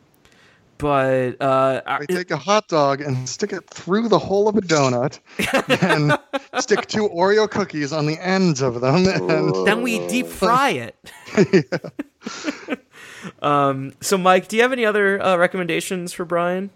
but 0.78 1.42
uh, 1.42 2.00
They 2.00 2.16
take 2.16 2.32
a 2.32 2.38
hot 2.38 2.68
dog 2.68 3.00
and 3.02 3.28
stick 3.30 3.54
it 3.54 3.70
through 3.70 4.10
the 4.10 4.20
hole 4.20 4.50
of 4.50 4.58
a 4.58 4.62
donut, 4.62 5.20
and 5.82 6.18
stick 6.62 6.88
two 6.88 7.08
Oreo 7.08 7.50
cookies 7.50 7.94
on 7.94 8.06
the 8.06 8.20
ends 8.20 8.62
of 8.62 8.82
them, 8.82 9.08
and 9.08 9.66
then 9.66 9.82
we 9.82 10.06
deep 10.08 10.28
fry 10.28 10.72
it. 10.72 10.96
um, 13.42 13.94
so, 14.02 14.18
Mike, 14.18 14.48
do 14.48 14.58
you 14.58 14.62
have 14.64 14.74
any 14.74 14.86
other 14.86 15.22
uh, 15.22 15.38
recommendations 15.38 16.12
for 16.12 16.26
Brian? 16.26 16.70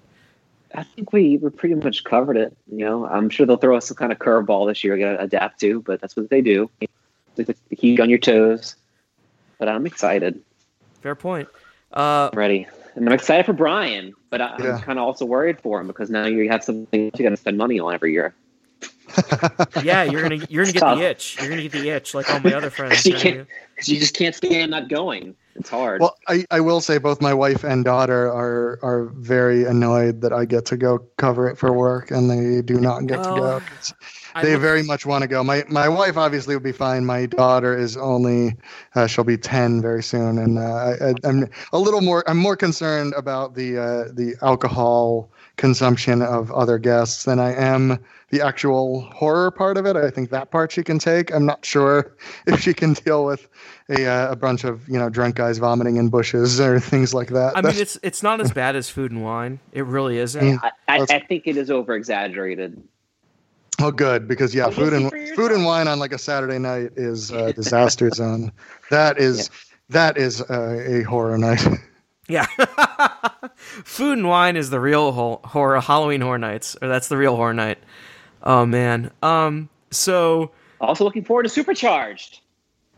I 0.74 0.84
think 0.84 1.12
we, 1.12 1.38
we 1.38 1.50
pretty 1.50 1.76
much 1.76 2.04
covered 2.04 2.38
it. 2.38 2.56
You 2.72 2.86
know, 2.86 3.06
I'm 3.08 3.30
sure 3.30 3.46
they'll 3.46 3.58
throw 3.58 3.76
us 3.76 3.88
some 3.88 3.98
kind 3.98 4.12
of 4.12 4.20
curveball 4.20 4.68
this 4.68 4.84
year 4.84 4.94
we 4.94 5.00
got 5.00 5.14
to 5.14 5.22
adapt 5.22 5.60
to, 5.62 5.82
but 5.82 6.00
that's 6.00 6.16
what 6.16 6.30
they 6.30 6.42
do. 6.42 6.70
They 7.36 7.44
they 7.44 7.76
keep 7.76 8.00
on 8.00 8.10
your 8.10 8.20
toes. 8.20 8.76
But 9.58 9.68
I'm 9.68 9.86
excited. 9.86 10.42
Fair 11.02 11.16
point. 11.16 11.48
Uh, 11.92 12.30
ready. 12.34 12.68
And 12.96 13.08
I'm 13.08 13.14
excited 13.14 13.46
for 13.46 13.54
Brian, 13.54 14.14
but 14.30 14.42
I, 14.42 14.56
Yeah. 14.60 14.76
I'm 14.76 14.82
kind 14.82 15.00
of 15.00 15.06
also 15.06 15.26
worried 15.26 15.60
for 15.60 15.80
him 15.80 15.88
because 15.88 16.10
now 16.10 16.26
you 16.26 16.50
have 16.50 16.64
something 16.64 17.12
you 17.16 17.24
got 17.24 17.30
to 17.30 17.38
spend 17.38 17.58
money 17.58 17.80
on 17.80 17.94
every 17.94 18.14
year. 18.14 18.34
Yeah, 19.84 20.04
you're 20.04 20.22
gonna 20.22 20.46
you're 20.50 20.64
gonna 20.64 20.74
get 20.74 20.80
Tough. 20.80 20.98
the 21.00 21.06
itch. 21.06 21.38
You're 21.40 21.50
gonna 21.50 21.62
get 21.64 21.72
the 21.72 21.90
itch 21.90 22.14
like 22.14 22.30
all 22.32 22.40
my 22.40 22.54
other 22.54 22.70
friends. 22.78 23.06
you 23.06 23.14
can't, 23.16 23.48
you 23.86 24.00
just 24.00 24.16
can't 24.16 24.36
stand 24.36 24.72
not 24.72 24.90
going. 24.90 25.36
It's 25.56 25.70
hard. 25.70 26.00
Well, 26.00 26.16
I, 26.28 26.46
I 26.52 26.62
will 26.62 26.80
say 26.80 27.00
both 27.00 27.20
my 27.22 27.34
wife 27.34 27.64
and 27.66 27.84
daughter 27.84 28.28
are 28.32 28.80
are 28.82 29.06
very 29.16 29.66
annoyed 29.66 30.22
that 30.22 30.32
I 30.32 30.46
get 30.46 30.66
to 30.68 30.78
go 30.78 31.00
cover 31.18 31.50
it 31.50 31.58
for 31.58 31.74
work, 31.74 32.12
and 32.12 32.30
they 32.30 32.62
do 32.62 32.80
not 32.80 33.08
get 33.08 33.18
to 33.18 33.30
go. 33.30 33.62
I 34.36 34.44
They 34.44 34.54
look- 34.54 34.62
very 34.62 34.84
much 34.84 35.06
want 35.06 35.24
to 35.24 35.28
go. 35.28 35.44
My 35.44 35.64
my 35.68 35.90
wife 35.90 36.16
obviously 36.16 36.56
will 36.56 36.62
be 36.62 36.72
fine. 36.72 37.06
My 37.06 37.26
daughter 37.26 37.78
is 37.78 37.98
only 37.98 38.56
uh, 38.96 39.08
she'll 39.08 39.24
be 39.26 39.38
ten 39.38 39.82
very 39.82 40.04
soon, 40.04 40.38
and 40.38 40.60
uh, 40.60 40.62
I, 40.62 41.10
I, 41.10 41.14
I'm 41.26 41.50
a 41.74 41.80
little 41.80 42.02
more. 42.02 42.24
I'm 42.30 42.38
more 42.38 42.56
concerned 42.56 43.14
about 43.18 43.56
the 43.56 43.78
uh, 43.78 44.04
the 44.14 44.36
alcohol 44.42 45.30
consumption 45.60 46.22
of 46.22 46.52
other 46.54 46.80
guests 46.80 47.26
than 47.26 47.38
I 47.38 47.54
am 47.54 48.00
the 48.30 48.42
actual 48.42 49.02
horror 49.02 49.52
part 49.52 49.78
of 49.78 49.86
it. 49.86 49.96
I 49.98 50.10
think 50.10 50.30
that 50.30 50.52
part 50.52 50.72
she 50.72 50.84
can 50.84 50.98
take. 50.98 51.32
I'm 51.32 51.46
not 51.46 51.66
sure 51.66 52.16
if 52.48 52.62
she 52.62 52.74
can 52.74 52.94
deal 52.94 53.26
with 53.26 53.48
a 53.90 54.08
uh, 54.08 54.32
a 54.32 54.36
bunch 54.36 54.64
of 54.64 54.88
you 54.88 54.98
know 54.98 55.10
drunk 55.10 55.36
guys 55.36 55.58
vomiting 55.58 55.98
in 55.98 56.10
bushes 56.10 56.60
or 56.60 56.80
things 56.92 57.14
like 57.14 57.30
that. 57.30 57.56
I 57.56 57.62
mean, 57.62 57.76
it's 57.76 58.00
it's 58.02 58.24
not 58.24 58.42
as 58.42 58.52
bad 58.52 58.76
as 58.76 58.90
food 58.90 59.12
and 59.12 59.24
wine. 59.24 59.60
It 59.74 59.86
really 59.86 60.18
isn't. 60.18 60.42
Mm. 60.42 60.72
I, 60.88 61.00
I, 61.00 61.06
I 61.10 61.20
think 61.20 61.46
it 61.46 61.58
is 61.58 61.70
over 61.70 61.94
exaggerated. 61.94 62.82
Oh, 63.82 63.92
good 63.92 64.28
because 64.28 64.56
yeah, 64.56 64.70
food 64.70 64.94
and 64.94 65.06
see 65.06 65.10
for 65.10 65.18
yourself. 65.18 65.38
food 65.38 65.52
and 65.52 65.66
wine 65.66 65.88
on 65.88 66.00
like 66.00 66.14
a 66.14 66.18
Saturday 66.18 66.60
night 66.60 66.92
is 66.96 67.32
a 67.32 67.54
disaster 67.62 68.10
zone. 68.10 68.52
That 68.90 69.20
is 69.20 69.50
that 69.90 70.18
is 70.18 70.42
a, 70.42 71.00
a 71.00 71.04
horror 71.04 71.38
night. 71.38 71.66
Yeah. 72.30 72.46
Food 73.56 74.20
and 74.20 74.28
wine 74.28 74.56
is 74.56 74.70
the 74.70 74.80
real 74.80 75.12
ho- 75.12 75.42
horror 75.44 75.82
Halloween 75.82 76.22
horror 76.22 76.38
nights, 76.38 76.76
or 76.82 76.88
that's 76.88 77.08
the 77.10 77.18
real 77.18 77.36
horror 77.36 77.54
night. 77.54 77.78
Oh 78.44 78.66
man. 78.66 79.12
Um. 79.22 79.70
So. 79.92 80.52
Also 80.80 81.04
looking 81.04 81.26
forward 81.26 81.44
to 81.44 81.50
Supercharged. 81.50 82.40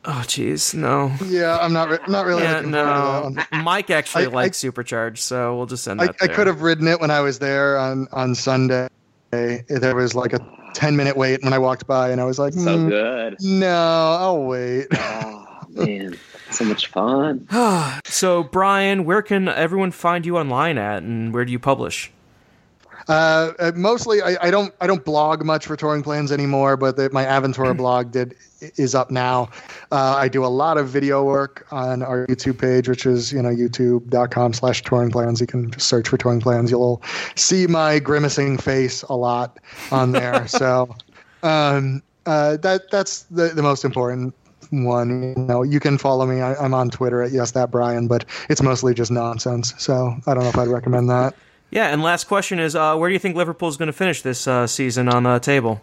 Oh 0.06 0.24
jeez, 0.26 0.74
no. 0.74 1.12
yeah, 1.26 1.58
I'm 1.60 1.74
not 1.74 1.90
re- 1.90 1.99
not 2.08 2.26
really 2.26 2.41
Yeah, 2.44 2.58
looking 2.58 2.72
forward 2.72 2.86
to 2.90 3.32
that 3.32 3.34
no. 3.52 3.56
one. 3.58 3.64
Mike 3.64 3.90
actually 3.90 4.26
I- 4.26 4.30
I- 4.30 4.34
likes 4.34 4.58
Supercharged, 4.58 5.20
so 5.24 5.56
we'll 5.56 5.66
just 5.68 5.84
send 5.84 6.02
I, 6.02 6.08
that. 6.08 6.16
I 6.22 6.28
there. 6.28 6.36
could 6.36 6.48
have 6.48 6.62
ridden 6.62 6.88
it 6.88 6.99
when 6.99 7.12
I 7.12 7.22
was 7.22 7.40
there 7.40 7.78
on 7.78 8.08
on 8.12 8.34
Sunday. 8.36 8.88
There 9.32 9.95
was 9.95 10.14
like 10.16 10.34
a 10.34 10.40
ten 10.74 10.95
minute 10.95 11.16
wait 11.16 11.44
when 11.44 11.53
I 11.53 11.58
walked 11.60 11.88
by, 11.88 12.10
and 12.10 12.20
I 12.20 12.26
was 12.26 12.38
like, 12.40 12.53
So 12.53 12.60
"Mm, 12.60 12.90
good. 12.90 13.38
no, 13.41 14.18
I'll 14.20 14.44
wait. 14.44 14.88
Oh 14.94 15.45
man, 15.70 16.18
so 16.52 16.65
much 16.65 16.88
fun. 16.88 17.48
So 18.06 18.44
Brian, 18.44 19.06
where 19.06 19.22
can 19.22 19.48
everyone 19.48 19.91
find 19.91 20.26
you 20.26 20.38
online 20.38 20.78
at, 20.78 21.02
and 21.02 21.34
where 21.34 21.45
do 21.45 21.52
you 21.52 21.60
publish? 21.60 22.11
Uh, 23.07 23.52
uh, 23.60 23.72
mostly, 23.76 24.22
I, 24.22 24.38
I 24.41 24.52
don't 24.52 24.73
I 24.82 24.88
don't 24.88 25.03
blog 25.03 25.44
much 25.44 25.65
for 25.65 25.76
touring 25.76 26.03
plans 26.03 26.32
anymore, 26.32 26.78
but 26.78 26.98
the, 26.98 27.10
my 27.11 27.26
Aventura 27.26 27.76
blog 27.78 28.11
did 28.11 28.36
is 28.78 28.94
up 28.94 29.11
now. 29.11 29.49
Uh, 29.91 30.15
I 30.18 30.28
do 30.28 30.45
a 30.45 30.48
lot 30.48 30.78
of 30.78 30.88
video 30.90 31.23
work 31.23 31.65
on 31.72 32.03
our 32.03 32.28
YouTube 32.28 32.60
page, 32.60 32.88
which 32.88 33.06
is 33.06 33.32
you 33.32 33.41
know 33.41 33.49
youtube.com 33.49 34.53
slash 34.53 34.84
touring 34.84 35.11
plans. 35.11 35.41
You 35.41 35.48
can 35.48 35.72
just 35.72 35.88
search 35.88 36.07
for 36.07 36.18
touring 36.18 36.41
plans. 36.41 36.69
You'll 36.69 37.02
see 37.36 37.68
my 37.68 37.99
grimacing 37.99 38.57
face 38.57 39.03
a 39.03 39.15
lot 39.15 39.60
on 39.91 40.11
there. 40.11 40.48
so 40.49 40.95
um, 41.44 42.03
uh, 42.26 42.57
that 42.57 42.91
that's 42.91 43.23
the, 43.23 43.49
the 43.49 43.64
most 43.64 43.84
important 43.84 44.36
one. 44.72 45.35
You 45.38 45.43
know, 45.43 45.64
you 45.64 45.80
can 45.80 45.98
follow 45.98 46.26
me. 46.26 46.41
I, 46.41 46.56
I'm 46.56 46.73
on 46.73 46.89
Twitter 46.89 47.22
at 47.22 47.31
yes 47.31 47.52
that 47.52 47.69
Brian, 47.72 48.07
but 48.07 48.26
it's 48.49 48.61
mostly 48.61 48.93
just 48.93 49.11
nonsense. 49.11 49.73
So 49.77 50.15
I 50.27 50.34
don't 50.34 50.43
know 50.43 50.49
if 50.49 50.57
I'd 50.57 50.68
recommend 50.68 51.10
that. 51.10 51.35
Yeah, 51.69 51.88
and 51.93 52.02
last 52.03 52.26
question 52.26 52.60
is, 52.60 52.76
uh, 52.76 52.98
where 52.98 53.10
do 53.10 53.14
you 53.14 53.19
think 53.19 53.35
Liverpool's 53.38 53.77
going 53.77 53.88
to 53.88 53.93
finish 53.93 54.22
this 54.23 54.45
uh, 54.48 54.68
season 54.68 55.07
on 55.07 55.23
the 55.23 55.39
table? 55.39 55.81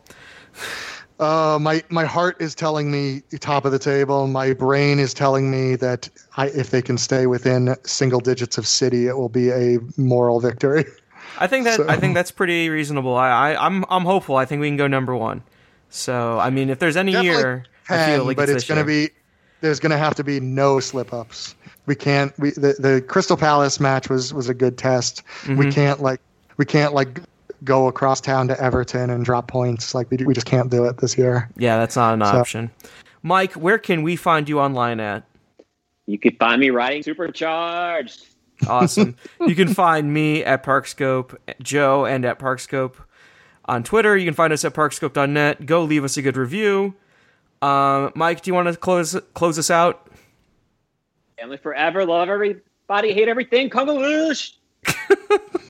Uh, 1.19 1.59
my 1.61 1.83
my 1.89 2.05
heart 2.05 2.37
is 2.41 2.55
telling 2.55 2.91
me 2.93 3.23
top 3.41 3.65
of 3.65 3.73
the 3.73 3.79
table. 3.79 4.29
My 4.29 4.53
brain 4.53 5.01
is 5.01 5.13
telling 5.13 5.51
me 5.51 5.75
that 5.77 6.09
I, 6.37 6.47
if 6.49 6.71
they 6.71 6.81
can 6.83 6.97
stay 6.97 7.27
within 7.27 7.75
single 7.85 8.21
digits 8.21 8.57
of 8.57 8.67
City, 8.69 9.09
it 9.09 9.17
will 9.17 9.29
be 9.29 9.51
a 9.51 9.79
moral 9.97 10.39
victory. 10.41 10.85
I 11.41 11.47
think 11.49 11.65
that 11.65 11.77
So- 11.77 11.89
I 11.89 11.97
think 11.97 12.15
that's 12.15 12.31
pretty 12.31 12.69
reasonable. 12.69 13.17
I, 13.17 13.29
I 13.53 13.67
I'm 13.67 13.85
I'm 13.89 14.05
hopeful. 14.05 14.37
I 14.37 14.45
think 14.45 14.61
we 14.61 14.69
can 14.69 14.77
go 14.77 14.87
number 14.87 15.15
one. 15.17 15.43
So 15.91 16.39
I 16.39 16.51
mean, 16.51 16.71
if 16.71 16.79
there's 16.79 16.97
any 16.97 17.13
Definitely 17.13 17.37
year, 17.41 17.65
I 17.89 18.07
feel 18.07 18.25
like 18.25 18.37
but 18.37 18.49
it's, 18.49 18.63
it's 18.63 18.69
going 18.69 18.81
to 18.81 18.85
be. 18.85 19.07
be 19.09 19.13
there's 19.61 19.81
going 19.81 19.91
to 19.91 19.99
have 19.99 20.15
to 20.17 20.25
be 20.25 20.39
no 20.41 20.79
slip 20.81 21.13
ups. 21.13 21.55
We 21.87 21.95
can't. 21.95 22.37
We 22.39 22.51
the, 22.51 22.77
the 22.79 23.05
Crystal 23.07 23.37
Palace 23.37 23.81
match 23.81 24.09
was 24.09 24.33
was 24.33 24.49
a 24.49 24.55
good 24.55 24.79
test. 24.79 25.23
Mm-hmm. 25.43 25.57
We 25.57 25.73
can't 25.73 26.01
like 26.01 26.21
we 26.57 26.65
can't 26.65 26.95
like 26.95 27.21
go 27.65 27.89
across 27.89 28.21
town 28.21 28.49
to 28.49 28.61
Everton 28.61 29.11
and 29.11 29.25
drop 29.25 29.49
points. 29.49 29.95
Like 29.95 30.11
we 30.11 30.19
we 30.19 30.35
just 30.35 30.47
can't 30.47 30.71
do 30.71 30.85
it 30.85 30.99
this 30.99 31.19
year. 31.19 31.51
Yeah, 31.57 31.79
that's 31.79 31.97
not 31.97 32.15
an 32.15 32.21
So- 32.21 32.27
option. 32.27 32.71
Mike, 33.23 33.55
where 33.55 33.79
can 33.79 34.03
we 34.03 34.15
find 34.15 34.49
you 34.49 34.61
online 34.61 35.01
at? 35.01 35.25
You 36.07 36.19
can 36.19 36.37
find 36.37 36.61
me 36.61 36.71
riding 36.71 37.03
Supercharged. 37.03 38.27
Awesome. 38.67 39.17
you 39.47 39.55
can 39.55 39.69
find 39.75 40.13
me 40.15 40.45
at 40.45 40.63
Parkscope, 40.65 41.37
Joe, 41.61 42.07
and 42.07 42.25
at 42.25 42.39
Parkscope 42.39 42.95
on 43.65 43.83
Twitter. 43.83 44.17
You 44.17 44.25
can 44.25 44.35
find 44.35 44.53
us 44.53 44.65
at 44.65 44.73
parkscope.net. 44.73 45.67
Go 45.67 45.83
leave 45.85 46.05
us 46.05 46.17
a 46.17 46.23
good 46.23 46.37
review. 46.37 46.95
Um, 47.61 48.13
Mike, 48.15 48.43
do 48.43 48.51
you 48.51 48.55
want 48.55 48.69
to 48.69 48.77
close 48.77 49.17
close 49.35 49.59
us 49.59 49.71
out? 49.71 50.09
Family 51.39 51.57
forever, 51.57 52.05
love 52.05 52.29
everybody, 52.29 53.13
hate 53.13 53.29
everything. 53.29 53.71
Kungaloosh. 53.71 54.53